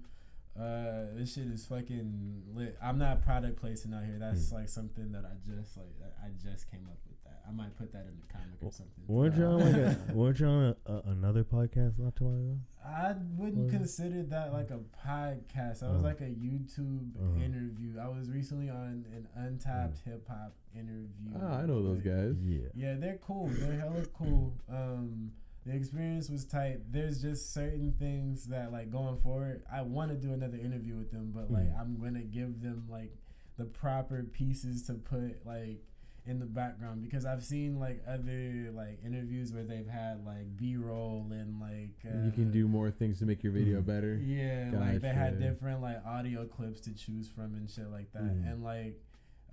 Uh, 0.59 1.05
this 1.15 1.33
shit 1.33 1.47
is 1.47 1.65
fucking 1.65 2.43
lit. 2.53 2.77
I'm 2.83 2.97
not 2.97 3.21
product 3.23 3.59
placing 3.59 3.93
out 3.93 4.03
here. 4.03 4.17
That's 4.19 4.49
Mm. 4.49 4.53
like 4.53 4.69
something 4.69 5.11
that 5.13 5.23
I 5.25 5.35
just 5.49 5.77
like. 5.77 5.87
I 6.21 6.27
I 6.27 6.29
just 6.31 6.69
came 6.69 6.85
up 6.87 6.97
with 7.07 7.10
that. 7.10 7.10
I 7.51 7.55
might 7.55 7.75
put 7.77 7.91
that 7.91 8.05
in 8.07 8.17
the 8.19 8.31
comic 8.31 8.57
or 8.63 8.71
something. 8.71 9.03
Weren't 9.07 9.35
you 9.35 9.45
on 9.45 9.59
like 9.59 9.75
a, 9.75 9.97
weren't 10.13 10.39
you 10.39 10.45
on 10.47 10.75
a, 10.87 10.91
a, 10.91 11.01
another 11.11 11.43
podcast 11.43 11.99
not 11.99 12.15
too 12.15 12.25
long 12.25 12.35
ago? 12.51 12.57
I 12.85 13.13
wouldn't 13.37 13.65
Was 13.65 13.73
it? 13.73 13.77
consider 13.77 14.23
that 14.23 14.53
like 14.53 14.69
a 14.71 14.79
podcast. 15.07 15.83
I 15.83 15.89
was 15.89 15.97
Uh-huh. 15.97 16.03
like 16.03 16.21
a 16.21 16.25
YouTube 16.25 17.11
Uh-huh. 17.19 17.43
interview. 17.43 17.99
I 17.99 18.07
was 18.07 18.29
recently 18.29 18.69
on 18.69 19.05
an 19.13 19.27
untapped 19.35 19.99
hip 20.05 20.27
hop 20.27 20.55
interview. 20.73 21.33
Ah, 21.41 21.59
I 21.59 21.65
know 21.65 21.83
those 21.83 22.01
guys. 22.01 22.35
Yeah. 22.43 22.67
Yeah, 22.73 22.95
they're 22.95 23.19
cool. 23.21 23.47
They're 23.47 23.79
hella 23.79 24.05
cool. 24.13 24.53
Um, 24.69 25.31
the 25.65 25.75
experience 25.75 26.29
was 26.29 26.45
tight. 26.45 26.91
There's 26.91 27.21
just 27.21 27.53
certain 27.53 27.93
things 27.99 28.45
that 28.47 28.71
like 28.71 28.89
going 28.89 29.17
forward, 29.17 29.63
I 29.71 29.81
want 29.83 30.09
to 30.11 30.17
do 30.17 30.33
another 30.33 30.57
interview 30.57 30.95
with 30.95 31.11
them, 31.11 31.31
but 31.35 31.51
like 31.51 31.67
Mhm. 31.69 31.79
I'm 31.79 31.99
gonna 31.99 32.23
give 32.23 32.61
them 32.61 32.87
like 32.89 33.15
the 33.57 33.65
proper 33.65 34.23
pieces 34.23 34.83
to 34.87 34.93
put 34.95 35.45
like 35.45 35.83
in 36.25 36.39
the 36.39 36.45
background 36.45 37.01
because 37.01 37.25
I've 37.25 37.43
seen 37.43 37.79
like 37.79 38.03
other 38.07 38.69
like 38.73 38.99
interviews 39.03 39.51
where 39.51 39.63
they've 39.63 39.87
had 39.87 40.23
like 40.23 40.55
B 40.55 40.77
roll 40.77 41.25
and 41.31 41.59
like 41.59 41.95
uh, 42.05 42.25
you 42.25 42.31
can 42.31 42.51
do 42.51 42.67
more 42.67 42.91
things 42.91 43.17
to 43.19 43.25
make 43.25 43.43
your 43.43 43.53
video 43.53 43.81
Mhm. 43.81 43.85
better. 43.85 44.15
yeah, 44.17 44.69
like 44.73 45.01
they 45.01 45.09
had 45.13 45.39
different 45.39 45.81
like 45.81 46.05
audio 46.05 46.45
clips 46.45 46.79
to 46.81 46.93
choose 46.93 47.27
from 47.27 47.55
and 47.55 47.67
shit 47.69 47.89
like 47.89 48.11
that. 48.13 48.21
Mhm. 48.23 48.51
And 48.51 48.63
like 48.63 49.01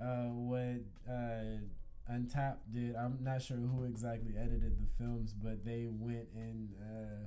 uh, 0.01 0.27
what 0.28 0.82
uh, 1.11 1.59
Untapped 2.11 2.73
did, 2.73 2.95
I'm 2.97 3.19
not 3.23 3.43
sure 3.43 3.57
who 3.59 3.85
exactly 3.85 4.35
edited 4.36 4.78
the 4.81 4.86
films, 4.97 5.32
but 5.35 5.65
they 5.65 5.86
went 5.90 6.28
and 6.35 6.70
uh, 6.81 7.27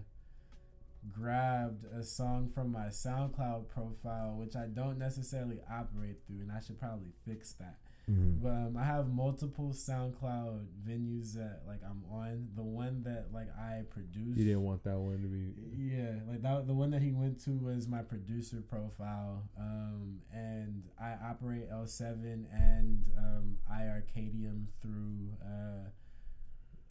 grabbed 1.12 1.86
a 1.86 2.04
song 2.04 2.50
from 2.54 2.72
my 2.72 2.88
SoundCloud 2.88 3.68
profile, 3.70 4.36
which 4.38 4.56
I 4.56 4.68
don't 4.68 4.98
necessarily 4.98 5.60
operate 5.70 6.18
through, 6.26 6.42
and 6.42 6.52
I 6.52 6.60
should 6.62 6.80
probably 6.80 7.12
fix 7.26 7.54
that. 7.54 7.78
Mhm. 8.12 8.42
But 8.42 8.50
um, 8.50 8.78
I 8.78 8.84
have 8.84 9.08
multiple 9.14 9.70
SoundCloud 9.72 10.66
venues 10.86 11.34
that 11.34 11.62
like 11.66 11.80
I'm 11.84 12.04
on. 12.12 12.50
The 12.56 12.64
one 12.64 13.04
that 13.04 13.28
like 13.32 13.48
I 13.58 13.84
produced. 13.90 14.38
You 14.38 14.46
didn't 14.46 14.64
want 14.64 14.84
that 14.84 14.98
one 14.98 15.22
to 15.22 15.28
be. 15.28 15.54
Yeah, 15.96 16.20
like 16.28 16.42
that. 16.42 16.68
The 16.68 16.74
one 16.74 16.90
that 16.92 17.02
he 17.02 17.12
went 17.14 17.40
to 17.46 17.52
was 17.52 17.88
my 17.88 18.02
producer 18.02 18.62
profile, 18.62 19.44
um, 19.58 20.20
and 20.34 20.84
I 21.00 21.16
operate 21.30 21.70
L7 21.72 22.46
and 22.52 23.10
um, 23.18 23.58
iArcadium 23.72 24.66
through 24.82 25.30
uh, 25.44 25.90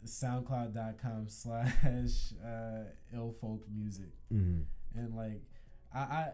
SoundCloud.com 0.05 1.25
slash 1.27 2.33
uh, 2.43 2.83
illfolk 3.15 3.61
music, 3.71 4.09
Mhm. 4.33 4.63
and 4.95 5.15
like 5.15 5.41
I 5.93 5.99
I 5.99 6.31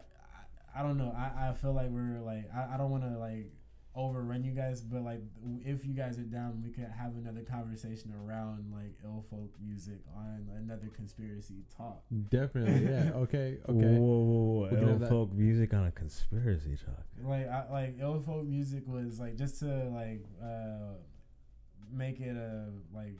I, 0.75 0.79
I 0.79 0.83
don't 0.83 0.97
know. 0.97 1.11
I, 1.15 1.49
I 1.49 1.53
feel 1.53 1.73
like 1.73 1.89
we're 1.89 2.19
like 2.21 2.45
I, 2.55 2.75
I 2.75 2.77
don't 2.77 2.91
want 2.91 3.03
to 3.03 3.17
like 3.17 3.51
overrun 3.97 4.43
you 4.43 4.51
guys, 4.51 4.81
but 4.81 5.01
like 5.01 5.21
if 5.65 5.83
you 5.85 5.93
guys 5.93 6.19
are 6.19 6.23
down, 6.23 6.61
we 6.63 6.69
could 6.69 6.85
have 6.97 7.15
another 7.17 7.41
conversation 7.41 8.13
around 8.13 8.71
like 8.71 8.93
ill 9.03 9.25
folk 9.29 9.51
music 9.61 9.99
on 10.15 10.47
another 10.55 10.87
conspiracy 10.95 11.63
talk. 11.75 12.03
Definitely, 12.29 12.87
yeah. 12.89 13.11
Okay, 13.15 13.57
Whoa, 13.65 13.75
okay. 13.75 13.97
whoa, 13.97 14.19
whoa, 14.19 14.61
We 14.63 14.69
can 14.69 14.81
whoa. 14.85 14.87
have 14.91 14.99
that. 15.01 15.09
folk 15.09 15.33
music 15.33 15.73
on 15.73 15.87
a 15.87 15.91
conspiracy 15.91 16.77
talk. 16.85 17.03
like 17.23 17.49
I, 17.49 17.65
like 17.71 17.95
ill 17.99 18.19
folk 18.21 18.45
music 18.45 18.83
was 18.87 19.19
like 19.19 19.35
just 19.35 19.59
to 19.59 19.89
like 19.93 20.23
uh 20.41 20.93
make 21.91 22.19
it 22.19 22.35
a 22.35 22.65
like 22.93 23.15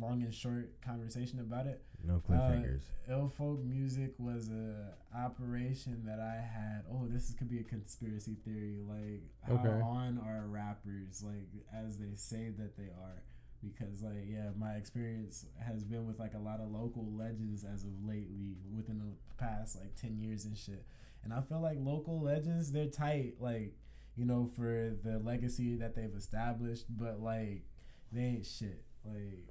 long 0.00 0.22
and 0.22 0.34
short 0.34 0.80
conversation 0.82 1.40
about 1.40 1.66
it. 1.66 1.82
No 2.04 2.20
cliffhangers. 2.28 2.82
Uh, 3.08 3.12
ill 3.14 3.28
folk 3.28 3.64
music 3.64 4.14
was 4.18 4.48
a 4.50 4.94
operation 5.16 6.02
that 6.04 6.20
i 6.20 6.34
had. 6.40 6.82
Oh 6.90 7.06
this 7.08 7.28
is, 7.28 7.34
could 7.34 7.48
be 7.50 7.58
a 7.60 7.64
conspiracy 7.64 8.36
theory 8.44 8.78
like 8.86 9.22
how 9.42 9.54
Okay. 9.54 9.80
on 9.82 10.18
are 10.18 10.46
rappers 10.46 11.22
like 11.24 11.48
as 11.74 11.96
they 11.98 12.14
say 12.14 12.50
that 12.58 12.76
they 12.76 12.84
are? 12.90 13.22
Because 13.62 14.02
like 14.02 14.24
yeah 14.28 14.50
my 14.58 14.72
experience 14.74 15.46
has 15.58 15.82
been 15.84 16.06
with 16.06 16.18
like 16.18 16.34
a 16.34 16.38
lot 16.38 16.60
of 16.60 16.70
local 16.70 17.06
legends 17.16 17.64
as 17.64 17.84
of 17.84 17.90
lately 18.04 18.56
within 18.74 18.98
the 18.98 19.12
past 19.42 19.76
like 19.80 19.94
10 19.96 20.18
years 20.18 20.44
and 20.44 20.56
shit. 20.56 20.84
And 21.24 21.32
i 21.32 21.40
feel 21.40 21.60
like 21.60 21.78
local 21.80 22.20
legends 22.20 22.70
they're 22.70 22.86
tight 22.86 23.34
like 23.40 23.74
you 24.16 24.24
know 24.24 24.46
for 24.56 24.92
the 25.02 25.18
legacy 25.18 25.76
that 25.76 25.94
they've 25.96 26.14
established 26.16 26.84
but 26.88 27.20
like 27.20 27.64
they 28.12 28.20
ain't 28.22 28.46
shit. 28.46 28.84
Like 29.04 29.48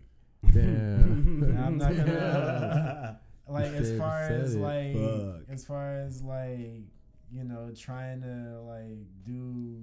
Damn. 0.54 1.58
I'm 1.66 1.78
not 1.78 1.96
gonna 1.96 3.20
like 3.48 3.72
as 3.74 3.98
far 3.98 4.22
as 4.22 4.56
it. 4.56 4.60
like 4.60 4.94
Fuck. 4.96 5.54
as 5.54 5.66
far 5.66 5.96
as 5.96 6.22
like 6.22 6.84
you 7.32 7.44
know 7.44 7.72
trying 7.78 8.22
to 8.22 8.62
like 8.62 9.06
do 9.26 9.82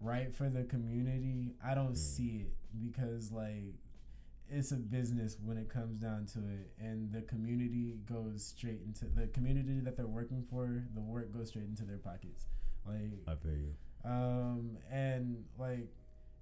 right 0.00 0.34
for 0.34 0.48
the 0.48 0.64
community 0.64 1.54
i 1.64 1.74
don't 1.74 1.96
see 1.96 2.46
it 2.46 2.52
because 2.78 3.32
like 3.32 3.74
it's 4.48 4.70
a 4.72 4.76
business 4.76 5.36
when 5.42 5.56
it 5.56 5.68
comes 5.68 5.96
down 5.96 6.26
to 6.26 6.38
it 6.38 6.70
and 6.78 7.12
the 7.12 7.22
community 7.22 7.96
goes 8.10 8.44
straight 8.44 8.80
into 8.86 9.06
the 9.06 9.26
community 9.28 9.80
that 9.80 9.96
they're 9.96 10.06
working 10.06 10.42
for 10.48 10.84
the 10.94 11.00
work 11.00 11.32
goes 11.32 11.48
straight 11.48 11.64
into 11.66 11.82
their 11.84 11.98
pockets 11.98 12.46
like 12.86 13.18
I 13.26 13.34
feel 13.34 13.52
you. 13.56 13.74
um 14.04 14.76
and 14.90 15.44
like 15.58 15.88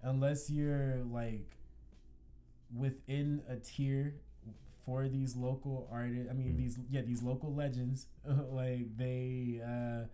unless 0.02 0.50
you're 0.50 0.98
like 1.10 1.56
within 2.76 3.42
a 3.48 3.56
tier 3.56 4.14
for 4.84 5.08
these 5.08 5.34
local 5.36 5.88
artists 5.92 6.28
i 6.30 6.34
mean 6.34 6.52
Mm. 6.54 6.56
these 6.58 6.78
yeah 6.90 7.00
these 7.02 7.22
local 7.22 7.54
legends 7.54 8.06
like 8.50 8.96
they 8.96 9.60
uh 9.64 10.06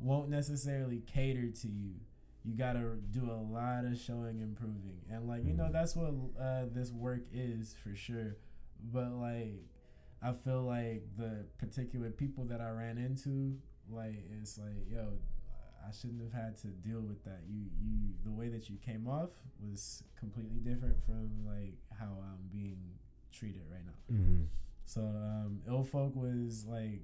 won't 0.00 0.28
necessarily 0.28 1.02
cater 1.06 1.48
to 1.50 1.68
you 1.68 1.92
you 2.44 2.54
gotta 2.56 2.96
do 3.10 3.24
a 3.30 3.40
lot 3.52 3.84
of 3.84 3.98
showing 3.98 4.40
and 4.40 4.56
proving 4.56 4.98
and 5.10 5.28
like 5.28 5.44
you 5.44 5.52
know 5.54 5.64
Mm. 5.64 5.72
that's 5.72 5.94
what 5.96 6.12
uh 6.40 6.64
this 6.72 6.90
work 6.92 7.22
is 7.32 7.74
for 7.82 7.94
sure 7.94 8.36
but 8.92 9.10
like 9.12 9.62
i 10.22 10.32
feel 10.32 10.62
like 10.62 11.02
the 11.16 11.44
particular 11.58 12.10
people 12.10 12.44
that 12.46 12.60
i 12.60 12.70
ran 12.70 12.96
into 12.98 13.56
like 13.90 14.24
it's 14.40 14.58
like 14.58 14.84
yo 14.90 15.18
I 15.86 15.92
shouldn't 15.92 16.22
have 16.22 16.32
had 16.32 16.56
to 16.58 16.68
deal 16.68 17.00
with 17.00 17.24
that. 17.24 17.40
You 17.48 17.64
you 17.80 17.98
the 18.24 18.30
way 18.30 18.48
that 18.48 18.68
you 18.68 18.76
came 18.84 19.06
off 19.06 19.30
was 19.60 20.02
completely 20.18 20.58
different 20.58 20.96
from 21.04 21.30
like 21.46 21.78
how 21.98 22.18
I'm 22.22 22.48
being 22.52 22.78
treated 23.32 23.62
right 23.70 23.84
now. 23.84 24.16
Mm-hmm. 24.16 24.42
So 24.84 25.00
um 25.02 25.60
Ilfolk 25.68 26.14
was 26.14 26.64
like 26.66 27.02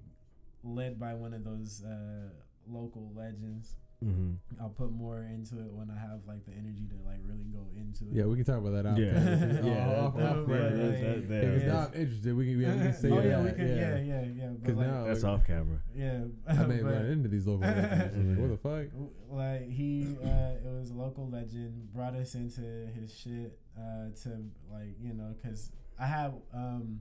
led 0.63 0.99
by 0.99 1.15
one 1.15 1.35
of 1.35 1.45
those 1.45 1.83
uh 1.85 2.31
local 2.67 3.13
legends 3.15 3.77
Mhm. 4.05 4.37
I'll 4.61 4.69
put 4.69 4.93
more 4.93 5.23
into 5.23 5.57
it 5.61 5.73
when 5.73 5.91
I 5.91 5.99
have 5.99 6.21
like 6.27 6.45
the 6.47 6.53
energy 6.53 6.87
to 6.91 6.97
like 7.09 7.21
really 7.25 7.45
go 7.53 7.67
into 7.77 8.05
it. 8.05 8.13
Yeah, 8.13 8.25
we 8.27 8.37
can 8.37 8.45
talk 8.45 8.59
about 8.59 8.73
that 8.73 8.87
out. 8.87 8.99
Yeah. 8.99 9.13
Yeah, 9.65 10.01
off, 10.01 10.17
that- 10.17 10.37
off, 10.37 10.47
that- 10.47 10.47
Because 10.47 10.79
that- 10.79 11.29
that- 11.29 11.61
yeah. 11.61 11.67
now 11.73 11.79
I'm 11.89 11.95
interested. 11.95 12.37
We 12.37 12.45
can, 12.47 12.59
we 12.59 12.65
can 12.65 12.93
say 13.03 13.11
oh 13.11 13.17
that. 13.17 13.27
yeah, 13.27 13.43
we 13.43 13.51
could. 13.51 13.69
Yeah, 13.69 13.97
yeah, 13.99 14.23
yeah. 14.23 14.47
But 14.49 14.63
Because 14.63 14.77
like, 14.79 14.87
now 14.87 15.05
That's 15.05 15.23
like, 15.23 15.33
off 15.33 15.47
camera. 15.47 15.79
yeah. 15.95 16.21
I 16.47 16.53
may 16.67 16.77
but- 16.83 16.93
run 16.93 17.07
into 17.07 17.29
these 17.29 17.47
local 17.47 17.67
legends. 17.67 18.29
Like, 18.29 18.39
what 18.39 18.51
the 18.51 18.57
fuck? 18.69 19.09
like 19.31 19.69
he 19.71 20.17
uh 20.23 20.53
it 20.63 20.79
was 20.81 20.91
a 20.91 20.95
local 20.95 21.29
legend 21.29 21.93
brought 21.93 22.15
us 22.15 22.35
into 22.37 22.61
his 22.95 23.13
shit 23.13 23.59
uh 23.77 24.11
to 24.23 24.29
like 24.71 24.95
you 25.01 25.13
know 25.13 25.35
because 25.43 25.73
i 25.99 26.07
have 26.07 26.35
um 26.55 27.01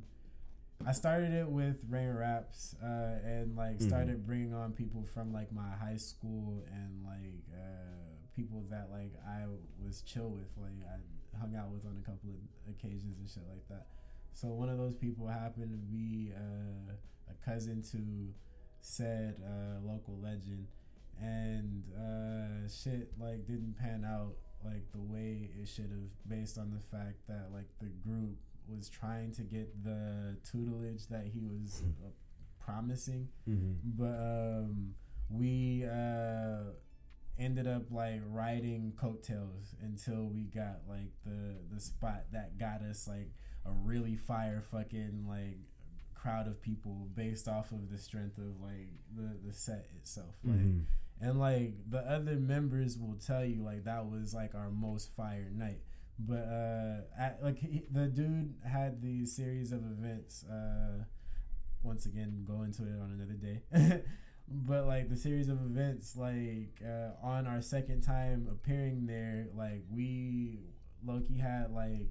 i 0.86 0.92
started 0.92 1.32
it 1.34 1.48
with 1.48 1.78
rain 1.90 2.10
raps 2.10 2.76
uh 2.84 3.20
and 3.24 3.56
like 3.56 3.78
Mhm. 3.80 3.88
started 3.88 4.26
bringing 4.26 4.54
on 4.54 4.74
people 4.74 5.04
from 5.04 5.32
like 5.34 5.52
my 5.52 5.70
high 5.72 5.98
school 5.98 6.64
and 6.74 7.04
like 7.04 7.44
uh 7.54 8.18
people 8.36 8.64
that 8.70 8.90
like 8.92 9.14
i 9.28 9.46
was 9.86 10.02
chill 10.02 10.30
with 10.30 10.50
like 10.58 10.80
i 10.92 11.38
hung 11.40 11.56
out 11.56 11.70
with 11.72 11.86
on 11.86 11.98
a 11.98 12.06
couple 12.06 12.30
of 12.32 12.74
occasions 12.74 13.18
and 13.20 13.30
shit 13.30 13.44
like 13.50 13.68
that 13.70 13.88
so 14.34 14.48
one 14.50 14.70
of 14.70 14.78
those 14.78 14.96
people 14.96 15.28
happened 15.28 15.72
to 15.72 15.78
be 15.78 16.32
uh 16.36 16.94
a 17.30 17.46
cousin 17.46 17.82
to 17.82 18.34
said 18.82 19.36
uh 19.46 19.80
local 19.86 20.18
legend 20.22 20.68
and 21.22 21.84
uh, 21.96 22.68
shit 22.68 23.12
like 23.20 23.46
didn't 23.46 23.76
pan 23.80 24.04
out 24.04 24.34
like 24.66 24.84
the 24.92 25.00
way 25.00 25.50
it 25.62 25.68
should 25.68 25.92
have 25.92 26.10
based 26.28 26.58
on 26.58 26.72
the 26.72 26.80
fact 26.98 27.18
that 27.28 27.50
like 27.54 27.68
the 27.80 27.86
group 28.04 28.36
was 28.68 28.90
trying 28.90 29.32
to 29.34 29.42
get 29.44 29.84
the 29.84 30.38
tutelage 30.50 31.08
that 31.08 31.26
he 31.34 31.42
was 31.44 31.84
uh, 32.06 32.10
promising 32.64 33.28
Mm-hmm. 33.50 33.74
but 33.98 34.18
um 34.20 34.94
we 35.30 35.84
uh 35.86 36.72
ended 37.40 37.68
up 37.68 37.84
like 37.92 38.22
riding 38.30 38.94
coattails 38.96 39.76
until 39.82 40.26
we 40.28 40.44
got 40.44 40.82
like 40.88 41.12
the 41.26 41.56
the 41.74 41.80
spot 41.82 42.26
that 42.32 42.58
got 42.58 42.82
us 42.82 43.08
like 43.08 43.32
a 43.66 43.72
really 43.72 44.16
fire 44.16 44.62
fucking 44.72 45.26
like 45.28 45.58
crowd 46.14 46.48
of 46.48 46.62
people 46.62 47.08
based 47.16 47.48
off 47.48 47.72
of 47.72 47.90
the 47.92 47.98
strength 47.98 48.38
of 48.38 48.62
like 48.62 48.90
the 49.16 49.38
the 49.46 49.52
set 49.54 49.88
itself 49.98 50.36
like 50.44 50.56
Mm-hmm. 50.58 51.28
and 51.28 51.40
like 51.40 51.74
the 51.90 52.00
other 52.00 52.36
members 52.36 52.98
will 52.98 53.16
tell 53.16 53.44
you 53.44 53.62
like 53.64 53.84
that 53.86 54.06
was 54.06 54.34
like 54.34 54.54
our 54.56 54.70
most 54.70 55.12
fire 55.16 55.50
night 55.54 55.82
but 56.20 56.36
uh 56.36 57.02
at, 57.20 57.40
like 57.44 57.60
he, 57.60 57.84
the 57.92 58.08
dude 58.08 58.54
had 58.66 59.02
the 59.02 59.26
series 59.26 59.72
of 59.72 59.82
events 59.84 60.44
uh 60.46 61.04
once 61.82 62.06
again 62.06 62.44
go 62.48 62.62
into 62.62 62.84
it 62.84 63.00
on 63.02 63.12
another 63.12 63.34
day. 63.34 64.04
But 64.46 64.86
like 64.88 65.10
the 65.10 65.16
series 65.16 65.48
of 65.48 65.62
events 65.62 66.18
like 66.18 66.82
uh 66.86 67.12
on 67.26 67.48
our 67.48 67.62
second 67.62 68.02
time 68.02 68.48
appearing 68.52 69.06
there 69.06 69.48
like 69.56 69.84
we 69.90 70.60
loki 71.04 71.38
had 71.38 71.72
like 71.72 72.10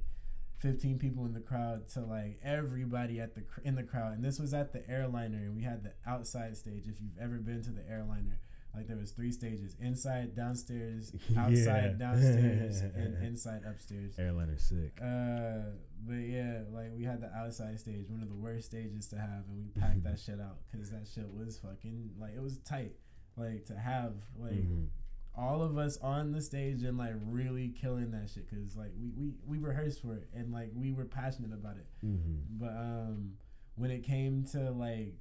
15 0.58 0.98
people 0.98 1.26
in 1.26 1.34
the 1.34 1.40
crowd 1.40 1.88
to 1.90 2.00
like 2.00 2.38
everybody 2.42 3.20
at 3.20 3.34
the 3.34 3.42
in 3.64 3.74
the 3.74 3.82
crowd. 3.82 4.14
And 4.14 4.24
this 4.24 4.38
was 4.38 4.54
at 4.54 4.72
the 4.72 4.88
airliner 4.88 5.38
and 5.38 5.54
we 5.54 5.62
had 5.62 5.82
the 5.82 5.92
outside 6.06 6.56
stage 6.56 6.84
if 6.86 7.00
you've 7.00 7.18
ever 7.20 7.36
been 7.36 7.62
to 7.64 7.70
the 7.70 7.82
airliner 7.88 8.38
like 8.74 8.86
there 8.88 8.96
was 8.96 9.10
three 9.12 9.30
stages 9.32 9.76
inside 9.80 10.34
downstairs 10.34 11.12
outside 11.36 11.54
Yeah. 11.54 11.92
downstairs 11.98 12.80
and 12.94 13.22
inside 13.22 13.62
upstairs 13.66 14.18
Airliner 14.18 14.58
sick. 14.58 14.98
uh, 15.02 15.72
but 16.06 16.14
yeah, 16.14 16.62
like 16.72 16.90
we 16.96 17.04
had 17.04 17.20
the 17.20 17.30
outside 17.34 17.78
stage, 17.80 18.08
one 18.08 18.22
of 18.22 18.28
the 18.28 18.34
worst 18.34 18.66
stages 18.66 19.06
to 19.08 19.16
have, 19.18 19.44
and 19.48 19.56
we 19.56 19.68
packed 19.80 20.02
that 20.04 20.18
shit 20.24 20.40
out 20.40 20.58
because 20.70 20.90
that 20.90 21.06
shit 21.12 21.28
was 21.32 21.58
fucking 21.58 22.10
like 22.18 22.34
it 22.34 22.42
was 22.42 22.58
tight, 22.58 22.92
like 23.36 23.64
to 23.66 23.74
have 23.76 24.14
like 24.36 24.52
Mhm. 24.68 24.86
all 25.34 25.62
of 25.62 25.78
us 25.78 25.96
on 25.98 26.32
the 26.32 26.40
stage 26.42 26.82
and 26.82 26.98
like 26.98 27.14
really 27.26 27.68
killing 27.70 28.10
that 28.12 28.28
shit 28.30 28.48
because 28.50 28.76
like 28.76 28.92
we, 29.00 29.10
we 29.16 29.34
we 29.46 29.58
rehearsed 29.58 30.02
for 30.02 30.14
it 30.14 30.28
and 30.34 30.52
like 30.52 30.70
we 30.74 30.92
were 30.92 31.04
passionate 31.04 31.52
about 31.52 31.76
it, 31.76 31.86
Mhm. 32.04 32.40
but 32.58 32.74
um 32.76 33.34
when 33.76 33.90
it 33.90 34.02
came 34.02 34.44
to 34.52 34.70
like 34.72 35.18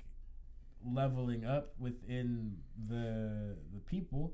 leveling 0.85 1.45
up 1.45 1.73
within 1.79 2.57
the 2.77 3.57
the 3.73 3.79
people. 3.79 4.33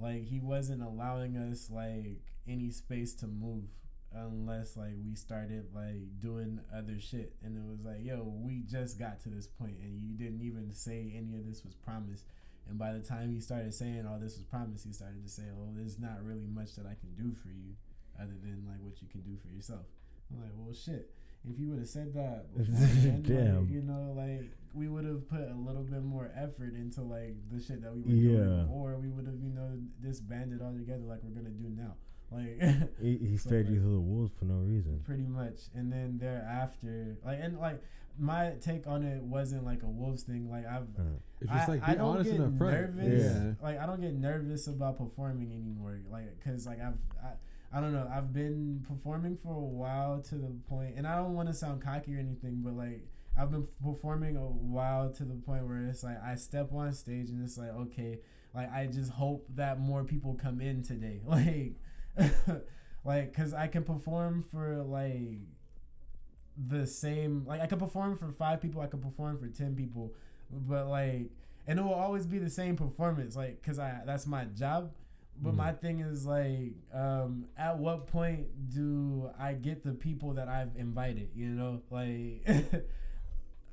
Like 0.00 0.24
he 0.24 0.40
wasn't 0.40 0.82
allowing 0.82 1.36
us 1.36 1.70
like 1.70 2.22
any 2.46 2.70
space 2.70 3.14
to 3.14 3.26
move 3.26 3.64
unless 4.12 4.76
like 4.76 4.94
we 5.04 5.14
started 5.14 5.66
like 5.74 6.20
doing 6.20 6.60
other 6.74 6.98
shit. 6.98 7.34
And 7.42 7.56
it 7.56 7.64
was 7.68 7.84
like 7.84 8.04
yo 8.04 8.32
we 8.36 8.62
just 8.68 8.98
got 8.98 9.20
to 9.20 9.28
this 9.28 9.46
point 9.46 9.78
and 9.82 10.02
you 10.02 10.14
didn't 10.14 10.42
even 10.42 10.72
say 10.72 11.12
any 11.16 11.36
of 11.36 11.46
this 11.46 11.64
was 11.64 11.74
promised. 11.74 12.24
And 12.68 12.78
by 12.78 12.92
the 12.92 13.00
time 13.00 13.32
he 13.32 13.40
started 13.40 13.72
saying 13.72 14.06
all 14.06 14.18
this 14.18 14.36
was 14.36 14.44
promised 14.44 14.84
he 14.84 14.92
started 14.92 15.22
to 15.24 15.30
say 15.30 15.44
oh 15.56 15.70
there's 15.74 16.00
not 16.00 16.22
really 16.24 16.48
much 16.48 16.74
that 16.74 16.84
i 16.84 16.96
can 16.98 17.14
do 17.14 17.32
for 17.32 17.46
you 17.48 17.76
other 18.18 18.34
than 18.42 18.64
like 18.66 18.80
what 18.80 19.00
you 19.00 19.08
can 19.08 19.20
do 19.20 19.36
for 19.36 19.48
yourself. 19.48 19.86
I'm 20.30 20.42
like 20.42 20.52
well 20.56 20.74
shit 20.74 21.10
if 21.50 21.58
you 21.58 21.68
would 21.70 21.78
have 21.78 21.88
said 21.88 22.12
that 22.14 22.46
beforehand, 22.56 23.28
like, 23.28 23.36
Damn. 23.36 23.68
you 23.70 23.82
know 23.82 24.12
like 24.16 24.50
we 24.74 24.88
would 24.88 25.04
have 25.04 25.26
put 25.28 25.40
a 25.40 25.54
little 25.56 25.82
bit 25.82 26.02
more 26.02 26.30
effort 26.36 26.74
into 26.74 27.00
like 27.02 27.34
the 27.50 27.60
shit 27.60 27.80
that 27.82 27.94
we 27.94 28.02
were 28.02 28.10
Yeah. 28.10 28.36
doing 28.44 28.68
or 28.70 28.96
we 28.98 29.08
would 29.08 29.26
have 29.26 29.40
you 29.40 29.50
know 29.50 29.70
disbanded 30.02 30.60
all 30.62 30.72
together 30.74 31.04
like 31.04 31.20
we're 31.22 31.30
gonna 31.30 31.50
do 31.50 31.68
now 31.70 31.94
like 32.30 32.60
He, 33.00 33.16
he 33.18 33.36
So, 33.36 33.50
fed 33.50 33.68
you 33.68 33.74
like- 33.76 33.82
to 33.84 33.88
the 33.90 34.00
wolves 34.00 34.32
for 34.38 34.44
no 34.46 34.56
reason. 34.56 35.00
pretty 35.04 35.26
much 35.26 35.60
and 35.74 35.92
then 35.92 36.18
thereafter 36.18 37.16
like 37.24 37.38
and 37.40 37.58
like 37.58 37.82
my 38.18 38.54
take 38.62 38.86
on 38.86 39.02
it 39.04 39.22
wasn't 39.22 39.62
like 39.64 39.82
a 39.82 39.86
wolves 39.88 40.22
thing 40.24 40.50
like 40.50 40.66
i've 40.66 40.88
Uh, 40.98 41.02
It's 41.40 41.50
just 41.52 41.68
I, 41.68 41.72
like 41.72 41.82
I 41.86 41.92
be 41.92 41.98
don't 41.98 42.22
get 42.24 42.40
nervous 42.40 43.22
Yeah. 43.36 43.52
like 43.62 43.78
i 43.78 43.84
don't 43.86 44.00
get 44.00 44.14
nervous 44.14 44.66
about 44.66 44.96
performing 44.98 45.52
anymore 45.52 46.00
like 46.10 46.36
because 46.38 46.66
like 46.66 46.80
i've 46.80 46.96
I, 47.22 47.32
I 47.72 47.80
don't 47.80 47.92
know. 47.92 48.08
I've 48.12 48.32
been 48.32 48.84
performing 48.88 49.36
for 49.36 49.52
a 49.52 49.58
while 49.58 50.20
to 50.22 50.34
the 50.36 50.52
point 50.68 50.94
and 50.96 51.06
i 51.06 51.16
don't 51.16 51.34
want 51.34 51.48
to 51.48 51.54
sound 51.54 51.82
cocky 51.82 52.14
or 52.14 52.18
anything 52.18 52.62
but 52.64 52.74
like 52.74 53.06
i've 53.38 53.50
been 53.50 53.66
performing 53.82 54.36
a 54.36 54.40
while 54.40 55.10
to 55.12 55.24
the 55.24 55.34
point 55.34 55.66
where 55.66 55.84
it's 55.86 56.02
like 56.02 56.22
i 56.22 56.34
step 56.34 56.72
on 56.72 56.92
stage 56.92 57.28
and 57.30 57.42
it's 57.42 57.58
like 57.58 57.70
okay 57.70 58.18
like 58.54 58.72
i 58.72 58.86
just 58.86 59.12
hope 59.12 59.46
that 59.54 59.78
more 59.78 60.04
people 60.04 60.34
come 60.34 60.60
in 60.60 60.82
today. 60.82 61.20
Like 61.26 61.74
like 63.04 63.32
because 63.32 63.52
i 63.52 63.66
can 63.66 63.84
perform 63.84 64.42
for 64.42 64.82
like 64.82 65.40
the 66.68 66.86
same 66.86 67.44
like 67.46 67.60
i 67.60 67.66
could 67.66 67.78
perform 67.78 68.16
for 68.16 68.32
five 68.32 68.60
people 68.60 68.80
i 68.80 68.86
could 68.86 69.02
perform 69.02 69.38
for 69.38 69.48
ten 69.48 69.76
people 69.76 70.14
but 70.50 70.86
like 70.88 71.30
and 71.66 71.78
it 71.78 71.82
will 71.82 71.94
always 71.94 72.26
be 72.26 72.38
the 72.38 72.48
same 72.48 72.74
performance 72.74 73.36
like 73.36 73.60
because 73.60 73.78
i 73.78 74.00
that's 74.06 74.26
my 74.26 74.44
job 74.46 74.90
but 75.42 75.52
Mhm. 75.52 75.56
my 75.56 75.72
thing 75.72 76.00
is 76.00 76.24
like 76.26 76.74
um 76.92 77.46
at 77.58 77.78
what 77.78 78.06
point 78.06 78.46
do 78.74 79.30
i 79.38 79.52
get 79.52 79.82
the 79.84 79.92
people 79.92 80.34
that 80.34 80.48
i've 80.48 80.74
invited 80.76 81.28
you 81.34 81.48
know 81.48 81.82
like 81.90 82.46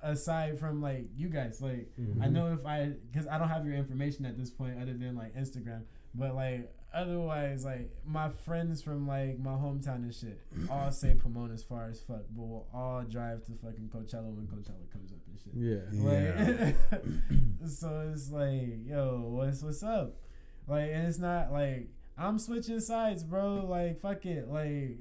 aside 0.02 0.60
from 0.60 0.82
like 0.82 1.06
you 1.16 1.30
guys 1.30 1.62
like 1.62 1.90
i 2.22 2.28
know 2.28 2.52
if 2.52 2.66
i 2.66 2.92
because 3.10 3.26
i 3.28 3.38
don't 3.38 3.48
have 3.48 3.66
your 3.66 3.76
information 3.76 4.26
at 4.26 4.38
this 4.38 4.50
point 4.50 4.76
other 4.82 4.94
than 4.94 5.16
like 5.16 5.34
instagram 5.36 5.82
but 6.14 6.36
like 6.36 6.70
otherwise 6.94 7.64
like 7.64 7.90
my 8.06 8.30
friends 8.46 8.82
from 8.82 9.08
like 9.08 9.40
my 9.40 9.52
hometown 9.52 9.96
and 10.04 10.14
shit 10.14 10.40
all 10.70 10.92
say 10.92 11.16
Pomona 11.16 11.54
as 11.54 11.64
far 11.64 11.88
as 11.90 12.02
fuck 12.02 12.24
but 12.32 12.44
we'll 12.46 12.68
all 12.74 13.02
drive 13.04 13.44
to 13.46 13.54
fucking 13.64 13.90
coachella 13.96 14.26
when 14.36 14.46
coachella 14.46 14.92
comes 14.92 15.12
up 15.14 15.20
and 15.26 15.40
shit 15.40 15.54
Yeah. 15.56 15.80
like, 16.04 16.76
so 17.70 18.12
it's 18.14 18.30
like, 18.30 18.86
yo, 18.86 19.22
what's 19.30 19.64
what's 19.64 19.82
up? 19.84 20.18
Like, 20.68 20.90
and 20.92 21.08
it's 21.08 21.20
not 21.20 21.52
like 21.52 21.90
I'm 22.18 22.38
switching 22.38 22.80
sides, 22.80 23.24
bro. 23.24 23.66
Like, 23.68 24.00
fuck 24.00 24.26
it. 24.26 24.48
Like, 24.48 25.00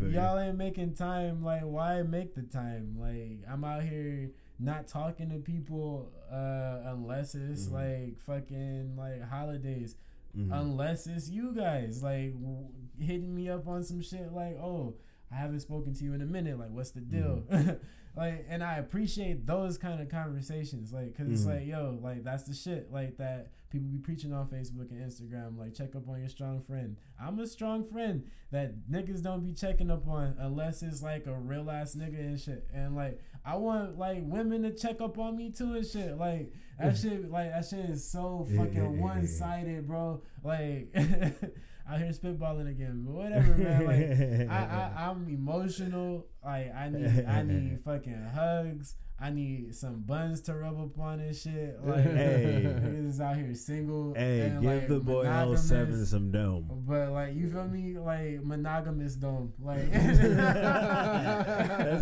y'all 0.00 0.38
ain't 0.38 0.56
making 0.56 0.94
time. 0.94 1.42
Like, 1.44 1.62
why 1.62 2.02
make 2.02 2.34
the 2.34 2.42
time? 2.42 2.96
Like, 2.98 3.40
I'm 3.50 3.64
out 3.64 3.82
here 3.82 4.30
not 4.58 4.86
talking 4.86 5.28
to 5.30 5.36
people 5.38 6.10
uh 6.30 6.80
unless 6.92 7.34
it's 7.34 7.66
Mhm. 7.66 7.72
like 7.72 8.20
fucking 8.20 8.94
like 8.96 9.20
holidays 9.28 9.96
Mhm. 10.38 10.50
unless 10.52 11.06
it's 11.08 11.28
you 11.28 11.52
guys 11.52 12.00
like 12.02 12.32
w- 12.34 12.68
hitting 12.98 13.34
me 13.34 13.48
up 13.48 13.66
on 13.66 13.82
some 13.82 14.00
shit 14.00 14.32
like 14.32 14.56
oh 14.58 14.94
i 15.32 15.34
haven't 15.34 15.60
spoken 15.60 15.92
to 15.94 16.04
you 16.04 16.14
in 16.14 16.22
a 16.22 16.26
minute 16.26 16.58
like 16.60 16.70
what's 16.70 16.92
the 16.92 17.00
deal 17.00 17.42
like 18.16 18.46
and 18.48 18.62
i 18.62 18.76
appreciate 18.76 19.46
those 19.46 19.78
kind 19.78 20.00
of 20.00 20.08
conversations 20.08 20.92
like 20.92 21.06
because 21.16 21.28
it's 21.32 21.42
Mhm. 21.44 21.54
like 21.58 21.66
yo 21.66 21.98
like 22.00 22.22
that's 22.22 22.44
the 22.44 22.54
shit 22.54 22.92
like 22.92 23.16
that 23.16 23.50
people 23.72 23.88
be 23.88 23.98
preaching 23.98 24.34
on 24.34 24.46
facebook 24.46 24.90
and 24.90 25.00
instagram 25.00 25.58
like 25.58 25.74
check 25.74 25.96
up 25.96 26.06
on 26.08 26.20
your 26.20 26.28
strong 26.28 26.60
friend. 26.60 26.96
I'm 27.20 27.38
a 27.38 27.46
strong 27.46 27.84
friend 27.84 28.24
that 28.50 28.74
niggas 28.90 29.22
don't 29.22 29.44
be 29.44 29.52
checking 29.54 29.90
up 29.90 30.06
on 30.06 30.36
unless 30.38 30.82
it's 30.82 31.02
like 31.02 31.26
a 31.26 31.34
real 31.34 31.70
ass 31.70 31.94
nigga 31.94 32.18
and 32.18 32.38
shit. 32.38 32.68
And 32.74 32.94
like 32.94 33.18
i 33.44 33.56
want 33.56 33.98
like 33.98 34.18
women 34.22 34.62
to 34.62 34.72
check 34.72 35.00
up 35.00 35.18
on 35.18 35.36
me 35.36 35.50
too 35.50 35.74
and 35.74 35.86
shit. 35.86 36.18
Like 36.18 36.52
that 36.78 36.96
shit 36.96 37.30
like 37.30 37.50
that 37.50 37.64
shit 37.64 37.86
is 37.90 38.04
so 38.04 38.46
fucking 38.56 39.00
one-sided 39.00 39.86
bro. 39.86 40.20
Like 40.44 40.90
out 40.94 41.98
here 41.98 42.12
spitballing 42.12 42.70
again 42.70 43.02
but 43.06 43.14
whatever 43.14 43.54
man. 43.54 43.86
Like 43.86 44.50
I, 44.50 44.64
I 44.64 45.04
i'm 45.08 45.28
emotional. 45.28 46.26
Like 46.44 46.74
i 46.74 46.88
need 46.90 47.24
i 47.26 47.42
need 47.42 47.80
fucking 47.84 48.30
hugs 48.34 48.96
I 49.22 49.30
need 49.30 49.72
some 49.74 50.00
buns 50.00 50.40
to 50.42 50.54
rub 50.54 50.78
up 50.80 50.98
on 50.98 51.20
and 51.20 51.34
shit. 51.36 51.78
Like, 51.84 52.02
Hey. 52.04 52.62
niggas 52.66 53.08
is 53.08 53.20
out 53.20 53.36
here 53.36 53.54
single. 53.54 54.14
Hey, 54.14 54.40
and, 54.40 54.60
give 54.60 54.70
like, 54.72 54.88
the 54.88 54.98
boy 54.98 55.22
L 55.22 55.56
seven 55.56 56.04
some 56.06 56.32
dome. 56.32 56.68
But 56.86 57.12
like 57.12 57.34
you 57.36 57.48
feel 57.50 57.68
me, 57.68 57.96
like 57.98 58.42
monogamous 58.42 59.14
dome, 59.14 59.52
like 59.60 59.90
That's 59.92 60.18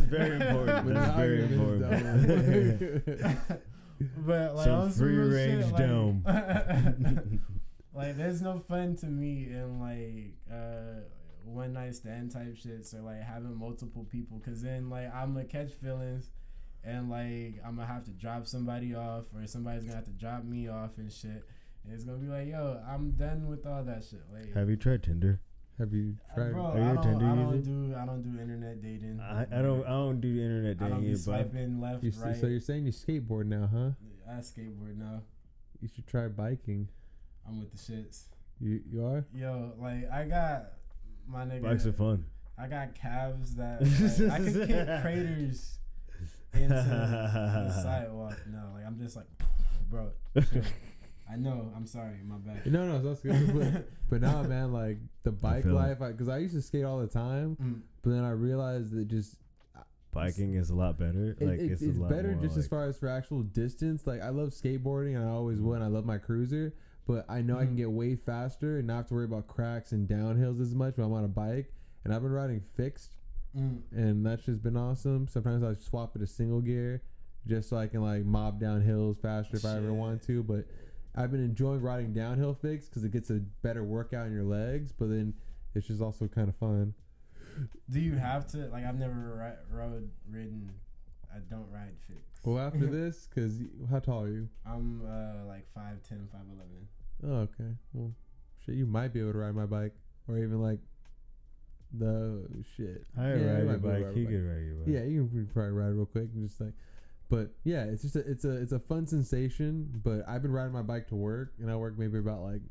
very 0.02 0.36
important. 0.40 0.94
That's 0.94 1.16
very 1.16 1.42
important. 1.44 3.02
But 4.16 4.56
like 4.56 4.64
Some 4.64 4.80
on 4.80 4.90
free-range 4.92 5.62
shit, 5.64 5.72
like- 5.74 5.86
dome. 5.86 6.24
like 7.94 8.16
there's 8.16 8.40
no 8.40 8.58
fun 8.58 8.96
to 8.96 9.06
me 9.06 9.48
in 9.50 9.78
like 9.78 10.38
uh 10.50 11.02
one 11.44 11.74
night 11.74 11.94
stand 11.96 12.30
type 12.30 12.56
shit. 12.56 12.86
So 12.86 13.02
like 13.02 13.20
having 13.22 13.54
multiple 13.54 14.04
people, 14.10 14.40
cause 14.42 14.62
then 14.62 14.88
like 14.88 15.14
I'm 15.14 15.34
gonna 15.34 15.44
catch 15.44 15.72
feelings, 15.72 16.30
and 16.84 17.10
like 17.10 17.60
I'm 17.64 17.76
gonna 17.76 17.86
have 17.86 18.04
to 18.04 18.10
drop 18.12 18.46
somebody 18.46 18.94
off, 18.94 19.24
or 19.34 19.46
somebody's 19.46 19.84
gonna 19.84 19.96
have 19.96 20.04
to 20.06 20.12
drop 20.12 20.44
me 20.44 20.68
off 20.68 20.98
and 20.98 21.12
shit. 21.12 21.44
And 21.84 21.92
it's 21.94 22.04
gonna 22.04 22.18
be 22.18 22.26
like, 22.28 22.48
yo, 22.48 22.80
I'm 22.88 23.12
done 23.12 23.46
with 23.48 23.66
all 23.66 23.82
that 23.84 24.04
shit. 24.08 24.20
Like, 24.32 24.52
Have 24.54 24.68
you 24.68 24.76
tried 24.76 25.02
Tinder? 25.02 25.40
Have 25.78 25.94
you 25.94 26.16
uh, 26.30 26.34
tried? 26.34 26.52
bro, 26.52 26.64
Are 26.66 26.78
you 26.78 26.84
I 26.84 26.90
a 26.90 26.94
don't, 26.94 27.02
Tinder 27.02 27.24
I 27.26 27.34
don't 27.34 27.54
user? 27.56 27.70
do, 27.70 27.94
I 27.96 28.04
don't 28.04 28.22
do 28.22 28.38
internet 28.40 28.82
dating. 28.82 29.20
I, 29.20 29.42
I 29.42 29.62
don't. 29.62 29.84
I 29.86 29.88
don't 29.90 30.20
do 30.20 30.28
internet 30.28 30.78
dating. 30.78 30.86
I 30.86 30.88
don't 30.90 31.00
dating 31.00 31.14
be 31.14 31.20
either, 31.20 31.32
but 31.32 31.50
swiping 31.50 31.80
left, 31.80 32.04
You, 32.04 32.10
s- 32.10 32.18
right. 32.18 32.36
So 32.36 32.46
you're 32.48 32.60
saying 32.60 32.84
you 32.86 32.92
skateboard 32.92 33.46
now, 33.46 33.68
huh? 33.72 33.90
I 34.30 34.34
skateboard 34.40 34.96
now. 34.98 35.22
You 35.80 35.88
should 35.94 36.06
try 36.06 36.28
biking. 36.28 36.88
I'm 37.48 37.58
with 37.60 37.72
the 37.72 37.78
shits. 37.78 38.24
You 38.60 38.80
you 38.92 39.04
are? 39.06 39.24
Yo, 39.34 39.72
like 39.80 40.10
I 40.12 40.24
got 40.24 40.72
my 41.26 41.44
nigga. 41.46 41.62
bikes 41.62 41.86
are 41.86 41.92
fun. 41.94 42.26
I 42.58 42.66
got 42.66 42.94
calves 42.94 43.54
that 43.54 43.80
like, 44.20 44.30
I 44.32 44.36
can 44.44 44.66
kick 44.66 45.00
craters 45.00 45.78
into 46.54 46.68
the 46.68 47.70
sidewalk. 47.82 48.38
No, 48.50 48.70
like 48.74 48.86
I'm 48.86 48.98
just 48.98 49.16
like, 49.16 49.26
bro. 49.90 50.10
chill. 50.52 50.62
I 51.32 51.36
know. 51.36 51.72
I'm 51.76 51.86
sorry. 51.86 52.16
My 52.26 52.36
bad. 52.36 52.66
No, 52.66 52.86
no, 52.86 53.00
that's 53.00 53.20
good. 53.20 53.54
but, 53.74 53.88
but 54.10 54.20
now, 54.20 54.42
man, 54.42 54.72
like 54.72 54.98
the 55.22 55.30
bike 55.32 55.62
feel 55.62 55.72
it. 55.72 55.74
life, 55.74 55.98
because 56.00 56.28
I, 56.28 56.38
used 56.38 56.54
to 56.54 56.62
skate 56.62 56.84
all 56.84 56.98
the 56.98 57.06
time, 57.06 57.56
Mm. 57.62 57.80
but 58.02 58.10
then 58.10 58.24
I 58.24 58.30
realized 58.30 58.92
that 58.92 59.06
just 59.06 59.36
Biking 60.12 60.54
is 60.54 60.70
a 60.70 60.74
lot 60.74 60.98
better. 60.98 61.36
it- 61.38 61.46
Like 61.46 61.60
it's, 61.60 61.74
it's, 61.74 61.82
it's 61.82 61.98
a 61.98 62.00
lot 62.00 62.10
better 62.10 62.32
more 62.32 62.42
just 62.42 62.56
as 62.56 62.66
far 62.66 62.86
as 62.86 62.98
for 62.98 63.08
actual 63.08 63.42
distance. 63.44 64.08
Like 64.08 64.20
I 64.22 64.30
love 64.30 64.48
skateboarding, 64.50 65.14
and 65.14 65.24
I 65.24 65.28
always 65.30 65.60
will. 65.60 65.74
And 65.74 65.84
I 65.84 65.86
love 65.86 66.04
my 66.04 66.18
cruiser, 66.18 66.74
but 67.06 67.24
I 67.28 67.42
know 67.42 67.58
I 67.58 67.64
can 67.64 67.74
Mhm. 67.74 67.78
get 67.78 67.92
way 67.92 68.16
faster 68.16 68.78
and 68.78 68.88
not 68.88 68.96
have 68.96 69.06
to 69.08 69.14
worry 69.14 69.24
about 69.26 69.46
cracks 69.46 69.92
and 69.92 70.08
downhills 70.08 70.60
as 70.60 70.74
much 70.74 70.96
when 70.96 71.06
I'm 71.06 71.12
on 71.12 71.22
a 71.24 71.28
bike. 71.28 71.72
And 72.02 72.12
I've 72.12 72.22
been 72.22 72.32
riding 72.32 72.60
fixed, 72.60 73.14
Mm. 73.56 73.80
and 73.90 74.24
that's 74.24 74.44
just 74.44 74.62
been 74.62 74.76
awesome. 74.76 75.26
Sometimes 75.26 75.64
I 75.64 75.74
swap 75.74 76.14
it 76.14 76.20
to 76.20 76.26
single 76.26 76.60
gear, 76.60 77.02
just 77.46 77.68
so 77.68 77.76
I 77.76 77.86
can 77.88 78.02
like 78.02 78.24
mob 78.24 78.60
down 78.60 78.80
hills 78.80 79.16
faster 79.20 79.56
if 79.56 79.64
I 79.64 79.76
ever 79.76 79.92
want 79.92 80.22
to. 80.26 80.42
But 80.42 80.66
I've 81.16 81.32
been 81.32 81.44
enjoying 81.44 81.82
riding 81.82 82.12
downhill 82.12 82.54
fix 82.54 82.88
because 82.88 83.04
it 83.04 83.10
gets 83.10 83.30
a 83.30 83.40
better 83.62 83.82
workout 83.82 84.26
in 84.26 84.32
your 84.32 84.44
legs. 84.44 84.92
But 84.92 85.08
then 85.08 85.34
it's 85.74 85.86
just 85.86 86.00
also 86.00 86.28
kind 86.28 86.48
of 86.48 86.56
fun. 86.56 86.94
Do 87.90 87.98
you 88.00 88.14
have 88.14 88.46
to 88.48 88.58
like? 88.68 88.84
I've 88.84 88.98
never 88.98 89.58
ri- 89.70 89.76
rode 89.76 90.10
ridden. 90.30 90.70
I 91.34 91.38
don't 91.48 91.68
ride 91.70 91.96
fix. 92.06 92.20
Well, 92.44 92.58
after 92.58 92.86
this, 92.86 93.28
because 93.28 93.58
how 93.90 93.98
tall 93.98 94.22
are 94.24 94.28
you? 94.28 94.48
I'm 94.66 95.02
uh 95.04 95.46
like 95.46 95.66
5'10", 95.76 96.26
5'11". 96.28 96.28
Oh, 97.24 97.32
okay. 97.42 97.74
Well, 97.92 98.12
shit, 98.64 98.76
you 98.76 98.86
might 98.86 99.12
be 99.12 99.20
able 99.20 99.32
to 99.32 99.38
ride 99.38 99.54
my 99.54 99.66
bike, 99.66 99.92
or 100.28 100.38
even 100.38 100.60
like 100.62 100.78
the 101.92 102.46
shit. 102.76 103.04
I 103.18 103.28
Yeah, 103.28 103.32
ride 103.34 103.38
might 103.38 103.44
your 103.44 103.64
be 103.64 103.70
able 103.70 103.74
to 103.74 103.78
bike. 103.88 104.04
ride 104.06 104.16
He 104.16 104.22
a 104.22 104.26
could 104.26 104.44
ride 104.44 104.62
your 104.64 104.74
bike. 104.76 104.88
Yeah, 104.88 105.02
you 105.04 105.28
can 105.28 105.46
probably 105.52 105.72
ride 105.72 105.88
real 105.88 106.06
quick 106.06 106.28
and 106.34 106.48
just 106.48 106.60
like, 106.60 106.74
but 107.28 107.50
yeah, 107.64 107.84
it's 107.84 108.02
just 108.02 108.16
a, 108.16 108.20
it's 108.30 108.44
a 108.44 108.50
it's 108.50 108.72
a 108.72 108.78
fun 108.78 109.06
sensation. 109.06 109.88
But 110.02 110.22
I've 110.28 110.42
been 110.42 110.52
riding 110.52 110.72
my 110.72 110.82
bike 110.82 111.08
to 111.08 111.14
work, 111.16 111.52
and 111.60 111.70
I 111.70 111.76
work 111.76 111.98
maybe 111.98 112.18
about 112.18 112.42
like 112.42 112.62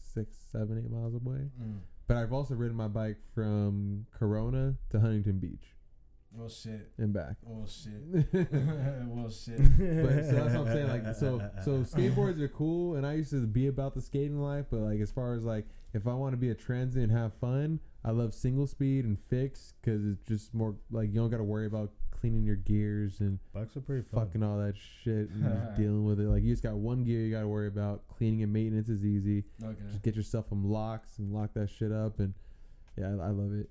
six, 0.00 0.36
seven, 0.52 0.78
eight 0.84 0.90
miles 0.90 1.14
away. 1.14 1.48
Mm. 1.62 1.78
But 2.06 2.16
I've 2.16 2.32
also 2.32 2.54
ridden 2.54 2.76
my 2.76 2.88
bike 2.88 3.18
from 3.34 4.06
Corona 4.10 4.74
to 4.90 4.98
Huntington 4.98 5.38
Beach 5.38 5.76
Well, 6.32 6.48
shit. 6.48 6.90
and 6.98 7.12
back. 7.12 7.36
Well, 7.42 7.66
shit. 7.68 7.92
but 8.32 8.42
well, 9.08 9.30
shit. 9.30 9.58
so 9.58 10.32
that's 10.32 10.54
what 10.54 10.66
I'm 10.66 10.66
saying. 10.66 10.88
Like, 10.88 11.14
so 11.14 11.50
so 11.64 11.70
skateboards 11.84 12.40
are 12.40 12.48
cool, 12.48 12.96
and 12.96 13.06
I 13.06 13.14
used 13.14 13.30
to 13.30 13.46
be 13.46 13.68
about 13.68 13.94
the 13.94 14.00
skating 14.00 14.40
life. 14.40 14.66
But 14.70 14.80
like, 14.80 15.00
as 15.00 15.10
far 15.12 15.34
as 15.34 15.44
like, 15.44 15.66
if 15.92 16.06
I 16.06 16.14
want 16.14 16.32
to 16.32 16.36
be 16.36 16.50
a 16.50 16.54
transient 16.54 17.10
and 17.10 17.18
have 17.18 17.32
fun, 17.34 17.80
I 18.04 18.10
love 18.12 18.32
single 18.34 18.66
speed 18.66 19.04
and 19.04 19.18
fix 19.28 19.74
because 19.80 20.04
it's 20.06 20.22
just 20.26 20.54
more 20.54 20.74
like 20.90 21.08
you 21.08 21.16
don't 21.16 21.30
got 21.30 21.38
to 21.38 21.44
worry 21.44 21.66
about 21.66 21.90
cleaning 22.10 22.44
your 22.44 22.56
gears 22.56 23.20
and 23.20 23.38
bikes 23.54 23.76
are 23.76 23.80
pretty 23.80 24.02
fun. 24.02 24.26
fucking 24.26 24.42
all 24.42 24.58
that 24.58 24.74
shit 25.02 25.30
and 25.30 25.44
just 25.44 25.74
dealing 25.76 26.04
with 26.04 26.20
it. 26.20 26.24
Like, 26.24 26.42
you 26.42 26.50
just 26.50 26.62
got 26.62 26.74
one 26.74 27.04
gear 27.04 27.20
you 27.20 27.30
got 27.30 27.40
to 27.40 27.48
worry 27.48 27.68
about. 27.68 28.06
Cleaning 28.08 28.42
and 28.42 28.52
maintenance 28.52 28.88
is 28.88 29.04
easy. 29.04 29.44
Okay. 29.62 29.76
Just 29.90 30.02
get 30.02 30.16
yourself 30.16 30.48
some 30.48 30.70
locks 30.70 31.18
and 31.18 31.32
lock 31.32 31.54
that 31.54 31.70
shit 31.70 31.92
up, 31.92 32.18
and 32.18 32.34
yeah, 32.96 33.06
I, 33.06 33.10
I 33.10 33.30
love 33.30 33.52
it. 33.52 33.68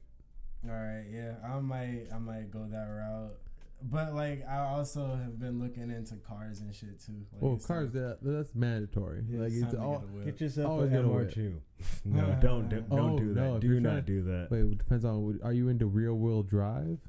All 0.67 0.75
right, 0.75 1.05
yeah, 1.09 1.35
I 1.43 1.59
might, 1.59 2.07
I 2.13 2.17
might 2.17 2.51
go 2.51 2.67
that 2.69 2.85
route, 2.85 3.37
but 3.81 4.13
like 4.13 4.45
I 4.47 4.57
also 4.59 5.15
have 5.15 5.39
been 5.39 5.59
looking 5.59 5.89
into 5.89 6.15
cars 6.17 6.59
and 6.61 6.73
shit 6.73 6.99
too. 6.99 7.13
Like, 7.31 7.41
Well, 7.41 7.57
cars 7.57 7.91
time- 7.91 8.01
that 8.01 8.17
that's 8.21 8.53
mandatory. 8.55 9.23
yeah, 9.29 9.39
like 9.41 9.51
it's 9.51 9.63
it's 9.63 9.75
all. 9.75 9.99
get. 10.15 10.25
Get 10.25 10.41
yourself 10.41 10.69
Always 10.71 10.91
an 10.91 10.95
get 10.97 11.05
a 11.05 11.07
whip. 11.07 11.29
MR2. 11.31 11.55
no, 12.05 12.37
don't 12.41 12.69
do, 12.69 12.83
oh, 12.91 12.95
don't 12.97 13.09
Oh, 13.11 13.19
do 13.19 13.33
that. 13.35 13.55
if 13.55 13.61
Do 13.61 13.79
not 13.79 13.89
trying- 13.91 14.03
do 14.05 14.21
that. 14.23 14.47
Wait, 14.51 14.59
it 14.61 14.77
depends 14.77 15.05
on. 15.05 15.39
Are 15.43 15.53
you 15.53 15.69
into 15.69 15.85
real 15.85 16.15
wheel 16.15 16.43
drive? 16.43 16.99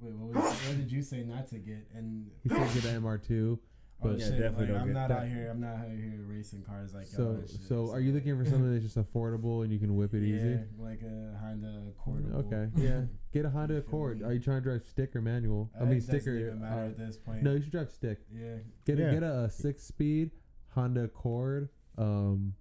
Wait, 0.00 0.12
what, 0.14 0.34
was, 0.44 0.52
what 0.66 0.76
did 0.76 0.90
you 0.92 1.00
say 1.02 1.22
not 1.22 1.46
to 1.48 1.58
get? 1.58 1.86
And 1.94 2.30
He 2.42 2.48
said 2.48 2.74
get 2.74 2.84
an 2.86 3.02
MR2. 3.02 3.58
Oh 4.02 4.08
But- 4.08 4.18
Yeah, 4.18 4.28
definitely 4.30 4.56
like, 4.66 4.68
don't 4.68 4.80
I'm 4.80 4.86
get 4.88 4.92
not 4.94 5.08
that. 5.08 5.18
out 5.20 5.28
here. 5.28 5.48
I'm 5.50 5.60
not 5.60 5.76
out 5.76 5.86
here 5.88 6.20
racing 6.26 6.62
cars 6.62 6.94
like 6.94 7.06
y'all 7.12 7.16
So, 7.16 7.42
shit, 7.46 7.60
so 7.62 7.90
are 7.90 8.00
you 8.00 8.12
looking 8.12 8.36
for 8.36 8.44
something 8.44 8.70
that's 8.72 8.84
just 8.84 8.96
affordable 8.96 9.62
and 9.64 9.72
you 9.72 9.78
can 9.78 9.94
whip 9.96 10.14
it 10.14 10.22
yeah, 10.22 10.36
easy? 10.36 10.58
like 10.78 11.00
a 11.02 11.38
Honda 11.40 11.82
Accord. 11.88 12.32
Okay, 12.34 12.68
yeah. 12.76 13.02
Get 13.32 13.44
a 13.44 13.50
Honda 13.50 13.76
Accord. 13.78 14.22
Are 14.22 14.32
you 14.32 14.40
trying 14.40 14.58
to 14.58 14.68
drive 14.68 14.84
stick 14.84 15.14
or 15.16 15.20
manual? 15.22 15.70
I 15.80 15.84
mean, 15.84 15.92
it 15.98 16.00
doesn't 16.06 16.20
sticker. 16.20 16.36
even 16.38 16.60
matter 16.60 16.82
uh, 16.82 16.86
at 16.88 16.96
this 16.98 17.16
point. 17.16 17.42
no, 17.42 17.52
you 17.54 17.62
should 17.62 17.72
drive 17.72 17.90
stick. 17.90 18.18
Yeah, 18.32 18.56
Get 18.84 18.98
Yeah. 18.98 19.06
a 19.06 19.12
get 19.14 19.22
a, 19.22 19.26
uh, 19.34 19.48
six 19.48 19.82
speed 19.84 20.30
Honda 20.70 21.04
Accord 21.04 21.68
um 21.96 22.54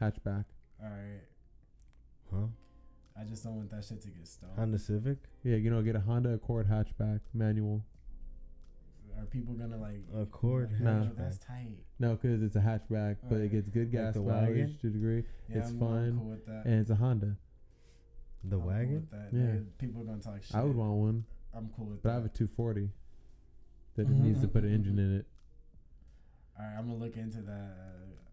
hatchback. 0.00 0.44
all 0.82 0.88
right. 0.90 1.22
Huh? 2.32 2.46
I 3.20 3.24
just 3.24 3.42
don't 3.42 3.56
want 3.56 3.70
that 3.70 3.84
shit 3.84 4.00
to 4.02 4.08
get 4.08 4.28
stolen. 4.28 4.54
Honda 4.56 4.78
Civic? 4.78 5.18
Yeah, 5.42 5.56
you 5.56 5.70
know, 5.70 5.82
get 5.82 5.96
a 5.96 6.00
Honda 6.00 6.34
Accord 6.34 6.68
hatchback 6.68 7.20
manual. 7.34 7.84
Are 9.18 9.24
people 9.26 9.54
gonna 9.54 9.76
like 9.76 10.00
Accord 10.16 10.70
like, 10.72 10.80
Nah. 10.80 11.06
That's 11.16 11.38
tight. 11.38 11.78
No, 11.98 12.14
because 12.14 12.42
it's 12.42 12.56
a 12.56 12.60
hatchback, 12.60 13.16
but 13.28 13.40
it 13.40 13.50
gets 13.50 13.68
good 13.68 13.90
gas 13.90 14.14
the 14.14 14.20
mileage 14.20 14.48
wagon? 14.50 14.78
to 14.80 14.86
a 14.86 14.90
degree, 14.90 15.24
Yeah, 15.48 15.58
It's 15.58 15.70
I'm, 15.70 15.78
fun, 15.78 16.18
cool 16.18 16.28
with 16.30 16.46
that. 16.46 16.64
and 16.66 16.80
it's 16.80 16.90
a 16.90 16.94
Honda. 16.94 17.36
The 18.44 18.56
I'm 18.56 18.60
cool 18.62 18.68
wagon? 18.70 18.94
with 18.94 19.10
that. 19.10 19.28
Yeah. 19.32 19.40
Nigga, 19.40 19.66
people 19.78 20.02
are 20.02 20.04
gonna 20.04 20.22
talk 20.22 20.42
shit. 20.42 20.54
I 20.54 20.62
would 20.62 20.76
want 20.76 20.92
one, 20.92 21.24
I'm 21.54 21.68
cool 21.76 21.86
with 21.86 22.02
but 22.02 22.08
that. 22.10 22.12
I 22.12 22.14
have 22.16 22.24
a 22.26 22.28
240 22.28 22.90
that 23.96 24.06
Mhm. 24.06 24.20
needs 24.20 24.40
to 24.42 24.48
put 24.48 24.62
an 24.64 24.72
engine 24.72 24.98
in 24.98 25.16
it. 25.16 25.26
All 26.58 26.64
right, 26.64 26.76
I'm 26.78 26.86
gonna 26.86 26.98
look 26.98 27.16
into 27.16 27.40
that 27.42 27.76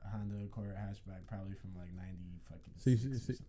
uh, 0.03 0.09
Honda 0.09 0.35
Accord 0.45 0.75
hatchback, 0.75 1.25
probably 1.27 1.55
from 1.55 1.75
like 1.75 1.93
ninety 1.93 2.39
fucking 2.47 2.73
So 2.77 2.89
you 2.91 2.97
six 2.97 3.15
s- 3.15 3.29
or 3.29 3.33
something. 3.33 3.45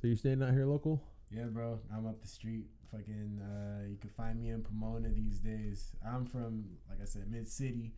So 0.00 0.06
you 0.08 0.16
staying 0.16 0.42
out 0.42 0.52
here 0.52 0.64
local? 0.66 1.02
Yeah, 1.30 1.44
bro, 1.44 1.78
I'm 1.94 2.06
up 2.06 2.20
the 2.22 2.28
street. 2.28 2.66
Fucking, 2.90 3.38
uh, 3.42 3.86
you 3.90 3.96
can 3.96 4.08
find 4.10 4.40
me 4.40 4.48
in 4.48 4.62
Pomona 4.62 5.10
these 5.10 5.40
days. 5.40 5.90
I'm 6.06 6.24
from, 6.24 6.64
like 6.88 7.00
I 7.02 7.04
said, 7.04 7.30
mid 7.30 7.46
city. 7.46 7.92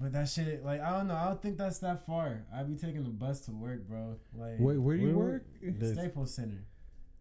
But 0.00 0.12
that 0.12 0.28
shit, 0.28 0.64
like, 0.64 0.80
I 0.80 0.90
don't 0.96 1.06
know. 1.08 1.14
I 1.14 1.26
don't 1.26 1.40
think 1.40 1.56
that's 1.58 1.78
that 1.80 2.04
far. 2.06 2.46
I 2.52 2.62
be 2.64 2.74
taking 2.74 3.04
the 3.04 3.10
bus 3.10 3.40
to 3.42 3.52
work, 3.52 3.86
bro. 3.86 4.16
Like, 4.34 4.56
Wait, 4.58 4.78
where 4.78 4.96
do 4.96 5.02
you 5.04 5.16
Where- 5.16 5.26
work? 5.26 5.46
The- 5.78 5.92
Staples 5.94 6.34
Center. 6.34 6.64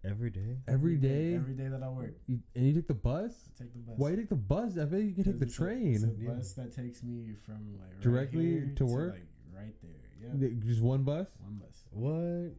Every 0.03 0.29
day? 0.29 0.57
Every 0.65 0.95
day? 0.95 1.35
Every 1.35 1.53
day 1.55 1.67
that 1.67 1.83
I 1.83 1.89
work, 1.89 2.13
You, 2.25 2.39
and 2.55 2.65
you 2.67 2.73
took 2.73 2.87
the 2.87 2.93
bus? 2.93 3.49
I 3.53 3.63
take 3.63 3.73
the 3.73 3.79
bus. 3.79 3.95
Why 3.97 4.11
you 4.11 4.15
take 4.15 4.29
the 4.29 4.35
bus? 4.37 4.77
I 4.77 4.85
bet 4.85 5.01
you 5.03 5.13
can 5.13 5.25
take 5.25 5.39
the 5.39 5.45
It's 5.45 5.53
a- 5.55 5.57
train. 5.57 5.93
It's 5.95 6.03
a 6.05 6.15
Yeah. 6.17 6.29
bus 6.29 6.53
that 6.53 6.71
takes 6.71 7.03
me 7.03 7.33
from 7.45 7.73
like 7.77 7.91
right 7.91 7.99
Directly 8.01 8.45
here 8.49 8.73
to 8.77 8.85
work? 8.85 9.13
like 9.15 9.27
right 9.53 9.75
there. 9.81 10.37
Yeah, 10.39 10.49
Just 10.65 10.81
one 10.81 11.03
bus? 11.03 11.27
one 11.43 11.57
bus. 11.57 11.83
What? 11.91 12.55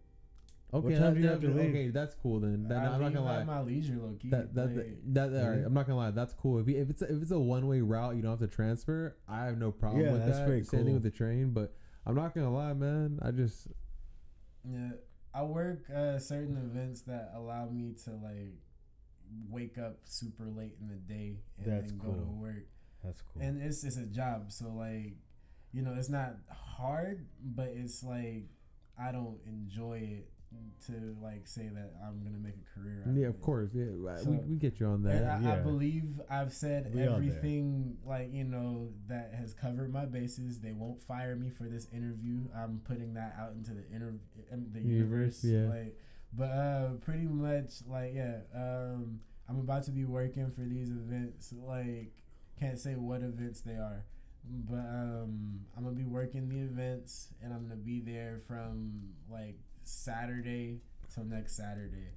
Okay, 0.73 0.95
time 0.95 1.03
that- 1.03 1.15
do 1.15 1.21
you 1.21 1.27
have 1.29 1.41
to 1.41 1.49
leave? 1.49 1.71
Okay, 1.71 1.89
that's 1.91 2.15
cool 2.15 2.41
then. 2.41 2.69
That, 2.69 2.79
I 2.79 2.87
I'm 2.95 3.01
not 3.01 3.13
gonna 3.13 3.27
at 3.33 3.39
lie. 3.39 3.45
my 3.45 3.61
leisure, 3.61 3.97
low 3.97 4.15
key. 4.21 4.31
That 4.31 4.55
that 4.55 4.77
like, 4.77 4.97
that, 5.15 5.33
that 5.33 5.43
all 5.43 5.49
right, 5.49 5.55
Really? 5.57 5.65
I'm 5.65 5.75
not 5.75 5.87
gonna 5.87 5.99
lie. 5.99 6.11
That's 6.13 6.33
cool. 6.35 6.59
If 6.61 6.69
you, 6.69 6.77
if 6.81 6.91
it's 6.91 7.03
a, 7.03 7.07
if 7.15 7.23
it's 7.23 7.31
a 7.33 7.39
one 7.39 7.67
way 7.67 7.81
route, 7.81 8.15
you 8.17 8.23
don't 8.23 8.31
have 8.39 8.41
to 8.49 8.55
transfer. 8.55 9.17
I 9.29 9.47
have 9.47 9.59
no 9.59 9.73
problem 9.73 10.05
Yeah, 10.05 10.13
with 10.13 10.25
that's 10.27 10.39
that. 10.39 10.47
pretty 10.47 10.63
Same 10.65 10.79
thing 10.81 10.87
cool. 10.87 10.95
with 10.95 11.03
the 11.03 11.11
train, 11.11 11.51
but 11.53 11.75
I'm 12.07 12.15
not 12.15 12.35
gonna 12.35 12.53
lie, 12.53 12.73
man. 12.73 13.19
I 13.23 13.31
just 13.33 13.67
Yeah, 14.65 14.91
I 15.35 15.43
work 15.43 15.89
uh, 15.91 16.19
certain 16.19 16.57
events 16.57 17.03
that 17.03 17.33
allow 17.35 17.67
me 17.69 17.95
to 18.05 18.11
like 18.11 18.55
wake 19.49 19.79
up 19.79 19.99
super 20.05 20.45
late 20.47 20.77
in 20.81 20.89
the 20.89 20.95
day 20.97 21.41
and 21.59 21.67
That's 21.73 21.91
then 21.93 21.99
go 21.99 22.13
to 22.13 22.19
cool. 22.21 22.39
work. 22.41 22.67
That's 23.05 23.23
cool. 23.23 23.43
And 23.43 23.63
it's 23.63 23.83
it's 23.85 23.97
a 23.97 24.07
job, 24.07 24.53
so 24.53 24.69
like, 24.69 25.17
you 25.73 25.83
know, 25.83 25.95
it's 25.97 26.09
not 26.11 26.37
hard, 26.51 27.27
but 27.43 27.69
it's 27.75 28.03
like 28.03 28.51
I 28.99 29.13
don't 29.13 29.39
enjoy 29.47 29.99
it 30.19 30.31
to 30.87 31.17
like 31.23 31.47
say 31.47 31.69
that 31.73 31.93
I'm 32.03 32.23
gonna 32.25 32.39
make 32.39 32.55
a 32.55 32.79
career. 32.81 33.05
out 33.07 33.15
Yeah, 33.15 33.29
of 33.29 33.35
it. 33.37 33.43
course. 33.43 33.71
Yeah, 33.75 33.85
right. 33.93 34.19
So- 34.21 34.31
we, 34.31 34.39
we 34.39 34.57
get 34.57 34.81
you 34.81 34.87
on 34.87 35.03
that. 35.05 35.25
I, 35.45 35.55
I 35.55 35.57
believe 35.57 36.21
I've 36.31 36.53
said 36.53 36.93
We 36.95 37.03
everything 37.03 37.97
like 38.05 38.33
you 38.33 38.45
know 38.45 38.89
that 39.09 39.33
has 39.39 39.53
covered 39.55 39.93
my 39.93 40.07
bases. 40.07 40.61
They 40.61 40.73
won't 40.73 41.01
fire 41.01 41.37
me 41.37 41.51
for 41.51 41.65
this 41.65 41.87
interview. 41.93 42.41
I'm 42.57 42.81
putting 42.85 43.15
that 43.15 43.37
out 43.39 43.53
into 43.53 43.73
the 43.75 43.85
inter 43.95 44.15
the 44.73 44.81
Universe, 44.81 45.45
universe. 45.45 45.45
yeah. 45.45 45.79
Like, 45.83 45.97
but 46.33 46.51
uh, 46.51 46.89
pretty 47.01 47.27
much 47.27 47.83
like 47.87 48.13
yeah. 48.15 48.39
Um, 48.55 49.21
I'm 49.49 49.59
about 49.59 49.83
to 49.85 49.91
be 49.91 50.05
working 50.05 50.49
for 50.51 50.63
these 50.63 50.91
events. 50.91 51.53
Like, 51.53 52.13
can't 52.59 52.79
say 52.79 52.95
what 52.95 53.21
events 53.23 53.61
they 53.63 53.75
are, 53.75 54.05
but 54.49 54.77
um, 54.77 55.61
I'm 55.77 55.83
gonna 55.85 55.97
be 55.97 56.05
working 56.05 56.49
the 56.49 56.61
events, 56.61 57.29
and 57.43 57.53
I'm 57.53 57.63
gonna 57.65 57.75
be 57.77 58.01
there 58.01 58.39
from 58.47 58.93
like 59.29 59.59
Saturday 59.91 60.81
till 61.13 61.25
next 61.25 61.57
Saturday. 61.57 62.15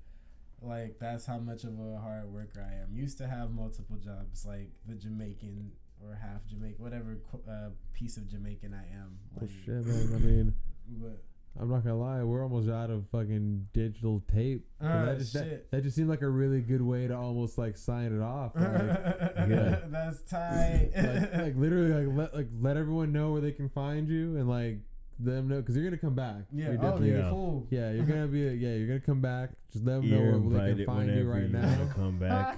Like 0.61 0.97
that's 0.99 1.25
how 1.25 1.39
much 1.39 1.63
of 1.65 1.77
a 1.79 1.99
hard 1.99 2.31
worker 2.31 2.65
I 2.65 2.81
am. 2.81 2.95
Used 2.95 3.17
to 3.17 3.27
have 3.27 3.51
multiple 3.51 3.97
jobs, 3.97 4.45
like 4.45 4.71
the 4.87 4.95
Jamaican 4.95 5.71
or 6.01 6.15
half 6.21 6.45
Jamaican, 6.47 6.81
whatever 6.83 7.17
uh, 7.49 7.69
piece 7.93 8.17
of 8.17 8.29
Jamaican 8.29 8.73
I 8.73 8.85
am. 8.95 9.17
Well, 9.35 9.49
shit, 9.65 9.85
man. 9.85 10.13
I 10.15 10.17
mean, 10.19 10.53
But 10.89 11.21
I'm 11.59 11.69
not 11.69 11.83
gonna 11.83 11.97
lie. 11.99 12.23
We're 12.23 12.43
almost 12.43 12.69
out 12.69 12.89
of 12.89 13.05
fucking 13.11 13.67
digital 13.73 14.23
tape. 14.33 14.65
Ah, 14.81 15.05
that, 15.05 15.17
just, 15.19 15.33
that, 15.33 15.69
that 15.71 15.83
just 15.83 15.95
seemed 15.97 16.09
like 16.09 16.21
a 16.21 16.29
really 16.29 16.61
good 16.61 16.81
way 16.81 17.07
to 17.07 17.15
almost 17.17 17.57
like 17.57 17.75
sign 17.77 18.13
it 18.13 18.21
off. 18.21 18.53
Like, 18.55 19.49
Yeah. 19.49 19.79
that's 19.87 20.21
tight. 20.21 20.91
like, 20.95 21.33
like 21.33 21.55
literally, 21.57 22.05
like 22.07 22.15
let 22.17 22.33
like 22.35 22.47
let 22.61 22.77
everyone 22.77 23.11
know 23.11 23.33
where 23.33 23.41
they 23.41 23.51
can 23.51 23.67
find 23.67 24.07
you 24.07 24.37
and 24.37 24.47
like 24.47 24.77
them 25.19 25.47
know 25.47 25.57
because 25.61 25.75
you're 25.75 25.85
gonna 25.85 25.97
come 25.97 26.15
back. 26.15 26.43
yeah, 26.51 26.71
You're 26.71 26.85
oh, 26.85 26.99
yeah, 27.01 27.17
Yeah. 27.17 27.29
cool. 27.29 27.67
Yeah, 27.69 27.91
you're 27.91 28.05
gonna 28.13 28.27
be. 28.27 28.39
Yeah, 28.41 28.75
you're 28.75 28.87
gonna 28.87 28.99
come 28.99 29.21
back. 29.21 29.51
Just 29.71 29.85
let 29.85 30.01
them 30.01 30.09
know 30.09 30.17
You're 30.17 30.39
where 30.39 30.73
they 30.73 30.75
can 30.75 30.85
find 30.85 31.15
you 31.15 31.23
right 31.29 31.41
you 31.43 31.47
now. 31.49 31.61
wanna 31.67 31.93
come 31.95 32.17
back. 32.19 32.57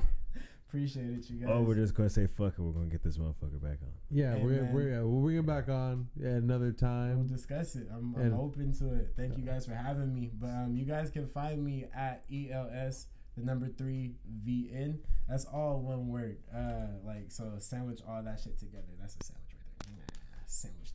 Appreciate 0.68 1.06
it, 1.10 1.30
you 1.30 1.38
guys. 1.40 1.50
oh, 1.54 1.62
we're 1.62 1.76
just 1.76 1.94
gonna 1.94 2.10
say 2.10 2.28
fuck 2.28 2.54
it. 2.54 2.60
We're 2.60 2.72
gonna 2.74 2.88
get 2.88 3.02
this 3.02 3.18
motherfucker 3.18 3.62
back 3.62 3.78
on. 3.82 3.92
Yeah, 4.12 4.36
Hey, 4.36 4.44
we're, 4.44 4.62
man. 4.64 4.74
we're 4.74 4.90
yeah, 4.90 5.02
we'll 5.04 5.22
bring 5.22 5.38
him 5.38 5.46
back 5.46 5.70
on 5.70 6.08
at 6.20 6.26
another 6.26 6.74
time. 6.74 7.18
We'll 7.20 7.28
discuss 7.28 7.76
it. 7.78 7.88
I'm, 7.94 8.14
I'm 8.18 8.34
open 8.34 8.74
to 8.80 8.94
it. 8.96 9.14
Thank 9.16 9.38
you 9.38 9.44
guys 9.46 9.66
for 9.66 9.74
having 9.74 10.14
me. 10.14 10.32
But 10.38 10.48
um, 10.50 10.76
you 10.76 10.84
guys 10.86 11.10
can 11.12 11.28
find 11.28 11.64
me 11.64 11.86
at 11.96 12.24
ELS 12.34 13.08
the 13.38 13.44
number 13.46 13.70
three 13.70 14.16
VN. 14.46 14.98
That's 15.30 15.46
all 15.46 15.80
one 15.80 16.10
word. 16.10 16.40
Uh, 16.54 16.88
like 17.06 17.26
so, 17.32 17.54
sandwich 17.60 18.02
all 18.08 18.22
that 18.24 18.40
shit 18.44 18.58
together. 18.60 18.84
That's 19.00 19.16
a 19.22 19.24
sandwich 19.24 19.54
right 19.54 19.88
there. 19.88 19.96
Nah, 19.98 20.44
sandwich 20.46 20.94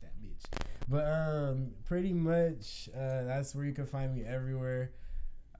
But 0.91 1.07
um, 1.07 1.71
pretty 1.85 2.11
much 2.11 2.89
uh, 2.93 3.23
that's 3.23 3.55
where 3.55 3.63
you 3.63 3.71
can 3.71 3.85
find 3.85 4.13
me 4.13 4.25
everywhere. 4.25 4.91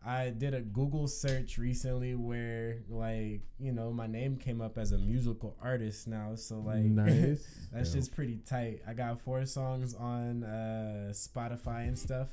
I 0.05 0.31
did 0.31 0.53
a 0.53 0.59
Google 0.59 1.07
search 1.07 1.57
recently 1.57 2.15
where, 2.15 2.79
like, 2.89 3.41
you 3.57 3.71
know, 3.71 3.93
my 3.93 4.07
name 4.07 4.35
came 4.35 4.59
up 4.59 4.77
as 4.77 4.91
a 4.91 4.97
musical 4.97 5.55
artist 5.61 6.05
now. 6.05 6.35
So, 6.35 6.59
like, 6.59 6.79
nice. 6.83 7.47
That's 7.71 7.93
just 7.93 8.13
pretty 8.13 8.39
tight. 8.45 8.81
I 8.85 8.93
got 8.93 9.21
four 9.21 9.45
songs 9.45 9.93
on 9.93 10.43
uh, 10.43 11.11
Spotify 11.13 11.87
and 11.87 11.97
stuff. 11.97 12.27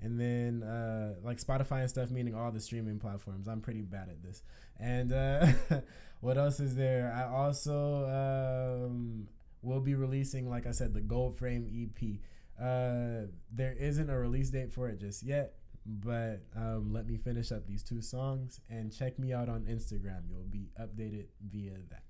And 0.00 0.18
then, 0.18 0.64
uh, 0.64 1.14
like 1.22 1.38
Spotify 1.38 1.82
and 1.82 1.90
stuff, 1.90 2.10
meaning 2.10 2.34
all 2.34 2.50
the 2.50 2.60
streaming 2.60 2.98
platforms. 2.98 3.46
I'm 3.46 3.60
pretty 3.60 3.82
bad 3.82 4.08
at 4.08 4.20
this. 4.20 4.42
And 4.80 5.12
uh, 5.12 5.46
what 6.20 6.38
else 6.38 6.58
is 6.58 6.74
there? 6.74 7.14
I 7.14 7.32
also 7.32 8.88
um, 8.88 9.28
will 9.62 9.80
be 9.80 9.94
releasing, 9.94 10.48
like 10.50 10.66
I 10.66 10.72
said, 10.72 10.94
the 10.94 11.00
Gold 11.00 11.36
Frame 11.36 11.66
EP. 11.68 12.18
Uh, 12.60 13.26
there 13.50 13.74
isn't 13.78 14.10
a 14.10 14.18
release 14.18 14.50
date 14.50 14.72
for 14.72 14.88
it 14.88 15.00
just 15.00 15.22
yet, 15.22 15.54
but 15.86 16.42
um, 16.56 16.92
let 16.92 17.06
me 17.06 17.16
finish 17.16 17.50
up 17.50 17.66
these 17.66 17.82
two 17.82 18.02
songs 18.02 18.60
and 18.68 18.92
check 18.92 19.18
me 19.18 19.32
out 19.32 19.48
on 19.48 19.62
Instagram. 19.62 20.22
You'll 20.28 20.42
be 20.42 20.68
updated 20.80 21.26
via 21.50 21.78
that. 21.90 22.02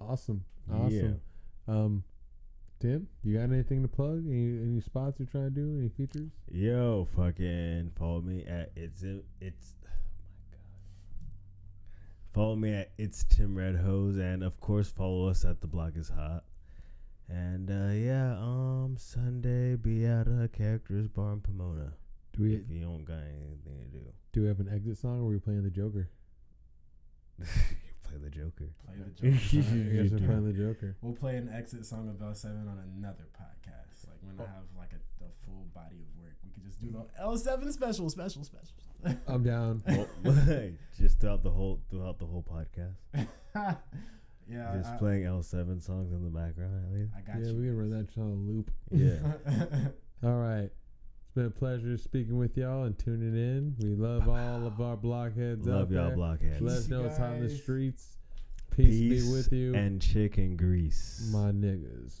awesome. 0.00 0.44
Awesome. 0.70 1.20
Um, 1.68 2.04
Tim, 2.80 3.06
you 3.22 3.36
got 3.38 3.44
anything 3.44 3.82
to 3.82 3.88
plug? 3.88 4.24
Any 4.26 4.58
any 4.58 4.80
spots 4.80 5.20
you're 5.20 5.28
trying 5.28 5.44
to 5.44 5.50
do? 5.50 5.78
Any 5.78 5.88
features? 5.88 6.32
Yo, 6.50 7.06
fucking 7.16 7.92
follow 7.96 8.20
me 8.20 8.44
at 8.44 8.72
it's 8.74 9.04
it's. 9.40 9.74
My 12.34 12.38
god. 12.40 12.44
Follow 12.44 12.56
me 12.56 12.74
at 12.74 12.90
it's 12.98 13.24
Tim 13.24 13.56
Red 13.56 13.76
Hose, 13.76 14.16
and 14.16 14.42
of 14.42 14.58
course 14.60 14.90
follow 14.90 15.28
us 15.28 15.44
at 15.44 15.60
the 15.60 15.66
Block 15.66 15.92
is 15.96 16.08
Hot. 16.08 16.44
And 17.28 17.70
uh, 17.70 17.92
yeah, 17.94 18.36
um, 18.38 18.96
Sunday 18.98 19.76
be 19.76 20.04
at 20.04 20.26
a 20.26 20.48
Characters 20.52 21.08
Bar 21.08 21.32
in 21.34 21.40
Pomona. 21.40 21.92
Do 22.36 22.42
we 22.42 22.54
If 22.56 22.70
you 22.70 22.80
don't 22.80 23.04
got 23.04 23.18
anything 23.20 23.78
to 23.92 23.98
do, 23.98 24.04
do 24.32 24.42
we 24.42 24.48
have 24.48 24.60
an 24.60 24.68
exit 24.72 24.98
song 24.98 25.20
or 25.20 25.24
are 25.28 25.32
we 25.32 25.38
playing 25.38 25.62
the 25.64 25.70
Joker? 25.70 26.08
play 27.38 28.18
the 28.22 28.30
Joker. 28.30 28.68
Play 28.86 28.96
the 28.96 29.10
Joker. 29.16 29.36
I 29.36 30.02
guess 30.02 30.10
we're 30.12 30.26
playing 30.26 30.44
the 30.46 30.52
Joker. 30.52 30.96
We'll 31.02 31.12
play 31.14 31.36
an 31.36 31.50
exit 31.54 31.84
song 31.86 32.08
of 32.08 32.16
L7 32.16 32.46
on 32.68 32.78
another 32.98 33.28
podcast. 33.36 34.08
Like 34.08 34.18
when 34.22 34.36
Oh. 34.40 34.44
I 34.44 34.46
have 34.46 34.64
like 34.76 34.92
a, 34.92 35.24
a 35.24 35.28
full 35.44 35.66
body 35.74 35.96
of 36.00 36.20
work, 36.20 36.36
we 36.44 36.50
could 36.52 36.64
just 36.64 36.80
do 36.80 36.90
the 36.90 37.04
L7 37.22 37.70
special, 37.72 38.08
special, 38.10 38.44
special. 38.44 38.74
I'm 39.26 39.42
down. 39.42 39.82
Well, 40.24 40.36
just 40.98 41.20
throughout 41.20 41.42
the 41.42 41.50
whole 41.50 41.80
throughout 41.90 42.18
the 42.18 42.26
whole 42.26 42.44
podcast, 42.48 42.94
yeah, 44.48 44.76
just 44.76 44.90
I, 44.92 44.96
playing 44.98 45.24
L 45.24 45.42
seven 45.42 45.80
songs 45.80 46.12
in 46.12 46.22
the 46.22 46.30
background 46.30 46.84
at 46.86 46.92
least. 46.92 47.12
I 47.16 47.20
got 47.20 47.40
Yeah, 47.40 47.52
you. 47.52 47.56
we 47.58 47.66
can 47.66 47.78
run 47.78 47.90
that 47.90 48.08
shit 48.10 48.22
on 48.22 48.30
a 48.30 48.34
loop. 48.34 48.70
Yeah. 48.90 50.28
All 50.28 50.36
right. 50.38 50.70
It's 51.24 51.34
been 51.34 51.46
a 51.46 51.50
pleasure 51.50 51.96
speaking 51.96 52.36
with 52.38 52.56
y'all 52.56 52.84
and 52.84 52.98
tuning 52.98 53.34
in. 53.34 53.74
We 53.80 53.94
love 53.96 54.28
all 54.28 54.66
of 54.66 54.80
our 54.80 54.96
blockheads 54.96 55.66
out 55.66 55.74
Love 55.74 55.92
y'all 55.92 56.06
there. 56.08 56.16
blockheads. 56.16 56.60
Let 56.60 56.76
us 56.78 56.88
know 56.88 56.98
you 56.98 57.04
what's 57.06 57.18
hot 57.18 57.32
in 57.34 57.42
the 57.42 57.48
guys. 57.48 57.62
streets. 57.62 58.18
Peace, 58.76 59.24
be 59.26 59.32
with 59.32 59.52
you, 59.52 59.74
and 59.74 60.00
chicken 60.00 60.56
grease. 60.56 61.28
my 61.32 61.50
niggas. 61.50 62.20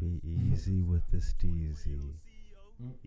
Be 0.00 0.20
easy 0.24 0.80
with 0.82 1.02
the 1.10 1.18
steezy. 1.18 2.00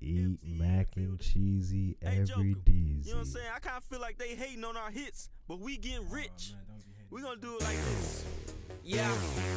Eat 0.02 0.38
mac 0.44 0.88
and 0.96 1.20
cheesy 1.20 1.98
Hey, 2.02 2.22
every 2.22 2.26
Joker, 2.26 2.42
deezy. 2.42 3.06
You 3.06 3.12
know 3.12 3.18
what 3.20 3.20
I'm 3.20 3.26
saying? 3.26 3.48
I 3.56 3.60
kind 3.60 3.78
of 3.78 3.84
feel 3.84 4.00
like 4.00 4.18
they 4.18 4.36
hating 4.36 4.64
on 4.64 4.78
our 4.78 4.90
hits, 4.92 5.30
but 5.48 5.60
we 5.60 5.78
getting 5.78 6.10
rich. 6.10 6.54
Oh, 6.54 6.56
man, 6.56 6.66
don't 6.68 6.86
be 6.86 6.94
hating. 6.94 7.08
we 7.10 7.22
gonna 7.22 7.42
do 7.42 7.56
it 7.56 7.64
like 7.64 7.76
this. 7.76 8.26
Yeah, 8.84 9.10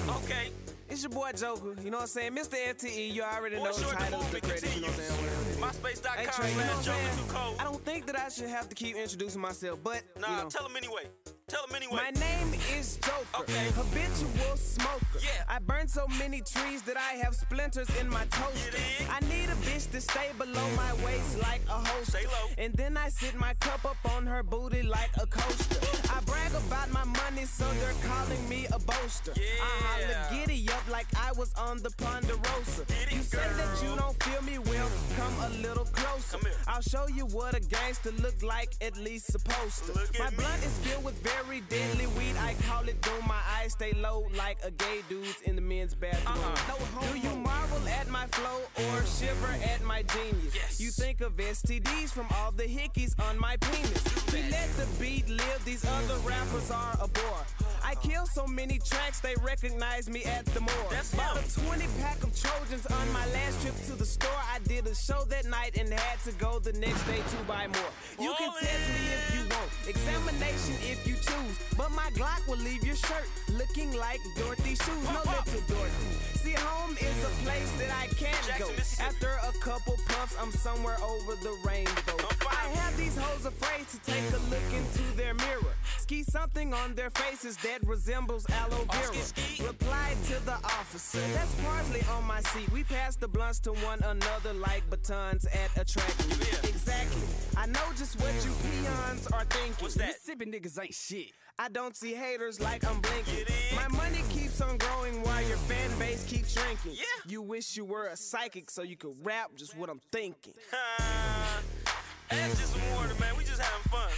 Okay. 0.09 0.51
it's 0.89 1.03
your 1.03 1.11
boy 1.11 1.31
Joker. 1.37 1.75
You 1.83 1.91
know 1.91 1.99
what 1.99 2.03
I'm 2.03 2.09
saying? 2.09 2.33
Mr. 2.35 2.55
FTE, 2.75 3.13
you 3.13 3.23
already 3.23 3.57
know 3.57 3.73
the 3.73 3.81
the 3.85 3.91
titles, 3.95 4.31
the 4.31 4.41
credits, 4.41 4.75
you 4.75 4.81
know 4.83 4.89
what 4.89 4.97
I'm 4.99 5.03
saying? 5.05 5.21
Whatever 5.23 5.43
it 5.43 5.49
is. 5.49 5.57
MySpace.com 5.59 6.17
Hey, 6.19 6.27
Trey, 6.33 6.51
you 6.51 6.57
know 6.57 6.63
what 6.75 6.85
slash 6.85 6.99
I'm 6.99 7.05
Joker 7.17 7.17
too 7.29 7.33
cold. 7.33 7.57
I 7.61 7.65
don't 7.65 7.85
think 7.85 8.07
that 8.07 8.17
I 8.19 8.29
should 8.29 8.49
have 8.49 8.69
to 8.69 8.75
keep 8.75 8.97
introducing 8.97 9.41
myself, 9.41 9.79
but 9.85 10.03
Nah, 10.19 10.29
you 10.31 10.43
know, 10.45 10.49
tell 10.49 10.67
him 10.67 10.77
anyway. 10.77 11.05
Tell 11.49 11.67
him 11.67 11.75
anyway. 11.75 11.97
my 12.05 12.11
name 12.21 12.55
is 12.79 12.97
Joker, 13.03 13.41
Okay. 13.43 13.71
habitual 13.75 14.57
smoker. 14.57 15.19
Yeah. 15.21 15.45
I 15.49 15.59
burn 15.59 15.89
so 15.89 16.07
many 16.19 16.41
trees 16.43 16.83
that 16.83 16.97
I 16.97 17.15
have 17.23 17.35
splinters 17.35 17.89
in 18.01 18.09
my 18.09 18.25
toaster. 18.27 18.79
I 19.11 19.19
need 19.27 19.49
a 19.51 19.57
bitch 19.67 19.91
to 19.93 20.01
stay 20.01 20.31
below 20.39 20.67
my 20.77 20.93
waist 21.05 21.39
like 21.41 21.61
a 21.69 21.79
low. 21.79 22.47
And 22.59 22.73
then 22.75 22.97
I 22.97 23.09
sit 23.09 23.35
my 23.35 23.55
cup 23.55 23.85
up 23.85 23.97
on 24.17 24.27
her 24.27 24.43
booty 24.45 24.83
like 24.83 25.11
a 25.21 25.27
coaster. 25.27 25.81
I 26.15 26.21
brag 26.21 26.53
about 26.55 26.91
my 26.93 27.05
money, 27.05 27.45
so 27.47 27.65
they're 27.81 27.99
calling 28.09 28.49
me 28.49 28.67
a 28.73 28.79
boaster. 28.79 29.00
I 29.05 29.07
holla 29.09 30.01
Yeah. 30.11 30.29
giddy 30.31 30.69
up 30.69 30.87
like 30.91 31.07
I 31.17 31.33
was 31.33 31.53
on 31.55 31.79
the 31.83 31.91
Ponderosa. 31.93 32.83
It, 32.83 33.13
You 33.13 33.23
say 33.23 33.39
that 33.39 33.83
you 33.83 33.89
girl. 33.89 33.97
don't 33.97 34.23
feel 34.23 34.43
me 34.43 34.59
well, 34.59 34.91
come 35.17 35.35
a 35.41 35.49
little 35.67 35.87
closer. 35.87 36.39
I'll 36.69 36.83
show 36.83 37.07
you 37.09 37.25
what 37.27 37.55
a 37.57 37.61
gangster 37.61 38.13
look 38.21 38.43
like, 38.43 38.75
at 38.83 38.97
least 38.99 39.33
supposed 39.33 39.87
to. 39.87 39.93
Look 39.95 40.19
my 40.19 40.29
me. 40.31 40.37
blunt 40.37 40.63
is 40.65 40.77
filled 40.85 41.05
with 41.05 41.17
very 41.23 41.61
deadly 41.63 42.09
weed. 42.09 42.37
I 42.39 42.55
call 42.69 42.87
it 42.89 43.01
doom. 43.01 43.25
My 43.27 43.41
eyes 43.59 43.73
stay 43.73 43.93
low 43.93 44.27
like 44.37 44.59
a 44.63 44.71
gay 44.71 45.01
dude's 45.09 45.41
in 45.47 45.57
the 45.57 45.63
men's 45.63 45.95
bathroom. 45.95 46.37
Uh-uh. 46.45 47.11
Do 47.13 47.19
you 47.19 47.35
marvel 47.37 47.89
at 47.89 48.09
my 48.11 48.27
flow 48.27 48.61
or 48.85 49.05
shiver 49.07 49.53
at 49.73 49.83
my 49.83 50.03
genius? 50.03 50.55
Yes. 50.55 50.79
You 50.81 50.91
think 50.91 51.23
of 51.23 51.33
STDs 51.39 52.11
from 52.13 52.27
all 52.37 52.53
the 52.53 52.65
hickeys 52.65 53.15
on 53.29 53.39
my 53.39 53.57
penis. 53.57 54.05
We 54.33 54.43
let 54.51 54.69
the 54.77 54.87
beat 55.01 55.29
live. 55.29 55.65
These 55.65 55.85
other 55.87 56.17
rappers 56.19 56.71
are 56.71 56.97
a 57.01 57.09
bore. 57.09 57.45
I 57.83 57.95
kill 57.97 58.27
so 58.27 58.47
many 58.47 58.79
tracks, 58.91 59.21
they 59.21 59.35
recognize 59.43 60.11
me 60.11 60.25
at 60.25 60.45
the 60.47 60.61
more. 60.61 60.91
That's 60.91 61.15
Bought 61.15 61.39
a 61.39 61.61
20 61.67 61.87
pack 62.01 62.23
of 62.23 62.35
Trojans 62.35 62.87
on 62.87 63.13
my 63.13 63.25
last 63.33 63.63
trip 63.63 63.77
to 63.87 63.93
the 63.93 64.05
store. 64.05 64.43
I 64.53 64.59
did 64.67 64.87
a 64.87 64.95
show 64.95 65.25
that 65.29 65.47
night 65.47 65.77
and 65.79 65.89
had 65.89 66.19
to 66.25 66.33
go 66.33 66.59
the 66.59 66.73
next 66.75 67.03
day 67.07 67.19
to 67.19 67.37
buy 67.47 67.67
more. 67.67 67.93
You 68.19 68.35
can 68.39 68.53
test 68.61 68.89
me 68.91 69.03
if 69.15 69.35
you 69.35 69.41
want, 69.55 69.71
examination 69.89 70.75
if 70.83 71.07
you 71.07 71.15
choose. 71.15 71.55
But 71.77 71.91
my 71.93 72.11
Glock 72.15 72.47
will 72.49 72.59
leave 72.59 72.85
your 72.85 72.97
shirt 72.97 73.29
looking 73.53 73.93
like 73.95 74.21
Dorothy's 74.37 74.81
shoes. 74.83 75.05
No 75.05 75.21
little 75.21 75.63
Dorothy. 75.69 76.31
See, 76.39 76.53
home 76.57 76.97
is 77.01 77.19
a 77.25 77.33
place 77.45 77.71
that 77.79 77.91
I 77.91 78.07
can't 78.15 78.59
go. 78.59 78.71
After 79.01 79.31
a 79.49 79.53
couple 79.61 79.97
puffs, 80.09 80.37
I'm 80.41 80.51
somewhere 80.53 80.97
over 81.03 81.35
the 81.37 81.57
rainbow. 81.65 82.19
I 82.49 82.69
have 82.81 82.97
these 82.97 83.17
hoes 83.17 83.47
afraid 83.47 83.87
to 83.89 83.99
take 84.11 84.27
a 84.33 84.41
look 84.51 84.69
into 84.73 85.17
their 85.17 85.35
mirror. 85.35 85.75
Ski 85.99 86.23
something 86.23 86.73
on 86.73 86.95
their 86.95 87.11
faces 87.11 87.57
that 87.59 87.87
resembles 87.87 88.47
aloe 88.51 88.80
vera. 88.85 89.69
Replied 89.69 90.17
to 90.25 90.45
the 90.45 90.55
officer, 90.65 91.21
that's 91.35 91.55
partly 91.63 92.03
on 92.13 92.25
my 92.27 92.41
seat. 92.41 92.71
We 92.73 92.85
pass 92.85 93.17
the 93.17 93.29
blunts 93.29 93.61
to 93.61 93.73
one 93.73 94.01
another 94.03 94.53
like 94.55 94.89
batons 94.91 95.47
at 95.47 95.71
a 95.81 95.85
track 95.85 96.15
meet. 96.29 96.61
Exactly. 96.69 97.23
I 97.57 97.67
know 97.67 97.81
just 97.97 98.21
what 98.21 98.35
you 98.45 98.53
peons 98.63 99.27
are 99.29 99.45
thinking. 99.45 99.75
What's 99.81 99.95
that? 99.95 100.09
Mississippi 100.09 100.47
niggas 100.47 100.83
ain't 100.83 100.95
shit. 100.95 101.33
I 101.59 101.69
don't 101.69 101.95
see 101.95 102.15
haters 102.15 102.59
like 102.59 102.87
I'm 102.87 103.01
blinking. 103.01 103.45
My 103.77 103.89
money 103.89 104.23
keeps 104.31 104.61
on 104.63 104.79
growing 104.79 105.23
while 105.23 105.43
your 105.43 105.59
fan 105.59 105.91
base 105.99 106.25
keeps 106.25 106.53
shrinking. 106.53 106.93
Yeah. 106.95 107.03
You 107.27 107.43
wish 107.43 107.77
you 107.77 107.85
were 107.85 108.07
a 108.07 108.17
psychic 108.17 108.71
so 108.71 108.83
you 108.83 108.97
could 108.97 109.15
rap 109.23 109.51
just 109.57 109.77
what 109.77 109.91
I'm 109.91 110.01
thinking. 110.11 110.55
That's 112.31 112.59
just 112.59 112.73
some 112.73 112.81
water, 112.97 113.15
man. 113.21 113.37
We 113.37 113.45
just 113.45 113.61
having 113.61 113.91
fun. 113.91 114.09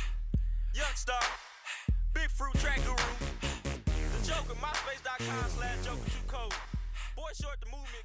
Young 0.75 0.95
Star, 0.95 1.21
Big 2.15 2.31
Fruit 2.31 2.55
Track 2.61 2.81
Guru, 2.85 2.97
Joker, 4.33 4.57
myspace.com 4.65 5.51
slash 5.51 5.85
Joker 5.85 6.11
2 6.11 6.25
Code. 6.27 6.55
Boy 7.15 7.31
Short, 7.37 7.61
the 7.61 7.67
movement 7.67 8.03